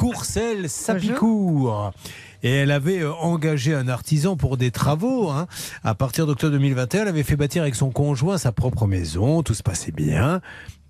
Sapicourt. 0.67 1.91
Et 2.43 2.49
elle 2.49 2.71
avait 2.71 3.01
euh, 3.01 3.13
engagé 3.13 3.73
un 3.73 3.87
artisan 3.87 4.35
pour 4.35 4.57
des 4.57 4.71
travaux. 4.71 5.29
hein. 5.29 5.47
À 5.83 5.93
partir 5.93 6.25
d'octobre 6.25 6.53
2021, 6.53 7.03
elle 7.03 7.07
avait 7.07 7.23
fait 7.23 7.35
bâtir 7.35 7.61
avec 7.61 7.75
son 7.75 7.91
conjoint 7.91 8.37
sa 8.37 8.51
propre 8.51 8.87
maison. 8.87 9.43
Tout 9.43 9.53
se 9.53 9.63
passait 9.63 9.91
bien. 9.91 10.41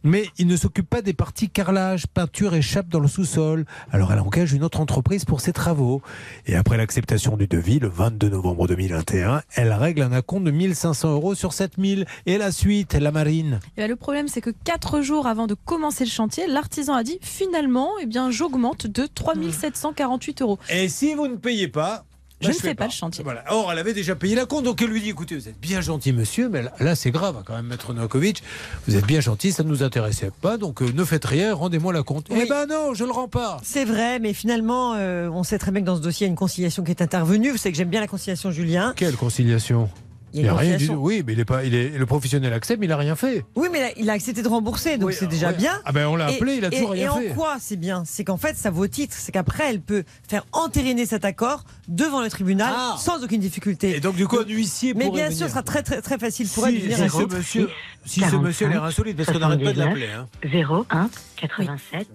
Mais 0.03 0.26
il 0.38 0.48
ne 0.48 0.56
s'occupe 0.56 0.90
pas 0.90 1.02
des 1.02 1.14
parties 1.14 1.49
carrelage, 1.49 2.07
peinture 2.07 2.56
et 2.56 2.61
chape 2.61 2.88
dans 2.88 2.99
le 2.99 3.07
sous-sol. 3.07 3.65
Alors 3.91 4.11
elle 4.11 4.19
engage 4.19 4.53
une 4.53 4.64
autre 4.64 4.80
entreprise 4.80 5.26
pour 5.26 5.41
ses 5.41 5.53
travaux. 5.53 6.02
Et 6.48 6.56
après 6.56 6.78
l'acceptation 6.78 7.38
du 7.38 7.48
devis, 7.48 7.80
le 7.80 7.88
22 7.88 8.30
novembre 8.30 8.68
2021, 8.68 9.44
elle 9.56 9.73
règle 9.73 10.02
un 10.02 10.11
acompte 10.11 10.45
de 10.45 10.52
1500 10.52 11.11
euros 11.11 11.36
sur 11.36 11.53
7000. 11.53 12.06
Et 12.26 12.38
la 12.38 12.52
suite, 12.52 12.94
la 12.94 13.11
marine. 13.11 13.60
Eh 13.78 13.82
ben, 13.82 13.90
le 13.90 13.95
problème, 13.95 14.28
c'est 14.28 14.41
que 14.41 14.49
quatre 14.49 15.02
jours 15.02 15.28
avant 15.28 15.48
de 15.48 15.53
commencer 15.53 16.03
le 16.03 16.10
chantier, 16.10 16.48
l'artisan 16.48 16.95
a 16.95 17.03
dit 17.03 17.19
finalement, 17.22 17.90
eh 18.02 18.06
bien, 18.06 18.32
j'augmente 18.32 18.88
de 18.88 19.06
3748 19.06 20.41
euros. 20.41 20.60
Et 20.69 20.90
si 20.90 21.14
vous 21.14 21.28
ne 21.28 21.36
payez 21.36 21.68
pas, 21.68 22.06
Je 22.41 22.47
bah, 22.47 22.53
ne 22.53 22.59
fais 22.59 22.76
pas 22.76 22.85
le 22.85 22.91
chantier. 22.91 23.23
Voilà. 23.23 23.43
Or, 23.49 23.72
elle 23.72 23.80
avait 23.80 23.93
déjà 23.93 24.15
payé 24.15 24.35
la 24.35 24.45
compte, 24.45 24.65
donc 24.65 24.81
elle 24.81 24.89
lui 24.89 25.01
dit 25.01 25.09
écoutez, 25.09 25.35
vous 25.35 25.47
êtes 25.47 25.59
bien 25.59 25.81
gentil, 25.81 26.11
monsieur, 26.13 26.49
mais 26.49 26.63
là, 26.63 26.72
là, 26.80 26.95
c'est 26.95 27.11
grave, 27.11 27.38
hein, 27.38 27.43
quand 27.45 27.55
même, 27.55 27.68
maître 27.68 27.93
Novakovic. 27.93 28.43
Vous 28.88 28.95
êtes 28.95 29.05
bien 29.05 29.22
gentil, 29.22 29.51
ça 29.51 29.63
ne 29.63 29.69
nous 29.69 29.84
intéressait 29.84 30.31
pas, 30.41 30.57
donc 30.57 30.81
euh, 30.81 30.91
ne 30.93 31.03
faites 31.03 31.26
rien, 31.26 31.53
rendez-moi 31.53 31.93
la 31.93 32.03
compte. 32.03 32.27
Eh 32.31 32.45
ben 32.47 32.65
non, 32.68 32.93
je 32.93 33.03
le 33.03 33.11
rends 33.11 33.27
pas. 33.27 33.57
C'est 33.63 33.85
vrai, 33.85 34.19
mais 34.19 34.34
finalement, 34.34 34.95
euh, 34.95 35.30
on 35.30 35.43
sait 35.43 35.57
très 35.57 35.72
bien 35.72 35.81
que 35.81 35.85
dans 35.85 35.95
ce 35.95 36.01
dossier, 36.01 36.26
il 36.26 36.30
y 36.30 36.30
a 36.30 36.31
une 36.31 36.38
conciliation 36.38 36.84
qui 36.84 36.91
est 36.91 37.01
intervenue. 37.01 37.51
Vous 37.51 37.57
savez 37.57 37.72
que 37.72 37.77
j'aime 37.77 37.89
bien 37.89 38.01
la 38.01 38.07
conciliation, 38.07 38.51
Julien. 38.51 38.93
Quelle 38.95 39.15
conciliation? 39.15 39.89
Il 40.33 40.45
y 40.45 40.47
a 40.47 40.53
rien 40.55 40.77
du 40.77 40.87
tout. 40.87 40.93
Oui, 40.93 41.23
mais 41.25 41.33
il 41.33 41.39
est 41.39 41.45
pas, 41.45 41.63
il 41.65 41.75
est, 41.75 41.89
le 41.89 42.05
professionnel 42.05 42.53
accepte, 42.53 42.79
mais 42.79 42.85
il 42.85 42.91
a 42.91 42.97
rien 42.97 43.15
fait. 43.15 43.43
Oui, 43.55 43.67
mais 43.71 43.79
là, 43.81 43.87
il 43.97 44.09
a 44.09 44.13
accepté 44.13 44.41
de 44.41 44.47
rembourser, 44.47 44.97
donc 44.97 45.09
Oui, 45.09 45.15
c'est 45.17 45.27
déjà 45.27 45.49
ouais. 45.49 45.57
bien. 45.57 45.81
Ah 45.85 45.91
ben, 45.91 46.07
on 46.07 46.15
l'a 46.15 46.31
Et- 46.31 46.35
appelé, 46.35 46.55
il 46.55 46.65
a 46.65 46.69
et- 46.69 46.71
toujours 46.71 46.91
rien 46.91 47.15
et 47.17 47.21
fait. 47.23 47.31
en 47.31 47.35
quoi 47.35 47.57
c'est 47.59 47.75
bien? 47.77 48.03
C'est 48.05 48.23
qu'en 48.23 48.37
fait, 48.37 48.55
ça 48.55 48.69
vaut 48.71 48.87
titre. 48.87 49.15
C'est 49.17 49.31
qu'après, 49.31 49.69
elle 49.69 49.81
peut 49.81 50.03
faire 50.27 50.45
entériner 50.51 51.05
cet 51.05 51.25
accord 51.25 51.63
devant 51.87 52.21
le 52.21 52.29
tribunal 52.29 52.73
Ah. 52.75 52.95
sans 52.97 53.23
aucune 53.23 53.41
difficulté. 53.41 53.95
Et 53.95 53.99
donc, 53.99 54.15
du 54.15 54.27
coup, 54.27 54.39
un 54.39 54.45
huissier 54.45 54.93
Mais 54.93 55.09
bien 55.09 55.29
sûr, 55.31 55.47
ce 55.47 55.51
sera 55.51 55.63
très, 55.63 55.83
très, 55.83 56.01
très 56.01 56.17
facile 56.17 56.47
pour 56.47 56.65
elle 56.67 56.75
de 56.75 56.79
Si, 56.79 56.83
venir 56.85 56.97
si 56.97 57.03
à 57.03 57.09
ce 57.09 57.35
monsieur, 57.35 57.69
si 58.05 58.19
ce 58.21 58.35
monsieur 58.37 58.67
a 58.67 58.69
l'air 58.69 58.83
insolite, 58.83 59.17
parce 59.17 59.31
qu'on 59.31 59.39
n'arrête 59.39 59.63
pas 59.63 59.73
de 59.73 59.79
l'appeler. 59.79 60.07
hein. 60.07 60.27
01 60.43 61.09
87. 61.37 62.07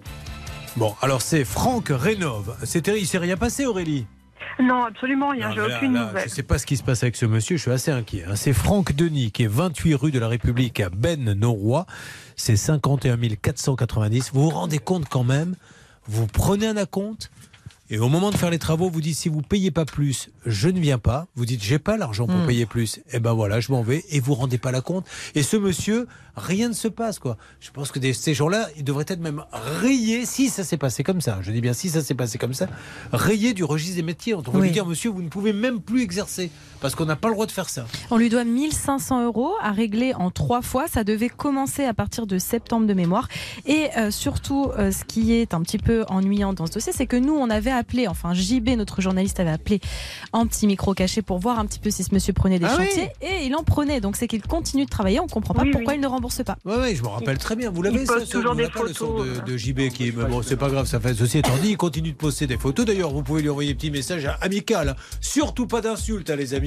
Bon, 0.75 0.93
alors 1.01 1.21
c'est 1.21 1.43
Franck 1.43 1.87
Rénove. 1.89 2.55
C'est 2.63 2.81
terrible, 2.81 3.03
il 3.03 3.07
s'est 3.07 3.17
rien 3.17 3.37
passé, 3.37 3.65
Aurélie. 3.65 4.05
Non, 4.61 4.85
absolument 4.85 5.29
rien. 5.29 5.51
J'ai 5.53 5.61
aucune 5.61 5.93
là, 5.93 6.07
nouvelle. 6.07 6.23
Je 6.23 6.29
ne 6.29 6.35
sais 6.35 6.43
pas 6.43 6.57
ce 6.57 6.65
qui 6.65 6.77
se 6.77 6.83
passe 6.83 7.03
avec 7.03 7.15
ce 7.15 7.25
monsieur, 7.25 7.57
je 7.57 7.61
suis 7.63 7.71
assez 7.71 7.91
inquiet. 7.91 8.25
hein. 8.27 8.35
C'est 8.35 8.53
Franck 8.53 8.93
Denis, 8.93 9.31
qui 9.31 9.43
est 9.43 9.47
28 9.47 9.95
rue 9.95 10.11
de 10.11 10.19
la 10.19 10.27
République 10.27 10.79
à 10.79 10.89
Ben-Noroy. 10.89 11.85
C'est 12.35 12.55
51 12.55 13.17
490. 13.41 14.31
Vous 14.33 14.43
vous 14.43 14.49
rendez 14.49 14.79
compte 14.79 15.07
quand 15.09 15.23
même 15.23 15.55
Vous 16.07 16.27
prenez 16.27 16.67
un 16.67 16.77
acompte 16.77 17.31
et 17.89 17.99
au 17.99 18.09
moment 18.09 18.31
de 18.31 18.35
faire 18.37 18.49
les 18.49 18.59
travaux, 18.59 18.89
vous 18.89 19.01
dites 19.01 19.15
si 19.15 19.29
vous 19.29 19.41
payez 19.41 19.71
pas 19.71 19.85
plus, 19.85 20.29
je 20.45 20.67
ne 20.69 20.79
viens 20.79 20.97
pas. 20.97 21.27
Vous 21.35 21.45
dites 21.45 21.63
j'ai 21.63 21.79
pas 21.79 21.95
l'argent 21.97 22.27
pour 22.27 22.35
Hmm. 22.37 22.47
payer 22.47 22.65
plus. 22.65 22.99
Et 23.11 23.19
ben 23.19 23.33
voilà, 23.33 23.59
je 23.59 23.71
m'en 23.71 23.81
vais 23.81 24.03
et 24.09 24.19
vous 24.19 24.33
rendez 24.33 24.57
pas 24.57 24.71
la 24.71 24.81
compte. 24.81 25.05
Et 25.35 25.43
ce 25.43 25.55
monsieur, 25.57 26.07
rien 26.35 26.67
ne 26.69 26.73
se 26.73 26.87
passe 26.89 27.17
quoi. 27.19 27.37
Je 27.61 27.71
pense 27.71 27.91
que 27.91 27.99
des- 27.99 28.13
ces 28.13 28.33
gens-là, 28.33 28.67
ils 28.77 28.83
devraient 28.83 29.05
être 29.07 29.21
même 29.21 29.43
rayés 29.51 30.25
si 30.25 30.49
ça 30.49 30.63
s'est 30.63 30.77
passé 30.77 31.03
comme 31.03 31.21
ça. 31.21 31.39
Je 31.41 31.51
dis 31.51 31.61
bien 31.61 31.73
si 31.73 31.89
ça 31.89 32.01
s'est 32.03 32.13
passé 32.15 32.37
comme 32.37 32.53
ça, 32.53 32.67
rayés 33.13 33.53
du 33.53 33.63
registre 33.63 33.95
des 33.95 34.03
métiers. 34.03 34.33
On 34.35 34.41
devrait 34.41 34.59
Oui. 34.59 34.67
lui 34.67 34.73
dire 34.73 34.85
monsieur, 34.85 35.09
vous 35.09 35.21
ne 35.21 35.29
pouvez 35.29 35.53
même 35.53 35.79
plus 35.81 36.01
exercer 36.01 36.51
parce 36.81 36.95
qu'on 36.95 37.05
n'a 37.05 37.15
pas 37.15 37.27
le 37.27 37.33
droit 37.33 37.45
de 37.45 37.51
faire 37.51 37.69
ça. 37.69 37.85
On 38.11 38.17
lui 38.17 38.29
doit 38.29 38.43
1500 38.43 39.23
euros 39.25 39.51
à 39.61 39.71
régler 39.71 40.13
en 40.13 40.31
trois 40.31 40.61
fois. 40.61 40.87
Ça 40.87 41.03
devait 41.03 41.29
commencer 41.29 41.83
à 41.85 41.93
partir 41.93 42.27
de 42.27 42.37
septembre 42.37 42.87
de 42.87 42.93
mémoire. 42.93 43.27
Et 43.65 43.87
euh, 43.97 44.11
surtout, 44.11 44.71
euh, 44.77 44.91
ce 44.91 45.03
qui 45.03 45.33
est 45.33 45.53
un 45.53 45.61
petit 45.61 45.77
peu 45.77 46.03
ennuyant 46.09 46.53
dans 46.53 46.65
ce 46.65 46.71
dossier, 46.73 46.93
c'est 46.93 47.05
que 47.07 47.15
nous, 47.17 47.33
on 47.35 47.49
avait 47.49 47.71
appelé, 47.71 48.07
enfin 48.07 48.33
JB, 48.33 48.69
notre 48.77 49.01
journaliste, 49.01 49.39
avait 49.39 49.51
appelé 49.51 49.79
en 50.33 50.45
petit 50.47 50.67
micro 50.67 50.93
caché 50.93 51.21
pour 51.21 51.39
voir 51.39 51.59
un 51.59 51.65
petit 51.65 51.79
peu 51.79 51.89
si 51.89 52.03
ce 52.03 52.13
monsieur 52.13 52.33
prenait 52.33 52.59
des 52.59 52.65
Ah 52.65 52.75
oui. 52.79 52.85
chantiers. 52.85 53.09
Et 53.21 53.45
il 53.45 53.55
en 53.55 53.63
prenait. 53.63 54.01
Donc 54.01 54.15
c'est 54.15 54.27
qu'il 54.27 54.41
continue 54.41 54.85
de 54.85 54.89
travailler. 54.89 55.19
On 55.19 55.27
comprend 55.27 55.53
pas 55.53 55.63
Oui, 55.63 55.71
pourquoi 55.71 55.93
oui. 55.93 55.99
il 55.99 56.01
ne 56.01 56.07
rembourse 56.07 56.43
pas. 56.43 56.57
Ouais, 56.65 56.75
ouais, 56.77 56.95
je 56.95 57.01
me 57.03 57.07
rappelle 57.07 57.37
très 57.37 57.55
bien. 57.55 57.69
Vous 57.69 57.81
l'avez 57.81 58.05
ça, 58.05 58.19
toujours 58.21 58.55
des 58.55 58.67
pas 58.67 58.83
le 58.83 58.93
son 58.93 59.07
photos, 59.17 59.37
de, 59.45 59.51
de 59.51 59.57
JB 59.57 59.89
qui 59.89 60.07
est. 60.07 60.11
bon, 60.11 60.41
c'est 60.41 60.57
pas 60.57 60.69
grave, 60.69 60.85
ça 60.87 60.99
fait. 60.99 61.13
Ceci 61.13 61.37
étant 61.39 61.55
dit, 61.61 61.69
il 61.71 61.77
continue 61.77 62.11
de 62.11 62.17
poster 62.17 62.47
des 62.47 62.57
photos. 62.57 62.85
D'ailleurs, 62.85 63.11
vous 63.11 63.23
pouvez 63.23 63.41
lui 63.41 63.49
envoyer 63.49 63.69
des 63.71 63.75
petits 63.75 63.91
messages 63.91 64.29
amicaux. 64.41 64.75
hein. 64.75 64.95
Surtout 65.21 65.67
pas 65.67 65.81
d'insultes, 65.81 66.29
hein, 66.29 66.35
les 66.35 66.53
amis. 66.53 66.66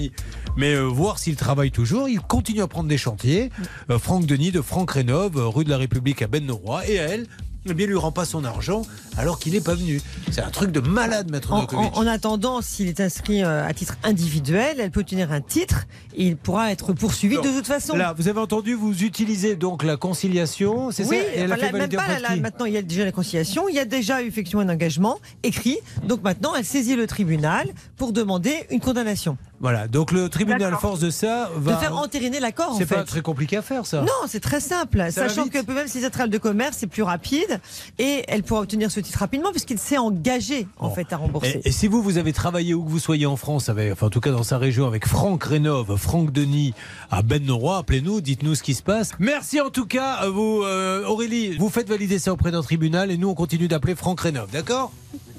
Mais 0.56 0.74
euh, 0.74 0.82
voir 0.82 1.18
s'il 1.18 1.36
travaille 1.36 1.70
toujours. 1.70 2.08
Il 2.08 2.20
continue 2.20 2.62
à 2.62 2.66
prendre 2.68 2.88
des 2.88 2.98
chantiers. 2.98 3.50
Euh, 3.90 3.98
Franck 3.98 4.26
Denis 4.26 4.50
de 4.52 4.60
Franck 4.60 4.90
Rénove, 4.92 5.36
euh, 5.36 5.46
rue 5.48 5.64
de 5.64 5.70
la 5.70 5.76
République 5.78 6.22
à 6.22 6.26
Ben-Noroy. 6.26 6.82
Et 6.88 6.98
à 6.98 7.04
elle, 7.08 7.26
eh 7.66 7.74
bien, 7.74 7.86
lui 7.86 7.94
rend 7.96 8.10
pas 8.12 8.24
son 8.24 8.44
argent 8.44 8.82
alors 9.18 9.38
qu'il 9.38 9.52
n'est 9.52 9.60
pas 9.60 9.74
venu. 9.74 10.00
C'est 10.30 10.40
un 10.40 10.50
truc 10.50 10.72
de 10.72 10.80
malade, 10.80 11.30
maître 11.30 11.52
En, 11.52 11.64
en- 11.74 11.92
en 11.94 12.06
attendant, 12.06 12.62
s'il 12.62 12.88
est 12.88 13.00
inscrit 13.00 13.42
à 13.42 13.72
titre 13.74 13.96
individuel, 14.02 14.76
elle 14.80 14.90
peut 14.90 15.00
obtenir 15.00 15.30
un 15.30 15.42
titre 15.42 15.86
il 16.16 16.36
pourra 16.36 16.70
être 16.70 16.92
poursuivi 16.92 17.36
de 17.36 17.42
toute 17.42 17.66
façon. 17.66 17.96
Là, 17.96 18.14
vous 18.16 18.28
avez 18.28 18.40
entendu, 18.40 18.74
vous 18.74 19.02
utilisez 19.02 19.56
donc 19.56 19.82
la 19.82 19.96
conciliation, 19.96 20.90
c'est 20.90 21.04
oui, 21.06 21.18
ça 21.18 21.40
Et 21.40 21.52
enfin, 21.52 21.72
même 21.72 21.88
pas, 21.90 22.18
là, 22.18 22.36
maintenant 22.36 22.64
il 22.66 22.72
y 22.72 22.76
a 22.76 22.82
déjà 22.82 23.04
la 23.04 23.12
conciliation, 23.12 23.68
il 23.68 23.74
y 23.74 23.78
a 23.78 23.84
déjà 23.84 24.22
effectivement 24.22 24.62
un 24.62 24.68
engagement 24.68 25.18
écrit, 25.42 25.78
donc 26.04 26.22
maintenant 26.22 26.52
elle 26.56 26.64
saisit 26.64 26.96
le 26.96 27.06
tribunal 27.06 27.68
pour 27.96 28.12
demander 28.12 28.54
une 28.70 28.80
condamnation. 28.80 29.36
Voilà, 29.60 29.88
donc 29.88 30.10
le 30.10 30.30
tribunal, 30.30 30.72
à 30.72 30.78
force 30.78 31.00
de 31.00 31.10
ça, 31.10 31.50
va. 31.54 31.74
De 31.74 31.78
faire 31.78 31.94
entériner 31.94 32.40
l'accord 32.40 32.70
en 32.70 32.78
C'est 32.78 32.86
fait. 32.86 32.94
pas 32.94 33.04
très 33.04 33.20
compliqué 33.20 33.58
à 33.58 33.62
faire, 33.62 33.84
ça. 33.84 34.00
Non, 34.00 34.26
c'est 34.26 34.40
très 34.40 34.60
simple. 34.60 35.04
Ça 35.10 35.28
Sachant 35.28 35.48
que 35.48 35.60
peut 35.62 35.74
même 35.74 35.86
si 35.86 36.00
c'est 36.00 36.28
de 36.28 36.38
commerce, 36.38 36.78
c'est 36.80 36.86
plus 36.86 37.02
rapide 37.02 37.60
et 37.98 38.24
elle 38.28 38.42
pourra 38.42 38.62
obtenir 38.62 38.90
ce 38.90 39.00
titre 39.00 39.18
rapidement 39.18 39.50
puisqu'il 39.50 39.78
s'est 39.78 39.98
engagé 39.98 40.66
en 40.78 40.90
fait 40.90 41.12
à 41.12 41.18
rembourser. 41.18 41.60
Et, 41.64 41.68
et 41.68 41.72
si 41.72 41.88
vous, 41.88 42.02
vous 42.02 42.16
avez 42.16 42.32
travaillé 42.32 42.72
où 42.72 42.84
que 42.84 42.90
vous 42.90 42.98
soyez 42.98 43.26
en 43.26 43.36
France, 43.36 43.68
avec, 43.68 43.92
enfin 43.92 44.06
en 44.06 44.10
tout 44.10 44.20
cas 44.20 44.30
dans 44.30 44.42
sa 44.42 44.56
région, 44.56 44.86
avec 44.86 45.06
Franck 45.06 45.44
Rénove, 45.44 45.96
Franck 46.00 46.32
Denis 46.32 46.74
à 47.10 47.22
Ben 47.22 47.44
Noroy, 47.44 47.76
appelez-nous, 47.78 48.20
dites-nous 48.20 48.54
ce 48.54 48.62
qui 48.62 48.74
se 48.74 48.82
passe. 48.82 49.12
Merci 49.18 49.60
en 49.60 49.70
tout 49.70 49.86
cas, 49.86 50.12
à 50.14 50.28
vous 50.28 50.62
euh, 50.64 51.04
Aurélie. 51.06 51.56
Vous 51.58 51.68
faites 51.68 51.88
valider 51.88 52.18
ça 52.18 52.32
auprès 52.32 52.50
d'un 52.50 52.62
tribunal 52.62 53.10
et 53.10 53.16
nous 53.16 53.28
on 53.28 53.34
continue 53.34 53.68
d'appeler 53.68 53.94
Franck 53.94 54.20
Rénove, 54.20 54.50
d'accord? 54.50 54.92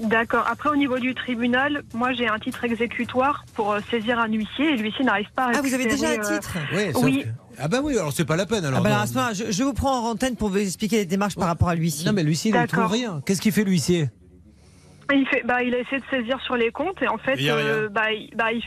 D'accord. 0.03 0.45
Après, 0.51 0.69
au 0.69 0.75
niveau 0.75 0.97
du 0.97 1.13
tribunal, 1.13 1.83
moi, 1.93 2.11
j'ai 2.13 2.27
un 2.27 2.39
titre 2.39 2.63
exécutoire 2.63 3.45
pour 3.53 3.71
euh, 3.71 3.79
saisir 3.91 4.17
un 4.19 4.27
huissier 4.27 4.73
et 4.73 4.77
l'huissier 4.77 5.05
n'arrive 5.05 5.27
pas 5.35 5.45
à 5.45 5.51
Ah, 5.55 5.61
vous 5.61 5.73
avez 5.73 5.85
déjà 5.85 6.07
un 6.07 6.09
récupérer, 6.11 6.33
euh, 6.35 6.39
titre 6.39 6.57
Oui. 6.73 6.83
Oui. 7.03 7.23
que- 7.23 7.27
Ah 7.59 7.67
bah 7.67 7.79
oui, 7.83 7.95
alors 7.97 8.11
c'est 8.11 8.25
pas 8.25 8.35
la 8.35 8.45
peine 8.47 8.65
alors. 8.65 8.79
Ah 8.79 9.05
bah 9.05 9.05
non. 9.13 9.33
je, 9.33 9.51
je 9.51 9.63
vous 9.63 9.73
prends 9.73 9.99
en 9.99 10.09
antenne 10.11 10.35
pour 10.35 10.49
vous 10.49 10.57
expliquer 10.57 10.97
les 10.97 11.05
démarches 11.05 11.35
par 11.35 11.47
rapport 11.47 11.69
à 11.69 11.75
l'huissier. 11.75 12.07
Non 12.07 12.13
mais 12.13 12.23
l'huissier 12.23 12.51
il 12.51 12.59
ne 12.59 12.65
trouve 12.65 12.87
rien. 12.87 13.21
Qu'est-ce 13.25 13.41
qu'il 13.41 13.51
fait 13.51 13.63
l'huissier? 13.63 14.09
Il 15.13 15.25
fait, 15.27 15.43
bah, 15.45 15.61
il 15.61 15.75
a 15.75 15.79
essayé 15.79 15.99
de 15.99 16.05
saisir 16.09 16.39
sur 16.45 16.55
les 16.55 16.71
comptes 16.71 17.01
et 17.01 17.07
en 17.07 17.17
fait, 17.17 17.35
Il 17.37 17.49
euh, 17.49 17.89
bah, 17.89 18.11
il, 18.13 18.31
bah, 18.35 18.51
il- 18.53 18.63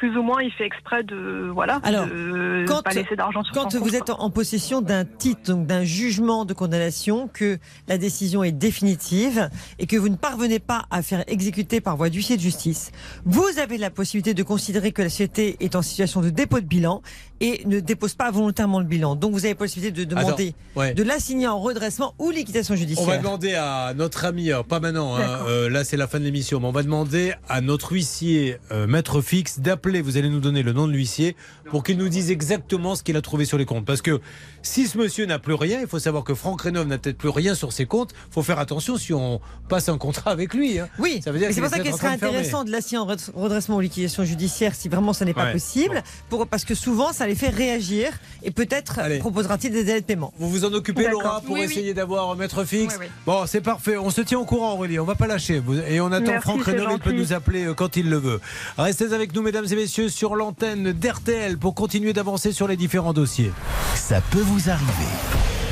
plus 0.00 0.16
ou 0.16 0.22
moins, 0.22 0.40
il 0.40 0.50
fait 0.50 0.64
exprès 0.64 1.02
de 1.02 1.50
voilà, 1.52 1.78
Alors, 1.82 2.06
de 2.06 2.64
quand, 2.66 2.82
pas 2.82 2.92
laisser 2.92 3.16
d'argent 3.16 3.44
sur 3.44 3.52
quand 3.52 3.70
son 3.70 3.80
vous 3.80 3.84
compte, 3.84 3.94
êtes 3.94 4.08
en 4.08 4.30
possession 4.30 4.80
d'un 4.80 5.04
titre, 5.04 5.52
donc 5.52 5.66
d'un 5.66 5.84
jugement 5.84 6.46
de 6.46 6.54
condamnation, 6.54 7.28
que 7.28 7.58
la 7.86 7.98
décision 7.98 8.42
est 8.42 8.50
définitive 8.50 9.50
et 9.78 9.86
que 9.86 9.98
vous 9.98 10.08
ne 10.08 10.16
parvenez 10.16 10.58
pas 10.58 10.86
à 10.90 11.02
faire 11.02 11.22
exécuter 11.26 11.82
par 11.82 11.98
voie 11.98 12.08
d'huissier 12.08 12.38
de 12.38 12.40
justice, 12.40 12.92
vous 13.26 13.58
avez 13.58 13.76
la 13.76 13.90
possibilité 13.90 14.32
de 14.32 14.42
considérer 14.42 14.92
que 14.92 15.02
la 15.02 15.10
société 15.10 15.58
est 15.60 15.76
en 15.76 15.82
situation 15.82 16.22
de 16.22 16.30
dépôt 16.30 16.60
de 16.60 16.64
bilan 16.64 17.02
et 17.40 17.62
ne 17.66 17.80
dépose 17.80 18.14
pas 18.14 18.30
volontairement 18.30 18.80
le 18.80 18.86
bilan. 18.86 19.16
Donc 19.16 19.32
vous 19.32 19.40
avez 19.40 19.50
la 19.50 19.54
possibilité 19.54 19.92
de 19.92 20.04
demander 20.08 20.54
Attends, 20.74 20.80
ouais. 20.80 20.94
de 20.94 21.02
l'assigner 21.02 21.46
en 21.46 21.60
redressement 21.60 22.14
ou 22.18 22.30
liquidation 22.30 22.74
judiciaire. 22.74 23.06
On 23.06 23.10
va 23.10 23.18
demander 23.18 23.54
à 23.54 23.92
notre 23.94 24.24
ami, 24.24 24.50
alors, 24.50 24.64
pas 24.64 24.80
maintenant, 24.80 25.16
hein, 25.16 25.40
euh, 25.46 25.68
là 25.68 25.84
c'est 25.84 25.98
la 25.98 26.06
fin 26.06 26.20
de 26.20 26.24
l'émission, 26.24 26.58
mais 26.60 26.66
on 26.66 26.72
va 26.72 26.82
demander 26.82 27.34
à 27.50 27.60
notre 27.60 27.92
huissier, 27.92 28.56
euh, 28.70 28.86
maître 28.86 29.20
fixe, 29.20 29.60
d'appeler, 29.60 29.89
vous 30.00 30.16
allez 30.16 30.28
nous 30.30 30.38
donner 30.40 30.62
le 30.62 30.72
nom 30.72 30.86
de 30.86 30.92
l'huissier, 30.92 31.34
pour 31.70 31.82
qu'il 31.82 31.98
nous 31.98 32.08
dise 32.08 32.30
exactement 32.30 32.94
ce 32.94 33.02
qu'il 33.02 33.16
a 33.16 33.20
trouvé 33.22 33.44
sur 33.44 33.58
les 33.58 33.64
comptes. 33.64 33.84
Parce 33.84 34.02
que 34.02 34.20
si 34.62 34.86
ce 34.86 34.96
monsieur 34.96 35.26
n'a 35.26 35.40
plus 35.40 35.54
rien, 35.54 35.80
il 35.80 35.88
faut 35.88 35.98
savoir 35.98 36.22
que 36.22 36.34
Franck 36.34 36.62
Rénov 36.62 36.86
n'a 36.86 36.98
peut-être 36.98 37.18
plus 37.18 37.28
rien 37.30 37.54
sur 37.56 37.72
ses 37.72 37.86
comptes, 37.86 38.12
il 38.28 38.32
faut 38.34 38.42
faire 38.44 38.60
attention 38.60 38.96
si 38.96 39.12
on 39.12 39.40
passe 39.68 39.88
un 39.88 39.98
contrat 39.98 40.30
avec 40.30 40.54
lui. 40.54 40.78
hein. 40.78 40.88
Oui, 41.00 41.20
ça 41.24 41.32
veut 41.32 41.38
dire 41.40 41.48
Et 41.50 41.52
c'est 41.52 41.60
pour 41.60 41.70
ça 41.70 41.80
qu'il 41.80 41.92
serait 41.92 42.08
intéressant 42.08 42.62
de 42.62 42.70
l'assigner 42.70 42.98
en 43.02 43.06
red- 43.06 43.20
redressement 43.34 43.76
ou 43.76 43.80
liquidation 43.80 44.24
judiciaire 44.24 44.74
si 44.76 44.88
vraiment 44.88 45.12
ça 45.12 45.24
n'est 45.24 45.34
pas 45.34 45.46
Ouais. 45.46 45.52
possible, 45.52 46.02
pour, 46.28 46.46
parce 46.46 46.64
que 46.64 46.74
souvent 46.74 47.12
ça 47.12 47.26
les 47.26 47.34
fait 47.34 47.48
réagir 47.48 48.12
et 48.42 48.50
peut-être 48.52 49.00
proposera-t-il 49.18 49.72
des 49.72 49.84
délais 49.84 50.00
de 50.02 50.06
paiement. 50.06 50.32
Vous 50.38 50.50
vous 50.50 50.64
en 50.66 50.72
occupez. 50.74 51.08
Laura, 51.08 51.40
pour 51.40 51.54
Oui, 51.54 51.60
oui. 51.66 51.72
essayer 51.72 51.94
d'avoir 51.94 52.30
un 52.30 52.34
maître 52.36 52.62
fixe 52.64 52.94
Oui, 53.00 53.06
oui. 53.06 53.12
Bon, 53.26 53.46
c'est 53.46 53.62
parfait. 53.62 53.96
On 53.96 54.10
se 54.10 54.20
tient 54.20 54.38
au 54.38 54.44
courant, 54.44 54.74
Aurélie. 54.74 54.98
On 54.98 55.04
va 55.04 55.14
pas 55.14 55.26
lâcher. 55.26 55.62
Et 55.88 56.00
on 56.00 56.12
attend 56.12 56.32
Merci, 56.32 56.42
Franck 56.48 56.62
Renaud. 56.64 56.90
Il 56.92 56.98
peut 56.98 57.12
nous 57.12 57.32
appeler 57.32 57.64
euh, 57.64 57.74
quand 57.74 57.96
il 57.96 58.10
le 58.10 58.18
veut. 58.18 58.40
Restez 58.76 59.12
avec 59.14 59.34
nous, 59.34 59.40
mesdames 59.40 59.64
et 59.64 59.74
messieurs, 59.74 59.79
sur 59.86 60.36
l'antenne 60.36 60.92
d'RTL 60.92 61.58
pour 61.58 61.74
continuer 61.74 62.12
d'avancer 62.12 62.52
sur 62.52 62.68
les 62.68 62.76
différents 62.76 63.12
dossiers. 63.12 63.52
Ça 63.94 64.20
peut 64.30 64.40
vous 64.40 64.68
arriver. 64.70 65.69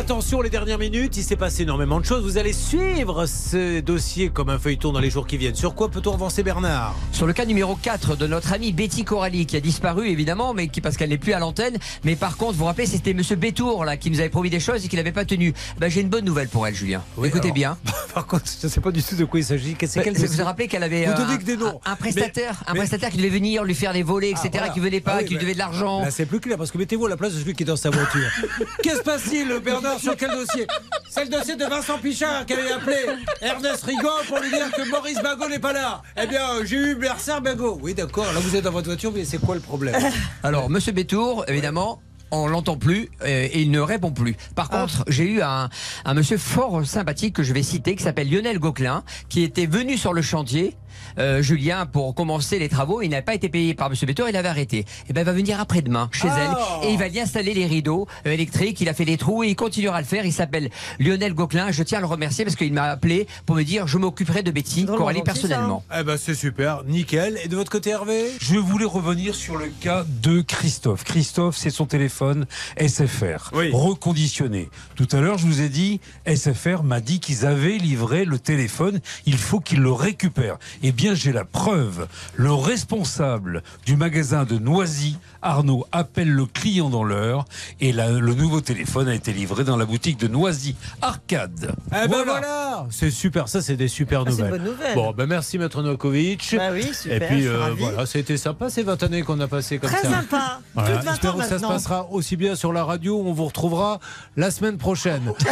Attention, 0.00 0.40
les 0.40 0.48
dernières 0.48 0.78
minutes, 0.78 1.18
il 1.18 1.22
s'est 1.22 1.36
passé 1.36 1.64
énormément 1.64 2.00
de 2.00 2.06
choses. 2.06 2.22
Vous 2.24 2.38
allez 2.38 2.54
suivre 2.54 3.26
ce 3.26 3.80
dossier 3.80 4.30
comme 4.30 4.48
un 4.48 4.58
feuilleton 4.58 4.92
dans 4.92 4.98
les 4.98 5.10
jours 5.10 5.26
qui 5.26 5.36
viennent. 5.36 5.54
Sur 5.54 5.74
quoi 5.74 5.90
peut-on 5.90 6.14
avancer, 6.14 6.42
Bernard? 6.42 6.96
Sur 7.12 7.26
le 7.26 7.34
cas 7.34 7.44
numéro 7.44 7.76
4 7.76 8.16
de 8.16 8.26
notre 8.26 8.54
amie 8.54 8.72
Betty 8.72 9.04
Coralie 9.04 9.44
qui 9.44 9.58
a 9.58 9.60
disparu 9.60 10.08
évidemment 10.08 10.54
mais 10.54 10.68
qui 10.68 10.80
parce 10.80 10.96
qu'elle 10.96 11.10
n'est 11.10 11.18
plus 11.18 11.34
à 11.34 11.38
l'antenne 11.38 11.76
mais 12.02 12.16
par 12.16 12.38
contre 12.38 12.52
vous 12.52 12.60
vous 12.60 12.64
rappelez 12.64 12.86
c'était 12.86 13.12
monsieur 13.12 13.36
Bétour 13.36 13.84
là 13.84 13.98
qui 13.98 14.10
nous 14.10 14.20
avait 14.20 14.30
promis 14.30 14.48
des 14.48 14.58
choses 14.58 14.86
et 14.86 14.88
qui 14.88 14.96
n'avait 14.96 15.12
pas 15.12 15.26
tenu. 15.26 15.52
Ben, 15.78 15.90
j'ai 15.90 16.00
une 16.00 16.08
bonne 16.08 16.24
nouvelle 16.24 16.48
pour 16.48 16.66
elle 16.66 16.74
Julien. 16.74 17.02
Écoutez 17.22 17.48
alors, 17.48 17.54
bien. 17.54 17.78
Par 18.14 18.26
contre, 18.26 18.44
je 18.60 18.66
ne 18.66 18.72
sais 18.72 18.80
pas 18.80 18.90
du 18.90 19.02
tout 19.02 19.14
de 19.16 19.24
quoi 19.24 19.38
il 19.38 19.44
s'agit. 19.44 19.74
Quel 19.74 19.88
vous 20.16 20.26
vous 20.26 20.44
rappelez 20.44 20.66
qu'elle 20.66 20.82
avait 20.82 21.04
Vous 21.06 21.12
un, 21.12 21.36
que 21.36 21.44
des 21.44 21.56
noms. 21.56 21.80
un 21.84 21.94
prestataire, 21.94 22.56
Mais- 22.64 22.70
un 22.70 22.72
mais- 22.72 22.78
prestataire 22.80 23.10
qui 23.10 23.18
devait 23.18 23.28
venir 23.28 23.62
lui 23.64 23.74
faire 23.74 23.92
des 23.92 24.02
volets, 24.02 24.30
etc. 24.30 24.48
Ah, 24.54 24.58
voilà. 24.58 24.68
qui 24.70 24.80
venait 24.80 25.00
pas, 25.00 25.12
Ah 25.14 25.18
oui, 25.20 25.26
qui 25.26 25.34
lui 25.34 25.40
devait 25.40 25.52
de 25.52 25.58
l'argent. 25.58 26.04
C'est 26.10 26.26
plus 26.26 26.40
clair 26.40 26.56
parce 26.58 26.70
que 26.70 26.78
mettez-vous 26.78 27.06
à 27.06 27.08
la 27.08 27.16
place 27.16 27.34
de 27.34 27.38
celui 27.40 27.54
qui 27.54 27.62
est 27.62 27.66
dans 27.66 27.76
sa 27.76 27.90
voiture. 27.90 28.28
Qu'est-ce 28.82 28.98
se 28.98 29.02
passe-t-il, 29.02 29.60
Bernard, 29.64 29.89
sur 29.98 30.16
quel 30.16 30.30
dossier? 30.30 30.66
C'est 31.08 31.24
le 31.24 31.30
dossier 31.30 31.56
de 31.56 31.64
Vincent 31.64 31.98
Pichard 31.98 32.46
qui 32.46 32.52
avait 32.52 32.72
appelé 32.72 32.96
Ernest 33.40 33.84
Rigaud 33.84 34.08
pour 34.28 34.38
lui 34.38 34.50
dire 34.50 34.70
que 34.72 34.88
Maurice 34.90 35.20
Bagot 35.22 35.48
n'est 35.48 35.58
pas 35.58 35.72
là. 35.72 36.02
Eh 36.22 36.26
bien, 36.26 36.64
j'ai 36.64 36.76
eu 36.76 36.94
Bernard 36.94 37.40
Bagot. 37.42 37.78
Oui, 37.82 37.94
d'accord. 37.94 38.26
Là, 38.32 38.38
vous 38.40 38.54
êtes 38.56 38.64
dans 38.64 38.70
votre 38.72 38.86
voiture, 38.86 39.12
mais 39.14 39.24
c'est 39.24 39.38
quoi 39.38 39.54
le 39.54 39.60
problème? 39.60 39.94
Alors, 40.42 40.70
Monsieur 40.70 40.92
Bétour, 40.92 41.44
évidemment. 41.48 42.00
On 42.32 42.46
l'entend 42.46 42.76
plus 42.76 43.08
euh, 43.22 43.48
et 43.52 43.60
il 43.62 43.72
ne 43.72 43.80
répond 43.80 44.12
plus. 44.12 44.36
Par 44.54 44.68
Ah. 44.70 44.82
contre, 44.82 45.02
j'ai 45.08 45.24
eu 45.24 45.42
un, 45.42 45.68
un 46.04 46.14
monsieur 46.14 46.38
fort 46.38 46.86
sympathique 46.86 47.34
que 47.34 47.42
je 47.42 47.52
vais 47.52 47.64
citer, 47.64 47.96
qui 47.96 48.04
s'appelle 48.04 48.30
Lionel 48.30 48.60
Gauquelin, 48.60 49.02
qui 49.28 49.42
était 49.42 49.66
venu 49.66 49.98
sur 49.98 50.12
le 50.12 50.22
chantier, 50.22 50.76
euh, 51.18 51.42
Julien, 51.42 51.86
pour 51.86 52.14
commencer 52.14 52.58
les 52.58 52.68
travaux. 52.68 53.02
Il 53.02 53.08
n'avait 53.10 53.22
pas 53.22 53.34
été 53.34 53.48
payé 53.48 53.74
par 53.74 53.90
monsieur 53.90 54.06
Bétour, 54.06 54.28
il 54.28 54.36
avait 54.36 54.48
arrêté. 54.48 54.84
Et 55.08 55.12
ben, 55.12 55.22
il 55.22 55.24
va 55.24 55.32
venir 55.32 55.60
après-demain 55.60 56.08
chez 56.12 56.28
elle 56.28 56.88
et 56.88 56.92
il 56.92 56.98
va 56.98 57.08
y 57.08 57.20
installer 57.20 57.54
les 57.54 57.66
rideaux 57.66 58.06
euh, 58.26 58.32
électriques. 58.32 58.80
Il 58.80 58.88
a 58.88 58.94
fait 58.94 59.04
les 59.04 59.16
trous 59.16 59.44
et 59.44 59.48
il 59.48 59.56
continuera 59.56 59.96
à 59.96 60.00
le 60.00 60.06
faire. 60.06 60.24
Il 60.24 60.32
s'appelle 60.32 60.70
Lionel 60.98 61.34
Gauquelin. 61.34 61.70
Je 61.70 61.82
tiens 61.82 61.98
à 61.98 62.00
le 62.00 62.06
remercier 62.06 62.44
parce 62.44 62.56
qu'il 62.56 62.72
m'a 62.72 62.84
appelé 62.84 63.26
pour 63.46 63.56
me 63.56 63.62
dire 63.62 63.86
je 63.86 63.98
m'occuperai 63.98 64.42
de 64.42 64.50
Betty 64.50 64.86
Coralie 64.86 65.22
personnellement. 65.22 65.84
Eh 65.98 66.02
ben, 66.02 66.16
c'est 66.16 66.34
super. 66.34 66.84
Nickel. 66.84 67.38
Et 67.44 67.48
de 67.48 67.56
votre 67.56 67.70
côté, 67.70 67.90
Hervé? 67.90 68.32
Je 68.40 68.56
voulais 68.56 68.84
revenir 68.84 69.34
sur 69.34 69.56
le 69.56 69.66
cas 69.80 70.04
de 70.22 70.40
Christophe. 70.40 71.04
Christophe, 71.04 71.56
c'est 71.56 71.70
son 71.70 71.86
téléphone 71.86 72.46
SFR, 72.78 73.50
reconditionné. 73.72 74.68
Tout 74.94 75.08
à 75.12 75.20
l'heure, 75.20 75.38
je 75.38 75.46
vous 75.46 75.60
ai 75.60 75.68
dit, 75.68 76.00
SFR 76.26 76.82
m'a 76.82 77.00
dit 77.00 77.20
qu'ils 77.20 77.46
avaient 77.46 77.78
livré 77.78 78.24
le 78.24 78.38
téléphone, 78.38 79.00
il 79.26 79.36
faut 79.36 79.60
qu'ils 79.60 79.80
le 79.80 79.92
récupèrent. 79.92 80.58
Eh 80.90 80.92
bien, 80.92 81.14
j'ai 81.14 81.30
la 81.30 81.44
preuve. 81.44 82.08
Le 82.34 82.52
responsable 82.52 83.62
du 83.86 83.94
magasin 83.94 84.42
de 84.42 84.58
Noisy, 84.58 85.18
Arnaud, 85.42 85.86
appelle 85.92 86.30
le 86.30 86.46
client 86.46 86.90
dans 86.90 87.04
l'heure 87.04 87.44
et 87.80 87.92
la- 87.92 88.10
le 88.10 88.34
nouveau 88.34 88.60
téléphone 88.60 89.08
a 89.08 89.14
été 89.14 89.32
livré 89.32 89.64
dans 89.64 89.76
la 89.76 89.84
boutique 89.86 90.18
de 90.18 90.28
Noisy 90.28 90.76
Arcade. 91.02 91.74
Eh 91.90 92.08
ben 92.08 92.24
voilà, 92.24 92.86
c'est 92.90 93.10
super, 93.10 93.48
ça 93.48 93.62
c'est 93.62 93.76
des 93.76 93.88
super 93.88 94.24
Ah, 94.26 94.30
nouvelles. 94.30 94.50
bonne 94.50 94.64
nouvelle. 94.64 94.94
Bon, 94.94 95.12
ben 95.12 95.26
merci 95.26 95.58
Maître 95.58 95.82
Novakovic. 95.82 96.54
Bah 96.56 96.68
oui, 96.72 96.92
super, 96.94 97.22
Et 97.22 97.26
puis 97.26 97.46
euh, 97.46 97.74
voilà, 97.78 98.04
été 98.14 98.36
sympa 98.36 98.68
ces 98.70 98.82
20 98.82 99.02
années 99.02 99.22
qu'on 99.22 99.40
a 99.40 99.48
passées 99.48 99.78
comme 99.78 99.90
Très 99.90 100.02
ça. 100.02 100.10
sympa. 100.10 100.60
Plus 100.76 100.84
de 100.92 100.98
20 101.04 101.12
Espérons 101.12 101.38
ans 101.38 101.42
que 101.42 101.48
ça 101.48 101.58
se 101.58 101.66
passera 101.66 102.06
aussi 102.10 102.36
bien 102.36 102.54
sur 102.54 102.72
la 102.72 102.84
radio. 102.84 103.22
On 103.24 103.32
vous 103.32 103.46
retrouvera 103.46 104.00
la 104.36 104.50
semaine 104.50 104.76
prochaine. 104.78 105.32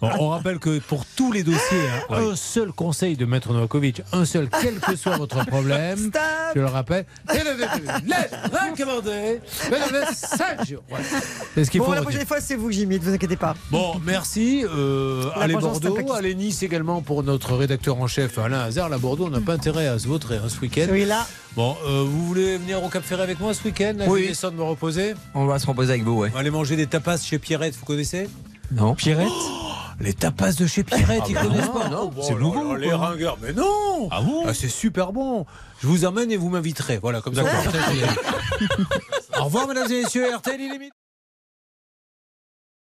Bon, 0.00 0.10
on 0.18 0.28
rappelle 0.30 0.58
que 0.58 0.78
pour 0.80 1.04
tous 1.16 1.32
les 1.32 1.42
dossiers, 1.42 1.80
hein, 2.10 2.14
un 2.32 2.36
seul 2.36 2.72
conseil 2.72 3.16
de 3.16 3.24
Maître 3.24 3.52
Novakovic, 3.52 4.02
un 4.12 4.24
seul, 4.24 4.48
quel 4.60 4.78
que 4.80 4.96
soit 4.96 5.16
votre 5.16 5.44
problème, 5.46 6.10
je 6.54 6.60
le 6.60 6.66
rappelle, 6.66 7.04
Voilà. 10.88 11.06
C'est 11.54 11.64
ce 11.64 11.70
qu'il 11.70 11.80
Bon, 11.80 11.86
faut 11.86 11.92
la 11.94 12.00
retenir. 12.00 12.02
prochaine 12.02 12.26
fois, 12.26 12.40
c'est 12.40 12.54
vous, 12.56 12.70
Jimmy, 12.70 12.98
ne 12.98 13.04
vous 13.04 13.12
inquiétez 13.14 13.36
pas. 13.36 13.54
Bon, 13.70 13.94
merci. 14.04 14.64
Euh, 14.64 15.30
La 15.36 15.42
allez 15.42 15.54
Bordeaux, 15.54 16.12
allez 16.12 16.34
Nice 16.34 16.62
également 16.62 17.00
pour 17.02 17.22
notre 17.22 17.54
rédacteur 17.54 18.00
en 18.00 18.06
chef 18.06 18.38
Alain 18.38 18.60
Hazard. 18.60 18.88
La 18.88 18.98
Bordeaux, 18.98 19.26
on 19.26 19.30
n'a 19.30 19.40
pas 19.40 19.54
intérêt 19.54 19.86
à 19.86 19.98
se 19.98 20.08
vautrer 20.08 20.36
hein, 20.36 20.48
ce 20.48 20.58
week-end. 20.60 20.86
Oui, 20.90 21.04
là. 21.04 21.26
Bon, 21.56 21.76
euh, 21.86 22.02
vous 22.06 22.26
voulez 22.26 22.56
venir 22.58 22.82
au 22.82 22.88
Cap 22.88 23.04
Ferré 23.04 23.22
avec 23.22 23.38
moi 23.40 23.54
ce 23.54 23.62
week-end 23.64 23.94
Oui. 24.00 24.20
Je 24.20 24.22
vais 24.24 24.28
descendre 24.28 24.54
me 24.56 24.62
reposer. 24.62 25.14
On 25.34 25.46
va 25.46 25.58
se 25.58 25.66
reposer 25.66 25.90
avec 25.92 26.04
vous, 26.04 26.18
ouais. 26.18 26.28
On 26.30 26.34
va 26.34 26.40
aller 26.40 26.50
manger 26.50 26.76
des 26.76 26.86
tapas 26.86 27.18
chez 27.18 27.38
Pierrette, 27.38 27.76
vous 27.76 27.84
connaissez 27.86 28.28
Non. 28.72 28.94
Pierrette 28.94 29.28
Les 30.00 30.14
tapas 30.14 30.52
de 30.52 30.66
chez 30.66 30.82
Pierrette, 30.84 31.22
Ah 31.24 31.26
ils 31.28 31.34
bah 31.34 31.42
connaissent 31.42 31.68
pas 31.68 31.88
non, 31.88 32.06
bon, 32.08 32.22
c'est 32.22 32.34
nouveau, 32.34 32.76
Les 32.76 32.92
ringueurs, 32.92 33.38
mais 33.42 33.52
non 33.52 34.08
Ah 34.10 34.20
bon? 34.20 34.52
C'est 34.54 34.68
super 34.68 35.12
bon. 35.12 35.46
Je 35.80 35.86
vous 35.86 36.04
emmène 36.04 36.30
et 36.30 36.36
vous 36.36 36.48
m'inviterez. 36.48 36.98
Voilà, 36.98 37.20
comme 37.20 37.34
ça. 37.34 37.42
Au 39.40 39.44
revoir, 39.44 39.68
mesdames 39.68 39.90
et 39.90 40.02
messieurs. 40.02 40.34
RTL, 40.34 40.60
il. 40.60 40.90